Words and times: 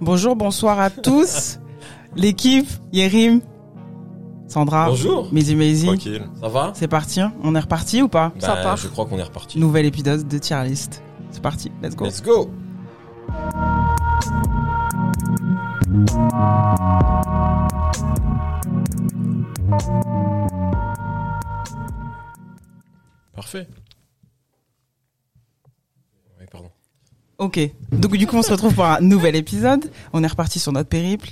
Bonjour, 0.00 0.36
bonsoir 0.36 0.78
à 0.78 0.90
tous. 0.90 1.58
L'équipe, 2.16 2.68
Yerim, 2.92 3.40
Sandra, 4.46 4.88
Bonjour. 4.88 5.28
Maisie 5.32 5.56
Maisie. 5.56 5.86
Tranquille. 5.86 6.28
Ça 6.40 6.48
va 6.48 6.72
C'est 6.74 6.88
parti, 6.88 7.20
hein 7.20 7.32
on 7.42 7.54
est 7.54 7.60
reparti 7.60 8.02
ou 8.02 8.08
pas 8.08 8.32
bah, 8.40 8.56
part. 8.62 8.76
Je 8.76 8.88
crois 8.88 9.06
qu'on 9.06 9.18
est 9.18 9.22
reparti. 9.22 9.58
Nouvel 9.58 9.86
épisode 9.86 10.26
de 10.26 10.38
Tier 10.38 10.62
List. 10.64 11.02
C'est 11.30 11.42
parti, 11.42 11.72
let's 11.82 11.96
go. 11.96 12.04
Let's 12.04 12.22
go. 12.22 12.50
Parfait. 23.34 23.66
Oui, 26.38 26.46
pardon. 26.50 26.70
Ok, 27.46 27.60
donc 27.92 28.16
du 28.16 28.26
coup 28.26 28.36
on 28.36 28.42
se 28.42 28.50
retrouve 28.50 28.74
pour 28.74 28.84
un 28.84 29.00
nouvel 29.00 29.36
épisode. 29.36 29.90
On 30.12 30.24
est 30.24 30.26
reparti 30.26 30.58
sur 30.58 30.72
notre 30.72 30.88
périple. 30.88 31.30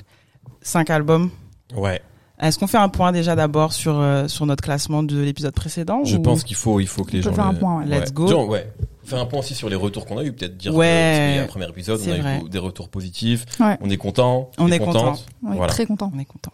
Cinq 0.62 0.88
albums. 0.90 1.30
Ouais. 1.76 2.00
Est-ce 2.40 2.58
qu'on 2.58 2.66
fait 2.68 2.78
un 2.78 2.88
point 2.88 3.10
déjà 3.12 3.34
d'abord 3.36 3.72
sur 3.72 3.98
euh, 3.98 4.28
sur 4.28 4.46
notre 4.46 4.62
classement 4.62 5.02
de 5.02 5.18
l'épisode 5.20 5.54
précédent 5.54 6.04
Je 6.04 6.16
ou- 6.16 6.22
pense 6.22 6.44
qu'il 6.44 6.56
faut, 6.56 6.78
il 6.80 6.86
faut 6.86 7.04
que 7.04 7.12
les 7.12 7.18
On 7.20 7.22
peut 7.22 7.30
gens. 7.30 7.34
faire 7.36 7.46
un 7.46 7.54
point, 7.54 7.78
ouais. 7.80 7.86
Let's 7.86 8.12
go. 8.12 8.28
Genre, 8.28 8.48
ouais. 8.48 8.70
Faire 9.04 9.20
un 9.20 9.26
point 9.26 9.40
aussi 9.40 9.54
sur 9.54 9.68
les 9.68 9.76
retours 9.76 10.06
qu'on 10.06 10.18
a 10.18 10.24
eu, 10.24 10.32
peut-être 10.32 10.56
dire 10.56 10.74
Ouais. 10.74 11.38
un 11.42 11.46
premier 11.46 11.68
épisode, 11.68 12.00
on 12.06 12.10
a 12.12 12.16
vrai. 12.16 12.40
eu 12.44 12.48
des 12.48 12.58
retours 12.58 12.88
positifs. 12.88 13.44
Ouais. 13.60 13.76
On 13.80 13.90
est 13.90 13.96
content. 13.96 14.50
On 14.58 14.70
est 14.70 14.78
contente. 14.78 15.26
Ouais, 15.42 15.56
Voilà. 15.56 15.72
Très 15.72 15.84
content. 15.86 16.10
On 16.14 16.18
est 16.18 16.24
content. 16.24 16.52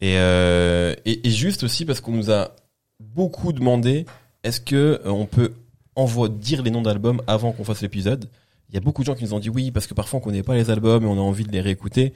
Et, 0.00 0.14
euh, 0.16 0.94
et, 1.04 1.26
et 1.26 1.30
juste 1.30 1.62
aussi 1.62 1.84
parce 1.84 2.00
qu'on 2.00 2.12
nous 2.12 2.30
a 2.30 2.50
beaucoup 2.98 3.52
demandé, 3.52 4.04
est-ce 4.44 4.60
que 4.60 5.00
euh, 5.04 5.10
on 5.10 5.26
peut 5.26 5.52
envoyer 5.96 6.34
dire 6.34 6.62
les 6.62 6.70
noms 6.70 6.82
d'albums 6.82 7.22
avant 7.26 7.52
qu'on 7.52 7.64
fasse 7.64 7.80
l'épisode? 7.82 8.28
Il 8.70 8.74
y 8.74 8.76
a 8.76 8.80
beaucoup 8.80 9.02
de 9.02 9.06
gens 9.06 9.14
qui 9.14 9.24
nous 9.24 9.34
ont 9.34 9.38
dit 9.40 9.50
oui 9.50 9.70
parce 9.70 9.86
que 9.86 9.94
parfois 9.94 10.18
on 10.18 10.22
connaît 10.22 10.42
pas 10.42 10.54
les 10.54 10.70
albums 10.70 11.02
et 11.04 11.06
on 11.06 11.14
a 11.18 11.20
envie 11.20 11.44
de 11.44 11.52
les 11.52 11.60
réécouter. 11.60 12.14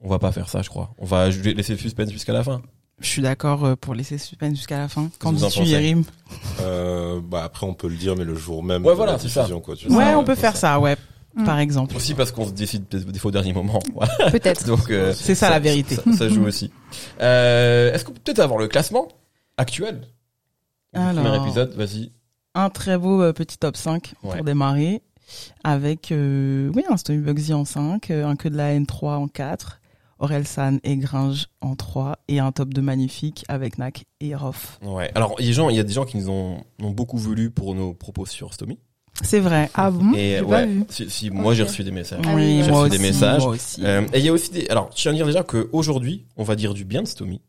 On 0.00 0.08
va 0.08 0.18
pas 0.18 0.32
faire 0.32 0.48
ça, 0.48 0.62
je 0.62 0.68
crois. 0.68 0.94
On 0.98 1.04
va 1.06 1.28
laisser 1.28 1.72
le 1.74 1.78
suspense 1.78 2.10
jusqu'à 2.10 2.32
la 2.32 2.42
fin. 2.42 2.60
Je 3.00 3.06
suis 3.08 3.22
d'accord 3.22 3.64
euh, 3.64 3.76
pour 3.76 3.94
laisser 3.94 4.18
suspense 4.18 4.56
jusqu'à 4.56 4.78
la 4.78 4.88
fin. 4.88 5.08
Vous 5.20 5.32
dis-tu, 5.32 5.42
pensez 5.60 5.70
Yerim? 5.70 6.04
Euh, 6.60 7.20
bah 7.22 7.42
après 7.44 7.66
on 7.66 7.74
peut 7.74 7.88
le 7.88 7.96
dire 7.96 8.16
mais 8.16 8.24
le 8.24 8.34
jour 8.34 8.62
même 8.62 8.84
Ouais, 8.84 8.92
de 8.92 8.96
voilà, 8.96 9.12
la 9.12 9.18
c'est 9.18 9.28
ça. 9.28 9.48
quoi, 9.62 9.76
tu 9.76 9.88
Ouais, 9.90 10.14
on 10.14 10.24
peut 10.24 10.34
faire 10.34 10.56
ça, 10.56 10.78
ouais. 10.80 10.96
Mm. 11.34 11.44
Par 11.44 11.58
exemple. 11.58 11.96
Aussi 11.96 12.14
parce 12.14 12.30
qu'on 12.32 12.46
se 12.46 12.52
décide 12.52 12.84
des 12.90 13.04
des 13.04 13.18
fois 13.18 13.30
au 13.30 13.32
dernier 13.32 13.52
moment. 13.52 13.80
Peut-être. 14.32 14.66
Donc 14.66 14.90
euh, 14.90 15.14
C'est 15.14 15.34
ça, 15.34 15.48
la 15.50 15.60
vérité. 15.60 15.94
Ça, 15.96 16.02
ça 16.12 16.28
joue 16.28 16.44
aussi. 16.44 16.70
Euh, 17.20 17.92
est-ce 17.94 18.04
qu'on 18.04 18.12
peut 18.12 18.20
peut-être 18.24 18.40
avoir 18.40 18.58
le 18.58 18.68
classement 18.68 19.08
actuel? 19.56 20.02
Alors. 20.92 21.24
Premier 21.24 21.42
épisode, 21.42 21.72
vas-y. 21.74 22.12
Un 22.54 22.68
très 22.68 22.98
beau 22.98 23.22
euh, 23.22 23.32
petit 23.32 23.56
top 23.56 23.76
5 23.78 24.12
Ouais. 24.22 24.36
pour 24.36 24.44
démarrer. 24.44 25.00
Avec, 25.64 26.12
euh, 26.12 26.70
oui, 26.74 26.84
un 26.88 26.96
Stomy 26.96 27.18
Bugsy 27.18 27.52
en 27.52 27.64
5, 27.64 28.10
euh, 28.10 28.26
un 28.26 28.36
Que 28.36 28.48
de 28.48 28.56
la 28.56 28.78
N3 28.78 29.16
en 29.16 29.28
4, 29.28 29.80
Orelsan 30.18 30.78
et 30.84 30.96
Gringe 30.96 31.48
en 31.60 31.74
3, 31.74 32.18
et 32.28 32.38
un 32.38 32.52
top 32.52 32.74
2 32.74 32.82
magnifique 32.82 33.44
avec 33.48 33.78
Nak 33.78 34.04
et 34.20 34.34
Rof. 34.34 34.78
Ouais. 34.82 35.10
Alors, 35.14 35.34
il 35.38 35.44
y 35.44 35.48
a 35.48 35.50
des 35.50 35.54
gens, 35.54 35.68
il 35.68 35.76
y 35.76 35.80
a 35.80 35.84
des 35.84 35.92
gens 35.92 36.04
qui 36.04 36.16
nous 36.16 36.30
ont, 36.30 36.64
ont 36.80 36.90
beaucoup 36.90 37.18
voulu 37.18 37.50
pour 37.50 37.74
nos 37.74 37.92
propos 37.94 38.26
sur 38.26 38.54
Stomy. 38.54 38.78
C'est 39.20 39.40
vrai. 39.40 39.70
Ah 39.74 39.90
bon? 39.90 40.14
Et 40.14 40.40
ouais, 40.40 40.48
pas 40.48 40.66
vu. 40.66 40.84
si, 40.88 41.10
si, 41.10 41.30
moi 41.30 41.54
j'ai 41.54 41.62
reçu 41.64 41.84
des 41.84 41.90
messages. 41.90 42.24
Oui, 42.34 42.62
j'ai 42.64 42.70
reçu 42.70 42.82
aussi, 42.82 42.90
des 42.90 42.98
messages. 42.98 43.42
moi 43.42 43.52
aussi. 43.52 43.84
Euh, 43.84 44.06
et 44.12 44.18
il 44.18 44.24
y 44.24 44.28
a 44.28 44.32
aussi 44.32 44.50
des. 44.50 44.66
Alors, 44.68 44.90
je 44.94 45.02
tiens 45.02 45.12
à 45.12 45.14
dire 45.14 45.26
déjà 45.26 45.42
qu'aujourd'hui, 45.42 46.24
on 46.36 46.44
va 46.44 46.56
dire 46.56 46.72
du 46.72 46.84
bien 46.84 47.02
de 47.02 47.08
Stomy. 47.08 47.40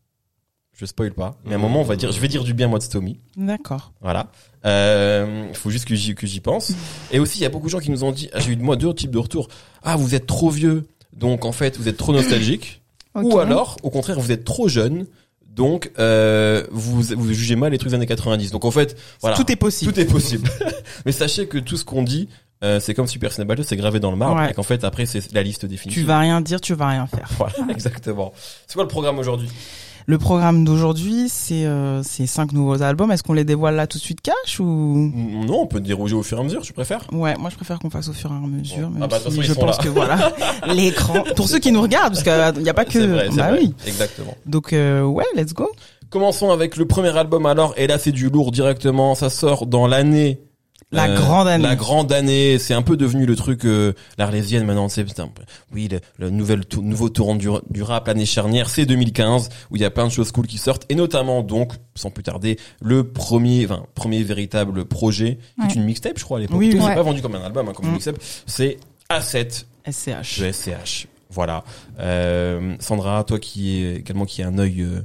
Je 0.75 0.85
spoil 0.85 1.13
pas. 1.13 1.35
Mais 1.45 1.53
à 1.53 1.55
un 1.55 1.59
moment, 1.59 1.81
on 1.81 1.85
va 1.85 1.95
dire, 1.95 2.11
je 2.11 2.19
vais 2.19 2.27
dire 2.27 2.43
du 2.43 2.53
bien 2.53 2.67
moi 2.67 2.79
de 2.79 2.83
Stomy. 2.83 3.19
D'accord. 3.37 3.91
Voilà. 4.01 4.31
Euh, 4.65 5.45
Il 5.49 5.55
faut 5.55 5.69
juste 5.69 5.85
que 5.85 5.93
j'y 5.95 6.15
que 6.15 6.25
j'y 6.25 6.39
pense. 6.39 6.71
Et 7.11 7.19
aussi, 7.19 7.39
il 7.39 7.43
y 7.43 7.45
a 7.45 7.49
beaucoup 7.49 7.67
de 7.67 7.71
gens 7.71 7.79
qui 7.79 7.91
nous 7.91 8.03
ont 8.03 8.11
dit, 8.11 8.29
ah, 8.33 8.39
j'ai 8.39 8.51
eu 8.51 8.55
de 8.55 8.63
moi 8.63 8.75
deux 8.75 8.93
types 8.93 9.11
de 9.11 9.19
retours. 9.19 9.49
Ah, 9.83 9.95
vous 9.95 10.15
êtes 10.15 10.25
trop 10.25 10.49
vieux, 10.49 10.87
donc 11.15 11.45
en 11.45 11.51
fait, 11.51 11.77
vous 11.77 11.87
êtes 11.87 11.97
trop 11.97 12.11
nostalgique. 12.11 12.81
Ou 13.15 13.37
alors, 13.37 13.77
au 13.83 13.91
contraire, 13.91 14.19
vous 14.19 14.31
êtes 14.31 14.43
trop 14.43 14.67
jeune, 14.67 15.05
donc 15.45 15.91
euh, 15.99 16.65
vous 16.71 17.03
vous 17.03 17.33
jugez 17.33 17.55
mal 17.55 17.71
les 17.71 17.77
trucs 17.77 17.91
des 17.91 17.95
années 17.95 18.07
90. 18.07 18.49
Donc 18.49 18.65
en 18.65 18.71
fait, 18.71 18.97
voilà. 19.21 19.35
Tout 19.35 19.51
est 19.51 19.55
possible. 19.55 19.93
Tout 19.93 19.99
est 19.99 20.05
possible. 20.05 20.49
Mais 21.05 21.11
sachez 21.11 21.45
que 21.47 21.59
tout 21.59 21.77
ce 21.77 21.85
qu'on 21.85 22.01
dit, 22.01 22.27
euh, 22.63 22.79
c'est 22.79 22.95
comme 22.95 23.07
Super 23.07 23.31
Snap 23.31 23.47
Battle, 23.47 23.63
c'est 23.63 23.75
gravé 23.75 23.99
dans 23.99 24.09
le 24.09 24.17
marbre. 24.17 24.37
Ouais. 24.37 24.49
Et 24.51 24.53
qu'en 24.53 24.63
fait, 24.63 24.83
après, 24.83 25.05
c'est 25.05 25.31
la 25.33 25.43
liste 25.43 25.65
définitive. 25.67 26.01
Tu 26.01 26.07
vas 26.07 26.17
rien 26.17 26.41
dire, 26.41 26.59
tu 26.59 26.73
vas 26.73 26.87
rien 26.87 27.05
faire. 27.05 27.29
Voilà, 27.37 27.71
exactement. 27.71 28.33
C'est 28.65 28.73
quoi 28.73 28.83
le 28.83 28.89
programme 28.89 29.19
aujourd'hui? 29.19 29.49
Le 30.05 30.17
programme 30.17 30.65
d'aujourd'hui, 30.65 31.27
c'est 31.29 31.65
euh, 31.65 32.03
c'est 32.03 32.25
cinq 32.25 32.51
nouveaux 32.51 32.81
albums. 32.81 33.11
Est-ce 33.11 33.23
qu'on 33.23 33.33
les 33.33 33.45
dévoile 33.45 33.75
là 33.75 33.87
tout 33.87 33.97
de 33.97 34.03
suite 34.03 34.19
cash 34.21 34.59
ou? 34.59 34.63
Non, 34.65 35.61
on 35.61 35.67
peut 35.67 35.79
dérouger 35.79 36.15
au 36.15 36.23
fur 36.23 36.37
et 36.37 36.41
à 36.41 36.43
mesure, 36.43 36.61
tu 36.61 36.73
préfères? 36.73 37.07
Ouais, 37.13 37.35
moi 37.39 37.49
je 37.49 37.55
préfère 37.55 37.79
qu'on 37.79 37.89
fasse 37.89 38.09
au 38.09 38.13
fur 38.13 38.29
et 38.31 38.33
à 38.35 38.47
mesure. 38.47 38.89
Bon. 38.89 38.93
Même 38.95 39.03
Ah 39.03 39.07
bah, 39.07 39.17
de 39.19 39.23
si 39.23 39.29
façon, 39.29 39.41
ils 39.41 39.45
je 39.47 39.53
sont 39.53 39.61
pense 39.61 39.77
là. 39.77 39.83
que 39.83 39.89
voilà, 39.89 40.33
l'écran. 40.73 41.23
Pour 41.35 41.47
ceux 41.47 41.59
qui 41.59 41.71
nous 41.71 41.81
regardent, 41.81 42.13
parce 42.15 42.23
qu'il 42.53 42.63
n'y 42.63 42.69
a 42.69 42.73
pas 42.73 42.85
que. 42.93 42.99
Vrai, 42.99 43.29
bah 43.35 43.49
vrai. 43.51 43.59
oui. 43.61 43.73
Exactement. 43.87 44.35
Donc 44.45 44.73
euh, 44.73 45.03
ouais, 45.03 45.25
let's 45.35 45.53
go. 45.53 45.69
Commençons 46.09 46.51
avec 46.51 46.75
le 46.77 46.85
premier 46.85 47.15
album 47.17 47.45
alors, 47.45 47.73
et 47.77 47.87
là 47.87 47.97
c'est 47.97 48.11
du 48.11 48.29
lourd 48.29 48.51
directement, 48.51 49.15
ça 49.15 49.29
sort 49.29 49.65
dans 49.65 49.87
l'année. 49.87 50.41
La 50.93 51.05
euh, 51.09 51.15
grande 51.15 51.47
année. 51.47 51.63
La 51.63 51.75
grande 51.75 52.11
année, 52.11 52.57
c'est 52.59 52.73
un 52.73 52.81
peu 52.81 52.95
devenu 52.97 53.25
le 53.25 53.35
truc 53.35 53.65
euh, 53.65 53.93
l'Arlésienne 54.17 54.63
maintenant, 54.65 54.87
c'est 54.89 55.03
putain, 55.03 55.29
oui, 55.73 55.89
le, 55.89 55.99
le 56.17 56.29
nouvel 56.29 56.61
nouveau 56.81 57.09
tourant 57.09 57.35
du, 57.35 57.49
du 57.69 57.83
rap 57.83 58.07
l'année 58.07 58.25
charnière, 58.25 58.69
c'est 58.69 58.85
2015 58.85 59.49
où 59.71 59.75
il 59.75 59.81
y 59.81 59.85
a 59.85 59.89
plein 59.91 60.05
de 60.07 60.11
choses 60.11 60.31
cool 60.31 60.47
qui 60.47 60.57
sortent 60.57 60.85
et 60.89 60.95
notamment 60.95 61.41
donc 61.43 61.73
sans 61.95 62.09
plus 62.11 62.23
tarder 62.23 62.57
le 62.81 63.03
premier 63.03 63.65
enfin, 63.65 63.83
premier 63.95 64.23
véritable 64.23 64.85
projet 64.85 65.39
qui 65.59 65.67
est 65.67 65.75
une 65.75 65.83
mixtape 65.85 66.17
je 66.19 66.23
crois 66.23 66.37
à 66.37 66.41
l'époque. 66.41 66.57
Oui, 66.57 66.69
oui. 66.71 66.77
C'est 66.79 66.85
Ouais. 66.87 66.95
pas 66.95 67.01
vendu 67.03 67.21
comme 67.21 67.35
un 67.35 67.41
album 67.43 67.67
hein, 67.67 67.73
comme 67.75 67.85
une 67.85 67.91
Mm. 67.91 67.95
mixtape, 67.95 68.17
c'est 68.45 68.77
A7 69.09 69.65
SCH. 69.89 70.39
de 70.39 70.51
SCH. 70.51 71.07
Voilà. 71.29 71.63
Euh, 71.99 72.75
Sandra, 72.79 73.23
toi 73.23 73.39
qui 73.39 73.83
est 73.83 73.95
également 73.97 74.25
qui 74.25 74.43
a 74.43 74.47
un 74.47 74.57
œil 74.59 74.81
euh, 74.81 75.01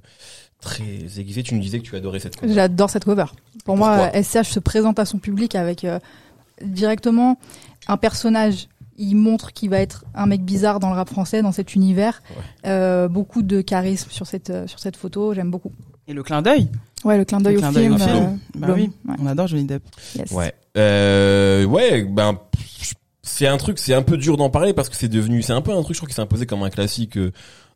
très 0.60 0.84
aiguisé, 1.18 1.42
tu 1.42 1.54
nous 1.54 1.60
disais 1.60 1.78
que 1.78 1.84
tu 1.84 1.96
adorais 1.96 2.20
cette 2.20 2.36
cover. 2.36 2.52
J'adore 2.52 2.90
cette 2.90 3.04
cover. 3.04 3.24
Pour 3.64 3.76
Pourquoi? 3.76 3.96
Moi, 3.96 4.22
SCH 4.22 4.48
se 4.50 4.60
présente 4.60 4.98
à 4.98 5.04
son 5.04 5.18
public 5.18 5.54
avec 5.54 5.84
euh, 5.84 5.98
directement 6.64 7.38
un 7.86 7.96
personnage. 7.96 8.68
Il 9.00 9.14
montre 9.14 9.52
qu'il 9.52 9.70
va 9.70 9.78
être 9.78 10.04
un 10.14 10.26
mec 10.26 10.42
bizarre 10.44 10.80
dans 10.80 10.90
le 10.90 10.96
rap 10.96 11.08
français, 11.08 11.40
dans 11.42 11.52
cet 11.52 11.74
univers. 11.76 12.20
Ouais. 12.30 12.70
Euh, 12.70 13.08
beaucoup 13.08 13.42
de 13.42 13.60
charisme 13.60 14.10
sur 14.10 14.26
cette 14.26 14.50
euh, 14.50 14.66
sur 14.66 14.80
cette 14.80 14.96
photo. 14.96 15.34
J'aime 15.34 15.50
beaucoup. 15.52 15.70
Et 16.08 16.12
le 16.12 16.22
clin 16.24 16.42
d'œil? 16.42 16.68
Ouais, 17.04 17.16
le 17.16 17.24
clin 17.24 17.38
d'œil 17.40 17.56
au 17.56 17.60
clin 17.60 17.70
d'œil 17.70 17.84
film. 17.84 17.94
au 17.94 17.98
film. 17.98 18.16
euh, 18.16 18.58
Bah 18.58 18.68
oui, 18.74 18.90
Ouais. 19.06 19.14
on 19.20 19.26
adore 19.26 19.46
Johnny 19.46 19.64
Depp. 19.64 19.84
Yes. 20.16 20.32
Ouais. 20.32 20.52
Euh, 20.76 21.64
ouais, 21.64 22.02
ben 22.02 22.38
c'est 23.22 23.46
un 23.46 23.56
truc, 23.58 23.78
c'est 23.78 23.94
un 23.94 24.02
peu 24.02 24.16
dur 24.16 24.36
d'en 24.36 24.50
parler 24.50 24.72
parce 24.72 24.88
que 24.88 24.96
c'est 24.96 25.08
devenu, 25.08 25.42
c'est 25.42 25.52
un 25.52 25.60
peu 25.60 25.70
un 25.72 25.82
truc, 25.82 25.94
je 25.94 26.00
crois 26.00 26.08
qui 26.08 26.14
s'est 26.14 26.22
imposé 26.22 26.46
comme 26.46 26.62
un 26.64 26.70
classique 26.70 27.16
euh, 27.18 27.30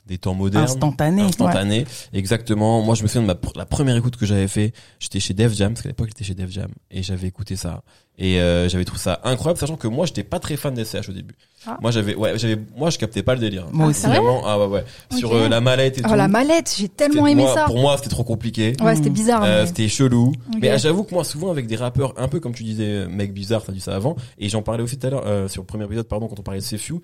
des 0.07 0.19
temps 0.19 0.35
modernes. 0.35 0.65
Instantané. 0.65 1.23
Instantané. 1.23 1.85
Exactement. 2.13 2.83
Moi, 2.83 2.95
je 2.95 3.03
me 3.03 3.09
souviens 3.09 3.23
de 3.23 3.27
ma, 3.29 3.35
pr- 3.35 3.57
la 3.57 3.67
première 3.67 3.97
écoute 3.97 4.17
que 4.17 4.27
j'avais 4.27 4.49
fait. 4.49 4.73
J'étais 4.99 5.21
chez 5.21 5.33
Def 5.35 5.55
Jam, 5.55 5.73
parce 5.73 5.83
qu'à 5.83 5.89
l'époque, 5.91 6.09
j'étais 6.09 6.25
chez 6.25 6.35
Def 6.35 6.51
Jam. 6.51 6.69
Et 6.91 7.03
j'avais 7.03 7.29
écouté 7.29 7.55
ça. 7.57 7.83
Et 8.19 8.41
euh, 8.41 8.69
j'avais 8.69 8.85
trouvé 8.85 9.01
ça 9.01 9.21
incroyable, 9.25 9.59
sachant 9.59 9.77
que 9.77 9.87
moi, 9.89 10.05
j'étais 10.05 10.25
pas 10.25 10.39
très 10.39 10.57
fan 10.57 10.75
d'SCH 10.75 11.09
au 11.09 11.13
début. 11.13 11.35
Ah. 11.67 11.79
Moi, 11.81 11.91
j'avais, 11.93 12.15
ouais, 12.15 12.37
j'avais, 12.37 12.59
moi, 12.77 12.91
je 12.91 12.99
captais 12.99 13.23
pas 13.23 13.35
le 13.35 13.41
délire. 13.41 13.67
Moi 13.73 13.87
Ah, 13.87 13.91
aussi. 13.91 14.07
Vraiment, 14.07 14.43
ah 14.45 14.59
ouais, 14.59 14.67
ouais. 14.67 14.85
Sur 15.17 15.33
euh, 15.35 15.49
la 15.49 15.61
mallette 15.61 15.99
et 15.99 16.03
Oh 16.05 16.09
tout. 16.09 16.15
la 16.15 16.29
mallette, 16.29 16.75
j'ai 16.77 16.89
tellement 16.89 17.27
aimé 17.27 17.43
moi- 17.45 17.55
ça. 17.55 17.65
Pour 17.67 17.79
moi, 17.79 17.97
c'était 17.97 18.11
trop 18.11 18.25
compliqué. 18.25 18.75
Ouais, 18.83 18.97
c'était 18.97 19.09
bizarre. 19.09 19.45
Euh, 19.45 19.61
mais- 19.63 19.67
c'était 19.69 19.89
chelou. 19.89 20.33
Mais 20.61 20.71
euh, 20.71 20.79
j'avoue 20.79 21.05
que 21.05 21.15
moi, 21.15 21.25
souvent 21.25 21.51
avec 21.51 21.67
des 21.69 21.77
rappeurs, 21.77 22.13
un 22.19 22.29
peu 22.29 22.39
comme 22.41 22.53
tu 22.55 22.65
disais, 22.65 22.85
euh, 22.87 23.09
mec 23.09 23.33
bizarre, 23.33 23.63
t'as 23.65 23.73
dit 23.73 23.81
ça 23.81 23.95
avant, 23.95 24.17
et 24.39 24.49
j'en 24.49 24.63
parlais 24.63 24.83
aussi 24.83 24.99
tout 24.99 25.07
à 25.07 25.11
l'heure 25.11 25.23
euh, 25.27 25.49
sur 25.49 25.63
le 25.63 25.67
premier 25.67 25.85
épisode, 25.85 26.07
pardon, 26.09 26.27
quand 26.29 26.39
on 26.39 26.43
parlait 26.43 26.61
de 26.61 26.65
Sefiu. 26.65 26.97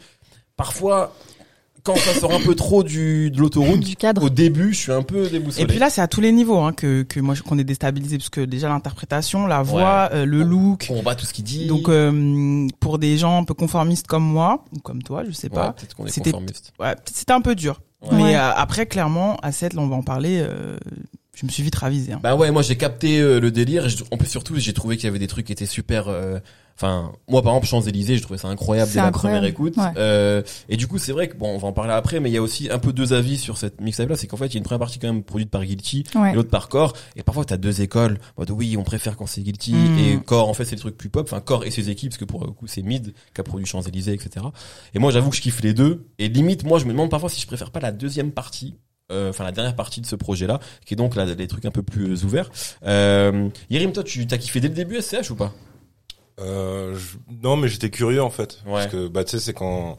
Parfois, 0.57 1.15
quand 1.93 1.97
ça 1.97 2.15
sort 2.15 2.33
un 2.35 2.41
peu 2.41 2.55
trop 2.55 2.83
du 2.83 3.31
de 3.31 3.39
l'autoroute, 3.41 3.81
du 3.81 3.97
cadre. 3.97 4.23
au 4.25 4.31
début, 4.31 4.73
je 4.73 4.79
suis 4.79 4.93
un 4.93 5.03
peu 5.03 5.29
déboussolé. 5.29 5.65
Et 5.65 5.67
puis 5.67 5.79
là, 5.79 5.91
c'est 5.91 6.01
à 6.01 6.09
tous 6.09 6.21
les 6.21 6.33
niveaux 6.33 6.59
hein, 6.59 6.73
que 6.73 7.03
que 7.03 7.19
moi 7.21 7.35
qu'on 7.47 7.59
est 7.59 7.65
déstabilisé 7.65 8.19
parce 8.19 8.29
que 8.31 8.41
déjà 8.43 8.69
l'interprétation, 8.69 9.47
la 9.47 9.63
voix, 9.63 10.11
euh, 10.13 10.25
le 10.27 10.43
look. 10.43 10.87
on 10.91 11.03
bat 11.03 11.15
tout 11.15 11.27
ce 11.27 11.33
qu'il 11.33 11.45
dit. 11.45 11.67
Donc 11.67 11.89
euh, 11.89 12.69
pour 12.81 12.99
des 12.99 13.17
gens 13.17 13.39
un 13.41 13.45
peu 13.45 13.55
conformistes 13.55 14.07
comme 14.07 14.25
moi 14.25 14.65
ou 14.77 14.81
comme 14.81 15.03
toi, 15.03 15.23
je 15.27 15.33
sais 15.33 15.49
Ouais, 15.49 15.55
pas. 15.55 15.73
peut-être 15.73 15.95
qu'on 15.95 16.07
est 16.07 16.11
c'était- 16.11 16.31
conformiste. 16.33 16.73
Ouais, 16.79 16.95
peut-être 16.95 17.17
c'était 17.17 17.33
un 17.33 17.41
peu 17.41 17.55
dur. 17.55 17.81
Ouais. 18.03 18.09
Mais 18.13 18.23
Ouais. 18.23 18.37
euh, 18.37 18.53
après 18.55 18.87
clairement 18.87 19.37
à 19.43 19.51
7 19.51 19.75
là 19.75 19.83
on 19.83 19.89
va 19.89 19.97
en 19.97 20.03
parler 20.03 20.39
euh, 20.41 20.77
je 21.35 21.47
me 21.47 21.51
suis 21.51 21.63
vite 21.63 21.75
ravisé. 21.77 22.13
Hein. 22.13 22.21
Bah 22.23 22.35
ouais, 22.37 22.51
moi 22.51 22.63
j'ai 22.63 22.77
capté 22.77 23.21
euh, 23.21 23.39
le 23.41 23.51
délire. 23.53 23.87
Et 23.87 23.91
en 24.13 24.17
plus 24.17 24.29
surtout, 24.29 24.55
j'ai 24.57 24.73
trouvé 24.73 24.97
qu'il 24.97 25.05
y 25.05 25.09
avait 25.09 25.21
des 25.21 25.29
trucs 25.29 25.47
qui 25.47 25.53
étaient 25.53 25.67
super. 25.67 26.09
euh, 26.09 26.39
Enfin, 26.81 27.11
moi 27.27 27.43
par 27.43 27.53
exemple 27.55 27.67
Champs 27.67 27.81
Élysées, 27.81 28.15
j'ai 28.15 28.21
trouvé 28.21 28.39
ça 28.39 28.47
incroyable 28.47 28.89
dès 28.93 28.99
la 28.99 29.07
incroyable. 29.07 29.41
première 29.41 29.51
écoute. 29.51 29.77
Ouais. 29.77 29.91
Euh, 29.97 30.43
et 30.69 30.77
du 30.77 30.87
coup, 30.87 30.99
c'est 30.99 31.11
vrai 31.11 31.27
que 31.27 31.37
bon, 31.37 31.49
on 31.53 31.59
va 31.59 31.67
en 31.67 31.73
parler 31.73 31.93
après, 31.93 32.21
mais 32.21 32.31
il 32.31 32.35
y 32.35 32.37
a 32.37 32.43
aussi 32.43 32.71
un 32.71 32.79
peu 32.79 32.93
deux 32.93 33.13
avis 33.13 33.37
sur 33.37 33.59
cette 33.59 33.81
mixtape 33.81 34.09
là. 34.11 34.17
C'est 34.17 34.29
qu'en 34.29 34.37
fait, 34.37 34.47
il 34.47 34.55
y 34.55 34.57
a 34.57 34.59
une 34.59 34.65
première 34.65 34.79
partie 34.79 35.01
quand 35.01 35.13
même 35.13 35.25
produite 35.25 35.51
par 35.51 35.65
Guilty, 35.65 36.05
Ouais. 36.15 36.31
et 36.31 36.35
l'autre 36.37 36.51
par 36.51 36.69
Core. 36.69 36.93
Et 37.17 37.25
parfois, 37.25 37.45
t'as 37.45 37.57
deux 37.57 37.81
écoles. 37.83 38.19
Mode, 38.39 38.53
oui, 38.53 38.77
on 38.79 38.85
préfère 38.85 39.17
quand 39.17 39.27
c'est 39.27 39.41
Guilty 39.41 39.75
Mm. 39.75 39.99
et 39.99 40.19
Core. 40.25 40.49
En 40.49 40.55
fait, 40.55 40.65
c'est 40.65 40.77
le 40.77 40.81
truc 40.81 40.97
plus 40.97 41.09
pop. 41.09 41.27
Enfin, 41.29 41.41
Core 41.41 41.65
et 41.65 41.73
ses 41.73 41.91
équipes, 41.91 42.11
parce 42.11 42.19
que 42.19 42.25
pour 42.25 42.45
le 42.45 42.53
coup, 42.53 42.69
c'est 42.69 42.83
Mid 42.83 43.13
qui 43.35 43.41
a 43.41 43.43
produit 43.45 43.67
Champs 43.67 43.83
Élysées, 43.83 44.13
etc. 44.13 44.47
Et 44.95 45.01
moi, 45.01 45.11
j'avoue 45.11 45.31
que 45.31 45.37
je 45.37 45.41
kiffe 45.43 45.61
les 45.63 45.75
deux. 45.75 46.07
Et 46.21 46.29
limite, 46.29 46.63
moi, 46.63 46.79
je 46.79 46.85
me 46.85 46.93
demande 46.93 47.11
parfois 47.11 47.29
si 47.29 47.41
je 47.41 47.47
préfère 47.49 47.73
pas 47.73 47.81
la 47.81 47.91
deuxième 47.91 48.31
partie 48.31 48.77
euh, 49.11 49.31
enfin 49.31 49.43
la 49.43 49.53
dernière 49.53 49.75
partie 49.75 50.03
de 50.03 50.07
ce 50.07 50.17
projet-là, 50.17 50.61
qui 50.85 50.93
est 50.93 50.97
donc 50.99 51.17
là, 51.17 51.25
les 51.25 51.47
trucs 51.49 51.65
un 51.65 51.71
peu 51.71 51.83
plus 51.83 52.25
ouverts. 52.25 52.51
Euh, 52.87 53.49
Yerim, 53.71 53.91
toi, 53.93 54.05
tu 54.05 54.27
t'as 54.27 54.37
kiffé 54.37 54.61
dès 54.61 54.69
le 54.69 54.75
début 54.75 55.01
SCH 55.01 55.31
ou 55.31 55.35
pas? 55.35 55.55
Euh, 56.41 56.95
je- 56.97 57.17
non, 57.43 57.57
mais 57.57 57.69
j'étais 57.69 57.91
curieux 57.91 58.23
en 58.23 58.31
fait, 58.31 58.61
Ouais. 58.67 58.73
parce 58.75 58.87
que 58.87 59.09
bah 59.09 59.25
tu 59.25 59.33
sais, 59.33 59.41
c'est 59.41 59.53
quand 59.55 59.99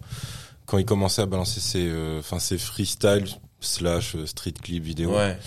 quand 0.65 0.77
il 0.77 0.86
commençait 0.86 1.21
à 1.21 1.25
balancer 1.25 1.59
ses, 1.59 1.88
euh, 1.89 2.19
enfin 2.19 2.39
ses 2.39 2.57
freestyle 2.57 3.25
slash 3.59 4.15
euh, 4.15 4.25
street 4.25 4.53
clip 4.62 4.83
vidéo, 4.83 5.12
Ouais. 5.15 5.38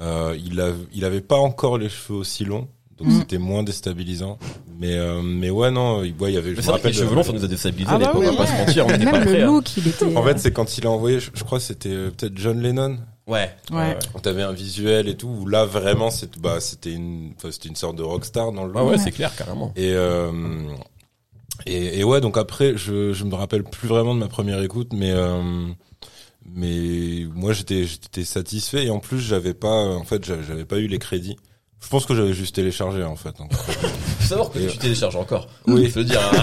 euh, 0.00 0.36
il 0.42 0.60
a, 0.60 0.70
il 0.94 1.04
avait 1.04 1.20
pas 1.20 1.36
encore 1.36 1.76
les 1.76 1.88
cheveux 1.88 2.18
aussi 2.20 2.44
longs, 2.44 2.68
donc 2.96 3.08
Mm. 3.08 3.18
c'était 3.18 3.38
moins 3.38 3.62
déstabilisant. 3.64 4.38
Mais, 4.78 4.94
euh, 4.96 5.20
mais 5.22 5.50
ouais, 5.50 5.70
non, 5.70 6.02
il, 6.04 6.14
ouais, 6.18 6.30
il 6.30 6.34
y 6.34 6.38
avait. 6.38 6.50
Mais 6.52 6.54
je 6.56 6.60
me 6.60 6.62
que 6.62 6.66
les 6.66 6.72
rappelle. 6.72 6.94
cheveux 6.94 7.14
longs, 7.14 7.22
ça 7.22 7.32
nous 7.32 7.44
a 7.44 7.48
déstabilisé 7.48 7.90
Ah 7.92 7.96
à 7.96 7.98
bah 7.98 8.12
oui, 8.14 8.26
on 8.28 8.30
va 8.32 8.36
pas 8.38 8.46
se 8.46 8.52
mentir, 8.56 8.86
on 8.86 8.90
était 8.90 9.04
pas 9.04 9.12
Même 9.12 9.22
prêts. 9.24 9.38
le 9.38 9.42
hein. 9.42 9.46
look, 9.46 9.76
il 9.76 9.88
était. 9.88 10.16
En 10.16 10.22
fait, 10.22 10.38
c'est 10.38 10.52
quand 10.52 10.78
il 10.78 10.86
a 10.86 10.90
envoyé, 10.90 11.20
je, 11.20 11.30
je 11.34 11.44
crois, 11.44 11.58
que 11.58 11.64
c'était 11.64 11.90
euh, 11.90 12.10
peut-être 12.10 12.38
John 12.38 12.62
Lennon. 12.62 12.96
Ouais. 13.30 13.54
Ouais. 13.70 13.96
Quand 14.12 14.18
t'avais 14.20 14.42
un 14.42 14.52
visuel 14.52 15.08
et 15.08 15.16
tout, 15.16 15.28
où 15.28 15.46
là 15.46 15.64
vraiment, 15.64 16.10
c'était, 16.10 16.40
bah, 16.40 16.60
c'était 16.60 16.92
une, 16.92 17.32
c'était 17.50 17.68
une 17.68 17.76
sorte 17.76 17.96
de 17.96 18.02
rockstar 18.02 18.52
dans 18.52 18.64
le. 18.64 18.72
Ouais, 18.72 18.80
ouais, 18.82 18.90
Ouais. 18.90 18.98
c'est 18.98 19.12
clair, 19.12 19.34
carrément. 19.36 19.72
Et, 19.76 19.92
euh, 19.94 20.30
et, 21.66 22.00
et 22.00 22.04
ouais, 22.04 22.20
donc 22.20 22.36
après, 22.36 22.76
je, 22.76 23.12
je 23.12 23.24
me 23.24 23.34
rappelle 23.34 23.62
plus 23.64 23.86
vraiment 23.88 24.14
de 24.14 24.20
ma 24.20 24.28
première 24.28 24.60
écoute, 24.62 24.92
mais 24.92 25.12
euh, 25.12 25.66
mais 26.52 27.26
moi 27.34 27.52
j'étais 27.52 27.84
j'étais 27.84 28.24
satisfait 28.24 28.86
et 28.86 28.90
en 28.90 28.98
plus 28.98 29.20
j'avais 29.20 29.54
pas, 29.54 29.84
en 29.94 30.04
fait, 30.04 30.24
j'avais 30.24 30.64
pas 30.64 30.78
eu 30.78 30.86
les 30.86 30.98
crédits. 30.98 31.36
Je 31.82 31.88
pense 31.88 32.04
que 32.06 32.14
j'avais 32.14 32.34
juste 32.34 32.54
téléchargé 32.56 33.02
en 33.04 33.16
fait. 33.16 33.36
Donc, 33.38 33.52
savoir 34.30 34.50
que 34.50 34.58
tu 34.58 34.78
télécharges 34.78 35.16
encore. 35.16 35.46
Oui. 35.66 35.88
Faut 35.90 35.98
le 36.00 36.04
dire. 36.06 36.20
hein. 36.32 36.42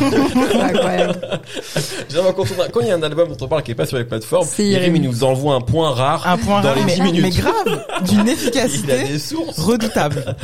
Quand 2.35 2.43
on 2.57 2.61
a- 2.61 2.69
quand 2.69 2.79
il 2.81 2.87
y 2.87 2.91
a 2.91 2.95
un 2.95 3.03
album 3.03 3.29
dont 3.29 3.37
on 3.45 3.47
parle 3.47 3.63
qui 3.63 3.71
est 3.71 3.75
pas 3.75 3.85
sur 3.85 3.97
les 3.97 4.03
plateformes, 4.05 4.47
Yerim, 4.59 4.95
il 4.95 5.01
nous 5.01 5.23
envoie 5.23 5.55
un 5.55 5.61
point 5.61 5.91
rare. 5.91 6.27
Un 6.27 6.37
point 6.37 6.61
Dans 6.61 6.69
rare, 6.69 6.77
les 6.77 6.83
mais, 6.85 6.95
10 6.95 7.01
minutes. 7.01 7.21
mais 7.23 7.29
grave, 7.31 7.85
d'une 8.05 8.19
Il 8.25 8.29
a 8.29 8.33
efficacité 8.33 9.03
des 9.07 9.19
sources. 9.19 9.59
redoutable. 9.59 10.35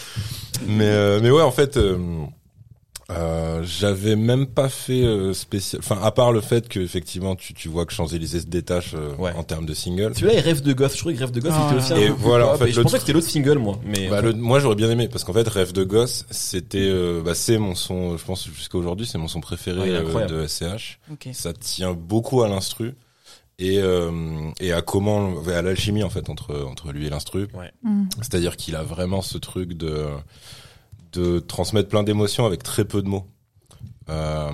mais 0.66 0.84
euh, 0.84 1.20
mais 1.22 1.30
ouais, 1.30 1.42
en 1.42 1.50
fait. 1.52 1.76
euh, 1.76 1.96
euh, 3.16 3.62
j'avais 3.64 4.16
même 4.16 4.46
pas 4.46 4.68
fait 4.68 5.02
euh, 5.02 5.32
spécial, 5.34 5.80
enfin 5.84 5.98
à 6.02 6.10
part 6.10 6.32
le 6.32 6.40
fait 6.40 6.68
que 6.68 6.80
effectivement 6.80 7.36
tu, 7.36 7.54
tu 7.54 7.68
vois 7.68 7.86
que 7.86 7.92
Champs 7.92 8.06
Élysées 8.06 8.40
se 8.40 8.46
détache 8.46 8.94
euh, 8.94 9.14
Ouais. 9.18 9.32
en 9.36 9.42
termes 9.42 9.66
de 9.66 9.74
single. 9.74 10.12
Celui-là, 10.14 10.34
il 10.34 10.40
rêve 10.40 10.62
de 10.62 10.72
gosse. 10.72 10.92
Je 10.94 10.98
trouvais 10.98 11.14
que 11.14 11.20
rêve 11.20 11.30
de 11.30 11.40
gosse, 11.40 11.52
Ah, 11.54 11.68
il 11.70 11.76
était 11.76 11.82
aussi 11.84 11.92
un 11.92 11.96
et 11.96 12.06
peu 12.08 12.12
voilà, 12.18 12.48
en 12.48 12.56
fait, 12.56 12.68
et 12.68 12.72
je 12.72 12.80
pensais 12.80 12.96
que 12.96 13.00
c'était 13.00 13.12
l'autre 13.12 13.28
single, 13.28 13.58
moi. 13.58 13.78
Mais 13.84 14.08
Bah, 14.08 14.20
le, 14.20 14.32
moi 14.32 14.58
j'aurais 14.60 14.74
bien 14.76 14.90
aimé 14.90 15.08
parce 15.08 15.24
qu'en 15.24 15.32
fait 15.32 15.46
Rêve 15.48 15.72
de 15.72 15.84
gosse 15.84 16.26
c'était 16.30 16.78
euh, 16.88 17.22
bah, 17.22 17.34
c'est 17.34 17.58
mon 17.58 17.74
son 17.74 18.16
je 18.16 18.24
pense 18.24 18.46
jusqu'à 18.48 18.78
aujourd'hui 18.78 19.06
c'est 19.06 19.18
mon 19.18 19.28
son 19.28 19.40
préféré 19.40 19.80
Ouais, 19.80 19.88
euh, 19.90 20.26
de 20.26 20.46
SCH 20.46 20.98
ça 21.32 21.52
tient 21.52 21.92
beaucoup 21.92 22.42
à 22.42 22.48
l'instru 22.48 22.94
et 23.58 23.78
euh, 23.78 24.10
et 24.60 24.72
à 24.72 24.80
comment 24.82 25.34
à 25.46 25.60
l'alchimie 25.62 26.02
en 26.02 26.10
fait 26.10 26.30
entre 26.30 26.64
entre 26.66 26.90
lui 26.92 27.06
et 27.06 27.10
l'instru 27.10 27.48
Mm. 27.82 28.04
c'est-à-dire 28.18 28.56
qu'il 28.56 28.74
a 28.76 28.82
vraiment 28.82 29.20
ce 29.22 29.36
truc 29.38 29.74
de 29.74 30.06
de 31.12 31.38
transmettre 31.38 31.88
plein 31.88 32.02
d'émotions 32.02 32.46
avec 32.46 32.62
très 32.62 32.84
peu 32.84 33.02
de 33.02 33.08
mots 33.08 33.26
euh, 34.08 34.50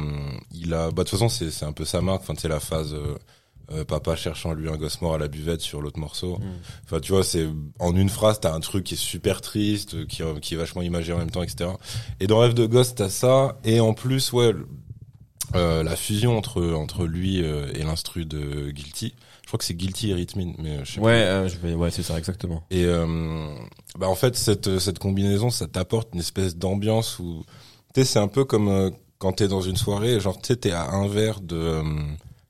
il 0.52 0.74
a 0.74 0.90
bah 0.90 1.04
de 1.04 1.08
toute 1.08 1.10
façon 1.10 1.28
c'est 1.28 1.50
c'est 1.50 1.64
un 1.64 1.72
peu 1.72 1.84
sa 1.84 2.00
marque 2.02 2.22
enfin 2.22 2.34
c'est 2.36 2.48
la 2.48 2.60
phase 2.60 2.92
euh, 2.94 3.16
euh, 3.70 3.84
papa 3.84 4.16
cherchant 4.16 4.52
lui 4.52 4.68
un 4.68 4.76
gosse 4.76 5.00
mort 5.00 5.14
à 5.14 5.18
la 5.18 5.28
buvette 5.28 5.60
sur 5.60 5.80
l'autre 5.80 5.98
morceau 5.98 6.38
Mm. 6.38 6.42
Enfin, 6.84 7.00
tu 7.00 7.12
vois, 7.12 7.22
c'est 7.22 7.46
en 7.78 7.94
une 7.94 8.08
phrase, 8.08 8.40
t'as 8.40 8.54
un 8.54 8.60
truc 8.60 8.84
qui 8.84 8.94
est 8.94 8.96
super 8.96 9.42
triste, 9.42 10.06
qui, 10.06 10.22
qui 10.40 10.54
est 10.54 10.56
vachement 10.56 10.80
imagé 10.80 11.12
en 11.12 11.18
même 11.18 11.30
temps, 11.30 11.42
etc. 11.42 11.70
Et 12.18 12.26
dans 12.26 12.38
Rêve 12.38 12.54
de 12.54 12.64
gosse, 12.64 12.94
t'as 12.94 13.10
ça, 13.10 13.58
et 13.64 13.80
en 13.80 13.92
plus, 13.92 14.32
ouais, 14.32 14.54
euh, 15.54 15.82
la 15.82 15.96
fusion 15.96 16.36
entre 16.36 16.62
entre 16.74 17.06
lui 17.06 17.42
euh, 17.42 17.72
et 17.74 17.82
l'instru 17.82 18.26
de 18.26 18.70
Guilty. 18.70 19.14
Je 19.48 19.50
crois 19.50 19.58
que 19.60 19.64
c'est 19.64 19.72
Guilty 19.72 20.10
et 20.10 20.14
Rhythmine, 20.14 20.54
mais 20.58 20.84
je 20.84 20.92
sais 20.92 21.00
Ouais, 21.00 21.12
euh, 21.22 21.48
je 21.48 21.56
vais, 21.56 21.72
ouais, 21.72 21.90
c'est 21.90 22.02
ça, 22.02 22.18
exactement. 22.18 22.62
et 22.70 22.84
euh, 22.84 23.46
bah 23.98 24.06
en 24.06 24.14
fait 24.14 24.36
cette 24.36 24.78
cette 24.78 24.98
combinaison 24.98 25.48
ça 25.48 25.66
t'apporte 25.66 26.10
une 26.12 26.20
espèce 26.20 26.54
d'ambiance 26.54 27.18
où 27.18 27.44
tu 27.94 28.02
sais 28.02 28.04
c'est 28.04 28.18
un 28.18 28.28
peu 28.28 28.44
comme 28.44 28.68
euh, 28.68 28.90
quand 29.16 29.32
t'es 29.32 29.48
dans 29.48 29.62
une 29.62 29.76
soirée 29.76 30.20
genre 30.20 30.36
tu 30.38 30.48
sais 30.48 30.56
t'es 30.56 30.70
à 30.72 30.90
un 30.90 31.08
verre 31.08 31.40
de 31.40 31.56
euh, 31.56 31.82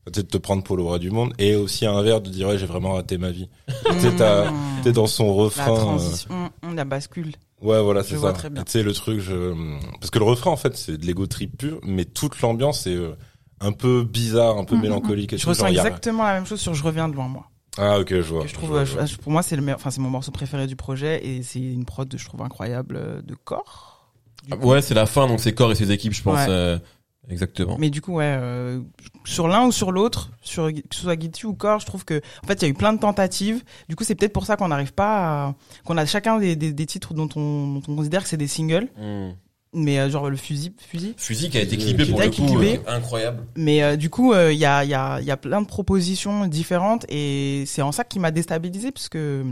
peut-être 0.06 0.26
de 0.26 0.30
te 0.32 0.38
prendre 0.38 0.64
pour 0.64 0.76
le 0.76 0.82
roi 0.82 0.98
du 0.98 1.12
monde 1.12 1.32
et 1.38 1.54
aussi 1.54 1.86
à 1.86 1.92
un 1.92 2.02
verre 2.02 2.20
de 2.20 2.30
dire 2.30 2.48
ouais 2.48 2.58
j'ai 2.58 2.66
vraiment 2.66 2.94
raté 2.94 3.16
ma 3.16 3.30
vie 3.30 3.48
tu 3.68 4.00
sais 4.00 4.16
t'as- 4.16 4.50
Mmh. 4.50 4.82
t'es 4.82 4.92
dans 4.92 5.06
son 5.06 5.26
La 5.26 5.32
refrain 5.44 5.72
euh, 5.72 5.76
transition, 5.76 6.50
mmh, 6.64 6.74
la 6.74 6.84
bascule. 6.84 7.32
ouais 7.62 7.80
voilà 7.80 8.02
c'est 8.02 8.16
vois 8.16 8.30
ça 8.32 8.38
très 8.38 8.50
bien. 8.50 8.62
Et 8.62 8.64
tu 8.64 8.72
sais 8.72 8.82
le 8.82 8.92
truc 8.92 9.20
je 9.20 9.54
parce 10.00 10.10
que 10.10 10.18
le 10.18 10.24
refrain 10.24 10.50
en 10.50 10.56
fait 10.56 10.76
c'est 10.76 10.96
de 10.98 11.06
l'ego 11.06 11.26
trip 11.28 11.56
pur 11.58 11.78
mais 11.84 12.04
toute 12.04 12.40
l'ambiance 12.40 12.86
est 12.88 12.94
euh, 12.96 13.14
un 13.60 13.72
peu 13.72 14.04
bizarre 14.04 14.56
un 14.58 14.64
peu 14.64 14.76
Mhm. 14.76 14.82
mélancolique 14.82 15.32
et 15.32 15.38
Je 15.38 15.42
tout, 15.42 15.48
ressens 15.50 15.66
genre, 15.66 15.74
y 15.74 15.78
a- 15.78 15.82
exactement 15.86 16.22
la 16.24 16.34
même 16.34 16.46
chose 16.46 16.60
sur 16.60 16.74
Je 16.74 16.82
reviens 16.84 17.08
de 17.08 17.14
loin, 17.14 17.28
moi. 17.28 17.46
ah 17.76 17.98
ok 18.00 18.08
je 18.10 18.20
vois 18.20 18.42
Que 18.42 18.48
je 18.48 18.54
trouve, 18.54 18.70
vois, 18.70 18.78
euh, 18.80 18.84
je 18.84 18.94
vois. 18.94 19.04
je- 19.06 19.16
pour 19.16 19.32
moi, 19.32 19.42
c'est 19.42 19.56
le 19.56 19.62
meilleur, 19.62 19.78
enfin, 19.78 19.90
c'est 19.90 20.00
mon 20.00 20.10
morceau 20.10 20.30
préféré 20.32 20.66
du 20.66 20.76
projet 20.76 21.24
et 21.26 21.42
c'est 21.42 21.60
une 21.60 21.84
prod, 21.84 22.12
je 22.16 22.24
trouve, 22.24 22.42
incroyable 22.42 22.96
euh, 22.96 23.22
de 23.22 23.34
corps. 23.34 24.12
coup. 24.50 24.68
Ouais, 24.68 24.80
c'est 24.82 24.94
la 24.94 25.06
fin, 25.06 25.26
donc 25.26 25.40
c'est 25.40 25.52
Core 25.52 25.72
et 25.72 25.74
ses 25.74 25.90
équipes, 25.92 26.12
je 26.14 26.22
pense. 26.22 26.36
Ouais. 26.38 26.46
euh, 26.48 26.78
exactement. 27.28 27.76
Mais 27.78 27.90
du 27.90 28.00
coup, 28.00 28.14
ouais, 28.14 28.36
euh, 28.40 28.80
sur 29.24 29.46
l'un 29.48 29.66
ou 29.66 29.72
sur 29.72 29.92
l'autre, 29.92 30.30
sur 30.40 30.72
que 30.72 30.80
ce 30.90 31.02
soit 31.02 31.16
Guilty 31.16 31.44
ou 31.46 31.52
Core, 31.54 31.80
je 31.80 31.86
trouve 31.86 32.04
que 32.06 32.22
en 32.42 32.46
fait, 32.46 32.54
il 32.54 32.62
y 32.62 32.64
a 32.66 32.68
eu 32.68 32.74
plein 32.74 32.92
de 32.94 32.98
tentatives. 32.98 33.62
Du 33.90 33.96
coup, 33.96 34.04
c'est 34.04 34.14
peut-être 34.14 34.32
pour 34.32 34.46
ça 34.46 34.56
qu'on 34.56 34.68
n'arrive 34.68 34.94
pas, 34.94 35.48
à, 35.48 35.54
qu'on 35.84 35.98
a 35.98 36.06
chacun 36.06 36.38
des, 36.38 36.56
des, 36.56 36.72
des 36.72 36.86
titres 36.86 37.12
dont 37.12 37.28
on, 37.36 37.74
dont 37.74 37.82
on 37.88 37.96
considère 37.96 38.22
que 38.22 38.28
c'est 38.28 38.36
des 38.38 38.46
singles, 38.48 38.88
Mm. 38.96 39.32
Mais 39.74 39.98
euh, 39.98 40.08
genre 40.10 40.30
le 40.30 40.36
fusil, 40.36 40.72
fusil. 40.78 41.14
Fusil 41.16 41.50
qui 41.50 41.58
a 41.58 41.62
été 41.62 41.76
clippé 41.76 42.06
pour 42.06 42.20
le 42.20 42.30
coup, 42.30 42.46
clippé. 42.46 42.80
euh, 42.86 42.96
incroyable. 42.96 43.44
Mais 43.56 43.82
euh, 43.82 43.96
du 43.96 44.10
coup, 44.10 44.32
euh, 44.32 44.52
il 44.52 44.58
y 44.58 44.64
a, 44.64 44.84
il 44.84 44.90
y 44.90 44.94
a, 44.94 45.20
il 45.20 45.26
y 45.26 45.30
a 45.30 45.36
plein 45.36 45.60
de 45.62 45.66
propositions 45.66 46.46
différentes 46.46 47.04
et 47.08 47.64
c'est 47.66 47.82
en 47.82 47.92
ça 47.92 48.04
qui 48.04 48.18
m'a 48.18 48.30
déstabilisé 48.30 48.90
parce 48.92 49.08
que 49.08 49.44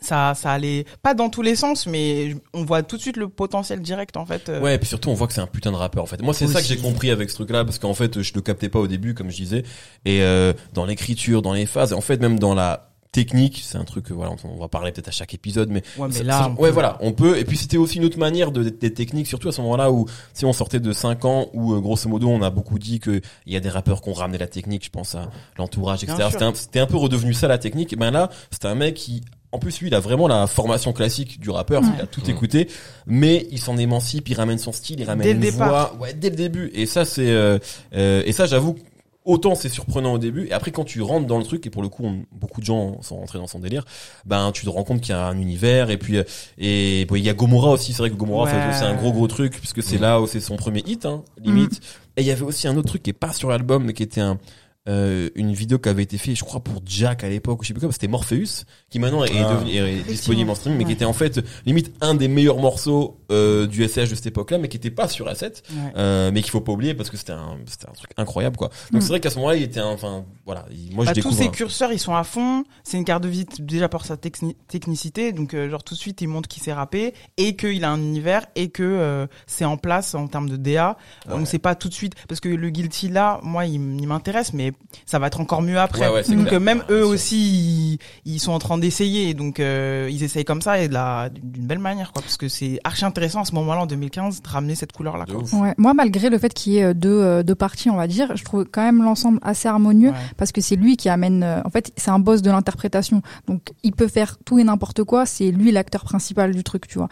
ça, 0.00 0.34
ça 0.36 0.52
allait 0.52 0.84
pas 1.02 1.12
dans 1.14 1.28
tous 1.28 1.42
les 1.42 1.56
sens, 1.56 1.86
mais 1.88 2.36
on 2.54 2.64
voit 2.64 2.84
tout 2.84 2.96
de 2.96 3.02
suite 3.02 3.16
le 3.16 3.28
potentiel 3.28 3.80
direct 3.80 4.16
en 4.16 4.24
fait. 4.26 4.48
Ouais, 4.62 4.76
et 4.76 4.78
puis 4.78 4.86
surtout, 4.86 5.08
on 5.10 5.14
voit 5.14 5.26
que 5.26 5.32
c'est 5.32 5.40
un 5.40 5.48
putain 5.48 5.72
de 5.72 5.76
rappeur, 5.76 6.04
en 6.04 6.06
fait. 6.06 6.22
Moi, 6.22 6.34
c'est 6.34 6.46
ça 6.46 6.60
que 6.60 6.66
j'ai 6.68 6.76
compris 6.76 7.10
avec 7.10 7.30
ce 7.30 7.34
truc-là, 7.34 7.64
parce 7.64 7.80
qu'en 7.80 7.94
fait, 7.94 8.22
je 8.22 8.32
le 8.32 8.40
captais 8.40 8.68
pas 8.68 8.78
au 8.78 8.86
début, 8.86 9.14
comme 9.14 9.28
je 9.28 9.36
disais. 9.36 9.64
Et 10.04 10.22
euh, 10.22 10.52
dans 10.72 10.86
l'écriture, 10.86 11.42
dans 11.42 11.52
les 11.52 11.66
phases, 11.66 11.90
et 11.90 11.94
en 11.96 12.00
fait, 12.00 12.20
même 12.20 12.38
dans 12.38 12.54
la 12.54 12.87
technique, 13.12 13.62
c'est 13.64 13.78
un 13.78 13.84
truc, 13.84 14.04
que, 14.06 14.12
voilà, 14.12 14.32
on 14.44 14.58
va 14.60 14.68
parler 14.68 14.92
peut-être 14.92 15.08
à 15.08 15.12
chaque 15.12 15.32
épisode, 15.34 15.70
mais 15.70 15.82
Ouais, 15.96 16.08
mais 16.12 16.22
là, 16.22 16.38
ça- 16.38 16.48
on 16.48 16.60
ouais, 16.60 16.68
peut- 16.68 16.74
voilà, 16.74 16.98
on 17.00 17.12
peut. 17.12 17.38
Et 17.38 17.44
puis 17.44 17.56
c'était 17.56 17.76
aussi 17.78 17.96
une 17.98 18.04
autre 18.04 18.18
manière 18.18 18.52
de 18.52 18.62
des 18.68 18.92
techniques, 18.92 19.26
surtout 19.26 19.48
à 19.48 19.52
ce 19.52 19.60
moment-là 19.62 19.90
où 19.90 20.06
si 20.34 20.44
on 20.44 20.52
sortait 20.52 20.80
de 20.80 20.92
5 20.92 21.24
ans 21.24 21.46
où 21.54 21.72
euh, 21.74 21.80
grosso 21.80 22.08
modo 22.08 22.28
on 22.28 22.42
a 22.42 22.50
beaucoup 22.50 22.78
dit 22.78 23.00
que 23.00 23.20
il 23.46 23.52
y 23.52 23.56
a 23.56 23.60
des 23.60 23.70
rappeurs 23.70 24.02
qui 24.02 24.08
ont 24.10 24.14
ramené 24.14 24.38
la 24.38 24.46
technique. 24.46 24.84
Je 24.84 24.90
pense 24.90 25.14
à 25.14 25.30
l'entourage, 25.56 26.04
etc. 26.04 26.28
C'était 26.30 26.44
un, 26.44 26.54
c'était 26.54 26.80
un 26.80 26.86
peu 26.86 26.96
redevenu 26.96 27.32
ça 27.34 27.48
la 27.48 27.58
technique. 27.58 27.92
Et 27.92 27.96
ben 27.96 28.10
là, 28.10 28.30
c'était 28.50 28.68
un 28.68 28.74
mec 28.74 28.94
qui 28.94 29.22
en 29.50 29.58
plus, 29.58 29.80
lui, 29.80 29.86
il 29.88 29.94
a 29.94 30.00
vraiment 30.00 30.28
la 30.28 30.46
formation 30.46 30.92
classique 30.92 31.40
du 31.40 31.48
rappeur, 31.48 31.80
Ouais. 31.80 31.88
il 31.96 32.02
a 32.02 32.06
tout 32.06 32.20
écouté, 32.28 32.68
mais 33.06 33.46
il 33.50 33.58
s'en 33.58 33.78
émancipe, 33.78 34.28
il 34.28 34.34
ramène 34.34 34.58
son 34.58 34.72
style, 34.72 35.00
il 35.00 35.04
ramène 35.04 35.40
Dès 35.40 35.48
une 35.48 35.54
voix, 35.54 35.96
ouais, 35.98 36.12
dès 36.12 36.28
le 36.28 36.36
début. 36.36 36.70
Et 36.74 36.84
ça, 36.84 37.06
c'est, 37.06 37.30
euh, 37.30 37.58
euh, 37.94 38.22
et 38.26 38.32
ça, 38.32 38.44
j'avoue, 38.44 38.76
autant 39.24 39.54
c'est 39.54 39.68
surprenant 39.68 40.12
au 40.14 40.18
début, 40.18 40.46
et 40.46 40.52
après 40.52 40.70
quand 40.70 40.84
tu 40.84 41.02
rentres 41.02 41.26
dans 41.26 41.38
le 41.38 41.44
truc, 41.44 41.66
et 41.66 41.70
pour 41.70 41.82
le 41.82 41.88
coup, 41.88 42.04
on- 42.04 42.24
beaucoup 42.32 42.60
de 42.60 42.66
gens 42.66 43.00
sont 43.02 43.16
rentrés 43.16 43.38
dans 43.38 43.46
son 43.46 43.58
délire, 43.58 43.84
ben 44.24 44.50
tu 44.52 44.64
te 44.64 44.70
rends 44.70 44.84
compte 44.84 45.00
qu'il 45.02 45.10
y 45.14 45.18
a 45.18 45.26
un 45.26 45.38
univers, 45.38 45.90
et 45.90 45.98
puis 45.98 46.16
euh, 46.18 46.24
et 46.56 47.04
bon, 47.06 47.16
il 47.16 47.24
y 47.24 47.28
a 47.28 47.34
Gomorrah 47.34 47.72
aussi. 47.72 47.92
C'est 47.92 47.98
vrai 48.02 48.10
que 48.10 48.14
Gomorrah, 48.16 48.44
Ouais. 48.44 48.72
c'est- 48.72 48.84
un 48.84 48.94
gros 48.94 49.12
gros 49.12 49.26
truc 49.28 49.58
puisque 49.58 49.82
c'est 49.82 49.98
Mm. 49.98 50.02
là 50.02 50.20
où 50.20 50.26
c'est 50.26 50.40
son 50.40 50.56
premier 50.56 50.82
hit, 50.86 51.04
hein, 51.06 51.22
limite. 51.42 51.80
Et 52.16 52.22
il 52.22 52.26
y 52.26 52.30
avait 52.30 52.42
aussi 52.42 52.66
un 52.68 52.76
autre 52.76 52.88
truc 52.88 53.02
qui 53.02 53.10
est 53.10 53.12
pas 53.12 53.32
sur 53.32 53.50
l'album, 53.50 53.84
mais 53.84 53.92
qui 53.92 54.02
était 54.02 54.20
un 54.20 54.38
euh, 54.88 55.28
une 55.34 55.52
vidéo 55.52 55.78
qui 55.78 55.88
avait 55.88 56.02
été 56.02 56.18
faite, 56.18 56.36
je 56.36 56.44
crois, 56.44 56.60
pour 56.60 56.80
Jack 56.86 57.22
à 57.24 57.28
l'époque, 57.28 57.60
ou 57.60 57.62
je 57.62 57.68
sais 57.68 57.74
plus 57.74 57.80
quoi, 57.82 57.92
c'était 57.92 58.08
Morpheus, 58.08 58.64
qui 58.90 58.98
maintenant 58.98 59.22
est, 59.24 59.30
Ah. 59.38 59.54
devenu, 59.54 59.70
est 59.76 60.02
disponible 60.08 60.50
en 60.50 60.54
streaming, 60.54 60.78
mais 60.78 60.84
qui 60.84 60.92
était 60.92 61.04
en 61.04 61.12
fait 61.12 61.40
limite 61.66 61.92
un 62.00 62.14
des 62.14 62.28
meilleurs 62.28 62.58
morceaux 62.58 63.18
euh, 63.30 63.66
du 63.66 63.82
SH 63.86 64.08
de 64.08 64.14
cette 64.14 64.26
époque-là, 64.28 64.56
mais 64.58 64.68
qui 64.68 64.78
était 64.78 64.90
pas 64.90 65.06
sur 65.08 65.26
A7, 65.28 65.62
Ouais. 65.70 65.76
euh, 65.96 66.30
mais 66.32 66.40
qu'il 66.40 66.50
faut 66.50 66.62
pas 66.62 66.72
oublier 66.72 66.94
parce 66.94 67.10
que 67.10 67.18
c'était 67.18 67.32
un, 67.32 67.58
c'était 67.66 67.86
un 67.88 67.92
truc 67.92 68.10
incroyable, 68.16 68.56
quoi. 68.56 68.68
Donc 68.90 69.00
Mm. 69.00 69.00
c'est 69.02 69.08
vrai 69.08 69.20
qu'à 69.20 69.28
ce 69.30 69.36
moment-là, 69.36 69.56
il 69.56 69.62
était, 69.64 69.80
un- 69.80 69.88
enfin, 69.92 70.24
voilà, 70.46 70.64
il- 70.70 70.94
moi 70.94 71.04
je 71.04 71.10
Bah, 71.10 71.14
tous 71.14 71.20
découvre. 71.20 71.36
ces 71.36 71.48
curseurs, 71.50 71.92
ils 71.92 71.98
sont 71.98 72.14
à 72.14 72.24
fond. 72.24 72.64
C'est 72.84 72.96
une 72.96 73.04
carte 73.04 73.22
de 73.22 73.28
visite 73.28 73.60
déjà 73.60 73.88
pour 73.90 74.06
sa 74.06 74.16
techni- 74.16 74.56
technicité. 74.68 75.32
Donc, 75.32 75.52
euh, 75.52 75.68
genre, 75.68 75.84
tout 75.84 75.94
de 75.94 75.98
suite, 75.98 76.20
il 76.22 76.28
montre 76.28 76.48
qu'il 76.48 76.62
sait 76.62 76.72
rapper 76.72 77.12
et 77.36 77.54
qu'il 77.56 77.84
a 77.84 77.90
un 77.90 77.98
univers 77.98 78.46
et 78.56 78.70
que 78.70 78.82
euh, 78.82 79.26
c'est 79.46 79.64
en 79.66 79.76
place 79.76 80.14
en 80.14 80.26
termes 80.26 80.48
de 80.48 80.56
DA. 80.56 80.96
Ouais. 81.26 81.34
On 81.34 81.44
sait 81.44 81.58
pas 81.58 81.74
tout 81.74 81.88
de 81.90 81.94
suite. 81.94 82.14
Parce 82.28 82.40
que 82.40 82.48
le 82.48 82.70
Guilty, 82.70 83.08
là, 83.08 83.40
moi, 83.42 83.66
il, 83.66 83.74
il 83.74 84.06
m'intéresse, 84.06 84.52
mais 84.54 84.72
ça 85.06 85.18
va 85.18 85.26
être 85.26 85.40
encore 85.40 85.62
mieux 85.62 85.78
après. 85.78 86.08
Ouais, 86.08 86.14
ouais, 86.14 86.22
c'est 86.22 86.34
donc, 86.34 86.48
clair. 86.48 86.60
même 86.60 86.82
Ah, 86.88 86.92
eux 86.92 87.04
aussi, 87.04 87.36
ils, 87.36 87.98
ils 88.34 88.38
sont 88.40 88.52
en 88.52 88.58
train 88.58 88.78
d'essayer. 88.78 89.34
Donc, 89.34 89.60
euh, 89.60 90.08
ils 90.10 90.22
essayent 90.22 90.44
comme 90.44 90.62
ça 90.62 90.78
et 90.80 90.88
de 90.88 90.94
la- 90.94 91.28
d'une 91.30 91.66
belle 91.66 91.78
manière, 91.78 92.12
quoi. 92.12 92.22
Parce 92.22 92.36
que 92.36 92.48
c'est 92.48 92.80
archi 92.84 93.04
intéressant 93.04 93.42
à 93.42 93.44
ce 93.44 93.54
moment-là, 93.54 93.82
en 93.82 93.86
2015, 93.86 94.42
de 94.42 94.48
ramener 94.48 94.74
cette 94.74 94.92
couleur-là. 94.92 95.24
Ouais. 95.52 95.74
Moi, 95.76 95.92
malgré 95.94 96.30
le 96.30 96.38
fait 96.38 96.52
qu'il 96.54 96.72
y 96.74 96.78
ait 96.78 96.84
euh, 96.84 96.94
deux, 96.94 97.08
euh, 97.22 97.42
deux 97.42 97.54
parties, 97.54 97.90
on 97.90 97.96
va 97.96 98.06
dire, 98.06 98.34
je 98.36 98.44
trouve 98.44 98.64
quand 98.64 98.82
même 98.82 99.02
l'ensemble 99.02 99.38
assez 99.42 99.68
harmonieux 99.68 100.10
Ouais. 100.10 100.14
parce 100.36 100.52
que 100.52 100.60
c'est 100.60 100.76
lui 100.76 100.96
qui 100.96 101.08
amène. 101.08 101.42
euh, 101.42 101.60
en 101.64 101.70
fait, 101.70 101.92
c'est 101.96 102.10
un 102.10 102.18
boss 102.18 102.40
de 102.42 102.50
l'interprétation, 102.50 103.20
donc 103.46 103.72
il 103.82 103.92
peut 103.92 104.08
faire 104.08 104.36
tout 104.44 104.58
et 104.58 104.64
n'importe 104.64 105.04
quoi. 105.04 105.26
C'est 105.26 105.50
lui 105.50 105.70
l'acteur 105.70 106.04
principal 106.04 106.54
du 106.54 106.64
truc, 106.64 106.86
tu 106.88 106.98
vois. 106.98 107.08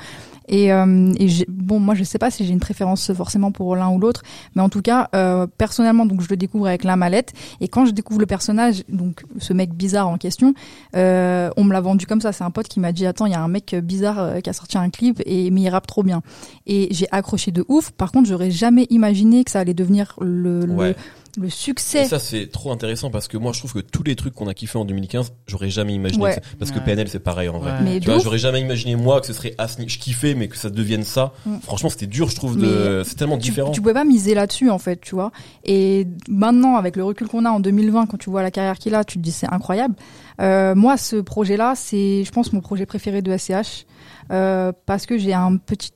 Et, 0.48 0.72
euh, 0.72 1.12
bon, 1.48 1.80
moi, 1.80 1.94
je 1.94 2.04
sais 2.04 2.18
pas 2.18 2.30
si 2.30 2.44
j'ai 2.44 2.52
une 2.52 2.60
préférence 2.60 3.12
forcément 3.12 3.50
pour 3.52 3.74
l'un 3.76 3.88
ou 3.90 3.98
l'autre, 3.98 4.22
mais 4.54 4.62
en 4.62 4.68
tout 4.68 4.82
cas, 4.82 5.08
euh, 5.14 5.46
personnellement, 5.58 6.06
donc 6.06 6.20
je 6.22 6.28
le 6.30 6.36
découvre 6.36 6.66
avec 6.68 6.84
la 6.84 6.96
mallette. 6.96 7.32
Et 7.60 7.68
quand 7.68 7.86
je 7.86 7.90
découvre 7.92 8.20
le 8.20 8.26
personnage, 8.26 8.82
donc 8.88 9.24
ce 9.38 9.52
mec 9.52 9.72
bizarre 9.74 10.08
en 10.08 10.18
question, 10.18 10.54
euh, 10.94 11.50
on 11.56 11.64
me 11.64 11.72
l'a 11.72 11.80
vendu 11.80 12.06
comme 12.06 12.20
ça. 12.20 12.32
C'est 12.32 12.44
un 12.44 12.50
pote 12.50 12.68
qui 12.68 12.80
m'a 12.80 12.92
dit 12.92 13.06
attends, 13.06 13.26
il 13.26 13.32
y 13.32 13.34
a 13.34 13.42
un 13.42 13.48
mec 13.48 13.74
bizarre 13.82 14.18
euh, 14.18 14.40
qui 14.40 14.50
a 14.50 14.52
sorti 14.52 14.78
un 14.78 14.90
clip 14.90 15.22
et 15.26 15.50
mais 15.50 15.62
il 15.62 15.68
rappe 15.68 15.86
trop 15.86 16.02
bien. 16.02 16.22
Et 16.66 16.88
j'ai 16.90 17.06
accroché 17.10 17.50
de 17.50 17.64
ouf. 17.68 17.90
Par 17.92 18.12
contre, 18.12 18.28
j'aurais 18.28 18.50
jamais 18.50 18.86
imaginé 18.90 19.44
que 19.44 19.50
ça 19.50 19.60
allait 19.60 19.74
devenir 19.74 20.14
le- 20.20 20.64
Ouais. 20.70 20.88
le 20.90 20.94
Et 21.44 21.50
succès. 21.50 22.04
ça, 22.06 22.18
c'est 22.18 22.50
trop 22.50 22.72
intéressant 22.72 23.10
parce 23.10 23.28
que 23.28 23.36
moi, 23.36 23.52
je 23.52 23.58
trouve 23.58 23.72
que 23.74 23.78
tous 23.80 24.02
les 24.02 24.16
trucs 24.16 24.34
qu'on 24.34 24.48
a 24.48 24.54
kiffé 24.54 24.78
en 24.78 24.84
2015, 24.84 25.32
j'aurais 25.46 25.70
jamais 25.70 25.94
imaginé. 25.94 26.22
Ouais. 26.24 26.30
que 26.36 26.42
ça- 26.44 26.50
Parce 26.58 26.70
que. 26.70 26.78
PNL, 26.78 27.08
c'est 27.08 27.18
pareil 27.20 27.48
en 27.48 27.58
vrai. 27.58 27.72
Ouais. 27.72 27.78
Mais 27.82 27.94
Tu 27.94 28.00
de 28.00 28.04
vois, 28.06 28.16
ouf. 28.16 28.22
j'aurais 28.24 28.38
jamais 28.38 28.60
imaginé 28.60 28.96
moi 28.96 29.20
que 29.20 29.26
ce 29.26 29.32
serait 29.32 29.54
à 29.58 29.68
ce 29.68 29.80
ni- 29.80 29.88
Je 29.88 29.98
kiffais, 29.98 30.34
mais 30.34 30.48
que 30.48 30.56
ça 30.56 30.70
devienne 30.70 31.02
ça. 31.04 31.32
Mm. 31.44 31.56
Franchement, 31.62 31.88
c'était 31.90 32.06
dur, 32.06 32.28
je 32.30 32.36
trouve. 32.36 32.56
De... 32.56 33.02
C'est 33.04 33.16
tellement 33.16 33.36
tu, 33.38 33.50
différent. 33.50 33.70
tu 33.72 33.80
pouvais 33.80 33.92
pas 33.94 34.04
miser 34.04 34.34
là-dessus 34.34 34.70
en 34.70 34.78
fait, 34.78 35.00
tu 35.00 35.14
vois. 35.14 35.30
Et 35.64 36.06
maintenant, 36.28 36.76
avec 36.76 36.96
le 36.96 37.04
recul 37.04 37.28
qu'on 37.28 37.44
a 37.44 37.50
en 37.50 37.60
2020, 37.60 38.06
quand 38.06 38.16
tu 38.18 38.30
vois 38.30 38.42
la 38.42 38.50
carrière 38.50 38.78
qu'il 38.78 38.94
a, 38.94 39.04
tu 39.04 39.18
te 39.18 39.22
dis 39.22 39.32
c'est 39.32 39.52
incroyable. 39.52 39.94
Euh, 40.40 40.74
moi, 40.74 40.96
ce 40.96 41.16
projet-là, 41.16 41.74
c'est, 41.76 42.22
je 42.24 42.30
pense, 42.30 42.52
mon 42.52 42.60
projet 42.60 42.84
préféré 42.86 43.22
de 43.22 43.36
SCH 43.36 43.86
euh, 44.30 44.72
parce 44.86 45.06
que 45.06 45.16
j'ai 45.18 45.32
un 45.32 45.56
petit 45.56 45.90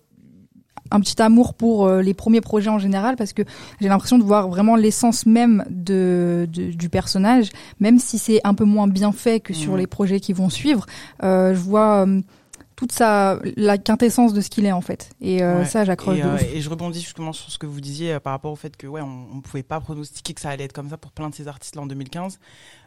un 0.90 1.00
petit 1.00 1.20
amour 1.22 1.54
pour 1.54 1.86
euh, 1.86 2.02
les 2.02 2.14
premiers 2.14 2.40
projets 2.40 2.70
en 2.70 2.78
général 2.78 3.16
parce 3.16 3.32
que 3.32 3.42
j'ai 3.80 3.88
l'impression 3.88 4.18
de 4.18 4.24
voir 4.24 4.48
vraiment 4.48 4.76
l'essence 4.76 5.26
même 5.26 5.64
de, 5.70 6.48
de- 6.52 6.72
du 6.72 6.88
personnage 6.88 7.50
même 7.80 7.98
si 7.98 8.18
c'est 8.18 8.40
un 8.44 8.54
peu 8.54 8.64
moins 8.64 8.88
bien 8.88 9.12
fait 9.12 9.40
que 9.40 9.54
sur 9.54 9.72
Mhm. 9.72 9.78
les 9.78 9.86
projets 9.86 10.20
qui 10.20 10.32
vont 10.32 10.50
suivre 10.50 10.86
euh, 11.22 11.54
je 11.54 11.60
vois 11.60 12.06
euh, 12.06 12.20
toute 12.76 12.92
sa 12.92 13.38
la 13.56 13.76
quintessence 13.76 14.32
de 14.32 14.40
ce 14.40 14.48
qu'il 14.48 14.64
est 14.64 14.72
en 14.72 14.80
fait 14.80 15.10
et 15.20 15.44
Ouais. 15.44 15.64
ça 15.66 15.84
j'accroche 15.84 16.18
Et, 16.52 16.60
je 16.60 16.70
rebondis 16.70 17.00
justement 17.00 17.32
sur 17.32 17.50
ce 17.50 17.58
que 17.58 17.66
vous 17.66 17.80
disiez 17.80 18.18
par 18.20 18.32
rapport 18.32 18.52
au 18.52 18.56
fait 18.56 18.76
que 18.76 18.86
ouais, 18.86 19.02
on, 19.02 19.26
on 19.36 19.40
pouvait 19.42 19.62
pas 19.62 19.80
pronostiquer 19.80 20.32
que 20.34 20.40
ça 20.40 20.48
allait 20.50 20.64
être 20.64 20.72
comme 20.72 20.88
ça 20.88 20.96
pour 20.96 21.12
plein 21.12 21.28
de 21.28 21.34
ces 21.34 21.46
artistes-là 21.46 21.82
en 21.82 21.86
2015, 21.86 22.38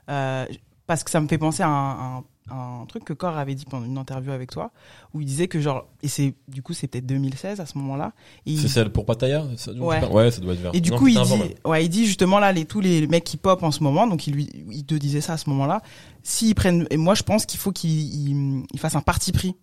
euh, 0.10 0.46
parce 0.88 1.04
que 1.04 1.12
ça 1.12 1.22
me 1.22 1.28
fait 1.28 1.38
penser 1.38 1.62
à 1.64 1.68
un, 1.68 2.18
un- 2.18 2.24
un 2.50 2.86
truc 2.88 3.04
que 3.06 3.14
Cor 3.14 3.38
avait 3.38 3.56
dit 3.56 3.66
pendant 3.66 3.86
une 3.86 3.98
interview 3.98 4.32
avec 4.32 4.52
toi, 4.52 4.72
où 5.14 5.22
il 5.22 5.26
disait 5.26 5.48
que 5.48 5.62
genre, 5.62 5.88
et 6.02 6.08
c'est 6.08 6.34
du 6.48 6.62
coup 6.62 6.74
c'est 6.74 6.88
peut-être 6.88 7.06
2016 7.06 7.60
à 7.60 7.66
ce 7.66 7.78
moment-là, 7.78 8.14
C'est 8.46 8.68
celle 8.68 8.92
pour 8.92 9.06
Pataya 9.06 9.46
ça, 9.58 9.72
Ouais. 9.74 10.04
Ouais, 10.10 10.30
ça 10.32 10.42
doit 10.42 10.54
être 10.54 10.60
vers. 10.62 10.76
et 10.76 10.82
du 10.82 10.92
Non, 10.92 10.98
coup, 10.98 11.08
il 11.08 11.22
dit, 11.22 11.34
ouais, 11.66 11.86
il 11.86 11.90
dit 11.90 12.06
justement 12.06 12.40
là, 12.40 12.52
les, 12.52 12.66
tous 12.66 12.82
les 12.82 13.08
mecs 13.08 13.24
qui 13.24 13.38
pop 13.38 13.64
en 13.64 13.72
ce 13.72 13.82
moment, 13.84 14.08
donc 14.08 14.28
il 14.28 14.34
lui, 14.34 14.50
il 14.72 14.86
te 14.86 14.96
disait 14.96 15.22
ça 15.22 15.34
à 15.34 15.38
ce 15.38 15.50
moment-là. 15.50 15.82
S'ils 16.22 16.56
prennent, 16.56 16.86
et 16.90 16.98
moi 16.98 17.16
je 17.16 17.24
pense 17.24 17.46
qu'il 17.46 17.60
faut 17.60 17.72
qu'ils 17.72 17.92
ils, 18.30 18.64
ils 18.74 18.80
fassent 18.80 18.96
un 18.96 19.02
parti 19.02 19.32
pris. 19.32 19.56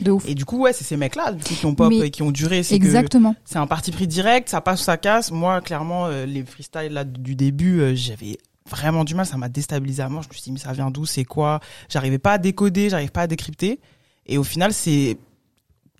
de 0.00 0.10
ouf 0.12 0.28
Et 0.28 0.34
du 0.34 0.44
coup, 0.44 0.58
ouais, 0.58 0.72
c'est 0.72 0.84
ces 0.84 0.96
mecs-là, 0.96 1.32
qui 1.44 1.64
ont 1.66 1.74
pop 1.74 1.88
Mais- 1.90 2.06
et 2.06 2.10
qui 2.10 2.22
ont 2.22 2.30
duré. 2.30 2.58
exactement 2.70 3.34
C'est 3.44 3.58
un 3.58 3.66
parti 3.66 3.90
pris 3.90 4.06
direct, 4.06 4.48
ça 4.48 4.60
passe 4.60 4.80
ou 4.80 4.84
ça 4.84 4.96
casse. 4.96 5.32
Moi, 5.32 5.60
clairement, 5.60 6.06
euh, 6.06 6.24
les 6.26 6.44
freestyles 6.44 6.92
là 6.92 7.04
du 7.04 7.34
début, 7.34 7.80
euh, 7.80 7.94
j'avais 7.96 8.38
vraiment 8.68 9.04
du 9.04 9.14
mal, 9.14 9.26
ça 9.26 9.36
m'a 9.36 9.48
déstabilisé 9.48 10.02
à 10.02 10.08
mort. 10.08 10.22
Je 10.22 10.28
me 10.28 10.32
suis 10.34 10.42
dit, 10.42 10.52
mais 10.52 10.58
ça 10.58 10.72
vient 10.72 10.90
d'où, 10.90 11.06
c'est 11.06 11.24
quoi? 11.24 11.60
J'arrivais 11.88 12.18
pas 12.18 12.32
à 12.32 12.38
décoder, 12.38 12.90
j'arrive 12.90 13.10
pas 13.10 13.22
à 13.22 13.26
décrypter. 13.26 13.80
Et 14.26 14.38
au 14.38 14.44
final, 14.44 14.72
c'est 14.72 15.16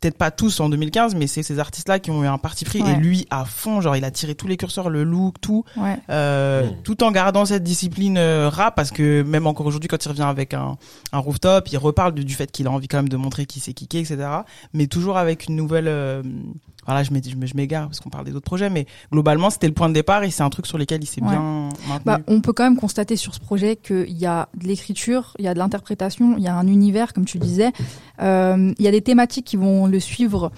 peut-être 0.01 0.17
pas 0.17 0.31
tous 0.31 0.61
en 0.61 0.69
2015, 0.69 1.17
mais 1.17 1.27
c'est 1.27 1.43
ces 1.43 1.59
artistes-là 1.59 1.99
qui 1.99 2.13
ont 2.13 2.23
eu 2.23 2.27
un 2.29 2.39
parti 2.39 2.65
pris. 2.65 2.81
Ouais. 2.83 2.93
Et 2.93 2.95
lui, 2.97 3.27
à 3.31 3.45
fond, 3.45 3.81
genre, 3.81 3.97
il 3.97 4.05
a 4.05 4.13
tiré 4.13 4.37
tous 4.37 4.47
les 4.47 4.57
curseurs, 4.57 4.91
le 4.91 5.03
look, 5.03 5.41
tout, 5.41 5.65
ouais 5.77 5.97
euh, 6.11 6.71
Mm. 6.71 6.83
tout 6.85 7.03
en 7.03 7.11
gardant 7.11 7.45
cette 7.47 7.65
discipline 7.65 8.17
euh, 8.17 8.49
rap, 8.49 8.77
parce 8.77 8.93
que 8.93 9.23
même 9.23 9.47
encore 9.49 9.67
aujourd'hui, 9.67 9.89
quand 9.89 10.05
il 10.05 10.09
revient 10.09 10.23
avec 10.23 10.55
un, 10.55 10.77
un 11.13 11.19
rooftop, 11.19 11.67
il 11.73 11.79
reparle 11.79 12.13
du, 12.15 12.25
du 12.25 12.35
fait 12.35 12.51
qu'il 12.53 12.69
a 12.69 12.71
envie 12.71 12.87
quand 12.87 12.99
même 12.99 13.09
de 13.09 13.17
montrer 13.17 13.45
qu'il 13.47 13.61
sait 13.61 13.73
kicker, 13.73 13.99
etc. 13.99 14.19
Mais 14.73 14.87
toujours 14.87 15.19
avec 15.19 15.47
une 15.49 15.57
nouvelle. 15.57 15.89
Euh, 15.89 16.23
voilà, 16.89 17.03
je 17.03 17.13
m'é- 17.13 17.21
je 17.23 17.37
m'é- 17.37 17.47
je 17.47 17.55
m'égare 17.55 17.87
parce 17.87 18.01
qu'on 18.01 18.09
parle 18.09 18.25
des 18.25 18.33
autres 18.35 18.47
projets, 18.47 18.71
mais 18.71 18.87
globalement, 19.13 19.51
c'était 19.51 19.67
le 19.67 19.75
point 19.75 19.91
de 19.91 19.95
départ 19.95 20.25
et 20.25 20.31
c'est 20.31 20.43
un 20.43 20.49
truc 20.49 20.67
sur 20.67 20.79
lequel 20.79 21.03
il 21.03 21.07
s'est 21.07 21.23
Ouais. 21.23 21.29
bien 21.29 21.69
maintenu. 21.87 22.03
Bah, 22.07 22.19
on 22.27 22.41
peut 22.41 22.55
quand 22.55 22.65
même 22.65 22.79
constater 22.79 23.17
sur 23.17 23.35
ce 23.35 23.41
projet 23.41 23.77
qu'il 23.77 24.17
y 24.19 24.25
a 24.25 24.49
de 24.57 24.67
l'écriture, 24.67 25.35
il 25.39 25.45
y 25.45 25.49
a 25.49 25.53
de 25.55 25.59
l'interprétation, 25.59 26.37
il 26.39 26.43
y 26.43 26.49
a 26.49 26.57
un 26.57 26.67
univers, 26.67 27.13
comme 27.13 27.27
tu 27.27 27.39
disais. 27.39 27.73
Euh, 28.23 28.73
il 28.79 28.85
y 28.85 28.89
a 28.89 28.91
des 28.91 29.03
thématiques 29.03 29.45
qui 29.45 29.57
vont 29.57 29.87
le 29.87 30.01
suivre. 30.01 30.51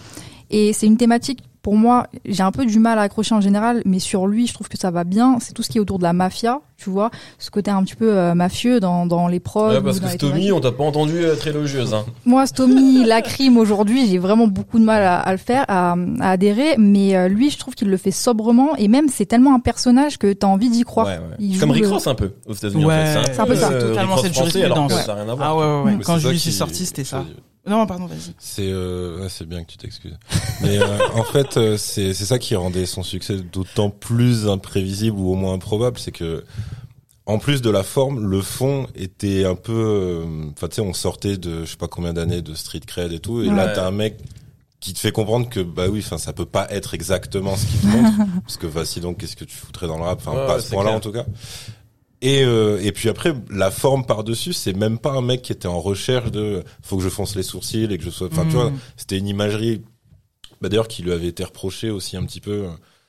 Et 0.50 0.72
c'est 0.72 0.86
une 0.86 0.96
thématique, 0.96 1.40
pour 1.62 1.76
moi, 1.76 2.06
j'ai 2.24 2.42
un 2.42 2.52
peu 2.52 2.64
du 2.64 2.78
mal 2.78 2.98
à 2.98 3.02
accrocher 3.02 3.34
en 3.34 3.40
général, 3.40 3.82
mais 3.84 3.98
sur 3.98 4.26
lui, 4.26 4.46
je 4.46 4.54
trouve 4.54 4.68
que 4.68 4.78
ça 4.78 4.90
va 4.90 5.04
bien. 5.04 5.36
C'est 5.40 5.52
tout 5.52 5.62
ce 5.62 5.68
qui 5.68 5.76
est 5.76 5.80
autour 5.80 5.98
de 5.98 6.04
la 6.04 6.14
mafia, 6.14 6.60
tu 6.78 6.88
vois, 6.88 7.10
ce 7.38 7.50
côté 7.50 7.70
un 7.70 7.82
petit 7.84 7.96
peu 7.96 8.16
euh, 8.16 8.34
mafieux 8.34 8.80
dans, 8.80 9.04
dans 9.04 9.28
les 9.28 9.40
prods. 9.40 9.68
Ouais, 9.68 9.82
parce 9.82 10.00
que 10.00 10.08
Stomy, 10.08 10.52
on 10.52 10.60
t'a 10.60 10.72
pas 10.72 10.84
entendu 10.84 11.18
être 11.22 11.46
élogieuse. 11.46 11.92
Hein. 11.92 12.04
Moi, 12.24 12.46
Stomy, 12.46 13.04
la 13.06 13.20
crime 13.20 13.58
aujourd'hui, 13.58 14.06
j'ai 14.08 14.16
vraiment 14.16 14.46
beaucoup 14.46 14.78
de 14.78 14.84
mal 14.84 15.02
à, 15.02 15.18
à 15.18 15.32
le 15.32 15.38
faire, 15.38 15.66
à, 15.68 15.96
à 16.20 16.30
adhérer. 16.30 16.76
Mais 16.78 17.14
euh, 17.14 17.28
lui, 17.28 17.50
je 17.50 17.58
trouve 17.58 17.74
qu'il 17.74 17.88
le 17.90 17.96
fait 17.98 18.10
sobrement. 18.10 18.74
Et 18.76 18.88
même, 18.88 19.08
c'est 19.08 19.26
tellement 19.26 19.54
un 19.54 19.60
personnage 19.60 20.16
que 20.16 20.32
t'as 20.32 20.46
envie 20.46 20.70
d'y 20.70 20.82
croire. 20.84 21.08
Ouais, 21.08 21.12
ouais. 21.18 21.36
Il 21.40 21.54
joue 21.54 21.60
Comme 21.60 21.72
Rick 21.72 21.82
le- 21.84 21.90
Ross 21.90 22.06
un 22.06 22.14
peu 22.14 22.32
aux 22.46 22.54
États-Unis. 22.54 22.86
Ouais, 22.86 22.94
en 23.18 23.22
fait. 23.22 23.34
c'est 23.34 23.40
un 23.40 23.46
peu 23.46 23.56
ça. 23.56 23.70
euh, 23.70 23.88
Totalement 23.90 24.16
cette 24.16 24.32
français, 24.32 24.64
alors 24.64 24.86
que 24.86 24.94
jurisprudence. 24.94 25.06
ça 25.06 25.14
n'a 25.14 25.22
rien 25.24 25.32
à 25.32 25.34
voir. 25.34 25.48
ah 25.50 25.56
ouais, 25.56 25.62
ouais, 25.64 25.82
ouais. 25.90 25.96
Mais 25.98 26.04
Quand 26.04 26.14
c'est 26.14 26.20
je 26.20 26.28
lui 26.30 26.38
suis 26.38 26.52
sorti, 26.52 26.86
c'était 26.86 27.04
ça. 27.04 27.24
Non, 27.70 27.86
pardon, 27.86 28.06
vas-y. 28.06 28.34
C'est 28.38 28.68
euh, 28.68 29.28
c'est 29.28 29.46
bien 29.48 29.62
que 29.64 29.70
tu 29.70 29.78
t'excuses. 29.78 30.18
Mais 30.62 30.78
euh, 30.78 30.98
en 31.14 31.22
fait, 31.24 31.56
euh, 31.56 31.76
c'est 31.78 32.12
c'est 32.14 32.24
ça 32.26 32.38
qui 32.38 32.54
rendait 32.56 32.84
son 32.86 33.02
succès 33.02 33.36
d'autant 33.36 33.90
plus 33.90 34.48
imprévisible 34.48 35.16
ou 35.16 35.30
au 35.30 35.36
moins 35.36 35.54
improbable, 35.54 35.98
c'est 35.98 36.12
que 36.12 36.44
en 37.26 37.38
plus 37.38 37.62
de 37.62 37.70
la 37.70 37.84
forme, 37.84 38.28
le 38.28 38.42
fond 38.42 38.88
était 38.96 39.44
un 39.44 39.54
peu. 39.54 39.72
euh, 39.72 40.24
Enfin, 40.52 40.66
tu 40.68 40.74
sais, 40.76 40.80
on 40.82 40.92
sortait 40.92 41.36
de 41.36 41.64
je 41.64 41.70
sais 41.70 41.76
pas 41.76 41.86
combien 41.88 42.12
d'années 42.12 42.42
de 42.42 42.54
street 42.54 42.80
cred 42.86 43.12
et 43.12 43.20
tout, 43.20 43.42
et 43.42 43.46
là 43.46 43.68
t'as 43.68 43.86
un 43.86 43.92
mec 43.92 44.16
qui 44.80 44.94
te 44.94 44.98
fait 44.98 45.12
comprendre 45.12 45.48
que 45.48 45.60
bah 45.60 45.86
oui, 45.90 46.02
enfin 46.04 46.16
ça 46.18 46.32
peut 46.32 46.46
pas 46.46 46.66
être 46.70 46.94
exactement 46.94 47.54
ce 47.56 47.66
qu'il 47.66 47.80
te 47.80 47.86
montre, 47.86 48.12
parce 48.42 48.56
que 48.56 48.66
voici 48.66 49.00
donc 49.00 49.18
qu'est-ce 49.18 49.36
que 49.36 49.44
tu 49.44 49.54
foutrais 49.56 49.86
dans 49.86 49.98
le 49.98 50.02
rap, 50.04 50.18
enfin 50.20 50.32
Ouais, 50.32 50.46
pas 50.46 50.52
à 50.54 50.56
ouais, 50.56 50.62
ce 50.62 50.70
point-là 50.70 50.90
en 50.92 51.00
tout 51.00 51.12
cas. 51.12 51.26
Et, 52.22 52.42
euh, 52.44 52.78
et 52.82 52.92
puis 52.92 53.08
après, 53.08 53.32
la 53.50 53.70
forme 53.70 54.04
par-dessus, 54.04 54.52
c'est 54.52 54.74
même 54.74 54.98
pas 54.98 55.10
un 55.12 55.22
mec 55.22 55.40
qui 55.42 55.52
était 55.52 55.68
en 55.68 55.80
recherche 55.80 56.30
de 56.30 56.62
faut 56.82 56.98
que 56.98 57.02
je 57.02 57.08
fonce 57.08 57.34
les 57.34 57.42
sourcils 57.42 57.84
et 57.90 57.96
que 57.98 58.04
je 58.04 58.10
sois. 58.10 58.28
Enfin, 58.30 58.42
tu 58.42 58.48
Mm. 58.56 58.60
vois, 58.60 58.72
c'était 58.96 59.16
une 59.16 59.26
imagerie. 59.28 59.82
Bah, 60.60 60.68
D'ailleurs, 60.68 60.88
qui 60.88 61.02
lui 61.02 61.12
avait 61.12 61.28
été 61.28 61.42
reproché 61.44 61.90
aussi 61.90 62.16
un 62.18 62.24
petit 62.24 62.40
peu. 62.40 62.50
euh, 62.64 62.68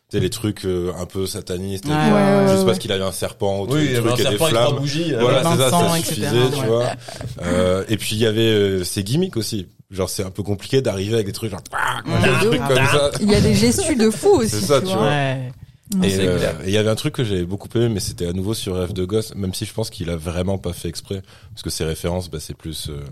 Tu 0.09 0.17
sais, 0.17 0.21
les 0.23 0.29
trucs 0.29 0.65
euh, 0.65 0.91
un 0.97 1.05
peu 1.05 1.25
satanistes. 1.25 1.85
Ouais, 1.85 1.91
ouais, 1.93 2.11
ouais, 2.11 2.47
Juste 2.47 2.59
ouais. 2.59 2.65
parce 2.65 2.79
qu'il 2.79 2.91
avait 2.91 3.03
un 3.03 3.11
serpent 3.13 3.59
autour 3.61 3.75
Oui, 3.75 3.87
du 3.89 3.95
truc 3.95 4.19
et 4.19 4.23
des 4.29 4.37
flammes. 4.37 4.75
bougies. 4.77 5.13
euh, 5.13 5.19
Voilà, 5.21 5.41
c'est 5.43 5.57
ça, 5.57 5.69
ça 5.69 5.95
suffisait, 5.97 6.27
etc., 6.27 6.37
tu 6.53 6.59
ouais. 6.61 6.67
vois. 6.67 6.85
Euh, 7.43 7.83
et 7.89 7.95
puis 7.97 8.15
il 8.15 8.19
y 8.21 8.25
avait 8.25 8.41
euh, 8.41 8.83
ses 8.83 9.03
gimmicks 9.05 9.37
aussi. 9.37 9.67
Genre 9.89 10.09
c'est 10.09 10.23
un 10.23 10.29
peu 10.31 10.43
compliqué 10.43 10.81
d'arriver 10.81 11.13
avec 11.15 11.25
des 11.27 11.31
trucs 11.33 11.51
genre 11.51 11.61
Ouais. 12.05 12.21
des 12.41 12.45
trucs 12.47 12.67
comme 12.67 12.85
ça. 12.87 13.11
Il 13.21 13.29
y 13.31 13.35
a 13.35 13.41
des 13.41 13.53
gestus 13.55 13.95
de 13.97 14.09
fou 14.09 14.29
aussi. 14.39 14.49
C'est 14.49 14.61
ça, 14.65 14.79
tu 14.81 14.87
vois. 14.87 15.03
Ouais. 15.03 15.51
Et 16.03 16.17
euh, 16.19 16.39
et 16.63 16.67
il 16.67 16.73
y 16.73 16.77
avait 16.77 16.89
un 16.89 16.95
truc 16.95 17.15
que 17.15 17.23
j'avais 17.23 17.43
beaucoup 17.45 17.67
aimé, 17.75 17.89
mais 17.89 17.99
c'était 17.99 18.27
à 18.27 18.33
nouveau 18.33 18.53
sur 18.53 18.75
Rêve 18.75 18.93
de 18.93 19.03
gosse, 19.03 19.35
même 19.35 19.53
si 19.53 19.65
je 19.65 19.73
pense 19.73 19.89
qu'il 19.89 20.09
a 20.09 20.15
vraiment 20.15 20.57
pas 20.57 20.73
fait 20.73 20.87
exprès, 20.87 21.21
parce 21.49 21.63
que 21.63 21.69
ses 21.69 21.83
références, 21.83 22.29
bah, 22.29 22.39
c'est 22.39 22.53
plus 22.55 22.89
euh, 22.89 23.03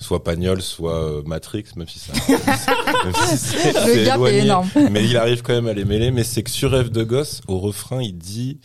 soit 0.00 0.24
Pagnol, 0.24 0.62
soit 0.62 0.96
euh, 0.96 1.22
Matrix, 1.24 1.64
même 1.76 1.88
si 1.88 1.98
ça. 1.98 2.12
même 2.28 3.36
si 3.36 3.56
Le 3.56 4.04
gap 4.04 4.16
éloigné. 4.16 4.38
est 4.38 4.42
énorme. 4.42 4.68
Mais 4.90 5.04
il 5.04 5.16
arrive 5.16 5.42
quand 5.42 5.52
même 5.52 5.68
à 5.68 5.74
les 5.74 5.84
mêler. 5.84 6.10
Mais 6.10 6.24
c'est 6.24 6.42
que 6.42 6.50
sur 6.50 6.70
Rêve 6.70 6.90
de 6.90 7.04
gosse, 7.04 7.42
au 7.48 7.58
refrain, 7.58 8.02
il 8.02 8.16
dit, 8.16 8.60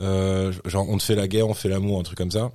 euh, 0.00 0.52
genre 0.66 0.88
on 0.88 0.98
te 0.98 1.02
fait 1.02 1.16
la 1.16 1.28
guerre, 1.28 1.48
on 1.48 1.54
fait 1.54 1.68
l'amour, 1.68 1.98
un 1.98 2.02
truc 2.02 2.18
comme 2.18 2.30
ça. 2.30 2.50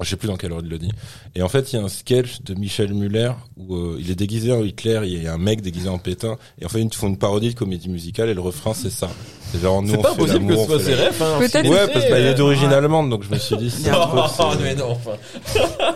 Je 0.00 0.08
sais 0.08 0.16
plus 0.16 0.28
dans 0.28 0.36
quelle 0.36 0.52
ordre 0.52 0.66
il 0.66 0.70
le 0.70 0.78
dit. 0.78 0.92
Et 1.34 1.42
en 1.42 1.48
fait, 1.48 1.72
il 1.72 1.76
y 1.76 1.78
a 1.78 1.82
un 1.82 1.88
sketch 1.88 2.42
de 2.42 2.54
Michel 2.54 2.94
Muller 2.94 3.32
où 3.56 3.74
euh, 3.74 3.96
il 3.98 4.10
est 4.10 4.14
déguisé 4.14 4.52
en 4.52 4.62
Hitler, 4.62 5.00
il 5.04 5.22
y 5.22 5.26
a 5.26 5.34
un 5.34 5.38
mec 5.38 5.62
déguisé 5.62 5.88
en 5.88 5.98
Pétain, 5.98 6.38
et 6.60 6.64
en 6.64 6.68
fait, 6.68 6.80
ils 6.80 6.94
font 6.94 7.08
une 7.08 7.18
parodie 7.18 7.52
de 7.52 7.58
comédie 7.58 7.88
musicale, 7.88 8.28
et 8.28 8.34
le 8.34 8.40
refrain, 8.40 8.72
c'est 8.72 8.90
ça. 8.90 9.10
C'est 9.52 9.60
genre, 9.60 9.82
nous, 9.82 9.88
C'est 9.90 9.96
on 9.98 10.02
pas 10.02 10.10
fait 10.14 10.16
possible 10.18 10.46
que 10.46 10.56
ce 10.56 10.64
soit 10.66 10.80
ses 10.80 10.94
refs. 10.94 11.20
Hein, 11.22 11.36
Peut-être. 11.40 11.68
Ouais, 11.68 11.88
parce 11.92 12.04
qu'il 12.06 12.14
est 12.14 12.28
euh, 12.28 12.34
d'origine 12.34 12.68
ouais. 12.68 12.74
allemande, 12.74 13.10
donc 13.10 13.24
je 13.24 13.30
me 13.30 13.38
suis 13.38 13.56
dit, 13.56 13.72
Oh, 13.92 14.26
c'est- 14.28 14.58
mais 14.62 14.74
non, 14.74 14.90
enfin. 14.92 15.10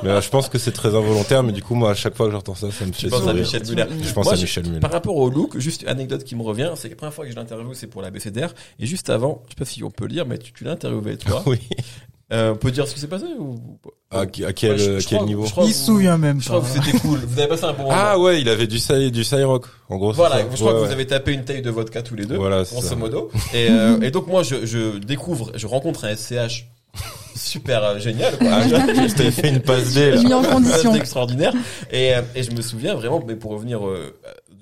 mais 0.02 0.10
euh, 0.10 0.20
je 0.20 0.28
pense 0.28 0.48
que 0.48 0.58
c'est 0.58 0.72
très 0.72 0.88
involontaire, 0.88 1.42
mais 1.42 1.52
du 1.52 1.62
coup, 1.62 1.74
moi, 1.74 1.90
à 1.90 1.94
chaque 1.94 2.16
fois 2.16 2.26
que 2.26 2.32
j'entends 2.32 2.54
ça, 2.54 2.70
ça 2.72 2.84
me 2.84 2.90
Tu 2.90 3.02
fait 3.02 3.08
penses 3.10 3.20
à 3.20 3.24
sourire. 3.24 3.40
Michel 3.42 3.62
Muller. 3.68 3.84
Je 4.02 4.12
pense 4.12 4.24
Moi, 4.24 4.32
à 4.34 4.36
je- 4.36 4.40
Michel 4.42 4.66
Muller. 4.66 4.80
Par 4.80 4.90
rapport 4.92 5.16
au 5.16 5.30
look, 5.30 5.58
juste 5.58 5.82
une 5.82 5.88
anecdote 5.88 6.24
qui 6.24 6.34
me 6.36 6.42
revient, 6.42 6.70
c'est 6.76 6.88
que 6.88 6.94
la 6.94 6.96
première 6.96 7.14
fois 7.14 7.24
que 7.24 7.30
je 7.30 7.36
l'interview, 7.36 7.74
c'est 7.74 7.86
pour 7.86 8.02
la 8.02 8.10
BCDR. 8.10 8.48
Et 8.80 8.86
juste 8.86 9.08
avant, 9.10 9.42
je 9.46 9.50
sais 9.50 9.56
pas 9.58 9.64
si 9.64 9.84
on 9.84 9.90
peut 9.90 10.04
le 10.04 10.10
dire, 10.12 10.26
mais 10.26 10.38
tu, 10.38 10.52
tu 10.52 10.64
l'as 10.64 10.72
interviewé, 10.72 11.16
toi. 11.16 11.42
Oui. 11.46 11.58
Euh, 12.32 12.52
on 12.52 12.56
peut 12.56 12.70
dire 12.70 12.88
ce 12.88 12.94
qui 12.94 13.00
s'est 13.00 13.06
passé 13.06 13.26
ou 13.38 13.56
À, 14.10 14.24
qui- 14.26 14.44
à 14.44 14.52
quel, 14.54 14.72
Ouais, 14.72 14.78
je- 14.78 14.90
à 14.92 14.98
je 14.98 15.06
quel 15.08 15.18
crois- 15.18 15.28
niveau 15.28 15.44
je 15.44 15.50
crois 15.50 15.64
Il 15.66 15.74
se 15.74 15.84
souvient 15.84 16.16
même 16.16 16.40
Je 16.40 16.48
crois 16.48 16.62
pas. 16.62 16.68
que 16.68 16.84
c'était 16.86 16.98
cool. 16.98 17.18
Vous 17.18 17.38
avez 17.38 17.48
passé 17.48 17.64
un 17.64 17.72
bon 17.74 17.82
moment. 17.84 17.94
Ah 17.94 18.18
ouais, 18.18 18.40
il 18.40 18.48
avait 18.48 18.66
du 18.66 18.76
Psy, 18.78 19.10
du 19.12 19.24
Cyrock, 19.24 19.66
en 19.90 19.96
gros. 19.98 20.12
c'est 20.12 20.16
Voilà, 20.16 20.36
ça 20.38 20.42
je 20.50 20.56
crois 20.56 20.68
Ouais, 20.68 20.72
que 20.72 20.80
ouais. 20.82 20.86
vous 20.86 20.92
avez 20.92 21.06
tapé 21.06 21.32
une 21.32 21.44
taille 21.44 21.60
de 21.62 21.70
vodka 21.70 22.00
tous 22.02 22.14
les 22.14 22.24
deux, 22.24 22.36
Voilà, 22.36 22.64
c'est 22.64 22.72
grosso 22.74 22.88
ça. 22.88 22.96
modo. 22.96 23.30
Et, 23.54 23.68
euh, 23.70 24.00
et 24.00 24.10
donc 24.10 24.26
moi, 24.26 24.42
je, 24.42 24.64
je 24.64 24.98
découvre, 24.98 25.52
je 25.54 25.66
rencontre 25.66 26.04
un 26.06 26.16
SCH 26.16 26.66
super 27.36 27.82
euh, 27.84 27.98
génial. 27.98 28.38
Quoi. 28.38 28.48
Ah, 28.50 28.62
je 28.68 29.14
t'avais 29.14 29.30
fait 29.30 29.48
une 29.50 29.60
passe 29.60 29.92
D, 29.94 30.12
là. 30.12 30.22
Mis 30.22 30.32
en 30.32 30.42
condition. 30.44 30.92
C'était 30.92 30.98
extraordinaire. 30.98 31.52
Et, 31.90 32.14
euh, 32.14 32.22
et 32.34 32.42
je 32.42 32.52
me 32.52 32.62
souviens 32.62 32.94
vraiment, 32.94 33.22
mais 33.26 33.34
pour 33.36 33.50
revenir 33.52 33.86
euh, 33.86 34.14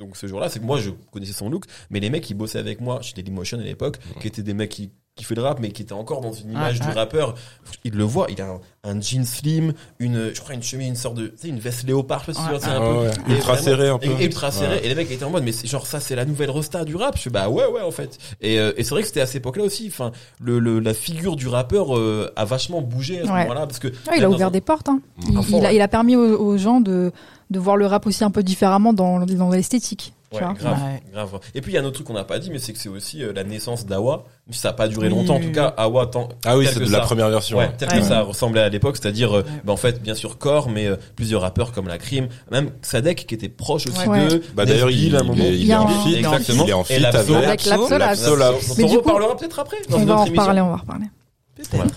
donc 0.03 0.17
ce 0.17 0.27
jour-là, 0.27 0.49
c'est 0.49 0.59
que 0.61 0.65
moi 0.65 0.79
je 0.81 0.91
connaissais 1.13 1.33
son 1.33 1.49
look, 1.49 1.65
mais 1.91 2.01
les 2.01 2.11
mecs 2.11 2.25
qui 2.25 2.35
bossaient 2.35 2.59
avec 2.59 2.81
moi 2.81 3.01
chez 3.03 3.15
Dailymotion 3.15 3.59
à 3.59 3.63
l'époque, 3.63 3.99
qui 4.21 4.27
étaient 4.27 4.43
des 4.43 4.55
mecs 4.55 4.71
qui 4.71 4.91
qui 5.15 5.25
fait 5.25 5.35
le 5.35 5.43
rap 5.43 5.59
mais 5.61 5.73
qui 5.73 5.83
étaient 5.83 5.93
encore 5.93 6.23
dans 6.23 6.33
une 6.33 6.53
image 6.53 6.79
Ah, 6.81 6.85
du 6.87 6.91
ah. 6.93 7.01
rappeur 7.01 7.35
ils 7.85 7.93
le 7.93 8.03
voient 8.03 8.29
il 8.31 8.41
a 8.41 8.47
un, 8.49 8.61
un 8.83 8.99
jean 8.99 9.27
slim 9.27 9.75
une 9.99 10.31
je 10.35 10.41
crois 10.41 10.55
une 10.55 10.63
chemise 10.63 10.89
une 10.89 10.97
sorte 10.97 11.17
de 11.17 11.27
tu 11.27 11.33
sais 11.37 11.49
une 11.49 11.59
veste 11.59 11.87
léopard 11.87 12.23
je 12.27 12.33
sais 12.33 12.39
pas 12.39 12.39
si 12.39 12.45
tu 12.47 12.49
vois, 12.49 12.59
Ah, 12.63 12.67
c'est 12.67 12.71
un 12.71 12.81
peu 12.81 12.99
Ouais, 13.31 13.35
Ultra 13.35 13.53
vraiment- 13.53 13.63
serré 13.63 13.89
un 13.91 13.99
peu. 13.99 14.07
et- 14.07 14.25
ultra 14.25 14.51
serré 14.51 14.81
et 14.83 14.89
les 14.89 14.95
mecs 14.95 15.11
étaient 15.11 15.23
en 15.27 15.29
mode 15.29 15.45
mais 15.45 15.53
genre 15.53 15.87
ça 15.87 16.01
c'est 16.01 16.15
la 16.17 16.25
nouvelle 16.25 16.49
resta 16.51 16.87
du 16.87 16.97
rap 16.97 17.19
je 17.19 17.25
fais 17.25 17.29
bah 17.31 17.51
ouais 17.51 17.67
ouais 17.67 17.83
en 17.83 17.91
fait 17.91 18.17
et, 18.41 18.59
euh, 18.59 18.73
et 18.79 18.85
c'est 18.85 18.91
vrai 18.93 19.03
que 19.03 19.09
c'était 19.09 19.21
à 19.21 19.27
cette 19.27 19.37
époque 19.37 19.59
là 19.59 19.65
aussi 19.65 19.87
enfin 19.89 20.13
le, 20.41 20.59
le 20.59 20.81
la 20.81 20.95
figure 20.95 21.37
du 21.37 21.47
rappeur 21.47 21.95
euh, 21.95 22.33
a 22.35 22.47
vachement 22.47 22.81
bougé 22.81 23.21
à 23.21 23.27
ce 23.27 23.31
Ouais. 23.31 23.43
moment 23.43 23.53
là 23.53 23.67
parce 23.67 23.81
que 23.81 23.89
il 24.17 24.25
a 24.25 24.31
ouvert 24.31 24.51
des 24.51 24.63
portes. 24.63 24.89
Hein. 24.89 25.03
Il, 25.29 25.35
fond, 25.43 25.59
il 25.59 25.67
a, 25.67 25.75
il 25.75 25.81
a 25.83 25.89
permis 25.89 26.17
aux, 26.17 26.39
aux 26.41 26.57
gens 26.57 26.81
de, 26.81 27.13
de 27.53 27.59
voir 27.61 27.77
le 27.77 27.87
rap 27.87 28.07
aussi 28.07 28.25
un 28.25 28.31
peu 28.31 28.43
différemment 28.43 28.93
dans, 28.93 29.21
dans 29.21 29.51
l'esthétique. 29.51 30.13
Ouais, 30.33 30.41
grave, 30.41 30.59
Ouais. 30.83 31.03
grave. 31.13 31.41
Et 31.55 31.61
puis 31.61 31.73
il 31.73 31.75
y 31.75 31.79
a 31.79 31.83
un 31.83 31.85
autre 31.85 31.97
truc 31.97 32.07
qu'on 32.07 32.15
n'a 32.15 32.25
pas 32.25 32.39
dit, 32.39 32.51
mais 32.51 32.59
c'est 32.59 32.73
que 32.73 32.79
c'est 32.79 32.89
aussi 32.89 33.23
euh, 33.23 33.35
la 33.35 33.45
naissance 33.45 33.85
d'Awa. 33.85 34.25
Ça 34.51 34.71
a 34.71 34.73
pas 34.73 34.89
duré 34.89 35.09
Oui, 35.09 35.15
longtemps, 35.15 35.35
en 35.37 35.41
tout 35.41 35.53
cas, 35.53 35.75
Awa 35.77 36.07
tant, 36.07 36.31
Ah 36.47 36.57
oui, 36.57 36.67
c'est 36.73 36.81
de 36.81 36.91
la 36.91 37.01
première 37.01 37.29
version. 37.29 37.59
Ouais, 37.59 37.71
tel 37.77 37.87
que 37.91 37.95
Ouais. 37.97 38.03
ça 38.03 38.23
ressemblait 38.23 38.63
à 38.63 38.71
l'époque, 38.71 38.97
c'est-à-dire, 38.97 39.31
euh, 39.37 39.43
Ouais. 39.43 39.49
bah, 39.63 39.75
en 39.75 39.77
fait, 39.77 40.03
bien 40.03 40.15
sûr, 40.15 40.39
Core, 40.39 40.71
mais 40.71 40.87
euh, 40.87 40.97
plusieurs 41.17 41.43
rappeurs 41.43 41.73
comme 41.73 41.87
la 41.87 41.99
Crime, 41.99 42.29
même 42.51 42.71
Sadek 42.81 43.27
qui 43.27 43.35
était 43.35 43.51
proche 43.51 43.87
aussi 43.87 44.09
Ouais. 44.09 44.27
d'eux. 44.29 44.43
Bah 44.55 44.65
d'ailleurs, 44.65 44.91
il, 44.91 45.05
il 45.09 45.15
est, 45.15 45.19
il 45.19 45.63
Il 45.65 45.71
est 45.71 45.75
a 45.75 45.83
en 45.83 45.87
un- 45.87 46.03
feat, 46.03 46.17
Exactement. 46.17 46.65
il 46.65 46.71
est 46.71 46.73
en 46.73 46.85
l'Abso. 46.99 47.35
avec 47.35 47.47
Avec 47.47 47.67
l'Abso, 47.67 47.89
là, 47.91 47.99
l'Abso, 47.99 48.37
là. 48.37 48.53
On 48.53 48.75
Mais 48.79 48.85
en 48.85 48.87
du 48.87 48.93
coup- 48.95 48.99
reparlera 49.03 49.37
peut-être 49.37 49.59
après 49.59 49.77
dans 49.91 49.99
On 49.99 50.05
va 50.07 50.17
en 50.17 50.25
reparler, 50.25 50.61
on 50.63 50.69
va 50.69 50.73
en 50.73 50.77
reparler. 50.79 51.07
Voilà. 51.73 51.91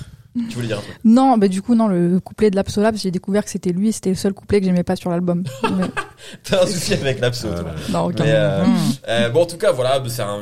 Tu 0.50 0.56
voulais 0.56 0.68
dire 0.68 0.80
un 0.80 0.82
truc 0.82 0.98
Non, 1.04 1.38
bah 1.38 1.48
du 1.48 1.62
coup 1.62 1.76
non, 1.76 1.88
le 1.88 2.20
couplet 2.20 2.52
de 2.52 2.56
l'Absolab, 2.56 2.96
j'ai 2.98 3.12
découvert 3.12 3.44
que 3.46 3.50
c'était 3.50 3.72
lui, 3.72 3.92
c'était 3.94 4.10
le 4.10 4.16
seul 4.16 4.34
couplet 4.34 4.60
que 4.60 4.66
j'aimais 4.66 4.84
pas 4.84 4.96
sur 4.96 5.10
l'album. 5.10 5.44
Mais- 5.64 5.86
T'as 6.44 6.64
un 6.64 6.68
souci 6.68 6.94
avec 6.94 7.20
toi. 7.20 7.30
là. 7.30 7.76
non, 7.92 8.06
aucun. 8.06 8.24
Mais, 8.24 8.32
euh, 8.34 8.66
Mmh. 8.66 8.80
Euh, 9.10 9.30
bon, 9.30 9.42
en 9.44 9.46
tout 9.46 9.58
cas, 9.58 9.72
voilà, 9.72 10.02
c'est 10.08 10.22
un. 10.22 10.42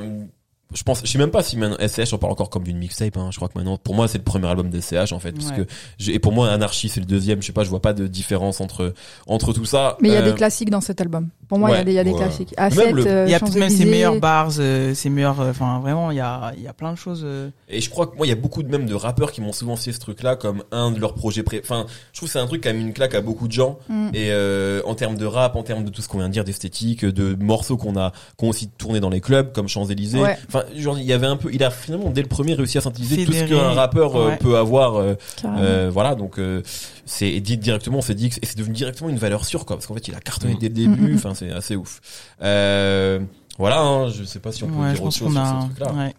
Je 0.76 0.82
pense, 0.82 1.02
je 1.06 1.12
sais 1.12 1.20
même 1.20 1.30
pas 1.30 1.44
si 1.44 1.56
maintenant 1.56 1.78
SCH 1.88 2.14
on 2.14 2.18
parle 2.18 2.32
encore 2.34 2.50
comme 2.50 2.64
d'une 2.64 2.80
mixtape. 2.80 3.16
Hein. 3.18 3.30
Je 3.32 3.36
crois 3.36 3.48
que 3.48 3.54
maintenant, 3.60 3.78
pour 3.78 3.94
moi, 3.94 4.08
c'est 4.08 4.18
le 4.18 4.24
premier 4.24 4.48
album 4.48 4.72
de 4.72 4.80
SCH 4.80 5.12
en 5.12 5.20
fait, 5.20 5.32
parce 5.34 5.52
que 5.52 5.68
j'ai- 6.00 6.16
et 6.16 6.20
pour 6.20 6.32
moi, 6.32 6.50
Anarchy 6.52 6.90
c'est 6.90 7.00
le 7.00 7.06
deuxième. 7.06 7.44
Je 7.44 7.46
sais 7.46 7.54
pas, 7.54 7.64
je 7.64 7.70
vois 7.70 7.82
pas 7.82 7.94
de 7.94 8.08
différence 8.08 8.60
entre 8.60 8.96
entre 9.28 9.54
tout 9.54 9.66
ça. 9.66 9.98
Mais 10.02 10.10
il 10.10 10.14
y 10.14 10.18
a 10.18 10.22
Euh, 10.22 10.32
des 10.32 10.34
classiques 10.34 10.72
dans 10.72 10.82
cet 10.82 11.00
album. 11.00 11.30
Pour 11.54 11.60
moi, 11.60 11.72
il 11.72 11.78
y 11.78 11.80
a 11.80 11.84
des, 11.84 11.92
il 11.92 11.96
y 11.96 12.00
a 12.00 12.04
des 12.04 12.12
ouais. 12.12 12.18
classiques. 12.18 12.54
A7, 12.58 12.92
le- 12.92 13.08
euh, 13.08 13.26
Il 13.28 13.32
y 13.32 13.36
a 13.36 13.40
même 13.40 13.48
ses 13.52 13.60
Champs-Élysées. 13.60 13.86
meilleurs 13.86 14.20
bars, 14.20 14.50
euh, 14.60 14.94
ses 14.94 15.10
meilleurs, 15.10 15.40
euh, 15.42 15.52
enfin 15.52 15.80
vraiment, 15.80 16.12
il 16.12 16.18
y 16.18 16.22
a, 16.22 16.52
il 16.58 16.64
y 16.64 16.68
a 16.68 16.74
plein 16.74 16.92
de 16.92 16.98
choses. 16.98 17.22
euh, 17.24 17.50
Et 17.70 17.80
je 17.82 17.90
crois 17.90 18.08
que 18.08 18.16
moi, 18.18 18.26
il 18.26 18.30
y 18.30 18.34
a 18.34 18.36
beaucoup 18.36 18.64
de 18.64 18.70
même 18.70 18.86
de 18.86 18.94
rappeurs 18.96 19.32
qui 19.32 19.42
m'ont 19.42 19.52
souvent 19.54 19.76
cité 19.76 19.92
ce 19.94 20.00
truc-là 20.00 20.36
comme 20.36 20.64
un 20.72 20.92
de 20.92 21.00
leurs 21.00 21.14
projets 21.14 21.44
pré. 21.44 21.62
Enfin, 21.64 21.86
je 22.12 22.18
trouve 22.20 22.28
que 22.30 22.34
c'est 22.34 22.40
un 22.40 22.48
truc 22.48 22.62
qui 22.64 22.68
a 22.70 22.74
mis 22.74 22.82
une 22.82 22.94
claque 22.94 23.16
à 23.16 23.22
beaucoup 23.22 23.48
de 23.48 23.54
gens. 23.54 23.78
Mm. 23.90 24.08
Et 24.14 24.30
euh, 24.32 24.82
en 24.86 24.96
termes 24.96 25.16
de 25.18 25.26
rap, 25.26 25.56
en 25.56 25.64
termes 25.64 25.84
de 25.84 25.90
tout 25.90 26.02
ce 26.02 26.08
qu'on 26.08 26.18
vient 26.18 26.28
de 26.28 26.34
dire, 26.34 26.44
d'esthétique, 26.44 27.06
de 27.06 27.36
morceaux 27.40 27.78
qu'on 27.78 27.96
a, 27.98 28.12
qu'on 28.38 28.48
a 28.48 28.50
aussi 28.50 28.68
tourné 28.70 29.00
dans 29.00 29.10
les 29.10 29.22
clubs 29.22 29.52
comme 29.54 29.68
Champs 29.68 29.86
Élysées. 29.86 30.20
Ouais. 30.22 30.38
Enfin, 30.48 30.64
genre, 30.76 30.98
il 30.98 31.06
y 31.06 31.14
avait 31.14 31.28
un 31.28 31.38
peu. 31.38 31.50
Il 31.54 31.64
a 31.64 31.70
finalement 31.70 32.10
dès 32.10 32.22
le 32.22 32.28
premier 32.28 32.54
réussi 32.56 32.78
à 32.78 32.82
synthétiser 32.82 33.26
tout 33.26 33.32
ce 33.34 33.44
qu'un 33.46 33.74
rappeur 33.74 34.16
euh, 34.16 34.32
peut 34.40 34.58
avoir. 34.58 34.96
euh. 34.96 35.14
Euh, 35.46 35.90
voilà, 35.94 36.16
donc 36.16 36.40
euh, 36.40 36.62
c'est 37.06 37.40
dit 37.40 37.58
directement, 37.58 37.98
on 37.98 38.02
s'est 38.02 38.16
dit 38.16 38.30
que 38.30 38.36
et 38.42 38.46
c'est 38.46 38.58
devenu 38.58 38.74
directement 38.76 39.10
une 39.10 39.18
valeur 39.18 39.46
sûre, 39.46 39.66
quoi, 39.66 39.76
parce 39.76 39.88
qu'en 39.88 39.94
fait, 39.94 40.08
il 40.08 40.16
a 40.16 40.20
cartonné 40.20 40.54
Mm. 40.56 40.58
dès 40.60 40.68
le 40.70 40.74
début. 40.74 41.12
Mm. 41.14 41.16
Enfin, 41.16 41.34
c'est 41.50 41.52
assez 41.56 41.76
ouf. 41.76 42.02
Euh, 42.42 43.20
voilà, 43.58 43.82
hein, 43.82 44.10
je 44.10 44.24
sais 44.24 44.40
pas 44.40 44.52
si 44.52 44.64
on 44.64 44.68
peut 44.68 44.74
ouais, 44.74 44.94
dire 44.94 45.04
autre 45.04 45.16
chose 45.16 45.32
sur 45.32 45.42
a. 45.42 45.62
ce 45.62 45.66
truc-là. 45.68 45.94
ouais. 45.94 46.14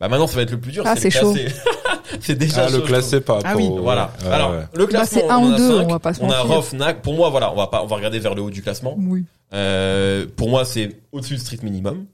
Bah 0.00 0.08
maintenant, 0.08 0.26
ça 0.26 0.36
va 0.36 0.42
être 0.42 0.50
le 0.50 0.60
plus 0.60 0.72
dur. 0.72 0.82
Ah, 0.86 0.96
c'est 0.96 1.10
c'est 1.10 1.20
chaud. 1.20 1.34
c'est 2.20 2.36
déjà 2.36 2.64
Ah, 2.64 2.68
chaud, 2.68 2.78
le 2.78 2.82
classé 2.82 3.20
Ah 3.44 3.54
oui. 3.56 3.70
Voilà. 3.78 4.12
Ouais, 4.24 4.30
Alors, 4.32 4.50
ouais. 4.52 4.64
le 4.74 4.86
classement, 4.86 5.20
c'est 5.20 5.28
un 5.28 5.38
on 5.38 5.42
en 5.46 5.50
ou 5.50 5.54
a 5.54 5.56
deux, 5.56 5.78
cinq. 5.78 5.84
on 5.86 5.92
va 5.92 5.98
pas 5.98 6.14
se 6.14 6.20
On 6.22 6.30
a 6.30 6.36
mentir. 6.38 6.46
Rof, 6.56 6.72
Nac. 6.72 7.02
Pour 7.02 7.14
moi, 7.14 7.30
voilà, 7.30 7.52
on 7.52 7.56
va 7.56 7.66
pas, 7.68 7.82
on 7.82 7.86
va 7.86 7.96
regarder 7.96 8.18
vers 8.18 8.34
le 8.34 8.42
haut 8.42 8.50
du 8.50 8.62
classement. 8.62 8.94
Oui. 8.98 9.24
Euh, 9.52 10.26
pour 10.36 10.48
moi, 10.48 10.64
c'est 10.64 10.96
au-dessus 11.12 11.34
de 11.34 11.40
Street 11.40 11.58
Minimum. 11.62 12.06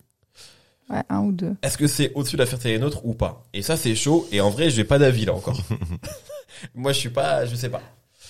Ouais, 0.90 1.02
un 1.08 1.20
ou 1.20 1.32
deux. 1.32 1.54
Est-ce 1.62 1.78
que 1.78 1.86
c'est 1.86 2.12
au-dessus 2.14 2.36
de 2.36 2.42
la 2.42 2.46
fierté 2.46 2.68
des 2.72 2.78
nôtres 2.78 3.04
ou 3.04 3.14
pas? 3.14 3.44
Et 3.54 3.62
ça, 3.62 3.76
c'est 3.76 3.94
chaud. 3.94 4.28
Et 4.30 4.40
en 4.40 4.50
vrai, 4.50 4.70
j'ai 4.70 4.84
pas 4.84 4.98
d'avis 4.98 5.24
là 5.24 5.32
encore. 5.34 5.58
moi, 6.74 6.92
je 6.92 6.98
suis 6.98 7.08
pas, 7.08 7.44
je 7.46 7.54
sais 7.56 7.68
pas. 7.70 7.82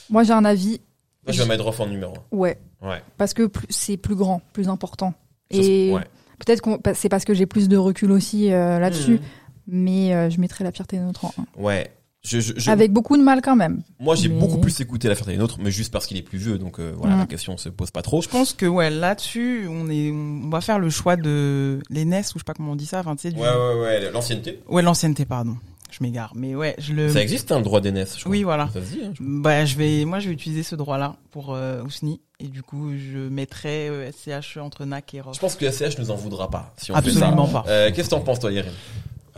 Moi, 0.08 0.22
j'ai 0.22 0.32
un 0.32 0.44
avis. 0.44 0.80
Moi, 1.26 1.32
je 1.32 1.42
vais 1.42 1.48
mettre 1.48 1.64
Rof 1.64 1.80
en 1.80 1.86
numéro 1.86 2.14
Ouais. 2.30 2.58
Ouais. 2.82 3.02
Parce 3.16 3.34
que 3.34 3.50
c'est 3.68 3.96
plus 3.96 4.14
grand, 4.14 4.40
plus 4.52 4.68
important. 4.68 5.14
Ça, 5.50 5.58
Et 5.58 5.92
ouais. 5.92 6.02
peut-être 6.44 6.60
qu'on, 6.60 6.78
bah, 6.82 6.94
c'est 6.94 7.08
parce 7.08 7.24
que 7.24 7.34
j'ai 7.34 7.46
plus 7.46 7.68
de 7.68 7.76
recul 7.76 8.10
aussi 8.12 8.52
euh, 8.52 8.78
là-dessus. 8.78 9.12
Mhm. 9.14 9.20
Mais 9.68 10.14
euh, 10.14 10.30
je 10.30 10.40
mettrais 10.40 10.62
la 10.64 10.70
fierté 10.72 10.96
des 10.96 11.02
nôtres 11.02 11.24
en 11.24 11.32
un. 11.38 11.62
Ouais. 11.62 11.90
Je, 12.22 12.40
je, 12.40 12.54
je- 12.56 12.70
Avec 12.72 12.92
beaucoup 12.92 13.16
de 13.16 13.22
mal 13.22 13.40
quand 13.40 13.54
même. 13.54 13.82
moi, 14.00 14.16
j'ai 14.16 14.28
mais- 14.28 14.38
beaucoup 14.40 14.58
plus 14.58 14.80
écouté 14.80 15.06
la 15.08 15.14
fierté 15.14 15.32
des 15.32 15.38
nôtres, 15.38 15.58
mais 15.60 15.70
juste 15.70 15.92
parce 15.92 16.06
qu'il 16.06 16.16
est 16.16 16.22
plus 16.22 16.38
vieux, 16.38 16.58
donc 16.58 16.80
euh, 16.80 16.92
voilà, 16.96 17.14
Mm. 17.14 17.20
la 17.20 17.26
question 17.26 17.56
se 17.56 17.68
pose 17.68 17.92
pas 17.92 18.02
trop. 18.02 18.20
Je 18.20 18.28
pense 18.28 18.52
que 18.52 18.66
ouais, 18.66 18.90
là-dessus, 18.90 19.68
on 19.70 19.88
est, 19.88 20.10
on 20.10 20.48
va 20.50 20.60
faire 20.60 20.80
le 20.80 20.90
choix 20.90 21.14
de 21.16 21.80
l'aînesse 21.88 22.30
ou 22.34 22.38
je 22.38 22.40
sais 22.40 22.44
pas 22.44 22.54
comment 22.54 22.72
on 22.72 22.76
dit 22.76 22.86
ça. 22.86 22.98
Enfin, 23.00 23.14
tu 23.14 23.22
sais, 23.28 23.32
du... 23.32 23.40
Ouais, 23.40 23.46
ouais, 23.48 23.80
ouais, 23.80 24.10
l'ancienneté. 24.10 24.60
Ouais, 24.68 24.82
l'ancienneté, 24.82 25.24
pardon. 25.24 25.56
Je 25.90 26.02
m'égare, 26.02 26.32
mais 26.34 26.54
ouais, 26.54 26.74
je 26.78 26.92
le. 26.92 27.12
Ça 27.12 27.22
existe, 27.22 27.52
hein, 27.52 27.58
le 27.58 27.64
droit 27.64 27.80
d'aînesse, 27.80 28.14
je 28.16 28.20
crois. 28.20 28.30
Oui, 28.32 28.42
voilà. 28.42 28.68
Ça 28.72 28.80
se 28.82 28.92
dit, 28.92 29.00
hein, 29.04 29.12
je- 29.14 29.22
Bah, 29.22 29.64
je 29.64 29.76
vais, 29.76 30.04
moi, 30.04 30.18
je 30.18 30.28
vais 30.28 30.34
utiliser 30.34 30.62
ce 30.62 30.74
droit-là 30.74 31.16
pour 31.30 31.54
euh, 31.54 31.82
Ousni 31.82 32.20
et 32.40 32.48
du 32.48 32.62
coup, 32.62 32.90
je 32.96 33.18
mettrai 33.28 33.88
euh, 33.88 34.10
SCH 34.10 34.56
entre 34.58 34.84
NAC 34.84 35.14
et 35.14 35.20
Rof. 35.20 35.34
Je 35.36 35.40
pense 35.40 35.54
que 35.54 35.70
SCH 35.70 35.98
nous 35.98 36.10
en 36.10 36.16
voudra 36.16 36.50
pas 36.50 36.74
si 36.76 36.90
on 36.92 36.96
Absolument 36.96 37.46
fait 37.46 37.52
ça. 37.52 37.62
pas. 37.62 37.70
Euh, 37.70 37.90
Qu'est-ce 37.94 38.10
que 38.10 38.14
t'en 38.16 38.20
penses, 38.20 38.40
toi, 38.40 38.50
Yerim 38.52 38.72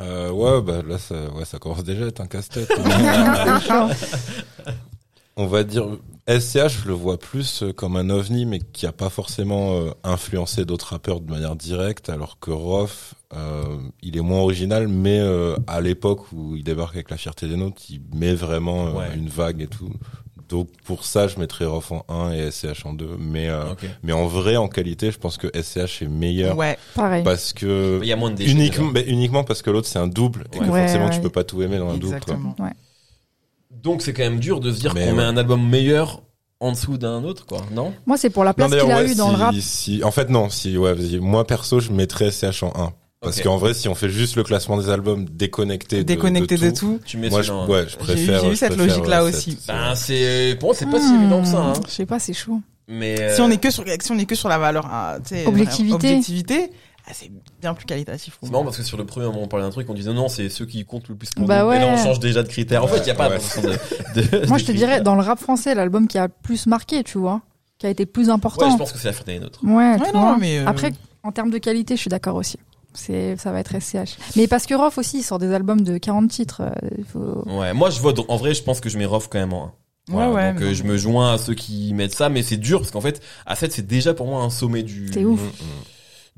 Euh, 0.00 0.30
ouais, 0.30 0.62
bah 0.62 0.80
là, 0.87 0.96
ça, 0.98 1.14
ouais, 1.34 1.44
ça 1.44 1.58
commence 1.58 1.84
déjà 1.84 2.04
à 2.04 2.08
être 2.08 2.20
un 2.20 2.26
casse-tête. 2.26 2.72
On 5.37 5.46
va 5.46 5.62
dire 5.64 5.87
SCH, 6.28 6.82
je 6.82 6.88
le 6.88 6.94
vois 6.94 7.18
plus 7.18 7.62
euh, 7.62 7.72
comme 7.72 7.96
un 7.96 8.10
ovni, 8.10 8.44
mais 8.44 8.58
qui 8.58 8.86
a 8.86 8.92
pas 8.92 9.08
forcément 9.08 9.72
euh, 9.78 9.90
influencé 10.04 10.64
d'autres 10.66 10.88
rappeurs 10.90 11.20
de 11.20 11.30
manière 11.30 11.56
directe, 11.56 12.10
alors 12.10 12.38
que 12.38 12.50
Rof, 12.50 13.14
euh, 13.34 13.64
il 14.02 14.16
est 14.16 14.20
moins 14.20 14.40
original, 14.40 14.88
mais 14.88 15.18
euh, 15.20 15.56
à 15.66 15.80
l'époque 15.80 16.30
où 16.32 16.54
il 16.56 16.64
débarque 16.64 16.94
avec 16.96 17.10
la 17.10 17.16
fierté 17.16 17.48
des 17.48 17.56
nôtres, 17.56 17.80
il 17.88 18.02
met 18.14 18.34
vraiment 18.34 18.88
euh, 18.88 18.92
Ouais. 18.92 19.06
une 19.16 19.28
vague 19.28 19.62
et 19.62 19.66
tout. 19.68 19.90
Donc 20.50 20.68
pour 20.84 21.04
ça, 21.04 21.28
je 21.28 21.38
mettrais 21.38 21.66
Rof 21.66 21.92
en 21.92 22.04
1 22.08 22.32
et 22.32 22.50
SCH 22.50 22.86
en 22.86 22.94
2. 22.94 23.16
Mais 23.18 23.48
euh, 23.50 23.64
mais 24.02 24.12
en 24.12 24.26
vrai, 24.26 24.56
en 24.56 24.66
qualité, 24.68 25.10
je 25.10 25.18
pense 25.18 25.36
que 25.36 25.46
SCH 25.48 26.02
est 26.02 26.08
meilleur 26.08 26.56
Ouais, 26.56 26.78
Pareil. 26.94 27.22
parce 27.22 27.52
que 27.52 28.00
Il 28.02 28.08
y 28.08 28.12
a 28.12 28.16
moins 28.16 28.30
de 28.30 28.36
déchets. 28.36 28.52
uniquement, 28.52 28.90
mais 28.92 29.02
uniquement 29.06 29.44
parce 29.44 29.60
que 29.60 29.68
l'autre 29.70 29.88
c'est 29.88 29.98
un 29.98 30.06
double 30.08 30.46
et 30.54 30.58
que 30.58 30.64
Ouais, 30.64 30.80
forcément 30.84 31.06
ouais. 31.08 31.14
tu 31.14 31.20
peux 31.20 31.28
pas 31.28 31.44
tout 31.44 31.60
aimer 31.62 31.76
dans 31.78 31.90
un 31.90 31.98
double. 31.98 32.18
Quoi. 32.20 32.36
Donc 33.82 34.02
c'est 34.02 34.12
quand 34.12 34.22
même 34.24 34.40
dur 34.40 34.60
de 34.60 34.72
se 34.72 34.80
dire 34.80 34.94
qu'on 34.94 35.12
met 35.14 35.22
un 35.22 35.36
album 35.36 35.66
meilleur 35.68 36.22
en 36.60 36.72
dessous 36.72 36.98
d'un 36.98 37.22
autre, 37.22 37.46
quoi, 37.46 37.60
non? 37.72 37.92
Moi, 38.06 38.16
c'est 38.16 38.30
pour 38.30 38.42
la 38.42 38.52
place 38.52 38.70
qu'il 38.70 38.80
a 38.80 38.84
ouais, 38.86 39.12
eu 39.12 39.14
dans 39.14 39.26
si- 39.30 39.36
le 39.36 39.38
rap. 39.38 39.54
si- 39.60 40.04
en 40.04 40.10
fait, 40.10 40.28
non. 40.28 40.50
Si, 40.50 40.76
ouais, 40.76 40.92
vas-y. 40.92 41.18
moi 41.20 41.46
perso, 41.46 41.78
je 41.78 41.92
mettrais 41.92 42.30
SCH 42.32 42.62
en 42.64 42.72
1. 42.74 42.92
Parce 43.20 43.40
qu'en 43.40 43.56
vrai, 43.56 43.74
si 43.74 43.88
on 43.88 43.94
fait 43.96 44.08
juste 44.10 44.36
le 44.36 44.44
classement 44.44 44.76
des 44.76 44.88
albums 44.90 45.24
déconnecté, 45.24 45.98
de- 45.98 46.02
Déconnecté 46.02 46.56
de, 46.56 46.66
de 46.66 46.70
tout, 46.70 46.76
tout. 46.98 47.00
Tu 47.04 47.16
mets 47.16 47.30
moi, 47.30 47.42
je, 47.42 47.52
hein. 47.52 47.66
ouais, 47.68 47.84
je 47.88 47.96
préfère. 47.96 48.40
j'ai 48.42 48.50
eu 48.52 48.56
cette 48.56 48.76
logique-là 48.76 49.24
ouais, 49.24 49.30
aussi. 49.34 49.58
Ben 49.66 49.94
c'est 49.96 50.56
pour 50.60 50.68
moi 50.68 50.76
c'est 50.76 50.86
pas 50.90 51.00
si 51.00 51.12
Hmm, 51.12 51.20
évident 51.22 51.42
que 51.42 51.48
ça. 51.48 51.58
Hein. 51.58 51.72
Je 51.86 51.90
sais 51.92 52.06
pas, 52.06 52.18
c'est 52.20 52.32
chaud. 52.32 52.60
Mais 52.86 53.34
Si 53.34 53.40
on 53.40 53.48
euh, 53.48 53.52
est 53.52 53.58
que 53.58 53.70
sur, 53.70 53.84
si 54.00 54.12
on 54.12 54.18
est 54.18 54.24
que 54.24 54.34
sur 54.36 54.48
la 54.48 54.58
valeur, 54.58 54.88
tu 55.26 55.34
sais, 55.34 55.46
Objectivité. 55.46 55.94
objectivité, 55.94 56.70
ah, 57.08 57.12
c'est 57.14 57.30
bien 57.60 57.72
plus 57.74 57.86
qualitatif. 57.86 58.38
c'est 58.42 58.50
marrant 58.50 58.64
parce 58.64 58.76
que 58.76 58.82
sur 58.82 58.98
le 58.98 59.06
premier 59.06 59.26
moment 59.26 59.40
on 59.42 59.48
parlait 59.48 59.64
d'un 59.64 59.70
truc 59.70 59.88
on 59.88 59.94
disait 59.94 60.12
non 60.12 60.28
c'est 60.28 60.48
ceux 60.50 60.66
qui 60.66 60.84
comptent 60.84 61.08
le 61.08 61.14
plus 61.14 61.30
pour 61.30 61.46
Bah 61.46 61.62
nous. 61.64 61.72
Et 61.72 61.78
là 61.78 61.86
on 61.88 61.96
change 61.96 62.20
déjà 62.20 62.42
de 62.42 62.48
critères. 62.48 62.84
En 62.84 62.88
fait 62.88 62.98
il 62.98 63.06
y 63.06 63.10
a 63.10 63.14
pas 63.14 63.30
Ouais. 63.30 63.38
de, 64.14 64.20
de- 64.20 64.46
Moi, 64.46 64.58
de 64.58 64.62
je 64.62 64.66
te 64.66 64.72
dirais, 64.72 65.00
dans 65.00 65.14
le 65.14 65.22
rap 65.22 65.38
français, 65.38 65.74
l'album 65.74 66.06
qui 66.08 66.18
a 66.18 66.26
le 66.26 66.32
plus 66.42 66.66
marqué, 66.66 67.02
tu 67.04 67.18
vois, 67.18 67.40
qui 67.78 67.86
a 67.86 67.90
été 67.90 68.04
plus 68.06 68.28
important. 68.30 68.66
Ouais 68.66 68.72
je 68.72 68.76
pense 68.76 68.92
que 68.92 68.98
c'est 68.98 69.08
la 69.08 69.12
fierté 69.14 69.32
des 69.34 69.40
nôtres. 69.40 69.60
Ouais, 69.64 69.72
Ouais, 69.72 69.96
tu 70.06 70.12
non, 70.14 70.20
vois. 70.20 70.36
mais, 70.38 70.58
euh, 70.58 70.66
Après, 70.66 70.92
en 71.22 71.32
termes 71.32 71.50
de 71.50 71.58
qualité, 71.58 71.96
je 71.96 72.00
suis 72.02 72.10
d'accord 72.10 72.34
aussi. 72.36 72.58
C'est, 72.94 73.36
ça 73.36 73.52
va 73.52 73.60
être 73.60 73.78
SCH. 73.78 74.16
Mais 74.36 74.46
parce 74.48 74.66
que 74.66 74.74
Rof 74.74 74.98
aussi, 74.98 75.18
il 75.18 75.22
sort 75.22 75.38
des 75.38 75.52
albums 75.54 75.82
de 75.82 75.98
40 75.98 76.28
titres. 76.28 76.62
euh, 76.62 77.02
faut... 77.12 77.44
Ouais 77.46 77.72
moi 77.72 77.90
je 77.90 78.00
vote 78.00 78.18
en 78.28 78.36
vrai 78.36 78.54
je 78.54 78.62
pense 78.62 78.80
que 78.80 78.88
je 78.88 78.98
mets 78.98 79.04
Rof 79.06 79.28
quand 79.28 79.38
même 79.38 79.52
en 79.52 79.66
1. 79.66 79.72
Voilà, 80.10 80.28
Ouais, 80.30 80.34
ouais, 80.36 80.52
donc 80.52 80.60
mais 80.62 80.66
euh, 80.68 80.74
je 80.74 80.82
me 80.84 80.96
joins 80.96 81.34
à 81.34 81.38
ceux 81.38 81.54
qui 81.54 81.92
mettent 81.92 82.14
ça 82.14 82.28
mais 82.30 82.42
c'est 82.42 82.56
dur 82.56 82.80
parce 82.80 82.90
qu'en 82.90 83.02
fait 83.02 83.20
à 83.46 83.54
7 83.56 83.72
c'est 83.72 83.86
déjà 83.86 84.14
pour 84.14 84.26
moi 84.26 84.42
un 84.42 84.48
sommet 84.50 84.82
du 84.82 85.10
C'est 85.12 85.24
ouf. 85.26 85.38
Mm, 85.40 85.44
mm. 85.44 85.48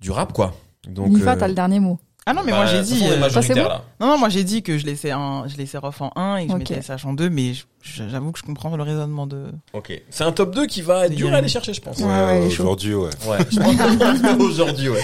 Du 0.00 0.10
rap 0.10 0.32
quoi. 0.32 0.54
Donc 0.88 1.08
Nifa, 1.08 1.32
euh, 1.32 1.36
t'as 1.36 1.48
le 1.48 1.54
dernier 1.54 1.80
mot. 1.80 1.98
Ah 2.26 2.34
non, 2.34 2.42
mais 2.44 2.52
bah, 2.52 2.58
moi 2.58 2.66
j'ai 2.66 2.78
de 2.78 2.82
toute 2.82 2.92
dit, 2.92 3.04
euh, 3.06 3.18
majoritaire, 3.18 3.42
ça, 3.42 3.42
c'est 3.42 3.54
bon 3.54 3.68
là. 3.68 3.84
non, 3.98 4.06
non, 4.08 4.18
moi 4.18 4.28
j'ai 4.28 4.44
dit 4.44 4.62
que 4.62 4.76
je 4.76 4.84
laissais 4.84 5.10
un, 5.10 5.44
je 5.48 5.56
laissais 5.56 5.78
Rof 5.78 6.02
en 6.02 6.12
1 6.14 6.36
et 6.36 6.46
que 6.46 6.52
je 6.52 6.56
mettais 6.58 6.82
SCH 6.82 7.06
en 7.06 7.14
2, 7.14 7.30
mais 7.30 7.52
j'avoue 7.82 8.30
que 8.30 8.38
je 8.38 8.44
comprends 8.44 8.76
le 8.76 8.82
raisonnement 8.82 9.26
de. 9.26 9.46
OK. 9.72 9.90
C'est 10.10 10.24
un 10.24 10.32
top 10.32 10.54
2 10.54 10.66
qui 10.66 10.82
va 10.82 11.06
être 11.06 11.14
dur 11.14 11.32
à 11.32 11.38
aller 11.38 11.48
chercher 11.48 11.72
je 11.72 11.80
pense. 11.80 11.98
Ouais, 11.98 12.46
aujourd'hui, 12.46 12.94
ouais. 12.94 13.08
Ouais, 13.26 13.38
je 13.50 13.58
pense 13.58 14.20
que 14.20 14.42
aujourd'hui, 14.42 14.90
ouais. 14.90 15.00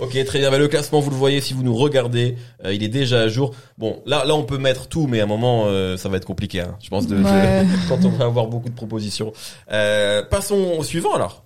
ok, 0.00 0.24
très 0.24 0.38
bien. 0.38 0.50
Bah, 0.50 0.58
le 0.58 0.66
classement, 0.66 1.00
vous 1.00 1.10
le 1.10 1.16
voyez 1.16 1.42
si 1.42 1.52
vous 1.52 1.62
nous 1.62 1.76
regardez, 1.76 2.36
euh, 2.64 2.72
il 2.72 2.82
est 2.82 2.88
déjà 2.88 3.20
à 3.20 3.28
jour. 3.28 3.54
Bon, 3.76 4.02
là, 4.06 4.24
là, 4.24 4.34
on 4.34 4.44
peut 4.44 4.58
mettre 4.58 4.88
tout, 4.88 5.06
mais 5.06 5.20
à 5.20 5.24
un 5.24 5.26
moment, 5.26 5.64
euh, 5.66 5.98
ça 5.98 6.08
va 6.08 6.16
être 6.16 6.26
compliqué. 6.26 6.62
Hein, 6.62 6.76
je 6.80 6.88
pense 6.88 7.06
de, 7.06 7.16
quand 7.88 8.02
on 8.04 8.10
va 8.10 8.24
avoir 8.24 8.46
beaucoup 8.46 8.70
de 8.70 8.74
propositions. 8.74 9.32
Euh, 9.70 10.22
passons 10.22 10.76
au 10.78 10.82
suivant 10.82 11.14
alors. 11.14 11.44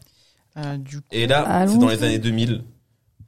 Du 0.78 0.98
coup, 0.98 1.06
Et 1.12 1.26
là, 1.26 1.66
c'est 1.68 1.78
dans 1.78 1.88
les 1.88 2.02
années 2.02 2.18
2000. 2.18 2.62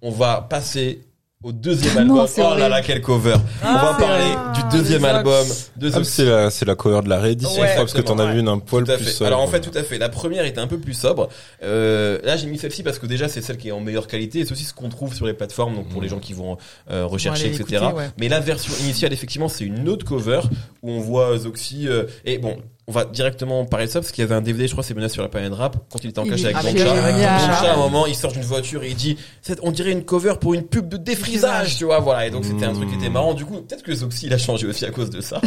On 0.03 0.11
va 0.11 0.43
passer 0.43 1.01
au 1.43 1.53
deuxième 1.53 1.95
Non, 2.07 2.15
album. 2.21 2.27
c'est 2.27 2.41
Oh 2.41 2.45
là 2.45 2.51
horrible. 2.51 2.69
là, 2.71 2.83
quel 2.83 3.01
cover. 3.03 3.35
on 3.63 3.73
va 3.73 3.95
Ah, 3.95 3.97
parler 3.99 4.35
du 4.55 4.77
deuxième 4.79 5.05
Ox. 5.05 5.13
album 5.15 5.47
de 5.77 5.91
Ah, 5.95 6.01
The 6.01 6.05
c'est 6.05 6.25
la, 6.25 6.51
c'est 6.51 6.65
la 6.67 6.75
cover 6.75 7.01
de 7.03 7.09
la 7.09 7.21
réédition, 7.21 7.61
Ouais, 7.61 7.67
je 7.69 7.73
crois, 7.73 7.85
parce 7.85 7.93
que 7.95 8.01
t'en 8.03 8.19
as 8.19 8.33
vu 8.33 8.41
une 8.41 8.49
un 8.49 8.59
poil 8.59 8.85
plus 8.85 9.05
sobre. 9.05 9.27
Alors 9.29 9.41
en 9.41 9.47
fait, 9.47 9.61
tout 9.61 9.77
à 9.77 9.83
fait. 9.83 9.97
La 9.99 10.09
première 10.11 10.45
était 10.45 10.61
un 10.61 10.67
peu 10.67 10.79
plus 10.79 10.93
sobre. 10.95 11.29
Euh, 11.63 12.19
là, 12.25 12.37
j'ai 12.37 12.47
mis 12.47 12.59
celle-ci 12.59 12.83
parce 12.83 12.99
que 12.99 13.07
déjà, 13.07 13.29
c'est 13.29 13.41
celle 13.41 13.57
qui 13.57 13.69
est 13.69 13.73
en 13.73 13.81
meilleure 13.81 14.07
qualité. 14.07 14.41
Et 14.41 14.45
c'est 14.45 14.53
aussi 14.53 14.65
ce 14.65 14.75
qu'on 14.75 14.89
trouve 14.91 15.15
sur 15.15 15.27
les 15.27 15.35
plateformes, 15.35 15.75
donc 15.75 15.89
pour 15.89 16.03
les 16.03 16.09
gens 16.09 16.19
qui 16.19 16.33
vont 16.35 16.57
euh, 16.91 17.07
rechercher, 17.07 17.49
etc. 17.55 17.85
ouais. 17.95 18.11
Mais 18.19 18.29
la 18.29 18.41
version 18.41 18.73
initiale, 18.83 19.13
effectivement, 19.15 19.49
c'est 19.49 19.65
une 19.65 19.89
autre 19.89 20.05
cover 20.07 20.41
où 20.83 20.91
on 20.91 21.01
voit 21.01 21.37
Zoxy. 21.39 21.89
euh, 21.89 22.05
et 22.27 22.37
bon, 22.39 22.57
on 22.87 22.93
va 22.93 23.07
directement 23.07 23.65
parler 23.65 23.87
de 23.87 23.91
ça 23.91 24.01
parce 24.01 24.13
qu'il 24.13 24.23
y 24.23 24.27
avait 24.27 24.35
un 24.35 24.43
DVD, 24.43 24.67
je 24.67 24.73
crois, 24.73 24.85
c'est 24.85 24.93
Menace 24.95 25.13
sur 25.13 25.23
la 25.23 25.29
planète 25.29 25.55
rap, 25.55 25.77
quand 25.91 26.05
il 26.05 26.11
était 26.11 26.19
en 26.19 26.25
est 26.27 26.33
avec. 26.33 26.55
Doncha. 26.55 26.85
Doncha, 26.85 27.71
à 27.71 27.75
un 27.75 27.77
moment, 27.79 28.07
il 28.07 28.15
sort 28.15 28.33
d'une 28.33 28.43
voiture 28.43 28.83
et 28.83 28.91
il 28.91 28.95
dit, 28.95 29.17
on 29.63 29.71
dirait 29.73 29.93
une 29.93 30.05
cover 30.05 30.35
pour 30.39 30.53
une 30.53 30.65
pub 30.65 30.89
de 30.89 30.99
défrisage, 30.99 31.79
tu 31.79 31.85
vois, 31.85 32.01
voilà. 32.01 32.27
Et 32.27 32.31
donc, 32.31 32.45
c'était 32.45 32.67
un 32.67 32.75
truc 32.75 32.91
qui 32.91 32.97
était 32.97 33.09
marrant. 33.09 33.33
Du 33.33 33.47
coup, 33.47 33.63
peut-être 33.63 33.83
que 33.83 33.95
Zoxy, 33.95 34.27
il 34.27 34.35
a 34.35 34.39
changé 34.39 34.67
aussi 34.67 34.85
à 34.85 34.91
cause 34.91 35.09
de 35.09 35.23
ça. 35.23 35.41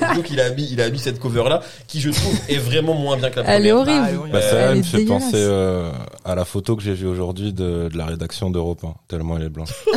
Ah 0.00 0.14
donc, 0.14 0.30
il 0.30 0.40
a 0.40 0.50
mis, 0.50 0.68
il 0.70 0.80
a 0.80 0.88
mis 0.88 0.98
cette 1.00 1.18
cover-là, 1.18 1.62
qui, 1.88 2.00
je 2.00 2.10
trouve, 2.10 2.38
est 2.48 2.58
vraiment 2.58 2.94
moins 2.94 3.16
bien 3.16 3.30
que 3.30 3.36
la 3.36 3.42
première. 3.42 3.58
Elle 3.58 3.66
est 3.66 3.72
horrible. 3.72 4.28
Ah. 4.28 4.32
Bah, 4.32 4.42
ça 4.42 4.56
Elle 4.56 4.78
me 4.78 4.82
fait 4.82 5.04
penser 5.04 5.44
à 6.24 6.34
la 6.36 6.44
photo 6.44 6.76
que 6.76 6.82
j'ai 6.82 6.94
vue 6.94 7.08
aujourd'hui 7.08 7.52
de, 7.52 7.88
de 7.92 7.98
la 7.98 8.06
rédaction 8.06 8.50
d'Europe 8.50 8.84
1, 8.84 8.94
tellement 9.08 9.36
elle 9.36 9.44
est 9.44 9.48
blanche. 9.48 9.70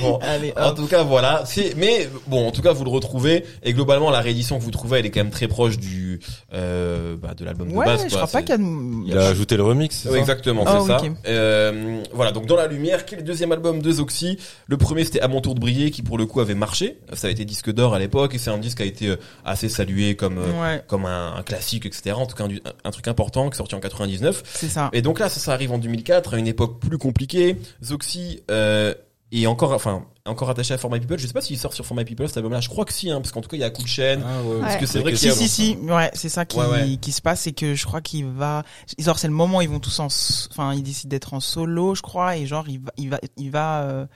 Bon. 0.00 0.18
Allez, 0.22 0.52
En 0.56 0.72
tout 0.74 0.86
cas, 0.86 1.02
voilà. 1.02 1.44
Mais 1.76 2.08
bon, 2.26 2.48
en 2.48 2.50
tout 2.50 2.62
cas, 2.62 2.72
vous 2.72 2.84
le 2.84 2.90
retrouvez. 2.90 3.44
Et 3.62 3.72
globalement, 3.84 4.10
la 4.10 4.20
réédition 4.20 4.58
que 4.58 4.62
vous 4.64 4.70
trouvez, 4.70 4.98
elle 5.00 5.06
est 5.06 5.10
quand 5.10 5.20
même 5.20 5.30
très 5.30 5.46
proche 5.48 5.78
du, 5.78 6.20
euh, 6.54 7.16
bah, 7.16 7.34
de 7.36 7.44
l'album 7.44 7.68
de 7.68 7.74
Ouais, 7.74 7.84
base. 7.86 8.04
je 8.04 8.08
quoi. 8.08 8.26
crois 8.26 8.28
pas 8.28 8.40
qu'il 8.42 8.50
y 8.50 8.52
a 8.52 8.58
de... 8.58 9.06
Il 9.08 9.18
a 9.18 9.26
ajouté 9.28 9.56
le 9.56 9.62
remix, 9.62 9.94
ça 9.94 10.16
exactement, 10.18 10.64
Ah, 10.66 10.78
c'est 10.80 10.86
ça. 10.86 11.00
Euh, 11.26 12.02
voilà, 12.12 12.32
donc 12.32 12.46
dans 12.46 12.56
la 12.56 12.66
lumière, 12.66 13.04
quel 13.04 13.18
est 13.18 13.22
le 13.22 13.26
deuxième 13.26 13.52
album 13.52 13.82
de 13.82 13.92
Zoxy 13.92 14.38
Le 14.66 14.76
premier, 14.76 15.04
c'était 15.04 15.20
À 15.20 15.28
mon 15.28 15.40
tour 15.40 15.54
de 15.54 15.60
briller, 15.60 15.90
qui 15.90 16.02
pour 16.02 16.16
le 16.18 16.26
coup 16.26 16.40
avait 16.40 16.54
marché. 16.54 16.98
Ça 17.12 17.26
a 17.26 17.30
été 17.30 17.44
disque 17.44 17.70
d'or 17.72 17.94
à 17.94 17.98
l'époque, 17.98 18.34
et 18.34 18.38
c'est 18.38 18.50
un 18.50 18.58
disque 18.58 18.78
qui 18.78 18.82
a 18.82 18.86
été 18.86 19.08
euh, 19.08 19.16
assez 19.44 19.68
salué 19.68 20.16
comme 20.16 20.38
euh, 20.38 20.62
Ouais, 20.62 20.82
comme 20.86 21.04
un, 21.06 21.34
un 21.36 21.42
classique, 21.42 21.84
etc. 21.86 22.12
En 22.16 22.26
tout 22.26 22.36
cas, 22.36 22.44
un, 22.44 22.48
un 22.84 22.90
truc 22.90 23.08
important 23.08 23.48
qui 23.50 23.54
est 23.54 23.58
sorti 23.58 23.74
en 23.74 23.80
99. 23.80 24.42
c'est 24.54 24.68
ça. 24.68 24.88
Et 24.92 25.02
donc 25.02 25.18
là, 25.18 25.28
ça, 25.28 25.40
ça 25.40 25.52
arrive 25.52 25.72
en 25.72 25.78
2004, 25.78 26.34
à 26.34 26.38
une 26.38 26.46
époque 26.46 26.80
plus 26.80 26.98
compliquée. 26.98 27.56
Zoxy 27.82 28.42
euh, 28.50 28.94
est 29.42 29.46
encore, 29.46 29.72
enfin, 29.72 30.04
encore 30.26 30.48
attaché 30.48 30.72
à 30.74 30.78
For 30.78 30.90
My 30.90 31.00
People. 31.00 31.18
Je 31.18 31.26
sais 31.26 31.32
pas 31.32 31.40
s'il 31.40 31.58
sort 31.58 31.72
sur 31.72 31.84
For 31.84 31.96
My 31.96 32.04
People 32.04 32.28
cet 32.28 32.36
album-là. 32.36 32.60
Je 32.60 32.68
crois 32.68 32.84
que 32.84 32.92
si, 32.92 33.10
hein, 33.10 33.20
parce 33.20 33.32
qu'en 33.32 33.40
tout 33.40 33.48
cas, 33.48 33.56
il 33.56 33.60
y 33.60 33.64
a 33.64 33.70
de 33.70 33.86
chaîne. 33.86 34.22
Ah 34.24 34.42
ouais. 34.42 34.60
Parce 34.60 34.76
que 34.76 34.86
c'est 34.86 35.00
vrai 35.00 35.12
y 35.12 35.16
Si, 35.16 35.30
si, 35.32 35.48
si, 35.48 35.76
ouais, 35.82 36.10
c'est 36.14 36.28
ça 36.28 36.44
qui, 36.44 36.58
Ouais, 36.58 36.66
ouais. 36.66 36.96
qui 37.00 37.10
se 37.12 37.20
passe, 37.20 37.40
c'est 37.40 37.52
que 37.52 37.74
je 37.74 37.84
crois 37.84 38.00
qu'il 38.00 38.26
va, 38.26 38.62
genre, 38.98 39.18
c'est 39.18 39.26
le 39.26 39.34
moment 39.34 39.58
où 39.58 39.62
ils 39.62 39.68
vont 39.68 39.80
tous 39.80 39.98
en, 39.98 40.06
enfin, 40.06 40.72
ils 40.74 40.82
décident 40.82 41.10
d'être 41.10 41.34
en 41.34 41.40
solo, 41.40 41.94
je 41.94 42.02
crois, 42.02 42.36
et 42.36 42.46
genre, 42.46 42.64
il 42.68 42.80
va, 42.80 42.90
il 42.96 43.10
va, 43.10 43.18
il 43.36 43.50
va, 43.50 43.82
euh, 43.82 44.06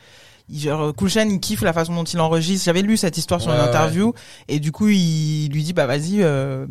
genre, 0.55 0.95
Cool 0.95 1.11
Chain, 1.11 1.29
il 1.31 1.41
kiffe 1.41 1.63
la 1.63 1.73
façon 1.73 1.95
dont 1.95 2.05
il 2.05 2.21
enregistre. 2.21 2.65
J'avais 2.67 2.83
lu 2.83 2.97
cette 2.97 3.19
histoire 3.19 3.41
sur 3.41 3.51
Ouais, 3.51 3.57
une 3.57 3.63
ouais. 3.63 3.69
interview, 3.69 4.13
et 4.47 4.61
du 4.61 4.71
coup, 4.73 4.89
il 4.89 5.49
lui 5.49 5.65
dit, 5.65 5.73
bah, 5.73 5.87
vas-y, 5.87 6.23
euh, 6.23 6.67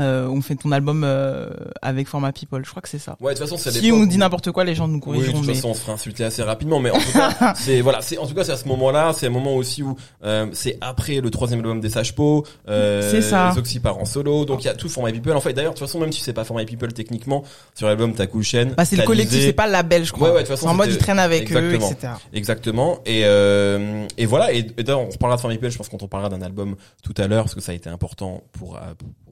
euh, 0.00 0.26
on 0.28 0.40
fait 0.40 0.56
ton 0.56 0.72
album 0.72 1.02
euh, 1.04 1.48
avec 1.82 2.08
Format 2.08 2.32
People. 2.32 2.64
Je 2.64 2.70
crois 2.70 2.82
que 2.82 2.88
c'est 2.88 2.98
ça. 2.98 3.16
Ouais, 3.20 3.34
de 3.34 3.38
toute 3.38 3.46
façon, 3.48 3.58
c'est 3.58 3.68
à 3.68 3.72
Si 3.72 3.92
on 3.92 4.06
dit 4.06 4.18
n'importe 4.18 4.50
quoi, 4.50 4.64
les 4.64 4.74
gens 4.74 4.88
nous 4.88 4.94
Oui, 4.94 5.00
de 5.00 5.04
corrigeront. 5.04 5.38
toute 5.38 5.46
mais... 5.48 5.54
façon, 5.54 5.68
on 5.70 5.74
se 5.74 5.80
fera 5.80 5.92
insulter 5.92 6.24
assez 6.24 6.42
rapidement, 6.42 6.80
mais 6.80 6.90
en 6.90 6.98
tout 6.98 7.12
cas, 7.12 7.54
c'est 7.56 7.80
voilà, 7.80 8.00
c'est 8.02 8.18
en 8.18 8.26
tout 8.26 8.34
cas 8.34 8.44
c'est 8.44 8.52
à 8.52 8.56
ce 8.56 8.66
moment-là, 8.68 9.12
c'est 9.14 9.26
un 9.26 9.30
moment 9.30 9.54
aussi 9.54 9.82
où 9.82 9.96
euh, 10.24 10.46
c'est 10.52 10.78
après 10.80 11.20
le 11.20 11.30
troisième 11.30 11.60
album 11.60 11.80
des 11.80 11.90
Sages 11.90 12.14
Po, 12.14 12.44
euh, 12.68 13.10
C'est 13.10 13.22
ça. 13.22 13.52
Zoxy 13.54 13.80
part 13.80 13.98
en 13.98 14.04
solo, 14.04 14.44
donc 14.44 14.62
il 14.64 14.66
y 14.66 14.70
a 14.70 14.74
tout 14.74 14.88
For 14.88 15.04
My 15.04 15.12
People. 15.12 15.32
En 15.36 15.40
fait, 15.40 15.52
d'ailleurs, 15.52 15.72
de 15.74 15.78
toute 15.78 15.86
façon, 15.86 16.00
même 16.00 16.12
si 16.12 16.20
c'est 16.22 16.32
pas 16.32 16.44
For 16.44 16.56
My 16.56 16.64
People 16.64 16.92
techniquement, 16.92 17.42
sur 17.74 17.86
l'album 17.86 18.14
t'as 18.14 18.26
Cool 18.26 18.42
Chain, 18.44 18.70
Bah, 18.76 18.84
c'est 18.84 18.96
le 18.96 19.04
collectif, 19.04 19.40
c'est 19.40 19.52
pas 19.52 19.66
le 19.66 19.72
label, 19.72 20.04
je 20.04 20.12
crois. 20.12 20.28
Ouais, 20.28 20.34
ouais, 20.36 20.42
de 20.42 20.46
toute 20.46 20.56
façon, 20.56 20.68
en 20.68 20.74
mode, 20.74 20.90
ils 20.90 20.98
traînent 20.98 21.18
avec 21.18 21.42
Exactement. 21.42 21.88
eux, 21.88 21.92
etc. 21.92 22.12
Exactement. 22.32 22.98
Et 23.06 23.22
euh, 23.24 24.06
et 24.16 24.26
voilà. 24.26 24.52
Et, 24.52 24.58
et 24.58 24.82
d'ailleurs, 24.82 25.00
on 25.00 25.10
reparlera 25.10 25.36
de 25.36 25.40
For 25.40 25.50
My 25.50 25.56
People. 25.56 25.70
Je 25.70 25.78
pense 25.78 25.88
qu'on 25.88 25.98
parlera 26.08 26.28
d'un 26.30 26.42
album 26.42 26.76
tout 27.02 27.14
à 27.18 27.26
l'heure 27.26 27.44
parce 27.44 27.54
que 27.54 27.60
ça 27.60 27.72
a 27.72 27.74
été 27.74 27.88
important 27.88 28.42
pour 28.52 28.76
euh, 28.76 28.80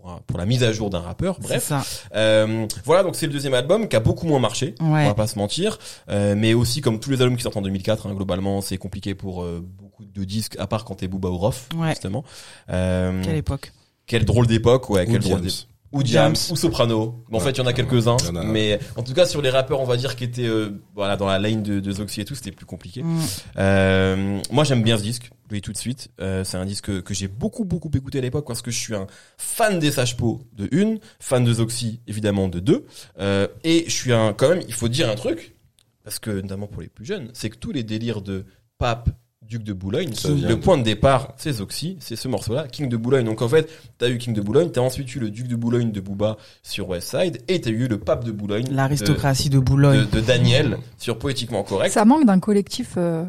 pour, 0.01 0.21
pour 0.23 0.39
la 0.39 0.47
mise 0.47 0.63
à 0.65 0.73
jour 0.73 0.91
d'un 0.91 1.01
rappeur. 1.01 1.37
C'est 1.41 1.47
Bref. 1.49 1.63
ça. 1.65 1.83
Euh, 2.15 2.67
voilà, 2.85 3.03
donc 3.03 3.17
c'est 3.17 3.27
le 3.27 3.33
deuxième 3.33 3.55
album 3.55 3.89
qui 3.89 3.97
a 3.97 4.01
beaucoup 4.01 4.27
moins 4.27 4.39
marché, 4.39 4.75
on 4.81 4.93
Ouais. 4.95 5.07
va 5.07 5.15
pas 5.15 5.27
se 5.27 5.39
mentir, 5.39 5.79
Euh, 6.09 6.35
mais 6.37 6.55
aussi 6.55 6.81
comme 6.81 6.99
tous 7.01 7.11
les 7.11 7.21
albums 7.23 7.37
qui 7.37 7.43
sortent 7.43 7.57
en 7.57 7.63
2004, 7.63 8.07
hein, 8.07 8.15
globalement 8.15 8.61
c'est 8.61 8.77
compliqué 8.79 9.15
pour 9.15 9.43
euh, 9.43 9.61
beaucoup 9.63 10.05
de 10.05 10.25
disques, 10.25 10.57
à 10.59 10.67
part 10.67 10.85
quand 10.85 10.97
t'es 10.97 11.09
Booba 11.09 11.29
ou 11.29 11.37
Rof, 11.37 11.69
Ouais. 11.77 11.91
justement. 11.91 12.25
Euh, 12.71 13.23
Quelle 13.25 13.37
époque. 13.37 13.73
quelle 14.07 14.25
drôle 14.25 14.47
d'époque, 14.47 14.89
ouais, 14.91 15.07
Ou 15.07 15.13
quelle 15.13 15.21
drôle 15.21 15.41
d'époque. 15.43 15.67
Ou 15.93 16.05
Jams, 16.05 16.37
Jams. 16.37 16.53
ou 16.53 16.57
Soprano. 16.57 17.25
Bon, 17.29 17.39
en 17.39 17.41
fait, 17.41 17.51
il 17.51 17.59
y 17.59 17.61
en 17.61 17.67
a 17.67 17.73
quelques-uns, 17.73 18.17
mais 18.45 18.79
en 18.97 19.03
tout 19.03 19.13
cas 19.13 19.27
sur 19.27 19.43
les 19.43 19.51
rappeurs, 19.51 19.81
on 19.81 19.87
va 19.87 19.97
dire 19.97 20.15
qui 20.15 20.25
étaient 20.25 20.47
euh, 20.47 20.71
voilà 20.95 21.17
dans 21.17 21.27
la 21.27 21.39
line 21.39 21.63
de, 21.63 21.81
de 21.81 21.93
Zoxy 21.93 22.21
et 22.21 22.25
tout, 22.25 22.35
c'était 22.35 22.53
plus 22.53 22.67
compliqué. 22.67 23.03
Mm. 23.03 23.19
Euh, 23.59 24.41
moi, 24.53 24.65
j'aime 24.65 24.83
bien 24.83 24.97
ce 24.99 25.03
disque. 25.03 25.31
Je 25.49 25.55
le 25.55 25.61
dis 25.61 25.63
tout 25.63 25.73
de 25.73 25.79
suite. 25.79 26.11
Euh, 26.21 26.45
c'est 26.45 26.57
un 26.57 26.65
disque 26.65 26.87
que, 26.87 27.01
que 27.01 27.13
j'ai 27.13 27.27
beaucoup, 27.27 27.65
beaucoup 27.65 27.91
écouté 27.93 28.19
à 28.19 28.21
l'époque 28.21 28.47
parce 28.47 28.63
que 28.63 28.71
je 28.71 28.79
suis 28.79 28.95
un 28.95 29.09
fan 29.37 29.81
des 29.81 29.91
Sages 29.91 30.17
Po 30.17 30.43
de 30.53 30.69
une, 30.71 31.01
fan 31.19 31.45
de 31.45 31.53
Zoxy 31.53 32.01
évidemment 32.07 32.47
de 32.47 32.61
deux, 32.61 32.87
euh, 33.19 33.49
et 33.65 33.85
je 33.87 33.93
suis 33.93 34.13
un 34.13 34.33
quand 34.33 34.49
même. 34.49 34.63
Il 34.69 34.75
faut 34.75 34.89
dire 34.89 35.11
un 35.11 35.17
truc 35.17 35.57
parce 36.05 36.21
que 36.21 36.31
notamment 36.31 36.69
pour 36.69 36.83
les 36.83 36.89
plus 36.89 37.05
jeunes, 37.05 37.31
c'est 37.33 37.51
que 37.51 37.57
tous 37.57 37.73
les 37.73 37.83
délires 37.83 38.23
de 38.23 38.47
Pape, 38.79 39.11
Duc 39.51 39.65
de 39.65 39.73
Boulogne, 39.73 40.11
le 40.49 40.55
point 40.61 40.79
de 40.79 40.85
départ, 40.85 41.35
c'est 41.37 41.51
Zoxy, 41.55 41.97
c'est 41.99 42.15
ce 42.15 42.29
morceau-là, 42.29 42.69
King 42.69 42.89
de 42.89 42.97
Boulogne. 42.97 43.25
Donc 43.25 43.43
en 43.43 43.49
fait, 43.49 43.69
t'as 43.99 44.09
eu 44.09 44.17
King 44.17 44.33
de 44.33 44.41
Boulogne, 44.41 44.71
t'as 44.71 44.81
ensuite 44.81 45.13
eu 45.17 45.19
le 45.19 45.29
Duc 45.29 45.49
de 45.49 45.57
Boulogne 45.57 45.91
de 45.91 46.01
Booba 46.01 46.37
sur 46.63 46.89
West 46.89 47.11
Side, 47.17 47.43
et 47.49 47.61
t'as 47.61 47.71
eu 47.71 47.89
le 47.89 47.99
Pape 47.99 48.23
de 48.25 48.31
Boulogne, 48.31 48.67
L'aristocratie 48.71 49.51
de 49.51 49.57
de, 49.59 49.61
Boulogne. 49.65 50.07
de 50.13 50.21
Daniel 50.21 50.79
sur 50.99 51.19
Poétiquement 51.19 51.65
Correct. 51.65 51.93
Ça 51.93 52.05
manque 52.05 52.27
d'un 52.27 52.39
collectif 52.39 52.95
euh, 52.97 53.25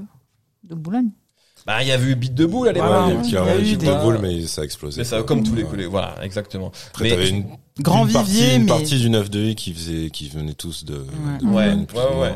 de 0.64 0.76
Boulogne. 0.76 1.10
Bah, 1.66 1.82
il 1.82 1.88
y 1.88 1.92
avait 1.92 2.12
eu 2.12 2.16
Beat 2.16 2.36
de 2.36 2.46
Boule 2.46 2.68
à 2.68 2.72
l'époque. 2.72 2.90
Il 3.26 3.32
y 3.32 3.38
a 3.38 3.58
eu 3.60 3.76
des- 3.76 3.88
de 3.88 3.94
boule, 4.04 4.20
mais 4.22 4.46
ça 4.46 4.62
a 4.62 4.64
explosé. 4.64 5.02
Mais 5.02 5.04
ça, 5.04 5.24
comme 5.24 5.42
tous 5.44 5.56
les 5.56 5.64
collègues, 5.64 5.88
voilà, 5.90 6.16
exactement. 6.24 6.72
Après, 6.90 7.16
Mais- 7.18 7.30
une, 7.30 7.46
Grand 7.80 8.06
une 8.06 8.14
partie, 8.14 8.32
vivier, 8.32 8.56
une 8.56 8.62
mais 8.64 8.68
partie 8.68 9.00
du 9.00 9.10
9 9.10 9.30
de 9.32 9.40
I 9.40 9.56
qui 9.56 9.74
faisait, 9.74 10.10
qui 10.12 10.30
venaient 10.30 10.54
tous 10.54 10.86
de, 10.86 10.94
de 11.42 11.46
Ouais, 11.48 11.66
ouais. 12.20 12.36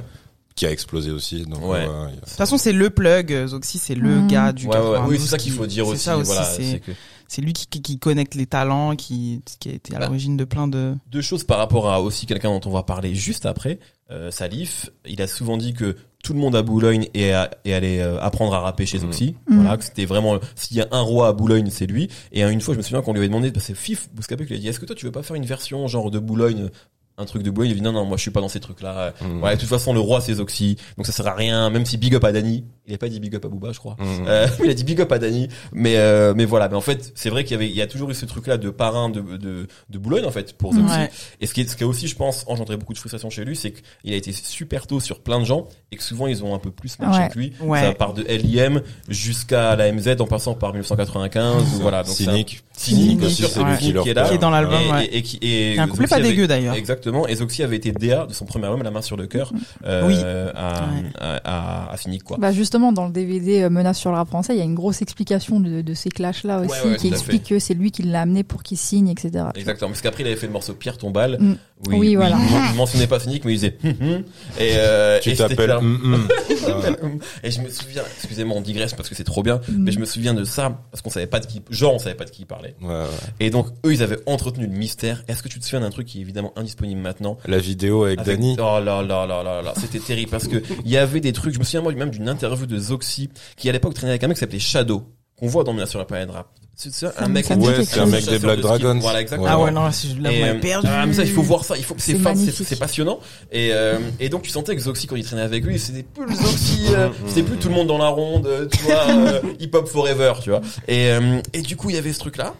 Qui 0.55 0.65
a 0.65 0.71
explosé 0.71 1.11
aussi. 1.11 1.43
Donc, 1.45 1.63
Ouais. 1.65 1.79
a- 1.85 2.11
de 2.11 2.19
toute 2.21 2.29
façon, 2.29 2.57
c'est 2.57 2.71
le 2.71 2.89
plug. 2.89 3.33
euh, 3.33 3.47
Zoxy, 3.47 3.77
c'est 3.77 3.95
le 3.95 4.21
Mhm. 4.21 4.27
gars 4.27 4.53
du 4.53 4.67
Ouais, 4.67 4.75
ouais, 4.77 4.81
92 4.81 5.09
oui, 5.09 5.19
c'est 5.19 5.27
ça 5.31 5.37
qu'il 5.37 5.51
qui- 5.51 5.57
faut 5.57 5.65
dire 5.67 5.85
c'est 5.85 5.91
aussi. 5.91 6.03
ça 6.03 6.17
aussi, 6.17 6.25
voilà, 6.31 6.45
c'est- 6.45 6.79
que 6.79 7.41
lui 7.41 7.51
qui, 7.53 7.67
qui, 7.67 7.81
qui 7.81 7.99
connecte 7.99 8.35
les 8.35 8.45
talents, 8.45 8.95
qui, 8.95 9.41
qui 9.59 9.69
a 9.69 9.73
été 9.73 9.93
à 9.95 9.99
Bah. 9.99 10.05
l'origine 10.05 10.37
de 10.37 10.45
plein 10.45 10.67
de. 10.69 10.95
deux 11.11 11.21
choses 11.21 11.43
par 11.43 11.57
rapport 11.57 11.89
à 11.91 12.01
aussi 12.01 12.25
quelqu'un 12.25 12.49
dont 12.57 12.61
on 12.69 12.71
va 12.71 12.83
parler 12.83 13.13
juste 13.15 13.45
après, 13.45 13.79
euh, 14.11 14.31
Salif. 14.31 14.89
Il 15.05 15.21
a 15.21 15.27
souvent 15.27 15.57
dit 15.57 15.73
que 15.73 15.97
tout 16.23 16.33
le 16.33 16.39
monde 16.39 16.55
à 16.55 16.61
Boulogne 16.61 17.07
et, 17.13 17.33
à- 17.33 17.51
et 17.65 17.73
allait 17.73 18.01
euh, 18.01 18.19
apprendre 18.21 18.53
à 18.53 18.59
rapper 18.61 18.85
chez. 18.85 18.99
Zoxy. 18.99 19.35
Mhm. 19.49 19.61
Voilà, 19.61 19.75
que 19.77 19.83
c'était 19.83 20.05
vraiment 20.05 20.39
s'il 20.55 20.77
y 20.77 20.81
a 20.81 20.87
un 20.91 21.01
roi 21.01 21.27
à 21.27 21.33
Boulogne, 21.33 21.69
c'est 21.69 21.85
lui. 21.85 22.09
Et 22.31 22.43
euh, 22.45 22.49
une 22.49 22.61
fois, 22.61 22.73
je 22.73 22.77
me 22.77 22.83
souviens 22.83 23.01
qu'on 23.01 23.11
lui 23.11 23.19
avait 23.19 23.27
demandé, 23.27 23.51
parce 23.51 23.65
que 23.67 23.73
c'est 23.73 23.79
Fif 23.79 24.07
Bouscapé 24.13 24.45
qui 24.45 24.51
lui 24.51 24.57
a 24.57 24.61
dit, 24.61 24.67
est-ce 24.69 24.79
que 24.79 24.85
toi 24.85 24.95
tu 24.95 25.05
veux 25.05 25.11
pas 25.11 25.21
faire 25.23 25.35
une 25.35 25.45
version 25.45 25.85
genre 25.87 26.09
de 26.11 26.19
Boulogne 26.19 26.69
un 27.17 27.25
truc 27.25 27.43
de 27.43 27.49
Boulogne, 27.51 27.69
il 27.69 27.73
a 27.73 27.75
dit 27.77 27.81
non, 27.81 27.93
non, 27.93 28.05
moi 28.05 28.17
je 28.17 28.21
suis 28.23 28.31
pas 28.31 28.41
dans 28.41 28.49
ces 28.49 28.59
trucs-là. 28.59 29.13
Mhm. 29.21 29.41
Ouais, 29.41 29.55
de 29.55 29.59
toute 29.59 29.69
façon, 29.69 29.93
le 29.93 29.99
roi 29.99 30.19
c'est 30.21 30.33
Zoxy, 30.33 30.77
donc 30.97 31.05
ça 31.05 31.11
sert 31.13 31.27
à 31.27 31.33
rien, 31.33 31.69
même 31.69 31.85
si 31.85 31.97
big 31.97 32.13
up 32.15 32.23
à 32.23 32.31
Dany. 32.31 32.65
Il 32.87 32.93
a 32.93 32.97
pas 32.99 33.07
dit 33.09 33.19
big 33.19 33.33
up 33.35 33.43
à 33.45 33.47
Booba, 33.47 33.71
je 33.71 33.79
crois. 33.79 33.95
Mhm. 33.99 34.25
Euh, 34.27 34.47
il 34.63 34.69
a 34.69 34.73
dit 34.73 34.83
big 34.83 34.99
up 35.01 35.11
à 35.11 35.17
Dany, 35.17 35.47
mais 35.71 35.97
euh, 35.97 36.33
mais 36.35 36.45
voilà. 36.45 36.67
Mais 36.69 36.75
en 36.75 36.81
fait, 36.81 37.13
c'est 37.15 37.29
vrai 37.29 37.43
qu'il 37.43 37.53
y 37.53 37.55
avait, 37.55 37.67
il 37.69 37.75
y 37.75 37.81
a 37.81 37.87
toujours 37.87 38.09
eu 38.11 38.13
ce 38.13 38.25
truc-là 38.25 38.57
de 38.57 38.69
parrain 38.69 39.09
de, 39.09 39.21
de 39.21 39.67
de 39.89 39.97
Boulogne 39.97 40.25
en 40.25 40.31
fait 40.31 40.53
pour 40.57 40.73
Zoxy. 40.73 40.93
Ouais. 40.93 41.09
Et 41.41 41.47
ce 41.47 41.53
qui, 41.53 41.61
est, 41.61 41.69
ce 41.69 41.75
qui 41.75 41.83
a 41.83 41.87
aussi, 41.87 42.07
je 42.07 42.15
pense, 42.15 42.43
engendré 42.47 42.75
beaucoup 42.77 42.93
de 42.93 42.99
frustration 42.99 43.29
chez 43.29 43.45
lui, 43.45 43.55
c'est 43.55 43.71
qu'il 43.71 44.13
a 44.13 44.17
été 44.17 44.31
super 44.33 44.85
tôt 44.85 44.99
sur 44.99 45.21
plein 45.21 45.39
de 45.39 45.45
gens 45.45 45.67
et 45.91 45.95
que 45.95 46.03
souvent 46.03 46.27
ils 46.27 46.43
ont 46.43 46.53
un 46.53 46.59
peu 46.59 46.71
plus 46.71 46.99
marché 46.99 47.21
Ouais. 47.21 47.29
que 47.29 47.39
lui. 47.39 47.53
Ouais. 47.61 47.81
Ça 47.81 47.93
part 47.93 48.13
de 48.13 48.23
LIM 48.23 48.81
jusqu'à 49.07 49.75
la 49.75 49.91
MZ 49.91 50.17
en 50.19 50.25
passant 50.27 50.53
par 50.53 50.71
1995 50.71 51.75
ou 51.75 51.81
voilà. 51.81 52.03
Donc 52.03 52.13
Cynique. 52.13 52.63
Cynique 52.73 53.21
lui 53.21 53.27
un 53.61 53.75
qui 53.77 54.09
est 54.09 54.13
là 54.13 54.27
Qui 54.27 54.33
est 54.33 54.37
dans 54.37 54.49
l'album, 54.49 54.81
et, 54.81 54.91
ouais. 54.91 55.05
et, 55.05 55.17
et 55.17 55.21
qui 55.23 55.79
a 55.79 55.83
un 55.83 55.87
couplet 55.87 56.07
pas 56.07 56.19
dégueu 56.19 56.45
d'ailleurs. 56.47 56.75
Exactement. 56.75 57.04
Et 57.27 57.35
Zoxy 57.35 57.63
avait 57.63 57.75
été 57.77 57.91
DA 57.91 58.25
de 58.25 58.33
son 58.33 58.45
premier 58.45 58.65
album, 58.65 58.83
La 58.83 58.91
main 58.91 59.01
sur 59.01 59.17
le 59.17 59.27
cœur, 59.27 59.51
euh, 59.85 60.07
Oui. 60.07 60.15
à, 60.15 60.85
Ouais. 60.85 61.09
à, 61.19 61.87
à, 61.89 61.91
à 61.93 61.97
Cynique, 61.97 62.23
quoi. 62.23 62.37
Bah 62.39 62.51
justement, 62.51 62.91
dans 62.91 63.05
le 63.05 63.11
DVD 63.11 63.63
euh, 63.63 63.69
Menace 63.69 63.97
sur 63.99 64.11
le 64.11 64.17
rap 64.17 64.27
français, 64.27 64.53
il 64.55 64.59
y 64.59 64.61
a 64.61 64.65
une 64.65 64.75
grosse 64.75 65.01
explication 65.01 65.59
de, 65.59 65.81
de 65.81 65.93
ces 65.93 66.09
clashs-là 66.09 66.59
aussi, 66.61 66.69
Ouais, 66.83 66.91
ouais, 66.91 66.97
qui 66.97 67.07
explique 67.07 67.43
que 67.45 67.59
c'est 67.59 67.73
lui 67.73 67.91
qui 67.91 68.03
l'a 68.03 68.21
amené 68.21 68.43
pour 68.43 68.63
qu'il 68.63 68.77
signe, 68.77 69.07
etc. 69.09 69.45
Exactement. 69.55 69.89
Parce 69.89 70.01
qu'après, 70.01 70.23
il 70.23 70.27
avait 70.27 70.35
fait 70.35 70.47
le 70.47 70.53
morceau 70.53 70.73
Pierre 70.73 70.97
Tombal. 70.97 71.37
Mm. 71.39 71.55
Oui, 71.87 71.95
Oui, 71.97 72.15
voilà. 72.15 72.37
Il, 72.39 72.71
il 72.71 72.75
mentionnait 72.77 73.05
pas 73.07 73.19
Cynique, 73.19 73.43
mais 73.45 73.51
il 73.53 73.55
disait, 73.55 73.77
hum, 73.83 73.93
hum. 74.01 74.23
et, 74.59 74.71
euh, 74.77 75.19
Tu 75.21 75.33
t'appelles. 75.35 75.71
hum, 75.71 75.99
hum. 77.03 77.19
Et 77.43 77.51
je 77.51 77.61
me 77.61 77.69
souviens, 77.69 78.03
excusez-moi, 78.17 78.55
on 78.57 78.61
digresse 78.61 78.93
parce 78.93 79.09
que 79.09 79.15
c'est 79.15 79.23
trop 79.23 79.43
bien, 79.43 79.59
Mm. 79.67 79.83
mais 79.83 79.91
je 79.91 79.99
me 79.99 80.05
souviens 80.05 80.33
de 80.33 80.43
ça 80.43 80.81
parce 80.91 81.01
qu'on 81.01 81.09
savait 81.09 81.27
pas 81.27 81.39
de 81.39 81.45
qui, 81.45 81.61
genre 81.69 81.93
on 81.93 81.99
savait 81.99 82.15
pas 82.15 82.25
de 82.25 82.29
qui 82.29 82.43
il 82.43 82.45
parlait. 82.45 82.75
Ouais, 82.81 82.87
ouais. 82.87 83.05
Et 83.39 83.49
donc 83.49 83.67
eux, 83.85 83.93
ils 83.93 84.03
avaient 84.03 84.19
entretenu 84.25 84.67
le 84.67 84.73
mystère. 84.73 85.23
Est-ce 85.27 85.43
que 85.43 85.49
tu 85.49 85.59
te 85.59 85.65
souviens 85.65 85.81
d'un 85.81 85.89
truc 85.89 86.07
qui 86.07 86.19
est 86.19 86.21
évidemment 86.21 86.53
indisponible 86.55 86.94
maintenant 87.01 87.37
La 87.45 87.57
vidéo 87.59 88.03
avec, 88.05 88.19
Avec- 88.19 88.37
Dany. 88.39 88.55
Oh 88.59 88.79
là 88.83 89.01
là 89.01 89.25
là 89.25 89.43
là 89.43 89.61
là, 89.61 89.73
c'était 89.79 89.99
terrible 89.99 90.31
parce 90.31 90.47
que 90.47 90.61
il 90.85 90.91
y 90.91 90.97
avait 90.97 91.19
des 91.19 91.33
trucs. 91.33 91.53
Je 91.53 91.59
me 91.59 91.63
souviens 91.63 91.81
moi 91.81 91.93
même 91.93 92.09
d'une 92.11 92.29
interview 92.29 92.65
de 92.65 92.77
Zoxy 92.77 93.29
qui 93.57 93.69
à 93.69 93.71
l'époque 93.71 93.93
traînait 93.93 94.11
avec 94.11 94.23
un 94.23 94.27
mec 94.27 94.35
qui 94.37 94.41
s'appelait 94.41 94.59
Shadow 94.59 95.03
qu'on 95.37 95.47
voit 95.47 95.63
dans 95.65 95.73
Menace 95.73 95.89
sur 95.89 95.99
la 95.99 96.05
planète 96.05 96.31
rap. 96.31 96.47
C'est 96.77 96.93
ça, 96.93 97.13
un 97.19 97.27
me- 97.29 97.35
mec. 97.35 97.49
Ouais, 97.49 97.85
c'est 97.85 97.99
un 98.01 98.05
mec 98.05 98.25
des 98.25 98.37
Black 98.37 98.57
de. 98.57 98.61
Dragons. 98.61 98.99
Voilà 98.99 99.21
exactement. 99.21 99.49
Ah 99.49 99.57
ouais, 99.61 99.71
non, 99.71 99.89
si 99.93 100.13
je 100.13 100.21
l'avais 100.21 100.43
euh, 100.43 100.59
perdu. 100.59 100.87
ah, 100.91 101.05
mais 101.05 101.13
ça, 101.13 101.23
il 101.23 101.31
faut 101.31 101.41
voir 101.41 101.63
ça. 101.63 101.77
Il 101.77 101.85
faut, 101.85 101.95
c'est 101.97 102.17
C'est 102.51 102.77
passionnant. 102.79 103.19
Et, 103.51 103.69
euh, 103.71 103.97
et 104.19 104.27
donc, 104.27 104.41
tu 104.41 104.49
sentais 104.49 104.75
que 104.75 104.81
Zoxy, 104.81 105.07
quand 105.07 105.15
il 105.15 105.23
traînait 105.23 105.41
avec 105.41 105.63
lui, 105.63 105.79
c'était 105.79 106.03
plus 106.03 106.25
le 106.25 106.35
Zoxy, 106.35 106.81
euh, 106.89 107.09
c'était 107.27 107.43
plus 107.43 107.55
tout 107.57 107.69
le 107.69 107.75
monde 107.75 107.87
dans 107.87 107.97
la 107.97 108.09
ronde, 108.09 108.45
euh, 108.47 108.65
tu 108.69 108.79
vois, 108.83 109.07
euh, 109.09 109.41
hip 109.61 109.69
hop 109.73 109.87
forever, 109.87 110.33
tu 110.43 110.49
vois. 110.49 110.59
Et, 110.89 111.11
euh, 111.11 111.39
et 111.53 111.61
du 111.61 111.77
coup, 111.77 111.89
il 111.89 111.95
y 111.95 111.99
avait 111.99 112.11
ce 112.11 112.19
truc-là. 112.19 112.53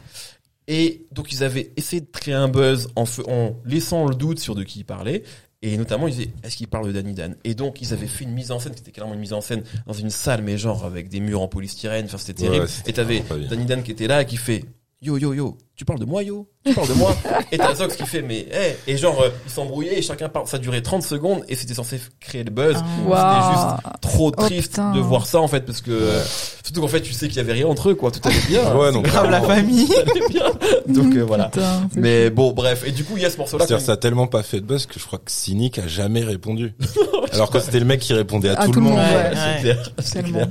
Et 0.68 1.06
donc, 1.12 1.32
ils 1.32 1.44
avaient 1.44 1.72
essayé 1.78 2.02
de 2.02 2.08
créer 2.12 2.34
un 2.34 2.48
buzz 2.48 2.90
en, 2.96 3.06
en 3.28 3.56
laissant 3.66 4.08
le 4.08 4.16
doute 4.16 4.40
sur 4.40 4.56
de 4.56 4.64
qui 4.64 4.80
il 4.80 4.86
parlait. 4.86 5.24
Et 5.62 5.78
notamment, 5.78 6.08
ils 6.08 6.16
disaient, 6.16 6.30
est-ce 6.44 6.58
qu'il 6.58 6.68
parle 6.68 6.88
de 6.88 6.92
Danny 6.92 7.14
Dan? 7.14 7.36
Et 7.44 7.56
donc, 7.56 7.82
ils 7.82 7.92
avaient 7.94 8.08
fait 8.08 8.24
une 8.24 8.34
mise 8.34 8.52
en 8.52 8.60
scène, 8.60 8.74
qui 8.74 8.82
était 8.82 8.92
clairement 8.92 9.14
une 9.14 9.20
mise 9.20 9.34
en 9.34 9.42
scène 9.42 9.64
dans 9.88 9.94
une 9.94 10.12
salle, 10.12 10.44
mais 10.44 10.58
genre 10.58 10.86
avec 10.86 11.10
des 11.10 11.20
murs 11.20 11.42
en 11.42 11.48
polystyrène, 11.48 12.06
enfin 12.06 12.18
c'était 12.18 12.44
terrible. 12.44 12.66
Ouais, 12.66 12.72
et 12.86 12.94
t'avais. 12.94 13.24
Danny 13.50 13.66
Dan 13.66 13.82
qui 13.82 13.92
était 13.92 14.06
là 14.08 14.22
et 14.22 14.26
qui 14.26 14.38
fait, 14.38 14.66
yo 15.02 15.18
yo 15.18 15.34
yo, 15.34 15.58
tu 15.76 15.86
parles 15.86 16.00
de 16.00 16.06
moi 16.06 16.24
yo 16.24 16.48
Tu 16.66 16.74
parles 16.74 16.88
de 16.88 16.94
moi 16.94 17.16
Et 17.52 17.58
t'as 17.58 17.76
Zox 17.76 17.96
qui 17.96 18.06
fait, 18.06 18.22
mais 18.22 18.48
hey 18.52 18.76
Et 18.88 18.98
genre, 18.98 19.22
euh, 19.22 19.30
ils 19.46 19.52
s'embrouillaient 19.52 19.98
et 19.98 20.02
chacun 20.02 20.30
parle. 20.30 20.48
Ça 20.48 20.58
durait 20.58 20.82
30 20.82 21.04
secondes 21.04 21.44
et 21.50 21.56
c'était 21.56 21.74
censé 21.74 22.00
créer 22.20 22.44
le 22.44 22.52
buzz. 22.52 22.78
Ah. 22.78 23.08
Waouh. 23.08 23.44
C'était 23.44 23.52
juste 23.56 24.02
trop 24.02 24.32
Oh, 24.38 24.44
triste 24.46 24.80
de 24.96 25.00
voir 25.00 25.26
ça 25.28 25.40
en 25.40 25.48
fait, 25.48 25.62
parce 25.62 25.82
que 25.82 25.92
euh, 25.92 26.24
surtout 26.64 26.82
qu'en 26.82 26.88
fait, 26.88 27.02
tu 27.02 27.14
sais 27.14 27.28
qu'il 27.28 27.38
y 27.38 27.40
avait 27.40 27.54
rien 27.54 27.68
entre 27.68 27.90
eux, 27.90 27.96
quoi. 27.96 28.10
Tout 28.12 28.22
allait 28.28 28.40
bien. 28.48 28.74
Ouais, 28.76 28.92
donc 28.92 29.06
Grave 29.06 29.30
la 29.30 29.42
famille. 29.42 29.88
Tout 29.90 29.94
allait 30.00 30.28
bien. 30.30 30.46
Donc 30.88 31.14
euh, 31.16 31.22
voilà. 31.24 31.46
Putain, 31.50 31.88
c'est 31.94 32.00
Mais 32.00 32.30
bon, 32.30 32.52
bref. 32.54 32.84
Et 32.88 32.92
du 32.92 33.04
coup, 33.04 33.14
il 33.18 33.24
y 33.24 33.26
a 33.26 33.30
ce 33.30 33.38
morceau-là. 33.38 33.66
C'est-à-dire 33.68 33.84
quand 33.84 33.86
ça 33.88 33.92
a 33.94 33.98
tellement 33.98 34.28
pas 34.28 34.42
fait 34.44 34.62
de 34.62 34.66
buzz 34.66 34.86
que 34.86 35.00
je 35.00 35.06
crois 35.06 35.20
que 35.20 35.30
Cynic 35.32 35.78
a 35.80 35.88
jamais 35.88 36.24
répondu. 36.24 36.74
Alors 37.34 37.50
que 37.50 37.60
c'était 37.60 37.80
le 37.80 37.86
mec 37.86 38.00
qui 38.00 38.14
répondait 38.14 38.50
à, 38.50 38.66
tout, 38.66 38.72
le 38.72 38.82
monde. 38.82 38.94
ouais. 38.96 39.00
Ouais, 39.00 39.16
Ouais. 39.16 39.32
c'est 39.58 39.62
clair, 39.62 39.90
c'est 40.00 40.24
clair. 40.24 40.48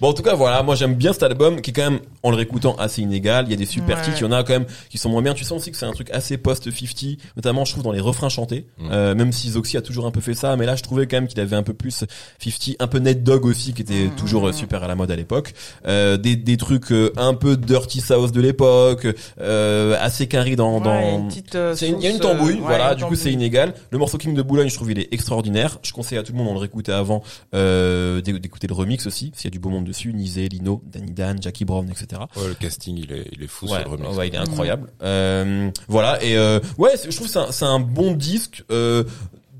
Bon, 0.00 0.08
en 0.08 0.12
tout 0.12 0.22
cas, 0.22 0.34
voilà, 0.34 0.62
moi 0.62 0.74
j'aime 0.74 0.94
bien 0.94 1.12
cet 1.12 1.22
album 1.22 1.60
qui 1.60 1.70
est 1.70 1.72
quand 1.72 1.90
même, 1.90 2.00
en 2.24 2.30
le 2.30 2.36
réécoutant, 2.36 2.74
assez 2.76 3.00
inégal. 3.02 3.44
Il 3.46 3.52
y 3.52 3.54
a 3.54 3.56
des 3.56 3.66
super 3.66 3.96
Ouais. 3.98 4.02
titres, 4.04 4.16
il 4.20 4.24
y 4.24 4.26
en 4.26 4.32
a 4.32 4.42
quand 4.42 4.52
même 4.58 4.66
qui 4.90 4.98
sont 4.98 5.08
moins 5.10 5.22
bien. 5.22 5.34
Tu 5.34 5.44
sens 5.44 5.60
aussi 5.62 5.70
que 5.70 5.76
c'est 5.76 5.86
un 5.86 5.92
truc 5.92 6.10
assez 6.10 6.36
post-50, 6.38 7.18
notamment 7.36 7.64
je 7.64 7.72
trouve 7.72 7.84
dans 7.84 7.92
les 7.92 8.00
refrains 8.00 8.28
chantés. 8.28 8.66
Mm. 8.78 8.88
Euh, 8.92 9.14
même 9.14 9.32
si 9.32 9.50
Zoxy 9.50 9.76
a 9.76 9.82
toujours 9.82 10.06
un 10.06 10.10
peu 10.10 10.20
fait 10.20 10.34
ça, 10.34 10.56
mais 10.56 10.66
là 10.66 10.76
je 10.76 10.82
trouvais 10.82 11.06
quand 11.06 11.16
même 11.18 11.28
qu'il 11.28 11.40
avait 11.40 11.56
un 11.56 11.62
peu 11.62 11.74
plus 11.74 12.04
50, 12.38 12.76
un 12.78 12.86
peu 12.86 12.98
Ned 12.98 13.22
Dog 13.22 13.44
aussi, 13.46 13.72
qui 13.72 13.82
était 13.82 14.06
Mm, 14.06 14.16
toujours 14.16 14.44
mm, 14.44 14.48
euh, 14.48 14.52
super 14.52 14.82
à 14.84 14.88
la 14.88 14.94
mode 14.94 15.10
à 15.10 15.16
l'époque. 15.16 15.54
Euh, 15.86 16.16
des, 16.16 16.36
des 16.36 16.56
trucs 16.56 16.92
euh, 16.92 17.12
un 17.16 17.34
peu 17.34 17.56
Dirty 17.56 18.00
South 18.00 18.32
de 18.32 18.40
l'époque, 18.40 19.06
euh, 19.40 19.96
assez 20.00 20.26
carré 20.26 20.56
dans... 20.56 20.78
Ouais, 20.78 20.84
dans... 20.84 21.18
une 21.18 21.28
petite, 21.28 21.54
euh, 21.54 21.74
Il 21.80 22.00
y 22.00 22.06
a 22.06 22.10
une 22.10 22.18
tambouille, 22.18 22.52
euh, 22.52 22.56
ouais, 22.56 22.60
voilà. 22.62 22.92
une 22.92 22.98
Du 22.98 23.04
coup, 23.04 23.14
c'est 23.14 23.32
inégal. 23.32 23.74
Le 23.90 23.98
morceau 23.98 24.18
King 24.18 24.34
de 24.34 24.42
Boulogne, 24.42 24.68
je 24.68 24.74
trouve 24.74 24.90
il 24.90 24.98
est 24.98 25.12
extraordinaire. 25.12 25.78
Je 25.82 25.92
conseille 25.92 26.18
à 26.18 26.22
tout 26.22 26.32
le 26.32 26.38
monde, 26.38 26.48
on 26.48 26.52
le 26.54 26.58
réécoutait 26.60 26.92
avant, 26.92 27.22
euh, 27.54 28.20
d'é- 28.20 28.38
d'écouter 28.38 28.66
le 28.66 28.74
remix 28.74 29.06
aussi. 29.06 29.32
S'il 29.34 29.46
y 29.46 29.48
a 29.48 29.50
du 29.50 29.58
beau 29.58 29.70
monde 29.70 29.84
dessus, 29.84 30.12
Nizé, 30.12 30.48
Lino, 30.48 30.82
Danny 30.92 31.12
Dan, 31.12 31.40
Jackie 31.42 31.64
Brown, 31.64 31.88
etc. 31.90 32.22
Ouais, 32.36 32.48
le 32.48 32.54
casting, 32.54 32.96
il 32.98 33.12
est, 33.12 33.28
il 33.32 33.42
est 33.42 33.46
fou 33.48 33.66
Ouais, 33.66 33.80
sur 33.80 33.88
le 33.90 33.96
remix. 33.96 34.16
ouais, 34.16 34.28
il 34.28 34.34
est 34.34 34.38
incroyable. 34.48 34.90
Euh, 35.02 35.70
voilà. 35.88 36.22
Et 36.22 36.36
euh, 36.36 36.60
ouais, 36.78 36.92
je 37.08 37.14
trouve 37.14 37.26
que 37.26 37.32
c'est 37.32 37.38
un, 37.38 37.52
c'est 37.52 37.64
un 37.64 37.80
bon 37.80 38.12
disque 38.12 38.64
euh, 38.70 39.04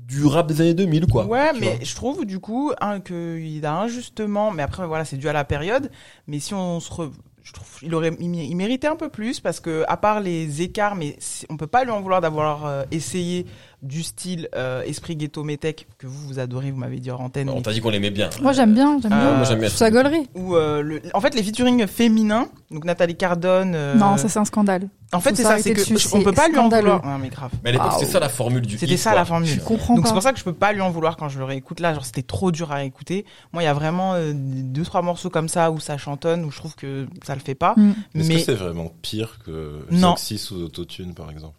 du 0.07 0.25
rap 0.25 0.47
des 0.47 0.61
années 0.61 0.73
2000, 0.73 1.07
quoi. 1.07 1.25
Ouais, 1.25 1.51
mais 1.59 1.79
je 1.83 1.95
trouve 1.95 2.25
du 2.25 2.39
coup 2.39 2.71
hein, 2.81 2.99
qu'il 3.01 3.65
a 3.65 3.73
injustement, 3.81 4.51
mais 4.51 4.63
après 4.63 4.87
voilà, 4.87 5.03
c'est 5.05 5.17
dû 5.17 5.27
à 5.29 5.33
la 5.33 5.43
période. 5.43 5.91
Mais 6.27 6.39
si 6.39 6.53
on 6.53 6.79
se, 6.79 6.89
re- 6.91 7.11
je 7.43 7.53
trouve, 7.53 7.67
il 7.81 7.93
aurait, 7.93 8.11
il, 8.19 8.29
mé- 8.29 8.47
il 8.49 8.55
méritait 8.55 8.87
un 8.87 8.95
peu 8.95 9.09
plus 9.09 9.39
parce 9.39 9.59
que 9.59 9.83
à 9.87 9.97
part 9.97 10.19
les 10.21 10.61
écarts, 10.61 10.95
mais 10.95 11.17
on 11.49 11.57
peut 11.57 11.67
pas 11.67 11.83
lui 11.83 11.91
en 11.91 12.01
vouloir 12.01 12.21
d'avoir 12.21 12.85
essayé 12.91 13.45
du 13.83 14.01
style 14.01 14.49
euh, 14.55 14.81
esprit 14.83 15.15
ghetto 15.15 15.43
métèque 15.43 15.87
que 15.99 16.07
vous 16.07 16.27
vous 16.27 16.39
adorez, 16.39 16.71
vous 16.71 16.79
m'avez 16.79 16.99
dit 16.99 17.11
hors 17.11 17.21
antenne. 17.21 17.47
On 17.49 17.61
t'a 17.61 17.71
dit 17.71 17.79
qu'on 17.79 17.91
l'aimait 17.91 18.09
bien. 18.09 18.29
Moi 18.41 18.51
j'aime 18.51 18.73
bien, 18.73 18.99
j'aime 19.01 19.13
Euh, 19.13 19.15
bien. 19.29 19.33
moi, 19.35 19.43
j'aime 19.43 19.59
bien. 19.59 19.69
Ça 19.69 19.91
gaulerie. 19.91 20.27
Ou 20.33 20.55
euh, 20.55 20.81
le, 20.81 21.01
en 21.13 21.21
fait 21.21 21.35
les 21.35 21.43
featuring 21.43 21.85
féminins, 21.85 22.49
donc 22.71 22.85
Nathalie 22.85 23.15
Cardone. 23.15 23.73
euh, 23.75 23.93
Non, 23.95 24.17
ça 24.17 24.29
c'est 24.29 24.39
un 24.39 24.45
scandale. 24.45 24.89
en 25.13 25.19
fait 25.19 25.35
c'est 25.35 25.43
ça, 25.43 25.59
c'est 25.59 25.73
que 25.73 25.79
dessus, 25.79 25.97
je- 25.99 26.07
on 26.15 26.23
peut 26.23 26.31
c'est 26.31 26.35
pas 26.35 26.47
lui 26.49 26.57
en 26.57 26.69
vouloir. 26.69 27.05
Non 27.05 27.19
mais 27.19 27.29
grave. 27.29 27.51
Mais 27.63 27.69
à 27.69 27.73
l'époque, 27.73 27.87
Waouh. 27.91 27.99
c'était 27.99 28.11
ça 28.13 28.19
la 28.19 28.29
formule 28.29 28.61
du 28.65 28.79
C'était 28.79 28.97
ça 28.97 29.11
quoi. 29.11 29.19
la 29.19 29.25
formule. 29.25 29.47
Je 29.47 29.59
comprends 29.59 29.93
Donc 29.95 30.07
c'est 30.07 30.13
pour 30.13 30.23
ça 30.23 30.33
que 30.33 30.39
je 30.39 30.43
peux 30.43 30.53
pas 30.53 30.73
lui 30.73 30.81
en 30.81 30.89
vouloir 30.89 31.15
quand 31.15 31.29
je 31.29 31.37
le 31.37 31.45
réécoute 31.45 31.79
là, 31.79 31.93
genre 31.93 32.03
c'était 32.05 32.23
trop 32.23 32.51
dur 32.51 32.71
à 32.71 32.83
écouter. 32.83 33.25
Moi 33.53 33.61
il 33.61 33.65
y 33.67 33.69
a 33.69 33.73
vraiment 33.75 34.15
euh, 34.15 34.31
deux 34.35 34.83
trois 34.83 35.03
morceaux 35.03 35.29
comme 35.29 35.49
ça 35.49 35.69
où 35.69 35.79
ça 35.79 35.99
chantonne 35.99 36.43
où 36.45 36.51
je 36.51 36.57
trouve 36.57 36.75
que 36.75 37.05
ça 37.23 37.35
le 37.35 37.41
fait 37.41 37.53
pas. 37.55 37.75
Mm. 37.77 37.91
Est-ce 38.15 38.27
mais 38.27 38.35
que 38.35 38.41
c'est 38.41 38.55
vraiment 38.55 38.91
pire 39.03 39.37
que 39.45 39.85
Non. 39.91 40.09
Zoxy 40.11 40.39
sous 40.39 40.55
autotune, 40.63 41.13
par 41.13 41.29
exemple? 41.29 41.53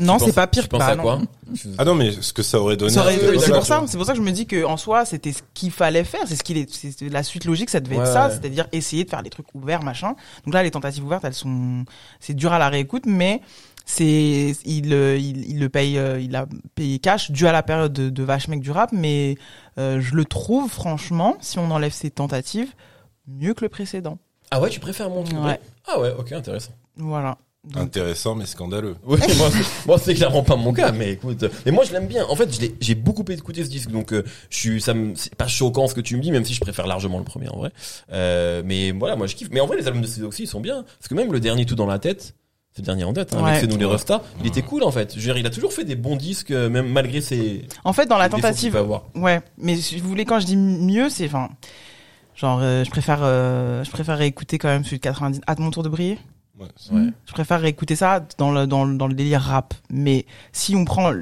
Non, 0.00 0.18
c'est 0.18 0.32
pas 0.32 0.46
pire 0.46 0.62
Tu 0.64 0.68
que 0.68 0.72
penses 0.76 0.80
pas. 0.86 0.92
à 0.92 0.96
non. 0.96 1.02
quoi 1.02 1.20
Ah 1.78 1.84
non, 1.84 1.94
mais 1.94 2.12
ce 2.12 2.32
que 2.32 2.42
ça 2.42 2.60
aurait 2.60 2.76
donné. 2.76 2.92
Ça 2.92 3.04
c'est 3.38 3.52
pour 3.52 3.64
ça, 3.66 3.82
c'est 3.86 3.96
pour 3.96 4.06
ça 4.06 4.12
que 4.12 4.18
je 4.18 4.22
me 4.24 4.32
dis 4.32 4.46
que 4.46 4.64
en 4.64 4.76
soi, 4.76 5.04
c'était 5.04 5.32
ce 5.32 5.40
qu'il 5.54 5.70
fallait 5.70 6.04
faire, 6.04 6.22
c'est 6.26 6.36
ce 6.36 6.42
qu'il 6.42 6.56
est, 6.58 6.68
c'est 6.72 7.08
la 7.08 7.22
suite 7.22 7.44
logique, 7.44 7.70
ça 7.70 7.80
devait 7.80 7.96
Ouais, 7.96 8.02
être 8.04 8.12
ça, 8.12 8.26
ouais. 8.28 8.32
c'est-à-dire 8.32 8.66
essayer 8.72 9.04
de 9.04 9.10
faire 9.10 9.22
des 9.22 9.30
trucs 9.30 9.54
ouverts, 9.54 9.82
machin. 9.82 10.14
Donc 10.44 10.54
là, 10.54 10.62
les 10.62 10.70
tentatives 10.70 11.04
ouvertes, 11.04 11.24
elles 11.24 11.34
sont, 11.34 11.84
c'est 12.20 12.34
dur 12.34 12.52
à 12.52 12.58
la 12.58 12.68
réécoute, 12.68 13.04
mais 13.06 13.40
c'est, 13.86 14.54
il, 14.64 14.92
euh, 14.94 15.16
il, 15.18 15.48
il 15.50 15.60
le 15.60 15.68
paye, 15.68 15.98
euh, 15.98 16.18
il 16.18 16.34
a 16.36 16.46
payé 16.74 16.98
cash 16.98 17.30
dû 17.30 17.46
à 17.46 17.52
la 17.52 17.62
période 17.62 17.92
de, 17.92 18.08
de 18.08 18.22
vache 18.22 18.48
mec 18.48 18.60
du 18.60 18.70
rap, 18.70 18.90
mais 18.92 19.36
euh, 19.78 20.00
je 20.00 20.14
le 20.14 20.24
trouve 20.24 20.70
franchement, 20.70 21.36
si 21.40 21.58
on 21.58 21.70
enlève 21.70 21.92
ses 21.92 22.10
tentatives, 22.10 22.72
mieux 23.28 23.52
que 23.54 23.62
le 23.64 23.68
précédent. 23.68 24.18
Ah 24.50 24.60
ouais, 24.60 24.70
tu 24.70 24.80
préfères 24.80 25.10
mon 25.10 25.22
truc 25.24 25.38
Ouais. 25.42 25.60
Ah 25.86 26.00
ouais, 26.00 26.12
ok, 26.18 26.32
intéressant. 26.32 26.72
Voilà. 26.96 27.36
Donc, 27.66 27.82
Intéressant, 27.84 28.34
mais 28.34 28.44
scandaleux. 28.46 28.94
Oui, 29.06 29.18
moi, 29.38 29.50
c'est- 29.50 29.86
moi 29.86 29.98
c'est 29.98 30.14
clairement 30.14 30.42
pas 30.42 30.56
mon 30.56 30.72
cas, 30.72 30.92
mais 30.92 31.12
écoute, 31.12 31.42
euh, 31.44 31.48
mais 31.64 31.72
moi 31.72 31.84
je 31.84 31.92
l'aime 31.92 32.06
bien. 32.06 32.26
En 32.28 32.36
fait, 32.36 32.52
je 32.54 32.66
j'ai 32.80 32.94
beaucoup 32.94 33.24
écouté 33.30 33.64
ce 33.64 33.70
disque, 33.70 33.90
donc 33.90 34.12
euh, 34.12 34.22
je 34.50 34.58
suis, 34.58 34.80
ça 34.82 34.92
me, 34.92 35.14
c'est 35.14 35.34
pas 35.34 35.46
choquant 35.46 35.86
ce 35.86 35.94
que 35.94 36.00
tu 36.02 36.16
me 36.16 36.20
dis, 36.22 36.30
même 36.30 36.44
si 36.44 36.52
je 36.52 36.60
préfère 36.60 36.86
largement 36.86 37.18
le 37.18 37.24
premier 37.24 37.48
en 37.48 37.56
vrai. 37.56 37.70
Euh, 38.12 38.62
mais 38.64 38.90
voilà, 38.92 39.16
moi 39.16 39.26
je 39.26 39.34
kiffe. 39.34 39.48
Mais 39.50 39.60
en 39.60 39.66
vrai, 39.66 39.76
les 39.78 39.86
albums 39.86 40.02
de 40.02 40.24
aussi 40.26 40.42
ils 40.42 40.46
sont 40.46 40.60
bien, 40.60 40.82
parce 40.98 41.08
que 41.08 41.14
même 41.14 41.32
le 41.32 41.40
dernier 41.40 41.64
tout 41.64 41.74
dans 41.74 41.86
la 41.86 41.98
tête, 41.98 42.34
c'est 42.72 42.82
le 42.82 42.86
dernier 42.86 43.04
en 43.04 43.12
date, 43.12 43.32
hein, 43.34 43.42
Ouais. 43.42 43.50
avec 43.50 43.60
C'est 43.62 43.66
nous 43.68 43.78
les 43.78 43.84
Rostas, 43.86 44.20
il 44.40 44.46
était 44.46 44.60
cool 44.62 44.82
en 44.82 44.90
fait. 44.90 45.12
Je 45.12 45.16
veux 45.20 45.22
dire, 45.22 45.38
il 45.38 45.46
a 45.46 45.50
toujours 45.50 45.72
fait 45.72 45.84
des 45.84 45.96
bons 45.96 46.16
disques, 46.16 46.50
euh, 46.50 46.68
même 46.68 46.88
malgré 46.92 47.20
ses 47.22 47.66
en 47.84 47.92
fait, 47.94 48.04
dans 48.06 48.18
la 48.18 48.28
tentative, 48.28 48.76
avoir. 48.76 49.04
Ouais, 49.14 49.40
mais 49.56 49.76
si 49.76 49.98
vous 50.00 50.08
voulez 50.08 50.26
quand 50.26 50.38
je 50.40 50.46
dis 50.46 50.56
mieux, 50.56 51.08
c'est 51.08 51.24
enfin 51.26 51.48
genre 52.36 52.58
euh, 52.62 52.84
je 52.84 52.90
préfère 52.90 53.20
euh, 53.22 53.82
je 53.84 53.90
préfère 53.90 54.20
écouter 54.20 54.58
quand 54.58 54.68
même 54.68 54.84
celui 54.84 54.96
de 54.98 55.02
90 55.02 55.40
à 55.46 55.54
mon 55.58 55.70
tour 55.70 55.82
de 55.82 55.88
briller. 55.88 56.18
Ouais, 56.58 56.66
Ouais. 56.92 57.08
Je 57.26 57.32
préfère 57.32 57.60
réécouter 57.60 57.96
ça 57.96 58.24
dans 58.38 58.52
le 58.52 58.66
dans 58.66 58.84
le, 58.84 58.96
dans 58.96 59.06
le 59.08 59.14
délire 59.14 59.40
rap. 59.40 59.74
Mais 59.90 60.24
si 60.52 60.76
on 60.76 60.84
prend 60.84 61.12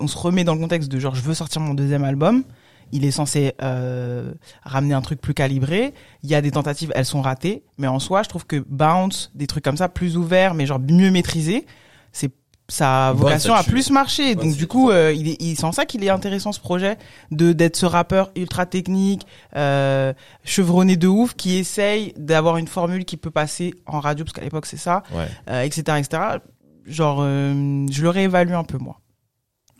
on 0.00 0.06
se 0.06 0.18
remet 0.18 0.44
dans 0.44 0.54
le 0.54 0.60
contexte 0.60 0.90
de 0.90 0.98
genre 0.98 1.14
je 1.14 1.22
veux 1.22 1.34
sortir 1.34 1.62
mon 1.62 1.74
deuxième 1.74 2.04
album, 2.04 2.44
il 2.92 3.04
est 3.04 3.10
censé 3.10 3.54
euh, 3.62 4.34
ramener 4.62 4.94
un 4.94 5.00
truc 5.00 5.20
plus 5.20 5.34
calibré. 5.34 5.94
Il 6.22 6.30
y 6.30 6.34
a 6.34 6.42
des 6.42 6.50
tentatives, 6.50 6.92
elles 6.94 7.06
sont 7.06 7.22
ratées, 7.22 7.62
mais 7.78 7.86
en 7.86 7.98
soi, 7.98 8.22
je 8.22 8.28
trouve 8.28 8.46
que 8.46 8.62
Bounce, 8.68 9.30
des 9.34 9.46
trucs 9.46 9.64
comme 9.64 9.76
ça 9.78 9.88
plus 9.88 10.16
ouverts 10.16 10.54
mais 10.54 10.66
genre 10.66 10.80
mieux 10.80 11.10
maîtrisés, 11.10 11.66
c'est 12.12 12.30
sa 12.68 13.12
Bounce, 13.12 13.20
vocation 13.22 13.54
ça 13.54 13.60
a 13.60 13.62
plus 13.64 13.90
marché. 13.90 14.34
Bounce, 14.34 14.44
Donc 14.46 14.56
du 14.56 14.66
coup, 14.66 14.90
euh, 14.90 15.12
il 15.14 15.28
est, 15.28 15.36
il- 15.40 15.64
en 15.64 15.72
ça 15.72 15.84
qu'il 15.84 16.02
est 16.02 16.08
intéressant 16.08 16.50
ce 16.52 16.60
projet 16.60 16.96
de 17.30 17.52
d'être 17.52 17.76
ce 17.76 17.86
rappeur 17.86 18.30
ultra 18.36 18.64
technique, 18.66 19.26
euh, 19.56 20.12
chevronné 20.44 20.96
de 20.96 21.06
ouf, 21.06 21.34
qui 21.34 21.56
essaye 21.56 22.12
d'avoir 22.16 22.56
une 22.56 22.66
formule 22.68 23.04
qui 23.04 23.16
peut 23.16 23.30
passer 23.30 23.74
en 23.86 24.00
radio, 24.00 24.24
parce 24.24 24.32
qu'à 24.34 24.42
l'époque 24.42 24.66
c'est 24.66 24.76
ça, 24.78 25.02
Ouais, 25.14 25.26
euh, 25.50 25.62
etc., 25.62 25.82
etc. 25.98 26.22
Genre, 26.86 27.18
euh, 27.22 27.86
je 27.90 28.02
le 28.02 28.08
réévalue 28.10 28.52
un 28.52 28.64
peu 28.64 28.78
moi. 28.78 29.00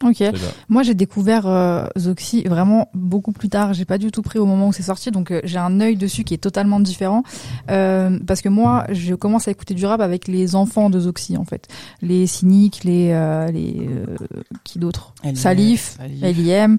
Ok. 0.02 0.22
Moi, 0.68 0.82
j'ai 0.82 0.94
découvert 0.94 1.46
euh, 1.46 1.86
Zoxy 1.96 2.42
vraiment 2.42 2.88
beaucoup 2.94 3.32
plus 3.32 3.48
tard. 3.48 3.74
J'ai 3.74 3.84
pas 3.84 3.96
du 3.96 4.10
tout 4.10 4.22
pris 4.22 4.38
au 4.38 4.46
moment 4.46 4.68
où 4.68 4.72
c'est 4.72 4.82
sorti, 4.82 5.10
donc 5.10 5.30
euh, 5.30 5.40
j'ai 5.44 5.58
un 5.58 5.80
œil 5.80 5.96
dessus 5.96 6.24
qui 6.24 6.34
est 6.34 6.38
totalement 6.38 6.80
différent. 6.80 7.22
Euh, 7.70 8.18
parce 8.26 8.40
que 8.40 8.48
moi, 8.48 8.84
je 8.90 9.14
commence 9.14 9.46
à 9.46 9.52
écouter 9.52 9.74
du 9.74 9.86
rap 9.86 10.00
avec 10.00 10.26
les 10.26 10.56
enfants 10.56 10.90
de 10.90 10.98
Zoxy, 10.98 11.36
en 11.36 11.44
fait, 11.44 11.68
les 12.02 12.26
cyniques, 12.26 12.82
les 12.84 13.10
euh, 13.12 13.50
les 13.50 13.88
euh, 13.88 14.16
qui 14.64 14.78
d'autres, 14.78 15.14
Salif. 15.34 15.96
LIM. 16.20 16.78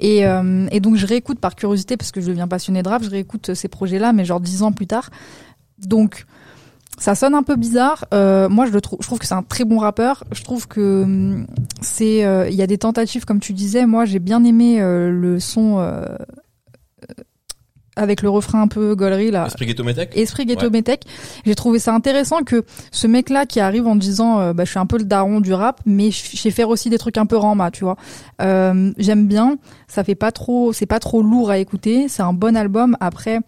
Et, 0.00 0.26
euh, 0.26 0.66
et 0.72 0.80
donc 0.80 0.96
je 0.96 1.06
réécoute 1.06 1.38
par 1.38 1.54
curiosité 1.56 1.96
parce 1.96 2.12
que 2.12 2.20
je 2.20 2.28
deviens 2.28 2.48
passionné 2.48 2.82
de 2.82 2.88
rap, 2.88 3.02
je 3.02 3.10
réécoute 3.10 3.54
ces 3.54 3.68
projets-là, 3.68 4.12
mais 4.12 4.24
genre 4.24 4.40
dix 4.40 4.62
ans 4.62 4.72
plus 4.72 4.86
tard. 4.86 5.10
Donc 5.78 6.26
ça 6.98 7.14
sonne 7.14 7.34
un 7.34 7.42
peu 7.42 7.56
bizarre. 7.56 8.04
Euh, 8.14 8.48
moi, 8.48 8.66
je 8.66 8.72
le 8.72 8.80
trouve, 8.80 8.98
je 9.00 9.06
trouve 9.06 9.18
que 9.18 9.26
c'est 9.26 9.34
un 9.34 9.42
très 9.42 9.64
bon 9.64 9.78
rappeur. 9.78 10.24
Je 10.32 10.42
trouve 10.42 10.68
que 10.68 11.02
hum, 11.02 11.46
c'est, 11.80 12.24
euh, 12.24 12.48
il 12.48 12.54
y 12.54 12.62
a 12.62 12.66
des 12.66 12.78
tentatives 12.78 13.24
comme 13.24 13.40
tu 13.40 13.52
disais. 13.52 13.86
Moi, 13.86 14.04
j'ai 14.04 14.18
bien 14.20 14.44
aimé 14.44 14.80
euh, 14.80 15.10
le 15.10 15.40
son 15.40 15.78
euh, 15.78 16.04
euh, 17.10 17.14
avec 17.96 18.22
le 18.22 18.28
refrain 18.28 18.62
un 18.62 18.68
peu 18.68 18.94
gaulerie 18.94 19.30
là. 19.30 19.46
Esprit 19.46 19.66
Ghetto 19.66 19.84
Métèque? 19.84 20.16
Esprit 20.16 20.46
Ghetto 20.46 20.68
Ouais. 20.70 20.82
J'ai 21.44 21.54
trouvé 21.54 21.78
ça 21.78 21.94
intéressant 21.94 22.42
que 22.42 22.64
ce 22.90 23.06
mec-là 23.06 23.46
qui 23.46 23.60
arrive 23.60 23.86
en 23.86 23.96
disant 23.96 24.40
euh, 24.40 24.52
bah, 24.52 24.64
je 24.64 24.70
suis 24.70 24.78
un 24.80 24.86
peu 24.86 24.98
le 24.98 25.04
daron 25.04 25.40
du 25.40 25.52
rap, 25.52 25.80
mais 25.86 26.10
je 26.10 26.36
sais 26.36 26.50
faire 26.50 26.68
aussi 26.68 26.90
des 26.90 26.98
trucs 26.98 27.18
un 27.18 27.26
peu 27.26 27.36
rama, 27.36 27.70
tu 27.70 27.84
vois. 27.84 27.96
Euh, 28.42 28.92
J'aime 28.98 29.26
bien. 29.26 29.58
Ça 29.88 30.02
fait 30.04 30.14
pas 30.14 30.32
trop, 30.32 30.72
c'est 30.72 30.86
pas 30.86 30.98
trop 31.00 31.22
lourd 31.22 31.50
à 31.50 31.58
écouter. 31.58 32.08
C'est 32.08 32.22
un 32.22 32.32
bon 32.32 32.56
album. 32.56 32.96
Après, 33.00 33.40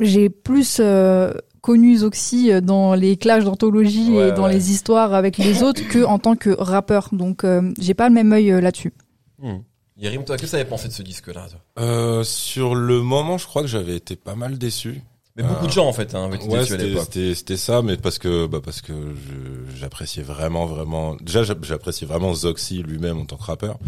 j'ai 0.00 0.28
plus 0.28 0.78
euh, 0.80 1.32
connu 1.62 1.96
Zoxy 1.96 2.50
dans 2.60 2.94
les 2.94 3.16
clashs 3.16 3.44
d'anthologie 3.44 4.10
Ouais, 4.10 4.28
et 4.28 4.32
dans 4.32 4.44
ouais. 4.44 4.52
les 4.52 4.70
histoires 4.70 5.14
avec 5.14 5.38
les 5.38 5.62
autres 5.62 5.88
que 5.88 6.04
en 6.04 6.18
tant 6.18 6.36
que 6.36 6.50
rappeur. 6.50 7.08
Donc 7.12 7.44
euh, 7.44 7.72
j'ai 7.78 7.94
pas 7.94 8.08
le 8.08 8.14
même 8.14 8.32
œil 8.32 8.52
euh, 8.52 8.60
là-dessus. 8.60 8.92
Hmm. 9.38 9.58
Yérim, 9.96 10.24
toi, 10.24 10.36
qu'est-ce 10.36 10.52
que 10.52 10.56
t'avais 10.56 10.68
pensé 10.68 10.88
de 10.88 10.92
ce 10.92 11.02
disque-là 11.02 11.46
Euh, 11.78 12.24
sur 12.24 12.74
le 12.74 13.00
moment, 13.02 13.38
je 13.38 13.46
crois 13.46 13.62
que 13.62 13.68
j'avais 13.68 13.96
été 13.96 14.16
pas 14.16 14.34
mal 14.34 14.58
déçu. 14.58 15.02
Mais 15.34 15.42
beaucoup 15.44 15.64
Euh, 15.64 15.66
de 15.68 15.72
gens 15.72 15.86
en 15.86 15.94
fait 15.94 16.14
hein, 16.14 16.30
été 16.30 16.46
Ouais, 16.46 16.66
c'était 16.66 16.94
c'était 17.00 17.34
c'était 17.34 17.56
ça, 17.56 17.80
mais 17.80 17.96
parce 17.96 18.18
que 18.18 18.46
bah 18.46 18.60
parce 18.62 18.82
que 18.82 18.92
je- 18.92 19.78
j'appréciais 19.80 20.22
vraiment 20.22 20.66
vraiment. 20.66 21.16
Déjà, 21.22 21.42
j'a- 21.42 21.54
j'appréciais 21.62 22.06
vraiment 22.06 22.34
Zoxy 22.34 22.82
lui-même 22.82 23.18
en 23.18 23.24
tant 23.24 23.36
que 23.38 23.44
rappeur, 23.44 23.78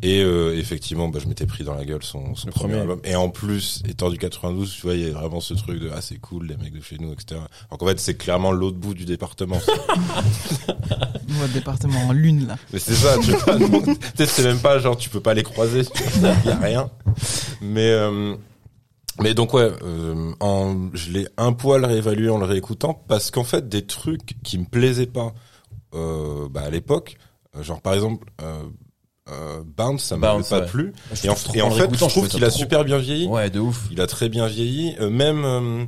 et 0.00 0.22
euh, 0.22 0.56
effectivement, 0.56 1.08
bah 1.08 1.18
je 1.20 1.26
m'étais 1.26 1.44
pris 1.46 1.64
dans 1.64 1.74
la 1.74 1.84
gueule 1.84 2.04
son, 2.04 2.36
son 2.36 2.50
premier, 2.50 2.74
premier. 2.74 2.80
album. 2.82 3.00
Et 3.02 3.16
en 3.16 3.30
plus, 3.30 3.82
étant 3.88 4.10
du 4.10 4.18
92, 4.18 4.72
tu 4.72 4.82
vois, 4.82 4.94
il 4.94 5.00
y 5.08 5.10
a 5.10 5.12
vraiment 5.12 5.40
ce 5.40 5.54
truc 5.54 5.80
de 5.80 5.90
ah 5.92 6.00
c'est 6.00 6.18
cool 6.20 6.46
les 6.46 6.56
mecs 6.56 6.72
de 6.72 6.80
chez 6.80 6.98
nous, 7.00 7.12
etc. 7.12 7.40
Alors 7.68 7.78
qu'en 7.78 7.86
fait, 7.86 7.98
c'est 7.98 8.14
clairement 8.14 8.52
l'autre 8.52 8.76
bout 8.76 8.94
du 8.94 9.04
département. 9.04 9.58
Votre 11.28 11.52
département 11.54 11.98
en 12.08 12.12
lune, 12.12 12.46
là. 12.46 12.56
Mais 12.72 12.78
c'est 12.78 12.94
ça, 12.94 13.16
tu 13.18 13.32
vois. 13.32 13.56
donc, 13.58 13.84
Tu 13.86 13.94
sais, 14.18 14.26
c'est 14.26 14.44
même 14.44 14.58
pas 14.60 14.78
genre 14.78 14.96
tu 14.96 15.08
peux 15.08 15.20
pas 15.20 15.34
les 15.34 15.42
croiser, 15.42 15.82
il 16.16 16.22
y 16.22 16.50
a 16.50 16.56
rien. 16.58 16.90
Mais 17.60 17.90
euh, 17.90 18.34
mais 19.20 19.34
donc 19.34 19.54
ouais, 19.54 19.70
euh, 19.82 20.32
en, 20.40 20.88
je 20.94 21.10
l'ai 21.10 21.28
un 21.36 21.52
poil 21.52 21.84
réévalué 21.84 22.28
en 22.30 22.38
le 22.38 22.44
réécoutant 22.46 22.94
parce 23.08 23.30
qu'en 23.30 23.44
fait 23.44 23.68
des 23.68 23.86
trucs 23.86 24.40
qui 24.42 24.58
me 24.58 24.64
plaisaient 24.64 25.06
pas 25.06 25.34
euh, 25.94 26.48
bah, 26.48 26.62
à 26.62 26.70
l'époque, 26.70 27.16
euh, 27.56 27.62
genre 27.62 27.80
par 27.82 27.94
exemple 27.94 28.26
euh, 28.40 28.62
euh, 29.30 29.62
Bounce, 29.64 30.04
ça 30.04 30.16
m'avait 30.16 30.34
Bounce, 30.38 30.48
pas 30.48 30.60
ouais. 30.60 30.66
plu. 30.66 30.92
Je 31.12 31.26
Et 31.26 31.30
en, 31.30 31.34
trouve- 31.34 31.56
et 31.56 31.62
en 31.62 31.70
fait, 31.70 31.90
je 31.94 32.04
trouve 32.06 32.28
qu'il 32.28 32.44
a 32.44 32.48
trop- 32.48 32.58
super 32.58 32.84
bien 32.84 32.98
vieilli. 32.98 33.26
Ouais, 33.28 33.50
de 33.50 33.60
ouf. 33.60 33.86
Il 33.90 34.00
a 34.00 34.06
très 34.06 34.28
bien 34.28 34.46
vieilli. 34.48 34.96
Euh, 35.00 35.10
même, 35.10 35.44
euh, 35.44 35.84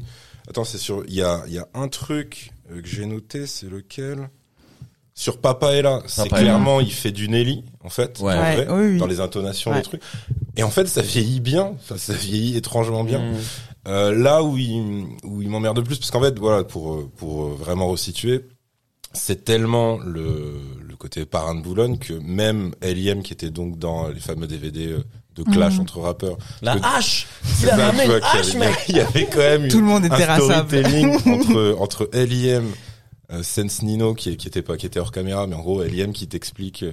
attends, 0.48 0.64
c'est 0.64 0.78
sur. 0.78 1.04
Il 1.08 1.14
y 1.14 1.22
a, 1.22 1.42
il 1.48 1.52
y 1.54 1.58
a 1.58 1.66
un 1.74 1.88
truc 1.88 2.52
que 2.68 2.86
j'ai 2.86 3.06
noté, 3.06 3.46
c'est 3.46 3.68
lequel? 3.68 4.28
Sur 5.16 5.38
Papa 5.38 5.72
est 5.74 5.82
là. 5.82 6.02
C'est 6.06 6.28
clairement, 6.28 6.80
il 6.80 6.92
fait 6.92 7.12
du 7.12 7.28
Nelly, 7.28 7.64
en 7.84 7.88
fait, 7.88 8.18
Ouais. 8.20 8.34
en 8.34 8.40
Ouais, 8.42 8.56
vrai, 8.56 8.66
oui, 8.70 8.86
oui. 8.92 8.98
dans 8.98 9.06
les 9.06 9.20
intonations, 9.20 9.70
Ouais. 9.70 9.76
les 9.78 9.82
trucs. 9.84 10.02
Et 10.56 10.62
en 10.64 10.70
fait, 10.70 10.86
ça 10.88 11.02
vieillit 11.02 11.40
bien. 11.40 11.72
Enfin, 11.80 11.96
ça 11.96 12.12
vieillit 12.14 12.56
étrangement 12.56 13.04
bien. 13.04 13.20
Mmh. 13.20 13.34
Euh, 13.86 14.12
là 14.14 14.42
où 14.42 14.56
il, 14.56 15.04
où 15.24 15.40
il 15.42 15.48
m'emmerde 15.48 15.76
le 15.78 15.84
plus, 15.84 15.98
parce 15.98 16.10
qu'en 16.10 16.20
fait, 16.20 16.36
voilà, 16.38 16.64
pour, 16.64 17.08
pour 17.16 17.50
vraiment 17.50 17.86
resituer, 17.88 18.40
c'est 19.12 19.44
tellement 19.44 19.98
le, 19.98 20.54
le 20.88 20.96
côté 20.96 21.24
parrain 21.26 21.54
de 21.54 21.60
Boulogne 21.62 21.98
que 21.98 22.14
même 22.14 22.74
L.I.M. 22.80 23.22
qui 23.22 23.32
était 23.34 23.50
donc 23.50 23.78
dans 23.78 24.08
les 24.08 24.18
fameux 24.20 24.48
DVD 24.48 24.86
euh, 24.88 25.04
de 25.36 25.42
clash 25.44 25.74
Mhm. 25.74 25.80
entre 25.82 26.00
rappeurs, 26.00 26.36
La 26.62 26.74
Que- 26.76 26.84
hache 26.84 27.26
c'est 27.44 27.66
Il 27.66 27.70
a 27.70 27.76
ramené 27.86 28.02
tu 28.04 28.08
vois, 28.08 28.18
une 28.18 28.22
qu'il 28.24 28.60
y 28.60 28.64
hache, 28.64 28.78
Il 28.88 28.96
y 28.96 29.00
avait 29.00 29.26
quand 29.26 29.38
même 29.38 29.68
Tout 29.68 29.76
le 29.78 29.82
une- 29.84 29.88
monde 29.88 30.04
était 30.06 30.24
un 30.24 30.36
storytelling 30.40 31.14
entre 31.26 31.76
entre 31.78 32.10
L.I.M. 32.12 32.64
Euh, 33.34 33.42
Sense 33.42 33.82
Nino 33.82 34.14
qui, 34.14 34.36
qui 34.36 34.48
était 34.48 34.62
pas 34.62 34.76
qui 34.76 34.86
était 34.86 35.00
hors 35.00 35.12
caméra, 35.12 35.46
mais 35.46 35.54
en 35.56 35.60
gros 35.62 35.82
L.I.M. 35.82 36.12
qui 36.12 36.26
t'explique 36.28 36.82
euh, 36.82 36.92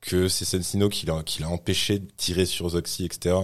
que 0.00 0.28
c'est 0.28 0.44
Sense 0.44 0.74
Nino 0.74 0.88
qui 0.88 1.06
l'a 1.06 1.22
qui 1.24 1.42
l'a 1.42 1.48
empêché 1.48 1.98
de 1.98 2.06
tirer 2.16 2.46
sur 2.46 2.68
Zoxy, 2.70 3.04
etc. 3.04 3.36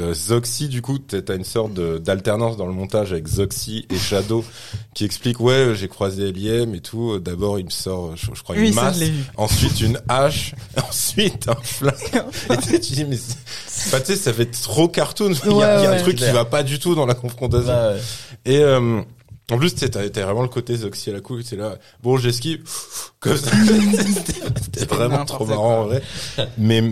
Euh, 0.00 0.12
Zoxy, 0.12 0.66
du 0.68 0.82
coup, 0.82 0.98
t'as 0.98 1.36
une 1.36 1.44
sorte 1.44 1.72
de- 1.72 1.98
d'alternance 1.98 2.56
dans 2.56 2.66
le 2.66 2.72
montage 2.72 3.12
avec 3.12 3.28
Zoxy 3.28 3.86
et 3.90 3.96
Shadow 3.96 4.44
qui 4.92 5.04
explique 5.04 5.38
ouais 5.38 5.72
j'ai 5.76 5.86
croisé 5.86 6.30
L.I.M. 6.30 6.74
et 6.74 6.80
tout. 6.80 7.20
D'abord 7.20 7.60
il 7.60 7.66
me 7.66 7.70
sort 7.70 8.16
je, 8.16 8.26
je 8.34 8.42
crois 8.42 8.56
Oui, 8.56 8.70
une 8.70 8.74
masse, 8.74 8.96
je 8.96 9.04
l'ai 9.04 9.10
vu. 9.10 9.22
ensuite 9.36 9.80
une 9.80 10.00
hache, 10.08 10.56
ensuite 10.88 11.48
un 11.48 11.54
flingue. 11.62 12.24
Et 12.72 12.80
tu 12.80 12.92
dis 12.94 13.04
mais 13.04 13.18
bah, 13.92 14.00
tu 14.00 14.06
sais 14.06 14.16
ça 14.16 14.32
fait 14.32 14.46
trop 14.50 14.88
cartoon. 14.88 15.30
Il 15.44 15.50
y 15.50 15.52
a, 15.52 15.54
Ouais, 15.54 15.80
il 15.80 15.84
y 15.84 15.86
a 15.86 15.92
un 15.92 16.00
truc 16.02 16.16
qui 16.16 16.28
va 16.30 16.44
pas 16.44 16.64
du 16.64 16.80
tout 16.80 16.96
dans 16.96 17.06
la 17.06 17.14
confrontation. 17.14 17.66
Bah, 17.68 17.92
ouais. 17.92 18.00
Et 18.46 18.58
euh, 18.58 19.00
en 19.50 19.58
plus, 19.58 19.74
t'as 19.74 20.24
vraiment 20.24 20.42
le 20.42 20.48
côté 20.48 20.76
Zoxy 20.76 21.10
à 21.10 21.12
la 21.12 21.20
couille, 21.20 21.44
c'est 21.44 21.56
là, 21.56 21.76
bon, 22.02 22.16
j'esquive, 22.16 22.62
comme 23.20 23.36
ça. 23.36 23.50
C'était- 24.62 24.86
vraiment 24.86 25.24
trop 25.26 25.44
marrant, 25.44 25.80
en 25.80 25.84
vrai. 25.84 26.02
Mais, 26.56 26.82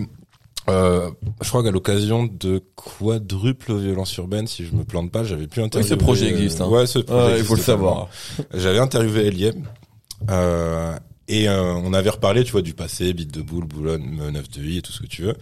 euh, 0.69 1.09
je 1.41 1.49
crois 1.49 1.63
qu'à 1.63 1.71
l'occasion 1.71 2.25
de 2.25 2.61
quadruple 2.75 3.75
violence 3.75 4.15
urbaine, 4.17 4.45
si 4.45 4.65
je 4.65 4.73
me 4.75 4.83
plante 4.83 5.11
pas, 5.11 5.23
j'avais 5.23 5.47
pu 5.47 5.61
interviewer... 5.61 5.89
ce 5.89 5.95
projet 5.95 6.27
existe, 6.27 6.61
hein. 6.61 6.67
Ouais, 6.67 6.85
ce 6.85 6.99
projet 6.99 7.19
Ouais, 7.19 7.27
il 7.29 7.31
existe 7.31 7.47
faut 7.47 7.55
le 7.55 7.61
savoir. 7.61 8.09
J'avais 8.53 8.79
interviewé 8.79 9.25
Eliem, 9.27 9.67
euh, 10.29 10.95
et 11.27 11.49
euh, 11.49 11.73
on 11.73 11.91
avait 11.93 12.11
reparlé, 12.11 12.43
tu 12.43 12.51
vois, 12.51 12.61
du 12.61 12.75
passé, 12.75 13.13
Bite 13.13 13.33
de 13.33 13.41
Boule, 13.41 13.65
Boulogne, 13.65 14.29
9 14.31 14.49
de 14.51 14.63
I 14.63 14.77
et 14.77 14.81
tout 14.83 14.91
ce 14.91 15.01
que 15.01 15.07
tu 15.07 15.23
veux. 15.23 15.35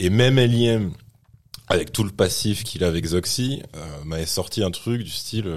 Et 0.00 0.08
même 0.08 0.38
Eliem, 0.38 0.92
avec 1.68 1.92
tout 1.92 2.04
le 2.04 2.10
passif 2.10 2.64
qu'il 2.64 2.84
a 2.84 2.86
avec 2.86 3.04
Zoxy, 3.04 3.62
euh, 3.76 3.80
m'avait 4.06 4.24
sorti 4.24 4.62
un 4.62 4.70
truc 4.70 5.02
du 5.02 5.10
style... 5.10 5.52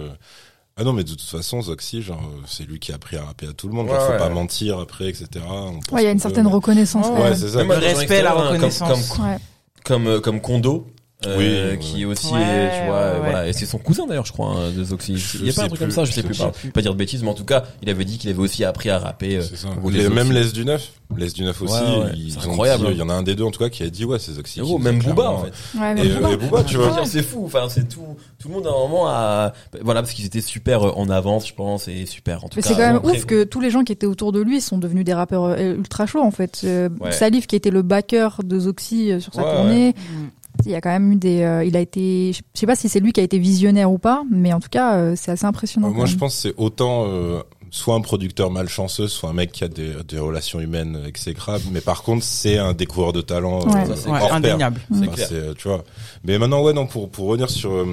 ah 0.78 0.84
non, 0.84 0.94
mais 0.94 1.04
de 1.04 1.10
toute 1.10 1.22
façon, 1.22 1.62
Zoxy, 1.62 2.02
genre, 2.02 2.22
euh, 2.22 2.42
c'est 2.48 2.64
lui 2.66 2.80
qui 2.80 2.92
a 2.92 2.96
appris 2.96 3.18
à 3.18 3.24
rapper 3.26 3.48
à 3.48 3.54
tout 3.54 3.68
le 3.68 3.74
monde. 3.74 3.88
Genre, 3.88 3.96
Ouais, 3.98 4.06
faut 4.06 4.12
ouais. 4.14 4.18
pas 4.18 4.30
mentir 4.30 4.80
après, 4.80 5.10
etc. 5.10 5.28
On 5.50 5.80
pense 5.80 5.92
Ouais, 5.92 6.04
il 6.04 6.06
y 6.06 6.08
a 6.08 6.12
une 6.12 6.20
certaine 6.20 6.46
mais- 6.46 6.52
reconnaissance. 6.52 7.08
Ouais, 7.08 7.36
c'est 7.36 7.50
ça. 7.50 7.64
Le 7.64 7.70
respect, 7.70 7.82
la 7.96 8.02
extérieur, 8.02 8.32
hein, 8.40 8.44
comme- 8.44 8.54
reconnaissance. 8.56 9.10
Comme, 9.10 9.26
Ouais. 9.26 9.38
comme, 9.84 10.08
euh, 10.08 10.20
comme 10.22 10.40
Kondo. 10.42 10.88
Euh, 11.26 11.72
Oui, 11.74 11.80
qui 11.80 12.06
aussi 12.06 12.32
Ouais, 12.32 12.42
est, 12.42 12.80
tu 12.82 12.86
vois, 12.88 12.96
euh, 12.98 13.14
ouais, 13.16 13.20
voilà, 13.32 13.48
et 13.48 13.54
c'est 13.54 13.66
son 13.66 13.80
cousin 13.80 14.06
d'ailleurs, 14.06 14.26
je 14.28 14.32
crois, 14.34 14.50
hein, 14.52 14.72
de 14.76 14.84
Zoxy. 14.84 15.18
Je 15.18 15.38
Il 15.40 15.48
y 15.48 15.50
a 15.50 15.54
pas 15.54 15.64
un 15.64 15.68
truc 15.68 15.80
comme 15.80 15.90
ça, 15.92 16.06
je 16.06 16.12
sais 16.12 16.22
je 16.22 16.26
plus, 16.28 16.36
sais 16.36 16.44
pas, 16.44 16.52
plus. 16.52 16.70
pas 16.72 16.82
dire 16.82 16.94
de 16.94 16.98
bêtises, 16.98 17.24
mais 17.24 17.30
en 17.30 17.34
tout 17.34 17.44
cas, 17.46 17.64
il 17.82 17.90
avait 17.90 18.06
dit 18.06 18.18
qu'il 18.20 18.30
avait 18.30 18.40
aussi 18.40 18.64
appris 18.64 18.90
à 18.92 19.00
rapper. 19.00 19.38
euh, 19.38 19.42
Les- 19.90 20.02
Zoxy. 20.04 20.14
même 20.14 20.32
Les 20.32 20.52
du 20.52 20.64
Neuf, 20.64 20.92
Les 21.18 21.30
du 21.32 21.44
Neuf 21.44 21.60
aussi, 21.62 21.74
Ouais, 21.74 21.80
ouais, 22.04 22.12
ils 22.16 22.34
c'est 22.34 22.40
incroyable, 22.48 22.86
hein. 22.88 22.90
il 22.92 22.98
y 22.98 23.02
en 23.02 23.10
a 23.10 23.14
un 23.14 23.24
des 23.24 23.34
deux 23.36 23.46
en 23.46 23.52
tout 23.52 23.60
cas 23.60 23.70
qui 23.70 23.82
a 23.82 23.90
dit 23.90 24.06
ouais 24.06 24.20
c'est 24.20 24.34
Zoxy. 24.34 24.62
Qui 24.62 24.78
même 24.78 25.00
Booba, 25.00 25.32
en 25.32 25.44
fait. 25.46 25.54
Ouais, 25.80 25.92
Et, 25.92 25.96
même 25.96 26.08
euh, 26.08 26.16
Booba. 26.20 26.34
et 26.34 26.38
Booba, 26.38 26.64
tu 26.64 26.78
vois. 26.78 27.06
c'est 27.06 27.24
fou. 27.24 27.44
Enfin, 27.46 27.68
c'est 27.70 27.88
tout. 27.90 28.02
Tout 28.40 28.50
le 28.50 28.54
monde 28.54 28.68
à 28.68 28.70
un 28.70 28.74
moment 28.74 29.08
a, 29.08 29.54
voilà, 29.82 30.02
parce 30.04 30.14
qu'ils 30.14 30.26
étaient 30.26 30.42
super 30.42 30.84
euh, 30.88 30.92
en 30.96 31.10
avance, 31.10 31.48
je 31.48 31.54
pense, 31.56 31.88
et 31.88 32.06
super. 32.06 32.44
En 32.44 32.50
tout 32.50 32.58
Mais 32.58 32.62
cas, 32.62 32.68
c'est 32.70 32.76
quand 32.76 32.82
même 32.88 32.98
après- 32.98 33.18
ouf 33.18 33.26
que 33.26 33.44
tous 33.44 33.60
les 33.62 33.72
gens 33.72 33.84
qui 33.84 33.92
étaient 33.92 34.06
autour 34.06 34.32
de 34.32 34.40
lui 34.42 34.62
sont 34.62 34.78
devenus 34.78 35.04
des 35.06 35.14
rappeurs 35.16 35.46
euh, 35.46 35.74
ultra 35.76 36.06
chauds 36.06 36.22
en 36.24 36.30
fait. 36.32 36.62
Euh. 36.64 36.90
Salif 37.10 37.48
qui 37.48 37.56
était 37.56 37.72
le 37.72 37.82
backer 37.82 38.42
de 38.44 38.60
Zoxy 38.60 39.12
euh, 39.12 39.20
sur 39.20 39.34
sa 39.34 39.42
tournée, 39.42 39.96
Mm. 39.98 40.28
Il 40.66 40.72
y 40.72 40.76
a 40.76 40.82
quand 40.82 40.90
même 40.90 41.12
eu 41.14 41.16
des. 41.16 41.42
euh, 41.42 41.64
il 41.64 41.76
a 41.78 41.80
été. 41.80 42.34
Je 42.34 42.42
sais 42.60 42.66
pas 42.66 42.76
si 42.76 42.90
c'est 42.90 43.00
lui 43.00 43.12
qui 43.14 43.20
a 43.20 43.24
été 43.24 43.40
visionnaire 43.40 43.92
ou 43.92 43.98
pas, 43.98 44.24
mais 44.32 44.54
en 44.54 44.60
tout 44.60 44.70
cas 44.70 44.96
euh, 44.98 45.14
c'est 45.16 45.32
assez 45.32 45.46
impressionnant. 45.46 45.90
Euh, 45.90 45.94
Moi, 45.94 46.06
je 46.06 46.16
pense 46.16 46.36
que 46.36 46.42
c'est 46.42 46.54
autant 46.58 47.06
euh, 47.08 47.42
soit 47.70 47.96
un 47.96 48.02
producteur 48.02 48.50
malchanceux, 48.50 49.08
soit 49.08 49.30
un 49.30 49.34
mec 49.34 49.52
qui 49.52 49.64
a 49.64 49.68
des, 49.68 49.94
des 50.08 50.20
relations 50.20 50.60
humaines 50.60 51.02
exécrables. 51.06 51.64
Mais 51.72 51.82
par 51.82 52.04
contre, 52.04 52.24
c'est 52.24 52.58
un 52.58 52.74
découvreur 52.74 53.14
de 53.14 53.22
talent 53.22 53.60
Ouais. 53.68 53.84
euh, 53.90 54.12
Ouais, 54.12 54.20
hors 54.20 54.28
pair. 54.28 54.34
indéniable. 54.36 54.82
C'est 54.92 54.98
Enfin, 55.08 55.12
clair. 55.26 55.54
tu 55.58 55.68
vois. 55.68 55.84
Mais 56.24 56.38
maintenant, 56.40 56.62
ouais, 56.64 56.74
non, 56.74 56.88
pour 56.88 57.10
pour 57.10 57.28
revenir 57.28 57.50
sur 57.50 57.72
euh, 57.74 57.86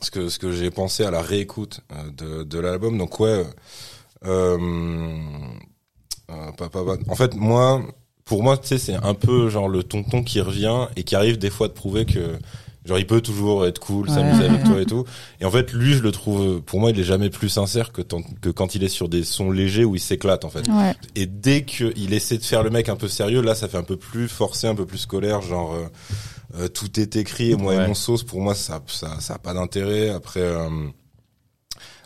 ce 0.00 0.10
que 0.10 0.28
ce 0.28 0.38
que 0.38 0.52
j'ai 0.52 0.70
pensé 0.70 1.04
à 1.04 1.10
la 1.10 1.22
réécoute 1.22 1.80
euh, 1.92 2.10
de 2.40 2.42
de 2.44 2.58
l'album, 2.58 2.96
donc 2.98 3.20
ouais. 3.20 3.44
Euh, 4.24 4.58
euh, 6.30 6.52
pas- 6.56 6.68
pas- 6.68 6.84
pas- 6.84 6.96
en 7.08 7.14
fait, 7.14 7.34
moi, 7.36 7.82
pour 8.26 8.42
moi, 8.42 8.58
tu 8.58 8.66
sais, 8.68 8.78
c'est 8.78 8.94
un 8.94 9.14
peu 9.14 9.48
genre 9.48 9.68
le 9.68 9.82
tonton 9.82 10.22
qui 10.22 10.40
revient 10.42 10.88
et 10.96 11.04
qui 11.04 11.14
arrive 11.16 11.38
des 11.38 11.48
fois 11.48 11.68
de 11.68 11.72
prouver 11.72 12.04
que 12.04 12.36
genre 12.84 12.98
il 12.98 13.06
peut 13.06 13.20
toujours 13.20 13.66
être 13.66 13.78
cool, 13.80 14.08
Ouais. 14.08 14.14
s'amuser 14.14 14.44
avec 14.44 14.64
toi 14.64 14.80
et 14.80 14.84
tout. 14.86 15.04
Et 15.40 15.44
en 15.44 15.50
fait, 15.50 15.72
lui, 15.72 15.94
je 15.94 16.02
le 16.02 16.10
trouve, 16.12 16.60
pour 16.60 16.78
moi, 16.80 16.90
il 16.90 16.98
est 17.00 17.04
jamais 17.04 17.30
plus 17.30 17.48
sincère 17.48 17.90
que, 17.92 18.02
tant- 18.02 18.22
que 18.40 18.48
quand 18.50 18.74
il 18.74 18.84
est 18.84 18.88
sur 18.88 19.08
des 19.08 19.24
sons 19.24 19.50
légers 19.50 19.84
où 19.84 19.94
il 19.94 20.00
s'éclate 20.00 20.44
en 20.44 20.50
fait. 20.50 20.68
Ouais. 20.68 20.94
Et 21.14 21.26
dès 21.26 21.62
qu'il 21.64 22.12
essaie 22.12 22.38
de 22.38 22.44
faire 22.44 22.62
le 22.64 22.70
mec 22.70 22.88
un 22.88 22.96
peu 22.96 23.08
sérieux, 23.08 23.42
là, 23.42 23.54
ça 23.54 23.68
fait 23.68 23.78
un 23.78 23.82
peu 23.84 23.96
plus 23.96 24.28
forcé, 24.28 24.66
un 24.66 24.74
peu 24.74 24.86
plus 24.86 24.98
scolaire, 24.98 25.40
genre 25.40 25.74
euh, 25.74 25.86
euh, 26.58 26.68
tout 26.68 26.98
est 27.00 27.14
écrit 27.16 27.52
et 27.52 27.56
moi 27.56 27.74
Ouais. 27.76 27.84
et 27.84 27.86
mon 27.88 27.94
sauce. 27.94 28.22
Pour 28.24 28.40
moi, 28.40 28.54
ça, 28.56 28.82
ça, 28.88 29.20
ça 29.20 29.34
a 29.34 29.38
pas 29.38 29.54
d'intérêt. 29.54 30.10
Après, 30.10 30.40
euh, 30.40 30.68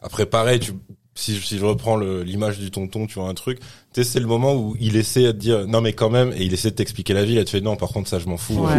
après, 0.03 0.27
pareil, 0.27 0.61
tu, 0.61 0.73
si, 1.15 1.37
je- 1.37 1.45
si 1.47 1.59
je 1.59 1.65
reprends 1.65 1.97
l'image 1.99 2.59
du 2.59 2.71
tonton, 2.71 3.07
tu 3.07 3.15
vois 3.19 3.29
un 3.29 3.35
truc. 3.35 3.59
Tu 3.93 4.05
sais, 4.05 4.09
c'est 4.13 4.21
le 4.21 4.27
moment 4.27 4.55
où 4.55 4.77
il 4.81 4.95
essaie 4.97 5.25
de 5.25 5.33
dire 5.33 5.67
non 5.67 5.81
mais 5.81 5.93
quand 5.93 6.11
même, 6.11 6.33
et 6.37 6.43
il 6.45 6.53
essaie 6.55 6.71
de 6.71 6.77
t'expliquer 6.77 7.13
la 7.13 7.25
vie. 7.25 7.35
Là, 7.35 7.45
tu 7.45 7.51
fais 7.53 7.61
non, 7.61 7.75
par 7.77 7.89
contre, 7.89 8.09
ça, 8.09 8.19
je 8.21 8.27
m'en 8.27 8.37
fous. 8.37 8.55
Ouais, 8.65 8.71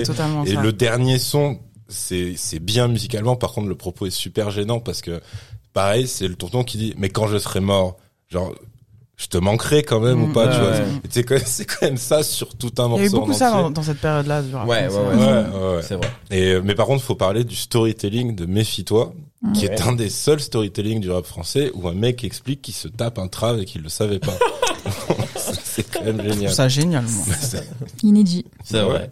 Et 0.00 0.04
ça. 0.04 0.62
le 0.62 0.72
dernier 0.72 1.18
son, 1.18 1.58
c'est 1.88 2.34
c'est 2.36 2.60
bien 2.60 2.86
musicalement. 2.88 3.34
Par 3.36 3.52
contre, 3.52 3.68
le 3.68 3.74
propos 3.74 4.06
est 4.06 4.10
super 4.10 4.50
gênant 4.50 4.78
parce 4.80 5.00
que 5.02 5.20
pareil, 5.72 6.06
c'est 6.06 6.28
le 6.28 6.36
tonton 6.36 6.62
qui 6.62 6.78
dit 6.78 6.94
mais 6.96 7.08
quand 7.08 7.26
je 7.26 7.38
serai 7.38 7.58
mort, 7.60 7.96
genre 8.28 8.54
je 9.16 9.26
te 9.26 9.38
manquerai 9.38 9.82
quand 9.84 10.00
même 10.00 10.20
ou 10.22 10.26
Mm, 10.26 10.32
pas, 10.32 10.48
tu 10.48 10.60
vois. 10.60 10.70
ouais. 10.70 11.42
C'est 11.44 11.64
quand 11.66 11.82
même 11.82 11.96
ça 11.96 12.22
sur 12.24 12.54
tout 12.56 12.72
un 12.78 12.84
Il 12.84 12.86
y 12.86 12.88
morceau. 12.90 13.02
a 13.02 13.06
eu 13.06 13.10
beaucoup 13.10 13.32
ça 13.32 13.50
dans, 13.50 13.70
dans 13.70 13.82
cette 13.82 14.00
période-là. 14.00 14.42
du 14.42 14.54
rap 14.54 14.68
Ouais, 14.68 14.88
ouais, 14.88 14.94
ouais. 14.96 15.04
Ouais, 15.16 15.16
ouais, 15.16 15.76
ouais. 15.76 15.82
C'est 15.82 15.94
vrai. 15.94 16.08
Et 16.30 16.60
mais 16.62 16.74
par 16.74 16.86
contre, 16.86 17.02
faut 17.02 17.14
parler 17.16 17.44
du 17.44 17.54
storytelling 17.56 18.34
de 18.34 18.46
Méfie-toi, 18.46 19.12
qui 19.52 19.66
est 19.66 19.80
un 19.82 19.92
des 19.92 20.08
seuls 20.08 20.40
storytelling 20.40 21.00
du 21.00 21.10
rap 21.10 21.26
français 21.26 21.70
où 21.74 21.88
un 21.88 21.94
mec 21.94 22.24
explique 22.24 22.62
qu'il 22.62 22.74
se 22.74 22.88
tape 22.88 23.18
un 23.18 23.28
trave 23.28 23.60
et 23.60 23.64
qu'il 23.64 23.82
le 23.82 23.88
savait 23.88 24.18
pas. 24.18 24.36
c'est 25.36 25.90
quand 25.90 26.04
même 26.04 26.16
Je 26.18 26.22
trouve 26.22 26.34
génial. 26.34 26.52
ça 26.52 26.68
génial, 26.68 27.04
moi. 27.04 27.34
Inédit. 28.02 28.44
C'est 28.62 28.82
vrai. 28.82 29.10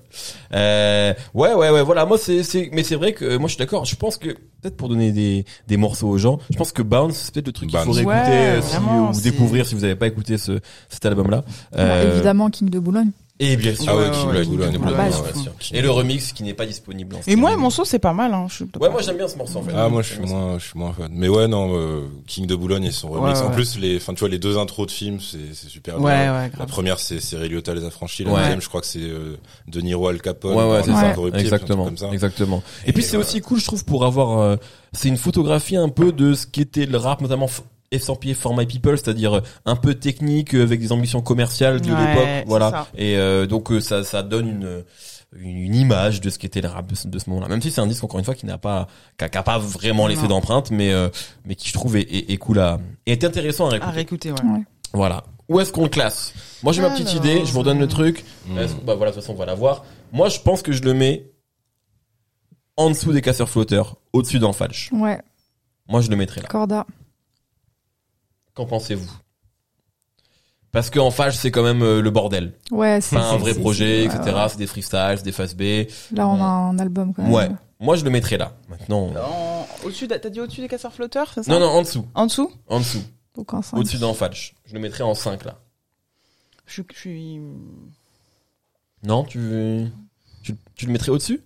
Euh, 0.54 1.14
ouais, 1.34 1.54
ouais, 1.54 1.70
ouais. 1.70 1.82
Voilà. 1.82 2.06
Moi, 2.06 2.18
c'est, 2.18 2.42
c'est, 2.42 2.70
mais 2.72 2.82
c'est 2.82 2.94
vrai 2.96 3.12
que 3.12 3.24
euh, 3.24 3.38
moi, 3.38 3.48
je 3.48 3.54
suis 3.54 3.58
d'accord. 3.58 3.84
Je 3.84 3.96
pense 3.96 4.16
que 4.16 4.28
peut-être 4.28 4.76
pour 4.76 4.88
donner 4.88 5.12
des 5.12 5.44
des 5.68 5.76
morceaux 5.76 6.08
aux 6.08 6.18
gens, 6.18 6.38
je 6.50 6.56
pense 6.56 6.72
que 6.72 6.82
Bounce, 6.82 7.16
c'est 7.16 7.34
peut-être 7.34 7.46
le 7.46 7.52
truc 7.52 7.70
qu'il 7.70 7.78
réécouter 7.78 8.04
Ouais, 8.04 8.14
euh, 8.14 8.62
si, 8.62 8.76
vraiment, 8.76 9.10
ou 9.10 9.20
découvrir 9.20 9.66
si 9.66 9.74
vous 9.74 9.80
n'avez 9.82 9.96
pas 9.96 10.06
écouté 10.06 10.38
ce 10.38 10.60
cet 10.88 11.06
album-là. 11.06 11.44
Ouais, 11.76 12.06
évidemment 12.06 12.50
King 12.50 12.68
de 12.68 12.78
Boulogne. 12.78 13.10
Et 13.40 13.56
bien 13.56 13.74
sûr. 13.74 13.86
Ah 13.88 13.96
ouais, 13.96 14.02
Ouais, 14.04 14.10
King 14.10 14.28
ouais, 14.30 14.40
of 14.40 14.46
Boulogne, 14.48 14.78
Boulogne, 14.78 14.78
Boulogne. 14.78 15.10
ouais, 15.10 15.32
bien 15.32 15.42
sûr. 15.42 15.52
Et 15.72 15.80
le 15.82 15.90
remix 15.90 16.32
qui 16.32 16.42
n'est 16.44 16.54
pas 16.54 16.66
disponible 16.66 17.16
en 17.16 17.20
Et 17.26 17.34
moi, 17.34 17.56
son, 17.70 17.84
c'est 17.84 17.98
pas 17.98 18.12
mal. 18.12 18.32
Hein. 18.34 18.46
Je... 18.48 18.64
Ouais, 18.78 18.88
moi 18.90 19.00
j'aime 19.02 19.16
bien 19.16 19.26
ce 19.26 19.36
morceau 19.36 19.58
en 19.58 19.62
fait. 19.62 19.72
Ah 19.74 19.88
moi 19.88 20.02
je 20.02 20.12
suis 20.12 20.20
moins 20.20 20.58
je 20.58 20.64
suis 20.66 20.78
moins 20.78 20.92
fan. 20.92 21.10
Mais 21.12 21.28
ouais 21.28 21.48
non 21.48 21.72
euh, 21.74 22.02
King 22.26 22.46
de 22.46 22.54
Boulogne 22.54 22.84
et 22.84 22.92
son 22.92 23.08
remix. 23.08 23.40
Ouais, 23.40 23.46
En 23.46 23.50
plus 23.50 23.78
les 23.78 23.96
enfin 23.96 24.12
tu 24.14 24.20
vois 24.20 24.28
les 24.28 24.38
deux 24.38 24.58
intros 24.58 24.86
de 24.86 24.92
films 24.92 25.18
c'est 25.20 25.54
c'est 25.54 25.68
super 25.68 25.98
Ouais, 26.00 26.12
bien. 26.12 26.32
ouais, 26.34 26.42
La 26.42 26.48
grave. 26.50 26.68
première 26.68 26.98
c'est 27.00 27.20
c'est 27.20 27.36
Ray 27.36 27.48
Liotta 27.48 27.74
les 27.74 27.84
affranchis, 27.84 28.22
la 28.24 28.32
Ouais. 28.32 28.40
deuxième 28.40 28.60
je 28.60 28.68
crois 28.68 28.80
que 28.80 28.86
c'est 28.86 29.00
euh, 29.00 29.36
De 29.66 29.80
Niro 29.80 30.06
Al 30.08 30.20
Capone. 30.20 30.54
Ouais, 30.54 30.70
ouais, 30.70 30.82
c'est 30.84 30.92
ça. 30.92 31.14
Exactement. 31.38 31.86
Comme 31.86 31.96
ça. 31.98 32.10
Exactement. 32.12 32.62
Et, 32.86 32.92
puis 32.92 33.02
c'est 33.02 33.16
aussi 33.16 33.40
cool, 33.40 33.58
je 33.58 33.64
trouve, 33.66 33.84
pour 33.84 34.04
avoir, 34.04 34.38
euh, 34.40 34.56
c'est 34.92 35.08
une 35.08 35.16
photographie 35.16 35.76
un 35.76 35.88
peu 35.88 36.12
de 36.12 36.34
ce 36.34 36.46
qu'était 36.46 36.86
le 36.86 36.98
rap, 36.98 37.20
notamment 37.22 37.48
estampillé 37.92 38.34
For 38.34 38.56
My 38.56 38.66
People, 38.66 38.96
c'est-à-dire 38.98 39.36
euh, 39.36 39.40
un 39.66 39.76
peu 39.76 39.94
technique, 39.94 40.54
euh, 40.54 40.62
avec 40.62 40.80
des 40.80 40.90
ambitions 40.92 41.20
commerciales 41.22 41.80
de 41.80 41.92
Ouais, 41.92 42.14
l'époque, 42.14 42.44
voilà. 42.48 42.70
ça. 42.70 42.88
Et 42.96 43.16
euh, 43.16 43.46
donc 43.46 43.70
euh, 43.70 43.80
ça, 43.80 44.02
ça 44.04 44.22
donne 44.22 44.48
une 44.48 44.84
une 45.34 45.74
image 45.74 46.20
de 46.20 46.28
ce 46.28 46.38
qu'était 46.38 46.60
le 46.60 46.68
rap 46.68 46.86
de 46.90 46.94
ce, 46.94 47.08
de 47.08 47.18
ce 47.18 47.30
moment-là. 47.30 47.48
Même 47.48 47.62
si 47.62 47.70
c'est 47.70 47.80
un 47.80 47.86
disque 47.86 48.04
encore 48.04 48.18
une 48.18 48.24
fois 48.26 48.34
qui 48.34 48.44
n'a 48.44 48.58
pas, 48.58 48.86
qui 49.18 49.24
a, 49.24 49.28
qui 49.30 49.38
a 49.38 49.42
pas 49.42 49.58
vraiment 49.58 50.06
laissé 50.06 50.28
d'empreinte, 50.28 50.70
mais 50.70 50.92
euh, 50.92 51.08
mais 51.46 51.54
qui 51.54 51.68
je 51.68 51.72
trouve 51.72 51.96
est, 51.96 52.02
est, 52.02 52.30
est 52.32 52.36
cool 52.36 52.58
à, 52.58 52.78
est 53.06 53.24
intéressant 53.24 53.64
à 53.70 53.76
À 53.76 53.90
réécouter. 53.90 54.30
réécouter, 54.30 54.32
ouais. 54.32 54.50
Ouais. 54.58 54.62
Voilà. 54.92 55.24
Où 55.48 55.58
est-ce 55.58 55.72
qu'on 55.72 55.84
le 55.84 55.88
classe? 55.88 56.34
Moi 56.62 56.74
j'ai 56.74 56.82
ma 56.82 56.90
petite 56.90 57.14
idée, 57.14 57.46
je 57.46 57.52
vous 57.52 57.60
redonne 57.60 57.78
le 57.78 57.88
truc. 57.88 58.24
Mm. 58.46 58.58
Est-ce- 58.58 58.74
Bah 58.84 58.94
voilà, 58.94 59.10
de 59.10 59.16
toute 59.16 59.22
façon 59.24 59.32
on 59.32 59.38
va 59.38 59.46
la 59.46 59.54
voir. 59.54 59.84
Moi 60.12 60.28
je 60.28 60.38
pense 60.38 60.60
que 60.60 60.72
je 60.72 60.82
le 60.82 60.92
mets 60.92 61.24
en 62.76 62.90
dessous 62.90 63.12
des 63.12 63.22
casseurs 63.22 63.48
flotteurs, 63.48 63.96
au-dessus 64.12 64.38
d'en 64.38 64.52
falche. 64.52 64.90
Ouais, 64.92 65.18
Moi 65.88 66.02
je 66.02 66.10
le 66.10 66.16
mettrais 66.16 66.42
là. 66.42 66.48
Corda. 66.48 66.86
Qu'en 68.54 68.66
pensez-vous? 68.66 69.10
Parce 70.70 70.88
qu'en 70.90 71.10
falche 71.10 71.36
c'est 71.36 71.50
quand 71.50 71.62
même 71.62 71.82
euh, 71.82 72.00
le 72.00 72.10
bordel. 72.10 72.54
Ouais, 72.70 73.00
c'est 73.00 73.16
Pas 73.16 73.30
un 73.30 73.36
vrai 73.36 73.54
projet, 73.54 74.04
etc. 74.04 74.20
ouais, 74.24 74.48
C'est 74.48 74.56
des 74.58 74.66
freestyles, 74.66 75.14
c'est 75.16 75.22
des 75.24 75.32
phases 75.32 75.54
B. 75.54 75.86
Là, 76.12 76.26
on 76.28 76.40
a 76.42 76.44
un 76.46 76.78
album 76.78 77.12
quand 77.12 77.22
même. 77.22 77.32
Ouais. 77.32 77.48
Moi 77.80 77.96
je 77.96 78.04
le 78.04 78.10
mettrais 78.10 78.38
là. 78.38 78.56
Maintenant. 78.68 79.12
En- 79.16 79.66
Au-dessus, 79.84 80.06
de- 80.06 80.14
t'as 80.16 80.30
dit 80.30 80.40
au-dessus 80.40 80.60
des 80.60 80.68
casseurs 80.68 80.92
flotteurs, 80.92 81.30
c'est 81.34 81.42
ça? 81.42 81.52
Non 81.52 81.60
non 81.60 81.66
en 81.66 81.82
dessous, 81.82 82.06
En 82.14 82.26
dessous? 82.26 82.50
En 82.68 82.78
dessous, 82.78 83.02
Donc 83.34 83.52
un 83.52 83.60
cinq. 83.62 83.76
au-dessus 83.78 83.98
d'en 83.98 84.14
falche. 84.14 84.54
Je 84.64 84.74
le 84.74 84.80
mettrais 84.80 85.02
en 85.04 85.14
5 85.14 85.44
là. 85.44 85.58
je, 86.66 86.72
suis- 86.74 86.84
je 86.92 86.98
suis. 86.98 87.40
Non, 89.02 89.24
tu 89.24 89.90
tu, 90.42 90.56
tu 90.74 90.86
le 90.86 90.92
mettrais 90.92 91.10
au-dessus? 91.10 91.42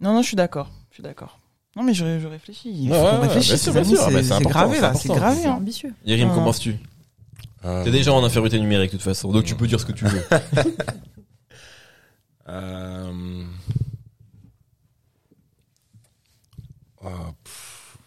Non, 0.00 0.12
non, 0.14 0.22
je 0.22 0.28
suis 0.28 0.36
d'accord. 0.36 0.70
Je 0.90 0.94
suis 0.94 1.02
d'accord. 1.02 1.38
Non, 1.76 1.82
mais 1.82 1.92
je, 1.94 2.18
je 2.18 2.26
réfléchis. 2.26 2.70
Il 2.72 2.90
Ouais, 2.90 2.98
faut 2.98 3.04
ouais, 3.04 3.28
bien 3.28 3.40
sûr, 3.40 3.40
bien 3.40 3.56
c'est- 3.56 3.72
Bah, 3.72 3.84
c'est 3.84 4.22
C'est 4.22 4.32
important, 4.32 4.48
gravé, 4.50 4.74
c'est 4.76 4.80
là. 4.80 4.94
C'est 4.94 5.10
important. 5.10 5.14
gravé, 5.26 5.40
C'est 5.42 5.46
hein. 5.48 5.52
ambitieux. 5.52 5.94
Yerim, 6.06 6.28
Ah. 6.30 6.34
qu'en 6.34 6.44
penses-tu 6.44 6.76
Euh, 7.64 7.84
T'es 7.84 7.90
déjà 7.90 8.12
en 8.12 8.24
infériorité 8.24 8.58
numérique 8.60 8.92
de 8.92 8.96
toute 8.96 9.02
façon, 9.04 9.30
donc 9.32 9.44
tu 9.44 9.54
peux 9.56 9.66
dire 9.66 9.78
ce 9.80 9.84
que 9.86 9.92
tu 9.92 10.04
veux. 10.06 10.22
Euh... 12.48 13.42
ah, 17.02 17.32
pff. 17.42 17.98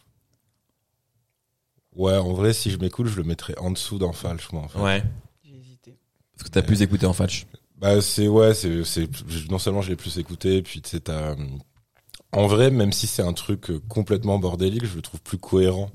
Ouais, 1.96 2.16
en 2.16 2.32
vrai, 2.34 2.54
si 2.54 2.72
je 2.72 2.78
m'écoute, 2.78 3.08
je 3.08 3.18
le 3.18 3.24
mettrais 3.24 3.58
en 3.60 3.72
dessous 3.72 3.98
d'en 3.98 4.14
falche, 4.14 4.50
moi. 4.54 4.62
En 4.64 4.68
fait. 4.70 4.80
Ouais. 4.80 5.04
J'ai 5.44 5.58
hésité. 5.58 5.98
Parce 6.38 6.44
que 6.46 6.50
t'as 6.54 6.62
plus 6.62 6.82
écouté 6.82 7.06
en 7.06 7.12
falche. 7.14 7.46
Bah 7.78 8.02
c'est 8.02 8.28
ouais, 8.28 8.54
c'est 8.54 8.84
c'est 8.84 9.10
non 9.50 9.58
seulement 9.58 9.82
je 9.82 9.90
l'ai 9.90 9.96
plus 9.96 10.18
écouté, 10.18 10.62
puis 10.62 10.82
tu 10.82 10.90
sais 10.90 11.00
t'as 11.00 11.36
en 12.34 12.48
vrai, 12.48 12.70
même 12.72 12.92
si 12.92 13.08
c'est 13.08 13.22
un 13.22 13.34
truc 13.34 13.70
euh, 13.72 13.80
complètement 13.88 14.38
bordélique, 14.40 14.86
je 14.86 14.96
le 14.96 15.02
trouve 15.02 15.22
plus 15.22 15.38
cohérent. 15.38 15.90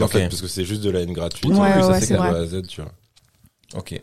En 0.00 0.08
fait, 0.08 0.28
parce 0.28 0.40
que 0.40 0.46
c'est 0.48 0.64
juste 0.64 0.82
de 0.82 0.90
la 0.90 1.00
haine 1.00 1.12
gratuite. 1.12 1.50
Oui, 1.50 1.56
Ouais, 1.58 1.72
oui, 1.76 1.82
ça, 1.82 1.88
ouais, 1.88 1.94
c'est 1.94 2.00
c'est 2.06 2.14
clair. 2.14 2.22
de 2.22 2.28
vrai. 2.30 2.38
A 2.38 2.42
à 2.42 2.46
Z, 2.46 2.66
tu 2.66 2.80
vois. 2.80 2.92
Ok. 3.74 4.00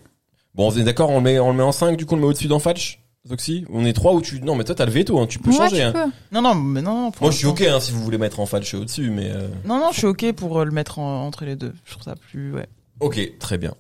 Bon, 0.56 0.72
on 0.72 0.76
est 0.78 0.84
d'accord, 0.84 1.10
on 1.10 1.18
le 1.18 1.24
met, 1.24 1.40
on 1.40 1.52
le 1.52 1.58
met 1.58 1.64
en 1.64 1.72
5, 1.72 1.96
du 1.98 2.06
coup 2.06 2.14
on 2.14 2.18
le 2.18 2.22
met 2.24 2.28
au-dessus 2.28 2.48
d'en 2.48 2.60
falche 2.60 3.02
Zoxy 3.28 3.66
On 3.72 3.86
est 3.86 3.94
3 3.94 4.14
ou 4.14 4.22
tu... 4.22 4.40
Non, 4.42 4.56
mais 4.56 4.64
toi 4.64 4.74
t'as 4.76 4.86
le 4.86 4.92
veto, 4.92 5.20
hein, 5.20 5.28
tu 5.28 5.38
peux 5.40 5.52
Ouais, 5.52 5.58
changer. 5.58 5.76
tu 5.78 5.82
Hein. 5.84 5.92
peux. 5.92 6.36
Non, 6.36 6.42
non, 6.42 6.56
mais 6.56 6.82
non, 6.82 7.12
Moi 7.22 7.32
je 7.32 7.38
suis 7.38 7.46
ok 7.46 7.62
hein, 7.62 7.80
si 7.80 7.92
vous 7.92 8.02
voulez 8.04 8.18
mettre 8.18 8.40
en 8.40 8.46
falche 8.46 8.74
au-dessus, 8.74 9.10
mais... 9.12 9.30
euh, 9.30 9.48
Non, 9.66 9.78
non, 9.80 9.92
je 9.92 9.98
suis 10.00 10.08
ok 10.08 10.32
pour 10.34 10.60
euh, 10.60 10.66
le 10.66 10.72
mettre 10.72 10.98
en- 11.00 11.26
entre 11.28 11.46
les 11.46 11.56
deux. 11.56 11.74
Je 11.86 11.92
trouve 11.92 12.04
ça 12.04 12.16
plus, 12.16 12.52
ouais. 12.54 12.68
Ok, 13.00 13.20
très 13.40 13.58
bien. 13.58 13.74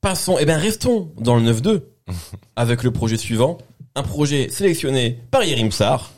Passons, 0.00 0.36
eh 0.38 0.44
ben 0.44 0.58
restons 0.58 1.10
dans 1.18 1.36
le 1.36 1.52
9-2 1.52 1.82
avec 2.56 2.82
le 2.82 2.90
projet 2.90 3.16
suivant. 3.16 3.58
Un 3.94 4.02
projet 4.02 4.48
sélectionné 4.50 5.18
par 5.30 5.44
Yerim 5.44 5.70
Sar, 5.72 6.10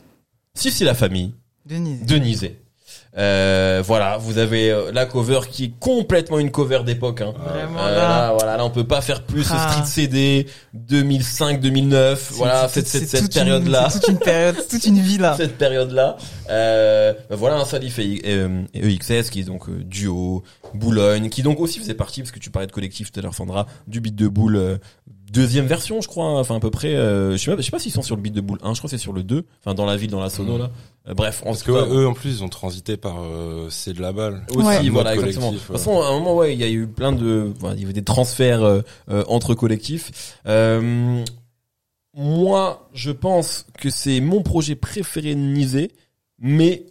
Sissi 0.58 0.84
la 0.84 0.94
famille, 0.94 1.32
Denise. 1.64 2.02
Denisé. 2.06 2.60
Euh, 3.18 3.82
voilà, 3.84 4.18
vous 4.18 4.36
avez 4.36 4.70
euh, 4.70 4.92
la 4.92 5.06
cover 5.06 5.40
qui 5.50 5.64
est 5.64 5.72
complètement 5.80 6.38
une 6.38 6.50
cover 6.50 6.80
d'époque. 6.84 7.22
Hein. 7.22 7.32
Vraiment, 7.38 7.80
Euh, 7.86 7.90
là. 7.96 8.08
là, 8.08 8.32
voilà, 8.36 8.56
là 8.58 8.64
on 8.64 8.68
peut 8.70 8.84
pas 8.86 9.00
faire 9.00 9.22
plus 9.24 9.46
Ah. 9.50 9.70
Street 9.70 9.86
CD 9.86 10.46
2005 10.74 11.58
2009 11.60 12.32
voilà 12.34 12.68
cette 12.68 12.86
cette, 12.86 13.08
cette 13.08 13.32
période 13.32 13.64
une- 13.64 13.70
là 13.70 13.88
c'est 13.90 14.00
toute 14.00 14.10
une 14.10 14.18
période, 14.18 14.56
toute 14.68 14.84
une 14.84 15.00
vie, 15.00 15.16
là. 15.16 15.34
cette 15.38 15.56
période 15.56 15.92
là 15.92 16.18
euh, 16.50 17.14
ben 17.30 17.36
voilà 17.36 17.56
un 17.56 17.64
Salif 17.64 17.98
et, 17.98 18.20
EXS 18.74 19.30
qui 19.30 19.40
est 19.40 19.44
donc 19.44 19.70
duo 19.70 20.42
Boulogne 20.74 21.30
qui 21.30 21.42
donc 21.42 21.58
aussi 21.60 21.78
faisait 21.78 21.94
partie 21.94 22.20
parce 22.20 22.32
que 22.32 22.38
tu 22.38 22.50
parlais 22.50 22.66
de 22.66 22.72
collectif 22.72 23.10
tout 23.10 23.18
à 23.18 23.22
l'heure 23.22 23.34
Sandra 23.34 23.66
du 23.86 24.00
beat 24.02 24.14
de 24.14 24.28
boule 24.28 24.56
euh, 24.56 24.76
deuxième 25.32 25.66
version 25.66 26.00
je 26.00 26.08
crois 26.08 26.24
hein, 26.26 26.38
enfin 26.40 26.56
à 26.56 26.60
peu 26.60 26.70
près 26.70 26.94
euh, 26.94 27.32
je 27.32 27.36
sais 27.38 27.50
pas 27.50 27.56
je 27.60 27.62
sais 27.62 27.70
pas 27.70 27.78
s'ils 27.78 27.92
sont 27.92 28.02
sur 28.02 28.16
le 28.16 28.22
beat 28.22 28.32
de 28.34 28.40
boule 28.40 28.58
1 28.62 28.74
je 28.74 28.78
crois 28.80 28.88
que 28.88 28.96
c'est 28.96 29.02
sur 29.02 29.12
le 29.12 29.22
2 29.22 29.44
enfin 29.60 29.74
dans 29.74 29.84
la 29.86 29.96
ville 29.96 30.10
dans 30.10 30.20
la 30.20 30.30
sono 30.30 30.52
Mhm. 30.54 30.58
là. 30.60 30.70
Euh, 31.08 31.14
bref 31.14 31.40
en 31.42 31.46
Parce 31.46 31.62
tout 31.62 31.72
que 31.72 31.72
ouais, 31.72 31.96
eux 32.02 32.06
en 32.06 32.14
plus 32.14 32.30
ils 32.38 32.44
ont 32.44 32.48
transité 32.48 32.96
par 32.96 33.16
euh, 33.22 33.68
c'est 33.70 33.92
de 33.92 34.00
la 34.02 34.12
balle. 34.12 34.44
aussi 34.50 34.66
Ouais. 34.66 34.88
voilà 34.88 35.14
exactement. 35.14 35.52
de 35.52 35.56
collectif, 35.58 35.66
toute 35.68 35.76
façon 35.78 36.00
à 36.00 36.06
un 36.08 36.12
moment 36.12 36.34
ouais 36.36 36.52
il 36.54 36.60
y 36.60 36.64
a 36.64 36.68
eu 36.68 36.86
plein 36.86 37.12
de 37.12 37.52
voilà, 37.58 37.74
il 37.76 37.80
y 37.82 37.84
avait 37.84 37.92
des 37.92 38.04
transferts 38.04 38.62
euh, 38.62 38.80
euh, 39.10 39.24
entre 39.28 39.54
collectifs. 39.54 40.38
Euh, 40.46 41.22
moi 42.14 42.88
je 42.94 43.10
pense 43.10 43.66
que 43.78 43.90
c'est 43.90 44.20
mon 44.20 44.42
projet 44.42 44.74
préféré 44.74 45.34
de 45.34 45.40
Nizé 45.40 45.90
mais 46.38 46.86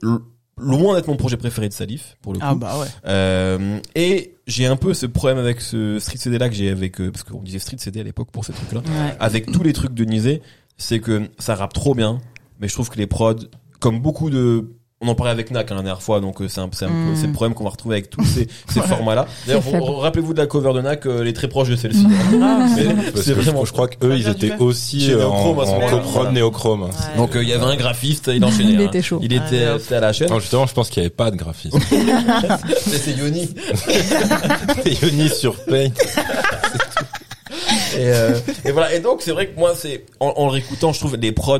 loin 0.57 0.95
d'être 0.95 1.07
mon 1.07 1.17
projet 1.17 1.37
préféré 1.37 1.67
de 1.69 1.73
Salif 1.73 2.17
pour 2.21 2.33
le 2.33 2.39
coup 2.39 2.45
Ah, 2.47 2.55
bah 2.55 2.79
ouais. 2.79 2.87
euh, 3.07 3.79
et 3.95 4.35
j'ai 4.47 4.65
un 4.67 4.75
peu 4.77 4.93
ce 4.93 5.05
problème 5.05 5.37
avec 5.37 5.59
ce 5.61 5.99
Street 5.99 6.17
CD 6.17 6.37
là 6.37 6.47
que 6.49 6.55
j'ai 6.55 6.69
avec 6.69 7.01
euh, 7.01 7.11
parce 7.11 7.23
qu'on 7.23 7.41
disait 7.41 7.59
Street 7.59 7.77
CD 7.79 7.99
à 7.99 8.03
l'époque 8.03 8.29
pour 8.31 8.45
ces 8.45 8.53
trucs 8.53 8.71
là 8.71 8.79
Ouais. 8.79 9.15
avec 9.19 9.51
tous 9.51 9.63
les 9.63 9.73
trucs 9.73 9.93
de 9.93 10.05
Nizé 10.05 10.41
c'est 10.77 10.99
que 10.99 11.29
ça 11.39 11.55
rappe 11.55 11.73
trop 11.73 11.93
bien 11.95 12.19
mais 12.59 12.67
je 12.69 12.73
trouve 12.73 12.89
que 12.89 12.97
les 12.97 13.07
prods 13.07 13.35
comme 13.79 13.99
beaucoup 14.01 14.29
de 14.29 14.69
on 15.05 15.09
en 15.09 15.15
parlait 15.15 15.31
avec 15.31 15.51
Nak 15.51 15.71
hein, 15.71 15.75
la 15.75 15.81
dernière 15.81 16.01
fois 16.01 16.19
donc 16.19 16.41
euh, 16.41 16.47
c'est 16.47 16.61
un, 16.61 16.69
c'est 16.73 16.85
un 16.85 16.89
Mm. 16.89 17.09
peu 17.09 17.15
c'est 17.19 17.27
le 17.27 17.33
problème 17.33 17.53
qu'on 17.53 17.63
va 17.63 17.69
retrouver 17.69 17.95
avec 17.95 18.09
tous 18.09 18.23
ces, 18.25 18.47
ces 18.69 18.79
Ouais. 18.79 18.87
formats 18.87 19.15
là 19.15 19.27
d'ailleurs 19.47 19.63
rappelez-vous 20.01 20.33
de 20.33 20.39
la 20.39 20.47
cover 20.47 20.73
de 20.73 20.81
Nak 20.81 21.05
euh, 21.05 21.21
elle 21.21 21.27
est 21.27 21.33
très 21.33 21.47
proche 21.47 21.69
de 21.69 21.75
celle-ci 21.75 22.05
Ah, 22.41 22.67
Mais 22.75 22.83
Parce 22.85 23.25
c'est 23.25 23.33
que 23.33 23.41
je, 23.41 23.45
vraiment 23.45 23.65
je 23.65 23.71
crois 23.71 23.87
qu'eux 23.87 24.15
ils 24.17 24.27
étaient 24.27 24.55
aussi 24.57 25.11
euh, 25.11 25.27
en, 25.27 25.49
en 25.49 25.53
Voilà. 25.53 26.31
néochrome. 26.31 26.83
Ouais. 26.83 26.89
donc 27.17 27.35
euh, 27.35 27.43
il 27.43 27.49
y 27.49 27.53
avait 27.53 27.65
un 27.65 27.75
graphiste 27.75 28.29
il 28.33 28.43
enchaînait 28.43 28.71
Il 28.73 28.81
hein. 28.81 28.85
était 28.87 29.01
chaud. 29.01 29.19
il 29.21 29.33
était 29.33 29.45
Allez, 29.63 29.67
hop. 29.67 29.81
c'était 29.81 29.95
à 29.95 29.99
la 29.99 30.13
chaîne 30.13 30.29
Non, 30.29 30.39
justement, 30.39 30.65
je 30.65 30.73
pense 30.73 30.89
qu'il 30.89 31.01
n'y 31.01 31.05
avait 31.07 31.15
pas 31.15 31.31
de 31.31 31.35
graphisme. 31.35 31.79
c'était 32.77 33.11
Yoni 33.19 33.49
Yoni 35.01 35.29
sur 35.29 35.55
Paint. 35.65 35.89
et, 37.95 37.99
euh, 37.99 38.37
et 38.63 38.71
voilà. 38.71 38.93
Et 38.93 38.99
donc, 38.99 39.21
c'est 39.21 39.31
vrai 39.31 39.47
que 39.47 39.57
moi, 39.59 39.73
c'est 39.75 40.05
en, 40.19 40.33
en 40.35 40.47
réécoutant, 40.49 40.93
je 40.93 40.99
trouve 40.99 41.15
les 41.17 41.31
prods. 41.31 41.59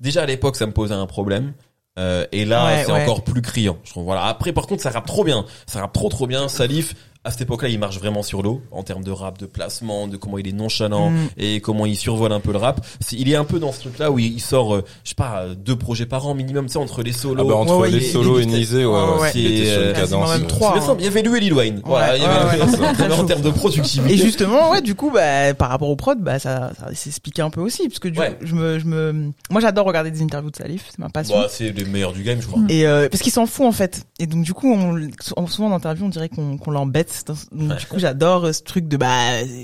Déjà 0.00 0.22
à 0.22 0.26
l'époque, 0.26 0.56
ça 0.56 0.66
me 0.66 0.72
posait 0.72 0.94
un 0.94 1.06
problème. 1.06 1.52
Euh, 1.98 2.24
et 2.32 2.44
là, 2.44 2.64
Ouais, 2.66 2.84
c'est 2.86 2.92
ouais. 2.92 3.02
encore 3.02 3.24
plus 3.24 3.42
criant. 3.42 3.76
Je 3.84 3.90
trouve. 3.90 4.04
Voilà. 4.04 4.24
Après, 4.24 4.52
par 4.52 4.66
contre, 4.66 4.82
ça 4.82 4.90
rappe 4.90 5.06
trop 5.06 5.24
bien. 5.24 5.44
Ça 5.66 5.80
rappe 5.80 5.92
trop, 5.92 6.08
trop 6.08 6.26
bien. 6.26 6.48
Salif, 6.48 6.94
à 7.28 7.30
cette 7.30 7.42
époque-là, 7.42 7.68
il 7.68 7.78
marche 7.78 7.98
vraiment 7.98 8.22
sur 8.22 8.42
l'eau 8.42 8.62
en 8.72 8.82
termes 8.82 9.04
de 9.04 9.10
rap, 9.10 9.38
de 9.38 9.46
placement, 9.46 10.08
de 10.08 10.16
comment 10.16 10.38
il 10.38 10.48
est 10.48 10.52
nonchalant 10.52 11.10
Mm. 11.10 11.16
et 11.36 11.60
comment 11.60 11.86
il 11.86 11.96
survole 11.96 12.32
un 12.32 12.40
peu 12.40 12.52
le 12.52 12.58
rap. 12.58 12.80
Il 13.12 13.30
est 13.30 13.36
un 13.36 13.44
peu 13.44 13.58
dans 13.58 13.72
ce 13.72 13.80
truc-là 13.80 14.10
où 14.10 14.18
il 14.18 14.32
il 14.32 14.40
sort, 14.40 14.74
euh, 14.74 14.84
je 15.04 15.10
sais 15.10 15.14
pas, 15.14 15.40
euh, 15.42 15.54
deux 15.54 15.76
projets 15.76 16.06
par 16.06 16.26
an 16.26 16.34
minimum, 16.34 16.66
tu 16.66 16.72
sais, 16.72 16.78
entre 16.78 17.02
les 17.02 17.12
Ah 17.14 17.18
solos. 17.18 17.46
bah, 17.48 17.54
entre 17.54 17.74
Ouais, 17.76 17.82
ouais, 17.82 17.90
les 17.90 18.00
solos 18.00 18.38
et 18.40 18.46
Nizé, 18.46 18.84
ouais, 18.84 19.30
C'est, 19.32 19.70
euh, 19.70 19.94
même 20.38 20.46
trois. 20.46 20.80
Simple. 20.80 21.00
Il 21.00 21.04
y 21.04 21.08
avait 21.08 21.22
lui 21.22 21.36
et 21.36 21.40
Lil 21.40 21.54
Wayne. 21.54 21.80
Voilà. 21.84 22.16
Il 22.16 22.22
y 22.22 22.26
avait, 22.26 22.60
ouais, 22.62 23.12
en 23.18 23.24
termes 23.24 23.42
de 23.42 23.50
productivité. 23.50 24.12
Et 24.14 24.16
justement, 24.16 24.70
ouais, 24.70 24.80
du 24.80 24.94
coup, 24.94 25.10
bah, 25.10 25.52
par 25.54 25.68
rapport 25.70 25.88
au 25.90 25.96
prod, 25.96 26.18
bah, 26.20 26.38
ça, 26.38 26.70
ça 26.78 26.94
s'expliquait 26.94 27.42
un 27.42 27.50
peu 27.50 27.60
aussi, 27.60 27.88
parce 27.88 27.98
que 27.98 28.08
du 28.08 28.18
Ouais. 28.18 28.30
coup, 28.30 28.46
je 28.46 28.54
me, 28.54 28.78
je 28.78 28.84
me, 28.86 29.12
moi, 29.50 29.60
j'adore 29.60 29.86
regarder 29.86 30.10
des 30.10 30.22
interviews 30.22 30.50
de 30.50 30.56
Salif, 30.56 30.86
c'est 30.90 30.98
ma 30.98 31.08
passion. 31.08 31.36
Bah, 31.38 31.46
c'est 31.50 31.70
les 31.72 31.84
meilleurs 31.84 32.12
du 32.12 32.22
game, 32.22 32.40
je 32.40 32.46
crois. 32.46 32.60
Et 32.68 32.86
euh, 32.86 33.08
parce 33.08 33.22
qu'il 33.22 33.32
s'en 33.32 33.46
fout 33.46 33.66
en 33.66 33.72
fait. 33.72 34.04
Et 34.18 34.26
donc 34.26 34.44
du 34.44 34.54
coup, 34.54 34.72
on, 35.36 35.46
souvent 35.46 35.68
en 35.68 35.72
interview, 35.74 36.04
on 36.04 36.08
dirait 36.08 36.28
qu'on 36.28 36.56
qu'on 36.58 36.70
l'embête. 36.70 37.17
Donc 37.52 37.76
du 37.78 37.86
coup, 37.86 37.98
j'adore 37.98 38.46
euh, 38.46 38.52
ce 38.52 38.62
truc 38.62 38.88
de 38.88 38.96
bah 38.96 39.06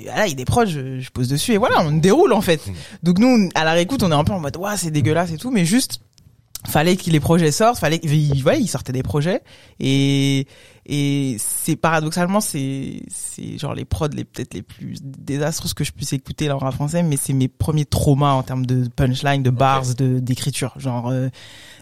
voilà, 0.05 0.27
il 0.27 0.31
y 0.31 0.33
a 0.33 0.37
des 0.37 0.45
prods, 0.45 0.67
je, 0.67 1.01
je 1.01 1.11
pose 1.11 1.29
dessus 1.29 1.53
et 1.53 1.59
voilà, 1.59 1.81
on 1.83 1.93
déroule 1.93 2.33
en 2.33 2.41
fait. 2.41 2.61
Donc 3.03 3.19
nous, 3.19 3.49
à 3.55 3.65
la 3.65 3.73
réécoute, 3.73 4.03
on 4.03 4.11
est 4.11 4.15
un 4.15 4.25
peu 4.25 4.33
en 4.33 4.41
mode 4.41 4.57
ouais, 4.57 4.77
c'est 4.77 4.91
dégueulasse 4.91 5.33
et 5.33 5.39
tout, 5.39 5.51
mais 5.51 5.65
juste 5.65 6.01
fallait 6.67 6.97
que 6.97 7.11
les 7.11 7.21
projets 7.21 7.53
sortent, 7.53 7.79
fallait 7.79 7.99
qu'il 7.99 8.43
voilà, 8.43 8.59
il 8.59 8.69
sortait 8.69 8.93
des 8.93 9.03
projets. 9.03 9.43
Et 9.81 10.47
et 10.87 11.37
c'est 11.39 11.77
paradoxalement 11.77 12.41
c'est 12.43 13.01
c'est 13.09 13.59
genre 13.59 13.75
les 13.75 13.87
prods 13.87 14.09
les 14.09 14.25
peut-être 14.25 14.53
les 14.53 14.61
plus 14.61 14.99
désastreuses 15.03 15.73
que 15.73 15.83
je 15.83 15.93
puisse 15.93 16.13
écouter 16.13 16.47
là 16.47 16.57
en 16.57 16.59
rap 16.59 16.75
français, 16.75 17.03
mais 17.03 17.17
c'est 17.17 17.33
mes 17.33 17.49
premiers 17.49 17.87
traumas 17.87 18.33
en 18.33 18.43
termes 18.43 18.67
de 18.67 18.89
punchline, 18.89 19.43
de 19.43 19.51
bars, 19.51 19.95
de 19.95 20.19
d'écriture, 20.19 20.75
genre 20.79 21.09
euh, 21.09 21.29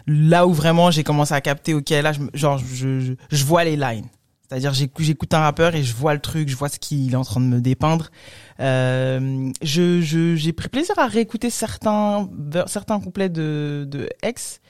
là 0.07 0.47
où 0.47 0.53
vraiment 0.53 0.89
j'ai 0.89 1.03
commencé 1.03 1.33
à 1.33 1.41
capter 1.41 1.73
ok 1.73 1.89
là 1.89 2.13
je, 2.13 2.21
genre 2.33 2.57
je, 2.57 2.99
je 2.99 3.13
je 3.29 3.43
vois 3.45 3.65
les 3.65 3.75
lines 3.75 4.07
C'est-à-dire 4.53 4.73
j'écoute, 4.75 5.03
j'écoute 5.03 5.33
un 5.33 5.39
rappeur 5.39 5.73
et 5.73 5.81
je 5.81 5.95
vois 5.95 6.13
le 6.13 6.19
truc, 6.19 6.47
je 6.47 6.55
vois 6.55 6.69
ce 6.69 6.77
qu'il 6.77 7.11
est 7.13 7.15
en 7.15 7.23
train 7.23 7.41
de 7.41 7.47
me 7.47 7.59
dépeindre. 7.59 8.11
Euh, 8.59 9.51
je, 9.63 9.99
je, 10.01 10.35
j'ai 10.35 10.53
pris 10.53 10.69
plaisir 10.69 10.93
à 10.99 11.07
réécouter 11.07 11.49
certains, 11.49 12.29
certains 12.67 12.99
couplets 12.99 13.29
de, 13.29 13.87
de 13.89 14.07
X, 14.23 14.61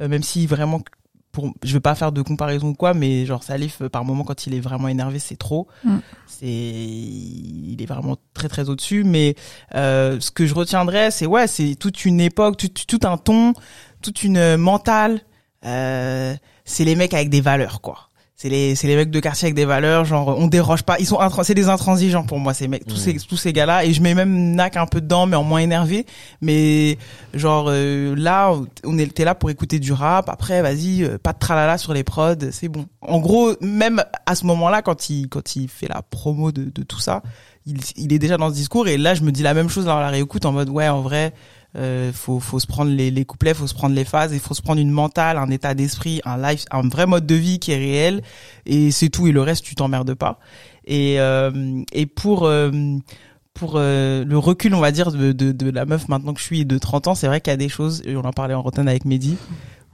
euh, 0.00 0.06
même 0.06 0.22
si 0.22 0.46
vraiment, 0.46 0.80
pour, 1.32 1.52
je 1.64 1.72
vais 1.72 1.80
pas 1.80 1.96
faire 1.96 2.12
de 2.12 2.22
comparaison 2.22 2.68
ou 2.68 2.74
quoi, 2.74 2.94
mais 2.94 3.26
genre 3.26 3.42
Salif, 3.42 3.82
euh, 3.82 3.88
par 3.88 4.04
moment 4.04 4.22
quand 4.22 4.46
il 4.46 4.54
est 4.54 4.60
vraiment 4.60 4.86
énervé, 4.86 5.18
c'est 5.18 5.34
trop. 5.34 5.66
Mm. 5.82 5.96
C'est, 6.28 6.46
il 6.46 7.76
est 7.80 7.86
vraiment 7.86 8.18
très 8.34 8.48
très 8.48 8.68
au-dessus. 8.68 9.02
Mais 9.02 9.34
euh, 9.74 10.20
ce 10.20 10.30
que 10.30 10.46
je 10.46 10.54
retiendrai, 10.54 11.10
c'est 11.10 11.26
ouais, 11.26 11.48
c'est 11.48 11.74
toute 11.74 12.04
une 12.04 12.20
époque, 12.20 12.58
tout, 12.58 12.68
tout 12.68 13.08
un 13.08 13.16
ton, 13.16 13.54
toute 14.02 14.22
une 14.22 14.56
mentale. 14.56 15.20
Euh, 15.64 16.32
c'est 16.64 16.84
les 16.84 16.94
mecs 16.94 17.14
avec 17.14 17.28
des 17.28 17.40
valeurs 17.40 17.80
quoi 17.80 18.08
c'est 18.42 18.48
les 18.48 18.74
c'est 18.74 18.88
les 18.88 18.96
mecs 18.96 19.10
de 19.12 19.20
quartier 19.20 19.46
avec 19.46 19.54
des 19.54 19.64
valeurs 19.64 20.04
genre 20.04 20.36
on 20.36 20.48
déroge 20.48 20.82
pas. 20.82 20.96
Ils 20.98 21.06
sont 21.06 21.20
c'est 21.44 21.54
des 21.54 21.68
intransigeants 21.68 22.24
pour 22.24 22.40
moi 22.40 22.52
ces 22.54 22.66
mecs. 22.66 22.84
Tous 22.84 22.96
ces 22.96 23.14
tous 23.14 23.36
ces 23.36 23.52
gars 23.52 23.66
là 23.66 23.84
et 23.84 23.92
je 23.92 24.02
mets 24.02 24.14
même 24.14 24.56
Nak 24.56 24.76
un 24.76 24.86
peu 24.86 25.00
dedans 25.00 25.26
mais 25.26 25.36
en 25.36 25.44
moins 25.44 25.60
énervé. 25.60 26.06
Mais 26.40 26.98
genre 27.34 27.66
euh, 27.68 28.16
là 28.16 28.52
on 28.82 28.98
est 28.98 29.14
t'es 29.14 29.24
là 29.24 29.36
pour 29.36 29.48
écouter 29.50 29.78
du 29.78 29.92
rap. 29.92 30.28
Après 30.28 30.60
vas-y 30.60 31.04
euh, 31.04 31.18
pas 31.18 31.32
de 31.32 31.38
tralala 31.38 31.78
sur 31.78 31.94
les 31.94 32.02
prods 32.02 32.34
c'est 32.50 32.66
bon. 32.66 32.86
En 33.00 33.20
gros 33.20 33.52
même 33.60 34.02
à 34.26 34.34
ce 34.34 34.44
moment 34.44 34.70
là 34.70 34.82
quand 34.82 35.08
il 35.08 35.28
quand 35.28 35.54
il 35.54 35.68
fait 35.68 35.86
la 35.86 36.02
promo 36.02 36.50
de, 36.50 36.64
de 36.64 36.82
tout 36.82 36.98
ça 36.98 37.22
il, 37.64 37.78
il 37.96 38.12
est 38.12 38.18
déjà 38.18 38.38
dans 38.38 38.48
ce 38.50 38.54
discours. 38.54 38.88
Et 38.88 38.98
là 38.98 39.14
je 39.14 39.22
me 39.22 39.30
dis 39.30 39.44
la 39.44 39.54
même 39.54 39.68
chose 39.68 39.84
dans 39.84 40.00
la 40.00 40.08
réécoute 40.08 40.46
en 40.46 40.50
mode 40.52 40.68
ouais 40.68 40.88
en 40.88 41.00
vrai 41.00 41.32
euh, 41.76 42.12
faut 42.12 42.40
faut 42.40 42.58
se 42.58 42.66
prendre 42.66 42.90
les, 42.90 43.10
les 43.10 43.24
couplets, 43.24 43.54
faut 43.54 43.66
se 43.66 43.74
prendre 43.74 43.94
les 43.94 44.04
phases, 44.04 44.32
il 44.32 44.40
faut 44.40 44.54
se 44.54 44.62
prendre 44.62 44.80
une 44.80 44.90
mentale, 44.90 45.38
un 45.38 45.50
état 45.50 45.74
d'esprit, 45.74 46.20
un 46.24 46.36
life, 46.36 46.64
un 46.70 46.86
vrai 46.88 47.06
mode 47.06 47.26
de 47.26 47.34
vie 47.34 47.58
qui 47.58 47.72
est 47.72 47.78
réel 47.78 48.22
et 48.66 48.90
c'est 48.90 49.08
tout 49.08 49.26
et 49.26 49.32
le 49.32 49.40
reste 49.40 49.64
tu 49.64 49.74
t'emmerdes 49.74 50.14
pas. 50.14 50.38
Et 50.84 51.20
euh, 51.20 51.82
et 51.92 52.06
pour 52.06 52.44
euh, 52.44 52.70
pour 53.54 53.74
euh, 53.76 54.24
le 54.24 54.38
recul, 54.38 54.74
on 54.74 54.80
va 54.80 54.90
dire 54.90 55.12
de, 55.12 55.32
de 55.32 55.52
de 55.52 55.70
la 55.70 55.86
meuf 55.86 56.08
maintenant 56.08 56.34
que 56.34 56.40
je 56.40 56.44
suis 56.44 56.64
de 56.64 56.78
30 56.78 57.08
ans, 57.08 57.14
c'est 57.14 57.26
vrai 57.26 57.40
qu'il 57.40 57.50
y 57.50 57.54
a 57.54 57.58
des 57.58 57.68
choses 57.68 58.02
et 58.04 58.16
on 58.16 58.24
en 58.24 58.32
parlait 58.32 58.54
en 58.54 58.62
rotten 58.62 58.88
avec 58.88 59.04
Mehdi 59.04 59.36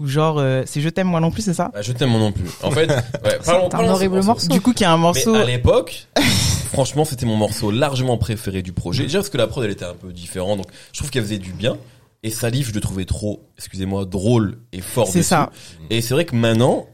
où 0.01 0.07
genre 0.07 0.39
euh, 0.39 0.63
c'est 0.67 0.81
je 0.81 0.89
t'aime 0.89 1.09
moi 1.09 1.21
non 1.21 1.31
plus, 1.31 1.43
c'est 1.43 1.55
ça 1.55 1.71
Bah, 1.73 1.83
je 1.83 1.93
t'aime 1.93 2.11
moi 2.11 2.21
non 2.21 2.33
plus. 2.33 2.45
En 2.63 2.71
fait, 2.71 2.87
ouais, 2.91 3.39
parlons, 3.45 3.69
C'est 3.71 3.77
un 3.77 3.89
horrible 3.89 4.23
morceau. 4.23 4.49
Du 4.49 4.61
coup, 4.61 4.73
qu'il 4.73 4.83
y 4.83 4.85
a 4.87 4.93
un 4.93 4.97
morceau 4.97 5.33
Mais 5.33 5.41
à 5.41 5.45
l'époque, 5.45 6.07
franchement, 6.73 7.05
c'était 7.05 7.27
mon 7.27 7.37
morceau 7.37 7.71
largement 7.71 8.17
préféré 8.19 8.63
du 8.63 8.73
projet. 8.73 9.05
Déjà 9.05 9.19
parce 9.19 9.29
que 9.31 9.39
la 9.39 9.47
prod, 9.47 9.65
elle 9.65 9.71
était 9.71 9.85
un 9.85 9.95
peu 9.95 10.13
différente, 10.13 10.59
donc 10.59 10.67
je 10.93 10.99
trouve 10.99 11.11
qu'elle 11.11 11.25
faisait 11.25 11.39
du 11.39 11.53
bien. 11.53 11.77
Et 12.23 12.31
Salif, 12.31 12.69
je 12.69 12.75
le 12.75 12.81
trouvais 12.81 13.05
trop, 13.05 13.45
excusez-moi, 13.59 14.05
drôle 14.05 14.59
et 14.73 14.81
fort 14.81 15.07
C'est 15.07 15.19
dessus. 15.21 15.29
ça. 15.29 15.51
Et 15.91 16.01
c'est 16.01 16.15
vrai 16.15 16.25
que 16.25 16.35
maintenant, 16.35 16.87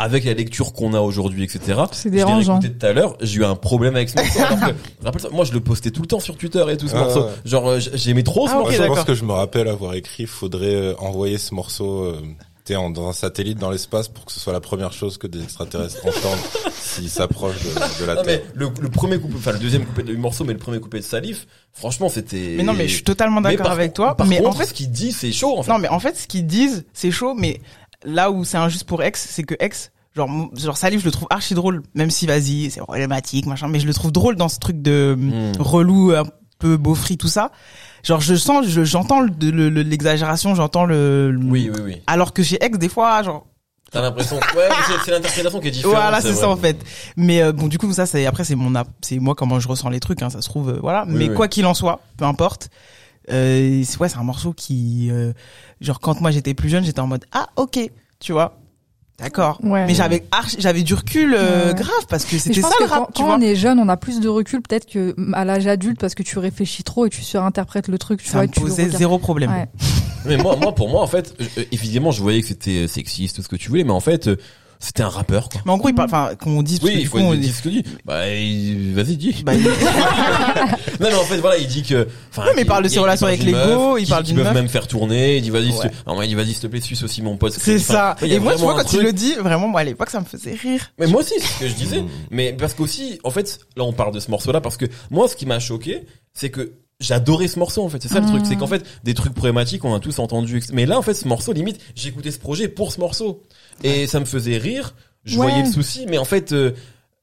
avec 0.00 0.24
la 0.24 0.34
lecture 0.34 0.72
qu'on 0.72 0.92
a 0.94 1.00
aujourd'hui, 1.00 1.44
etc. 1.44 1.82
C'est 1.92 2.08
Je 2.08 2.14
l'ai 2.14 2.16
dérangeant. 2.16 2.58
réécouté 2.58 2.78
tout 2.80 2.86
à 2.86 2.92
l'heure, 2.92 3.16
j'ai 3.20 3.38
eu 3.40 3.44
un 3.44 3.54
problème 3.54 3.94
avec 3.94 4.08
ce 4.08 4.16
morceau. 4.16 4.38
alors 4.44 4.58
que, 4.58 4.74
rappelle-toi, 5.04 5.30
moi, 5.32 5.44
je 5.44 5.52
le 5.52 5.60
postais 5.60 5.92
tout 5.92 6.02
le 6.02 6.08
temps 6.08 6.18
sur 6.18 6.36
Twitter 6.36 6.64
et 6.68 6.76
tout 6.76 6.88
ce 6.88 6.96
Ah, 6.96 6.98
morceau. 7.04 7.26
Genre, 7.44 7.68
euh, 7.68 7.78
j'aimais 7.94 8.24
trop 8.24 8.48
ce 8.48 8.54
Ah, 8.54 8.58
morceau. 8.58 8.72
Je 8.72 8.82
pense 8.88 9.04
que 9.04 9.14
je 9.14 9.24
me 9.24 9.30
rappelle 9.32 9.68
avoir 9.68 9.94
écrit, 9.94 10.26
faudrait 10.26 10.74
euh, 10.74 10.94
envoyer 10.98 11.38
ce 11.38 11.54
morceau 11.54 12.02
euh, 12.02 12.20
t'es 12.64 12.76
en- 12.76 12.90
dans 12.90 13.08
un 13.08 13.12
satellite 13.12 13.58
dans 13.58 13.70
l'espace 13.70 14.08
pour 14.08 14.24
que 14.24 14.32
ce 14.32 14.38
soit 14.40 14.52
la 14.52 14.60
première 14.60 14.92
chose 14.92 15.18
que 15.18 15.26
des 15.26 15.42
extraterrestres 15.42 15.98
entendent 16.06 16.72
s'ils 16.72 17.10
s'approchent 17.10 17.62
de, 17.62 18.00
de 18.02 18.04
la 18.06 18.14
Non, 18.16 18.22
Terre. 18.22 18.40
mais 18.44 18.50
le, 18.54 18.70
le 18.80 18.88
premier 18.88 19.18
couplet, 19.18 19.36
enfin 19.38 19.52
le 19.52 19.58
deuxième 19.58 19.84
couplet 19.84 20.04
du 20.04 20.16
morceau, 20.16 20.44
mais 20.44 20.52
le 20.52 20.58
premier 20.58 20.78
couplet 20.80 21.00
de 21.00 21.04
Salif, 21.04 21.46
franchement, 21.72 22.08
c'était. 22.08 22.54
Mais 22.56 22.62
non, 22.62 22.72
mais 22.74 22.86
je 22.88 22.94
suis 22.94 23.04
totalement 23.04 23.40
d'accord 23.40 23.70
avec 23.70 23.94
toi. 23.94 24.16
Par 24.16 24.26
mais 24.26 24.38
contre, 24.38 24.50
en 24.50 24.52
fait, 24.52 24.66
ce 24.66 24.74
qu'il 24.74 24.90
dit, 24.90 25.12
c'est 25.12 25.32
chaud, 25.32 25.58
en 25.58 25.62
fait. 25.62 25.72
Non, 25.72 25.78
mais 25.78 25.88
en 25.88 25.98
fait, 25.98 26.16
ce 26.16 26.26
qu'ils 26.26 26.46
disent, 26.46 26.84
c'est 26.92 27.10
chaud, 27.10 27.34
mais 27.34 27.60
là 28.04 28.30
où 28.30 28.44
c'est 28.44 28.56
injuste 28.58 28.84
pour 28.84 29.02
X, 29.02 29.26
c'est 29.30 29.42
que 29.42 29.54
X, 29.64 29.90
genre, 30.14 30.28
genre 30.54 30.76
Salif, 30.76 31.00
je 31.00 31.06
le 31.06 31.10
trouve 31.12 31.26
archi 31.30 31.54
drôle, 31.54 31.82
même 31.94 32.10
si, 32.10 32.26
vas-y, 32.26 32.70
c'est 32.70 32.80
problématique, 32.80 33.46
machin, 33.46 33.68
mais 33.68 33.80
je 33.80 33.86
le 33.86 33.94
trouve 33.94 34.12
drôle 34.12 34.36
dans 34.36 34.48
ce 34.48 34.58
truc 34.58 34.80
de 34.82 35.16
Hmm. 35.18 35.52
relou, 35.60 36.12
un 36.12 36.24
peu 36.58 36.76
beaufry, 36.76 37.16
tout 37.16 37.28
ça. 37.28 37.50
Genre, 38.02 38.20
je 38.20 38.34
sens, 38.34 38.66
je- 38.66 38.84
j'entends 38.84 39.20
le- 39.20 39.30
le- 39.50 39.68
le- 39.70 39.82
l'exagération, 39.82 40.54
j'entends 40.54 40.84
le, 40.84 41.30
le- 41.30 41.38
Oui, 41.50 41.70
oui, 41.72 41.80
oui. 41.84 42.02
Alors 42.06 42.32
que 42.32 42.42
chez 42.42 42.58
X, 42.64 42.78
des 42.78 42.88
fois, 42.88 43.22
genre, 43.22 43.46
T'as 43.92 44.00
l'impression 44.00 44.36
ouais, 44.56 44.68
c'est- 45.04 45.10
l'interprétation 45.10 45.60
qui 45.60 45.68
est 45.68 45.70
différente. 45.70 45.96
voilà, 45.96 46.20
c'est 46.22 46.32
ça 46.34 46.48
en 46.48 46.56
fait. 46.56 46.78
Mais 47.16 47.42
euh, 47.42 47.52
bon, 47.52 47.68
du 47.68 47.76
coup, 47.78 47.92
ça, 47.92 48.06
c'est 48.06 48.24
après, 48.26 48.42
c'est 48.44 48.54
mon, 48.54 48.72
c'est 49.02 49.18
moi 49.18 49.34
comment 49.34 49.60
je 49.60 49.68
ressens 49.68 49.90
les 49.90 50.00
trucs, 50.00 50.22
hein, 50.22 50.30
ça 50.30 50.40
se 50.40 50.48
trouve, 50.48 50.70
euh, 50.70 50.78
voilà. 50.80 51.04
Oui, 51.06 51.14
mais 51.14 51.28
oui. 51.28 51.34
quoi 51.34 51.46
qu'il 51.46 51.66
en 51.66 51.74
soit, 51.74 52.00
peu 52.16 52.24
importe. 52.24 52.70
Euh, 53.30 53.82
c'est- 53.84 53.98
ouais, 53.98 54.08
c'est 54.08 54.16
un 54.16 54.22
morceau 54.24 54.52
qui, 54.52 55.08
euh, 55.12 55.32
genre, 55.80 56.00
quand 56.00 56.20
moi 56.20 56.30
j'étais 56.30 56.54
plus 56.54 56.68
jeune, 56.70 56.84
j'étais 56.84 57.00
en 57.00 57.06
mode 57.06 57.24
ah 57.32 57.48
ok, 57.56 57.78
tu 58.18 58.32
vois, 58.32 58.58
d'accord. 59.18 59.58
Ouais. 59.62 59.86
Mais 59.86 59.94
j'avais 59.94 60.24
archi- 60.30 60.56
j'avais 60.58 60.82
du 60.82 60.94
recul 60.94 61.34
euh, 61.36 61.68
Ouais. 61.68 61.74
grave 61.74 62.06
parce 62.08 62.24
que 62.24 62.38
c'était 62.38 62.60
ça 62.60 62.68
le 62.80 62.86
rap, 62.86 62.98
quand, 62.98 63.06
tu 63.12 63.12
quand 63.22 63.26
vois. 63.26 63.36
on 63.36 63.40
est 63.40 63.54
jeune, 63.56 63.78
on 63.78 63.88
a 63.88 63.96
plus 63.96 64.20
de 64.20 64.28
recul 64.28 64.60
peut-être 64.62 64.86
que 64.86 65.14
à 65.32 65.44
l'âge 65.44 65.66
adulte 65.66 65.98
parce 66.00 66.14
que 66.14 66.22
tu 66.22 66.38
réfléchis 66.38 66.82
trop 66.82 67.06
et 67.06 67.10
tu 67.10 67.22
surinterprètes 67.22 67.88
le 67.88 67.98
truc. 67.98 68.20
Tu 68.22 68.26
Ça 68.28 68.38
vois, 68.38 68.42
me 68.46 68.48
tu 68.52 68.60
posait 68.60 68.88
zéro 68.90 69.18
problème. 69.18 69.50
Ouais. 69.50 69.68
Mais 70.24 70.36
moi, 70.36 70.56
moi, 70.56 70.72
pour 70.74 70.88
moi, 70.88 71.02
en 71.02 71.06
fait, 71.08 71.34
euh, 71.58 71.64
évidemment, 71.72 72.10
je 72.12 72.22
voyais 72.22 72.40
que 72.40 72.46
c'était 72.46 72.84
euh, 72.84 72.86
sexiste, 72.86 73.36
tout 73.36 73.42
ce 73.42 73.48
que 73.48 73.56
tu 73.56 73.68
voulais, 73.68 73.84
mais 73.84 73.90
en 73.92 74.00
fait, 74.00 74.28
euh, 74.28 74.36
c'était 74.84 75.02
un 75.04 75.08
rappeur, 75.08 75.48
quoi. 75.48 75.60
Mais 75.64 75.70
en 75.72 75.78
gros, 75.78 75.88
il 75.88 75.94
parle, 75.94 76.08
enfin, 76.08 76.32
qu'on 76.34 76.62
dise, 76.62 76.80
Oui, 76.82 76.96
il 76.98 77.06
faut 77.06 77.18
coup, 77.18 77.22
on 77.24 77.32
dire 77.34 77.40
dit- 77.40 77.52
ce 77.52 77.62
que 77.62 77.68
dit. 77.68 77.84
Bah, 78.04 78.28
il- 78.28 78.92
vas-y, 78.94 79.16
dis. 79.16 79.42
bah, 79.44 79.54
il- 79.54 79.62
Non, 81.00 81.08
mais 81.08 81.14
en 81.14 81.22
fait, 81.24 81.38
voilà, 81.38 81.58
il 81.58 81.66
dit 81.66 81.82
que. 81.82 82.06
enfin, 82.30 82.42
Oui, 82.46 82.52
mais 82.56 82.62
il 82.62 82.66
parle 82.66 82.84
de 82.84 82.88
ses 82.88 82.98
relations 82.98 83.26
avec 83.26 83.40
d'une 83.40 83.48
les 83.50 83.54
meuf, 83.54 83.76
go, 83.76 83.96
il 83.98 84.06
parle 84.08 84.24
d'une 84.24 84.36
peuvent 84.36 84.44
meuf. 84.46 84.54
même 84.54 84.68
faire 84.68 84.86
tourner. 84.86 85.36
Il 85.36 85.42
dit, 85.42 85.50
vas-y, 85.50 85.66
Ouais. 85.66 85.72
s'il 85.72 85.90
te- 85.90 85.94
non, 86.10 86.20
il 86.22 86.28
dit, 86.28 86.34
vas-y, 86.34 86.48
s'il 86.52 86.58
te 86.60 86.66
plaît, 86.66 86.80
suce 86.80 87.02
aussi 87.02 87.22
mon 87.22 87.36
pote. 87.36 87.52
c'est 87.52 87.78
ça. 87.78 88.16
Et 88.22 88.38
moi, 88.38 88.54
tu 88.54 88.60
vois, 88.62 88.74
quand 88.74 88.92
il 88.92 89.00
le 89.02 89.12
dit, 89.12 89.34
vraiment, 89.34 89.68
moi, 89.68 89.80
à 89.80 89.84
l'époque, 89.84 90.10
ça 90.10 90.20
me 90.20 90.24
faisait 90.24 90.54
rire. 90.54 90.90
Mais 90.98 91.06
moi 91.06 91.20
aussi, 91.20 91.34
c'est 91.38 91.46
ce 91.46 91.60
que 91.60 91.68
je 91.68 91.74
disais. 91.74 92.04
Mais 92.30 92.52
parce 92.52 92.74
qu'aussi, 92.74 93.18
en 93.24 93.30
fait, 93.30 93.60
là, 93.76 93.84
on 93.84 93.92
parle 93.92 94.12
de 94.14 94.20
ce 94.20 94.30
morceau-là 94.30 94.60
parce 94.60 94.76
que 94.76 94.86
moi, 95.10 95.28
ce 95.28 95.36
qui 95.36 95.46
m'a 95.46 95.58
choqué, 95.58 96.02
c'est 96.34 96.50
que 96.50 96.72
j'adorais 97.00 97.48
ce 97.48 97.58
morceau, 97.58 97.82
en 97.82 97.88
fait. 97.88 98.00
C'est 98.02 98.08
ça 98.08 98.20
le 98.20 98.26
truc. 98.26 98.42
C'est 98.46 98.56
qu'en 98.56 98.66
fait, 98.68 98.84
des 99.04 99.14
trucs 99.14 99.34
problématiques, 99.34 99.84
on 99.84 99.94
a 99.94 99.98
tous 100.00 100.18
entendu. 100.20 100.62
Mais 100.72 100.86
là, 100.86 100.98
en 100.98 101.02
fait, 101.02 101.14
ce 101.14 101.26
morceau, 101.26 101.52
limite, 101.52 101.80
j'écoutais 101.96 102.30
ce 102.30 102.38
projet 102.38 102.68
pour 102.68 102.92
ce 102.92 103.00
morceau. 103.00 103.42
Et 103.84 104.06
ça 104.06 104.20
me 104.20 104.24
faisait 104.24 104.58
rire. 104.58 104.94
Je 105.24 105.38
Ouais. 105.38 105.46
voyais 105.48 105.62
le 105.64 105.70
souci, 105.70 106.06
mais 106.08 106.18
en 106.18 106.24
fait, 106.24 106.52
euh, 106.52 106.72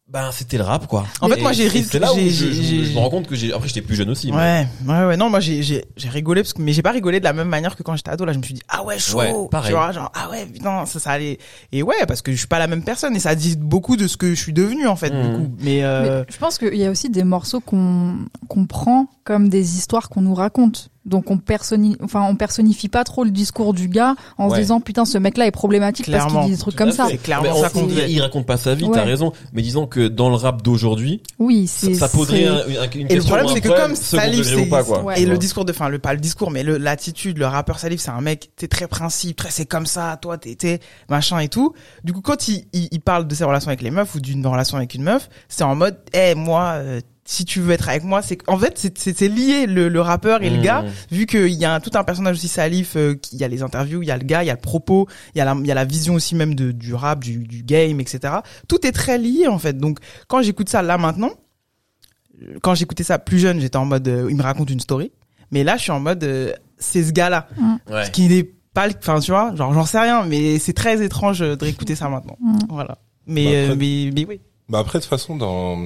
ben, 0.08 0.32
c'était 0.32 0.58
le 0.58 0.64
rap, 0.64 0.88
quoi. 0.88 1.06
En 1.22 1.28
fait, 1.30 1.38
Et- 1.38 1.42
moi, 1.42 1.52
j'ai 1.52 1.66
et 1.66 1.68
ri- 1.68 1.84
C'est 1.84 2.00
là 2.00 2.12
où 2.12 2.16
j'ai- 2.16 2.30
je, 2.32 2.46
je- 2.52 2.62
j'ai- 2.64 2.86
je 2.86 2.94
me 2.94 2.98
rends 3.00 3.10
compte 3.12 3.28
que 3.28 3.36
j'ai, 3.36 3.54
après, 3.54 3.68
j'étais 3.68 3.82
plus 3.84 3.96
jeune 3.96 4.10
aussi. 4.10 4.32
mais- 4.32 4.38
Ouais, 4.38 4.68
ouais, 4.88 5.06
ouais. 5.06 5.18
Non, 5.18 5.30
moi 5.30 5.40
j'ai 5.40 5.62
j'ai 5.62 5.86
j'ai 5.98 6.10
rigolé 6.10 6.42
parce 6.42 6.54
que 6.54 6.62
mais 6.64 6.74
j'ai 6.74 6.82
pas 6.82 6.92
rigolé 6.92 7.20
de 7.20 7.26
la 7.26 7.34
même 7.34 7.48
manière 7.50 7.76
que 7.76 7.84
quand 7.84 7.96
j'étais 7.96 8.10
ado. 8.10 8.26
Là, 8.26 8.34
je 8.34 8.40
me 8.40 8.44
suis 8.44 8.56
dit 8.56 8.62
ah 8.70 8.84
ouais 8.84 8.98
chaud. 8.98 9.20
Ouais, 9.20 9.32
pareil. 9.52 9.70
Tu 9.70 9.76
vois, 9.78 9.92
genre 9.92 10.12
ah 10.16 10.30
ouais 10.32 10.48
putain 10.48 10.86
ça 10.88 11.00
ça 11.00 11.12
allait. 11.12 11.38
Et 11.72 11.84
ouais 11.84 11.94
parce 12.08 12.24
que 12.24 12.32
je 12.32 12.38
suis 12.38 12.48
pas 12.48 12.58
la 12.58 12.66
même 12.68 12.84
personne 12.84 13.16
et 13.16 13.20
ça 13.20 13.36
dit 13.36 13.56
beaucoup 13.56 13.98
de 13.98 14.08
ce 14.08 14.18
que 14.18 14.30
je 14.34 14.40
suis 14.42 14.54
devenu 14.54 14.88
en 14.88 14.96
fait 14.96 15.12
Mhm. 15.12 15.22
du 15.24 15.36
coup. 15.38 15.52
Mais, 15.60 15.84
euh, 15.84 16.24
Mais 16.26 16.34
je 16.34 16.38
pense 16.40 16.58
qu'il 16.58 16.76
y 16.76 16.86
a 16.86 16.90
aussi 16.90 17.10
des 17.12 17.24
morceaux 17.24 17.60
qu'on 17.60 18.16
qu'on 18.48 18.66
prend 18.66 19.08
comme 19.26 19.48
des 19.50 19.78
histoires 19.78 20.10
qu'on 20.10 20.22
nous 20.22 20.34
raconte. 20.34 20.90
Donc 21.10 21.30
on 21.32 21.38
personnifie, 21.38 21.98
enfin 22.04 22.22
on 22.30 22.36
personnifie 22.36 22.88
pas 22.88 23.04
trop 23.04 23.24
le 23.24 23.32
discours 23.32 23.74
du 23.74 23.88
gars 23.90 24.16
en 24.38 24.48
Ouais. 24.48 24.56
se 24.56 24.62
disant 24.62 24.80
putain 24.80 25.06
ce 25.06 25.18
mec-là 25.18 25.48
est 25.48 25.52
problématique 25.52 26.10
parce 26.10 26.32
qu'il 26.32 26.42
dit 26.42 26.52
des 26.52 26.58
trucs 26.58 26.76
comme 26.76 26.92
ça. 26.92 27.08
C'est 27.10 27.18
clairement 27.18 27.54
ça 27.56 27.70
qu'on 27.70 27.88
il, 27.90 28.22
raconte 28.22 28.46
pas 28.46 28.58
sa 28.58 28.76
vie, 28.76 28.86
Ouais. 28.86 28.92
t'as 28.94 29.04
raison. 29.04 29.34
Mais 29.54 29.62
disons 29.62 29.88
que 29.88 30.08
dans 30.08 30.30
le 30.30 30.36
rap 30.36 30.62
d'aujourd'hui, 30.62 31.22
Oui, 31.40 31.68
ça, 31.68 31.88
c'est 31.88 31.94
ça 31.96 32.08
poserait 32.08 32.46
un- 32.46 32.64
une, 32.68 32.72
Et 32.72 33.04
le 33.04 33.08
question 33.08 33.24
problème 33.26 33.46
ou 33.46 33.50
un 33.50 33.54
c'est 33.56 33.62
que 33.62 33.68
problème, 33.68 33.88
comme 33.88 33.96
Salif 33.96 34.46
c'est 34.48 34.66
pas, 34.68 34.84
quoi. 34.84 35.04
Ouais. 35.04 35.22
et 35.22 35.26
le 35.26 35.38
discours 35.38 35.66
de 35.66 35.72
enfin 35.72 35.90
le 35.90 36.00
pas 36.00 36.14
le 36.14 36.20
discours 36.20 36.52
mais 36.52 36.64
le 36.64 36.78
l'attitude 36.78 37.38
le 37.38 37.46
rappeur 37.48 37.80
Salif 37.80 38.00
c'est 38.00 38.12
un 38.12 38.22
mec 38.22 38.52
t'es 38.56 38.68
très 38.68 38.88
principe 38.88 39.36
très 39.38 39.50
c'est 39.52 39.66
comme 39.66 39.86
ça 39.86 40.18
toi 40.22 40.38
t'es 40.38 40.56
t'es 40.56 40.80
machin 41.10 41.40
et 41.40 41.48
tout. 41.50 41.74
Du 42.04 42.14
coup 42.14 42.22
quand 42.22 42.48
il, 42.48 42.66
il 42.74 42.88
il 42.92 43.02
parle 43.02 43.28
de 43.28 43.34
ses 43.36 43.44
relations 43.44 43.70
avec 43.70 43.82
les 43.82 43.92
meufs 43.92 44.14
ou 44.16 44.20
d'une 44.20 44.46
relation 44.46 44.78
avec 44.78 44.94
une 44.94 45.04
meuf 45.04 45.30
c'est 45.48 45.64
en 45.64 45.76
mode 45.76 45.98
eh 46.14 46.36
moi 46.36 46.74
euh, 46.76 47.02
si 47.32 47.46
tu 47.46 47.60
veux 47.62 47.74
être 47.74 47.88
avec 47.90 48.04
moi 48.04 48.24
c'est 48.24 48.40
en 48.48 48.58
fait 48.58 48.74
c'est 48.80 48.98
c'est 48.98 49.16
c'est 49.16 49.28
lié 49.28 49.68
le, 49.68 49.88
le 49.88 50.02
rappeur 50.02 50.42
et 50.42 50.50
le 50.50 50.58
Mmh. 50.58 50.62
gars 50.64 50.84
vu 51.12 51.28
qu'il 51.28 51.54
y 51.54 51.64
a 51.64 51.76
un, 51.76 51.80
tout 51.80 51.92
un 51.94 52.04
personnage 52.04 52.38
aussi 52.38 52.48
Salif, 52.48 52.96
euh, 52.96 53.14
qui- 53.14 53.36
il 53.36 53.40
y 53.40 53.44
a 53.44 53.48
les 53.48 53.62
interviews, 53.62 54.02
il 54.02 54.08
y 54.08 54.12
a 54.12 54.18
le 54.18 54.24
gars, 54.24 54.44
il 54.44 54.48
y 54.48 54.50
a 54.50 54.56
le 54.56 54.60
propos, 54.60 55.08
il 55.36 55.38
y 55.38 55.42
a 55.42 55.46
la, 55.46 55.54
il 55.60 55.68
y 55.68 55.72
a 55.72 55.76
la 55.76 55.86
vision 55.86 56.16
aussi 56.16 56.34
même 56.34 56.56
de, 56.56 56.72
du 56.72 56.96
rap, 56.96 57.20
du, 57.24 57.38
du 57.46 57.62
game, 57.62 58.00
etc. 58.00 58.34
Tout 58.68 58.84
est 58.84 58.92
très 58.92 59.20
lié 59.20 59.48
en 59.48 59.60
fait. 59.60 59.78
Donc 59.78 60.00
quand 60.28 60.42
j'écoute 60.42 60.70
ça 60.70 60.82
là 60.82 60.98
maintenant, 60.98 61.30
euh, 62.42 62.58
quand 62.64 62.74
j'écoutais 62.74 63.04
ça 63.04 63.20
plus 63.20 63.38
jeune, 63.40 63.60
j'étais 63.60 63.78
en 63.78 63.86
mode, 63.86 64.08
euh, 64.08 64.28
il 64.30 64.36
me 64.36 64.42
raconte 64.44 64.72
une 64.72 64.80
story. 64.80 65.12
Mais 65.52 65.64
là, 65.64 65.78
je 65.78 65.84
suis 65.84 65.92
en 65.92 66.00
mode, 66.00 66.24
euh, 66.24 66.52
c'est 66.80 67.04
ce 67.04 67.12
gars-là, 67.12 67.48
Ouais. 67.92 68.06
ce 68.06 68.12
qui 68.12 68.28
n'est 68.28 68.50
pas, 68.74 68.88
le- 68.88 68.94
enfin 69.00 69.20
tu 69.20 69.30
vois, 69.32 69.54
genre 69.56 69.74
j'en 69.74 69.86
sais 69.86 70.00
rien, 70.00 70.24
mais 70.26 70.58
c'est 70.60 70.74
très 70.74 71.04
étrange 71.04 71.42
euh, 71.44 71.56
de 71.56 71.64
réécouter 71.64 71.96
ça 71.96 72.10
maintenant. 72.10 72.38
Mm. 72.42 72.58
Voilà. 72.70 72.98
Mais, 73.28 73.46
Bah, 73.46 73.52
euh, 73.52 73.64
après- 73.66 73.76
mais, 73.78 74.12
mais 74.16 74.26
oui. 74.28 74.42
Bah 74.70 74.80
après 74.80 75.00
de 75.00 75.04
toute 75.04 75.10
façon 75.10 75.36
dans 75.36 75.78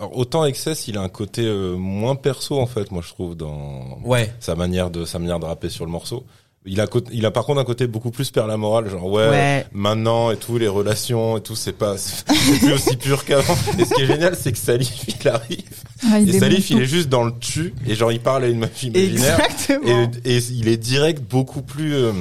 alors, 0.00 0.16
autant 0.16 0.44
Excess 0.44 0.88
il 0.88 0.96
a 0.98 1.02
un 1.02 1.08
côté 1.08 1.42
euh, 1.44 1.76
moins 1.76 2.16
perso 2.16 2.58
en 2.58 2.66
fait 2.66 2.90
moi 2.90 3.02
je 3.06 3.10
trouve 3.10 3.36
dans 3.36 3.98
Ouais. 4.04 4.32
sa 4.40 4.54
manière 4.56 4.90
de 4.90 5.04
sa 5.04 5.18
manière 5.20 5.38
de 5.38 5.44
rapper 5.44 5.68
sur 5.68 5.84
le 5.84 5.90
morceau. 5.92 6.24
Il 6.66 6.78
a 6.80 6.86
il 7.10 7.24
a 7.24 7.30
par 7.30 7.46
contre 7.46 7.58
un 7.60 7.64
côté 7.64 7.86
beaucoup 7.86 8.10
plus 8.10 8.30
père 8.30 8.46
la 8.46 8.58
morale 8.58 8.90
genre 8.90 9.06
ouais, 9.06 9.28
Ouais. 9.30 9.66
maintenant 9.72 10.30
et 10.30 10.36
tout 10.36 10.58
les 10.58 10.68
relations 10.68 11.38
et 11.38 11.40
tout 11.40 11.54
c'est 11.56 11.72
pas 11.72 11.96
c'est 11.98 12.24
plus 12.58 12.72
aussi 12.72 12.96
pur 12.96 13.24
qu'avant. 13.24 13.56
Et 13.78 13.84
ce 13.86 13.94
qui 13.94 14.02
est 14.02 14.06
génial 14.06 14.36
c'est 14.36 14.52
que 14.52 14.58
Salif 14.58 15.04
il 15.08 15.28
arrive 15.28 15.82
Ouais, 16.12 16.22
il 16.22 16.34
et 16.34 16.38
Salif 16.38 16.68
il 16.70 16.80
est 16.80 16.86
juste 16.86 17.08
dans 17.08 17.24
le 17.24 17.32
tu 17.40 17.74
et 17.86 17.94
genre 17.94 18.12
il 18.12 18.20
parle 18.20 18.44
à 18.44 18.48
une 18.48 18.58
meuf 18.58 18.82
imaginaire 18.82 19.38
Exactement. 19.40 20.10
et, 20.24 20.36
et 20.36 20.38
il 20.52 20.68
est 20.68 20.76
direct 20.76 21.22
beaucoup 21.22 21.62
plus 21.62 21.94
euh, 21.94 22.12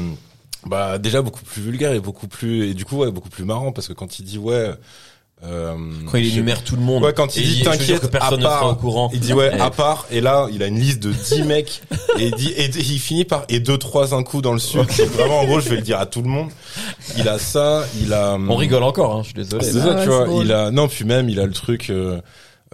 bah 0.65 0.97
déjà 0.99 1.21
beaucoup 1.21 1.43
plus 1.43 1.61
vulgaire 1.61 1.91
et 1.93 1.99
beaucoup 1.99 2.27
plus 2.27 2.69
et 2.69 2.73
du 2.73 2.85
coup 2.85 2.97
ouais 2.97 3.11
beaucoup 3.11 3.29
plus 3.29 3.43
marrant 3.45 3.71
parce 3.73 3.87
que 3.89 3.93
quand 3.93 4.19
il 4.19 4.23
dit 4.25 4.37
ouais 4.37 4.71
Euh, 5.41 5.73
Quand 6.11 6.17
il 6.17 6.27
énumère 6.33 6.63
tout 6.65 6.75
le 6.75 6.81
monde. 6.81 7.01
Ouais, 7.01 7.13
quand 7.13 7.37
il 7.37 7.43
et 7.43 7.45
dit, 7.45 7.61
t'inquiète, 7.63 8.01
que 8.01 8.07
personne 8.07 8.33
à 8.33 8.37
ne 8.37 8.41
sera 8.43 8.59
part- 8.59 8.71
au 8.71 8.75
courant. 8.75 9.09
Il 9.13 9.21
dit 9.21 9.31
ouais, 9.33 9.57
à 9.57 9.69
part, 9.71 10.05
et 10.11 10.19
là, 10.19 10.47
il 10.51 10.61
a 10.61 10.67
une 10.67 10.77
liste 10.79 10.99
de 11.01 11.13
10 11.13 11.43
mecs, 11.47 11.81
et 12.19 12.25
il 12.25 12.35
dit, 12.35 12.49
et 12.57 12.65
il 12.65 12.99
finit 12.99 13.23
par, 13.23 13.45
et 13.47 13.61
deux, 13.61 13.77
trois, 13.77 14.13
un 14.13 14.23
coup 14.23 14.41
dans 14.41 14.51
le. 14.53 14.59
Donc 14.75 14.91
vraiment, 14.91 15.39
en 15.39 15.45
gros, 15.45 15.61
je 15.61 15.69
vais 15.69 15.77
le 15.77 15.81
dire 15.81 15.97
à 15.97 16.05
tout 16.05 16.21
le 16.21 16.27
monde. 16.29 16.49
Il 17.17 17.29
a 17.29 17.39
ça, 17.39 17.85
il 18.01 18.11
a... 18.13 18.35
On 18.35 18.55
rigole 18.57 18.83
encore, 18.83 19.15
hein, 19.15 19.19
je 19.21 19.27
suis 19.27 19.33
désolé. 19.33 19.63
C'est 19.63 19.79
ça, 19.79 19.85
Ah 19.91 19.95
ouais, 19.95 20.03
tu 20.03 20.09
vois. 20.09 20.25
drôle. 20.25 20.45
Il 20.45 20.51
a, 20.51 20.71
non, 20.71 20.89
puis 20.89 21.05
même, 21.05 21.29
il 21.29 21.39
a 21.39 21.45
le 21.45 21.53
truc, 21.53 21.89
euh, 21.89 22.19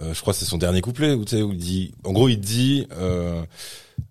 euh, 0.02 0.12
je 0.12 0.20
crois 0.20 0.32
que 0.32 0.38
c'est 0.40 0.44
son 0.44 0.58
dernier 0.58 0.80
couplet, 0.80 1.12
où, 1.12 1.24
tu 1.24 1.36
sais, 1.36 1.42
où 1.42 1.52
il 1.52 1.58
dit, 1.58 1.92
en 2.04 2.12
gros, 2.12 2.28
il 2.28 2.40
dit, 2.40 2.88
euh, 3.00 3.40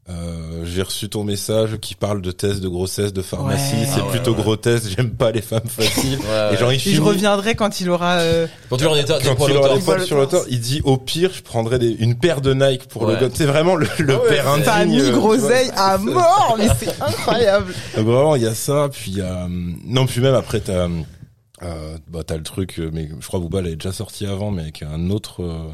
euh, 0.08 0.64
j'ai 0.66 0.84
reçu 0.84 1.10
ton 1.10 1.24
message 1.24 1.78
qui 1.82 1.96
parle 1.96 2.22
de 2.22 2.30
tests 2.32 2.60
de 2.62 2.68
grossesse, 2.68 3.12
de 3.12 3.24
pharmacie, 3.24 3.74
Ouais. 3.76 3.86
c'est 3.86 4.02
Ah 4.02 4.06
ouais, 4.06 4.12
plutôt 4.12 4.32
ouais. 4.36 4.42
grotesque, 4.44 4.94
j'aime 4.96 5.10
pas 5.10 5.32
les 5.32 5.42
femmes 5.42 5.68
faciles. 5.68 6.20
Ouais, 6.30 6.54
Et 6.54 6.58
genre, 6.58 6.72
il 6.72 6.76
Et 6.76 6.80
finit, 6.80 6.96
je 6.96 7.02
reviendrai 7.02 7.56
quand 7.56 7.82
il 7.82 7.90
aura. 7.90 8.18
euh, 8.20 8.46
Quand 8.70 8.78
des 8.78 8.84
quand 8.84 9.36
poils 9.36 9.52
il 9.52 9.58
au 9.58 9.60
aura 9.62 9.76
des 9.76 9.82
poils 9.82 10.04
sur 10.06 10.28
torse, 10.30 10.46
il 10.50 10.60
dit 10.60 10.82
au 10.84 10.98
pire, 10.98 11.32
je 11.34 11.42
prendrais 11.42 11.80
des, 11.80 11.90
une 11.92 12.14
paire 12.16 12.42
de 12.42 12.54
Nike 12.54 12.88
pour 12.88 13.08
le 13.08 13.16
gosse. 13.16 13.32
C'est 13.34 13.46
vraiment 13.46 13.76
le, 13.76 13.88
le 13.98 14.14
Ah 14.14 14.22
ouais, 14.22 14.30
père 14.30 14.48
indigne. 14.50 14.66
T'as 14.66 14.86
mis 14.86 15.02
euh, 15.02 15.12
groseille 15.12 15.72
à 15.76 15.98
mort, 16.00 16.56
mais 16.60 16.68
c'est 16.80 17.02
incroyable. 17.02 17.74
Donc 17.98 18.06
vraiment, 18.06 18.36
il 18.36 18.44
y 18.44 18.48
a 18.48 18.54
ça, 18.54 18.90
puis 18.92 19.12
il 19.12 19.18
y 19.18 19.22
a 19.22 19.46
hum, 19.46 19.80
non, 19.86 20.06
puis 20.06 20.22
même 20.22 20.36
après 20.36 20.60
t'as 20.60 20.88
euh, 21.64 21.98
bah 22.10 22.20
t'as 22.28 22.36
le 22.38 22.44
truc, 22.44 22.80
euh, 22.80 22.92
mais 22.94 23.10
je 23.20 23.26
crois 23.28 23.40
que 23.40 23.46
Booba 23.46 23.62
l'avait 23.62 23.76
déjà 23.78 23.94
sorti 23.94 24.26
avant, 24.28 24.52
mais 24.52 24.62
avec 24.64 24.84
un 24.84 25.10
autre 25.10 25.42
euh, 25.42 25.70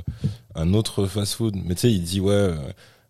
un 0.56 0.74
autre 0.74 1.06
fast-food. 1.08 1.56
Mais 1.66 1.74
tu 1.76 1.82
sais, 1.82 1.92
il 1.92 2.04
dit 2.04 2.20
ouais, 2.22 2.32
euh, 2.34 2.56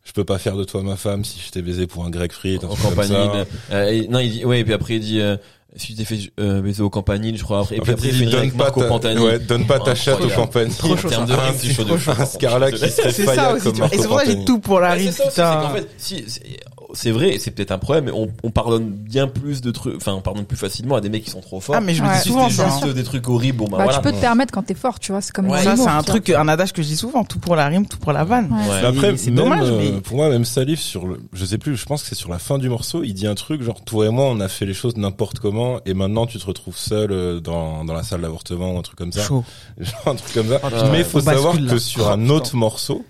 je 0.04 0.12
peux 0.14 0.24
pas 0.24 0.38
faire 0.40 0.56
de 0.58 0.64
toi 0.64 0.82
ma 0.84 0.96
femme 0.96 1.24
si 1.24 1.40
je 1.46 1.52
t'ai 1.52 1.62
baisé 1.62 1.88
pour 1.88 2.06
un 2.06 2.10
grec 2.10 2.32
frites, 2.34 2.64
un 2.64 2.68
en 2.68 2.76
campanile. 2.76 3.46
ça. 3.70 3.76
Euh, 3.76 3.90
et- 3.92 4.08
non, 4.08 4.20
il 4.20 4.32
dit, 4.32 4.46
ouais, 4.46 4.60
et 4.62 4.64
puis 4.64 4.74
après 4.74 4.96
il 4.96 5.00
dit, 5.00 5.20
euh, 5.22 5.38
si 5.78 5.88
tu 5.88 5.94
t'es 5.96 6.04
fait 6.06 6.20
euh, 6.40 6.62
baiser 6.62 6.82
au 6.84 6.90
campanile, 6.90 7.38
je 7.38 7.44
crois. 7.44 7.62
Après, 7.62 7.76
et 7.78 7.80
En 7.80 7.84
puis 7.84 7.92
fait, 7.94 7.98
après 8.10 8.10
il 8.10 8.30
donne 8.30 8.40
avec 8.40 8.58
pas 8.58 8.64
Marco 8.66 8.82
ta, 8.82 8.88
Pantani. 8.88 9.20
ouais, 9.22 9.40
donne 9.40 9.66
pas 9.68 9.80
ta 9.80 9.96
chatte 9.96 10.20
au 10.22 10.28
campagne. 10.28 10.70
Trop 10.70 10.98
chaud, 10.98 11.08
En 11.14 11.24
de 11.26 11.32
rime, 11.34 11.54
c'est 11.58 11.72
chaud 11.74 11.84
de. 11.86 11.94
Un 12.22 12.26
Scarla 12.26 12.72
qui 12.72 12.78
serait 12.80 12.90
C'est 13.12 13.24
failli 13.24 13.38
ça 13.40 13.54
aussi, 13.54 13.64
comme 13.64 13.74
tu 13.74 13.78
vois. 13.80 13.88
Marco 13.88 13.96
Et 13.96 14.02
c'est 14.02 14.08
pour 14.10 14.20
ça 14.20 14.26
que 14.26 14.32
j'ai 14.32 14.46
tout 14.46 14.60
pour 14.60 14.80
la 14.82 14.92
rime, 14.92 15.12
c'est 15.12 15.18
ça 15.18 15.26
aussi, 15.28 15.36
c'est 15.36 15.42
qu'en 15.44 15.70
putain. 15.70 15.76
fait, 15.76 15.90
si, 15.98 16.26
c'est- 16.94 17.12
vrai, 17.12 17.38
c'est 17.40 17.52
peut-être 17.52 17.72
un 17.72 17.78
problème, 17.78 18.06
mais 18.06 18.12
on, 18.12 18.30
on 18.44 18.52
pardonne 18.52 18.90
bien 18.90 19.28
plus 19.28 19.62
de 19.62 19.72
trucs, 19.72 19.96
enfin, 19.96 20.14
on 20.14 20.22
pardonne 20.22 20.46
plus 20.46 20.58
facilement 20.58 20.96
à 20.96 21.02
des 21.02 21.10
mecs 21.10 21.24
qui 21.24 21.30
sont 21.30 21.42
trop 21.42 21.60
forts. 21.60 21.76
Ah, 21.78 21.82
mais 21.82 21.94
je 21.94 22.02
le 22.04 22.08
Ouais. 22.10 22.16
dis 22.18 22.30
souvent, 22.30 22.50
ça. 22.50 22.66
juste 22.70 22.84
hein. 22.84 22.94
des 22.94 23.04
trucs 23.04 23.28
horribles, 23.28 23.58
bon, 23.60 23.66
bah, 23.66 23.78
Bah, 23.78 23.84
voilà. 23.84 23.98
tu 24.00 24.04
peux 24.04 24.12
te 24.12 24.20
permettre 24.22 24.54
quand 24.54 24.64
t'es 24.64 24.74
fort, 24.74 25.00
tu 25.00 25.12
vois, 25.12 25.22
c'est 25.22 25.32
comme 25.34 25.50
Ouais, 25.50 25.64
Ça, 25.64 25.76
c'est 25.76 25.88
un 25.88 26.04
truc, 26.04 26.30
un 26.30 26.48
adage 26.48 26.74
que 26.74 26.82
je 26.82 26.88
dis 26.88 26.96
souvent, 26.98 27.24
tout 27.24 27.40
pour 27.40 27.56
la 27.56 27.68
rime, 27.68 27.86
tout 27.86 27.98
pour 27.98 28.12
la 28.14 28.24
vanne. 28.24 28.50
Ouais. 28.52 28.86
Après, 28.86 29.18
c'est 29.18 29.32
dommage, 29.32 29.68
euh, 29.70 29.78
mais- 29.96 30.02
pour 30.02 30.18
moi, 30.18 30.30
même 30.30 30.46
Salif 30.46 30.80
sur 30.80 31.06
le, 31.08 31.20
je 31.34 31.46
sais 31.46 31.58
plus, 31.58 31.76
je 31.76 31.86
pense 31.86 32.02
que 32.04 32.10
c'est 32.10 32.16
sur 32.16 32.30
la 32.30 32.40
fin 32.40 32.58
du 32.58 32.70
morceau, 32.70 33.04
il 33.04 33.14
dit 33.14 33.28
un 33.28 33.36
truc 33.36 33.62
genre, 33.64 33.82
toi 33.84 34.06
et 34.06 34.10
moi, 34.10 34.26
on 34.26 34.40
a 34.40 34.48
fait 34.48 34.66
les 34.66 34.74
choses 34.74 34.98
n'importe 34.98 35.40
comment, 35.40 35.80
et 35.86 35.94
maintenant 35.94 36.26
tu 36.26 36.38
te 36.40 36.46
retrouves 36.46 36.78
seul 36.78 37.12
euh, 37.12 37.40
dans, 37.40 37.84
dans 37.86 37.94
la 37.94 38.04
salle 38.04 38.22
d'avortement 38.22 38.74
ou 38.76 38.78
un 38.80 38.82
truc 38.82 38.98
comme 38.98 39.12
ça. 39.12 39.22
Chaud. 39.24 39.44
Genre 39.80 39.94
un 40.08 40.16
truc 40.16 40.34
comme 40.34 40.48
ça. 40.50 40.60
Ah. 40.64 40.70
Mais 40.92 41.00
il 41.00 41.06
faut 41.06 41.20
bascule 41.22 41.34
savoir 41.36 41.56
que 41.58 41.78
sur 41.80 42.06
Oh, 42.08 42.12
un 42.12 42.30
autre 42.30 42.56
morceau, 42.56 43.04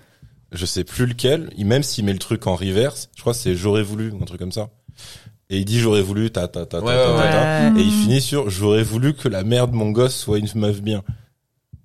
je 0.52 0.66
sais 0.66 0.84
plus 0.84 1.06
lequel, 1.06 1.50
il- 1.56 1.66
même 1.66 1.82
s'il 1.82 2.04
met 2.04 2.12
le 2.12 2.18
truc 2.18 2.46
en 2.46 2.54
reverse, 2.56 3.08
je 3.16 3.20
crois 3.20 3.32
que 3.32 3.38
c'est 3.38 3.54
j'aurais 3.54 3.82
voulu, 3.82 4.10
ou 4.10 4.22
un 4.22 4.24
truc 4.26 4.38
comme 4.38 4.52
ça. 4.52 4.68
Et 5.50 5.58
il 5.58 5.64
dit 5.64 5.78
j'aurais 5.80 6.02
voulu, 6.02 6.30
ta 6.30 6.48
ta 6.48 6.64
ta 6.64 6.80
ta 6.80 6.84
Ouais, 6.84 6.94
ta, 6.94 7.04
ta, 7.04 7.28
ta. 7.30 7.74
Ouais. 7.74 7.80
Et 7.80 7.84
il 7.84 7.90
finit 7.92 8.20
sur 8.20 8.48
j'aurais 8.48 8.82
voulu 8.82 9.14
que 9.14 9.28
la 9.28 9.44
mère 9.44 9.68
de 9.68 9.74
mon 9.74 9.90
gosse 9.90 10.16
soit 10.16 10.38
une 10.38 10.48
meuf 10.54 10.80
bien. 10.80 11.02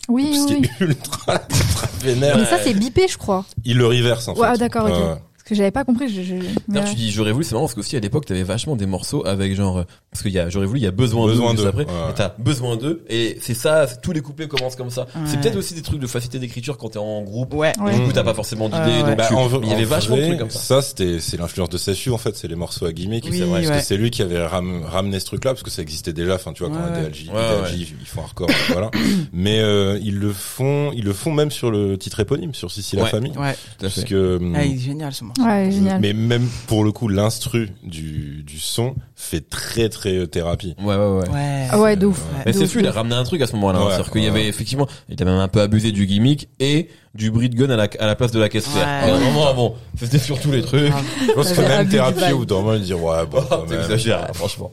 Oui, 0.10 0.34
Ce 0.38 0.48
qui 0.48 0.56
oui. 0.56 0.70
est 0.80 0.84
ultra, 0.84 1.34
ultra 1.50 1.88
vénère. 2.02 2.38
Mais 2.38 2.46
ça, 2.46 2.58
c'est 2.64 2.74
bipé, 2.74 3.08
je 3.10 3.18
crois. 3.18 3.46
Il 3.66 3.78
le 3.78 3.88
reverse 3.88 4.28
en 4.30 4.36
fait. 4.36 4.42
Ouais, 4.42 4.48
ah, 4.52 4.56
d'accord, 4.58 4.86
ok. 4.86 5.22
Que 5.48 5.56
j'avais 5.56 5.72
pas 5.72 5.86
compris. 5.86 6.10
Je, 6.10 6.22
je... 6.24 6.34
D'ailleurs, 6.68 6.84
ouais. 6.86 6.90
tu 6.90 6.96
dis 6.96 7.12
j'aurais 7.12 7.32
voulu, 7.32 7.46
c'est 7.46 7.54
marrant 7.54 7.66
parce 7.66 7.74
qu'aussi 7.76 7.96
à 7.96 8.00
l'époque 8.00 8.26
t'avais 8.26 8.44
vachement 8.44 8.76
des 8.76 8.86
morceaux 8.86 9.26
avec 9.26 9.56
genre 9.56 9.78
euh, 9.78 9.84
parce 10.12 10.22
qu'il 10.24 10.32
y 10.34 10.40
a 10.40 10.50
j'aurais 10.50 10.66
voulu, 10.66 10.80
il 10.80 10.84
y 10.84 10.88
a 10.88 10.92
besoin, 10.92 11.26
Besoin 11.28 11.54
d'eux 11.54 11.66
après, 11.68 11.86
ouais. 11.86 11.92
et 12.10 12.14
t'as 12.16 12.34
besoin 12.38 12.76
d'eux 12.76 13.06
et 13.10 13.38
c'est 13.42 13.54
ça, 13.54 13.88
tous 13.88 14.12
les 14.12 14.20
couplets 14.22 14.48
commencent 14.48 14.76
comme 14.76 14.90
ça. 14.90 15.08
C'est 15.26 15.40
peut-être 15.40 15.56
aussi 15.58 15.74
des 15.74 15.82
trucs 15.82 16.00
de 16.02 16.08
facilité 16.08 16.40
d'écriture 16.40 16.78
quand 16.78 16.90
t'es 16.90 17.00
en 17.00 17.22
groupe. 17.22 17.54
Ouais. 17.54 17.72
Ouais. 17.80 17.96
Du 17.96 18.02
coup 18.02 18.12
t'as 18.14 18.24
pas 18.24 18.34
forcément 18.34 18.68
d'idées, 18.68 19.04
donc 19.04 19.16
Bah, 19.18 19.26
tu- 19.28 19.34
en, 19.36 19.48
mais 19.50 19.68
il 19.68 19.70
y 19.70 19.74
avait 19.74 19.86
en 19.86 19.90
vachement 19.90 20.18
de 20.18 20.26
trucs 20.26 20.40
comme 20.40 20.50
ça. 20.50 20.82
c'était 20.82 21.20
c'est 21.22 21.38
l'influence 21.38 21.70
de 21.70 21.78
Sessu 21.78 22.10
en 22.12 22.18
fait, 22.18 22.36
c'est 22.36 22.48
les 22.50 22.56
morceaux 22.56 22.86
à 22.86 22.92
gimmick. 22.92 23.26
Oui, 23.30 23.38
c'est 23.38 23.46
vrai, 23.46 23.64
parce 23.66 23.80
que 23.80 23.86
c'est 23.86 23.98
lui 23.98 24.12
qui 24.12 24.22
avait 24.22 24.46
ram- 24.46 24.84
ramené 24.84 25.20
ce 25.22 25.26
truc-là 25.28 25.52
parce 25.52 25.64
que 25.64 25.72
ça 25.72 25.82
existait 25.82 26.14
déjà. 26.14 26.36
Enfin, 26.36 26.52
tu 26.54 26.64
vois, 26.66 26.76
quand 26.76 26.84
Ouais, 26.84 27.06
ADLJ, 27.06 27.30
ouais. 27.30 27.40
ADLJ, 27.40 27.72
Ouais, 27.72 27.88
ils 28.02 28.08
font 28.08 28.22
hardcore, 28.22 28.50
voilà. 28.74 28.92
Mais 29.32 29.60
euh, 29.62 29.98
ils 30.04 30.18
le 30.18 30.34
font, 30.34 30.92
ils 30.94 31.04
le 31.06 31.14
font 31.14 31.32
même 31.32 31.52
sur 31.52 31.72
le 31.72 31.98
titre 31.98 32.20
éponyme, 32.20 32.54
sur 32.54 32.70
Sissi 32.72 32.96
la 32.98 33.06
famille, 33.06 33.32
parce 33.80 34.04
que 34.04 34.36
hum, 34.38 34.54
Ah, 34.56 34.66
il 34.66 34.76
est 34.76 34.80
génial, 34.80 35.14
ce 35.14 35.24
morceau. 35.24 35.37
Ouais, 35.40 35.70
génial. 35.72 36.00
mais 36.02 36.14
même 36.14 36.48
pour 36.68 36.84
le 36.84 36.92
coup, 36.92 37.08
l'instru 37.08 37.70
du 37.84 38.44
du 38.44 38.60
son 38.60 38.96
fait 39.16 39.42
très 39.50 39.90
très 39.90 40.16
euh, 40.16 40.26
thérapie. 40.28 40.76
Ouais 40.80 40.96
ouais 40.96 41.20
ouais. 41.20 41.30
Ouais. 41.30 41.68
Ah 41.72 41.80
ouais, 41.80 41.96
de 41.96 42.06
ouf. 42.08 42.18
Ouais. 42.20 42.44
Mais 42.48 42.54
c'est 42.54 42.68
sûr, 42.68 42.82
il 42.82 42.88
a 42.88 42.92
ramené 42.92 43.16
un 43.16 43.24
truc 43.24 43.42
à 43.42 43.48
ce 43.48 43.54
moment-là. 43.54 43.80
hein. 43.80 43.84
Ouais, 43.86 43.90
C'est-à-dire 43.92 44.12
qu'il 44.12 44.24
y 44.24 44.28
avait 44.28 44.48
effectivement, 44.48 44.88
il 45.10 45.22
a 45.22 45.26
même 45.26 45.40
un 45.40 45.48
peu 45.48 45.62
abusé 45.62 45.92
du 45.92 46.06
gimmick 46.06 46.50
et 46.60 46.90
du 47.16 47.32
bruit 47.32 47.50
de 47.50 47.56
gun 47.56 47.70
à 47.72 47.76
la, 47.76 47.88
à 48.00 48.06
la 48.06 48.16
place 48.16 48.32
de 48.32 48.40
la 48.40 48.48
caisse 48.48 48.68
claire. 48.68 48.86
Ouais. 49.06 49.12
À 49.12 49.16
un 49.16 49.20
moment, 49.20 49.54
bon, 49.56 49.74
c'était 50.00 50.20
sur 50.20 50.40
tous 50.40 50.52
les 50.52 50.62
trucs. 50.62 50.90
Grave. 50.90 51.04
Je 51.28 51.32
pense 51.34 51.52
que 51.52 51.62
même 51.62 51.90
thérapie 51.90 52.32
ou 52.34 52.46
dans 52.46 52.70
le 52.72 52.80
dire 52.80 53.02
ouais 53.04 53.26
bon 53.26 53.44
Oh. 53.52 53.56
T'exagères, 53.68 54.28
franchement. 54.34 54.72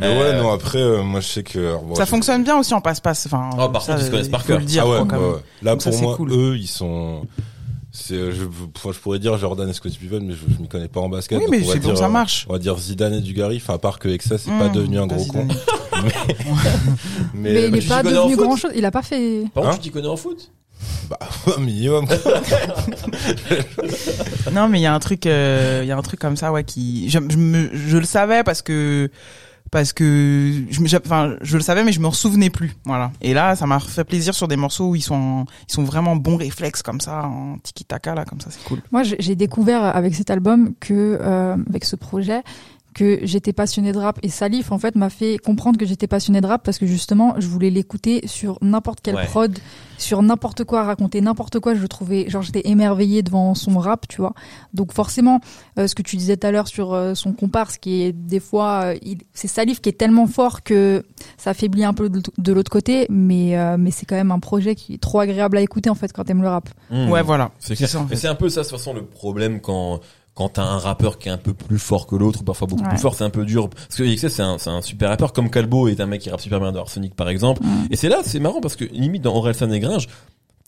Mais 0.00 0.06
Euh, 0.06 0.20
ouais 0.36 0.42
non 0.42 0.52
après 0.52 0.78
euh, 0.78 1.02
moi 1.02 1.20
je 1.20 1.26
sais 1.28 1.42
que 1.42 1.58
alors, 1.58 1.82
bon, 1.82 1.94
Ça 1.94 2.06
fonctionne 2.06 2.44
bien 2.44 2.58
aussi 2.58 2.72
en 2.74 2.80
passe-passe. 2.80 3.26
Enfin, 3.26 3.50
Oh, 3.58 3.68
par 3.68 3.82
ça, 3.82 3.92
contre, 3.92 4.04
ils 4.04 4.06
se 4.06 4.10
connaissent 4.10 4.28
par 4.28 4.44
cœur. 4.44 4.60
ah 4.80 4.88
ouais. 4.88 4.98
Là 5.62 5.72
Donc 5.72 5.82
pour 5.82 6.00
moi 6.00 6.16
cool. 6.16 6.32
eux 6.32 6.56
ils 6.56 6.66
sont 6.68 7.22
c'est 7.94 8.14
euh, 8.14 8.32
je, 8.32 8.44
je 8.92 8.98
pourrais 8.98 9.18
dire 9.18 9.36
Jordan 9.38 9.68
et 9.68 9.72
Scottie 9.74 9.98
Pippen 9.98 10.20
mais 10.22 10.32
je, 10.32 10.40
je 10.56 10.60
m'y 10.62 10.66
connais 10.68 10.88
pas 10.88 11.00
en 11.00 11.08
basket. 11.08 11.38
Oui, 11.38 11.44
mais 11.50 11.62
on 11.62 11.66
va 11.66 11.72
c'est 11.74 11.78
bon, 11.80 11.88
dire, 11.88 11.98
ça 11.98 12.06
euh, 12.06 12.08
marche. 12.08 12.46
On 12.48 12.54
va 12.54 12.58
dire 12.58 12.78
Zidane 12.78 13.14
et 13.14 13.20
Dugarry 13.20 13.58
enfin 13.58 13.74
à 13.74 13.78
part 13.78 13.98
que 13.98 14.08
Exa 14.08 14.38
c'est 14.38 14.50
pas 14.50 14.68
Mmh, 14.68 14.72
devenu 14.72 14.98
un 14.98 15.06
gros 15.06 15.24
con. 15.26 15.46
Dani. 15.46 15.54
Mais, 17.34 17.52
mais 17.52 17.64
il 17.64 17.70
tu 17.72 17.76
est 17.78 17.80
t'y 17.82 17.88
pas 17.88 18.02
devenu 18.02 18.36
grand 18.36 18.56
chose. 18.56 18.72
Il 18.74 18.84
a 18.84 18.90
pas 18.90 19.02
fait. 19.02 19.44
Par 19.54 19.62
Hein 19.64 19.66
contre, 19.68 19.82
tu 19.82 19.88
t'y 19.88 19.90
connais 19.92 20.08
en 20.08 20.16
foot? 20.16 20.50
Bah 21.08 21.18
un 21.56 21.60
minimum. 21.60 22.06
Non, 24.52 24.68
mais 24.68 24.80
il 24.80 24.82
y 24.82 24.86
a 24.86 24.94
un 24.94 24.98
truc, 24.98 25.26
euh, 25.26 25.80
il 25.82 25.88
y 25.88 25.92
a 25.92 25.96
un 25.96 26.02
truc 26.02 26.18
comme 26.20 26.36
ça, 26.36 26.50
ouais, 26.52 26.64
qui, 26.64 27.08
je, 27.08 27.18
je, 27.28 27.36
me, 27.36 27.70
je 27.72 27.96
le 27.98 28.04
savais 28.04 28.42
parce 28.42 28.62
que, 28.62 29.10
parce 29.72 29.92
que, 29.94 30.52
je, 30.70 30.80
me- 30.80 30.86
enfin, 31.04 31.34
je 31.40 31.56
le 31.56 31.62
savais, 31.62 31.82
mais 31.82 31.92
je 31.92 31.98
me 32.00 32.08
souvenais 32.10 32.50
plus, 32.50 32.72
voilà. 32.84 33.10
Et 33.22 33.32
là, 33.34 33.56
ça 33.56 33.66
m'a 33.66 33.80
fait 33.80 34.04
plaisir 34.04 34.34
sur 34.34 34.46
des 34.46 34.54
morceaux 34.56 34.90
où 34.90 34.94
ils 34.94 35.00
sont, 35.02 35.46
ils 35.68 35.72
sont 35.72 35.82
vraiment 35.82 36.14
bons 36.14 36.36
réflexes 36.36 36.82
comme 36.82 37.00
ça, 37.00 37.24
en 37.24 37.56
tiki 37.58 37.84
taka 37.86 38.14
là, 38.14 38.24
comme 38.26 38.40
ça, 38.40 38.50
c'est 38.50 38.62
cool. 38.64 38.80
Moi, 38.92 39.02
j'ai 39.02 39.16
j'ai 39.18 39.34
découvert 39.34 39.82
avec 39.84 40.14
cet 40.14 40.30
album 40.30 40.74
que, 40.78 41.18
euh, 41.20 41.56
avec 41.70 41.84
ce 41.86 41.96
projet, 41.96 42.42
que 42.94 43.20
j'étais 43.22 43.52
passionné 43.52 43.92
de 43.92 43.98
rap 43.98 44.18
et 44.22 44.28
Salif 44.28 44.70
en 44.72 44.78
fait 44.78 44.94
m'a 44.96 45.10
fait 45.10 45.38
comprendre 45.38 45.78
que 45.78 45.86
j'étais 45.86 46.06
passionné 46.06 46.40
de 46.40 46.46
rap 46.46 46.62
parce 46.64 46.78
que 46.78 46.86
justement 46.86 47.34
je 47.38 47.46
voulais 47.46 47.70
l'écouter 47.70 48.26
sur 48.26 48.58
n'importe 48.60 49.00
quelle 49.00 49.14
Ouais. 49.14 49.24
prod, 49.26 49.58
sur 49.98 50.22
n'importe 50.22 50.64
quoi, 50.64 50.82
raconter 50.84 51.20
n'importe 51.20 51.58
quoi, 51.60 51.74
je 51.74 51.80
le 51.80 51.88
trouvais 51.88 52.28
genre 52.28 52.42
j'étais 52.42 52.62
émerveillée 52.64 53.22
devant 53.22 53.54
son 53.54 53.78
rap, 53.78 54.06
tu 54.08 54.20
vois. 54.20 54.34
Donc 54.74 54.92
forcément 54.92 55.40
euh, 55.78 55.86
ce 55.86 55.94
que 55.94 56.02
tu 56.02 56.16
disais 56.16 56.36
tout 56.36 56.46
à 56.46 56.50
l'heure 56.50 56.68
sur 56.68 56.92
euh, 56.92 57.14
son 57.14 57.32
comparse 57.32 57.78
qui 57.78 58.02
est 58.02 58.12
des 58.12 58.40
fois 58.40 58.82
euh, 58.92 58.96
il- 59.02 59.22
c'est 59.32 59.48
Salif 59.48 59.80
qui 59.80 59.88
est 59.88 59.92
tellement 59.98 60.26
fort 60.26 60.62
que 60.62 61.04
ça 61.38 61.50
affaiblit 61.50 61.84
un 61.84 61.94
peu 61.94 62.10
de, 62.10 62.52
l'autre 62.52 62.70
côté 62.70 63.06
mais 63.08 63.56
euh, 63.58 63.76
mais 63.78 63.90
c'est 63.90 64.06
quand 64.06 64.16
même 64.16 64.32
un 64.32 64.38
projet 64.40 64.74
qui 64.74 64.94
est 64.94 64.98
trop 65.02 65.20
agréable 65.20 65.56
à 65.56 65.60
écouter 65.60 65.88
en 65.90 65.94
fait 65.94 66.12
quand 66.12 66.24
t'aimes 66.24 66.42
le 66.42 66.48
rap. 66.48 66.68
Mmh. 66.90 67.10
Ouais, 67.10 67.22
voilà. 67.22 67.50
C'est 67.58 67.74
ça, 67.74 68.00
en 68.00 68.06
fait. 68.06 68.16
c'est 68.16 68.28
un 68.28 68.34
peu 68.34 68.48
ça, 68.48 68.62
de 68.62 68.66
toute 68.68 68.76
façon, 68.76 68.92
le 68.94 69.04
problème 69.04 69.60
quand 69.60 70.00
quand 70.34 70.48
t'as 70.50 70.62
un 70.64 70.78
rappeur 70.78 71.18
qui 71.18 71.28
est 71.28 71.32
un 71.32 71.36
peu 71.38 71.52
plus 71.52 71.78
fort 71.78 72.06
que 72.06 72.16
l'autre, 72.16 72.42
parfois 72.42 72.66
beaucoup 72.66 72.82
Ouais. 72.82 72.88
plus 72.88 72.98
fort, 72.98 73.14
c'est 73.14 73.24
un 73.24 73.30
peu 73.30 73.44
dur. 73.44 73.68
Parce 73.68 73.96
que 73.96 74.02
XS, 74.02 74.28
c'est 74.28 74.42
un, 74.42 74.56
c'est 74.58 74.70
un 74.70 74.80
super 74.80 75.10
rappeur, 75.10 75.32
comme 75.34 75.50
Calbo 75.50 75.88
est 75.88 76.00
un 76.00 76.06
mec 76.06 76.22
qui 76.22 76.30
rappe 76.30 76.40
super 76.40 76.58
bien 76.60 76.72
dans 76.72 76.80
Arsenic, 76.80 77.14
par 77.14 77.28
exemple. 77.28 77.62
Mm. 77.62 77.86
Et 77.90 77.96
c'est 77.96 78.08
là, 78.08 78.20
c'est 78.24 78.40
marrant, 78.40 78.60
parce 78.62 78.76
que 78.76 78.84
limite, 78.84 79.22
dans 79.22 79.34
Orelsan 79.34 79.70
et 79.72 79.78
Gringe, 79.80 80.06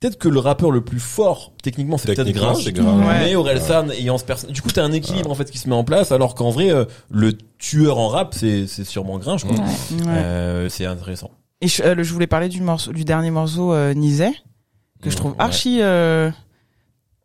peut-être 0.00 0.18
que 0.18 0.28
le 0.28 0.38
rappeur 0.38 0.70
le 0.70 0.82
plus 0.82 1.00
fort, 1.00 1.52
techniquement, 1.62 1.96
c'est 1.96 2.14
peut-être 2.14 2.30
Gringe. 2.30 2.66
Ouais. 2.66 3.20
Mais 3.24 3.34
Orelsan 3.36 3.88
ayant 3.90 4.18
ce 4.18 4.24
personnage, 4.24 4.54
du 4.54 4.60
coup, 4.60 4.70
t'as 4.70 4.84
un 4.84 4.92
équilibre, 4.92 5.30
en 5.30 5.34
fait, 5.34 5.50
qui 5.50 5.56
se 5.56 5.66
met 5.68 5.74
en 5.74 5.84
place, 5.84 6.12
alors 6.12 6.34
qu'en 6.34 6.50
vrai, 6.50 6.70
euh, 6.70 6.84
le 7.10 7.32
tueur 7.58 7.96
en 7.98 8.08
rap, 8.08 8.34
c'est, 8.34 8.66
c'est 8.66 8.84
sûrement 8.84 9.18
Gringe, 9.18 9.44
quoi. 9.44 9.54
Ouais. 9.56 9.60
Ouais. 9.62 10.04
Euh, 10.08 10.68
c'est 10.68 10.84
intéressant. 10.84 11.30
Et 11.62 11.68
je, 11.68 11.82
euh, 11.82 11.94
je 12.02 12.12
voulais 12.12 12.26
parler 12.26 12.50
du 12.50 12.60
morceau, 12.60 12.92
du 12.92 13.04
dernier 13.06 13.30
morceau, 13.30 13.72
euh, 13.72 13.94
Nizet, 13.94 14.32
que 15.00 15.08
je 15.08 15.16
trouve 15.16 15.30
Ouais. 15.30 15.36
archi, 15.40 15.78
euh, 15.80 16.30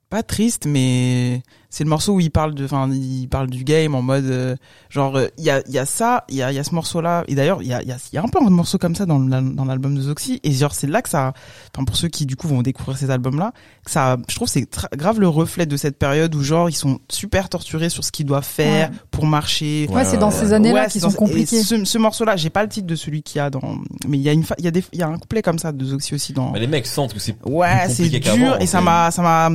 pas 0.09 0.23
triste, 0.23 0.65
mais 0.65 1.43
c'est 1.69 1.83
le 1.83 1.89
morceau 1.89 2.13
où 2.13 2.19
il 2.19 2.31
parle 2.31 2.55
de, 2.55 2.65
enfin, 2.65 2.89
il 2.91 3.27
parle 3.27 3.47
du 3.49 3.63
game 3.63 3.93
en 3.95 4.01
mode, 4.01 4.25
euh, 4.25 4.55
genre, 4.89 5.15
euh, 5.17 5.27
il 5.37 5.43
y 5.43 5.49
a, 5.51 5.61
il 5.67 5.73
y 5.73 5.77
a 5.77 5.85
ça, 5.85 6.25
il 6.29 6.35
y 6.35 6.41
a, 6.41 6.51
il 6.51 6.55
y 6.55 6.59
a 6.59 6.63
ce 6.63 6.73
morceau-là, 6.73 7.23
et 7.27 7.35
d'ailleurs, 7.35 7.61
il 7.61 7.67
y 7.67 7.73
a, 7.73 7.81
il 7.83 7.87
y 7.87 7.91
a, 7.91 7.97
il 8.11 8.15
y 8.15 8.17
a 8.17 8.23
un 8.23 8.27
peu 8.27 8.39
un 8.43 8.49
morceau 8.49 8.77
comme 8.79 8.95
ça 8.95 9.05
dans 9.05 9.19
dans 9.19 9.65
l'album 9.65 9.93
de 9.95 10.01
Zoxy, 10.01 10.39
et 10.43 10.51
genre, 10.51 10.73
c'est 10.73 10.87
là 10.87 11.01
que 11.01 11.09
ça, 11.09 11.33
enfin, 11.75 11.85
pour 11.85 11.95
ceux 11.95 12.07
qui, 12.07 12.25
du 12.25 12.35
coup, 12.35 12.47
vont 12.47 12.61
découvrir 12.63 12.97
ces 12.97 13.11
albums-là, 13.11 13.53
que 13.85 13.91
ça, 13.91 14.17
je 14.27 14.35
trouve, 14.35 14.47
que 14.47 14.51
c'est 14.53 14.67
grave 14.97 15.19
le 15.19 15.27
reflet 15.27 15.65
de 15.67 15.77
cette 15.77 15.97
période 15.99 16.33
où, 16.33 16.41
genre, 16.41 16.69
ils 16.69 16.73
sont 16.75 16.99
super 17.09 17.49
torturés 17.49 17.89
sur 17.89 18.03
ce 18.03 18.11
qu'ils 18.11 18.25
doivent 18.25 18.43
faire 18.43 18.89
Ouais. 18.89 18.95
pour 19.11 19.25
marcher, 19.27 19.87
Ouais, 19.91 20.05
c'est 20.05 20.17
dans 20.17 20.31
ces 20.31 20.47
ouais. 20.47 20.53
années-là 20.53 20.83
Ouais, 20.83 20.89
qui 20.89 20.99
sont 20.99 21.11
compliquées. 21.11 21.61
Ce, 21.63 21.85
ce 21.85 21.97
morceau-là, 21.97 22.35
j'ai 22.35 22.49
pas 22.49 22.63
le 22.63 22.69
titre 22.69 22.87
de 22.87 22.95
celui 22.95 23.21
qu'il 23.23 23.37
y 23.37 23.41
a 23.41 23.49
dans, 23.49 23.61
mais 24.07 24.17
il 24.17 24.21
y 24.21 24.29
a 24.29 24.33
une, 24.33 24.43
il 24.57 24.65
y 24.65 24.67
a 24.67 24.71
des, 24.71 24.83
il 24.93 24.99
y 24.99 25.03
a 25.03 25.07
un 25.07 25.17
couplet 25.17 25.41
comme 25.41 25.59
ça 25.59 25.71
de 25.71 25.85
Zoxy 25.85 26.15
aussi 26.15 26.33
dans. 26.33 26.51
Mais 26.51 26.59
les 26.59 26.67
mecs 26.67 26.87
sentent 26.87 27.13
que 27.13 27.19
c'est 27.19 27.35
Ouais, 27.45 27.87
c'est 27.89 28.09
dur 28.09 28.57
et 28.59 28.65
ça 28.65 28.81
m'a, 28.81 29.11
ça 29.11 29.21
m'a, 29.21 29.49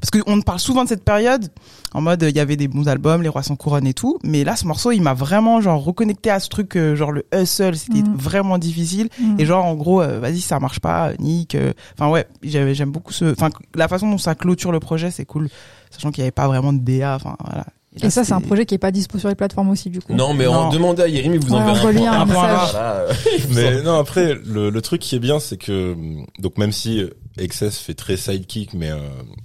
parce 0.00 0.10
que 0.12 0.18
on 0.26 0.40
parle 0.42 0.58
souvent 0.60 0.84
de 0.84 0.88
cette 0.88 1.04
période 1.04 1.48
en 1.94 2.00
mode 2.00 2.22
il 2.28 2.36
y 2.36 2.40
avait 2.40 2.56
des 2.56 2.68
bons 2.68 2.88
albums, 2.88 3.22
Les 3.22 3.28
Rois 3.28 3.42
sans 3.42 3.56
couronne 3.56 3.86
et 3.86 3.94
tout, 3.94 4.18
mais 4.22 4.44
là 4.44 4.56
ce 4.56 4.66
morceau 4.66 4.92
il 4.92 5.00
m'a 5.02 5.14
vraiment 5.14 5.60
genre 5.60 5.82
reconnecté 5.82 6.30
à 6.30 6.40
ce 6.40 6.48
truc 6.48 6.76
euh, 6.76 6.94
genre 6.96 7.12
le 7.12 7.24
hustle, 7.34 7.76
c'était 7.76 8.02
Mhm. 8.02 8.14
vraiment 8.16 8.58
difficile 8.58 9.08
Mhm. 9.20 9.36
et 9.40 9.46
genre 9.46 9.64
en 9.64 9.74
gros 9.74 10.02
euh, 10.02 10.18
vas-y 10.20 10.40
ça 10.40 10.58
marche 10.60 10.80
pas, 10.80 11.12
nique. 11.18 11.54
euh, 11.54 11.72
Enfin 11.98 12.10
ouais, 12.10 12.26
j'aime 12.42 12.90
beaucoup 12.90 13.12
ce, 13.12 13.32
enfin 13.32 13.50
la 13.74 13.88
façon 13.88 14.10
dont 14.10 14.18
ça 14.18 14.34
clôture 14.34 14.72
le 14.72 14.80
projet 14.80 15.10
c'est 15.10 15.24
cool, 15.24 15.48
sachant 15.90 16.10
qu'il 16.10 16.20
y 16.20 16.22
avait 16.22 16.30
pas 16.32 16.46
vraiment 16.48 16.72
de 16.72 16.78
DA, 16.78 17.14
enfin 17.16 17.36
voilà. 17.44 17.64
Là, 18.00 18.06
Et 18.06 18.10
ça, 18.10 18.24
c'est 18.24 18.32
un 18.32 18.40
projet 18.40 18.66
qui 18.66 18.74
est 18.74 18.78
pas 18.78 18.90
dispo 18.90 19.18
sur 19.18 19.28
les 19.28 19.34
plateformes 19.34 19.70
aussi, 19.70 19.90
du 19.90 20.00
coup. 20.00 20.12
Non, 20.14 20.34
mais 20.34 20.44
Non. 20.46 20.66
on 20.66 20.70
demandait 20.70 21.02
à 21.04 21.08
Jérémy, 21.08 21.38
vous 21.38 21.52
Ouais, 21.54 21.60
un 21.60 21.66
Un 21.68 21.76
point 21.76 21.92
message. 21.92 22.70
Voilà, 22.72 23.06
il 23.38 23.54
Mais 23.54 23.82
non, 23.82 23.98
après, 23.98 24.34
le, 24.44 24.70
le 24.70 24.82
truc 24.82 25.00
qui 25.00 25.14
est 25.16 25.20
bien, 25.20 25.38
c'est 25.40 25.56
que 25.56 25.96
donc 26.38 26.58
même 26.58 26.72
si 26.72 27.02
Excess 27.38 27.78
fait 27.78 27.94
très 27.94 28.16
sidekick, 28.16 28.72
mais 28.74 28.90
euh, 28.90 28.98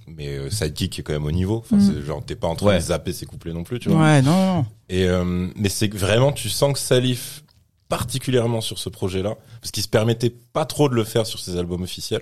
mais 0.07 0.27
euh, 0.29 0.49
sidekick 0.49 0.99
est 0.99 1.03
quand 1.03 1.13
même 1.13 1.25
au 1.25 1.31
niveau. 1.31 1.57
Enfin, 1.65 1.77
Mm. 1.77 1.91
c'est 1.93 2.05
genre 2.05 2.23
t'es 2.25 2.35
pas 2.35 2.47
en 2.47 2.55
train 2.55 2.67
Ouais. 2.67 2.75
de 2.77 2.83
zapper 2.83 3.11
ses 3.13 3.25
couplets 3.25 3.53
non 3.53 3.63
plus, 3.63 3.79
tu 3.79 3.89
vois. 3.89 4.01
Ouais, 4.01 4.21
non, 4.21 4.55
non. 4.55 4.65
Et 4.89 5.05
euh, 5.07 5.47
mais 5.55 5.69
c'est 5.69 5.89
que 5.89 5.97
vraiment, 5.97 6.31
tu 6.31 6.49
sens 6.49 6.73
que 6.73 6.79
Salif, 6.79 7.43
particulièrement 7.89 8.61
sur 8.61 8.79
ce 8.79 8.89
projet-là, 8.89 9.35
parce 9.59 9.71
qu'il 9.71 9.83
se 9.83 9.89
permettait 9.89 10.29
pas 10.53 10.65
trop 10.65 10.87
de 10.89 10.95
le 10.95 11.03
faire 11.03 11.25
sur 11.25 11.39
ses 11.39 11.57
albums 11.57 11.81
officiels. 11.83 12.21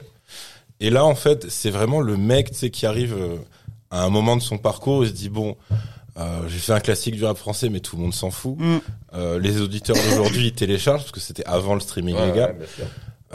Et 0.80 0.90
là, 0.90 1.06
en 1.06 1.16
fait, 1.16 1.46
c'est 1.50 1.70
vraiment 1.70 2.00
le 2.00 2.16
mec, 2.18 2.52
tu 2.52 2.58
sais, 2.58 2.70
qui 2.70 2.86
arrive 2.86 3.16
à 3.92 4.04
un 4.04 4.10
moment 4.10 4.36
de 4.38 4.42
son 4.42 4.58
parcours, 4.58 5.04
il 5.04 5.10
se 5.10 5.14
dit 5.14 5.30
bon. 5.30 5.56
Euh, 6.20 6.42
j'ai 6.50 6.58
fait 6.60 6.74
un 6.74 6.80
classique 6.82 7.16
du 7.16 7.24
rap 7.24 7.38
français, 7.38 7.70
mais 7.70 7.80
tout 7.80 7.96
le 7.96 8.02
monde 8.04 8.14
s'en 8.14 8.30
fout. 8.32 8.56
Mm. 8.58 8.78
Euh, 9.14 9.40
les 9.40 9.62
auditeurs 9.62 9.96
d'aujourd'hui 9.96 10.48
ils 10.48 10.54
téléchargent 10.54 11.02
parce 11.02 11.12
que 11.12 11.20
c'était 11.20 11.46
avant 11.46 11.74
le 11.76 11.80
streaming 11.80 12.16
Ouais, 12.16 12.28
légal. 12.28 12.56
ouais. 12.60 12.86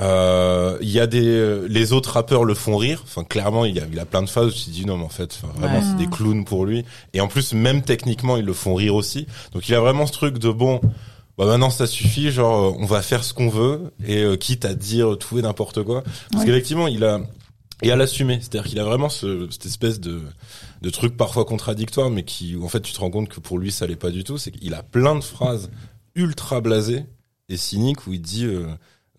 Euh, 0.01 0.77
Il 0.81 0.89
y 0.91 0.99
a 1.01 1.07
des, 1.07 1.25
euh, 1.25 1.67
les 1.69 1.93
autres 1.93 2.11
rappeurs 2.13 2.45
le 2.45 2.55
font 2.55 2.77
rire. 2.77 3.01
Enfin, 3.05 3.25
clairement, 3.25 3.65
il 3.65 3.77
y 3.77 3.81
a, 3.81 3.85
il 3.91 3.99
a 3.99 4.05
plein 4.05 4.23
de 4.23 4.29
phases 4.29 4.49
où 4.49 4.53
tu 4.53 4.65
te 4.65 4.71
dis 4.71 4.85
non, 4.87 4.97
mais 4.99 5.05
en 5.05 5.09
fait, 5.09 5.39
enfin, 5.43 5.53
vraiment, 5.59 5.79
Ouais. 5.79 5.85
c'est 5.89 5.97
des 5.97 6.09
clowns 6.11 6.45
pour 6.45 6.67
lui. 6.67 6.85
Et 7.13 7.21
en 7.21 7.29
plus, 7.29 7.53
même 7.55 7.83
techniquement, 7.83 8.37
ils 8.37 8.45
le 8.45 8.53
font 8.53 8.75
rire 8.75 8.95
aussi. 8.97 9.27
Donc, 9.53 9.69
il 9.69 9.75
a 9.75 9.81
vraiment 9.81 10.07
ce 10.07 10.13
truc 10.13 10.39
de 10.39 10.51
bon. 10.51 10.81
Bah 11.37 11.47
maintenant 11.47 11.71
ça 11.71 11.89
suffit, 11.89 12.31
genre 12.31 12.77
on 12.79 12.87
va 12.87 13.03
faire 13.03 13.25
ce 13.25 13.35
qu'on 13.35 13.49
veut 13.49 13.93
et 14.07 14.23
euh, 14.23 14.37
quitte 14.37 14.65
à 14.65 14.75
dire 14.75 15.17
tout 15.19 15.37
et 15.37 15.43
n'importe 15.43 15.83
quoi. 15.83 16.05
Parce 16.31 16.45
Ouais. 16.45 16.47
qu'effectivement 16.51 16.87
il 16.87 17.03
a 17.03 17.19
et 17.83 17.91
à 17.91 17.97
l'assumer, 17.97 18.39
c'est-à-dire 18.41 18.71
qu'il 18.71 18.79
a 18.79 18.85
vraiment 18.85 19.09
ce, 19.09 19.49
cette 19.51 19.67
espèce 19.67 19.99
de 19.99 20.21
de 20.85 20.91
truc 20.91 21.17
parfois 21.17 21.45
contradictoire, 21.45 22.11
mais 22.11 22.23
qui 22.25 22.55
où 22.55 22.65
en 22.65 22.69
fait 22.69 22.81
tu 22.81 22.93
te 22.93 23.01
rends 23.01 23.11
compte 23.11 23.29
que 23.29 23.41
pour 23.41 23.59
lui 23.59 23.73
ça 23.73 23.87
l'est 23.87 23.97
pas 23.97 24.11
du 24.11 24.23
tout. 24.23 24.37
C'est 24.39 24.51
qu'il 24.51 24.75
a 24.75 24.83
plein 24.83 25.15
de 25.17 25.25
phrases 25.25 25.71
ultra 26.15 26.61
blasées 26.61 27.05
et 27.49 27.57
cyniques 27.57 28.07
où 28.07 28.13
il 28.13 28.21
dit 28.21 28.45
euh, 28.45 28.67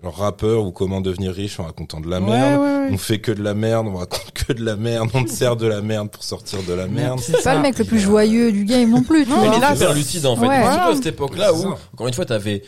genre 0.04 0.16
rappeur 0.16 0.64
ou 0.66 0.72
comment 0.72 1.02
devenir 1.02 1.34
riche 1.34 1.60
en 1.60 1.64
racontant 1.64 2.00
de 2.00 2.08
la 2.10 2.20
Ouais, 2.22 2.28
merde. 2.30 2.62
ouais, 2.62 2.68
ouais. 2.68 2.90
On 2.92 2.98
fait 3.00 3.20
que 3.20 3.32
de 3.32 3.42
la 3.42 3.54
merde, 3.56 3.88
on 3.88 3.96
raconte 3.96 4.32
que 4.32 4.54
de 4.54 4.64
la 4.64 4.76
merde, 4.76 5.10
on 5.16 5.24
te 5.24 5.30
sert 5.32 5.56
de 5.56 5.66
la 5.66 5.82
merde 5.82 6.10
pour 6.12 6.24
sortir 6.24 6.62
de 6.64 6.74
la 6.74 6.88
merde. 6.88 7.20
C'est 7.20 7.32
pas 7.34 7.42
ça. 7.42 7.56
le 7.56 7.62
mec 7.62 7.78
le 7.80 7.86
plus 7.86 8.00
joyeux 8.00 8.52
du 8.52 8.64
game 8.66 8.90
non 8.92 9.02
plus, 9.02 9.24
tu 9.26 9.32
Non, 9.32 9.38
vois. 9.42 9.50
mais 9.50 9.60
là, 9.60 9.74
super 9.74 9.94
lucide 9.94 10.26
en 10.28 10.36
fait. 10.36 10.46
Ouais. 10.48 10.60
Et 10.60 10.72
surtout 10.72 10.90
à 10.90 10.96
cette 10.96 11.06
époque-là 11.08 11.54
où, 11.54 11.74
encore 11.94 12.08
une 12.08 12.14
fois, 12.14 12.26
t'avais, 12.26 12.62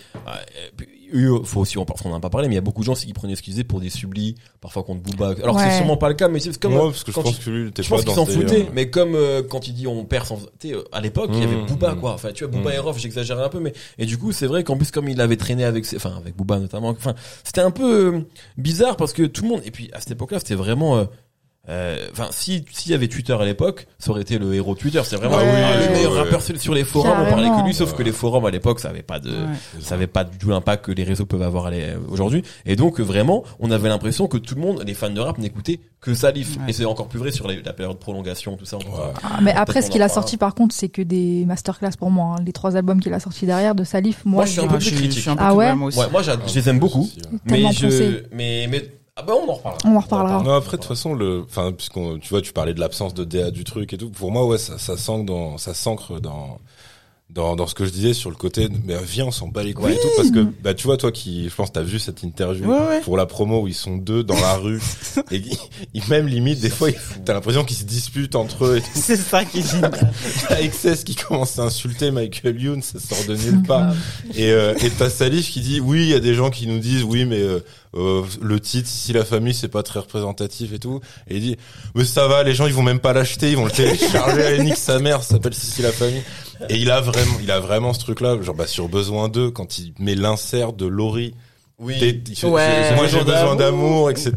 euh, 1.07 1.11
puis, 1.11 1.19
eu- 1.19 1.45
faut 1.45 1.61
aussi, 1.61 1.77
on 1.77 1.85
on 2.05 2.11
en 2.11 2.15
a 2.15 2.19
pas 2.19 2.29
parlé, 2.29 2.47
mais 2.47 2.53
il 2.53 2.57
y 2.57 2.59
a 2.59 2.61
beaucoup 2.61 2.81
de 2.81 2.85
gens 2.85 2.93
aussi 2.93 3.07
qui 3.07 3.13
prenaient 3.13 3.33
excusez 3.33 3.63
pour 3.63 3.79
des 3.79 3.89
sublis, 3.89 4.35
parfois 4.61 4.83
contre 4.83 5.01
Booba. 5.01 5.33
Alors 5.41 5.55
Ouais. 5.55 5.63
c'est 5.69 5.77
sûrement 5.77 5.97
pas 5.97 6.09
le 6.09 6.15
cas, 6.15 6.27
mais 6.27 6.39
c'est 6.39 6.57
comme, 6.59 6.73
Moi 6.73 6.85
parce 6.91 7.03
que 7.03 7.11
je 7.11 7.15
quand 7.15 7.23
pense 7.23 7.37
il- 7.39 7.43
que 7.45 7.49
lui 7.49 7.71
t'es 7.71 7.83
je 7.83 7.89
pas 7.89 7.95
pense 7.95 8.05
qu'il 8.05 8.15
dans 8.15 8.15
s'en 8.15 8.25
ce 8.25 8.31
foutait, 8.31 8.45
délire. 8.45 8.71
mais 8.73 8.89
comme 8.89 9.15
euh, 9.15 9.41
quand 9.43 9.67
il 9.67 9.73
dit 9.73 9.87
on 9.87 10.05
perd 10.05 10.25
sans, 10.25 10.37
tu 10.59 10.69
sais, 10.69 10.73
euh, 10.75 10.83
à 10.91 11.01
l'époque 11.01 11.29
il 11.33 11.39
y 11.39 11.43
avait 11.43 11.55
Mmh, 11.55 11.65
Booba 11.67 11.95
mmh. 11.95 11.99
quoi. 11.99 12.13
Enfin 12.13 12.29
tu 12.33 12.43
vois 12.43 12.51
Booba 12.51 12.69
Mmh. 12.71 12.73
et 12.73 12.77
Rof, 12.79 12.97
j'exagère 12.99 13.39
un 13.39 13.49
peu, 13.49 13.59
mais 13.59 13.73
et 13.97 14.05
du 14.05 14.17
coup 14.17 14.31
c'est 14.31 14.47
vrai 14.47 14.63
qu'en 14.63 14.77
plus 14.77 14.91
comme 14.91 15.07
il 15.09 15.19
avait 15.21 15.37
traîné 15.37 15.63
avec, 15.65 15.85
ses, 15.85 15.95
enfin 15.97 16.13
avec 16.17 16.35
Booba 16.35 16.59
notamment, 16.59 16.89
enfin 16.89 17.15
c'était 17.43 17.61
un 17.61 17.71
peu 17.71 18.15
euh, 18.15 18.21
bizarre 18.57 18.97
parce 18.97 19.13
que 19.13 19.23
tout 19.23 19.43
le 19.43 19.49
monde 19.49 19.61
et 19.65 19.71
puis 19.71 19.89
à 19.93 19.99
cette 19.99 20.11
époque-là 20.11 20.39
c'était 20.39 20.55
vraiment 20.55 20.97
euh, 20.97 21.01
euh, 21.01 21.05
Enfin, 22.11 22.27
si 22.31 22.63
s'il 22.71 22.91
y 22.91 22.95
avait 22.95 23.07
Twitter 23.07 23.33
à 23.33 23.43
l'époque, 23.45 23.87
ça 23.99 24.11
aurait 24.11 24.21
été 24.21 24.37
le 24.37 24.53
héros 24.53 24.73
de 24.75 24.79
Twitter. 24.79 25.01
C'est 25.03 25.15
vraiment 25.17 25.37
Ouais, 25.37 25.43
le 25.45 25.83
ouais, 25.87 25.89
meilleur 25.93 26.13
ouais. 26.13 26.19
rappeur 26.19 26.41
sur 26.41 26.73
les 26.73 26.83
forums. 26.83 27.11
On 27.25 27.29
parlait 27.29 27.49
que 27.49 27.65
lui, 27.65 27.73
sauf 27.73 27.93
que 27.93 28.03
les 28.03 28.11
forums 28.11 28.45
à 28.45 28.51
l'époque, 28.51 28.79
ça 28.79 28.89
avait 28.89 29.03
pas 29.03 29.19
de, 29.19 29.29
Ouais. 29.31 29.35
ça 29.81 29.95
avait 29.95 30.07
pas 30.07 30.23
du 30.23 30.37
tout 30.37 30.49
l'impact 30.49 30.85
que 30.85 30.91
les 30.91 31.03
réseaux 31.03 31.25
peuvent 31.25 31.41
avoir 31.41 31.71
aujourd'hui. 32.09 32.43
Et 32.65 32.75
donc 32.75 32.99
euh, 32.99 33.03
vraiment, 33.03 33.43
on 33.59 33.71
avait 33.71 33.89
l'impression 33.89 34.27
que 34.27 34.37
tout 34.37 34.55
le 34.55 34.61
monde, 34.61 34.83
les 34.85 34.93
fans 34.93 35.09
de 35.09 35.19
rap, 35.19 35.37
n'écoutaient 35.37 35.79
que 35.99 36.13
Salif. 36.13 36.57
Ouais. 36.57 36.63
Et 36.69 36.73
c'est 36.73 36.85
encore 36.85 37.07
plus 37.07 37.19
vrai 37.19 37.31
sur 37.31 37.47
les- 37.47 37.61
la 37.61 37.73
période 37.73 37.95
de 37.95 37.99
prolongation, 38.01 38.55
tout 38.55 38.65
ça. 38.65 38.77
pourra-. 38.77 39.13
Ah, 39.23 39.39
mais 39.41 39.51
après, 39.53 39.81
ce 39.81 39.89
qu'il 39.89 40.01
a 40.01 40.09
sorti, 40.09 40.37
par 40.37 40.55
contre, 40.55 40.73
c'est 40.73 40.89
que 40.89 41.01
des 41.01 41.43
masterclass 41.45 41.91
pour 41.97 42.11
moi. 42.11 42.35
hein. 42.37 42.43
Les 42.45 42.53
trois 42.53 42.75
albums 42.77 42.99
qu'il 43.01 43.13
a 43.13 43.19
sortis 43.19 43.45
derrière 43.45 43.75
de 43.75 43.83
Salif, 43.83 44.23
moi, 44.23 44.35
Moi, 44.37 44.45
je 44.45 44.51
suis 44.51 44.61
un 44.61 44.67
peu 44.67 44.77
plus 44.77 44.91
critique. 44.91 45.11
je 45.13 45.19
suis 45.19 45.29
un 45.29 45.35
peu 45.35 45.43
Ah 45.45 45.53
ouais 45.53 45.65
même 45.65 45.83
aussi. 45.83 45.97
Ouais, 45.99 46.05
moi, 46.11 46.21
je 46.21 46.31
les 46.55 46.69
aime 46.69 46.79
beaucoup. 46.79 47.09
Mais 47.45 47.71
je, 47.73 48.21
mais, 48.31 48.67
mais, 48.69 48.89
ah 49.19 49.23
bah, 49.23 49.33
on 49.35 49.49
en 49.49 49.53
reparlera. 49.55 49.79
On 49.85 49.95
en 49.95 49.99
reparlera. 49.99 50.43
Non, 50.43 50.53
après, 50.53 50.77
de 50.77 50.81
toute 50.83 50.87
façon, 50.89 51.13
le, 51.15 51.43
enfin, 51.49 51.71
puisqu'on, 51.71 52.19
tu 52.19 52.29
vois, 52.29 52.41
tu 52.41 52.53
parlais 52.53 52.73
de 52.75 52.79
l'absence 52.79 53.13
de 53.15 53.23
DA 53.23 53.49
du 53.51 53.63
truc 53.63 53.91
et 53.93 53.97
tout. 53.97 54.09
Pour 54.11 54.31
moi, 54.31 54.45
ouais, 54.45 54.57
ça, 54.59 54.77
ça 54.77 54.95
s'ancre 54.95 55.25
dans, 55.25 55.57
ça 55.57 55.73
s'ancre 55.73 56.19
dans, 56.21 56.59
dans, 57.31 57.55
dans 57.57 57.67
ce 57.67 57.75
que 57.75 57.83
je 57.85 57.89
disais 57.91 58.13
sur 58.13 58.29
le 58.29 58.35
côté, 58.37 58.69
mais 58.85 58.93
euh, 58.93 58.99
viens, 59.03 59.25
on 59.25 59.31
s'en 59.31 59.47
bat 59.49 59.61
les 59.63 59.73
couilles 59.73 59.93
et 59.93 59.99
tout, 59.99 60.07
parce 60.15 60.31
que, 60.31 60.45
bah, 60.63 60.73
tu 60.73 60.85
vois, 60.87 60.95
toi 60.95 61.11
qui, 61.11 61.49
je 61.49 61.53
pense, 61.55 61.73
t'as 61.73 61.81
vu 61.81 61.99
cette 61.99 62.23
interview 62.23 62.65
Ouais, 62.71 62.79
ouais. 62.87 63.01
pour 63.01 63.17
la 63.17 63.25
promo 63.25 63.63
où 63.63 63.67
ils 63.67 63.73
sont 63.73 63.97
deux 63.97 64.23
dans 64.23 64.39
la 64.39 64.55
rue 64.55 64.81
et 65.31 65.35
ils, 65.37 65.57
ils- 65.93 66.07
même 66.09 66.27
limite, 66.27 66.61
des 66.61 66.69
fois, 66.69 66.89
ils- 66.89 66.95
t'as 67.25 67.33
l'impression 67.33 67.65
qu'ils 67.65 67.75
se 67.77 67.83
disputent 67.83 68.35
entre 68.35 68.63
eux 68.65 68.77
et 68.77 68.81
tout. 68.81 68.87
C'est 68.93 69.17
ça 69.17 69.43
qui 69.43 69.61
génial. 69.61 69.91
T'as 70.47 70.61
Excess 70.61 71.03
qui 71.03 71.15
commence 71.15 71.59
à 71.59 71.63
insulter 71.63 72.11
Michael 72.11 72.61
Youn, 72.61 72.81
ça 72.81 72.97
sort 72.99 73.25
de 73.27 73.35
nulle 73.35 73.61
part. 73.63 73.93
Et 74.35 74.51
euh, 74.51 74.73
et 74.81 74.89
t'as 74.89 75.09
Salif 75.09 75.51
qui 75.51 75.59
dit 75.59 75.81
oui, 75.81 76.03
il 76.03 76.07
y 76.09 76.13
a 76.13 76.19
des 76.21 76.33
gens 76.33 76.49
qui 76.49 76.65
nous 76.67 76.79
disent 76.79 77.03
oui, 77.03 77.25
mais 77.25 77.41
euh, 77.41 77.59
euh, 77.95 78.23
le 78.41 78.59
titre 78.59 78.89
ici 78.89 79.13
la 79.13 79.23
famille 79.25 79.53
c'est 79.53 79.67
pas 79.69 79.83
très 79.83 79.99
représentatif 79.99 80.73
et 80.73 80.79
tout. 80.79 80.99
Et 81.27 81.35
il 81.37 81.41
dit 81.41 81.57
mais 81.95 82.03
ça 82.05 82.27
va, 82.27 82.43
les 82.43 82.53
gens 82.53 82.67
ils 82.67 82.73
vont 82.73 82.83
même 82.83 82.99
pas 82.99 83.13
l'acheter, 83.13 83.49
ils 83.51 83.57
vont 83.57 83.65
le 83.65 83.71
télécharger 83.71 84.45
à 84.45 84.57
nique 84.63 84.75
sa 84.77 84.99
mère, 84.99 85.23
ça 85.23 85.35
s'appelle 85.35 85.53
Sissi 85.53 85.81
la 85.81 85.91
famille. 85.91 86.23
Et 86.69 86.77
il 86.77 86.89
a 86.91 87.01
vraiment, 87.01 87.37
il 87.41 87.51
a 87.51 87.59
vraiment 87.59 87.93
ce 87.93 87.99
truc 87.99 88.21
là, 88.21 88.35
genre 88.41 88.55
bah 88.55 88.67
sur 88.67 88.89
besoin 88.89 89.29
d'eux 89.29 89.51
quand 89.51 89.77
il 89.79 89.93
met 89.99 90.15
l'insert 90.15 90.73
de 90.73 90.85
Laurie. 90.85 91.33
Oui. 91.79 91.93
Fait- 91.99 92.45
Ouais. 92.47 92.95
Moi 92.95 93.07
j'ai 93.07 93.23
Besoin 93.23 93.55
d'amour, 93.55 94.09
etc. 94.09 94.33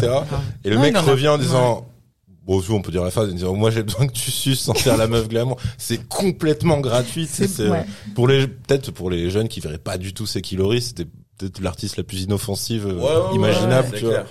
Et 0.64 0.68
le 0.70 0.76
Non, 0.76 0.82
mec 0.82 0.96
revient 0.96 1.28
en 1.28 1.38
disant. 1.38 1.86
Bon, 2.46 2.56
aussi, 2.56 2.70
on 2.70 2.80
peut 2.82 2.90
dire 2.90 3.04
la 3.04 3.10
phrase 3.10 3.28
en 3.30 3.32
disant 3.32 3.54
moi 3.54 3.70
j'ai 3.70 3.82
besoin 3.82 4.06
que 4.06 4.12
tu 4.12 4.30
suces 4.30 4.60
sans 4.60 4.74
faire 4.74 4.96
la 4.96 5.06
meuf 5.06 5.28
glamour. 5.28 5.58
C'est 5.78 6.06
complètement 6.08 6.80
gratuit. 6.80 7.28
C'est 7.30 7.46
c'est- 7.48 7.68
ouais. 7.68 7.84
pour 8.14 8.26
les 8.28 8.46
peut-être 8.48 8.90
pour 8.90 9.08
les 9.10 9.30
jeunes 9.30 9.48
qui 9.48 9.60
verraient 9.60 9.78
pas 9.78 9.98
du 9.98 10.12
tout 10.14 10.26
c'est 10.26 10.40
Kilori, 10.40 10.80
c'était 10.82 11.06
peut-être 11.40 11.60
l'artiste 11.60 11.96
la 11.96 12.02
plus 12.04 12.22
inoffensive 12.22 12.86
euh, 12.86 12.94
Ouais, 12.94 13.00
ouais, 13.02 13.08
ouais, 13.30 13.34
imaginable. 13.36 13.88
tu 13.96 14.04
vois. 14.04 14.12
clair. 14.14 14.26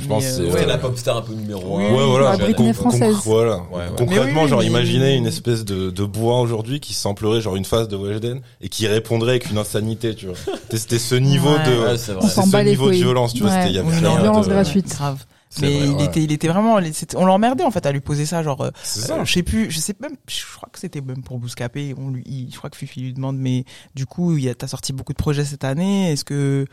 Je 0.00 0.06
pense 0.06 0.24
euh, 0.24 0.48
c'est 0.50 0.62
euh, 0.62 0.66
la 0.66 0.78
pop 0.78 0.96
star 0.96 1.18
un 1.18 1.20
peu 1.20 1.34
numéro 1.34 1.76
Oui, 1.76 1.84
un. 1.84 1.88
oui, 1.90 1.98
Ouais, 1.98 2.06
voilà. 2.06 2.30
la 2.30 2.36
Britney 2.38 2.72
Con- 2.72 2.82
con- 2.82 2.90
française. 2.90 3.16
voilà. 3.26 3.56
Ouais, 3.56 3.62
ouais. 3.74 3.82
Concrètement, 3.98 4.44
oui, 4.44 4.48
genre, 4.48 4.60
mais- 4.60 4.66
imaginez 4.66 5.16
une 5.16 5.26
espèce 5.26 5.66
de, 5.66 5.90
de 5.90 6.04
bois 6.04 6.40
aujourd'hui 6.40 6.80
qui 6.80 6.94
samplerait 6.94 7.42
genre 7.42 7.56
une 7.56 7.66
phase 7.66 7.88
de 7.88 7.96
Weshden 7.96 8.40
et 8.62 8.70
qui 8.70 8.86
répondrait 8.86 9.32
avec 9.32 9.50
une 9.50 9.58
insanité, 9.58 10.14
tu 10.14 10.26
vois. 10.26 10.34
C'était- 10.36 10.78
C'était 10.78 10.98
ce 10.98 11.14
niveau 11.14 11.50
Ouais. 11.50 11.64
de, 11.66 11.78
Ouais, 11.82 11.98
c'est 11.98 12.12
ce 12.18 12.64
niveau 12.64 12.88
de 12.88 12.94
violence, 12.94 13.34
tu 13.34 13.42
vois. 13.42 13.50
Ouais. 13.50 13.56
C'était, 13.58 13.68
il 13.70 13.76
y 13.76 13.78
avait 13.80 13.90
rien 13.90 14.00
non, 14.00 14.14
de- 14.16 14.20
violence 14.22 14.48
gratuite. 14.48 14.88
Grave. 14.88 15.18
Mais 15.60 15.70
vrai, 15.76 15.86
il 15.88 15.92
ouais. 15.96 16.04
était, 16.06 16.22
il 16.22 16.32
était 16.32 16.48
vraiment, 16.48 16.78
on 17.16 17.24
l'emmerdait 17.26 17.64
en 17.64 17.70
fait 17.70 17.84
à 17.84 17.92
lui 17.92 18.00
poser 18.00 18.24
ça, 18.26 18.42
genre, 18.42 18.62
euh, 18.62 18.70
ça. 18.82 19.18
euh, 19.18 19.24
je 19.24 19.32
sais 19.32 19.42
plus, 19.42 19.70
je 19.70 19.78
sais 19.80 19.94
même, 20.00 20.16
je 20.28 20.40
crois 20.56 20.68
que 20.72 20.78
c'était 20.78 21.00
même 21.02 21.22
pour 21.22 21.38
Bouscapé, 21.38 21.94
on 21.98 22.10
lui, 22.10 22.22
il- 22.26 22.50
je 22.52 22.56
crois 22.56 22.70
que 22.70 22.76
Fifi 22.76 23.00
lui 23.02 23.12
demande, 23.12 23.36
mais 23.38 23.64
du 23.94 24.06
coup, 24.06 24.36
il 24.38 24.48
a, 24.48 24.54
t'as 24.54 24.68
sorti 24.68 24.92
beaucoup 24.92 25.12
de 25.12 25.18
projets 25.18 25.44
cette 25.44 25.64
année, 25.64 26.10
est-ce 26.12 26.24
que, 26.24 26.66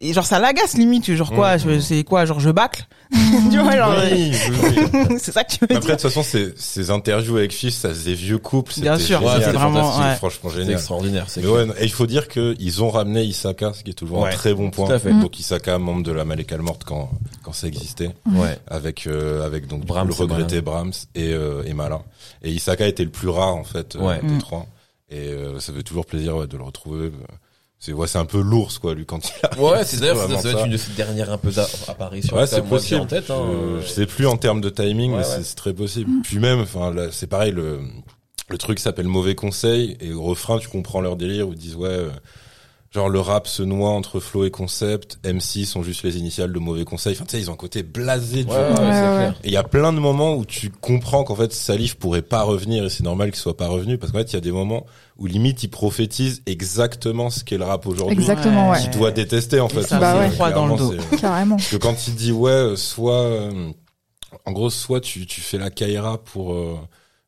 et 0.00 0.12
genre 0.12 0.26
ça 0.26 0.38
l'agace 0.38 0.74
limite, 0.76 1.12
genre 1.14 1.32
quoi, 1.32 1.56
Mmh. 1.56 1.58
je- 1.60 1.78
c'est 1.80 2.04
quoi, 2.04 2.24
genre 2.26 2.40
je 2.40 2.50
bâcle, 2.50 2.86
tu 3.50 3.58
vois, 3.58 3.76
genre, 3.76 3.94
Oui, 4.12 4.32
oui, 4.32 4.68
oui. 4.92 5.16
c'est 5.18 5.32
ça 5.32 5.44
que 5.44 5.52
tu 5.52 5.58
veux 5.60 5.64
Après, 5.66 5.74
de 5.76 5.80
dire. 5.80 5.90
toute 5.92 6.00
façon, 6.02 6.22
ces, 6.22 6.52
ces 6.56 6.90
interviews 6.90 7.36
avec 7.36 7.52
Fils, 7.52 7.76
ça 7.76 7.88
faisait 7.90 8.14
vieux 8.14 8.38
couple. 8.38 8.72
Bien 8.80 8.94
c'était 8.96 9.06
sûr, 9.06 9.20
c'est 9.40 9.50
vraiment, 9.52 9.98
ouais. 10.00 10.14
franchement 10.16 10.50
C'est 10.50 10.58
génial. 10.58 10.72
extraordinaire. 10.74 11.24
c'est 11.28 11.46
ouais, 11.46 11.66
et 11.78 11.84
il 11.84 11.92
faut 11.92 12.06
dire 12.06 12.28
qu'ils 12.28 12.82
ont 12.82 12.90
ramené 12.90 13.22
Isaka, 13.22 13.72
ce 13.72 13.82
qui 13.84 13.90
est 13.90 13.94
toujours 13.94 14.20
Ouais, 14.22 14.30
un 14.30 14.32
très 14.32 14.52
bon 14.52 14.70
point. 14.70 14.86
tout 14.86 14.92
à 14.92 14.98
fait. 14.98 15.12
Donc 15.12 15.38
Isaka, 15.38 15.78
membre 15.78 16.02
de 16.02 16.12
la 16.12 16.24
Malekal 16.24 16.60
Morte 16.60 16.82
quand 16.84 17.10
quand 17.42 17.52
ça 17.52 17.66
existait, 17.68 18.10
Ouais. 18.26 18.58
avec 18.66 19.06
euh, 19.06 19.44
avec 19.46 19.66
donc 19.68 19.84
Brahms 19.86 20.08
le 20.08 20.14
et 20.14 20.16
regretté 20.16 20.60
Brahms 20.60 20.92
et 21.14 21.32
euh, 21.32 21.62
et 21.64 21.72
Malin. 21.72 22.02
Et 22.42 22.50
Isaka 22.50 22.86
était 22.86 23.04
le 23.04 23.10
plus 23.10 23.28
rare 23.28 23.54
en 23.54 23.64
fait 23.64 23.96
euh, 23.96 24.20
des 24.22 24.34
Mm. 24.34 24.38
trois. 24.38 24.66
Et 25.10 25.28
euh, 25.28 25.60
ça 25.60 25.72
fait 25.72 25.82
toujours 25.82 26.06
plaisir 26.06 26.36
ouais, 26.36 26.46
de 26.46 26.56
le 26.56 26.62
retrouver. 26.64 27.12
C'est 27.84 27.92
ouais, 27.92 28.06
c'est 28.06 28.16
un 28.16 28.24
peu 28.24 28.40
l'ours 28.40 28.78
quoi 28.78 28.94
lui 28.94 29.04
quand 29.04 29.20
il 29.28 29.32
arrive. 29.46 29.62
Ouais, 29.62 29.84
c'est 29.84 30.00
d'ailleurs, 30.00 30.16
ça 30.16 30.22
vraiment 30.24 30.40
doit 30.40 30.50
être 30.52 30.58
ça. 30.60 30.64
une 30.64 30.72
de 30.72 30.76
ses 30.78 30.92
dernières 30.92 31.30
un 31.30 31.36
peu 31.36 31.50
apparitions. 31.88 32.34
Ouais, 32.34 32.46
c'est 32.46 32.62
possible. 32.64 33.00
en 33.02 33.06
tête, 33.06 33.30
hein. 33.30 33.44
je, 33.80 33.82
je 33.82 33.88
sais 33.88 34.06
plus 34.06 34.26
en 34.26 34.38
termes 34.38 34.62
de 34.62 34.70
timing, 34.70 35.10
Ouais, 35.12 35.18
mais 35.18 35.26
ouais. 35.26 35.42
c'est- 35.42 35.54
très 35.54 35.74
possible. 35.74 36.10
Puis 36.22 36.38
même, 36.38 36.60
enfin, 36.60 36.90
là, 36.94 37.08
c'est 37.10 37.26
pareil, 37.26 37.52
le, 37.52 37.80
le 38.48 38.56
truc 38.56 38.78
s'appelle 38.78 39.06
mauvais 39.06 39.34
conseil 39.34 39.98
et 40.00 40.14
au 40.14 40.22
refrain, 40.22 40.58
tu 40.58 40.68
comprends 40.68 41.02
leur 41.02 41.16
délire 41.16 41.46
où 41.48 41.52
ils 41.52 41.58
disent 41.58 41.76
ouais, 41.76 41.88
euh, 41.90 42.08
genre 42.94 43.08
le 43.08 43.18
rap 43.18 43.48
se 43.48 43.62
noie 43.62 43.90
entre 43.90 44.20
flow 44.20 44.44
et 44.44 44.50
concept, 44.50 45.18
MC 45.24 45.66
sont 45.66 45.82
juste 45.82 46.04
les 46.04 46.16
initiales 46.16 46.52
de 46.52 46.58
mauvais 46.60 46.84
conseil. 46.84 47.14
Enfin, 47.14 47.24
tu 47.24 47.32
sais, 47.36 47.42
ils 47.42 47.50
ont 47.50 47.54
un 47.54 47.56
côté 47.56 47.82
blasé. 47.82 48.44
du 48.44 48.50
Ouais, 48.50 48.56
ouais, 48.56 48.74
clair. 48.74 49.34
Et 49.42 49.48
il 49.48 49.52
y 49.52 49.56
a 49.56 49.64
plein 49.64 49.92
de 49.92 49.98
moments 49.98 50.36
où 50.36 50.44
tu 50.44 50.70
comprends 50.70 51.24
qu'en 51.24 51.34
fait 51.34 51.52
Salif 51.52 51.96
pourrait 51.96 52.22
pas 52.22 52.42
revenir 52.42 52.84
et 52.84 52.90
c'est 52.90 53.02
normal 53.02 53.30
qu'il 53.32 53.40
soit 53.40 53.56
pas 53.56 53.66
revenu 53.66 53.98
parce 53.98 54.12
qu'en 54.12 54.18
fait 54.18 54.32
il 54.32 54.34
y 54.34 54.38
a 54.38 54.40
des 54.40 54.52
moments 54.52 54.86
où 55.18 55.26
limite 55.26 55.62
il 55.64 55.68
prophétise 55.68 56.42
exactement 56.46 57.30
ce 57.30 57.42
qu'est 57.42 57.58
le 57.58 57.64
rap 57.64 57.86
aujourd'hui. 57.86 58.16
Exactement, 58.16 58.70
ouais. 58.70 58.80
Qu'il 58.80 58.90
doit 58.92 59.10
détester 59.10 59.58
en 59.60 59.68
fait. 59.68 59.82
ça 59.82 59.98
Bah 59.98 60.30
froid 60.30 60.52
dans 60.52 60.66
le 60.66 60.76
dos. 60.76 60.94
Carrément. 61.20 61.56
parce 61.56 61.70
que 61.70 61.76
quand 61.76 62.06
il 62.06 62.14
dit 62.14 62.32
ouais, 62.32 62.50
euh, 62.50 62.76
soit, 62.76 63.22
euh, 63.22 63.72
en 64.44 64.52
gros, 64.52 64.70
soit 64.70 65.00
tu, 65.00 65.26
tu 65.26 65.40
fais 65.40 65.58
la 65.58 65.70
Kaira 65.70 66.18
pour, 66.22 66.52
euh, 66.52 66.76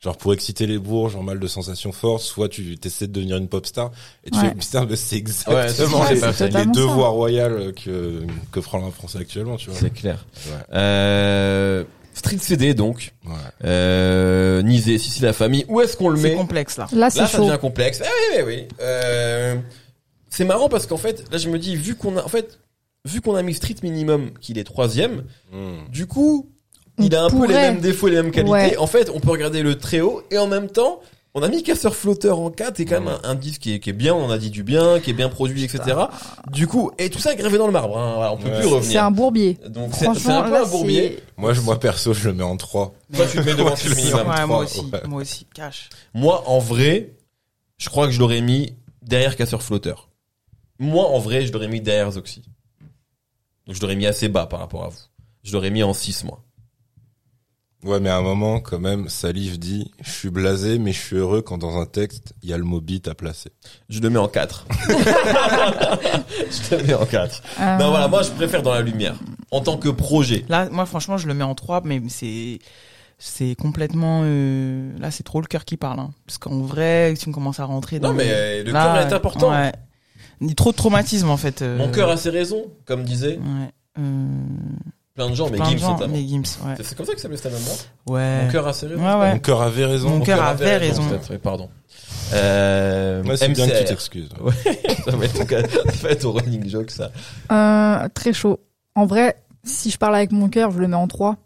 Genre 0.06 0.16
pour 0.16 0.32
exciter 0.32 0.66
les 0.68 0.78
bourges 0.78 1.16
en 1.16 1.22
mal 1.24 1.40
de 1.40 1.46
sensations 1.48 1.90
fortes, 1.90 2.22
soit 2.22 2.48
tu 2.48 2.78
essaies 2.84 3.08
de 3.08 3.12
devenir 3.12 3.36
une 3.38 3.48
pop 3.48 3.66
star 3.66 3.90
et 4.24 4.30
tu 4.30 4.38
Ouais. 4.38 4.50
fais 4.50 4.54
putain 4.54 4.86
mais 4.88 4.94
c'est 4.94 5.16
Ouais, 5.16 5.22
exactement 5.22 6.04
c'est 6.06 6.14
les, 6.14 6.20
ça, 6.20 6.32
c'est 6.32 6.54
les 6.54 6.64
deux 6.66 6.86
ça. 6.86 6.92
voies 6.94 7.08
royales 7.08 7.72
que 7.74 8.22
que 8.52 8.60
fera 8.60 8.78
la 8.78 8.92
France 8.92 9.16
actuellement, 9.16 9.56
tu 9.56 9.68
vois. 9.70 9.78
C'est 9.80 9.90
clair. 9.92 10.24
Ouais. 10.46 10.52
Euh, 10.74 11.84
Street 12.14 12.38
CD 12.38 12.72
donc. 12.72 13.12
Ouais. 13.26 13.32
Euh, 13.64 14.62
Nizé, 14.62 14.96
Sissi 14.98 15.22
la 15.22 15.32
famille. 15.32 15.64
Où 15.68 15.80
est-ce 15.80 15.96
qu'on 15.96 16.08
le 16.08 16.16
C'est 16.16 16.30
met 16.30 16.34
complexe 16.36 16.76
là. 16.78 16.86
Là, 16.92 17.10
c'est 17.10 17.18
Là, 17.20 17.26
ça 17.26 17.36
chaud. 17.38 17.44
devient 17.46 17.58
complexe. 17.60 18.00
Ah 18.04 18.08
oui, 18.08 18.36
oui, 18.38 18.42
oui. 18.46 18.68
Euh, 18.80 19.56
c'est 20.30 20.44
marrant 20.44 20.68
parce 20.68 20.86
qu'en 20.86 20.96
fait, 20.98 21.24
là, 21.32 21.38
je 21.38 21.48
me 21.50 21.58
dis, 21.58 21.74
vu 21.76 21.94
qu'on 21.96 22.16
a, 22.16 22.22
en 22.22 22.28
fait, 22.28 22.58
vu 23.04 23.20
qu'on 23.20 23.34
a 23.34 23.42
mis 23.42 23.54
Street 23.54 23.76
Minimum, 23.82 24.30
qu'il 24.40 24.56
est 24.58 24.64
troisième, 24.64 25.24
Hmm. 25.52 25.88
du 25.90 26.06
coup, 26.06 26.48
il 26.98 27.14
a 27.14 27.24
un 27.24 27.30
peu 27.30 27.46
les 27.46 27.54
mêmes 27.54 27.80
défauts, 27.80 28.08
les 28.08 28.16
mêmes 28.16 28.30
qualités. 28.30 28.50
Ouais. 28.52 28.76
En 28.78 28.86
fait, 28.86 29.10
on 29.14 29.20
peut 29.20 29.30
regarder 29.30 29.62
le 29.62 29.76
très 29.78 30.00
haut 30.00 30.22
et 30.30 30.38
en 30.38 30.46
même 30.46 30.68
temps, 30.68 31.00
on 31.34 31.42
a 31.42 31.48
mis 31.48 31.62
Casseur 31.62 31.94
Flotteur 31.94 32.38
en 32.38 32.50
4 32.50 32.80
et 32.80 32.84
quand 32.86 32.98
même 33.00 33.08
un, 33.22 33.28
un 33.28 33.34
disque 33.34 33.60
qui 33.60 33.74
est, 33.74 33.78
qui 33.80 33.90
est 33.90 33.92
bien, 33.92 34.14
on 34.14 34.30
a 34.30 34.38
dit 34.38 34.48
du 34.50 34.62
bien, 34.62 35.00
qui 35.00 35.10
est 35.10 35.12
bien 35.12 35.28
produit, 35.28 35.64
etc. 35.64 35.94
Du 36.50 36.66
coup, 36.66 36.90
et 36.96 37.10
tout 37.10 37.18
ça 37.18 37.34
est 37.34 37.36
gravé 37.36 37.58
dans 37.58 37.66
le 37.66 37.72
marbre, 37.74 37.98
hein, 37.98 38.14
voilà, 38.16 38.32
on 38.32 38.38
peut 38.38 38.48
Ouais. 38.48 38.54
plus 38.60 38.68
C'est 38.68 38.74
revenir. 38.74 39.04
un 39.04 39.10
bourbier. 39.10 39.58
Donc 39.68 39.90
c'est 39.92 40.06
c'est 40.14 40.30
un 40.30 40.42
peu 40.44 40.50
là, 40.52 40.62
un 40.62 40.66
bourbier. 40.66 41.18
Moi, 41.36 41.52
je, 41.52 41.60
moi 41.60 41.78
perso, 41.78 42.14
je 42.14 42.28
le 42.28 42.34
mets 42.34 42.42
en 42.42 42.56
3. 42.56 42.94
Toi, 43.14 43.26
tu 43.30 43.36
le 43.36 43.44
mets 43.44 43.54
devant 43.54 43.70
Ouais, 43.74 43.94
Minimum. 43.96 44.26
Ouais, 44.28 44.46
moi 44.46 44.58
aussi, 44.60 44.80
ouais. 44.80 45.00
moi 45.06 45.20
aussi, 45.20 45.46
cash. 45.54 45.90
Moi, 46.14 46.42
en 46.46 46.58
vrai, 46.58 47.10
je 47.76 47.90
crois 47.90 48.06
que 48.06 48.12
je 48.12 48.18
l'aurais 48.18 48.40
mis 48.40 48.72
derrière 49.02 49.36
Casseur 49.36 49.62
Flotteur. 49.62 50.08
Moi, 50.78 51.04
en 51.06 51.18
vrai, 51.18 51.44
je 51.44 51.52
l'aurais 51.52 51.68
mis 51.68 51.82
derrière 51.82 52.10
Zoxy. 52.12 52.42
Donc, 53.66 53.76
je 53.76 53.80
l'aurais 53.82 53.96
mis 53.96 54.06
assez 54.06 54.28
bas 54.30 54.46
par 54.46 54.60
rapport 54.60 54.84
à 54.84 54.88
vous. 54.88 54.96
Je 55.42 55.52
l'aurais 55.52 55.70
mis 55.70 55.82
en 55.82 55.92
6, 55.92 56.24
moi. 56.24 56.42
Ouais, 57.86 58.00
mais 58.00 58.08
à 58.10 58.16
un 58.16 58.22
moment, 58.22 58.58
quand 58.60 58.78
même, 58.80 59.08
Salif 59.08 59.58
dit, 59.58 59.90
je 60.02 60.10
suis 60.10 60.30
blasé, 60.30 60.78
mais 60.78 60.92
je 60.92 61.00
suis 61.00 61.16
heureux 61.16 61.40
quand 61.40 61.56
dans 61.58 61.80
un 61.80 61.86
texte, 61.86 62.34
il 62.42 62.50
y 62.50 62.52
a 62.52 62.58
le 62.58 62.64
mot 62.64 62.80
beat 62.80 63.06
à 63.08 63.14
placer. 63.14 63.50
Je 63.88 64.00
le 64.00 64.10
mets 64.10 64.18
en 64.18 64.28
4. 64.28 64.66
je 66.50 66.76
le 66.76 66.82
mets 66.84 66.94
en 66.94 67.06
4. 67.06 67.42
Euh, 67.60 67.78
Non, 67.78 67.90
voilà, 67.90 68.08
moi, 68.08 68.22
je 68.22 68.30
préfère 68.30 68.62
dans 68.62 68.74
la 68.74 68.82
lumière. 68.82 69.14
En 69.50 69.60
tant 69.60 69.76
que 69.76 69.88
projet. 69.88 70.44
Là, 70.48 70.68
moi, 70.70 70.86
franchement, 70.86 71.16
je 71.16 71.28
le 71.28 71.34
mets 71.34 71.44
en 71.44 71.54
3, 71.54 71.82
mais 71.84 72.02
c'est 72.08 72.58
c'est 73.18 73.54
complètement 73.54 74.20
euh, 74.24 74.92
là 74.98 75.10
c'est 75.10 75.22
trop 75.22 75.40
le 75.40 75.46
cœur 75.46 75.64
qui 75.64 75.78
parle 75.78 76.00
hein. 76.00 76.10
parce 76.26 76.36
qu'en 76.36 76.60
vrai 76.60 77.14
si 77.16 77.26
on 77.26 77.32
commence 77.32 77.58
à 77.60 77.64
rentrer 77.64 77.98
dans 77.98 78.08
Non, 78.10 78.14
mais 78.14 78.62
le- 78.62 78.70
cœur 78.72 78.96
est 78.98 79.10
important. 79.14 79.52
ouais. 79.52 79.72
il 80.42 80.48
y 80.48 80.50
a 80.50 80.54
trop 80.54 80.70
de 80.70 80.76
traumatisme 80.76 81.30
en 81.30 81.38
fait 81.38 81.62
euh, 81.62 81.78
Mon 81.78 81.90
cœur 81.90 82.10
a 82.10 82.18
ses 82.18 82.28
raisons, 82.28 82.66
comme 82.84 83.04
disait 83.04 83.38
ouais 83.38 83.70
euh, 83.98 84.26
plein 85.16 85.28
de 85.30 85.34
gens, 85.34 85.48
mais 85.50 85.56
plein 85.56 85.66
de 85.66 85.70
Gims 85.70 85.78
gens, 85.78 85.92
notamment. 85.94 86.14
mais 86.14 86.26
Gims 86.26 86.42
ouais 86.64 86.74
C'est- 86.76 86.82
C'est 86.84 86.94
comme 86.94 87.06
ça 87.06 87.12
que 87.14 87.18
ça 87.20 87.22
s'appelle 87.24 87.38
Stan 87.38 87.50
Moore 87.50 88.16
ouais 88.16 88.44
Mon 88.44 88.50
cœur 88.52 88.68
a 88.68 88.70
ouais 88.70 88.86
ouais 88.94 89.32
Mon 89.32 89.38
cœur 89.40 89.62
avait 89.62 89.84
raison. 89.86 90.08
Mon 90.10 90.20
cœur 90.20 90.42
avait 90.42 90.76
raison. 90.76 91.02
oui, 91.30 91.38
pardon. 91.38 91.68
Euh, 92.32 93.22
Ouais, 93.24 93.36
c'est 93.36 93.48
bien 93.48 93.66
que 93.66 93.70
tu 93.72 93.76
MCR. 93.78 93.88
t'excuses. 93.88 94.28
Ouais, 94.40 94.52
ça 95.04 95.10
va 95.16 95.24
être 95.24 95.88
en 95.88 95.92
fait 95.92 96.24
au 96.24 96.32
running 96.32 96.68
joke, 96.68 96.90
ça. 96.90 97.10
Euh, 97.50 98.08
très 98.14 98.32
chaud. 98.32 98.60
En 98.94 99.06
vrai, 99.06 99.36
si 99.64 99.90
je 99.90 99.98
parle 99.98 100.16
avec 100.16 100.32
mon 100.32 100.48
cœur, 100.48 100.70
je 100.70 100.78
le 100.78 100.88
mets 100.88 100.96
en 100.96 101.06
3. 101.08 101.36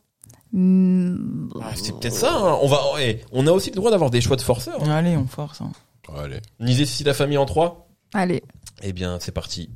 Hmm, 0.53 1.49
Ah, 1.62 1.71
c'est 1.77 1.93
peut-être 1.99 2.14
ça. 2.14 2.33
hein. 2.35 2.59
On 2.62 2.66
va, 2.66 2.81
eh, 3.01 3.21
on 3.33 3.47
a 3.47 3.53
aussi 3.53 3.71
le 3.71 3.77
droit 3.77 3.91
d'avoir 3.91 4.11
des 4.11 4.21
choix 4.21 4.37
de 4.37 4.43
forceurs. 4.43 4.83
hein. 4.83 4.91
allez 4.91 5.16
on 5.16 5.27
force 5.27 5.61
hein. 5.61 5.71
Allez. 6.18 6.41
Niser 6.59 6.87
si 6.87 7.05
la 7.05 7.14
famille 7.14 7.39
en 7.39 7.47
3 7.47 7.87
Allez. 8.14 8.43
Eh 8.83 8.93
bien, 8.93 9.18
c'est 9.21 9.31
parti. 9.33 9.71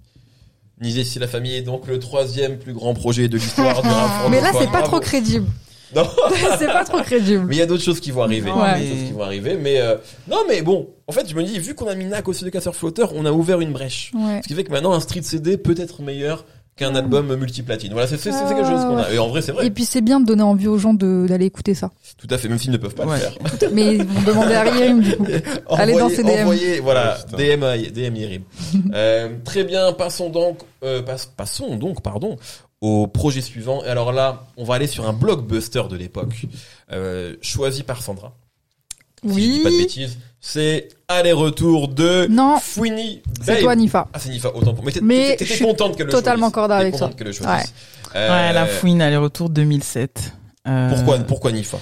Niser 0.80 1.04
si 1.04 1.18
la 1.18 1.28
famille 1.28 1.54
est 1.54 1.62
donc 1.62 1.86
le 1.86 1.98
troisième 1.98 2.58
plus 2.58 2.72
grand 2.72 2.94
projet 2.94 3.28
de 3.28 3.36
l'histoire 3.36 3.80
du 3.80 3.88
rap 3.88 4.30
Mais 4.30 4.40
là, 4.40 4.50
c'est 4.58 4.70
pas 4.70 4.82
trop 4.82 5.00
crédible. 5.00 5.46
Non. 5.94 6.08
c'est 6.58 6.66
pas 6.66 6.84
trop 6.84 7.00
crédible. 7.02 7.44
Mais 7.46 7.56
il 7.56 7.58
y 7.58 7.62
a 7.62 7.66
d'autres 7.66 7.82
choses 7.82 8.00
qui 8.00 8.10
vont 8.10 8.22
arriver. 8.22 8.50
Non, 8.50 8.56
d'autres 8.56 8.78
choses 8.78 9.06
qui 9.06 9.12
vont 9.12 9.22
arriver. 9.22 9.56
Mais 9.56 9.80
euh, 9.80 9.96
non, 10.28 10.38
mais 10.48 10.62
bon. 10.62 10.88
En 11.06 11.12
fait, 11.12 11.28
je 11.28 11.34
me 11.34 11.42
dis, 11.44 11.58
vu 11.58 11.74
qu'on 11.74 11.86
a 11.86 11.94
mis 11.94 12.06
Nac 12.06 12.26
aussi 12.28 12.44
de 12.44 12.50
casseur 12.50 12.74
flotteur, 12.74 13.12
on 13.14 13.24
a 13.26 13.30
ouvert 13.30 13.60
une 13.60 13.72
brèche. 13.72 14.10
Ouais. 14.14 14.40
Ce 14.42 14.48
qui 14.48 14.54
fait 14.54 14.64
que 14.64 14.72
maintenant, 14.72 14.92
un 14.92 15.00
street 15.00 15.22
CD 15.22 15.56
peut 15.56 15.76
être 15.78 16.02
meilleur 16.02 16.44
qu'un 16.76 16.94
album 16.96 17.34
multiplatine. 17.36 17.92
Voilà, 17.92 18.06
c'est 18.08 18.16
quelque 18.18 18.64
chose 18.64 18.80
qu'on 18.82 18.96
a. 18.98 19.10
Et 19.12 19.18
en 19.18 19.28
vrai, 19.28 19.42
c'est 19.42 19.52
vrai. 19.52 19.66
Et 19.66 19.70
puis 19.70 19.84
c'est 19.84 20.00
bien 20.00 20.18
de 20.20 20.26
donner 20.26 20.42
envie 20.42 20.66
aux 20.66 20.78
gens 20.78 20.92
de- 20.94 21.26
d'aller 21.28 21.46
écouter 21.46 21.74
ça. 21.74 21.90
Tout 22.18 22.26
à 22.30 22.36
fait, 22.38 22.48
même 22.48 22.58
s'ils 22.58 22.72
ne 22.72 22.76
peuvent 22.78 22.94
pas 22.94 23.06
Ouais. 23.06 23.16
le 23.16 23.48
faire. 23.48 23.70
Mais 23.72 23.94
ils 23.96 24.04
vont 24.04 24.22
demander 24.22 24.54
à 24.54 24.64
Yerim 24.66 25.00
du 25.00 25.16
coup. 25.16 25.26
Allez 25.70 25.94
dans 25.96 26.08
ces 26.08 26.22
DM. 26.24 26.40
envoyez, 26.42 26.80
voilà, 26.80 27.18
Oh. 27.32 27.36
DM, 27.36 27.62
à- 27.62 27.76
DM 27.78 28.16
Yerim. 28.16 28.42
euh, 28.92 29.28
très 29.44 29.62
bien, 29.64 29.92
passons 29.92 30.30
donc, 30.30 30.58
euh, 30.82 31.02
passons 31.36 31.76
donc, 31.76 32.02
pardon, 32.02 32.36
au 32.80 33.06
projet 33.06 33.40
suivant. 33.40 33.84
Et 33.84 33.88
alors 33.88 34.12
là, 34.12 34.46
on 34.56 34.64
va 34.64 34.74
aller 34.74 34.86
sur 34.88 35.08
un 35.08 35.12
blockbuster 35.12 35.82
de 35.88 35.96
l'époque, 35.96 36.46
euh, 36.92 37.36
choisi 37.40 37.82
par 37.84 38.02
Sandra. 38.02 38.32
Si 39.26 39.28
je 39.30 39.34
dis 39.52 39.60
pas 39.62 39.70
de 39.70 39.74
Oui. 39.76 39.80
bêtises, 39.82 40.18
c'est 40.46 40.88
aller-retour 41.08 41.88
de 41.88 42.26
Non. 42.28 42.58
Fouini. 42.60 43.22
C'est 43.42 43.60
toi, 43.62 43.74
Nifa. 43.74 44.08
Ah, 44.12 44.18
c'est 44.18 44.28
Nifa, 44.28 44.50
autant 44.54 44.74
pour. 44.74 44.84
Mais 44.84 44.92
t'étais- 44.92 45.04
Mais 45.04 45.30
t'étais 45.30 45.44
je 45.46 45.52
suis 45.54 45.64
contente 45.64 45.96
qu'elle 45.96 46.04
le 46.06 46.12
totalement 46.12 46.50
corda 46.50 46.76
avec 46.76 46.96
toi. 46.98 47.10
le 47.18 47.32
choisisse. 47.32 47.46
ouais 48.14 48.20
Euh, 48.20 48.52
la 48.52 48.66
fouine 48.66 49.00
aller-retour 49.00 49.48
2007 49.48 50.34
Euh, 50.68 50.90
Pourquoi, 50.90 51.18
pourquoi 51.20 51.50
Nifa? 51.52 51.78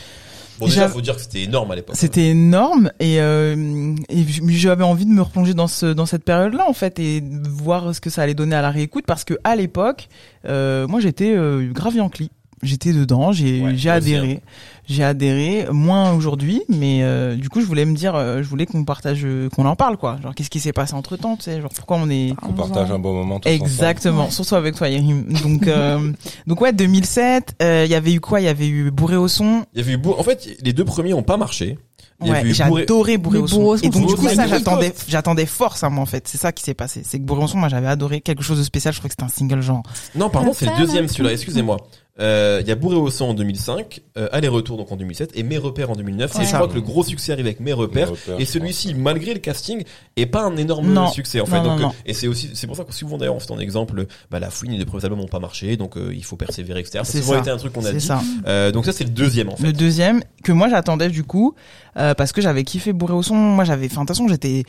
Bon, 0.59 0.67
déjà, 0.67 0.89
faut 0.89 1.01
dire 1.01 1.17
que 1.17 1.23
c'était 1.23 1.43
énorme 1.43 1.73
à 1.73 1.75
l'époque. 1.77 1.97
C'était 1.99 2.27
énorme 2.29 2.93
et, 3.01 3.21
euh, 3.21 3.95
et 4.09 4.25
j'avais 4.49 4.85
envie 4.85 5.07
de 5.07 5.11
me 5.11 5.23
replonger 5.23 5.55
dans 5.55 5.67
ce 5.67 5.87
dans 5.87 6.07
cette 6.07 6.25
période-là 6.25 6.67
en 6.69 6.73
fait 6.73 7.01
et 7.01 7.23
voir 7.49 7.93
ce 7.95 8.01
que 8.01 8.11
ça 8.11 8.23
allait 8.23 8.35
donner 8.35 8.55
à 8.55 8.63
la 8.63 8.71
réécoute 8.71 9.05
parce 9.07 9.25
que 9.25 9.35
à 9.43 9.57
l'époque, 9.57 10.09
euh, 10.47 10.87
moi 10.87 11.01
j'étais 11.01 11.33
euh, 11.35 11.69
grave 11.73 11.97
Yankee. 11.97 12.31
J'étais 12.63 12.93
dedans, 12.93 13.33
j'ai 13.33 13.61
Ouais, 13.61 13.73
j'ai 13.77 13.91
adhéré, 13.91 14.41
j'ai 14.89 15.03
adhéré 15.03 15.67
moins 15.73 16.13
aujourd'hui, 16.13 16.63
mais 16.69 17.01
euh, 17.03 17.35
du 17.35 17.49
coup 17.49 17.61
je 17.61 17.67
voulais 17.67 17.85
me 17.85 17.95
dire, 17.97 18.15
euh, 18.15 18.41
je 18.41 18.49
voulais 18.49 18.67
qu'on 18.67 18.85
partage, 18.85 19.23
euh, 19.25 19.49
qu'on 19.49 19.67
en 19.67 19.75
parle 19.75 19.97
quoi. 19.97 20.19
Genre 20.23 20.33
qu'est-ce 20.33 20.49
qui 20.51 20.61
s'est 20.61 20.73
passé 20.73 20.95
entre 20.95 21.17
temps, 21.17 21.35
tu 21.37 21.43
sais, 21.43 21.61
genre 21.61 21.73
pourquoi 21.75 21.97
on 21.97 22.09
est 22.09 22.35
On 22.43 22.53
partage 22.53 22.93
un 22.93 23.01
bon 23.01 23.15
moment 23.15 23.41
tous 23.41 23.49
Exactement, 23.49 24.27
Ouais. 24.27 24.31
surtout 24.31 24.55
avec 24.55 24.77
toi, 24.77 24.89
Yerim. 24.89 25.25
Donc, 25.43 25.67
euh, 25.67 26.13
donc 26.47 26.61
ouais, 26.61 26.73
2007, 26.73 27.57
euh, 27.63 27.83
il 27.85 27.91
y 27.91 27.97
avait 27.97 28.13
eu 28.13 28.21
quoi? 28.21 28.41
Il 28.41 28.45
y 28.45 28.49
avait 28.49 28.69
eu 28.69 28.93
Bourré 28.93 29.17
au 29.17 29.27
son. 29.27 29.65
Il 29.75 29.81
y 29.81 29.83
avait 29.83 29.95
eu 29.95 29.97
Bourré- 29.99 30.21
En 30.21 30.23
fait, 30.23 30.49
les 30.63 30.73
deux 30.73 30.85
premiers 30.85 31.15
ont 31.15 31.25
pas 31.25 31.37
marché. 31.37 31.79
Ouais, 32.21 32.29
eu 32.29 32.53
Bourré- 32.53 32.53
j'adorais 32.55 33.17
Bourré 33.19 33.39
au 33.39 33.49
son. 33.49 33.75
Et 33.83 33.89
donc 33.89 34.07
du 34.07 34.15
coup 34.15 34.29
ça, 34.29 34.47
j'attendais, 34.47 34.95
j'attendais 35.09 35.47
fort 35.47 35.77
ça, 35.77 35.91
moi 35.91 36.05
en 36.05 36.07
fait. 36.07 36.29
C'est 36.29 36.39
ça 36.39 36.53
qui 36.53 36.63
s'est 36.63 36.75
passé. 36.75 37.03
C'est 37.05 37.19
que 37.19 37.25
Bourré 37.25 37.43
au 37.43 37.49
son, 37.49 37.59
moi 37.59 37.69
j'avais 37.69 37.89
adoré 37.89 38.21
quelque 38.21 38.45
chose 38.45 38.59
de 38.59 38.63
spécial. 38.63 38.95
Je 38.95 39.01
crois 39.01 39.09
que 39.09 39.15
c'était 39.15 39.25
un 39.25 39.29
single 39.35 39.61
genre. 39.63 39.83
Non, 40.15 40.31
pardon, 40.31 40.53
c'est 40.55 40.67
le 40.67 40.77
deuxième 40.79 41.09
celui-là, 41.09 41.33
excusez-moi. 41.33 41.79
Euh, 42.21 42.59
Il 42.63 42.69
y 42.69 42.71
a 42.71 42.75
Bourré 42.75 42.97
au 42.97 43.09
sang 43.11 43.31
en 43.31 43.35
2005, 43.35 44.01
euh, 44.19 44.29
Aller-retour 44.33 44.77
donc 44.77 44.93
en 44.93 44.97
2007 44.97 45.31
et 45.35 45.43
Mes 45.43 45.57
repères 45.57 45.91
en 45.91 45.97
2009. 45.97 46.35
Ouais. 46.35 46.43
Et 46.43 46.47
je 46.47 46.53
crois 46.53 46.69
que 46.69 46.75
le 46.75 46.83
gros 46.83 47.03
succès 47.03 47.33
arrive 47.33 47.47
avec 47.47 47.61
Mes 47.61 47.73
repères. 47.73 48.09
Mes 48.09 48.13
repères, 48.13 48.39
et 48.41 48.45
celui-ci, 48.45 48.93
malgré 48.95 49.33
le 49.33 49.41
casting, 49.41 49.83
est 50.17 50.27
pas 50.27 50.43
un 50.43 50.57
énorme 50.59 50.93
Non. 50.93 51.09
succès 51.09 51.41
en 51.41 51.47
fait. 51.47 51.57
Non, 51.57 51.63
donc, 51.65 51.71
non, 51.73 51.79
euh, 51.79 51.89
non. 51.89 51.95
et 52.05 52.13
c'est 52.13 52.27
aussi, 52.29 52.51
c'est 52.53 52.67
pour 52.67 52.77
ça 52.77 52.85
que 52.85 52.93
souvent 52.93 53.17
d'ailleurs 53.17 53.35
on 53.35 53.41
fait 53.41 53.51
en 53.51 53.59
exemple, 53.59 54.05
bah 54.31 54.41
la 54.41 54.51
fouine 54.51 54.73
et 54.75 54.79
les 54.79 54.85
premiers 54.85 55.05
albums 55.05 55.21
n'ont 55.21 55.27
pas 55.27 55.39
marché, 55.41 55.77
donc 55.79 55.97
euh, 55.97 56.13
il 56.15 56.23
faut 56.25 56.37
persévérer, 56.37 56.81
etc. 56.81 57.01
C'est 57.05 57.23
souvent 57.23 57.33
ça. 57.35 57.39
été 57.41 57.51
un 57.51 57.57
truc 57.57 57.73
qu'on 57.73 57.81
a 57.85 57.89
C'est 57.89 57.95
dit. 57.95 58.01
ça. 58.07 58.21
Euh, 58.47 58.71
donc 58.73 58.85
ça 58.85 58.93
c'est 58.93 59.05
le 59.05 59.11
deuxième 59.11 59.49
en 59.49 59.57
fait. 59.57 59.65
Le 59.67 59.73
deuxième 59.73 60.23
que 60.45 60.53
moi 60.53 60.69
j'attendais 60.69 61.09
du 61.09 61.25
coup 61.25 61.55
euh, 61.97 62.13
parce 62.15 62.33
que 62.33 62.43
j'avais 62.43 62.65
kiffé 62.65 62.93
Bourré 62.93 63.15
au 63.15 63.23
son. 63.23 63.35
Moi 63.37 63.65
j'avais, 63.65 63.87
enfin 63.87 64.03
de 64.03 64.07
toute 64.07 64.09
façon 64.17 64.29
j'étais, 64.29 64.65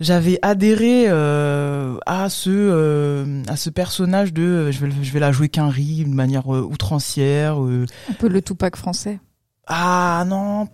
j'avais 0.00 0.38
adhéré 0.42 1.04
euh, 1.08 1.96
à 2.06 2.28
ce 2.28 2.50
euh, 2.50 3.42
à 3.48 3.56
ce 3.56 3.70
personnage 3.70 4.32
de 4.32 4.42
euh, 4.42 4.72
je 4.72 4.84
vais 4.84 4.92
je 5.02 5.12
vais 5.12 5.20
la 5.20 5.32
jouer 5.32 5.48
qu'un 5.48 5.68
riz 5.68 6.04
de 6.04 6.14
manière 6.14 6.54
euh, 6.54 6.60
outrancière. 6.62 7.62
euh. 7.62 7.86
Un 8.10 8.14
peu 8.14 8.28
le 8.28 8.42
Tupac 8.42 8.76
français. 8.76 9.18
Ah 9.68 10.22
non, 10.28 10.68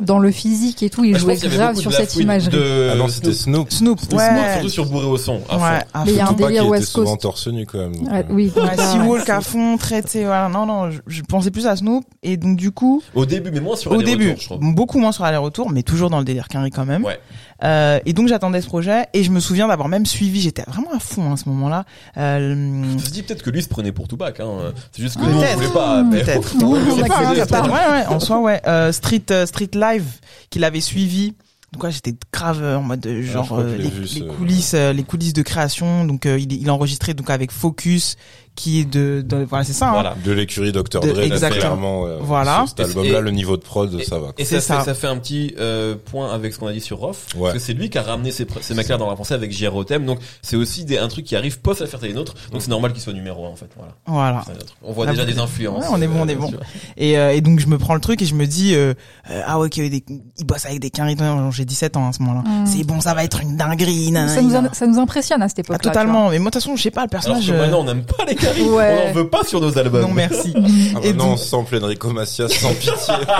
Dans 0.00 0.20
le 0.20 0.30
physique 0.30 0.84
et 0.84 0.90
tout, 0.90 1.02
il 1.02 1.10
Bah, 1.14 1.18
je 1.18 1.22
jouait 1.24 1.36
grave 1.38 1.74
sur 1.74 1.92
cette 1.92 2.14
imagerie. 2.14 2.56
De 2.56 2.90
Ah 2.92 2.94
non, 2.94 3.08
c'était 3.08 3.32
Snoop. 3.32 3.68
Snoop. 3.72 3.98
Ouais. 4.12 4.28
Snoop, 4.28 4.44
surtout 4.52 4.68
sur 4.68 4.86
Bourré 4.86 5.06
au 5.06 5.16
son. 5.16 5.40
à 5.48 5.58
fond. 5.58 5.64
Ouais, 5.64 5.78
à 5.92 6.04
Mais 6.04 6.12
il 6.12 6.16
y 6.18 6.20
a 6.20 6.22
un 6.22 6.26
fond. 6.28 6.34
Tupac, 6.34 6.46
délire 6.46 6.68
West 6.68 6.92
Coast. 6.92 7.20
torse 7.20 7.48
nu 7.48 7.66
quand 7.66 7.78
même. 7.78 7.96
donc, 7.96 8.08
Ouais, 8.12 8.24
oui, 8.30 8.52
Ouais, 8.54 8.76
Seawalk 8.76 9.24
ouais. 9.26 9.30
à 9.32 9.40
fond, 9.40 9.76
très, 9.76 10.04
tu 10.04 10.10
sais, 10.10 10.22
voilà. 10.24 10.48
Non, 10.48 10.66
non, 10.66 10.88
je, 10.88 11.00
je 11.08 11.22
pensais 11.22 11.50
plus 11.50 11.66
à 11.66 11.74
Snoop. 11.74 12.04
Et 12.22 12.36
donc, 12.36 12.56
du 12.56 12.70
coup, 12.70 13.02
Au 13.16 13.26
début, 13.26 13.50
mais 13.50 13.58
moins 13.58 13.74
sur 13.74 13.90
au 13.90 13.94
Aller-retour, 13.94 14.18
début, 14.20 14.34
je 14.40 14.44
trouve. 14.46 14.60
beaucoup 14.72 15.00
moins 15.00 15.10
sur 15.10 15.24
aller-retour, 15.24 15.70
mais 15.70 15.82
toujours 15.82 16.08
dans 16.08 16.20
le 16.20 16.24
délire 16.24 16.46
Quinry 16.46 16.70
quand 16.70 16.86
même. 16.86 17.02
Ouais. 17.04 17.18
Euh, 17.64 17.98
et 18.06 18.12
donc, 18.12 18.28
j'attendais 18.28 18.60
ce 18.60 18.66
projet. 18.66 19.06
Et 19.14 19.24
je 19.24 19.30
me 19.30 19.40
souviens 19.40 19.68
d'avoir 19.68 19.88
même 19.88 20.06
suivi, 20.06 20.40
j'étais 20.40 20.62
vraiment 20.68 20.92
à 20.92 20.98
fond 20.98 21.30
hein, 21.30 21.34
à 21.34 21.36
ce 21.36 21.48
moment-là. 21.48 21.84
Euh, 22.16 22.50
Je 22.50 22.54
me 22.54 23.10
dis 23.10 23.22
peut-être 23.22 23.42
que 23.42 23.50
lui 23.50 23.62
se 23.62 23.68
prenait 23.68 23.92
pour 23.92 24.06
Tupac. 24.08 24.40
Hein. 24.40 24.72
C'est 24.92 25.02
juste 25.02 25.16
que 25.16 25.22
nous 25.22 25.38
on 25.40 25.54
voulait 25.56 25.68
pas. 25.68 26.04
Peut-être. 26.10 26.54
Hein, 26.56 27.68
ouais, 27.68 27.70
ouais, 27.70 28.06
en 28.06 28.20
soi, 28.20 28.40
ouais. 28.40 28.60
Euh, 28.66 28.92
Street, 28.92 29.24
euh, 29.30 29.46
Street 29.46 29.70
Live, 29.74 30.04
qu'il 30.50 30.64
avait 30.64 30.80
suivi. 30.80 31.34
Donc 31.72 31.84
ouais, 31.84 31.90
j'étais 31.92 32.14
grave 32.32 32.62
euh, 32.62 32.78
en 32.78 32.82
mode 32.82 33.06
euh, 33.06 33.22
genre 33.22 33.52
euh, 33.52 33.76
je 33.76 33.82
l'ai 33.82 34.20
les, 34.22 34.26
coulisses, 34.26 34.72
euh, 34.72 34.94
les 34.94 35.02
coulisses 35.02 35.34
de 35.34 35.42
création. 35.42 36.06
Donc 36.06 36.24
euh, 36.24 36.38
il, 36.38 36.50
il 36.50 36.66
a 36.70 36.72
enregistré 36.72 37.12
donc 37.12 37.28
avec 37.28 37.50
Focus, 37.52 38.16
qui 38.58 38.80
est 38.80 38.84
de, 38.84 39.22
de 39.24 39.44
voilà 39.48 39.64
c'est 39.64 39.72
ça. 39.72 39.88
hein. 39.88 39.92
Voilà. 39.92 40.14
De 40.24 40.32
l'écurie 40.32 40.72
Dr. 40.72 41.00
Dre, 41.00 41.06
là, 41.14 41.24
exactement. 41.24 41.60
clairement. 41.60 42.06
euh, 42.06 42.18
Voilà. 42.20 42.64
Cet 42.66 42.80
album-là, 42.80 43.18
Et- 43.18 43.22
le 43.22 43.30
niveau 43.30 43.56
de 43.56 43.62
prod, 43.62 44.02
ça 44.02 44.18
va. 44.18 44.28
Et 44.36 44.44
C'est 44.44 44.60
ça, 44.60 44.74
ça. 44.74 44.78
Fait, 44.80 44.84
ça 44.86 44.94
fait 44.94 45.06
un 45.06 45.16
petit 45.18 45.54
euh, 45.58 45.94
point 46.10 46.32
avec 46.34 46.52
ce 46.52 46.58
qu'on 46.58 46.66
a 46.66 46.72
dit 46.72 46.80
sur 46.80 46.98
Roth, 46.98 47.18
Ouais. 47.36 47.42
parce 47.42 47.54
que 47.54 47.58
c'est 47.60 47.72
lui 47.72 47.88
qui 47.88 47.98
a 47.98 48.02
ramené 48.02 48.30
pr- 48.30 48.46
ces 48.60 48.74
mecs-là 48.74 48.96
dans 48.96 49.08
la 49.08 49.16
pensée 49.16 49.34
avec 49.34 49.52
JR 49.52 49.84
Thème, 49.86 50.04
donc 50.06 50.18
c'est 50.42 50.56
aussi 50.56 50.84
des, 50.84 50.98
un 50.98 51.08
truc 51.08 51.24
qui 51.24 51.36
arrive 51.36 51.60
post 51.60 51.80
l'affaire 51.80 52.00
des 52.00 52.12
nôtres, 52.12 52.34
donc 52.52 52.60
c'est 52.62 52.68
normal 52.70 52.92
qu'il 52.92 53.00
soit 53.00 53.12
numéro 53.12 53.46
un 53.46 53.50
en 53.50 53.56
fait. 53.56 53.68
Voilà. 54.06 54.44
On 54.82 54.92
voit 54.92 55.06
La 55.06 55.12
déjà 55.12 55.24
des 55.24 55.38
influences. 55.38 55.84
Ouais, 55.84 55.90
on 55.92 56.02
est 56.02 56.06
bon, 56.08 56.20
on 56.22 56.28
est 56.28 56.34
euh, 56.34 56.38
bon. 56.38 56.50
Et, 56.96 57.16
euh, 57.18 57.32
et 57.34 57.40
donc 57.40 57.60
je 57.60 57.66
me 57.68 57.78
prends 57.78 57.94
le 57.94 58.00
truc 58.00 58.20
et 58.22 58.26
je 58.26 58.34
me 58.34 58.46
dis 58.46 58.74
euh, 58.74 58.94
euh, 59.30 59.42
ah 59.46 59.58
ouais 59.60 59.68
qu'il 59.70 59.84
y 59.84 59.86
a 59.86 59.90
des, 59.90 60.04
il 60.38 60.44
bosse 60.44 60.66
avec 60.66 60.80
des 60.80 60.90
carrément 60.90 61.50
j'ai 61.50 61.64
17 61.64 61.96
ans 61.96 62.08
à 62.08 62.12
ce 62.12 62.22
moment-là. 62.22 62.48
Mm. 62.48 62.66
C'est 62.66 62.84
bon, 62.84 63.00
ça 63.00 63.14
va 63.14 63.24
être 63.24 63.40
une 63.40 63.56
dinguerie. 63.56 64.10
nan, 64.10 64.28
Ça 64.28 64.42
nous, 64.42 64.50
ça 64.72 64.86
nous 64.86 64.98
impressionne 64.98 65.42
à 65.42 65.48
cette 65.48 65.58
Ah, 65.60 65.62
époque-là. 65.62 65.90
totalement. 65.90 66.30
Mais 66.30 66.38
moi 66.38 66.50
de 66.50 66.54
toute 66.54 66.62
façon, 66.62 66.76
je 66.76 66.82
sais 66.82 66.90
pas 66.90 67.02
le 67.02 67.08
personnage. 67.08 67.50
maintenant 67.52 67.80
on 67.80 67.84
n'aime 67.84 68.04
pas 68.04 68.24
les 68.26 68.34
Ouais. 68.70 69.04
on 69.06 69.10
en 69.10 69.12
veut 69.12 69.28
pas 69.28 69.44
sur 69.44 69.60
nos 69.60 69.76
albums. 69.78 70.02
non 70.02 70.12
merci. 70.12 70.52
Ah, 70.56 70.58
Et 71.02 71.08
maintenant, 71.08 71.24
donc- 71.24 71.34
on 71.34 71.36
sample 71.36 71.78
Enrico 71.82 72.10
Macias 72.10 72.48
sans 72.48 72.72
pitié, 72.74 72.92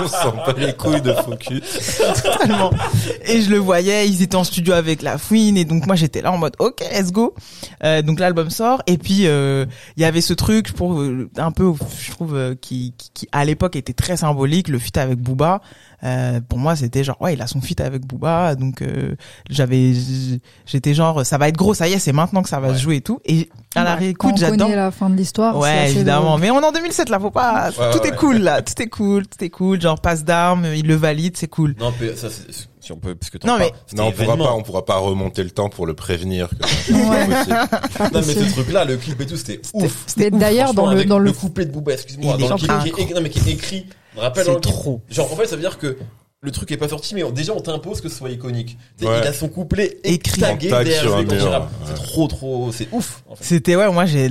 on 0.03 0.09
sent 0.09 0.37
pas 0.45 0.55
les 0.59 0.73
couilles 0.75 1.01
de 1.03 1.13
focus. 1.13 2.01
totalement. 2.23 2.71
Et 3.27 3.41
je 3.41 3.51
le 3.51 3.59
voyais, 3.59 4.09
ils 4.09 4.23
étaient 4.23 4.37
en 4.37 4.45
studio 4.45 4.73
avec 4.75 5.03
la 5.03 5.19
fouine 5.19 5.57
et 5.57 5.65
donc 5.65 5.87
moi 5.87 5.97
j'étais 5.97 6.23
là 6.23 6.33
en 6.33 6.39
mode 6.39 6.55
ok 6.59 6.81
let's 6.93 7.13
go. 7.13 7.35
Euh, 7.85 8.03
donc 8.03 8.19
l'album 8.21 8.51
sort 8.51 8.83
et 8.87 8.99
puis 8.99 9.27
euh, 9.27 9.67
il 9.97 10.03
y 10.03 10.05
avait 10.07 10.21
ce 10.21 10.33
truc 10.35 10.73
pour 10.73 11.01
euh, 11.01 11.29
un 11.37 11.51
peu 11.53 11.73
je 12.01 12.11
trouve 12.11 12.37
euh, 12.37 12.55
qui, 12.61 12.95
qui, 12.97 13.11
qui, 13.15 13.29
à 13.33 13.45
l'époque 13.45 13.77
était 13.77 13.93
très 13.93 14.17
symbolique 14.17 14.69
le 14.69 14.79
feat 14.79 14.97
avec 14.99 15.19
Booba. 15.19 15.61
Euh, 16.05 16.41
pour 16.49 16.59
moi 16.59 16.77
c'était 16.77 17.03
genre 17.03 17.21
ouais 17.21 17.35
il 17.35 17.43
a 17.43 17.49
son 17.49 17.61
feat 17.61 17.81
avec 17.81 18.07
Booba 18.07 18.55
donc 18.55 18.83
euh, 18.83 19.17
j'avais 19.51 19.93
j'étais 20.65 20.95
genre 20.95 21.27
ça 21.27 21.39
va 21.39 21.49
être 21.49 21.57
gros 21.57 21.75
ça 21.75 21.89
y 21.89 21.93
est 21.93 21.99
c'est 21.99 22.13
maintenant 22.13 22.43
que 22.43 22.49
ça 22.49 22.61
va 22.61 22.69
Ouais. 22.69 22.75
se 22.75 22.81
jouer 22.83 22.97
et 22.97 23.01
tout 23.01 23.19
et 23.25 23.49
à 23.75 23.83
la 23.83 23.93
Bah, 23.93 23.97
réécoute 23.97 24.37
j'adore 24.37 24.69
fin 24.99 25.11
de 25.11 25.17
l'histoire. 25.17 25.57
Ouais, 25.59 25.91
évidemment. 25.91 26.39
Mais 26.39 26.51
on 26.51 26.61
est 26.61 26.65
en 26.65 26.73
2007 26.73 27.09
là, 27.09 27.19
faut 27.21 27.31
pas. 27.31 27.69
Ouais, 27.69 27.73
tout 27.93 27.99
ouais, 27.99 28.09
est 28.09 28.11
ouais. 28.11 28.17
cool 28.17 28.39
là, 28.39 28.63
tout 28.63 28.81
est 28.83 28.89
cool, 28.89 29.27
tout 29.27 29.43
est 29.45 29.51
cool. 29.51 29.81
Genre 29.81 30.01
passe 30.01 30.25
d'armes, 30.25 30.67
il 30.75 30.87
le 30.87 30.95
valide, 30.95 31.37
c'est 31.37 31.49
cool. 31.49 31.75
Non, 31.79 31.93
mais 32.01 32.15
ça, 32.17 32.29
c'est- 32.31 32.69
si 32.81 32.93
on 32.93 32.97
peut, 32.97 33.15
parce 33.15 33.31
que 33.31 33.39
Non, 33.47 33.59
mais- 33.59 33.73
c'était 33.87 34.03
Non, 34.03 34.09
on 34.09 34.13
pourra 34.13 34.37
pas, 34.37 34.53
on 34.55 34.63
pourra 34.63 34.85
pas 34.85 34.97
remonter 34.97 35.45
le 35.45 35.51
temps 35.51 35.69
pour 35.69 35.87
le 35.87 35.95
prévenir. 35.95 36.49
Que 36.49 36.93
Non, 38.13 38.21
mais 38.27 38.35
ce 38.35 38.53
truc-là, 38.53 38.85
le 38.85 38.97
clip 38.97 39.21
et 39.21 39.27
tout, 39.27 39.37
c'était 39.37 39.61
ouf. 39.75 40.07
Mais 40.17 40.31
d'ailleurs, 40.31 40.75
dans 40.75 40.93
le, 40.93 41.05
dans 41.05 41.19
le, 41.19 41.33
couplet 41.33 41.65
de 41.67 41.71
Booba, 41.71 41.93
excuse-moi, 41.93 42.37
dans 42.37 42.49
le 42.49 42.93
qui 42.93 43.03
est, 43.03 43.15
non, 43.15 43.21
mais 43.21 43.31
qui 43.31 43.39
est 43.39 43.53
écrit, 43.53 43.87
rappelle 44.17 44.47
dans 44.47 44.53
C'est 44.53 44.57
le 44.57 44.61
clip. 44.61 44.75
trop. 44.75 45.03
Genre, 45.11 45.33
en 45.33 45.37
fait, 45.37 45.47
ça 45.47 45.57
veut 45.57 45.63
dire 45.63 45.79
que 45.79 45.99
le 46.41 46.51
truc 46.53 46.71
est 46.71 46.77
pas 46.77 46.89
sorti, 46.89 47.15
mais 47.15 47.25
déjà, 47.33 47.53
on 47.53 47.61
t'impose 47.61 48.01
que 48.01 48.09
ce 48.09 48.17
soit 48.17 48.31
iconique. 48.31 48.79
Ouais. 49.03 49.09
Il 49.23 49.27
a 49.27 49.33
son 49.33 49.49
couplet 49.49 49.99
Écrit. 50.05 50.41
tagué 50.41 50.69
derrière 50.69 51.17
ouais. 51.17 51.27
C'est 51.87 51.95
trop, 51.95 52.29
trop, 52.29 52.71
c'est 52.73 52.89
ouf, 52.93 53.23
en 53.29 53.35
fait. 53.35 53.45
C'était 53.45 53.77
ouais, 53.77 53.91
moi 53.91 54.07
j'ai 54.07 54.31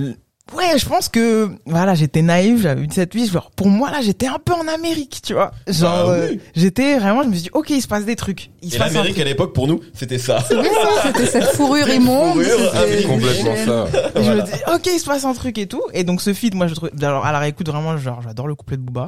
Ouais, 0.56 0.78
je 0.80 0.86
pense 0.88 1.10
que 1.10 1.50
voilà, 1.66 1.94
j'étais 1.94 2.22
naïf, 2.22 2.62
j'avais 2.62 2.88
17 2.88 3.14
8, 3.14 3.32
genre 3.32 3.52
pour 3.56 3.68
moi 3.68 3.92
là, 3.92 4.00
j'étais 4.02 4.28
un 4.28 4.40
peu 4.44 4.54
en 4.54 4.66
Amérique, 4.68 5.20
tu 5.22 5.34
vois. 5.34 5.52
Genre 5.68 6.08
Bah 6.08 6.12
euh, 6.14 6.36
j'étais 6.56 6.98
vraiment 6.98 7.22
je 7.24 7.28
me 7.28 7.34
suis 7.34 7.44
dit 7.44 7.50
OK, 7.54 7.70
il 7.70 7.82
se 7.82 7.88
passe 7.88 8.06
des 8.06 8.16
trucs. 8.16 8.50
Il 8.62 8.70
se 8.72 8.76
Et 8.78 8.80
l'Amérique, 8.80 9.20
à 9.20 9.26
l'époque, 9.26 9.54
pour 9.54 9.68
nous, 9.68 9.82
c'était 9.94 10.18
ça. 10.18 10.40
oui, 10.52 10.66
ça, 10.74 11.02
c'était 11.12 11.26
cette 11.26 11.44
fourrure 11.56 11.90
immonde. 11.90 12.42
Fourrure, 12.42 12.72
c'était- 12.72 12.78
avec 12.78 13.08
complètement 13.08 13.56
ça. 13.66 13.86
Et 14.16 14.24
je 14.24 14.32
me 14.32 14.42
dis 14.42 14.52
OK, 14.74 14.86
il 14.88 15.00
se 15.00 15.06
passe 15.06 15.26
un 15.26 15.34
truc 15.34 15.58
et 15.58 15.68
tout 15.68 15.84
et 15.94 16.04
donc 16.06 16.22
ce 16.22 16.34
feed 16.34 16.56
moi 16.56 16.68
je 16.68 16.76
trouve 16.76 16.90
alors 17.02 17.26
à 17.26 17.32
la 17.34 17.40
réécoute 17.40 17.68
vraiment 17.68 17.98
genre 17.98 18.22
j'adore 18.24 18.48
le 18.48 18.56
couplet 18.56 18.78
de 18.78 18.82
Booba. 18.82 19.08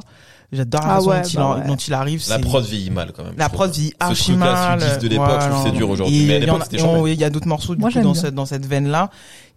J'adore 0.52 0.80
la 0.84 0.88
Ah 0.94 0.94
façon 0.96 1.10
ouais, 1.10 1.20
dont, 1.22 1.28
il 1.28 1.36
bah 1.36 1.44
en- 1.46 1.58
ouais. 1.60 1.66
dont 1.68 1.76
il 1.76 1.94
arrive, 1.94 2.24
La 2.28 2.38
prod 2.40 2.64
vieillit 2.64 2.90
mal, 2.90 3.12
quand 3.16 3.22
même. 3.22 3.34
La 3.38 3.48
prod 3.48 3.72
Ce 3.72 3.82
archi 4.00 4.24
truc-là, 4.32 4.52
mal. 4.76 4.80
sudiste 4.80 5.00
de 5.02 5.08
l'époque, 5.08 5.28
je 5.42 5.46
trouve 5.48 5.62
que 5.62 5.70
c'est 5.70 5.76
dur 5.76 5.90
aujourd'hui. 5.90 6.24
Mais 6.26 6.32
à 6.34 6.36
il 6.38 6.42
y 6.42 6.46
l'époque, 6.46 6.60
a- 6.62 6.64
c'était 6.64 6.76
Il 7.12 7.22
y 7.22 7.30
d'autres 7.30 7.46
morceaux 7.46 7.74
du 7.76 7.80
Moi, 7.80 7.88
coup 7.90 7.94
j'aime 7.94 8.02
dans 8.02 8.14
cette 8.14 8.34
dans 8.34 8.46
cette 8.46 8.66
veine 8.66 8.88
là 8.88 9.10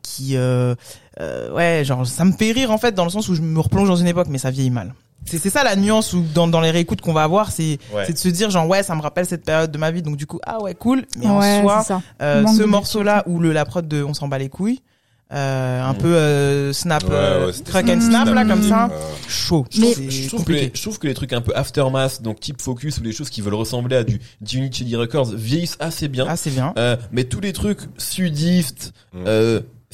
qui 0.04 0.36
euh, 0.38 0.76
euh, 1.20 1.51
ouais 1.54 1.84
genre 1.84 2.06
ça 2.06 2.24
me 2.26 2.32
fait 2.34 2.51
rire 2.51 2.70
en 2.72 2.78
fait 2.78 2.93
dans 2.93 3.04
le 3.06 3.10
sens 3.10 3.28
où 3.30 3.34
je 3.36 3.41
me 3.41 3.60
replonge 3.60 3.88
dans 3.88 3.95
une 3.95 4.08
époque 4.08 4.28
mais 4.30 4.38
ça 4.38 4.51
vieillit 4.51 4.70
mal. 4.70 4.93
C'est 5.26 5.38
c'est 5.39 5.49
ça 5.49 5.64
la 5.64 5.76
nuance 5.78 6.12
où 6.14 6.24
dans 6.36 6.47
dans 6.47 6.60
les 6.62 6.70
réécoutes 6.72 6.99
qu'on 7.01 7.14
va 7.14 7.24
avoir 7.24 7.51
c'est 7.51 7.80
Ouais. 7.93 8.04
c'est 8.06 8.14
de 8.14 8.18
se 8.18 8.28
dire 8.30 8.49
genre 8.51 8.68
ouais 8.68 8.84
ça 8.84 8.93
me 8.93 9.01
rappelle 9.01 9.26
cette 9.26 9.45
période 9.45 9.72
de 9.72 9.78
ma 9.78 9.89
vie 9.89 10.01
donc 10.01 10.18
du 10.18 10.28
coup 10.28 10.39
ah 10.45 10.62
ouais 10.62 10.76
cool 10.76 11.06
mais 11.18 11.26
Ouais, 11.28 11.62
en 11.62 11.82
soi 11.82 12.01
euh, 12.22 12.45
ce 12.45 12.64
morceau 12.64 13.01
là 13.04 13.24
où 13.26 13.39
le 13.39 13.54
la 13.54 13.64
prod 13.66 13.88
de 13.88 14.04
on 14.04 14.14
s'en 14.14 14.28
bat 14.28 14.38
les 14.38 14.49
couilles 14.49 14.82
euh, 15.32 15.82
un 15.82 15.93
Mm. 15.93 15.97
peu 15.97 16.14
euh, 16.16 16.74
snap 16.74 17.04
Ouais, 17.06 17.10
euh, 17.14 17.47
ouais, 17.47 17.54
crack 17.66 17.88
and 17.89 18.01
snap 18.01 18.28
là 18.36 18.43
comme 18.45 18.62
ça 18.68 18.89
chaud 19.30 19.66
Mais- 19.80 19.93
Je 20.12 20.28
trouve, 20.28 20.43
que 20.43 20.51
les, 20.51 20.72
je 20.76 20.82
trouve 20.82 20.99
que 20.99 21.08
les 21.08 21.14
trucs 21.16 21.34
un 21.34 21.41
peu 21.41 21.56
aftermath, 21.56 22.22
donc 22.22 22.39
type 22.41 22.62
focus 22.62 22.99
ou 22.99 23.04
les 23.04 23.14
choses 23.14 23.30
qui 23.32 23.41
veulent 23.41 23.56
ressembler 23.56 23.95
à 23.95 24.04
du, 24.04 24.20
Unity 24.54 24.95
Records 24.95 25.32
vieillissent 25.34 25.78
assez 25.80 26.08
bien. 26.10 26.36
c'est 26.36 26.51
bien 26.51 26.74
Euh, 26.78 26.97
mais 27.12 27.24
tous 27.24 27.39
les 27.39 27.54
trucs 27.54 27.80
sudistes, 27.97 28.93
Mm. 29.14 29.24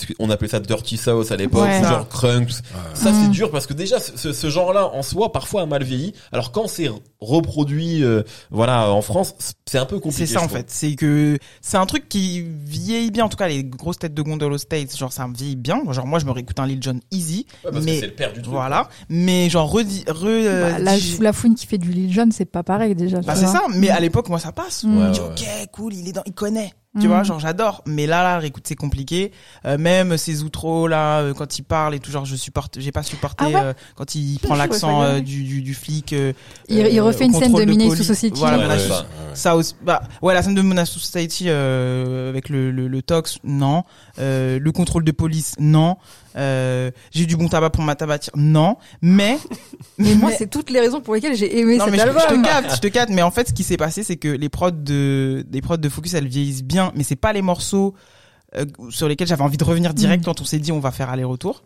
Euh, 0.09 0.13
qu'on 0.17 0.29
appelait 0.29 0.47
ça 0.47 0.59
Dirty 0.59 0.97
South 0.97 1.31
à 1.31 1.35
l'époque, 1.35 1.63
Ouais. 1.63 1.81
ou 1.81 1.83
genre 1.87 2.07
crunks. 2.07 2.49
Ouais. 2.49 2.79
Ça 2.93 3.11
Mm. 3.11 3.23
c'est 3.23 3.29
dur 3.31 3.51
parce 3.51 3.65
que 3.67 3.73
déjà 3.73 3.99
ce, 3.99 4.33
ce- 4.33 4.49
genre-là 4.49 4.87
en 4.93 5.01
soi 5.03 5.31
parfois 5.31 5.61
a 5.63 5.65
mal 5.65 5.83
vieilli. 5.83 6.13
Alors 6.31 6.51
quand 6.51 6.67
c'est 6.67 6.89
reproduit, 7.19 8.03
euh, 8.03 8.23
voilà, 8.51 8.91
en 8.91 9.01
France, 9.01 9.35
c'est 9.65 9.77
un 9.77 9.85
peu 9.85 9.99
compliqué. 9.99 10.25
C'est 10.25 10.33
ça 10.33 10.41
en 10.43 10.47
fait, 10.47 10.65
c'est 10.69 10.95
que 10.95 11.37
c'est 11.61 11.77
un 11.77 11.85
truc 11.85 12.09
qui 12.09 12.41
vieillit 12.65 13.11
bien. 13.11 13.25
En 13.25 13.29
tout 13.29 13.37
cas, 13.37 13.47
les 13.47 13.63
grosses 13.63 13.99
têtes 13.99 14.13
de 14.13 14.21
gondole 14.21 14.53
aux 14.53 14.57
States, 14.57 14.95
genre 14.97 15.11
ça 15.13 15.27
vieillit 15.33 15.55
bien. 15.55 15.81
Genre 15.91 16.05
moi, 16.07 16.19
je 16.19 16.25
me 16.25 16.31
réécoute 16.31 16.59
un 16.59 16.65
Lil 16.65 16.81
Jon 16.81 16.99
Easy, 17.11 17.45
Ouais, 17.65 17.71
parce 17.71 17.85
que 17.85 17.89
mais 17.91 17.99
c'est 17.99 18.07
le 18.07 18.13
père 18.13 18.33
du 18.33 18.41
truc. 18.41 18.53
voilà. 18.53 18.89
Mais 19.09 19.49
genre 19.49 19.69
redit, 19.71 20.03
re, 20.07 20.25
euh, 20.25 20.71
Bah, 20.71 20.79
la, 20.79 20.97
dig- 20.97 21.21
la 21.21 21.33
fouine 21.33 21.55
qui 21.55 21.65
fait 21.67 21.77
du 21.77 21.91
Lil 21.91 22.11
Jon, 22.13 22.29
c'est 22.31 22.45
pas 22.45 22.63
pareil 22.63 22.95
déjà. 22.95 23.21
bah 23.21 23.35
c'est 23.35 23.45
ça. 23.47 23.61
Mais 23.75 23.89
à 23.89 23.99
l'époque, 23.99 24.29
moi, 24.29 24.39
ça 24.39 24.51
passe. 24.51 24.83
Mm. 24.83 24.97
Ouais, 24.97 25.19
ok, 25.19 25.45
cool, 25.71 25.93
il 25.93 26.07
est 26.07 26.13
dans, 26.13 26.23
il 26.25 26.33
connaît. 26.33 26.73
Tu 26.99 27.05
Mm. 27.05 27.09
vois, 27.11 27.21
genre 27.21 27.39
j'adore. 27.39 27.83
Mais 27.85 28.07
là, 28.07 28.23
là, 28.23 28.39
réécoute, 28.39 28.63
c'est 28.67 28.73
compliqué. 28.75 29.31
Euh, 29.65 29.77
même 29.77 30.17
ses 30.17 30.41
outros 30.41 30.87
là, 30.87 31.19
euh, 31.19 31.33
quand 31.35 31.59
il 31.59 31.61
parle 31.61 31.93
et 31.93 31.99
tout, 31.99 32.09
genre 32.09 32.25
je 32.25 32.35
supporte, 32.35 32.79
j'ai 32.79 32.91
pas 32.91 33.03
supporté 33.03 33.45
Ah 33.47 33.47
ouais? 33.49 33.55
euh, 33.63 33.73
quand 33.95 34.15
il 34.15 34.39
prend 34.39 34.55
l'accent 34.55 35.03
euh, 35.03 35.19
du, 35.19 35.43
du 35.43 35.61
du 35.61 35.75
flic. 35.75 36.13
euh, 36.13 36.33
Il, 36.67 36.77
il 36.79 36.97
euh, 36.97 37.03
refait 37.03 37.25
une 37.25 37.33
scène 37.33 37.51
contrôle 37.51 37.65
de 37.67 37.71
Menace 37.73 37.87
police. 37.89 38.07
to 38.07 38.13
Society. 38.15 38.39
Voilà, 38.39 38.67
Ouais, 38.67 38.79
ça. 38.79 39.01
ouais. 39.01 39.05
Ça 39.35 39.55
aussi, 39.55 39.75
bah 39.83 40.01
ouais, 40.23 40.33
la 40.33 40.41
scène 40.41 40.55
de 40.55 40.63
Menace 40.63 40.91
to 40.91 40.99
Society 40.99 41.45
euh, 41.47 42.29
avec 42.29 42.49
le, 42.49 42.71
le, 42.71 42.87
le 42.87 43.01
tox, 43.03 43.37
non. 43.43 43.83
Euh, 44.17 44.57
le 44.59 44.71
contrôle 44.71 45.03
de 45.03 45.11
police, 45.11 45.53
non. 45.59 45.95
Euh, 46.35 46.91
j'ai 47.11 47.25
du 47.25 47.35
bon 47.35 47.47
tabac 47.47 47.71
pour 47.71 47.83
ma 47.83 47.95
tabatière, 47.95 48.33
non. 48.37 48.77
Mais 49.01 49.37
Mais 49.97 50.13
moi, 50.15 50.31
c'est 50.37 50.49
toutes 50.49 50.69
les 50.69 50.79
raisons 50.79 51.01
pour 51.01 51.15
lesquelles 51.15 51.35
j'ai 51.35 51.59
aimé 51.59 51.77
non 51.77 51.85
cet 51.85 51.93
mais 51.93 51.99
je, 51.99 52.05
je 52.07 52.35
te 52.35 52.43
capte, 52.43 52.75
je 52.75 52.79
te 52.81 52.87
capte. 52.87 53.11
Mais 53.11 53.21
en 53.21 53.31
fait, 53.31 53.47
ce 53.49 53.53
qui 53.53 53.63
s'est 53.63 53.77
passé, 53.77 54.03
c'est 54.03 54.17
que 54.17 54.27
les 54.27 54.49
prods 54.49 54.71
de 54.71 55.45
les 55.51 55.61
prods 55.61 55.77
de 55.77 55.89
Focus, 55.89 56.13
elles 56.13 56.27
vieillissent 56.27 56.63
bien, 56.63 56.91
mais 56.95 57.03
c'est 57.03 57.15
pas 57.15 57.33
les 57.33 57.41
morceaux 57.41 57.95
euh, 58.55 58.65
sur 58.89 59.07
lesquels 59.07 59.27
j'avais 59.27 59.43
envie 59.43 59.57
de 59.57 59.63
revenir 59.63 59.93
direct 59.93 60.21
Mm. 60.23 60.25
quand 60.25 60.41
on 60.41 60.45
s'est 60.45 60.59
dit 60.59 60.71
on 60.71 60.79
va 60.79 60.91
faire 60.91 61.09
aller-retour. 61.09 61.63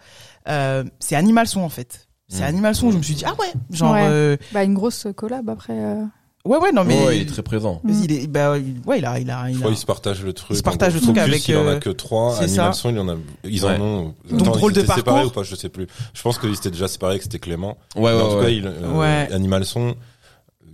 Euh, 0.49 0.83
c'est 0.99 1.15
Animal 1.15 1.47
Son 1.47 1.61
en 1.61 1.69
fait. 1.69 2.07
C'est 2.29 2.41
Mm. 2.41 2.43
Animal 2.43 2.75
Son. 2.75 2.91
Je 2.91 2.97
me 2.97 3.03
suis 3.03 3.15
dit 3.15 3.25
ah 3.25 3.33
ouais, 3.39 3.51
genre 3.69 3.93
Ouais. 3.93 4.05
euh, 4.07 4.37
Bah, 4.53 4.63
une 4.63 4.73
grosse 4.73 5.07
collab 5.15 5.49
après. 5.49 5.73
Ouais 6.45 6.57
ouais 6.57 6.71
non 6.71 6.83
mais 6.83 7.05
Ouais, 7.05 7.17
il 7.17 7.21
est 7.23 7.25
très 7.25 7.41
présent. 7.41 7.81
il 7.87 8.11
est 8.11 8.27
bah 8.27 8.57
il- 8.57 8.81
ouais 8.85 8.99
il 8.99 9.05
a 9.05 9.19
il 9.19 9.29
a 9.31 9.49
il 9.49 9.53
Je 9.53 9.57
a 9.57 9.59
crois 9.61 9.71
qu'ils 9.71 9.79
se 9.79 9.85
partagent 9.85 10.23
le 10.23 10.33
truc. 10.33 10.49
Ils 10.51 10.57
se 10.57 10.63
partagent 10.63 10.93
En 10.93 10.95
le 10.95 11.01
truc 11.01 11.15
Focus, 11.17 11.29
avec, 11.33 11.47
Il 11.47 11.55
en 11.57 11.67
a 11.67 11.71
euh, 11.71 11.79
que 11.79 11.89
trois. 11.89 12.35
Son, 12.73 12.89
il 12.89 12.95
y 12.97 12.99
en 12.99 13.09
a. 13.09 13.15
Ils 13.45 13.65
Ouais. 13.65 13.75
en 13.77 13.81
ont. 13.81 14.15
Donc, 14.29 14.41
Attends, 14.41 14.51
drôle 14.51 14.71
ils 14.71 14.75
de 14.75 14.79
étaient 14.81 14.93
séparés 14.93 15.03
parcours. 15.21 15.31
ou 15.31 15.33
pas 15.35 15.43
Je 15.43 15.55
sais 15.55 15.69
plus. 15.69 15.87
Je 16.13 16.21
pense 16.21 16.37
qu'ils 16.37 16.53
étaient 16.53 16.71
déjà 16.71 16.87
séparés, 16.87 17.17
que 17.17 17.23
c'était 17.23 17.39
Clément. 17.39 17.77
Ouais, 17.95 18.03
ouais, 18.03 18.13
Mais 18.15 18.21
en 18.21 18.29
tout 18.29 18.35
ouais. 18.37 18.43
cas, 18.43 18.49
il, 18.49 18.67
euh, 18.67 18.91
Ouais. 18.99 19.29
Animal 19.31 19.63
Son, 19.65 19.95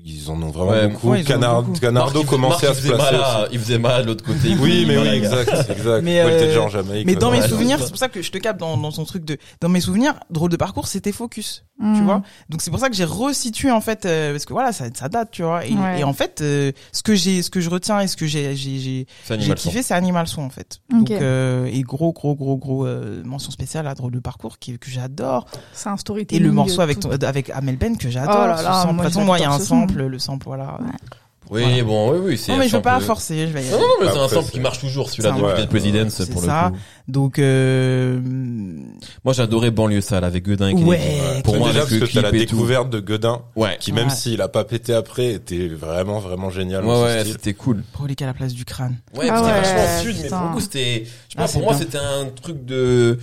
ils 0.05 0.29
en 0.29 0.41
ont 0.41 0.49
vraiment 0.49 0.71
Ouais, 0.71 0.87
beaucoup. 0.87 1.09
ouais, 1.09 1.23
Canard- 1.23 1.63
beaucoup. 1.63 1.79
Canardo 1.79 2.19
Marc, 2.19 2.29
commençait 2.29 2.67
Marc, 2.67 2.77
à 2.77 2.81
se 2.81 2.87
placer 2.87 3.11
mal 3.11 3.15
à- 3.21 3.47
Il 3.51 3.59
faisait 3.59 3.77
mal 3.79 4.03
de 4.03 4.07
l'autre 4.07 4.23
côté. 4.23 4.55
Oui, 4.59 4.85
mais 4.87 4.97
oui, 4.97 5.07
exact, 5.07 5.49
exact. 5.69 6.01
Mais, 6.03 6.23
Ouais, 6.23 6.31
il 6.39 6.43
était 6.43 6.55
euh, 6.57 6.61
en 6.61 6.69
Jamaïque. 6.69 7.05
Mais 7.05 7.15
dans 7.15 7.29
ouais. 7.31 7.37
mes 7.37 7.43
Ouais, 7.43 7.49
souvenirs, 7.49 7.77
c'est 7.79 7.89
pour 7.89 7.97
ça 7.97 8.09
que 8.09 8.21
je 8.21 8.31
te 8.31 8.37
capte 8.37 8.59
dans, 8.59 8.77
dans 8.77 8.91
son 8.91 9.05
truc 9.05 9.25
de, 9.25 9.37
dans 9.61 9.69
mes 9.69 9.81
souvenirs, 9.81 10.15
drôle 10.29 10.49
de 10.51 10.57
parcours, 10.57 10.87
c'était 10.87 11.11
focus, 11.11 11.63
tu 11.79 11.85
hmm. 11.85 12.05
vois. 12.05 12.21
Donc 12.49 12.61
c'est 12.61 12.71
pour 12.71 12.79
ça 12.79 12.89
que 12.89 12.95
j'ai 12.95 13.03
resitué 13.05 13.71
en 13.71 13.81
fait, 13.81 14.05
euh, 14.05 14.31
parce 14.31 14.45
que 14.45 14.53
voilà, 14.53 14.71
ça, 14.71 14.85
ça 14.93 15.09
date, 15.09 15.29
tu 15.31 15.43
vois. 15.43 15.65
Et, 15.65 15.73
Ouais. 15.73 15.99
et 15.99 16.03
en 16.03 16.13
fait, 16.13 16.39
euh, 16.41 16.71
ce 16.91 17.03
que 17.03 17.15
j'ai, 17.15 17.41
ce 17.41 17.49
que 17.49 17.61
je 17.61 17.69
retiens 17.69 17.99
et 18.01 18.07
ce 18.07 18.17
que 18.17 18.25
j'ai, 18.27 18.55
j'ai, 18.55 18.79
j'ai, 18.79 19.53
kiffé, 19.55 19.83
c'est 19.83 19.93
Animal 19.93 20.27
Son 20.27 20.41
en 20.41 20.49
fait. 20.49 20.79
Ok. 20.91 20.99
Donc 20.99 21.11
euh, 21.11 21.65
et 21.71 21.81
gros, 21.81 22.11
gros, 22.13 22.35
gros, 22.35 22.57
gros 22.57 22.85
euh, 22.85 23.21
mention 23.25 23.51
spéciale 23.51 23.87
à 23.87 23.95
drôle 23.95 24.11
de 24.11 24.19
parcours 24.19 24.59
qui, 24.59 24.77
que 24.77 24.89
j'adore. 24.89 25.45
C'est 25.73 25.89
un 25.89 25.95
Et 25.95 25.99
storytelling. 25.99 26.43
le 26.45 26.51
morceau 26.51 26.81
avec 26.81 26.97
avec 27.23 27.49
Amel 27.49 27.77
Ben 27.77 27.97
que 27.97 28.09
j'adore. 28.09 28.35
Oh 28.43 28.47
là 28.47 28.61
là, 28.61 28.91
moi, 29.23 29.37
il 29.37 29.41
y 29.41 29.45
a 29.45 29.51
un 29.51 29.59
son. 29.59 29.87
Sample, 29.89 30.03
le 30.07 30.19
sample, 30.19 30.45
voilà. 30.45 30.77
Ouais. 30.81 30.87
Oui, 31.51 31.61
Voilà. 31.63 31.83
bon, 31.83 32.11
oui, 32.11 32.19
oui, 32.23 32.37
c'est. 32.37 32.51
Non 32.51 32.59
mais 32.59 32.67
je 32.67 32.75
veux 32.75 32.81
pas 32.83 32.99
forcer, 32.99 33.47
je 33.47 33.53
vais 33.53 33.65
y 33.65 33.69
Non, 33.71 33.77
aller. 33.77 33.81
non, 33.83 34.05
mais 34.05 34.11
c'est 34.11 34.19
un 34.19 34.27
sample 34.27 34.51
qui 34.51 34.59
marche 34.59 34.79
toujours, 34.79 35.09
celui-là 35.09 35.33
C'est 35.35 35.41
de 35.41 35.47
un- 35.47 35.55
Dead 35.55 35.69
Presidents, 35.69 36.09
c'est 36.09 36.29
pour 36.29 36.43
ça. 36.43 36.65
le 36.65 36.71
coup. 36.73 36.77
Donc 37.07 37.39
euh, 37.39 38.19
Moi, 39.23 39.33
j'adorais 39.33 39.71
Banlieue 39.71 40.01
Sale 40.01 40.25
avec 40.25 40.45
Godin 40.45 40.67
et 40.67 40.71
Kennedy. 40.73 40.87
Ouais. 40.89 41.41
Pour 41.43 41.57
moi, 41.57 41.69
déjà, 41.69 41.79
parce 41.79 41.91
que 41.97 42.05
t'as 42.13 42.21
la 42.21 42.31
découverte 42.31 42.91
de 42.91 42.99
Godin, 42.99 43.41
Ouais. 43.55 43.77
qui 43.79 43.93
même 43.93 44.09
Ouais. 44.09 44.13
s'il 44.13 44.41
a 44.43 44.47
pas 44.47 44.63
pété 44.63 44.93
après, 44.93 45.31
était 45.33 45.67
vraiment, 45.69 46.19
vraiment 46.19 46.51
génial. 46.51 46.85
Ouais, 46.85 47.01
ouais, 47.01 47.23
c'était 47.25 47.53
cool. 47.55 47.83
Prolique 47.93 48.21
à 48.21 48.27
la 48.27 48.33
place 48.35 48.53
du 48.53 48.63
crâne. 48.65 48.97
Ouais, 49.15 49.27
Ah 49.31 49.37
c'était 49.37 49.47
ouais, 49.51 49.61
vachement 49.61 50.01
sud, 50.03 50.15
mais 50.21 50.29
pour 50.29 50.39
le 50.41 50.53
coup, 50.53 50.59
c'était, 50.59 51.03
je 51.05 51.09
sais 51.09 51.13
Ah, 51.37 51.45
pas, 51.45 51.51
pour 51.51 51.61
moi, 51.63 51.73
c'était 51.75 51.97
un 51.97 52.25
truc 52.41 52.63
de, 52.63 53.17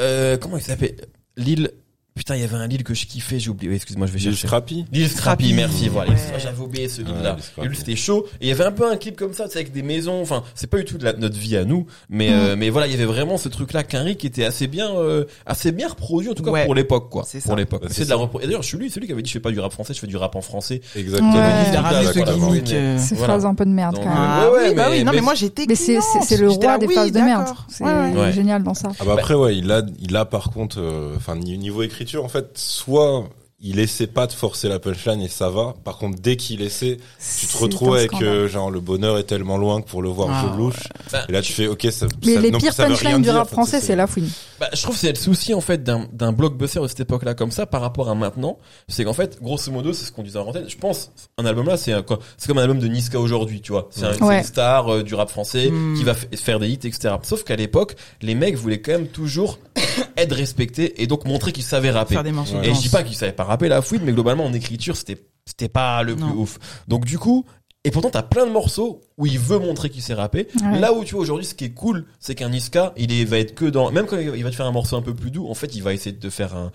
euh, 0.00 0.36
comment 0.36 0.56
il 0.56 0.62
s'appelle? 0.62 0.96
Lille, 1.36 1.70
putain, 2.14 2.36
il 2.36 2.40
y 2.42 2.44
avait 2.44 2.56
un 2.56 2.66
Lille 2.66 2.84
que 2.84 2.94
je 2.94 3.06
kiffais, 3.06 3.38
j'ai 3.38 3.50
oublié. 3.50 3.74
Excuse-moi, 3.74 4.06
je 4.06 4.12
vais 4.12 4.18
Lil 4.18 4.30
chercher. 4.30 4.46
Scrappy. 4.46 4.84
Lille 4.92 5.08
Scrappy, 5.08 5.52
merci, 5.54 5.88
voilà. 5.88 6.10
ouais. 6.10 6.16
J'avais 6.38 6.60
oublié 6.62 6.88
ce 6.88 7.02
Lille-là. 7.02 7.34
Lil 7.34 7.42
Scrappy. 7.42 7.66
et 7.66 7.68
lui, 7.68 7.76
c'était 7.76 7.96
chaud. 7.96 8.26
Et 8.40 8.46
il 8.46 8.48
y 8.48 8.52
avait 8.52 8.64
un 8.64 8.72
peu 8.72 8.90
un 8.90 8.96
clip 8.96 9.16
comme 9.16 9.32
ça, 9.32 9.44
tu 9.46 9.52
sais, 9.52 9.58
avec 9.60 9.72
des 9.72 9.82
maisons. 9.82 10.20
Enfin, 10.20 10.42
c'est 10.54 10.66
pas 10.68 10.78
du 10.78 10.84
tout 10.84 10.98
de 10.98 11.04
la- 11.04 11.12
notre 11.14 11.38
vie 11.38 11.56
à 11.56 11.64
nous, 11.64 11.86
mais 12.08 12.30
Mm. 12.30 12.32
euh, 12.34 12.56
mais 12.56 12.70
voilà, 12.70 12.86
il 12.86 12.90
y 12.92 12.94
avait 12.94 13.04
vraiment 13.04 13.38
ce 13.38 13.48
truc-là, 13.48 13.82
Quinry, 13.84 14.16
qui 14.16 14.26
était 14.26 14.44
assez 14.44 14.66
bien, 14.66 14.90
euh, 14.94 15.24
assez 15.46 15.72
bien 15.72 15.88
reproduit, 15.88 16.30
en 16.30 16.34
tout 16.34 16.42
cas 16.42 16.50
Ouais. 16.50 16.64
pour 16.64 16.74
l'époque, 16.74 17.08
quoi. 17.10 17.24
C'est 17.26 17.40
Pour 17.42 17.52
ça. 17.52 17.56
l'époque. 17.56 17.82
Bah, 17.82 17.88
c'est 17.90 18.04
de 18.04 18.10
la 18.10 18.16
repro- 18.16 18.40
Et 18.42 18.46
d'ailleurs, 18.46 18.62
je 18.62 18.68
suis 18.68 18.78
lui, 18.78 18.90
c'est 18.90 19.00
lui 19.00 19.06
qui 19.06 19.12
avait 19.12 19.22
dit, 19.22 19.28
je 19.28 19.34
fais 19.34 19.40
pas 19.40 19.50
du 19.50 19.60
rap 19.60 19.72
français, 19.72 19.94
je 19.94 20.00
fais 20.00 20.06
du 20.06 20.16
rap 20.16 20.34
en 20.36 20.40
français. 20.42 20.80
Exactement. 20.96 21.34
Euh, 21.36 22.98
Ces 22.98 23.16
phrases 23.16 23.44
un 23.46 23.54
peu 23.54 23.64
de 23.64 23.70
merde 23.70 23.96
quand 23.96 24.04
même. 24.04 24.12
Ah 24.14 24.50
Ouais, 24.50 24.58
ouais, 24.58 24.68
oui, 24.70 24.74
bah 24.74 24.86
oui, 24.90 25.04
non 25.04 25.12
mais 25.12 25.20
moi 25.20 25.34
j'étais 25.34 25.64
Mais 25.68 25.74
c'est 25.74 25.94
le 26.36 26.48
roi 26.50 26.78
des 26.78 26.86
oui, 26.86 26.94
phases 26.94 27.12
de 27.12 27.20
merde. 27.20 27.46
C'est 27.68 28.32
génial 28.32 28.62
dans 28.62 28.74
ça. 28.74 28.90
Ah 29.00 29.04
bah 29.04 29.14
après 29.18 29.34
ouais, 29.34 29.56
il 29.56 29.70
a 29.70 29.82
il 30.00 30.16
a 30.16 30.24
par 30.24 30.50
contre 30.50 30.78
euh, 30.80 31.14
enfin 31.16 31.36
ni- 31.36 31.58
niveau 31.58 31.82
écriture 32.02 32.24
en 32.24 32.28
fait 32.28 32.50
soit 32.54 33.24
il 33.64 33.78
essaie 33.78 34.08
pas 34.08 34.26
de 34.26 34.32
forcer 34.32 34.68
la 34.68 34.80
punchline 34.80 35.20
et 35.20 35.28
ça 35.28 35.48
va. 35.48 35.74
Par 35.84 35.96
contre 35.96 36.18
dès 36.20 36.34
qu'il 36.34 36.62
essaie, 36.62 36.96
tu 37.38 37.46
te 37.46 37.56
retrouves 37.58 37.94
avec 37.94 38.12
euh, 38.20 38.48
genre 38.48 38.72
le 38.72 38.80
bonheur 38.80 39.18
est 39.18 39.22
tellement 39.22 39.56
loin 39.56 39.80
que 39.80 39.86
pour 39.88 40.02
le 40.02 40.08
voir 40.08 40.30
Ah, 40.32 40.50
je 40.52 40.58
louche. 40.58 40.80
Bah, 41.12 41.24
Et 41.28 41.32
là 41.32 41.42
tu 41.42 41.52
fais 41.52 41.68
OK 41.68 41.86
ça 41.92 42.06
Mais 42.26 42.34
ça- 42.34 42.40
les 42.40 42.50
non, 42.50 42.58
pires 42.58 42.74
punchlines 42.74 43.22
du 43.22 43.30
rap 43.30 43.48
français, 43.48 43.80
c'est 43.80 43.94
la 43.94 44.08
fouine. 44.08 44.28
Bah, 44.58 44.68
je 44.74 44.82
trouve 44.82 44.96
que 44.96 45.00
c'est 45.00 45.10
le 45.10 45.14
souci 45.14 45.54
en 45.54 45.60
fait 45.60 45.80
d'un 45.84 46.08
d'un 46.12 46.32
blockbuster 46.32 46.80
de 46.80 46.88
cette 46.88 46.98
époque-là 47.00 47.34
comme 47.34 47.52
ça 47.52 47.64
par 47.66 47.82
rapport 47.82 48.08
à 48.10 48.16
maintenant, 48.16 48.58
c'est 48.88 49.04
qu'en 49.04 49.12
fait, 49.12 49.40
grosso 49.40 49.70
modo, 49.70 49.92
c'est 49.92 50.06
ce 50.06 50.10
qu'on 50.10 50.24
disait 50.24 50.40
en 50.40 50.48
antenne. 50.48 50.68
Je 50.68 50.76
pense, 50.76 51.12
un 51.38 51.46
album 51.46 51.66
là, 51.68 51.76
c'est 51.76 51.92
un- 51.92 52.02
quoi 52.02 52.18
C'est 52.38 52.48
comme 52.48 52.58
un 52.58 52.62
album 52.62 52.80
de 52.80 52.88
Niska 52.88 53.20
aujourd'hui, 53.20 53.60
tu 53.60 53.70
vois. 53.70 53.86
C'est 53.92 54.06
un- 54.06 54.26
Ouais. 54.26 54.38
une 54.38 54.44
star 54.44 54.92
euh, 54.92 55.02
du 55.04 55.14
rap 55.14 55.30
français 55.30 55.70
Mm. 55.70 55.94
qui 55.98 56.02
va 56.02 56.14
faire 56.14 56.58
des 56.58 56.68
hits, 56.68 56.80
etc. 56.82 57.14
Sauf 57.22 57.44
qu'à 57.44 57.54
l'époque, 57.54 57.94
les 58.22 58.34
mecs 58.34 58.56
voulaient 58.56 58.80
quand 58.80 58.90
même 58.92 59.06
toujours 59.06 59.60
être 60.16 60.34
respectés 60.34 61.02
et 61.02 61.06
donc 61.06 61.24
montrer 61.24 61.52
qu'ils 61.52 61.64
savaient 61.64 61.90
rapper. 61.90 62.14
Faire 62.14 62.24
des 62.24 62.32
morceaux 62.32 62.56
Ouais. 62.56 62.68
Et 62.70 62.74
je 62.74 62.80
dis 62.80 62.88
pas 62.88 63.02
qu'ils 63.02 63.16
savaient 63.16 63.32
pas 63.32 63.44
rapper 63.44 63.68
la 63.68 63.82
fouine, 63.82 64.02
mais 64.04 64.12
globalement 64.12 64.44
en 64.44 64.52
écriture, 64.52 64.96
c'était 64.96 65.22
c'était 65.44 65.68
pas 65.68 66.02
le 66.02 66.14
Non. 66.14 66.28
plus 66.28 66.38
ouf. 66.38 66.58
Donc 66.88 67.04
du 67.04 67.18
coup, 67.18 67.44
et 67.84 67.90
pourtant 67.90 68.10
t'as 68.10 68.22
plein 68.22 68.46
de 68.46 68.52
morceaux 68.52 69.00
où 69.18 69.26
il 69.26 69.38
veut 69.38 69.58
montrer 69.58 69.90
qu'il 69.90 70.02
sait 70.02 70.14
rapper. 70.14 70.46
Ouais. 70.62 70.78
Là 70.78 70.92
où 70.92 71.04
tu 71.04 71.14
vois 71.14 71.22
aujourd'hui, 71.22 71.46
ce 71.46 71.54
qui 71.54 71.64
est 71.64 71.70
cool, 71.74 72.06
c'est 72.20 72.34
qu'un 72.34 72.50
Niska, 72.50 72.92
il 72.96 73.12
est, 73.12 73.24
va 73.24 73.38
être 73.38 73.54
que 73.54 73.64
dans, 73.64 73.90
même 73.90 74.06
quand 74.06 74.18
il 74.18 74.44
va 74.44 74.50
te 74.50 74.54
faire 74.54 74.66
un 74.66 74.72
morceau 74.72 74.96
un 74.96 75.02
peu 75.02 75.14
plus 75.14 75.30
doux, 75.30 75.48
en 75.48 75.54
fait, 75.54 75.74
il 75.74 75.82
va 75.82 75.92
essayer 75.92 76.12
de 76.12 76.20
te 76.20 76.30
faire 76.30 76.54
un, 76.56 76.70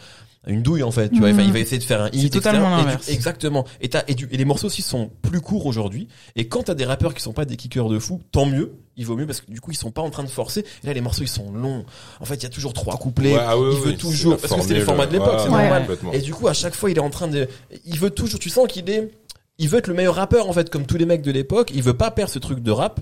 une 0.45 0.61
douille 0.61 0.83
en 0.83 0.91
fait, 0.91 1.09
tu 1.09 1.19
vois. 1.19 1.29
Enfin, 1.29 1.41
il 1.41 1.51
va 1.51 1.59
essayer 1.59 1.79
de 1.79 1.83
faire 1.83 2.01
un 2.03 2.09
hit. 2.13 2.21
C'est 2.21 2.29
totalement 2.29 2.79
etc. 2.79 2.97
Et 3.01 3.11
du- 3.11 3.17
exactement. 3.17 3.65
Et, 3.81 3.89
t'as- 3.89 4.03
et, 4.07 4.15
du- 4.15 4.29
et 4.31 4.38
les 4.38 4.45
morceaux 4.45 4.67
aussi 4.67 4.81
sont 4.81 5.09
plus 5.21 5.41
courts 5.41 5.65
aujourd'hui. 5.65 6.07
Et 6.35 6.47
quand 6.47 6.63
t'as 6.63 6.73
des 6.73 6.85
rappeurs 6.85 7.13
qui 7.13 7.21
sont 7.21 7.33
pas 7.33 7.43
des 7.45 7.55
kickers 7.57 7.89
de 7.89 7.99
fou, 7.99 8.21
tant 8.31 8.45
mieux. 8.45 8.73
Il 8.99 9.05
vaut 9.05 9.15
mieux 9.15 9.27
parce 9.27 9.41
que 9.41 9.51
du 9.51 9.61
coup 9.61 9.71
ils 9.71 9.75
sont 9.77 9.91
pas 9.91 10.01
en 10.01 10.09
train 10.09 10.23
de 10.23 10.29
forcer. 10.29 10.61
Et 10.83 10.88
là 10.88 10.93
les 10.93 11.01
morceaux 11.01 11.21
ils 11.21 11.27
sont 11.27 11.51
longs. 11.51 11.85
En 12.19 12.25
fait 12.25 12.35
il 12.35 12.43
y 12.43 12.45
a 12.47 12.49
toujours 12.49 12.73
trois 12.73 12.97
couplets. 12.97 13.33
Ouais, 13.35 13.41
ah 13.45 13.57
oui, 13.57 13.67
il 13.71 13.75
oui, 13.75 13.81
veut 13.85 13.91
c'est 13.91 13.97
toujours 13.97 14.38
parce 14.38 14.53
que 14.53 14.61
c'était 14.61 14.73
le 14.75 14.85
formule, 14.85 14.85
format 14.85 15.05
de 15.05 15.11
l'époque, 15.13 15.33
ouais, 15.33 15.39
c'est 15.43 15.49
ouais, 15.49 15.69
normal. 15.69 15.97
Et 16.13 16.19
du 16.19 16.33
coup 16.33 16.47
à 16.47 16.53
chaque 16.53 16.73
fois 16.75 16.89
il 16.89 16.97
est 16.97 17.01
en 17.01 17.09
train 17.11 17.27
de, 17.27 17.47
il 17.85 17.99
veut 17.99 18.09
toujours. 18.09 18.39
Tu 18.39 18.49
sens 18.49 18.67
qu'il 18.67 18.89
est, 18.89 19.11
il 19.59 19.69
veut 19.69 19.77
être 19.77 19.88
le 19.88 19.93
meilleur 19.93 20.15
rappeur 20.15 20.49
en 20.49 20.53
fait 20.53 20.69
comme 20.71 20.85
tous 20.88 20.97
les 20.97 21.05
mecs 21.05 21.21
de 21.21 21.31
l'époque. 21.31 21.71
Il 21.75 21.83
veut 21.83 21.93
pas 21.93 22.09
perdre 22.09 22.31
ce 22.31 22.39
truc 22.39 22.59
de 22.61 22.71
rap. 22.71 22.99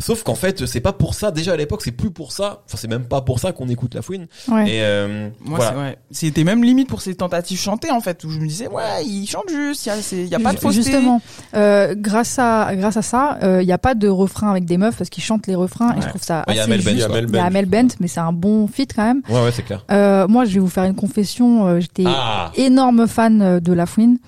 Sauf 0.00 0.22
qu'en 0.24 0.34
fait, 0.34 0.66
c'est 0.66 0.80
pas 0.80 0.92
pour 0.92 1.14
ça. 1.14 1.30
Déjà 1.30 1.52
à 1.52 1.56
l'époque, 1.56 1.82
c'est 1.84 1.92
plus 1.92 2.10
pour 2.10 2.32
ça. 2.32 2.62
Enfin, 2.66 2.76
c'est 2.76 2.88
même 2.88 3.04
pas 3.04 3.20
pour 3.20 3.38
ça 3.38 3.52
qu'on 3.52 3.68
écoute 3.68 3.94
la 3.94 4.02
fouine. 4.02 4.26
Ouais. 4.48 4.68
Et 4.68 4.82
euh, 4.82 5.28
Moi, 5.44 5.58
voilà. 5.58 5.70
c'est 5.72 5.76
ouais. 5.78 5.98
C'était 6.10 6.42
même 6.44 6.64
limite 6.64 6.88
pour 6.88 7.02
ces 7.02 7.14
tentatives 7.14 7.58
chantées 7.60 7.90
en 7.90 8.00
fait, 8.00 8.24
où 8.24 8.30
je 8.30 8.38
me 8.40 8.46
disais 8.46 8.66
ouais, 8.68 9.04
il 9.06 9.26
chante 9.26 9.48
juste, 9.48 9.86
il 9.86 9.88
y 9.90 9.92
a, 9.92 9.96
c'est- 9.96 10.16
il 10.22 10.28
y 10.28 10.34
a 10.34 10.40
pas 10.40 10.52
de 10.52 10.58
fausseté. 10.58 10.82
Justement, 10.82 11.20
euh, 11.54 11.94
grâce 11.96 12.38
à 12.38 12.74
grâce 12.76 12.96
à 12.96 13.02
ça, 13.02 13.38
il 13.42 13.66
n'y 13.66 13.72
a 13.72 13.78
pas 13.78 13.94
de 13.94 14.08
refrain 14.08 14.50
avec 14.50 14.64
des 14.64 14.78
meufs 14.78 14.96
parce 14.96 15.10
qu'ils 15.10 15.22
chantent 15.22 15.46
les 15.46 15.54
refrains 15.54 15.94
et 15.96 16.00
je 16.02 16.08
trouve 16.08 16.22
ça 16.22 16.44
Ouais, 16.48 16.54
il 16.54 16.56
y 16.56 16.58
a 16.60 16.62
assez 16.62 16.72
Amel 16.72 16.82
Bent, 16.84 16.90
juste. 16.92 17.06
Il 17.08 17.12
y 17.12 17.16
a 17.16 17.20
y 17.20 17.26
Bent. 17.26 17.44
Amel 17.44 17.66
Bent, 17.66 17.88
mais 18.00 18.08
c'est 18.08 18.20
un 18.20 18.32
bon 18.32 18.66
fit 18.66 18.86
quand 18.86 19.04
même. 19.04 19.22
Ouais, 19.28 19.42
ouais, 19.44 19.52
c'est 19.52 19.62
clair. 19.62 19.84
Euh, 19.90 20.26
moi, 20.28 20.44
je 20.46 20.54
vais 20.54 20.60
vous 20.60 20.68
faire 20.68 20.84
une 20.84 20.94
confession. 20.94 21.66
euh, 21.66 21.80
J'étais 21.80 22.04
Ah. 22.06 22.50
énorme 22.56 23.06
fan 23.06 23.42
euh, 23.42 23.60
de 23.60 23.72
La 23.72 23.86
Fouine. 23.86 24.18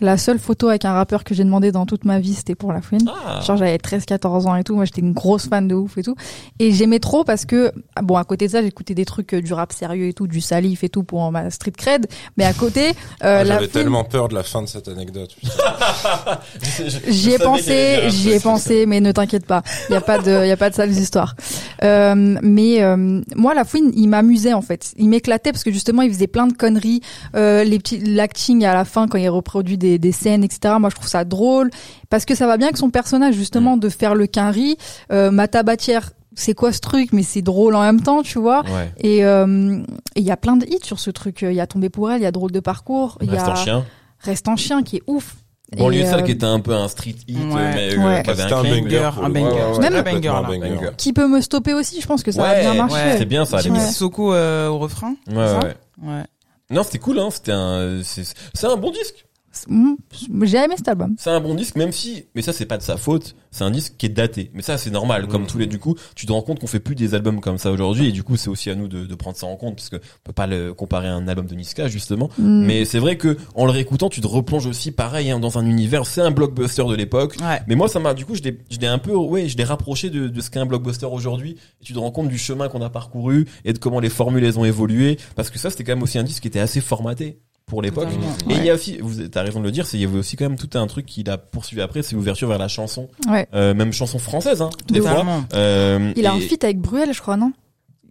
La 0.00 0.16
seule 0.16 0.38
photo 0.38 0.68
avec 0.68 0.84
un 0.84 0.92
rappeur 0.92 1.24
que 1.24 1.34
j'ai 1.34 1.44
demandé 1.44 1.72
dans 1.72 1.86
toute 1.86 2.04
ma 2.04 2.18
vie, 2.20 2.34
c'était 2.34 2.54
pour 2.54 2.72
La 2.72 2.80
Fouine. 2.80 3.08
Ah. 3.08 3.40
Genre 3.40 3.56
j'avais 3.56 3.76
13-14 3.76 4.46
ans 4.48 4.56
et 4.56 4.64
tout, 4.64 4.74
moi 4.74 4.84
j'étais 4.84 5.00
une 5.00 5.12
grosse 5.12 5.48
fan 5.48 5.68
de 5.68 5.74
ouf 5.74 5.98
et 5.98 6.02
tout. 6.02 6.14
Et 6.58 6.72
j'aimais 6.72 6.98
trop 7.00 7.24
parce 7.24 7.44
que, 7.44 7.72
bon 8.02 8.16
à 8.16 8.24
côté 8.24 8.46
de 8.46 8.52
ça 8.52 8.62
j'écoutais 8.62 8.94
des 8.94 9.04
trucs 9.04 9.34
euh, 9.34 9.42
du 9.42 9.52
rap 9.52 9.72
sérieux 9.72 10.08
et 10.08 10.12
tout, 10.12 10.26
du 10.26 10.40
salif 10.40 10.84
et 10.84 10.88
tout 10.88 11.02
pour 11.02 11.30
ma 11.30 11.50
street 11.50 11.72
cred, 11.76 12.06
mais 12.36 12.44
à 12.44 12.52
côté, 12.52 12.90
euh, 13.24 13.40
Ah, 13.40 13.44
J'avais 13.44 13.66
Fouine- 13.66 13.70
tellement 13.70 14.04
peur 14.04 14.28
de 14.28 14.34
la 14.34 14.42
fin 14.42 14.62
de 14.62 14.66
cette 14.68 14.88
anecdote. 14.88 15.36
J'y 17.08 17.32
ai 17.32 17.38
pensé, 17.38 18.08
j'y 18.08 18.30
ai 18.30 18.40
pensé, 18.40 18.86
mais 18.86 19.00
ne 19.00 19.12
t'inquiète 19.12 19.46
pas, 19.46 19.62
il 19.88 19.92
y 19.92 19.96
a 19.96 20.00
pas 20.00 20.18
de, 20.18 20.44
il 20.44 20.48
y 20.48 20.52
a 20.52 20.56
pas 20.56 20.70
de 20.70 20.74
sales 20.74 20.90
histoires. 20.92 21.34
Euh, 21.82 22.38
mais 22.42 22.82
euh, 22.82 23.20
moi, 23.36 23.54
la 23.54 23.64
fouine, 23.64 23.92
il 23.94 24.08
m'amusait 24.08 24.52
en 24.52 24.62
fait, 24.62 24.92
il 24.96 25.08
m'éclatait 25.08 25.52
parce 25.52 25.64
que 25.64 25.72
justement, 25.72 26.02
il 26.02 26.12
faisait 26.12 26.26
plein 26.26 26.46
de 26.46 26.52
conneries, 26.52 27.00
euh, 27.34 27.64
les 27.64 27.78
petits 27.78 27.98
l'acting 27.98 28.64
à 28.64 28.74
la 28.74 28.84
fin 28.84 29.08
quand 29.08 29.18
il 29.18 29.28
reproduit 29.28 29.78
des, 29.78 29.89
des 29.98 30.12
scènes, 30.12 30.44
etc. 30.44 30.74
Moi, 30.78 30.90
je 30.90 30.94
trouve 30.96 31.08
ça 31.08 31.24
drôle 31.24 31.70
parce 32.08 32.24
que 32.24 32.34
ça 32.34 32.46
va 32.46 32.56
bien 32.56 32.68
avec 32.68 32.76
son 32.76 32.90
personnage 32.90 33.34
justement 33.34 33.76
de 33.76 33.88
faire 33.88 34.14
le 34.14 34.26
quinri, 34.26 34.76
euh, 35.12 35.30
ma 35.30 35.48
tabatière. 35.48 36.10
C'est 36.36 36.54
quoi 36.54 36.72
ce 36.72 36.80
truc? 36.80 37.12
Mais 37.12 37.22
c'est 37.24 37.42
drôle 37.42 37.74
en 37.74 37.82
même 37.82 38.00
temps, 38.02 38.22
tu 38.22 38.38
vois. 38.38 38.62
Ouais. 38.62 38.92
Et 38.98 39.24
euh, 39.24 39.82
et 40.14 40.20
il 40.20 40.24
y 40.26 40.30
a 40.30 40.36
plein 40.36 40.56
de 40.56 40.64
hits 40.66 40.78
sur 40.84 41.00
ce 41.00 41.10
truc. 41.10 41.42
Il 41.42 41.52
y 41.54 41.60
a 41.60 41.66
Tombé 41.66 41.88
pour 41.90 42.10
elle, 42.10 42.20
il 42.20 42.24
y 42.24 42.26
a 42.26 42.30
Drôle 42.32 42.52
de 42.52 42.60
parcours, 42.60 43.18
il 43.20 43.26
y 43.26 43.30
Reste 43.30 43.46
a 43.46 43.50
en 43.50 43.56
chien. 43.56 43.84
Reste 44.20 44.48
en 44.48 44.56
chien 44.56 44.82
qui 44.82 44.96
est 44.98 45.02
ouf. 45.06 45.36
Banlieue 45.76 46.00
Et, 46.00 46.06
sale 46.06 46.20
euh, 46.20 46.22
qui 46.24 46.32
était 46.32 46.46
un 46.46 46.58
peu 46.58 46.74
un 46.74 46.88
street 46.88 47.14
hit, 47.28 47.36
Ouais. 47.38 47.44
mais 47.74 47.96
Ouais. 47.96 48.18
euh, 48.18 48.22
qui 48.22 48.30
avait 48.30 48.42
C'était 48.42 48.54
un 48.54 48.58
un 48.58 48.62
banger. 48.62 48.98
un 48.98 49.12
pour 49.12 49.22
le- 49.22 49.32
banger. 49.32 49.44
ouais, 49.44 49.52
ouais, 49.52 49.78
Même- 49.78 49.92
complètement 49.94 50.12
banger, 50.12 50.28
un 50.28 50.42
là. 50.42 50.48
banger. 50.48 50.90
Qui 50.96 51.12
peut 51.12 51.28
me 51.28 51.40
stopper 51.40 51.74
aussi. 51.74 52.00
Je 52.00 52.06
pense 52.08 52.22
que 52.24 52.32
ça 52.32 52.42
va 52.42 52.48
Ouais, 52.54 52.60
bien 52.62 52.70
ouais. 52.72 52.76
marcher. 52.76 53.18
C'est 53.18 53.24
bien 53.24 53.44
ça, 53.44 53.58
J'ai 53.58 53.70
mis 53.70 53.80
Soko 53.80 54.34
euh, 54.34 54.66
au 54.68 54.78
refrain. 54.78 55.14
Ouais, 55.28 55.36
ouais. 55.36 55.76
Ouais. 56.02 56.22
Non, 56.70 56.82
c'était 56.82 56.98
cool, 56.98 57.18
hein. 57.20 57.28
C'était 57.30 57.52
un, 57.52 58.00
c'est 58.04 58.66
un 58.66 58.76
bon 58.76 58.90
disque. 58.90 59.26
Mm, 59.68 59.94
J'ai 60.42 60.58
aimé 60.58 60.74
cet 60.76 60.88
album. 60.88 61.14
C'est 61.18 61.30
un 61.30 61.40
bon 61.40 61.54
disque, 61.54 61.76
même 61.76 61.92
si, 61.92 62.24
mais 62.34 62.42
ça 62.42 62.52
c'est 62.52 62.66
pas 62.66 62.78
de 62.78 62.82
sa 62.82 62.96
faute. 62.96 63.34
C'est 63.50 63.64
un 63.64 63.70
disque 63.72 63.94
qui 63.98 64.06
est 64.06 64.10
daté. 64.10 64.50
Mais 64.54 64.62
ça 64.62 64.78
c'est 64.78 64.90
normal, 64.90 65.26
comme 65.26 65.42
Mhm. 65.42 65.48
tous 65.48 65.58
les. 65.58 65.66
Du 65.66 65.78
coup, 65.80 65.96
tu 66.14 66.24
te 66.26 66.32
rends 66.32 66.42
compte 66.42 66.60
qu'on 66.60 66.68
fait 66.68 66.78
plus 66.80 66.94
des 66.94 67.14
albums 67.14 67.40
comme 67.40 67.58
ça 67.58 67.72
aujourd'hui, 67.72 68.08
et 68.08 68.12
du 68.12 68.22
coup 68.22 68.36
c'est 68.36 68.48
aussi 68.48 68.70
à 68.70 68.74
nous 68.76 68.86
de, 68.86 69.06
de 69.06 69.14
prendre 69.16 69.36
ça 69.36 69.46
en 69.46 69.56
compte, 69.56 69.74
parce 69.76 69.88
que 69.88 69.96
on 69.96 70.22
peut 70.24 70.32
pas 70.32 70.46
le 70.46 70.72
comparer 70.72 71.08
à 71.08 71.14
un 71.14 71.26
album 71.26 71.46
de 71.46 71.54
Niska 71.56 71.88
justement. 71.88 72.30
Mm. 72.38 72.64
Mais 72.64 72.84
c'est 72.84 73.00
vrai 73.00 73.16
que 73.16 73.36
en 73.56 73.64
le 73.66 73.72
réécoutant, 73.72 74.08
tu 74.08 74.20
te 74.20 74.26
replonges 74.28 74.66
aussi 74.66 74.92
pareil 74.92 75.30
hein, 75.30 75.40
dans 75.40 75.58
un 75.58 75.66
univers. 75.66 76.06
C'est 76.06 76.20
un 76.20 76.30
blockbuster 76.30 76.84
de 76.88 76.94
l'époque. 76.94 77.36
Ouais. 77.40 77.60
Mais 77.66 77.74
moi, 77.74 77.88
ça 77.88 77.98
m'a, 77.98 78.14
du 78.14 78.24
coup, 78.24 78.36
je 78.36 78.42
l'ai, 78.42 78.56
je 78.70 78.78
l'ai 78.78 78.86
un 78.86 78.98
peu, 78.98 79.14
ouais, 79.14 79.48
je 79.48 79.56
l'ai 79.56 79.64
rapproché 79.64 80.10
de, 80.10 80.28
de 80.28 80.40
ce 80.40 80.48
qu'est 80.50 80.60
un 80.60 80.66
blockbuster 80.66 81.06
aujourd'hui. 81.06 81.56
Et 81.80 81.84
tu 81.84 81.92
te 81.92 81.98
rends 81.98 82.12
compte 82.12 82.28
du 82.28 82.38
chemin 82.38 82.68
qu'on 82.68 82.82
a 82.82 82.90
parcouru 82.90 83.46
et 83.64 83.72
de 83.72 83.78
comment 83.78 83.98
les 84.00 84.10
formules 84.10 84.44
elles 84.44 84.58
ont 84.60 84.64
évolué. 84.64 85.18
Parce 85.34 85.50
que 85.50 85.58
ça, 85.58 85.70
c'était 85.70 85.82
quand 85.84 85.92
même 85.96 86.02
aussi 86.04 86.18
un 86.18 86.22
disque 86.22 86.42
qui 86.42 86.48
était 86.48 86.60
assez 86.60 86.80
formaté 86.80 87.40
pour 87.70 87.80
l'époque. 87.80 88.08
Et 88.50 88.54
il 88.54 88.64
y 88.64 88.70
a 88.70 88.74
aussi, 88.74 88.98
vous 89.00 89.22
as 89.22 89.42
raison 89.42 89.60
de 89.60 89.64
le 89.64 89.70
dire, 89.70 89.86
c'est, 89.86 89.96
il 89.96 90.02
y 90.02 90.04
avait 90.04 90.18
aussi 90.18 90.36
quand 90.36 90.44
même 90.44 90.58
tout 90.58 90.76
un 90.76 90.86
truc 90.86 91.06
qu'il 91.06 91.30
a 91.30 91.38
poursuivi 91.38 91.80
après, 91.80 92.02
c'est 92.02 92.16
l'ouverture 92.16 92.48
vers 92.48 92.58
la 92.58 92.68
chanson. 92.68 93.08
Ouais. 93.28 93.46
Euh, 93.54 93.72
même 93.72 93.92
chanson 93.92 94.18
française, 94.18 94.60
hein, 94.60 94.70
des 94.88 95.00
fois. 95.00 95.24
Euh, 95.54 96.12
Il 96.16 96.26
a 96.26 96.32
un 96.32 96.40
feat 96.40 96.62
avec 96.64 96.80
Bruel, 96.80 97.14
je 97.14 97.20
crois, 97.22 97.36
non? 97.36 97.52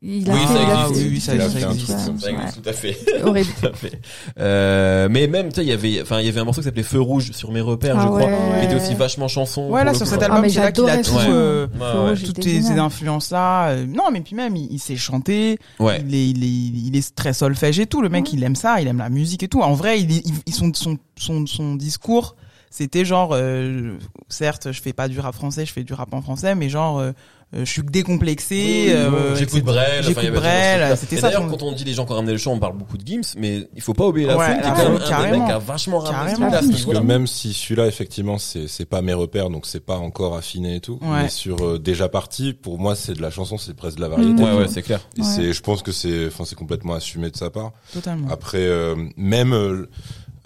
Il 0.01 0.29
a 0.29 0.33
Oui, 0.33 0.39
fait- 0.39 0.47
ça 0.47 0.61
existe. 0.61 0.71
Ah 0.77 0.87
oui, 0.89 1.07
oui, 1.09 1.19
ça 1.19 1.35
Il 1.35 1.41
a 1.41 1.45
existe. 1.45 1.87
Ça 2.19 2.31
existe, 2.31 2.61
tout 2.63 2.69
à 2.69 2.73
fait. 2.73 2.97
Ouais, 3.07 3.21
horrible. 3.23 3.49
Tout 3.61 3.67
à 3.67 3.73
fait. 3.73 3.99
Euh, 4.39 5.07
mais 5.11 5.27
même, 5.27 5.49
tu 5.49 5.55
sais, 5.55 5.61
il 5.63 5.67
y 5.67 5.73
avait, 5.73 6.01
enfin, 6.01 6.19
il 6.21 6.25
y 6.25 6.29
avait 6.29 6.39
un 6.39 6.45
morceau 6.45 6.61
qui 6.61 6.65
s'appelait 6.65 6.83
Feu 6.83 7.01
Rouge 7.01 7.31
sur 7.33 7.51
mes 7.51 7.59
repères, 7.59 7.95
Ah 7.97 8.03
je 8.03 8.07
crois, 8.07 8.19
ouais. 8.25 8.59
qui 8.61 8.65
était 8.65 8.75
aussi 8.75 8.93
vachement 8.95 9.27
chanson. 9.27 9.67
Ouais, 9.69 9.83
là, 9.83 9.93
sur 9.93 10.07
cet 10.07 10.21
album, 10.23 10.37
Ah, 10.37 10.41
mais 10.41 10.49
c'est 10.49 10.59
là 10.61 10.71
qu'il 10.71 10.89
a 10.89 10.97
tout, 11.03 11.11
euh, 11.17 11.67
Ouais, 11.67 11.79
ouais. 12.03 12.09
Rouge, 12.11 12.23
toutes 12.23 12.41
ces, 12.43 12.69
influences-là. 12.71 13.69
euh, 13.71 13.85
non, 13.85 14.05
mais 14.11 14.21
puis 14.21 14.35
même, 14.35 14.55
il, 14.55 14.67
il 14.71 14.79
sait 14.79 14.95
chanter. 14.95 15.59
Ouais. 15.79 16.01
Il, 16.07 16.15
est, 16.15 16.29
il, 16.29 16.43
est, 16.43 16.87
il 16.87 16.95
est 16.95 17.15
très 17.15 17.33
solfège 17.33 17.79
et 17.79 17.85
tout. 17.85 18.01
Le 18.01 18.07
mec, 18.09 18.31
il 18.31 18.41
aime 18.43 18.55
ça, 18.55 18.79
il 18.81 18.87
aime 18.87 18.99
la 18.99 19.09
musique 19.09 19.43
et 19.43 19.47
tout. 19.49 19.61
En 19.61 19.73
vrai, 19.73 19.99
il, 19.99 20.11
est- 20.15 20.25
il, 20.25 20.33
il- 20.45 20.53
son, 20.53 20.71
son, 20.73 20.97
son, 21.17 21.45
son 21.45 21.75
discours, 21.75 22.35
c'était 22.69 23.05
genre, 23.05 23.31
euh, 23.33 23.97
certes, 24.27 24.71
je 24.71 24.81
fais 24.81 24.93
pas 24.93 25.07
du 25.07 25.19
rap 25.19 25.33
français, 25.35 25.65
je 25.65 25.73
fais 25.73 25.83
du 25.83 25.93
rap 25.93 26.13
en 26.13 26.21
français, 26.21 26.53
mais 26.55 26.69
genre, 26.69 26.99
euh, 26.99 27.11
euh, 27.55 27.65
je 27.65 27.71
suis 27.71 27.81
décomplexé. 27.81 28.87
euh, 28.93 29.35
J'écoute. 29.35 29.63
Brel, 29.63 30.03
J'écoute 30.03 30.21
il 30.21 30.25
y 30.25 30.27
avait 30.27 30.37
ce 30.37 30.41
Brel, 30.41 30.97
c'était 30.97 31.15
ça, 31.17 31.29
D'ailleurs, 31.29 31.47
quand 31.47 31.63
on 31.63 31.71
dit 31.71 31.83
les 31.83 31.93
gens 31.93 32.05
qui 32.05 32.11
ont 32.11 32.15
ramené 32.15 32.33
le 32.33 32.37
chant, 32.37 32.53
on 32.53 32.59
parle 32.59 32.77
beaucoup 32.77 32.95
de 32.97 33.05
Gims, 33.05 33.21
mais 33.37 33.67
il 33.75 33.81
faut 33.81 33.95
pas 33.95 34.05
oublier 34.05 34.27
la 34.27 34.37
Ouais, 34.37 34.45
fouine, 34.45 34.61
qui 34.61 34.67
est 34.67 34.69
la 34.69 34.75
quand 34.75 34.83
même 34.91 34.99
Fouine, 34.99 35.13
un 35.13 35.23
des 35.31 35.37
mecs 35.39 35.45
qui 35.47 35.51
a 35.51 35.57
vachement 35.57 35.97
ramené 35.99 36.35
ce 36.35 36.39
Parce 36.41 36.85
que 36.85 36.97
même 36.99 37.25
si 37.25 37.53
celui-là 37.53 37.87
effectivement 37.87 38.37
c'est 38.37 38.67
c'est 38.67 38.85
pas 38.85 39.01
mes 39.01 39.13
repères 39.13 39.49
donc 39.49 39.65
c'est 39.65 39.83
pas 39.83 39.97
encore 39.97 40.35
affiné 40.37 40.75
et 40.75 40.79
tout 40.79 40.99
Ouais. 41.01 41.23
mais 41.23 41.29
sur 41.29 41.65
euh, 41.65 41.79
déjà 41.79 42.07
parti 42.07 42.53
pour 42.53 42.77
moi 42.77 42.95
c'est 42.95 43.13
de 43.13 43.21
la 43.21 43.31
chanson 43.31 43.57
c'est 43.57 43.73
presque 43.75 43.97
de 43.97 44.01
la 44.01 44.09
variété 44.09 44.33
Mhm. 44.33 44.43
Ouais, 44.43 44.53
ouais, 44.59 44.67
c'est 44.67 44.83
clair. 44.83 44.99
et 45.17 45.21
Ouais. 45.21 45.27
c'est 45.27 45.51
je 45.53 45.61
pense 45.63 45.81
que 45.81 45.91
c'est 45.91 46.27
enfin 46.27 46.45
c'est 46.45 46.55
complètement 46.55 46.93
assumé 46.93 47.31
de 47.31 47.35
sa 47.37 47.49
part 47.49 47.71
Totalement. 47.93 48.27
après 48.29 48.59
euh, 48.59 48.95
même 49.17 49.53
euh, 49.53 49.89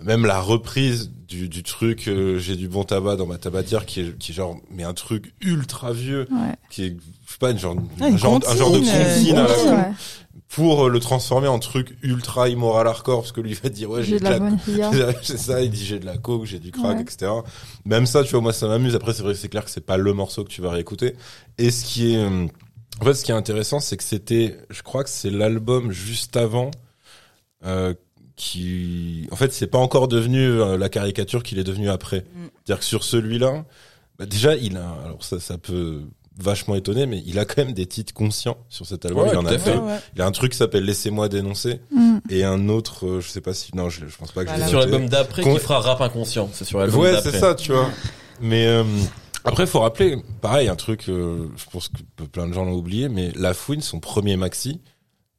même 0.03 0.25
la 0.25 0.39
reprise 0.39 1.11
du, 1.27 1.49
du 1.49 1.63
truc 1.63 2.07
euh, 2.07 2.37
j'ai 2.37 2.55
du 2.55 2.67
bon 2.67 2.83
tabac 2.83 3.15
dans 3.15 3.25
ma 3.25 3.37
tabatière 3.37 3.85
qui 3.85 4.01
est 4.01 4.17
qui 4.17 4.31
est 4.31 4.35
genre 4.35 4.57
mais 4.69 4.83
un 4.83 4.93
truc 4.93 5.33
ultra 5.41 5.91
vieux 5.93 6.27
Ouais. 6.31 6.55
qui 6.69 6.83
est 6.85 6.97
je 7.25 7.31
sais 7.31 7.37
pas 7.39 7.51
une 7.51 7.57
genre, 7.59 7.75
Ah, 8.01 8.07
une 8.09 8.13
un, 8.15 8.17
genre 8.17 8.39
un 8.47 8.55
genre 8.55 8.71
de 8.71 8.77
comptine, 8.79 9.37
euh, 9.37 9.47
la 9.47 9.73
Ouais, 9.75 9.91
pour 10.49 10.85
euh, 10.85 10.89
le 10.89 10.99
transformer 10.99 11.47
en 11.47 11.57
truc 11.57 11.97
ultra 12.03 12.49
immoral 12.49 12.85
hardcore 12.87 13.21
parce 13.21 13.31
que 13.31 13.41
lui 13.41 13.51
il 13.51 13.57
va 13.57 13.69
dire 13.69 13.89
ouais 13.89 14.03
J'ai 14.03 14.19
de 14.19 14.23
la 14.23 14.37
bonne 14.39 14.59
fille. 14.65 14.83
c'est 15.23 15.37
ça, 15.39 15.61
il 15.61 15.71
dit 15.71 15.83
j'ai 15.83 15.97
de 15.99 16.05
la 16.05 16.17
coke, 16.17 16.45
j'ai 16.45 16.59
du 16.59 16.71
crack, 16.71 16.97
Ouais. 16.97 17.01
etc. 17.01 17.31
Même 17.85 18.05
ça, 18.05 18.23
tu 18.23 18.31
vois, 18.31 18.41
moi 18.41 18.53
ça 18.53 18.67
m'amuse. 18.67 18.93
Après, 18.95 19.13
c'est 19.13 19.23
vrai 19.23 19.33
c'est 19.33 19.49
clair 19.49 19.65
que 19.65 19.71
c'est 19.71 19.85
pas 19.85 19.97
le 19.97 20.13
morceau 20.13 20.43
que 20.43 20.49
tu 20.49 20.61
vas 20.61 20.69
réécouter. 20.69 21.15
Et 21.57 21.71
ce 21.71 21.83
qui 21.85 22.13
est, 22.13 22.17
euh, 22.17 22.45
en 23.01 23.05
fait, 23.05 23.15
ce 23.15 23.23
qui 23.25 23.31
est 23.31 23.35
intéressant, 23.35 23.79
c'est 23.79 23.97
que 23.97 24.03
c'était, 24.03 24.57
je 24.69 24.83
crois 24.83 25.03
que 25.03 25.09
c'est 25.09 25.31
l'album 25.31 25.91
juste 25.91 26.37
avant, 26.37 26.69
euh, 27.65 27.93
qui, 28.43 29.27
en 29.31 29.35
fait, 29.35 29.53
c'est 29.53 29.67
pas 29.67 29.77
encore 29.77 30.07
devenu 30.07 30.39
euh, 30.45 30.77
la 30.77 30.89
caricature 30.89 31.43
qu'il 31.43 31.59
est 31.59 31.63
devenu 31.63 31.89
après. 31.89 32.19
Mm. 32.19 32.47
C'est-à-dire 32.65 32.79
que 32.79 32.85
sur 32.85 33.03
celui-là, 33.03 33.63
bah, 34.19 34.25
déjà, 34.25 34.55
il 34.55 34.75
a, 34.77 34.89
alors 35.05 35.23
ça, 35.23 35.39
ça 35.39 35.57
peut 35.57 36.01
vachement 36.37 36.75
étonner, 36.75 37.05
mais 37.05 37.21
il 37.25 37.37
a 37.39 37.45
quand 37.45 37.63
même 37.63 37.73
des 37.73 37.85
titres 37.85 38.13
conscients 38.13 38.57
sur 38.67 38.85
cet 38.85 39.05
album. 39.05 39.23
Ouais, 39.25 39.29
il 39.33 39.37
en 39.37 39.45
a 39.45 39.57
fait. 39.57 39.71
Ouais, 39.75 39.77
ouais. 39.77 39.99
Il 40.15 40.19
y 40.19 40.21
a 40.21 40.25
un 40.25 40.31
truc 40.31 40.51
qui 40.51 40.57
s'appelle 40.57 40.83
Laissez-moi 40.83 41.29
dénoncer 41.29 41.79
Mm. 41.91 42.17
et 42.29 42.43
un 42.43 42.69
autre, 42.69 43.05
euh, 43.07 43.21
je 43.21 43.29
sais 43.29 43.41
pas 43.41 43.53
si, 43.53 43.75
non, 43.75 43.89
je, 43.89 44.05
je 44.07 44.17
pense 44.17 44.31
pas 44.31 44.43
que 44.43 44.49
je 44.49 44.55
Voilà. 44.55 44.65
l'ai 44.65 44.69
Sur 44.69 44.79
l'album 44.79 45.07
d'après 45.07 45.41
Con- 45.43 45.53
qui 45.53 45.59
fera 45.59 45.79
rap 45.79 46.01
inconscient. 46.01 46.49
C'est 46.51 46.65
sur 46.65 46.79
l'album 46.79 46.99
Ouais, 47.01 47.11
d'après. 47.13 47.31
c'est 47.31 47.39
ça, 47.39 47.55
tu 47.55 47.71
vois. 47.71 47.89
Mais 48.41 48.65
euh, 48.67 48.83
après, 49.45 49.65
faut 49.67 49.79
rappeler, 49.79 50.17
pareil, 50.41 50.67
un 50.69 50.75
truc, 50.75 51.05
euh, 51.07 51.47
je 51.55 51.65
pense 51.71 51.87
que 51.89 52.23
plein 52.23 52.47
de 52.47 52.53
gens 52.53 52.65
l'ont 52.65 52.75
oublié, 52.75 53.09
mais 53.09 53.31
La 53.35 53.53
Fouine, 53.53 53.81
son 53.81 53.99
premier 53.99 54.35
maxi, 54.35 54.81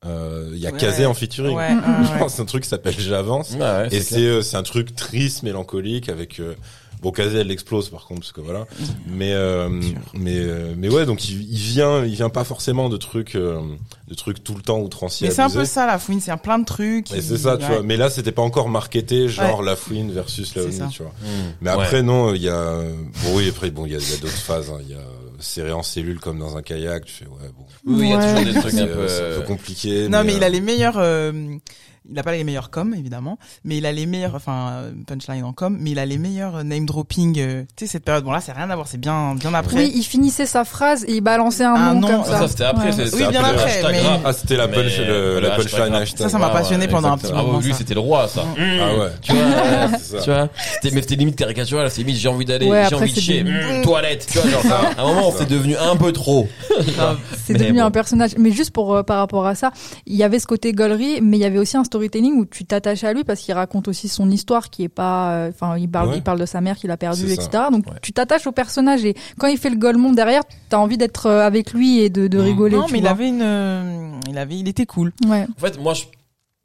euh, 0.07 0.50
il 0.52 0.59
y 0.59 0.66
a 0.66 0.70
Ouais. 0.70 0.78
Kazé 0.78 1.07
en 1.07 1.14
featuring. 1.14 1.57
Ouais, 1.57 1.74
Mm, 1.74 1.78
ouais, 1.78 1.84
Je 2.07 2.09
ouais. 2.12 2.18
pense 2.18 2.32
que 2.32 2.36
c'est 2.36 2.42
un 2.42 2.46
truc 2.46 2.62
qui 2.64 2.68
s'appelle 2.68 2.95
J'avance. 2.99 3.53
Ouais, 3.53 3.61
ouais, 3.61 3.87
Et 3.91 4.00
c'est 4.00 4.14
c'est 4.16 4.20
euh, 4.26 4.42
c'est 4.42 4.57
un 4.57 4.62
truc 4.62 4.95
triste, 4.95 5.42
mélancolique, 5.42 6.08
avec 6.08 6.41
euh, 6.41 6.54
bon 7.03 7.11
Kazé 7.11 7.38
elle 7.38 7.50
explose 7.50 7.91
par 7.91 8.07
contre 8.07 8.20
parce 8.20 8.33
que 8.33 8.41
voilà. 8.41 8.66
Mais 9.07 9.33
euh, 9.33 9.68
mais 10.14 10.37
euh, 10.37 10.74
mais 10.76 10.88
ouais 10.88 11.04
donc 11.07 11.29
il, 11.29 11.42
il 11.50 11.58
vient 11.58 12.04
il 12.04 12.14
vient 12.14 12.29
pas 12.30 12.45
forcément 12.45 12.88
de 12.88 12.96
trucs 12.96 13.34
euh, 13.34 13.61
de 14.08 14.14
trucs 14.14 14.42
tout 14.45 14.54
le 14.54 14.62
temps 14.62 14.79
outranciers. 14.80 15.29
Mais 15.29 15.34
c'est 15.34 15.42
un 15.42 15.50
peu 15.50 15.64
ça, 15.64 15.87
la 15.87 15.99
fouine, 15.99 16.20
c'est 16.20 16.30
un 16.30 16.37
plein 16.37 16.58
de 16.58 16.64
trucs. 16.64 17.11
Et 17.12 17.20
c'est 17.22 17.38
ça, 17.38 17.57
tu 17.57 17.64
ouais. 17.64 17.68
vois. 17.70 17.83
Mais 17.83 17.96
là, 17.96 18.11
c'était 18.11 18.33
pas 18.33 18.42
encore 18.42 18.68
marketé, 18.68 19.29
genre 19.29 19.61
Ouais. 19.61 19.66
la 19.66 19.76
fouine 19.76 20.12
versus 20.12 20.54
la. 20.54 20.62
Oni, 20.64 20.79
tu 20.91 21.03
vois. 21.03 21.12
Mm. 21.22 21.26
Mais 21.62 21.70
Ouais. 21.70 21.83
après, 21.83 22.03
non, 22.03 22.34
il 22.34 22.42
y 22.42 22.49
a, 22.50 22.79
bon, 23.24 23.37
oui, 23.37 23.49
après, 23.49 23.70
bon, 23.70 23.87
il 23.87 23.92
y 23.92 23.96
a, 23.96 23.99
il 23.99 24.11
y 24.11 24.14
a 24.14 24.16
d'autres 24.18 24.33
phases, 24.34 24.68
hein. 24.70 24.79
Il 24.83 24.91
y 24.91 24.95
a 24.95 24.99
serré 25.38 25.72
en 25.72 25.82
cellule 25.82 26.20
comme 26.20 26.38
dans 26.38 26.56
un 26.56 26.62
kayak, 26.62 27.04
tu 27.04 27.12
fais, 27.12 27.26
ouais, 27.26 27.50
bon. 27.56 27.64
Oui, 27.86 28.06
il 28.06 28.08
y 28.08 28.12
a 28.12 28.18
toujours 28.18 28.52
des 28.52 28.61
trucs 28.61 28.74
un 28.74 28.86
euh, 28.86 28.94
peu. 28.94 29.08
c'est 29.08 29.32
un 29.32 29.40
peu 29.40 29.46
compliqué. 29.46 30.08
Non, 30.08 30.24
mais 30.24 30.34
il 30.34 30.42
euh, 30.42 30.46
a 30.46 30.48
les 30.48 30.61
meilleurs. 30.61 30.98
Il 32.11 32.18
a 32.18 32.22
pas 32.22 32.33
les 32.33 32.45
meilleurs 32.45 32.71
com 32.71 32.95
évidemment, 32.97 33.39
mais 33.64 33.79
il 33.79 33.87
a 33.87 33.93
les 33.93 34.07
meilleurs, 34.07 34.35
enfin 34.35 34.71
euh, 34.72 34.93
punchline 35.07 35.45
en 35.45 35.53
com, 35.53 35.76
mais 35.81 35.91
il 35.93 35.99
a 35.99 36.07
les 36.07 36.18
meilleurs 36.18 36.57
euh, 36.57 36.63
name 36.63 36.87
dropping. 36.87 37.39
euh, 37.39 37.63
tu 37.76 37.87
sais 37.87 37.93
cette 37.93 38.05
période. 38.05 38.25
Bon 38.25 38.33
là, 38.33 38.41
c'est 38.41 38.53
rien 38.53 38.68
à 38.71 38.75
voir, 38.75 38.87
c'est 38.89 38.99
bien, 38.99 39.35
bien 39.35 39.55
après. 39.55 39.76
Oui, 39.76 39.93
il 39.95 40.03
finissait 40.03 40.47
sa 40.47 40.64
phrase 40.64 41.05
et 41.09 41.14
il 41.14 41.21
balançait 41.21 41.64
un, 41.64 41.75
Un 41.75 41.95
nom, 41.95 42.01
nom. 42.01 42.09
comme 42.09 42.22
Ah, 42.26 42.31
ça. 42.33 42.39
ça, 42.41 42.49
c'était 42.49 42.64
après. 42.64 42.87
Ouais. 42.87 42.93
c'est- 42.93 43.03
Oui, 43.05 43.09
c'était 43.21 43.31
bien 43.31 43.45
après, 43.45 43.83
mais-. 43.93 44.01
Ah, 44.25 44.33
c'était 44.33 44.57
la, 44.57 44.67
Mais, 44.67 44.75
punch, 44.76 44.99
le, 44.99 45.41
la 45.41 45.51
punchline 45.51 45.95
hashtag. 45.95 46.18
Ça, 46.18 46.29
ça 46.29 46.39
m'a 46.39 46.49
Ouais, 46.49 46.53
passionné 46.53 46.85
ouais, 46.87 46.91
pendant 46.91 47.13
un 47.13 47.18
petit 47.18 47.33
Ah, 47.35 47.43
moment, 47.43 47.59
oui, 47.59 47.64
lui, 47.67 47.75
c'était 47.75 47.95
le 47.95 48.01
roi, 48.01 48.29
ça. 48.29 48.45
Ah 48.59 48.97
ouais. 48.97 49.09
Tu 49.22 49.33
vois, 49.33 49.43
C'est 49.99 50.17
ça. 50.18 50.22
tu 50.22 50.31
vois, 50.31 50.49
c'était, 50.75 50.95
mais 50.95 51.01
c'était 51.03 51.17
limite 51.17 51.37
caricatural, 51.37 51.91
c'est 51.91 52.03
limite 52.03 52.17
j'ai 52.17 52.29
envie 52.29 52.45
d'aller, 52.45 52.67
Ouais, 52.68 52.85
j'ai 52.89 52.95
envie 52.97 53.13
de 53.13 53.18
chier, 53.21 53.43
Hum, 53.43 53.83
toilette, 53.83 54.26
tu 54.31 54.39
vois, 54.39 54.51
genre, 54.51 54.63
à 54.99 55.03
un 55.03 55.07
moment, 55.07 55.33
c'est 55.37 55.49
devenu 55.49 55.76
un 55.76 55.97
peu 55.97 56.13
trop. 56.13 56.49
C'est 57.45 57.55
devenu 57.55 57.81
un 57.81 57.91
personnage. 57.91 58.33
Mais 58.39 58.51
juste 58.51 58.71
pour 58.72 59.05
par 59.05 59.18
rapport 59.18 59.47
à 59.47 59.55
ça, 59.55 59.71
il 60.07 60.17
y 60.17 60.22
avait 60.22 60.39
ce 60.39 60.47
côté 60.47 60.72
gaulerie, 60.72 61.21
mais 61.22 61.37
il 61.37 61.41
y 61.41 61.45
avait 61.45 61.59
aussi 61.59 61.76
un 61.76 61.85
storytelling 61.95 62.34
où 62.38 62.45
tu 62.45 62.64
t'attaches 62.64 63.04
à 63.04 63.12
lui 63.12 63.22
parce 63.25 63.41
qu'il 63.41 63.54
raconte 63.54 63.87
aussi 63.88 64.08
son 64.08 64.29
histoire 64.30 64.68
qui 64.71 64.83
est 64.83 64.88
pas. 64.88 65.33
euh, 65.34 65.50
Enfin, 65.50 65.79
il 65.79 65.88
parle, 65.88 66.08
Ouais. 66.08 66.16
il 66.18 66.22
parle 66.22 66.41
de 66.41 66.46
sa 66.46 66.61
mère 66.61 66.76
qu'il 66.76 66.91
a 66.91 66.96
perdue, 66.96 67.30
etc. 67.33 67.49
Donc 67.71 67.87
Ouais. 67.87 67.92
tu 68.03 68.12
t'attaches 68.12 68.46
au 68.49 68.53
personnage 68.53 69.04
et 69.04 69.14
quand 69.38 69.46
il 69.46 69.58
fait 69.58 69.71
le 69.71 69.76
golemon 69.76 70.12
derrière, 70.12 70.42
t'as 70.68 70.79
envie 70.79 70.99
d'être 70.99 71.26
euh, 71.26 71.46
avec 71.46 71.72
lui 71.72 72.00
et 72.00 72.11
de, 72.11 72.26
de 72.26 72.38
Mhm. 72.38 72.45
rigoler. 72.45 72.76
Non, 72.76 72.87
tu 72.87 72.92
mais 72.95 72.99
il 72.99 73.07
avait 73.07 73.29
une, 73.29 73.42
euh, 73.42 74.11
il 74.29 74.37
avait, 74.38 74.57
il 74.58 74.66
était 74.68 74.87
cool. 74.87 75.12
Ouais. 75.29 75.46
En 75.57 75.61
fait, 75.61 75.79
moi, 75.79 75.95
je, 75.95 76.04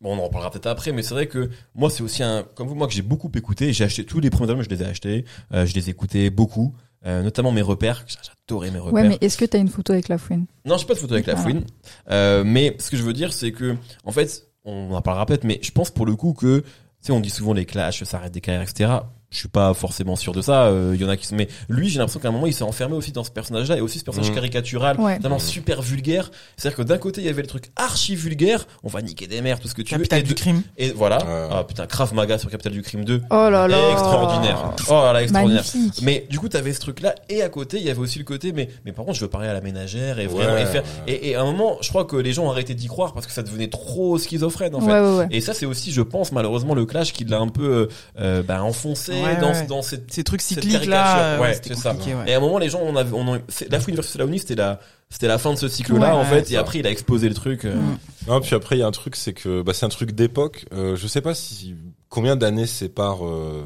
bon, 0.02 0.16
on 0.16 0.20
en 0.20 0.24
reparlera 0.24 0.50
peut-être 0.50 0.66
après, 0.68 0.92
mais 0.92 1.04
c'est 1.04 1.14
vrai 1.14 1.28
que 1.28 1.50
moi, 1.76 1.90
c'est 1.92 2.02
aussi 2.02 2.24
un, 2.24 2.44
comme 2.56 2.68
vous, 2.68 2.76
moi, 2.76 2.88
que 2.88 2.94
j'ai 2.94 3.04
beaucoup 3.04 3.30
écouté. 3.36 3.72
J'ai 3.74 3.84
acheté 3.84 4.04
tous 4.04 4.20
les 4.20 4.30
premiers 4.32 4.50
albums, 4.50 4.64
je 4.64 4.70
les 4.70 4.82
ai 4.82 4.86
achetés, 4.86 5.26
euh, 5.54 5.66
je 5.68 5.76
les 5.76 5.88
ai 5.88 5.92
écoutés 5.92 6.30
beaucoup, 6.32 6.74
euh, 7.06 7.22
notamment 7.22 7.52
mes 7.52 7.62
repères. 7.62 8.06
J'adorais 8.08 8.72
mes 8.72 8.80
repères. 8.80 8.94
Ouais, 9.04 9.08
mais 9.08 9.18
est-ce 9.22 9.38
que 9.38 9.46
t'as 9.46 9.60
une 9.60 9.70
photo 9.70 9.94
avec 9.94 10.08
la 10.08 10.18
fouine? 10.18 10.46
Non, 10.66 10.78
j'ai 10.78 10.86
pas 10.88 10.96
de 10.96 11.00
photo 11.00 11.14
avec 11.14 11.28
la 11.28 11.36
fouine. 11.36 11.64
Euh, 12.10 12.44
mais 12.44 12.76
ce 12.80 12.90
que 12.90 12.98
je 12.98 13.04
veux 13.04 13.14
dire, 13.14 13.32
c'est 13.32 13.52
que, 13.52 13.76
en 14.06 14.12
fait, 14.12 14.48
on 14.70 14.94
en 14.94 15.02
parlera 15.02 15.26
peut-être, 15.26 15.44
mais 15.44 15.60
je 15.62 15.72
pense 15.72 15.92
pour 15.92 16.06
le 16.06 16.16
coup 16.16 16.34
que, 16.34 16.60
tu 16.62 16.68
sais, 17.02 17.12
on 17.12 17.20
dit 17.20 17.30
souvent 17.30 17.54
les 17.54 17.66
clashs, 17.66 18.04
ça 18.04 18.18
arrête 18.18 18.34
des 18.34 18.42
carrières, 18.42 18.62
etc. 18.62 18.92
Je 19.32 19.38
suis 19.38 19.48
pas 19.48 19.74
forcément 19.76 20.16
sûr 20.16 20.32
de 20.34 20.42
ça. 20.42 20.64
euh, 20.66 20.94
Il 20.96 21.02
y 21.02 21.06
en 21.06 21.10
a 21.10 21.16
qui 21.16 21.28
sont, 21.28 21.36
mais 21.36 21.48
lui, 21.68 21.88
j'ai 21.88 22.00
l'impression 22.00 22.20
qu'à 22.20 22.30
un 22.30 22.32
moment, 22.32 22.48
il 22.48 22.54
s'est 22.54 22.64
enfermé 22.64 22.96
aussi 22.96 23.12
dans 23.12 23.24
ce 23.24 23.30
personnage-là 23.30 23.78
et 23.78 23.82
aussi 23.82 24.00
ce 24.00 24.04
personnage 24.04 24.30
Mhm. 24.30 24.36
caricatural, 24.36 25.00
Ouais. 25.00 25.20
vraiment 25.20 25.38
super 25.38 25.84
vulgaire. 25.84 26.32
C'est-à-dire 26.58 26.78
que 26.78 26.82
d'un 26.82 26.98
côté, 26.98 27.22
il 27.22 27.28
y 27.28 27.30
avait 27.30 27.44
le 27.44 27.48
truc 27.48 27.66
archi 27.76 28.16
vulgaire, 28.16 28.66
on 28.84 28.88
va 28.90 29.04
niquer 29.04 29.28
des 29.28 29.42
mères, 29.42 29.60
tout 29.60 29.68
ce 29.68 29.76
que 29.76 29.84
tu 29.84 29.94
veux. 29.94 30.00
Capital 30.00 30.24
du 30.24 30.34
de- 30.34 30.40
crime. 30.40 30.64
et 30.78 30.90
voilà. 30.92 31.20
Ah 31.52 31.64
putain, 31.64 31.86
Krav 31.86 32.12
Maga 32.16 32.40
sur 32.40 32.50
Capital 32.50 32.74
du 32.74 32.82
Crime 32.82 33.06
2. 33.06 33.22
Oh 33.30 33.50
là 33.52 33.68
là 33.68 33.92
Extraordinaire. 33.92 34.74
Oh 34.90 34.94
là 34.94 35.14
là, 35.14 35.22
extraordinaire. 35.22 35.64
Magnifique. 35.76 36.02
Mais 36.04 36.26
du 36.32 36.40
coup, 36.40 36.50
t'avais 36.50 36.74
ce 36.74 36.80
truc-là, 36.80 37.14
et 37.30 37.44
à 37.44 37.50
côté, 37.50 37.78
il 37.78 37.84
y 37.84 37.90
avait 37.92 38.00
aussi 38.00 38.18
le 38.18 38.26
côté, 38.26 38.52
mais, 38.52 38.70
mais 38.84 38.94
par 38.94 39.06
contre, 39.06 39.18
je 39.20 39.24
veux 39.24 39.30
parler 39.30 39.48
à 39.48 39.54
la 39.54 39.62
ménagère 39.62 40.18
et 40.20 40.26
vraiment, 40.26 40.54
Ouais, 40.54 40.64
et 40.64 40.66
faire, 40.66 40.84
et, 41.08 41.30
et 41.30 41.36
à 41.36 41.42
un 41.42 41.46
moment, 41.46 41.78
je 41.82 41.90
crois 41.90 42.06
que 42.06 42.16
les 42.16 42.34
gens 42.34 42.46
ont 42.46 42.50
arrêté 42.52 42.74
d'y 42.74 42.88
croire 42.88 43.14
parce 43.14 43.28
que 43.28 43.32
ça 43.32 43.44
devenait 43.44 43.68
trop 43.70 44.18
schizophrène, 44.18 44.74
en 44.74 44.80
fait. 44.82 44.88
Ouais, 44.88 45.00
ouais, 45.00 45.18
ouais. 45.20 45.28
Et 45.30 45.40
ça, 45.42 45.54
c'est 45.54 45.68
aussi, 45.68 45.92
je 45.92 46.02
pense, 46.02 46.32
malheureusement, 46.32 46.74
le 46.74 46.86
clash 46.88 47.14
qui 47.14 47.26
l'a 47.26 47.38
un 47.40 47.48
peu, 47.50 47.90
euh, 48.20 48.42
bah, 48.44 48.64
enfoncé 48.64 49.19
Ouais, 49.24 49.38
dans, 49.40 49.52
ouais. 49.52 49.66
dans 49.68 49.82
cette, 49.82 50.12
Ces 50.14 50.24
trucs 50.24 50.42
cycliques 50.42 50.72
caricature, 50.72 50.92
là, 50.92 51.18
euh, 51.36 51.40
ouais, 51.40 51.60
c'est 51.62 51.76
ça. 51.76 51.94
ouais. 51.94 52.30
et 52.30 52.34
à 52.34 52.38
un 52.38 52.40
moment, 52.40 52.58
les 52.58 52.70
gens, 52.70 52.80
on 52.84 52.96
avait, 52.96 53.14
on 53.14 53.36
a- 53.36 53.40
la 53.70 53.80
fouine 53.80 53.96
versus 53.96 54.16
la 54.16 54.26
Uni, 54.26 54.40
c'était 54.40 54.56
la, 54.56 54.80
c'était 55.10 55.28
la 55.28 55.38
fin 55.38 55.54
de 55.54 55.58
ce 55.58 55.68
cycle-là, 55.68 56.00
Ouais, 56.00 56.12
en 56.14 56.20
ouais, 56.22 56.42
fait, 56.44 56.52
et 56.52 56.58
après, 56.58 56.80
il 56.80 56.88
a 56.88 56.92
explosé 56.92 57.28
le 57.30 57.36
truc. 57.36 57.66
euh. 57.66 57.76
Mm. 57.76 57.98
Non, 58.28 58.42
puis 58.42 58.56
après, 58.56 58.76
il 58.78 58.80
y 58.80 58.84
a 58.84 58.88
un 58.88 58.92
truc, 58.92 59.16
c'est 59.16 59.34
que, 59.34 59.62
bah, 59.62 59.74
c'est 59.74 59.86
un 59.86 59.90
truc 59.90 60.12
d'époque. 60.12 60.66
Euh, 60.74 60.96
je 60.96 61.08
sais 61.08 61.22
pas 61.22 61.34
si, 61.34 61.76
combien 62.10 62.36
d'années 62.36 62.68
sépare, 62.68 63.26
euh, 63.26 63.64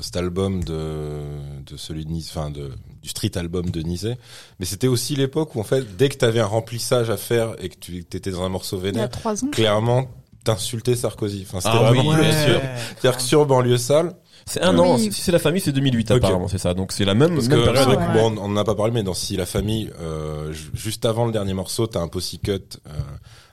cet 0.00 0.16
album 0.16 0.64
de, 0.64 1.20
de 1.66 1.76
celui 1.76 2.04
de 2.06 2.10
Nice, 2.10 2.30
enfin, 2.34 2.50
de, 2.50 2.72
du 3.02 3.08
street 3.10 3.32
album 3.36 3.70
de 3.70 3.80
Nizé. 3.82 4.16
Mais 4.58 4.66
c'était 4.66 4.86
aussi 4.88 5.16
l'époque 5.16 5.54
où, 5.54 5.60
en 5.60 5.64
fait, 5.64 5.96
dès 5.96 6.08
que 6.08 6.16
t'avais 6.16 6.40
un 6.40 6.46
remplissage 6.46 7.10
à 7.10 7.16
faire 7.16 7.54
et 7.60 7.68
que 7.68 7.76
tu 7.78 7.98
étais 7.98 8.30
dans 8.30 8.42
un 8.42 8.48
morceau 8.48 8.76
a 8.78 8.80
vénère, 8.80 9.08
clairement, 9.52 10.06
t'insultais 10.44 10.94
Sarkozy. 10.96 11.44
Enfin, 11.48 11.60
c'était 11.60 11.76
Ah 11.78 11.90
vraiment 11.90 12.10
oui, 12.10 12.14
plus 12.16 12.22
bien 12.22 12.32
sûr. 12.46 12.52
sûr. 12.60 12.60
C'est-à-dire 13.00 13.16
que 13.18 13.22
sur 13.22 13.46
Banlieue 13.46 13.78
Sale, 13.78 14.14
C'est 14.48 14.62
un 14.62 14.78
Oui. 14.78 14.88
an, 14.88 14.96
si 14.98 15.10
c'est 15.12 15.32
la 15.32 15.40
famille, 15.40 15.60
c'est 15.60 15.72
2008, 15.72 16.10
Ok. 16.12 16.16
apparemment, 16.18 16.46
c'est 16.48 16.58
ça. 16.58 16.72
Donc, 16.72 16.92
c'est 16.92 17.04
la 17.04 17.14
même, 17.14 17.34
Parce 17.34 17.48
même 17.48 17.58
que 17.58 17.64
période. 17.72 17.88
ouais. 17.98 18.12
bon, 18.14 18.38
on 18.40 18.48
n'en 18.48 18.56
a 18.60 18.64
pas 18.64 18.76
parlé, 18.76 18.92
mais 18.92 19.02
dans 19.02 19.12
Si 19.14 19.36
la 19.36 19.44
famille, 19.46 19.90
euh, 20.00 20.52
ju- 20.52 20.70
juste 20.74 21.04
avant 21.04 21.26
le 21.26 21.32
dernier 21.32 21.52
morceau, 21.52 21.86
t'as 21.88 22.00
un 22.00 22.08
cut 22.08 22.18
euh, 22.50 22.90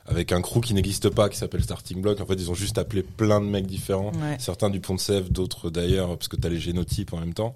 avec 0.06 0.32
un 0.34 0.42
crew 0.42 0.60
qui 0.62 0.74
n'existe 0.76 1.10
pas, 1.10 1.30
qui 1.30 1.38
s'appelle 1.38 1.64
Starting 1.64 2.00
Block. 2.00 2.22
En 2.22 2.26
fait, 2.28 2.36
ils 2.36 2.52
ont 2.52 2.54
juste 2.54 2.78
appelé 2.78 3.02
plein 3.02 3.40
de 3.42 3.46
mecs 3.48 3.66
différents. 3.66 4.12
Ouais. 4.22 4.36
Certains 4.38 4.70
du 4.70 4.82
Pont 4.82 4.94
de 4.94 5.00
Sèvres, 5.00 5.30
d'autres 5.32 5.72
d'ailleurs, 5.72 6.10
parce 6.10 6.28
que 6.28 6.36
t'as 6.36 6.50
les 6.50 6.60
génotypes 6.60 7.12
en 7.14 7.18
même 7.20 7.34
temps. 7.34 7.56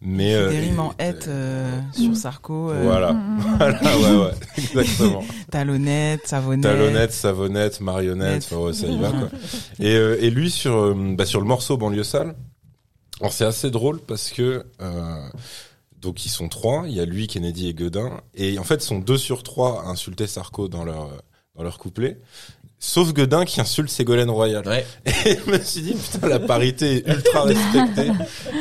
Mais 0.00 0.34
euh, 0.34 0.48
des 0.48 0.60
rimes 0.60 0.76
et- 0.76 0.78
en 0.78 0.94
hête 0.98 1.26
euh, 1.28 1.80
sur 1.92 2.16
Sarko. 2.16 2.70
euh, 2.70 2.82
Voilà, 2.84 3.14
voilà, 3.58 3.98
ouais, 3.98 4.16
ouais, 4.26 4.32
exactement. 4.56 5.24
Talonnette, 5.50 6.26
savonnette. 6.26 6.62
Talonnette, 6.62 7.12
savonnette, 7.12 7.80
marionnette, 7.82 8.44
enfin, 8.50 8.62
ouais, 8.62 8.72
ça 8.72 8.86
y 8.86 8.96
va 8.98 9.10
quoi. 9.10 9.28
Et, 9.80 9.94
euh, 9.94 10.16
et 10.22 10.30
lui 10.30 10.50
sur 10.50 10.74
euh, 10.74 10.94
bah, 11.16 11.26
sur 11.26 11.40
le 11.40 11.46
morceau 11.46 11.76
banlieue 11.76 12.04
sale, 12.04 12.34
alors 13.20 13.32
c'est 13.32 13.44
assez 13.44 13.70
drôle 13.70 14.00
parce 14.00 14.30
que 14.30 14.64
euh, 14.80 15.28
donc 16.00 16.24
ils 16.24 16.28
sont 16.30 16.48
trois, 16.48 16.84
il 16.86 16.94
y 16.94 17.00
a 17.00 17.04
lui, 17.04 17.26
Kennedy 17.26 17.68
et 17.68 17.74
Godin, 17.74 18.20
et 18.34 18.58
en 18.58 18.64
fait 18.64 18.76
ils 18.76 18.86
sont 18.86 18.98
deux 19.00 19.18
sur 19.18 19.42
trois 19.42 19.82
à 19.84 19.88
insulter 19.88 20.26
Sarko 20.26 20.68
dans 20.68 20.84
leur 20.84 21.10
dans 21.56 21.62
leur 21.64 21.78
couplet. 21.78 22.20
Sauf 22.80 23.12
Godin 23.12 23.44
qui 23.44 23.60
insulte 23.60 23.90
Ségolène 23.90 24.30
Royal. 24.30 24.64
Ouais. 24.64 24.86
Et 25.26 25.36
je 25.44 25.50
me 25.50 25.58
suis 25.58 25.80
dit, 25.82 25.94
putain, 25.94 26.28
la 26.28 26.38
parité 26.38 26.98
est 26.98 27.08
ultra 27.12 27.42
respectée. 27.42 28.12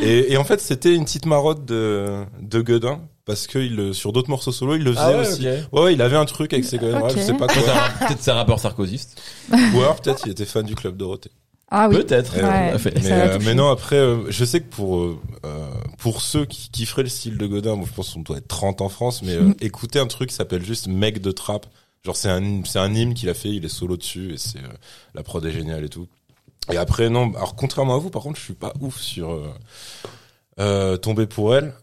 Et, 0.02 0.34
et 0.34 0.38
en 0.38 0.44
fait, 0.44 0.60
c'était 0.60 0.96
une 0.96 1.06
petite 1.06 1.28
marotte 1.28 1.66
de, 1.66 2.24
de 2.42 2.62
Godin, 2.62 3.02
parce 3.26 3.46
que 3.46 3.60
il, 3.60 3.76
le- 3.76 3.94
sur 3.94 4.14
d'autres 4.14 4.32
morceaux 4.32 4.52
solo, 4.52 4.74
il 4.76 4.84
le 4.84 4.94
faisait 4.94 5.04
Ah 5.04 5.12
ouais, 5.20 5.28
aussi. 5.28 5.48
ok. 5.48 5.54
Ouais, 5.72 5.82
ouais, 5.84 5.94
il 5.94 6.02
avait 6.02 6.16
un 6.18 6.26
truc 6.26 6.52
avec 6.54 6.66
Ségolène. 6.66 6.98
Royal, 6.98 7.16
je 7.16 7.24
sais 7.26 7.34
pas 7.36 7.46
Peut-être 7.46 7.66
quoi. 7.66 8.08
Peut-être 8.08 8.24
c'est 8.24 8.32
un 8.32 8.34
rappeur 8.34 8.60
sarkozyste. 8.60 9.22
Ou 9.52 9.82
alors 9.82 10.02
peut-être 10.02 10.24
il 10.26 10.32
était 10.32 10.46
fan 10.46 10.66
du 10.66 10.74
club 10.74 10.98
Dorothée. 10.98 11.30
Ah 11.70 11.90
oui. 11.90 11.98
Peut-être. 11.98 12.36
Ouais. 12.38 12.74
Mais, 13.04 13.12
euh, 13.12 13.40
mais 13.44 13.54
non, 13.54 13.70
après, 13.70 13.98
euh, 13.98 14.30
je 14.32 14.46
sais 14.46 14.62
que 14.62 14.70
pour 14.70 15.02
euh, 15.02 15.18
pour 15.98 16.22
ceux 16.22 16.46
qui 16.46 16.70
kifferaient 16.70 17.04
le 17.04 17.10
style 17.10 17.38
de 17.38 17.46
Godin, 17.46 17.78
je 17.86 17.92
pense 17.92 18.14
qu'on 18.14 18.22
doit 18.22 18.38
être 18.38 18.48
30 18.48 18.80
en 18.82 18.88
France, 18.90 19.22
mais 19.22 19.36
Mm. 19.38 19.56
écoutez 19.60 20.00
un 20.00 20.08
truc 20.08 20.30
qui 20.30 20.36
s'appelle 20.36 20.64
juste 20.64 20.88
Mec 20.88 21.22
de 21.22 21.32
Trap. 21.32 21.66
Genre 22.06 22.16
c'est 22.16 22.30
un 22.30 22.62
c'est 22.64 22.80
un 22.80 22.94
hymne 22.94 23.14
qu'il 23.14 23.28
a 23.28 23.34
fait, 23.34 23.50
il 23.50 23.66
est 23.66 23.70
solo 23.70 23.98
dessus 23.98 24.34
et 24.34 24.38
c'est 24.38 24.60
la 25.14 25.24
prod 25.24 25.46
est 25.46 25.52
géniale 25.52 25.84
et 25.84 25.90
tout. 25.90 26.08
Et 26.72 26.78
après 26.78 27.10
non, 27.10 27.34
alors 27.36 27.56
contrairement 27.56 27.96
à 27.96 27.98
vous, 27.98 28.10
par 28.12 28.22
contre, 28.24 28.40
je 28.40 28.44
suis 28.46 28.54
pas 28.54 28.72
ouf 28.80 28.98
sur 29.00 29.38
tomber 31.02 31.28
pour 31.28 31.56
elle. 31.56 31.74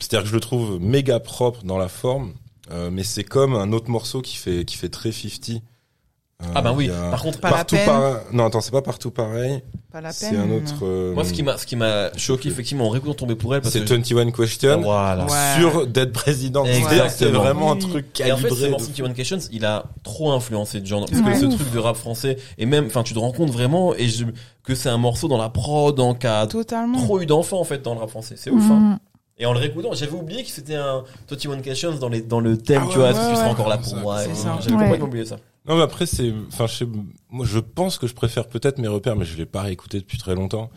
C'est-à-dire 0.00 0.22
que 0.22 0.28
je 0.28 0.34
le 0.34 0.40
trouve 0.40 0.80
méga 0.80 1.20
propre 1.20 1.62
dans 1.64 1.78
la 1.78 1.88
forme, 1.88 2.32
mais 2.90 3.04
c'est 3.04 3.24
comme 3.24 3.54
un 3.54 3.72
autre 3.72 3.90
morceau 3.90 4.20
qui 4.20 4.36
fait 4.36 4.64
qui 4.64 4.76
fait 4.76 4.88
très 4.88 5.12
50. 5.12 5.62
Euh, 6.40 6.46
Ah 6.54 6.62
bah 6.62 6.72
oui. 6.72 6.88
Par 7.10 7.20
contre, 7.20 7.40
Pas 7.40 7.50
la 7.50 7.56
partout 7.56 7.74
peine. 7.74 7.86
pareil. 7.86 8.14
Non, 8.32 8.44
attends, 8.46 8.60
c'est 8.60 8.70
pas 8.70 8.80
partout 8.80 9.10
pareil. 9.10 9.60
Pas 9.90 10.00
la 10.00 10.10
peine. 10.10 10.14
C'est 10.30 10.36
un 10.36 10.48
autre. 10.52 10.74
euh, 10.84 11.12
moi, 11.12 11.24
ce 11.24 11.32
qui 11.32 11.42
m'a, 11.42 11.58
ce 11.58 11.66
qui 11.66 11.74
m'a 11.74 12.16
choqué, 12.16 12.48
effectivement, 12.48 12.86
en 12.86 12.90
réécoutant 12.90 13.14
tomber 13.14 13.34
pour 13.34 13.56
elle, 13.56 13.60
parce 13.60 13.72
C'est 13.72 13.80
que 13.84 13.92
21 13.92 14.30
Question 14.30 14.80
voilà. 14.82 15.24
Ouais. 15.24 15.60
sur 15.60 15.84
d'être 15.88 16.12
président. 16.12 16.64
Exactement. 16.64 17.08
C'est 17.08 17.26
vraiment 17.30 17.72
un 17.72 17.76
truc 17.76 18.20
Et 18.20 18.30
en 18.30 18.36
fait, 18.36 18.42
calibré. 18.44 18.66
ce 18.66 18.70
morceau 18.70 18.84
fou. 18.86 18.92
21 19.02 19.14
Questions, 19.14 19.38
il 19.50 19.64
a 19.64 19.86
trop 20.04 20.30
influencé 20.30 20.80
de 20.80 20.86
genre, 20.86 21.06
parce 21.06 21.20
Ouais. 21.20 21.32
que 21.32 21.38
ce 21.40 21.56
truc 21.56 21.72
de 21.72 21.78
rap 21.80 21.96
français, 21.96 22.36
et 22.56 22.66
même, 22.66 22.86
enfin, 22.86 23.02
tu 23.02 23.14
te 23.14 23.18
rends 23.18 23.32
compte 23.32 23.50
vraiment, 23.50 23.92
et 23.96 24.06
je, 24.06 24.24
que 24.62 24.76
c'est 24.76 24.90
un 24.90 24.98
morceau 24.98 25.26
dans 25.26 25.38
la 25.38 25.48
prod, 25.48 25.98
en 25.98 26.14
cas, 26.14 26.46
Totalement. 26.46 26.98
trop 27.02 27.20
eu 27.20 27.26
d'enfants, 27.26 27.58
en 27.58 27.64
fait, 27.64 27.82
dans 27.82 27.94
le 27.94 28.00
rap 28.00 28.10
français. 28.10 28.34
C'est 28.38 28.50
ouf, 28.50 28.62
hein. 28.70 28.74
Mhm. 28.92 28.98
Et 29.40 29.46
en 29.46 29.52
le 29.52 29.58
réécoutant, 29.58 29.90
j'avais 29.92 30.12
oublié 30.16 30.42
que 30.44 30.50
c'était 30.50 30.74
un 30.76 31.02
21 31.28 31.58
Questions 31.62 31.94
dans 31.96 32.08
les, 32.08 32.20
dans 32.22 32.38
le 32.40 32.56
thème, 32.58 32.82
Ah 32.84 32.88
tu 32.90 32.98
vois, 32.98 33.06
ouais, 33.06 33.10
est-ce 33.12 33.18
que 33.18 33.24
tu 33.24 33.28
ouais, 33.30 33.34
seras 33.36 33.46
ouais. 33.46 33.50
encore 33.52 33.68
là 33.68 33.78
pour 33.78 33.96
moi? 33.96 34.18
J'avais 34.22 34.74
Ouais. 34.76 34.82
complètement 34.82 35.06
oublié 35.06 35.24
ça. 35.24 35.36
Non, 35.68 35.76
mais 35.76 35.82
après, 35.82 36.06
c'est, 36.06 36.32
enfin, 36.50 36.66
je 36.66 36.74
sais, 36.74 36.86
moi, 37.30 37.44
je 37.46 37.58
pense 37.58 37.98
que 37.98 38.06
je 38.06 38.14
préfère 38.14 38.46
peut-être 38.48 38.78
mes 38.78 38.88
repères, 38.88 39.16
mais 39.16 39.24
je 39.26 39.36
l'ai 39.36 39.44
pas 39.46 39.60
réécouté 39.62 39.98
depuis 39.98 40.16
très 40.16 40.34
longtemps. 40.34 40.70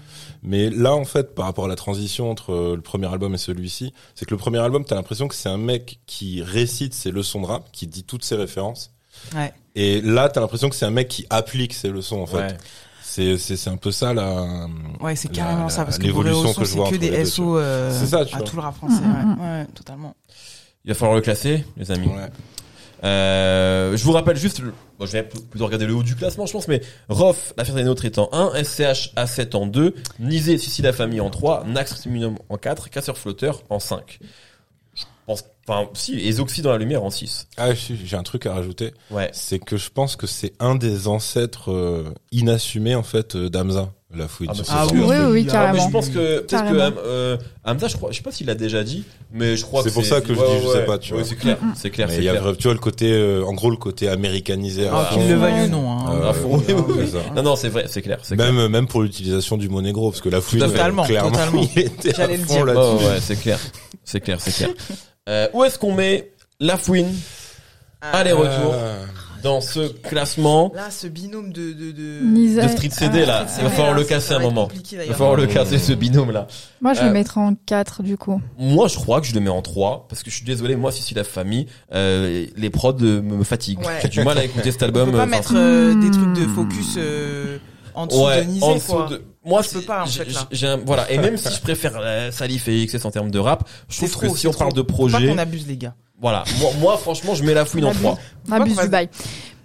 Mais 0.44 0.70
là, 0.70 0.94
en 0.94 1.06
fait, 1.06 1.34
par 1.34 1.46
rapport 1.46 1.66
à 1.66 1.68
la 1.70 1.76
transition 1.76 2.30
entre 2.30 2.52
euh, 2.52 2.76
le 2.76 2.82
premier 2.82 3.08
album 3.08 3.34
et 3.34 3.38
celui-ci, 3.38 3.94
c'est 4.16 4.26
que 4.26 4.32
le 4.32 4.38
premier 4.38 4.58
album, 4.60 4.84
t'as 4.84 4.96
l'impression 4.96 5.28
que 5.30 5.36
c'est 5.36 5.48
un 5.50 5.58
mec 5.58 6.00
qui 6.08 6.44
récite 6.44 6.94
ses 6.94 7.12
leçons 7.12 7.42
de 7.42 7.46
rap, 7.48 7.72
qui 7.72 7.88
dit 7.88 8.04
toutes 8.04 8.26
ses 8.26 8.36
références. 8.36 8.92
Ouais. 9.36 9.54
Et 9.76 10.02
là, 10.02 10.28
t'as 10.28 10.42
l'impression 10.42 10.70
que 10.70 10.76
c'est 10.76 10.86
un 10.86 10.92
mec 10.92 11.08
qui 11.08 11.26
applique 11.30 11.74
ses 11.74 11.90
leçons, 11.90 12.20
en 12.20 12.26
fait. 12.26 12.38
Ouais. 12.38 12.58
C'est, 13.02 13.38
c'est, 13.38 13.56
c'est 13.58 13.70
un 13.70 13.78
peu 13.78 13.92
ça, 13.92 14.14
là. 14.14 14.68
Ouais, 15.02 15.16
c'est 15.16 15.30
La- 15.30 15.36
carrément 15.36 15.64
la- 15.64 15.70
ça, 15.70 15.86
parce 15.86 15.98
que 15.98 16.04
l'évolution 16.04 16.54
que 16.54 16.66
je 16.66 16.76
vois 16.76 16.86
c'est 16.86 16.92
que 16.92 16.96
entre 16.98 17.04
les 17.06 17.12
des 17.12 17.18
deux, 17.18 17.26
SO 17.26 17.58
euh, 17.58 17.92
C'est 17.98 18.08
ça, 18.08 18.26
tu 18.26 18.36
à 18.36 18.38
vois. 18.40 18.48
tout 18.48 18.56
le 18.58 18.62
rap 18.62 18.76
français. 18.76 19.02
Mm, 19.02 19.40
ouais. 19.40 19.46
ouais, 19.46 19.66
totalement. 19.74 20.16
Il 20.86 20.90
va 20.90 20.96
falloir 20.96 21.16
le 21.16 21.22
classer, 21.22 21.66
les 21.78 21.92
amis. 21.92 22.08
Ouais. 22.08 22.30
Euh, 23.04 23.98
je 23.98 24.04
vous 24.04 24.12
rappelle 24.12 24.38
juste, 24.38 24.60
le- 24.60 24.74
bon, 25.00 25.06
je 25.06 25.12
vais 25.12 25.24
plutôt 25.24 25.66
regarder 25.66 25.86
le 25.88 25.94
haut 25.96 26.04
du 26.04 26.16
classement, 26.16 26.46
je 26.46 26.52
pense, 26.54 26.68
mais 26.68 26.82
Rof, 27.10 27.54
l'affaire 27.58 27.76
des 27.76 27.84
nôtres 27.84 28.06
est 28.06 28.18
en 28.20 28.30
1, 28.32 28.54
SCH 28.64 29.14
A7 29.16 29.56
en 29.56 29.66
2, 29.66 29.96
Nizé, 30.20 30.58
Sissi 30.58 30.82
la 30.82 30.94
famille 30.94 31.22
en 31.22 31.30
3, 31.30 31.64
Nax 31.66 32.06
Minimum 32.06 32.38
en 32.50 32.58
4, 32.58 32.90
Casseur 32.90 33.18
Flotteur 33.18 33.64
en 33.70 33.80
5. 33.80 34.20
Je 34.94 35.04
pense, 35.26 35.44
enfin, 35.68 35.90
si, 35.94 36.20
et 36.20 36.32
Zoxy 36.34 36.62
dans 36.62 36.72
la 36.72 36.78
lumière 36.78 37.04
en 37.04 37.10
6. 37.10 37.48
Ah, 37.58 37.74
si, 37.76 37.98
j'ai 38.06 38.18
un 38.18 38.24
truc 38.24 38.46
à 38.46 38.54
rajouter. 38.54 38.94
Ouais. 39.10 39.30
C'est 39.34 39.60
que 39.60 39.78
je 39.78 39.90
pense 39.90 40.16
que 40.16 40.28
c'est 40.28 40.54
un 40.60 40.76
des 40.76 41.08
ancêtres 41.08 41.72
euh, 41.72 42.14
inassumés, 42.32 42.96
en 42.96 43.04
fait, 43.04 43.36
euh, 43.36 43.50
d'Amza, 43.50 43.94
la 44.16 44.28
fouille. 44.28 44.48
Ah, 44.50 44.54
bah, 44.56 44.64
c'est 44.66 44.72
Ah 44.76 44.86
oui, 44.92 45.00
Oui, 45.00 45.16
oui, 45.20 45.26
oui, 45.32 45.46
Ah, 45.48 45.50
Ah, 45.50 45.52
carrément. 45.54 45.74
mais 45.74 45.88
je 45.88 45.92
pense 45.92 46.10
que, 46.10 46.40
peut-être 46.40 46.70
que. 46.72 46.80
Ham- 46.80 46.94
euh, 47.06 47.38
Hamza, 47.64 47.88
je 47.88 47.96
crois, 47.98 48.12
je 48.12 48.18
sais 48.18 48.24
pas 48.24 48.32
s'il 48.32 48.48
l'a 48.48 48.56
déjà 48.56 48.84
dit, 48.84 49.04
mais 49.32 49.56
je 49.56 49.64
crois 49.64 49.84
C'est 49.84 49.90
que 49.90 49.94
pour 49.94 50.04
ça 50.06 50.20
que 50.22 50.34
je 50.34 50.40
dis, 50.40 50.46
je 50.64 50.68
sais 50.70 50.86
pas, 50.86 50.98
tu 50.98 51.14
vois. 51.14 51.24
c'est 51.24 51.36
clair, 51.36 51.58
c'est 51.76 51.90
clair, 51.90 52.08
Mais 52.08 52.16
c'est 52.16 52.20
il 52.22 52.26
y 52.26 52.30
a, 52.30 52.38
clair. 52.38 52.58
tu 52.58 52.64
vois, 52.64 52.74
le 52.74 52.80
côté, 52.80 53.12
euh, 53.14 53.44
en 53.46 53.54
gros, 53.54 53.70
le 53.70 53.78
côté 53.78 54.08
américanisé. 54.10 54.88
à 54.88 54.92
Ah, 54.94 55.06
fond. 55.12 55.20
qu'il 55.20 55.30
le 55.30 55.36
veuille 55.36 55.66
ou 55.66 55.68
non. 55.70 55.92
Hein. 55.92 56.14
Euh, 56.24 56.30
À 56.30 56.34
fond, 56.34 56.58
oui, 56.58 56.64
oui, 56.74 56.84
oui. 56.88 56.96
c'est 57.06 57.12
ça. 57.18 57.24
Non, 57.36 57.44
non, 57.44 57.56
c'est 57.56 57.70
vrai, 57.70 57.86
c'est 57.88 58.02
clair, 58.02 58.20
c'est 58.24 58.36
clair. 58.36 58.52
Même, 58.52 58.68
même 58.68 58.88
pour 58.88 59.02
l'utilisation 59.04 59.58
du 59.58 59.70
mot 59.70 59.82
négro, 59.82 60.10
parce 60.12 60.22
que 60.22 60.30
la 60.30 60.42
fouille, 60.42 60.62
à 60.64 60.68
fait. 60.68 60.74
clairement, 60.74 61.04
Totalement, 61.06 61.32
totalement. 61.32 61.68
il 61.76 61.80
était 61.82 62.10
à 62.10 62.18
J'allais 62.18 62.38
le 62.38 62.44
fond 62.44 62.54
dire. 62.54 62.66
là-dessus. 62.66 62.84
Oh, 63.06 63.08
ouais, 63.10 63.20
c'est 63.22 63.40
clair. 63.40 63.60
C'est 64.04 64.20
clair, 64.22 64.38
c'est 64.42 64.54
clair. 64.54 64.70
Euh, 65.30 65.48
où 65.54 65.64
est-ce 65.64 65.78
qu'on 65.80 65.94
met 65.94 66.32
la 66.60 66.78
fouine? 66.78 67.14
Aller-retour 68.02 68.74
Euh, 68.74 69.06
dans 69.44 69.62
ce 69.62 69.88
classement 70.04 70.72
Là, 70.76 70.90
ce 70.92 71.08
binôme 71.08 71.52
de 71.52 71.74
de 71.74 71.92
de, 71.92 72.20
Nisa- 72.24 72.64
de 72.64 72.68
Street 72.70 72.90
CD 72.92 73.26
là. 73.26 73.46
Ah, 73.48 73.52
Il 73.60 73.64
va 73.64 73.70
falloir 73.70 73.94
le 73.96 74.04
casser 74.04 74.34
un 74.34 74.40
moment. 74.40 74.68
Il 74.92 74.98
va 74.98 75.14
falloir 75.14 75.36
le 75.36 75.48
casser 75.48 75.78
ce 75.78 75.94
binôme 75.94 76.32
là. 76.32 76.48
Moi, 76.82 76.94
je 76.94 77.02
Euh, 77.02 77.06
le 77.06 77.12
mettrais 77.12 77.42
en 77.42 77.56
4 77.66 78.04
du 78.04 78.18
coup. 78.18 78.42
Moi, 78.58 78.88
je 78.88 78.96
crois 78.96 79.22
que 79.22 79.28
je 79.28 79.34
le 79.34 79.40
mets 79.40 79.50
en 79.50 79.62
3 79.62 80.06
parce 80.10 80.24
que 80.24 80.30
je 80.30 80.36
suis 80.36 80.46
désolé, 80.46 80.76
moi, 80.76 80.92
si 80.92 81.02
c'est 81.04 81.16
la 81.16 81.24
famille, 81.24 81.68
euh, 81.94 82.46
les 82.56 82.70
prods 82.70 82.94
me 83.00 83.44
fatiguent. 83.44 83.80
Ouais. 83.80 84.00
J'ai 84.02 84.10
du 84.10 84.24
mal 84.24 84.38
à 84.38 84.44
écouter 84.46 84.72
cet 84.72 84.84
On 84.84 84.86
album. 84.86 85.12
peut 85.12 85.18
pas 85.18 85.24
euh, 85.24 85.26
mettre 85.28 85.54
euh, 85.56 85.94
des 85.96 86.12
trucs 86.12 86.34
de 86.34 86.46
focus 86.48 86.96
euh, 86.98 87.58
en 87.96 88.08
dessous 88.08 88.24
ouais, 88.26 88.44
de 88.46 88.50
Nizé, 88.50 88.66
en 88.66 88.76
dessous 88.76 88.92
quoi. 88.94 89.08
de. 89.10 89.24
Moi, 89.44 89.62
Je 89.64 89.70
peux 89.70 89.82
pas, 89.82 90.04
en 90.04 90.06
fait, 90.06 90.26
là. 90.32 90.48
j'ai 90.52 90.68
un- 90.68 90.78
voilà. 90.78 91.10
Et 91.12 91.18
même 91.18 91.36
si 91.38 91.52
je 91.54 91.60
préfère 91.62 91.94
euh, 91.98 92.30
Salif 92.32 92.68
et 92.68 92.86
XS 92.86 93.06
en 93.06 93.12
termes 93.12 93.32
de 93.32 93.40
rap, 93.40 93.68
je 93.90 93.98
trouve 93.98 94.16
que 94.18 94.38
si 94.38 94.48
on 94.48 94.54
parle 94.54 94.74
de. 94.74 94.78
Faut 94.82 94.84
Pas 94.86 94.94
projet, 94.94 95.28
qu'on 95.28 95.38
abuse, 95.40 95.66
les 95.68 95.78
gars. 95.78 95.96
voilà. 96.22 96.44
Moi, 96.60 96.70
moi, 96.80 96.98
franchement, 96.98 97.34
je 97.34 97.44
mets 97.44 97.54
la 97.56 97.66
fouine 97.66 97.86
en 97.86 97.88
On 97.88 97.92
abuse. 97.92 98.02
3. 98.04 98.20
On 98.50 98.52
abuse 98.54 98.74
qu'on 98.74 98.78
va- 98.78 98.84
du 98.86 98.90
bail. 98.92 99.10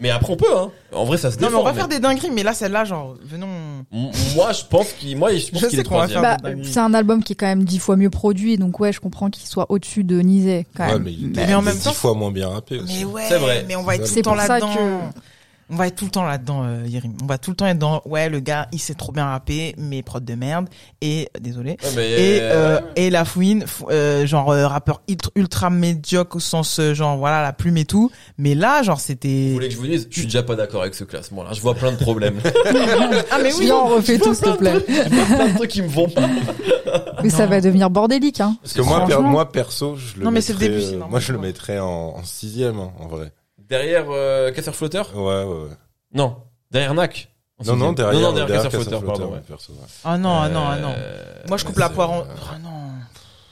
Mais 0.01 0.11
après, 0.11 0.33
on 0.33 0.37
peut, 0.37 0.55
hein. 0.55 0.71
En 0.93 1.05
vrai, 1.07 1.17
ça 1.17 1.31
se 1.31 1.37
Non, 1.37 1.47
défend. 1.49 1.51
mais 1.53 1.57
on 1.57 1.65
va 1.65 1.73
mais- 1.73 1.79
faire 1.79 1.89
des 1.89 1.99
dingueries, 2.01 2.31
mais 2.31 2.43
là, 2.43 2.53
celle-là, 2.55 2.85
genre, 2.85 3.17
venons. 3.23 3.49
Moi, 3.93 4.53
je 4.53 4.63
pense 4.69 4.93
qu'il, 4.93 5.17
moi, 5.17 5.35
je 5.35 5.51
pense 5.51 5.67
qu'il 5.67 5.67
est 5.67 5.71
sais 5.71 5.85
qu'on 5.85 5.97
va 5.99 6.07
troisième. 6.09 6.23
faire 6.23 6.37
Bah, 6.43 6.51
c'est 6.65 6.81
un 6.81 6.93
album 6.95 7.23
qui 7.23 7.33
est 7.33 7.37
quand 7.37 7.47
même 7.47 7.65
dix 7.65 7.79
fois 7.79 7.97
mieux 7.97 8.11
produit, 8.11 8.59
donc 8.59 8.79
ouais, 8.81 8.93
je 8.93 9.01
comprends 9.01 9.31
qu'il 9.31 9.47
soit 9.49 9.67
au-dessus 9.71 10.05
de 10.05 10.21
Nizé 10.21 10.67
quand 10.77 10.87
Ouais, 10.87 10.93
même. 10.95 11.03
mais 11.05 11.13
il 11.13 11.29
Mais 11.35 11.45
était 11.45 11.55
en 11.55 11.63
même 11.63 11.75
dix 11.77 11.85
temps- 11.85 11.93
fois 11.95 12.13
moins 12.15 12.31
bien 12.31 12.49
rappé 12.51 12.79
aussi. 12.79 12.99
Mais 12.99 13.05
ouais, 13.07 13.23
C'est 13.29 13.39
vrai. 13.39 13.65
mais 13.69 13.77
on 13.77 13.83
va 13.85 13.95
être 13.97 14.03
tout 14.03 14.09
C'est 14.09 14.17
le 14.17 14.23
temps 14.23 14.33
pour 14.35 14.41
ça 14.43 14.49
là-dedans. 14.59 14.75
que- 14.75 15.21
On 15.69 15.75
va 15.75 15.89
être 15.89 15.97
tout 15.97 16.05
le 16.05 16.13
temps 16.13 16.23
là-dedans, 16.25 16.63
euh, 16.65 16.85
Yerim. 16.87 17.15
On 17.23 17.27
va 17.27 17.39
tout 17.39 17.51
le 17.51 17.57
temps 17.57 17.67
être 17.67 17.79
dans, 17.79 18.01
ouais, 18.05 18.29
le 18.29 18.39
gars, 18.39 18.69
il 18.71 18.79
sait 18.79 18.95
trop 18.95 19.11
bien 19.11 19.25
rapper, 19.27 19.75
mais 19.79 20.03
prod 20.03 20.25
de 20.25 20.35
merde. 20.37 20.69
Et, 21.01 21.29
désolé. 21.41 21.71
Ouais, 21.83 21.91
mais, 21.97 22.11
Et, 22.13 22.39
euh, 22.41 22.77
ouais. 22.77 22.85
et 22.95 23.11
la 23.11 23.25
fouine, 23.25 23.65
euh, 23.91 24.25
genre, 24.27 24.51
euh, 24.53 24.69
rappeur 24.69 25.03
ultra, 25.09 25.31
ultra 25.35 25.71
médiocre 25.71 26.37
au 26.37 26.41
sens, 26.41 26.79
euh, 26.79 26.95
genre, 26.95 27.17
voilà, 27.17 27.43
la 27.43 27.53
plume 27.53 27.79
et 27.79 27.85
tout. 27.85 28.13
Mais 28.39 28.55
là, 28.55 28.85
genre, 28.85 28.97
vous 28.97 29.03
c'était... 29.03 29.51
voulez 29.55 29.67
que 29.69 29.75
je 29.75 29.79
vous 29.81 29.87
dise, 29.89 30.07
je 30.09 30.15
suis 30.19 30.27
déjà 30.27 30.45
pas 30.45 30.55
d'accord 30.55 30.83
avec 30.83 30.95
ce 30.95 31.03
classement-là. 31.03 31.51
Je 31.53 31.61
vois 31.61 31.75
plein 31.75 31.91
de 31.91 31.97
problèmes. 31.99 32.41
Ah, 33.33 33.39
mais 33.43 33.53
oui! 33.55 33.71
On 33.73 33.89
refait 33.89 34.19
tout, 34.19 34.35
s'il 34.35 34.45
te 34.45 34.57
plaît. 34.57 34.79
plein 34.81 35.49
de 35.49 35.57
trucs 35.57 35.71
qui 35.71 35.83
me 35.83 35.89
vont 35.89 36.09
pas. 36.09 36.29
Mais 37.23 37.31
ça 37.31 37.47
va 37.47 37.61
devenir 37.61 37.91
bordélique, 37.91 38.41
hein. 38.41 38.57
Parce 38.63 38.73
que 38.75 38.83
moi, 38.83 39.05
per- 39.07 39.21
moi, 39.21 39.51
perso, 39.51 39.97
je 39.97 40.19
le 40.19 40.25
Non, 40.25 40.31
mais 40.31 40.41
c'est 40.41 40.53
le 40.53 40.59
mettrais, 40.61 40.79
début, 40.91 41.03
euh, 41.03 41.07
moi, 41.11 41.19
je 41.21 41.33
le 41.33 41.39
mettrais 41.39 41.79
en, 41.79 42.15
en 42.17 42.23
sixième, 42.25 42.79
hein, 42.79 42.93
en 43.01 43.09
vrai. 43.09 43.33
Derrière, 43.69 44.07
euh, 44.11 44.53
Casseur 44.53 44.75
Flotteur? 44.75 45.15
Ouais, 45.17 45.45
ouais, 45.45 45.63
ouais. 45.65 45.77
Non. 46.13 46.43
Derrière 46.71 46.95
NAC? 46.95 47.33
Non, 47.65 47.75
non, 47.77 47.93
derrière, 47.93 48.21
non, 48.21 48.29
non, 48.29 48.35
derrière, 48.35 48.63
Casseur 48.65 48.71
Casseur 48.81 49.01
Flotteur, 49.01 49.05
pardon, 49.07 49.33
ouais. 49.35 49.41
perso, 49.41 49.73
ouais. 49.73 49.79
Ah 50.05 50.19
non, 50.19 50.39
ah 50.41 50.49
non, 50.49 50.67
ah 50.67 50.79
non. 50.79 50.93
Euh, 50.97 51.43
Moi, 51.49 51.57
je 51.57 51.65
coupe 51.65 51.79
la 51.79 51.89
c'est, 51.89 51.95
poire 51.95 52.11
en... 52.11 52.21
euh, 52.21 52.25
Ah 52.53 52.59
non. 52.59 52.91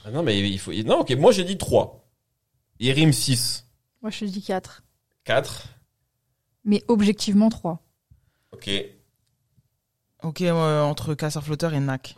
ah 0.05 0.11
non, 0.11 0.23
mais 0.23 0.39
il 0.39 0.59
faut, 0.59 0.71
non, 0.83 0.99
ok, 0.99 1.11
moi 1.17 1.31
j'ai 1.31 1.43
dit 1.43 1.57
3. 1.57 2.05
Yerim 2.79 3.11
6. 3.11 3.65
Moi, 4.01 4.11
je 4.11 4.25
dis 4.25 4.43
4. 4.43 4.83
4. 5.23 5.63
Mais 6.65 6.83
objectivement 6.87 7.49
3. 7.49 7.79
Ok. 8.53 8.69
Ok, 10.23 10.41
euh, 10.41 10.81
entre 10.83 11.13
casseur 11.13 11.43
flotteur 11.43 11.73
et 11.73 11.79
NAC. 11.79 12.15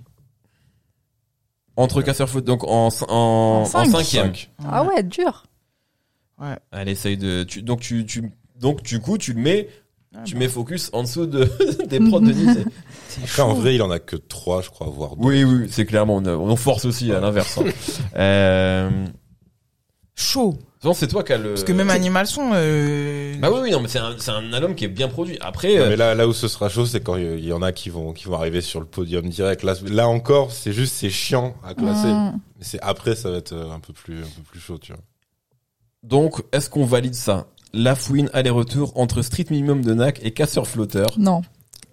Entre 1.75 2.01
Casseur 2.01 2.27
Flotteur, 2.27 2.57
donc 2.57 2.63
en, 2.63 2.87
en, 2.87 2.91
en, 3.07 3.61
En 3.61 3.65
cinq. 3.65 3.85
cinquième. 3.85 4.33
Cinq. 4.33 4.49
Ah 4.67 4.83
ouais, 4.83 5.03
dur. 5.03 5.43
Ouais. 6.39 6.55
Allez, 6.71 6.91
essaye 6.91 7.17
de, 7.17 7.43
tu, 7.43 7.63
donc 7.63 7.79
tu, 7.81 8.05
tu, 8.05 8.31
donc 8.59 8.83
du 8.83 8.99
coup, 8.99 9.17
tu 9.17 9.33
le 9.33 9.41
mets, 9.41 9.69
Ah, 10.15 10.19
tu 10.25 10.33
bah. 10.35 10.39
mets 10.41 10.47
focus 10.47 10.89
en 10.93 11.03
dessous 11.03 11.25
de, 11.25 11.49
des 11.87 11.99
prods 11.99 12.19
de 12.19 12.31
Nice. 12.31 12.57
Après, 13.23 13.41
en 13.41 13.53
vrai, 13.53 13.75
il 13.75 13.81
en 13.81 13.89
a 13.91 13.99
que 13.99 14.15
trois, 14.15 14.61
je 14.61 14.69
crois, 14.69 14.87
voire 14.87 15.15
deux. 15.15 15.25
Oui, 15.27 15.43
oui, 15.43 15.67
c'est 15.71 15.85
clairement, 15.85 16.17
on, 16.17 16.25
on 16.27 16.55
force 16.55 16.85
aussi 16.85 17.11
à 17.11 17.19
l'inverse. 17.19 17.57
hein. 17.57 17.63
euh, 18.17 19.05
Chaud. 20.15 20.57
souvent, 20.81 20.93
c'est 20.95 21.07
toi 21.07 21.23
qui 21.23 21.33
as 21.33 21.37
le. 21.37 21.49
Parce 21.49 21.63
que 21.63 21.73
même 21.73 21.91
Animal 21.91 22.25
Son, 22.25 22.49
euh... 22.53 23.35
Bah 23.39 23.49
oui, 23.53 23.59
oui, 23.63 23.71
non, 23.71 23.79
mais 23.81 23.87
c'est 23.87 23.99
un, 23.99 24.15
c'est 24.17 24.31
un 24.31 24.51
album 24.51 24.73
qui 24.73 24.85
est 24.85 24.89
bien 24.89 25.07
produit. 25.09 25.37
Après, 25.41 25.75
Non, 25.75 25.81
euh, 25.85 25.89
mais 25.89 25.95
là, 25.95 26.15
là 26.15 26.27
où 26.27 26.33
ce 26.33 26.47
sera 26.47 26.69
chaud, 26.69 26.85
c'est 26.87 27.01
quand 27.01 27.17
il 27.17 27.45
y 27.45 27.53
en 27.53 27.61
a 27.61 27.71
qui 27.71 27.89
vont, 27.91 28.13
qui 28.13 28.25
vont 28.25 28.35
arriver 28.35 28.61
sur 28.61 28.79
le 28.79 28.87
podium 28.87 29.27
direct. 29.29 29.61
Là, 29.63 29.75
là 29.87 30.07
encore, 30.07 30.51
c'est 30.51 30.73
juste, 30.73 30.93
c'est 30.95 31.11
chiant 31.11 31.55
à 31.63 31.75
classer. 31.75 32.07
Mmh. 32.07 32.39
C'est 32.61 32.79
après, 32.81 33.15
ça 33.15 33.29
va 33.29 33.37
être 33.37 33.53
euh, 33.53 33.69
un 33.71 33.79
peu 33.79 33.93
plus, 33.93 34.17
un 34.19 34.21
peu 34.35 34.41
plus 34.49 34.59
chaud, 34.59 34.79
tu 34.79 34.91
vois. 34.91 35.01
Donc, 36.03 36.43
est-ce 36.51 36.69
qu'on 36.69 36.85
valide 36.85 37.15
ça? 37.15 37.47
La 37.73 37.95
fouine 37.95 38.29
aller-retour 38.33 38.93
entre 38.95 39.21
Street 39.21 39.45
Minimum 39.49 39.83
de 39.83 39.93
NAC 39.93 40.19
et 40.23 40.31
Casseur 40.31 40.67
Flotteur. 40.67 41.07
Non. 41.17 41.41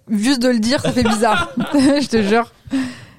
Juste 0.09 0.41
de 0.41 0.47
le 0.49 0.59
dire, 0.59 0.81
ça 0.81 0.91
fait 0.91 1.03
bizarre. 1.03 1.51
je 1.73 2.07
te 2.07 2.21
jure. 2.23 2.51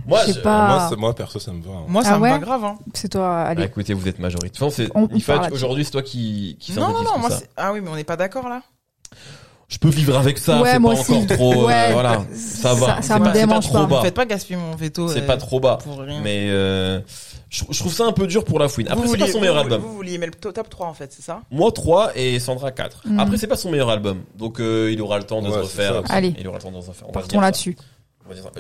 Moi, 0.07 0.21
Je 0.29 0.35
pas. 0.35 0.69
Moi, 0.69 0.89
ça- 0.89 0.97
moi, 0.97 1.15
perso, 1.15 1.39
ça 1.41 1.53
me 1.53 1.61
va. 1.63 1.73
hein. 1.73 1.85
Moi, 1.89 2.03
ça 2.05 2.13
Ah 2.15 2.19
me 2.19 2.23
ouais 2.23 2.31
va 2.31 2.39
grave, 2.39 2.65
hein. 2.65 2.79
C'est 2.95 3.09
toi, 3.09 3.23
Bah, 3.23 3.43
allez. 3.45 3.65
écoutez, 3.65 3.93
vous 3.93 4.07
êtes 4.09 4.19
majoritaire. 4.21 4.67
De 4.69 4.71
toute 4.71 4.77
façon, 4.77 4.89
On- 4.95 5.09
c'est, 5.19 5.53
aujourd'hui, 5.53 5.85
c'est 5.85 5.91
toi 5.91 6.03
qui, 6.03 6.57
qui 6.61 6.73
Non, 6.75 6.89
non, 6.93 7.03
non, 7.03 7.19
moi. 7.19 7.31
Ah 7.57 7.73
oui, 7.73 7.81
mais 7.83 7.91
on 7.91 7.97
n'est 7.97 8.05
pas 8.05 8.17
d'accord, 8.17 8.49
là? 8.49 8.63
Je 9.69 9.79
peux 9.79 9.89
vivre 9.89 10.17
avec 10.17 10.39
ça, 10.39 10.63
Ouais, 10.63 10.73
c'est 10.73 10.79
moi 10.79 10.95
pas 10.95 11.01
aussi. 11.01 11.13
encore 11.13 11.37
trop, 11.37 11.69
euh, 11.69 11.89
voilà. 11.93 12.25
Ça 12.37 12.73
va. 12.75 13.03
ça- 13.03 13.19
me 13.19 13.25
pas- 13.25 13.33
démange 13.33 13.65
trop 13.67 13.79
pas. 13.79 13.87
bas. 13.87 14.03
Faites 14.03 14.15
pas 14.15 14.25
gaspiller 14.25 14.59
mon 14.61 14.77
veto. 14.77 15.09
C'est 15.09 15.23
euh, 15.23 15.27
pas 15.27 15.37
trop 15.37 15.59
bas. 15.59 15.79
Pour 15.83 15.99
rien. 15.99 16.21
Mais, 16.23 16.47
euh, 16.51 17.01
je, 17.51 17.65
je 17.71 17.79
trouve 17.81 17.93
ça 17.93 18.05
un 18.05 18.13
peu 18.13 18.29
dur 18.29 18.45
pour 18.45 18.61
la 18.61 18.69
fouine. 18.69 18.87
Après, 18.89 19.09
c'est 19.09 19.19
pas 19.19 19.27
son 19.27 19.41
meilleur 19.41 19.57
vous- 19.57 19.61
album. 19.63 19.81
Vous 19.83 19.95
vouliez 19.97 20.19
mettre 20.19 20.39
le 20.45 20.53
top 20.53 20.69
3, 20.71 20.87
en 20.87 20.95
fait, 20.95 21.13
c'est 21.13 21.23
ça? 21.23 21.41
Moi 21.51 21.73
3 21.73 22.13
et 22.15 22.39
Sandra 22.39 22.71
4. 22.71 23.03
Mm. 23.07 23.19
Après 23.19 23.37
c'est 23.39 23.49
pas 23.49 23.57
son 23.57 23.71
meilleur 23.73 23.91
album. 23.91 24.23
Donc 24.37 24.61
euh, 24.61 24.91
il 24.93 25.03
aura 25.03 25.19
le 25.19 25.25
temps 25.25 25.43
de 25.43 25.49
Ouais, 25.49 25.55
se 25.55 25.59
refaire. 25.59 26.03
Allez. 26.11 26.33
Il 26.39 26.47
aura 26.47 26.59
le 26.59 26.63
temps 26.63 26.71
de 26.71 26.81
se 26.81 26.89
refaire. 26.89 27.09
On 27.09 27.13
va 27.13 27.21
Partons 27.21 27.41
là-dessus. 27.41 27.77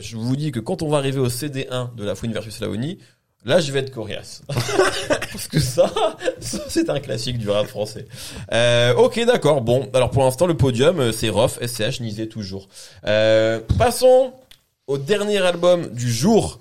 Je 0.00 0.16
vous 0.16 0.36
dis 0.36 0.50
que 0.52 0.60
quand 0.60 0.82
on 0.82 0.88
va 0.88 0.98
arriver 0.98 1.18
au 1.20 1.28
CD1 1.28 1.90
de 1.96 2.04
la 2.04 2.14
Fouine 2.14 2.32
versus 2.32 2.60
Laoni, 2.60 2.98
là 3.46 3.60
je 3.60 3.72
vais 3.72 3.78
être 3.78 3.90
coriace. 3.90 4.42
Parce 4.48 5.48
que 5.48 5.58
ça, 5.58 5.90
ça, 6.40 6.58
c'est 6.68 6.90
un 6.90 7.00
classique 7.00 7.38
du 7.38 7.48
rap 7.48 7.66
français. 7.66 8.06
Euh, 8.52 8.94
ok 8.94 9.24
d'accord. 9.24 9.62
Bon, 9.62 9.88
alors 9.94 10.10
pour 10.10 10.24
l'instant 10.24 10.46
le 10.46 10.56
podium 10.56 11.00
euh, 11.00 11.12
c'est 11.12 11.30
Rof, 11.30 11.58
SCH, 11.64 12.00
Nizé 12.00 12.28
toujours. 12.28 12.68
Euh, 13.06 13.60
passons 13.78 14.34
au 14.86 14.98
dernier 14.98 15.38
album 15.38 15.88
du 15.88 16.12
jour. 16.12 16.60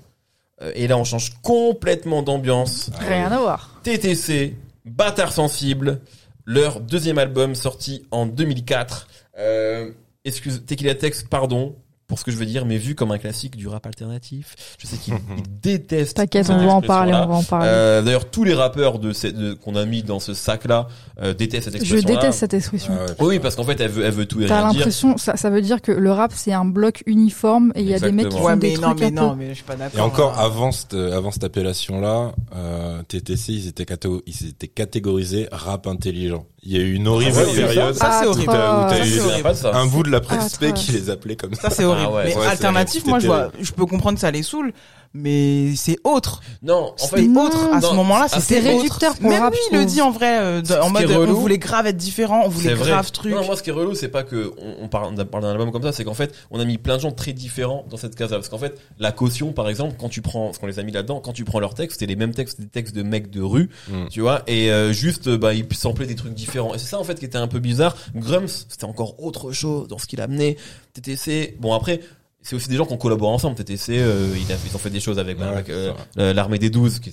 Euh, 0.62 0.72
et 0.76 0.88
là 0.88 0.98
on 0.98 1.04
change 1.04 1.34
complètement 1.42 2.22
d'ambiance. 2.22 2.90
Rien 3.00 3.32
à 3.32 3.40
voir. 3.40 3.82
TTC, 3.84 4.56
Bâtard 4.86 5.34
Sensible, 5.34 6.00
leur 6.46 6.80
deuxième 6.80 7.18
album 7.18 7.56
sorti 7.56 8.06
en 8.12 8.26
2004. 8.26 9.08
Euh, 9.38 9.92
excuse, 10.24 10.64
Tequila 10.66 10.96
Tex, 10.96 11.24
pardon, 11.24 11.76
pour 12.08 12.20
ce 12.20 12.24
que 12.24 12.32
je 12.32 12.38
veux 12.38 12.46
dire, 12.46 12.66
mais 12.66 12.78
vu 12.78 12.94
comme 12.94 13.12
un 13.12 13.18
classique 13.18 13.56
du 13.56 13.68
rap 13.68 13.86
alternatif. 13.88 14.56
Je 14.80 14.86
sais 14.88 14.98
qu'il 14.98 15.14
il 15.38 15.44
déteste. 15.62 16.18
T'inquiète, 16.18 16.50
on 16.52 16.58
va 16.64 16.72
en 16.74 16.82
parler, 16.82 17.14
on 17.14 17.26
va 17.28 17.36
en 17.36 17.44
parler. 17.44 17.68
Euh, 17.70 18.02
D'ailleurs, 18.04 18.30
tous 18.30 18.44
les 18.44 18.54
rappeurs 18.54 19.00
de, 19.00 19.12
de- 19.32 19.54
qu'on 19.56 19.76
a 19.76 19.86
mis 19.86 20.04
dans 20.04 20.20
ce 20.20 20.34
sac-là 20.36 20.88
euh, 21.22 21.34
détestent 21.34 21.66
cette 21.72 21.78
Je 21.78 21.82
expression-là. 21.96 22.16
déteste 22.22 22.40
cette 22.40 22.54
expression. 22.54 22.94
Ah 22.96 23.06
ouais. 23.24 23.28
Oui, 23.28 23.40
parce 23.40 23.56
qu'en 23.56 23.64
fait, 23.64 23.80
elle 23.82 23.90
veut, 23.90 24.06
elle 24.06 24.12
veut 24.12 24.26
tout 24.28 24.40
et 24.42 24.46
T'as 24.46 24.60
rien 24.62 24.70
dire. 24.70 24.80
l'impression, 24.80 25.18
ça, 25.18 25.36
ça 25.36 25.50
veut 25.50 25.62
dire 25.62 25.82
que 25.82 25.92
le 25.92 26.12
rap 26.12 26.32
c'est 26.36 26.54
un 26.54 26.66
bloc 26.66 27.02
uniforme 27.08 27.72
et 27.76 27.82
il 27.82 27.88
y 27.88 27.94
a 27.96 28.00
des 28.00 28.12
mecs 28.12 28.30
qui 28.30 28.38
Exactement. 28.38 28.42
font 28.42 28.46
Ouais, 28.54 28.58
des 28.60 28.70
mais 28.70 28.76
non, 28.78 28.88
trucs 28.90 29.00
mais 29.00 29.12
non, 29.12 29.30
peu. 29.32 29.36
mais 29.38 29.50
je 29.50 29.54
suis 29.56 29.64
pas 29.64 29.76
d'accord. 29.76 30.00
Et 30.00 30.02
encore 30.04 30.34
hein. 30.40 30.44
avant 30.46 30.72
cette, 30.72 30.94
avant 30.94 31.32
cette 31.32 31.44
appellation-là, 31.44 32.34
euh, 32.56 33.02
TTC, 33.08 33.52
ils 33.54 33.68
étaient, 33.68 33.86
ils 34.28 34.48
étaient 34.50 34.68
catégorisés 34.68 35.48
rap 35.52 35.88
intelligent. 35.88 36.46
Il 36.68 36.72
y 36.72 36.78
a 36.78 36.80
eu 36.80 36.94
une 36.94 37.08
horrible 37.08 37.32
Ah 37.38 37.44
ouais, 37.46 37.54
période 37.56 37.94
ça, 37.96 38.20
c'est 38.22 38.28
horrible. 38.28 38.50
où 38.50 38.54
t'as- 38.54 38.88
t'as 38.90 39.06
eu 39.06 39.76
un 39.76 39.86
bout 39.86 40.02
de 40.02 40.10
la 40.10 40.20
presse 40.20 40.58
qui 40.76 40.92
les 40.94 41.10
appelait 41.12 41.36
comme 41.36 41.54
ça. 41.54 41.70
Ça 41.70 41.70
c'est 41.70 41.84
horrible. 41.96 42.12
Ah 42.12 42.16
ouais. 42.16 42.24
mais 42.26 42.36
Ouais, 42.36 42.48
alternatif, 42.48 43.06
moi 43.06 43.20
je 43.20 43.28
vois, 43.28 43.52
je 43.60 43.72
peux 43.72 43.86
comprendre 43.86 44.16
que 44.16 44.22
ça 44.22 44.32
les 44.32 44.44
saoule, 44.44 44.74
mais 45.16 45.76
c'est 45.76 45.98
autre. 46.04 46.42
Non, 46.62 46.94
en 47.02 47.08
fait, 47.08 47.22
Non. 47.24 47.46
autre. 47.46 47.70
À 47.74 47.82
ce 47.82 47.94
moment-là, 47.94 48.28
c'était 48.28 48.42
c'est 48.42 48.60
réducteur 48.60 49.16
pour 49.16 49.30
Même 49.30 49.42
rap, 49.42 49.54
lui, 49.54 49.60
il 49.72 49.78
le 49.80 49.86
dit 49.86 50.02
en 50.02 50.12
vrai, 50.12 50.40
euh, 50.40 50.62
de- 50.62 50.74
en 50.76 50.90
mode, 50.90 51.10
euh, 51.10 51.18
relou- 51.20 51.32
on 51.32 51.40
voulait 51.40 51.58
grave 51.58 51.88
être 51.88 51.98
différent, 51.98 52.44
on 52.46 52.50
voulait 52.50 52.76
C'est 52.76 52.76
grave 52.84 53.12
truc. 53.12 53.34
Non, 53.34 53.44
moi, 53.46 53.56
ce 53.56 53.64
qui 53.64 53.70
est 53.70 53.74
relou, 53.74 53.96
c'est 53.96 54.10
pas 54.10 54.24
que 54.24 54.52
on, 54.62 54.84
on 54.84 54.88
parle, 54.88 55.14
on 55.18 55.26
parle 55.26 55.44
d'un 55.44 55.52
album 55.52 55.72
comme 55.72 55.84
ça, 55.84 55.92
c'est 55.92 56.04
qu'en 56.04 56.14
fait, 56.14 56.34
on 56.52 56.60
a 56.60 56.66
mis 56.66 56.78
plein 56.78 56.98
de 56.98 57.02
gens 57.02 57.12
très 57.12 57.34
différents 57.34 57.86
dans 57.90 57.98
cette 57.98 58.16
case-là. 58.16 58.38
Parce 58.38 58.50
qu'en 58.50 58.58
fait, 58.58 58.80
la 59.00 59.12
caution, 59.12 59.54
par 59.54 59.70
exemple, 59.70 59.96
quand 60.00 60.10
tu 60.10 60.22
prends, 60.22 60.52
ce 60.54 60.60
qu'on 60.60 60.68
les 60.68 60.80
a 60.80 60.84
mis 60.84 60.92
là-dedans, 60.92 61.22
quand 61.22 61.34
tu 61.34 61.46
prends 61.46 61.60
leurs 61.60 61.74
textes, 61.76 62.00
c'était 62.00 62.10
les 62.12 62.18
mêmes 62.18 62.34
textes, 62.34 62.60
des 62.60 62.68
textes 62.68 62.96
de 62.96 63.04
mecs 63.04 63.30
de 63.30 63.42
rue, 63.42 63.70
Mm. 63.90 64.08
tu 64.12 64.22
vois, 64.22 64.42
et 64.48 64.72
euh, 64.72 64.92
juste, 64.92 65.30
bah, 65.30 65.54
ils 65.54 65.66
samplaient 65.76 66.06
des 66.08 66.16
trucs 66.16 66.34
différents. 66.34 66.74
Et 66.76 66.78
c'est 66.78 66.88
ça, 66.88 67.00
en 67.00 67.04
fait, 67.04 67.18
qui 67.20 67.26
était 67.26 67.38
un 67.38 67.48
peu 67.48 67.60
bizarre. 67.60 67.96
Grums, 68.16 68.48
c'était 68.48 68.86
encore 68.86 69.24
autre 69.24 69.52
chose 69.52 69.88
dans 69.88 69.98
ce 69.98 70.06
qu'il 70.08 70.20
amenait. 70.22 70.58
TTC, 70.94 71.56
bon, 71.60 71.74
après, 71.74 72.00
c'est 72.46 72.56
aussi 72.56 72.70
des 72.70 72.76
gens 72.76 72.86
qui 72.86 72.94
ont 72.94 72.98
collaboré 72.98 73.34
ensemble. 73.34 73.56
TTC, 73.56 73.98
euh, 73.98 74.36
ils, 74.38 74.52
a- 74.52 74.56
ils 74.70 74.76
ont 74.76 74.80
fait 74.80 74.92
des 74.92 75.00
choses 75.00 75.18
avec, 75.18 75.40
Ouais, 75.40 75.46
avec, 75.46 75.70
euh, 75.70 75.92
l'armée 76.16 76.60
des 76.60 76.70
12 76.70 77.00
qui 77.00 77.12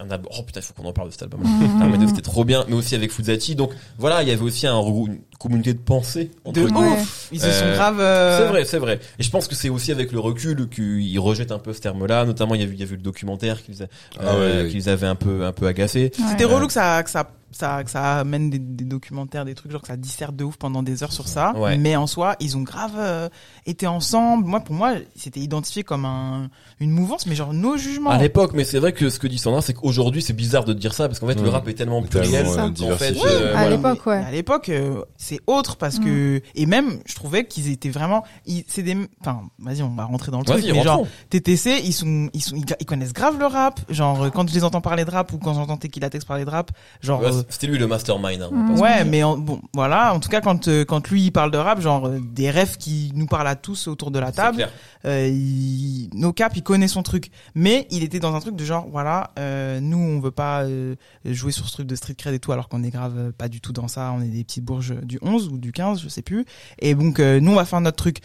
un, 0.00 0.08
album 0.10 0.30
oh 0.38 0.42
putain 0.44 0.60
il 0.60 0.62
faut 0.62 0.72
qu'on 0.72 0.84
en 0.88 0.92
parle 0.92 1.08
de 1.08 1.12
cet 1.12 1.22
album 1.22 1.40
l'armée 1.80 1.98
des 1.98 2.04
12 2.04 2.10
c'était 2.10 2.22
trop 2.22 2.44
bien 2.44 2.64
mais 2.68 2.74
aussi 2.76 2.94
avec 2.94 3.10
Fuzati 3.10 3.56
donc 3.56 3.72
voilà 3.98 4.22
il 4.22 4.28
y 4.28 4.30
avait 4.30 4.42
aussi 4.42 4.68
un, 4.68 4.80
une 4.80 5.18
communauté 5.38 5.72
de 5.72 5.78
pensée 5.78 6.30
entre 6.44 6.60
De 6.60 6.66
ouf. 6.66 7.28
Ils 7.32 7.40
se 7.40 7.50
sont 7.50 7.64
Euh, 7.64 7.74
grave. 7.76 8.00
euh, 8.00 8.38
c'est 8.42 8.48
vrai 8.48 8.64
c'est 8.64 8.78
vrai 8.78 9.00
et 9.18 9.22
je 9.22 9.30
pense 9.30 9.46
que 9.46 9.54
c'est 9.54 9.68
aussi 9.68 9.92
avec 9.92 10.10
le 10.12 10.18
recul 10.18 10.68
qu'ils 10.68 11.18
rejettent 11.20 11.52
un 11.52 11.58
peu 11.60 11.72
ce 11.72 11.80
terme 11.80 12.06
là 12.06 12.24
notamment 12.24 12.54
il 12.56 12.60
y 12.60 12.64
a 12.64 12.66
eu 12.66 12.72
il 12.72 12.80
y 12.80 12.82
a 12.82 12.86
eu 12.86 12.90
le 12.90 12.96
documentaire 12.98 13.62
qui 13.62 13.70
les, 13.72 13.82
a- 13.82 13.86
Ah 14.18 14.34
euh, 14.34 14.64
ouais, 14.64 14.68
les 14.70 14.88
avait 14.88 15.06
un 15.06 15.14
peu 15.14 15.44
un 15.44 15.52
peu 15.52 15.66
agacés 15.66 16.10
Ouais. 16.18 16.24
C'était 16.30 16.44
Euh, 16.44 16.48
relou 16.48 16.66
que 16.66 16.72
ça, 16.72 17.02
que 17.04 17.10
ça, 17.10 17.30
ça, 17.52 17.82
que 17.84 17.90
ça 17.90 18.18
amène 18.18 18.50
des, 18.50 18.58
des 18.58 18.84
documentaires, 18.84 19.44
des 19.44 19.54
trucs 19.54 19.72
genre 19.72 19.80
que 19.80 19.86
ça 19.88 19.96
disserte 19.96 20.34
de 20.36 20.44
ouf 20.44 20.56
pendant 20.58 20.82
des 20.82 21.02
heures 21.02 21.12
sur 21.12 21.28
ça. 21.28 21.54
Ouais. 21.56 21.78
Mais 21.78 21.96
en 21.96 22.06
soi, 22.06 22.36
ils 22.40 22.56
ont 22.56 22.62
grave 22.62 22.92
euh, 22.98 23.28
été 23.66 23.86
ensemble. 23.86 24.44
Moi, 24.46 24.60
pour 24.60 24.74
moi, 24.74 24.94
c'était 25.16 25.40
identifié 25.40 25.82
comme 25.82 26.04
un, 26.04 26.50
une 26.80 26.90
mouvance, 26.90 27.26
mais 27.26 27.34
genre 27.34 27.54
nos 27.54 27.76
jugements. 27.78 28.10
à 28.10 28.18
l'époque 28.18 28.52
mais 28.54 28.64
c'est 28.64 28.78
vrai 28.78 28.92
que 28.92 29.08
ce 29.08 29.18
que 29.18 29.26
dit 29.26 29.38
Sandra 29.38 29.62
c'est 29.62 29.72
qu'aujourd'hui 29.74 30.20
c'est 30.22 30.32
bizarre 30.34 30.64
de 30.64 30.72
dire 30.74 30.92
ça 30.94 31.08
parce 31.08 31.18
qu'en 31.20 31.26
fait 31.26 31.34
le 31.36 31.42
Ouais. 31.42 31.50
rap 31.50 31.66
est 31.68 31.74
tellement 31.74 32.02
pluriel 32.02 32.46
euh, 32.46 32.68
qu'en 32.70 32.96
fait, 32.96 33.16
euh, 33.24 33.50
À 33.54 33.62
voilà. 33.62 33.70
l'époque, 33.70 34.06
ouais. 34.06 34.20
Mais 34.20 34.26
à 34.26 34.30
l'époque, 34.30 34.68
euh, 34.68 35.02
c'est 35.28 35.40
autre 35.46 35.76
parce 35.76 35.98
que 35.98 36.40
et 36.54 36.66
même 36.66 37.00
je 37.06 37.14
trouvais 37.14 37.44
qu'ils 37.44 37.70
étaient 37.70 37.90
vraiment, 37.90 38.24
ils, 38.46 38.64
c'est 38.66 38.82
des, 38.82 38.96
enfin, 39.20 39.42
vas-y, 39.58 39.82
on 39.82 39.94
va 39.94 40.04
rentrer 40.04 40.30
dans 40.30 40.38
le 40.38 40.44
truc, 40.44 40.64
mais 40.64 40.82
genre. 40.82 41.06
TTC, 41.30 41.82
ils 41.84 41.92
sont, 41.92 42.30
ils 42.32 42.42
sont, 42.42 42.56
ils, 42.56 42.86
connaissent 42.86 43.12
grave 43.12 43.38
le 43.38 43.46
rap. 43.46 43.80
Genre 43.90 44.22
euh, 44.24 44.30
quand 44.30 44.48
je 44.48 44.54
les 44.54 44.64
entends 44.64 44.80
parler 44.80 45.04
de 45.04 45.10
rap 45.10 45.32
ou 45.32 45.38
quand 45.38 45.54
j'entends 45.54 45.76
Tequila 45.76 46.10
Tex 46.10 46.24
parler 46.24 46.44
de 46.44 46.50
rap, 46.50 46.70
genre. 47.00 47.20
Ouais, 47.20 47.26
euh, 47.32 47.42
c'était 47.48 47.66
lui 47.66 47.78
le 47.78 47.86
mastermind 47.86 48.42
hein, 48.42 48.48
Mm. 48.50 48.80
Ouais, 48.80 49.04
mais 49.04 49.22
en- 49.22 49.36
bon, 49.36 49.60
voilà. 49.74 50.14
En 50.14 50.20
tout 50.20 50.28
cas, 50.28 50.40
quand 50.40 50.68
euh, 50.68 50.84
quand 50.84 51.08
lui 51.10 51.24
il 51.24 51.30
parle 51.30 51.50
de 51.50 51.58
rap, 51.58 51.80
genre 51.80 52.08
des 52.08 52.50
rêves 52.50 52.76
qui 52.76 53.12
nous 53.14 53.26
parlent 53.26 53.46
à 53.46 53.56
tous 53.56 53.88
autour 53.88 54.10
de 54.10 54.18
la 54.18 54.32
table. 54.32 54.68
Euh, 55.04 55.28
il, 55.28 56.10
no 56.14 56.32
cap, 56.32 56.56
il 56.56 56.62
connaît 56.62 56.88
son 56.88 57.02
truc. 57.02 57.30
Mais 57.54 57.86
il 57.90 58.02
était 58.02 58.20
dans 58.20 58.34
un 58.34 58.40
truc 58.40 58.56
de 58.56 58.64
genre, 58.64 58.86
voilà, 58.90 59.30
euh, 59.38 59.80
nous 59.80 59.98
on 59.98 60.20
veut 60.20 60.30
pas 60.30 60.62
euh, 60.62 60.94
jouer 61.24 61.52
sur 61.52 61.66
ce 61.66 61.72
truc 61.72 61.86
de 61.86 61.94
street 61.94 62.14
cred 62.14 62.34
et 62.34 62.38
tout, 62.38 62.52
alors 62.52 62.68
qu'on 62.68 62.82
est 62.82 62.90
grave 62.90 63.32
pas 63.32 63.48
du 63.48 63.60
tout 63.60 63.72
dans 63.72 63.88
ça. 63.88 64.12
On 64.16 64.22
est 64.22 64.28
des 64.28 64.44
petites 64.44 64.64
bourges 64.64 64.94
du 65.02 65.17
11 65.22 65.48
ou 65.48 65.58
du 65.58 65.72
15, 65.72 66.00
je 66.02 66.08
sais 66.08 66.22
plus. 66.22 66.44
Et 66.80 66.94
donc 66.94 67.20
euh, 67.20 67.40
nous 67.40 67.52
on 67.52 67.56
va 67.56 67.64
faire 67.64 67.80
notre 67.80 67.96
truc. 67.96 68.18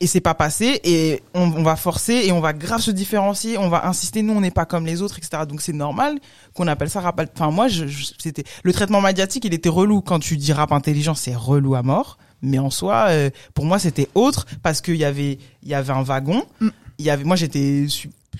Et 0.00 0.08
c'est 0.08 0.20
pas 0.20 0.34
passé 0.34 0.80
et 0.82 1.22
on, 1.32 1.42
on 1.42 1.62
va 1.62 1.76
forcer 1.76 2.14
et 2.24 2.32
on 2.32 2.40
va 2.40 2.52
grave 2.52 2.80
se 2.80 2.90
différencier, 2.90 3.56
on 3.56 3.68
va 3.68 3.86
insister, 3.86 4.22
nous 4.22 4.32
on 4.32 4.40
n'est 4.40 4.50
pas 4.50 4.64
comme 4.66 4.84
les 4.84 5.00
autres, 5.00 5.16
etc. 5.18 5.44
Donc 5.48 5.60
c'est 5.62 5.72
normal 5.72 6.18
qu'on 6.54 6.66
appelle 6.66 6.90
ça 6.90 7.00
rap. 7.00 7.20
Enfin 7.34 7.52
moi, 7.52 7.68
je, 7.68 7.86
je- 7.86 8.06
c'était 8.18 8.42
le 8.64 8.72
traitement 8.72 9.00
médiatique, 9.00 9.44
il 9.44 9.54
était 9.54 9.68
relou. 9.68 10.00
Quand 10.00 10.18
tu 10.18 10.36
dis 10.36 10.52
rap 10.52 10.72
intelligent, 10.72 11.14
c'est 11.14 11.36
relou 11.36 11.76
à 11.76 11.82
mort. 11.82 12.18
Mais 12.44 12.58
en 12.58 12.70
soi, 12.70 13.06
euh, 13.10 13.30
pour 13.54 13.64
moi, 13.64 13.78
c'était 13.78 14.08
autre 14.16 14.46
parce 14.64 14.80
qu'il 14.80 14.96
y 14.96 15.04
avait, 15.04 15.38
il 15.62 15.68
y 15.68 15.74
avait 15.74 15.92
un 15.92 16.02
wagon. 16.02 16.42
Mm. 16.58 16.68
Il 16.98 17.04
y 17.04 17.10
avait, 17.10 17.22
moi, 17.22 17.36
j'étais 17.36 17.86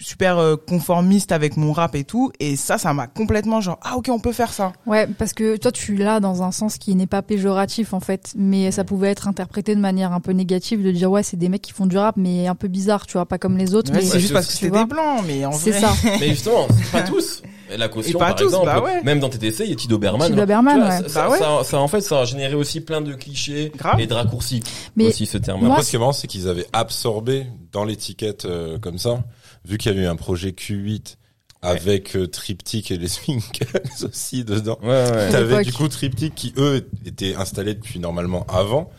super 0.01 0.39
euh, 0.39 0.57
conformiste 0.57 1.33
avec 1.33 1.57
mon 1.57 1.73
rap 1.73 1.95
et 1.95 2.05
tout. 2.05 2.33
Et 2.41 2.57
ça, 2.57 2.79
ça 2.79 2.93
m'a 2.95 3.07
complètement 3.07 3.61
genre, 3.61 3.79
ah 3.83 3.97
ok, 3.97 4.09
on 4.11 4.19
peut 4.19 4.33
faire 4.33 4.53
ça. 4.53 4.73
Ouais, 4.87 5.07
parce 5.07 5.33
que 5.33 5.57
toi, 5.57 5.71
tu 5.73 5.97
l'as 5.97 6.19
dans 6.21 6.43
un 6.43 6.51
sens 6.51 6.79
qui 6.79 6.95
n'est 6.95 7.07
pas 7.07 7.23
péjoratif 7.23 7.93
en 7.95 8.01
fait, 8.01 8.33
mais 8.37 8.71
ça 8.73 8.85
pouvait 8.85 9.11
être 9.11 9.29
interprété 9.29 9.75
de 9.75 9.81
manière 9.81 10.13
un 10.13 10.21
peu 10.21 10.33
négative, 10.33 10.83
de 10.83 10.91
dire 10.91 11.11
ouais, 11.11 11.23
c'est 11.23 11.37
des 11.37 11.49
mecs 11.49 11.63
qui 11.63 11.73
font 11.73 11.87
du 11.87 11.97
rap, 11.99 12.17
mais 12.17 12.47
un 12.49 12.55
peu 12.55 12.69
bizarre, 12.69 13.07
tu 13.07 13.13
vois, 13.13 13.27
pas 13.27 13.39
comme 13.39 13.57
les 13.57 13.75
autres. 13.75 13.91
Ouais, 13.93 13.99
mais 13.99 14.05
c'est 14.05 14.19
juste 14.19 14.29
c'est 14.29 14.35
parce 14.35 14.59
que 14.59 14.67
vois. 14.67 14.79
des 14.81 14.87
blancs, 14.87 15.21
mais 15.27 15.45
en 15.45 15.53
C'est 15.53 15.71
vrai. 15.71 15.81
ça. 15.81 15.93
Mais 16.21 16.29
justement, 16.31 16.67
pas 16.93 17.03
tous. 17.03 17.43
La 17.79 17.89
caution, 17.89 18.11
Et 18.11 18.13
pas 18.21 18.27
par 18.27 18.35
tous, 18.35 18.45
exemple, 18.45 18.67
bah 18.67 18.83
ouais. 18.83 19.03
même 19.03 19.19
dans 19.19 19.31
TTC, 19.31 19.65
il 19.65 19.71
y 19.71 19.73
a 19.73 19.77
Tido 19.77 19.97
Berman. 19.99 20.29
Tido 20.29 20.43
hein. 20.43 20.47
Berman, 20.47 20.79
vois, 20.79 20.89
ouais. 20.91 20.99
ça, 21.05 21.09
ça- 21.09 21.23
Bah 21.23 21.31
ouais. 21.31 21.39
ça- 21.39 21.65
ça, 21.65 21.79
en 21.81 21.89
fait, 21.89 22.03
ça 22.03 22.21
a 22.21 22.25
généré 22.27 22.55
aussi 22.55 22.83
plein 22.83 23.01
de 23.01 23.15
clichés 23.15 23.73
Grave. 23.75 23.99
et 23.99 24.07
de 24.07 24.13
raccourcis. 24.13 24.63
Mais 24.95 25.07
aussi 25.07 25.25
ce 25.25 25.39
terme. 25.39 25.61
moi, 25.61 25.71
Après, 25.71 25.83
ce 25.83 25.89
qui 25.91 25.97
est 25.97 25.99
marrant, 25.99 26.13
c'est 26.13 26.27
qu'ils 26.27 26.49
avaient 26.49 26.67
absorbé 26.75 27.47
dans 27.73 27.85
l'étiquette 27.85 28.45
euh, 28.45 28.79
comme 28.79 28.99
ça, 28.99 29.21
vu 29.65 29.79
qu'il 29.79 29.93
y 29.93 29.95
avait 29.95 30.05
eu 30.05 30.09
un 30.09 30.17
projet 30.17 30.51
Q8 30.51 31.17
avec 31.63 32.17
euh, 32.17 32.27
Triptyque 32.27 32.91
et 32.91 32.99
les 32.99 33.09
Swinkles 33.09 33.81
aussi 34.03 34.45
dedans. 34.45 34.79
Ouais, 34.83 34.89
ouais. 34.89 35.31
T'avais 35.31 35.63
du 35.63 35.73
coup 35.73 35.89
Triptyque 35.89 36.35
qui 36.35 36.53
eux 36.57 36.89
étaient 37.07 37.35
installés 37.35 37.75
depuis 37.75 38.01
normalement 38.01 38.45
avant, 38.49 38.91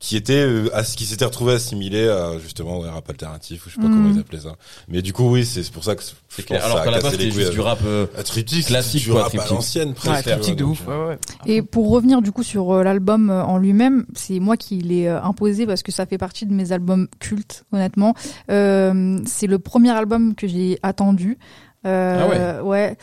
qui 0.00 0.16
était 0.16 0.34
euh, 0.44 0.68
ass- 0.74 0.94
qui 0.94 1.04
s'était 1.06 1.24
retrouvé 1.24 1.54
assimilé 1.54 2.08
à 2.08 2.38
justement 2.38 2.78
ouais, 2.78 2.88
rap 2.88 3.10
alternatif 3.10 3.66
ou 3.66 3.68
je 3.68 3.74
sais 3.74 3.80
pas 3.80 3.88
Mhm. 3.88 3.94
comment 3.94 4.14
ils 4.14 4.20
appelaient 4.20 4.40
ça. 4.40 4.54
Mais 4.88 5.02
du 5.02 5.12
coup 5.12 5.28
oui, 5.28 5.44
c'est 5.44 5.68
pour 5.72 5.82
ça 5.82 5.96
que 5.96 6.02
je 6.02 6.08
C'est 6.28 6.42
pense 6.42 6.44
clair. 6.46 6.60
que 6.60 6.64
Alors 6.66 6.82
qu'à 6.84 6.88
a 6.88 6.92
la 6.92 7.00
base, 7.00 7.10
c'était 7.12 7.30
juste 7.32 7.50
du 7.50 7.60
rap. 7.60 7.80
euh, 7.84 8.06
à 8.16 8.22
Triptyque, 8.22 8.66
classique, 8.66 9.02
du 9.04 9.10
quoi, 9.10 9.22
rap 9.22 9.26
à 9.26 9.30
Triptyque. 9.30 9.50
l'ancienne 9.50 9.94
presque. 9.94 10.26
Ouais, 10.26 10.32
critique 10.34 10.56
de 10.56 10.64
ouf. 10.64 10.86
Ouais, 10.86 10.94
ouais. 11.06 11.18
Et 11.46 11.62
pour 11.62 11.90
revenir 11.90 12.22
du 12.22 12.30
coup 12.30 12.44
sur 12.44 12.72
euh, 12.72 12.82
l'album 12.84 13.28
euh, 13.30 13.42
en 13.42 13.58
lui-même, 13.58 14.06
c'est 14.14 14.38
moi 14.38 14.56
qui 14.56 14.78
l'ai 14.78 15.08
euh, 15.08 15.20
imposé 15.22 15.66
parce 15.66 15.82
que 15.82 15.90
ça 15.90 16.06
fait 16.06 16.18
partie 16.18 16.46
de 16.46 16.52
mes 16.52 16.70
albums 16.70 17.08
cultes, 17.18 17.64
honnêtement. 17.72 18.14
Euh, 18.52 19.18
c'est 19.26 19.46
le 19.48 19.58
premier 19.58 19.90
album 19.90 20.34
que 20.36 20.46
j'ai 20.46 20.78
attendu. 20.84 21.38
Euh, 21.86 22.60
ouais. 22.62 22.96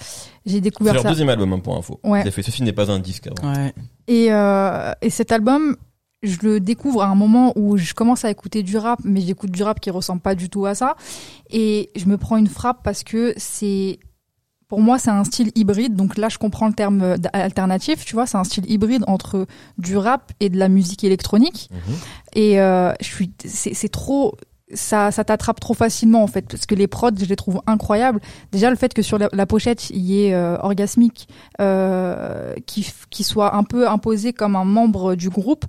J'ai 0.45 0.55
C'est 0.55 0.61
découvert 0.61 0.93
leur 0.93 1.03
ça. 1.03 1.09
deuxième 1.09 1.29
album, 1.29 1.51
hein, 1.53 1.59
pour 1.59 1.75
info. 1.77 1.99
Ouais. 2.03 2.29
Fait 2.29 2.43
ceci 2.43 2.61
n'est 2.63 2.73
pas 2.73 2.91
un 2.91 2.99
disque 2.99 3.27
avant. 3.27 3.53
Ouais. 3.53 3.73
Et, 4.07 4.27
euh, 4.31 4.91
et 5.01 5.09
cet 5.09 5.31
album, 5.31 5.75
je 6.23 6.37
le 6.41 6.59
découvre 6.59 7.03
à 7.03 7.07
un 7.07 7.15
moment 7.15 7.53
où 7.55 7.77
je 7.77 7.93
commence 7.93 8.25
à 8.25 8.31
écouter 8.31 8.63
du 8.63 8.77
rap, 8.77 8.99
mais 9.03 9.21
j'écoute 9.21 9.51
du 9.51 9.63
rap 9.63 9.79
qui 9.79 9.89
ressemble 9.89 10.21
pas 10.21 10.35
du 10.35 10.49
tout 10.49 10.65
à 10.65 10.75
ça. 10.75 10.95
Et 11.49 11.89
je 11.95 12.05
me 12.05 12.17
prends 12.17 12.37
une 12.37 12.47
frappe 12.47 12.81
parce 12.83 13.03
que 13.03 13.33
c'est, 13.37 13.99
pour 14.67 14.81
moi, 14.81 14.97
c'est 14.97 15.11
un 15.11 15.23
style 15.23 15.51
hybride. 15.55 15.95
Donc 15.95 16.17
là, 16.17 16.29
je 16.29 16.37
comprends 16.37 16.67
le 16.67 16.73
terme 16.73 17.01
euh, 17.01 17.17
alternatif, 17.33 18.05
tu 18.05 18.13
vois, 18.13 18.25
c'est 18.25 18.37
un 18.37 18.43
style 18.43 18.69
hybride 18.69 19.03
entre 19.07 19.45
du 19.77 19.97
rap 19.97 20.31
et 20.39 20.49
de 20.49 20.57
la 20.57 20.69
musique 20.69 21.03
électronique. 21.03 21.69
Mhm. 21.71 21.95
Et 22.33 22.59
euh, 22.59 22.93
je 22.99 23.05
suis, 23.05 23.31
c'est 23.45 23.89
trop, 23.89 24.35
ça, 24.73 25.11
ça 25.11 25.23
t'attrape 25.23 25.59
trop 25.59 25.75
facilement 25.75 26.23
en 26.23 26.27
fait, 26.27 26.47
parce 26.49 26.65
que 26.65 26.73
les 26.73 26.87
prods, 26.87 27.11
je 27.19 27.25
les 27.25 27.35
trouve 27.35 27.61
incroyables. 27.67 28.19
Déjà 28.51 28.71
le 28.71 28.75
fait 28.75 28.93
que 28.95 29.03
sur 29.03 29.19
la, 29.19 29.29
la 29.31 29.45
pochette 29.45 29.91
il 29.91 29.99
y 29.99 30.25
ait 30.25 30.33
euh, 30.33 30.57
orgasmique, 30.57 31.27
euh, 31.61 32.53
qui, 32.65 32.91
qui 33.11 33.23
soit 33.23 33.55
un 33.55 33.63
peu 33.63 33.87
imposé 33.87 34.33
comme 34.33 34.55
un 34.55 34.65
membre 34.65 35.13
du 35.15 35.29
groupe, 35.29 35.65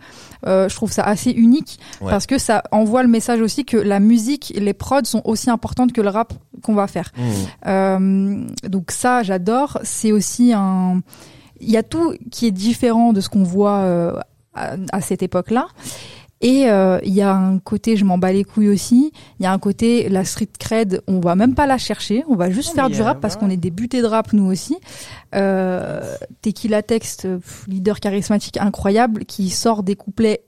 euh, 0.47 0.68
je 0.70 0.74
trouve 0.74 0.90
ça 0.93 1.02
assez 1.02 1.31
unique 1.31 1.78
Ouais. 2.01 2.10
parce 2.10 2.27
que 2.27 2.39
ça 2.39 2.62
envoie 2.73 3.02
le 3.02 3.09
message 3.09 3.40
aussi 3.40 3.64
que 3.66 3.77
la 3.77 4.01
musique, 4.01 4.52
les 4.56 4.73
prods 4.74 5.05
sont 5.05 5.23
aussi 5.24 5.51
importantes 5.51 5.93
que 5.93 6.01
le 6.01 6.09
rap 6.09 6.32
qu'on 6.62 6.74
va 6.74 6.86
faire. 6.86 7.12
Mhm. 7.18 7.32
Euh, 7.66 8.47
donc 8.68 8.90
ça, 8.93 9.23
j'adore. 9.23 9.78
C'est 9.82 10.12
aussi 10.12 10.52
un. 10.55 11.02
Il 11.60 11.70
y 11.70 11.77
a 11.77 11.82
tout 11.82 12.14
qui 12.31 12.47
est 12.47 12.51
différent 12.51 13.12
de 13.12 13.20
ce 13.20 13.28
qu'on 13.28 13.43
voit 13.43 13.78
euh, 13.78 14.18
à, 14.55 14.77
à 14.93 15.01
cette 15.01 15.23
époque-là. 15.23 15.68
Et 16.40 16.68
euh, 16.68 16.98
il 17.02 17.14
y 17.14 17.22
a 17.22 17.34
un 17.34 17.58
côté, 17.58 17.96
je 17.96 18.04
m'en 18.04 18.18
bats 18.18 18.32
les 18.32 18.44
couilles 18.44 18.68
aussi. 18.68 19.12
Il 19.40 19.44
y 19.44 19.46
a 19.46 19.52
un 19.52 19.58
côté, 19.58 20.08
la 20.08 20.24
street 20.24 20.48
cred, 20.58 21.02
on 21.06 21.20
va 21.20 21.34
même 21.34 21.54
pas 21.54 21.66
la 21.66 21.78
chercher. 21.78 22.24
On 22.28 22.34
va 22.34 22.50
juste 22.50 22.74
faire 22.74 22.90
du 22.90 23.00
rap 23.00 23.16
euh, 23.16 23.20
parce 23.20 23.36
qu'on 23.36 23.48
est 23.48 23.56
des 23.56 23.70
butés 23.70 24.02
de 24.02 24.06
rap 24.06 24.32
nous 24.32 24.44
aussi. 24.44 24.76
Euh, 25.34 26.14
Tequila 26.42 26.82
Text, 26.82 27.26
leader 27.66 28.00
charismatique 28.00 28.58
incroyable, 28.58 29.24
qui 29.24 29.48
sort 29.48 29.82
des 29.82 29.96
couplets 29.96 30.42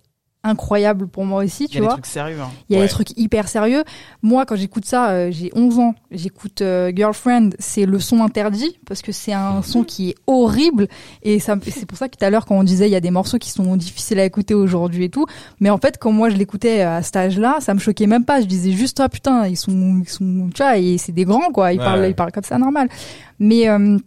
incroyables 0.45 1.09
pour 1.09 1.25
moi 1.25 1.43
aussi, 1.45 1.65
Il 1.65 1.67
y 1.67 1.69
tu 1.71 1.77
a 1.79 1.81
des 1.81 1.87
vois. 1.87 1.93
trucs 1.95 2.07
sérieux. 2.07 2.39
Hein. 2.41 2.49
Il 2.69 2.75
y 2.75 2.77
a 2.77 2.81
Ouais. 2.81 2.87
des 2.87 2.91
trucs 2.93 3.11
hyper 3.19 3.49
sérieux. 3.49 3.83
Moi, 4.23 4.47
quand 4.47 4.57
j'écoute 4.57 4.85
ça, 4.85 5.11
euh, 5.11 5.29
j'ai 5.33 5.51
11 5.55 5.79
ans. 5.79 5.95
J'écoute 6.11 6.63
euh, 6.63 6.93
Girlfriend, 6.95 7.51
c'est 7.59 7.87
le 7.87 7.99
son 7.99 8.21
interdit 8.23 8.79
parce 8.87 9.03
que 9.03 9.11
c'est 9.13 9.33
un 9.33 9.63
son 9.63 9.83
qui 9.85 10.11
est 10.11 10.15
horrible. 10.27 10.87
Et 11.23 11.41
ça, 11.41 11.57
me- 11.57 11.61
c'est 11.63 11.87
pour 11.87 11.99
ça 11.99 12.09
que 12.09 12.17
tout 12.17 12.25
à 12.25 12.31
l'heure, 12.31 12.47
quand 12.47 12.57
on 12.57 12.63
disait 12.65 12.89
il 12.89 12.93
y 12.93 12.97
a 12.97 13.01
des 13.01 13.11
morceaux 13.11 13.39
qui 13.39 13.51
sont 13.51 13.77
difficiles 13.77 14.21
à 14.21 14.25
écouter 14.25 14.55
aujourd'hui 14.55 15.05
et 15.05 15.11
tout, 15.11 15.27
mais 15.61 15.71
en 15.71 15.79
fait, 15.79 15.99
quand 15.99 16.13
moi 16.13 16.31
je 16.31 16.37
l'écoutais 16.37 16.81
à 16.83 17.03
cet 17.03 17.17
âge-là, 17.17 17.57
ça 17.61 17.75
me 17.75 17.79
choquait 17.81 18.07
même 18.07 18.25
pas. 18.25 18.41
Je 18.41 18.47
disais 18.47 18.73
juste 18.73 19.01
ah 19.01 19.09
putain, 19.09 19.47
ils 19.49 19.57
sont, 19.57 20.01
ils 20.03 20.09
sont, 20.09 20.51
tu 20.55 20.63
vois, 20.63 20.79
et 20.79 20.99
c'est 20.99 21.13
des 21.13 21.25
grands 21.25 21.51
quoi. 21.53 21.73
Ils 21.73 21.79
Ouais. 21.81 21.85
parlent, 21.85 22.07
ils 22.09 22.15
parlent 22.15 22.33
comme 22.33 22.45
ça 22.45 22.59
normal. 22.59 22.89
Mais 23.41 23.69
euh, 23.69 23.99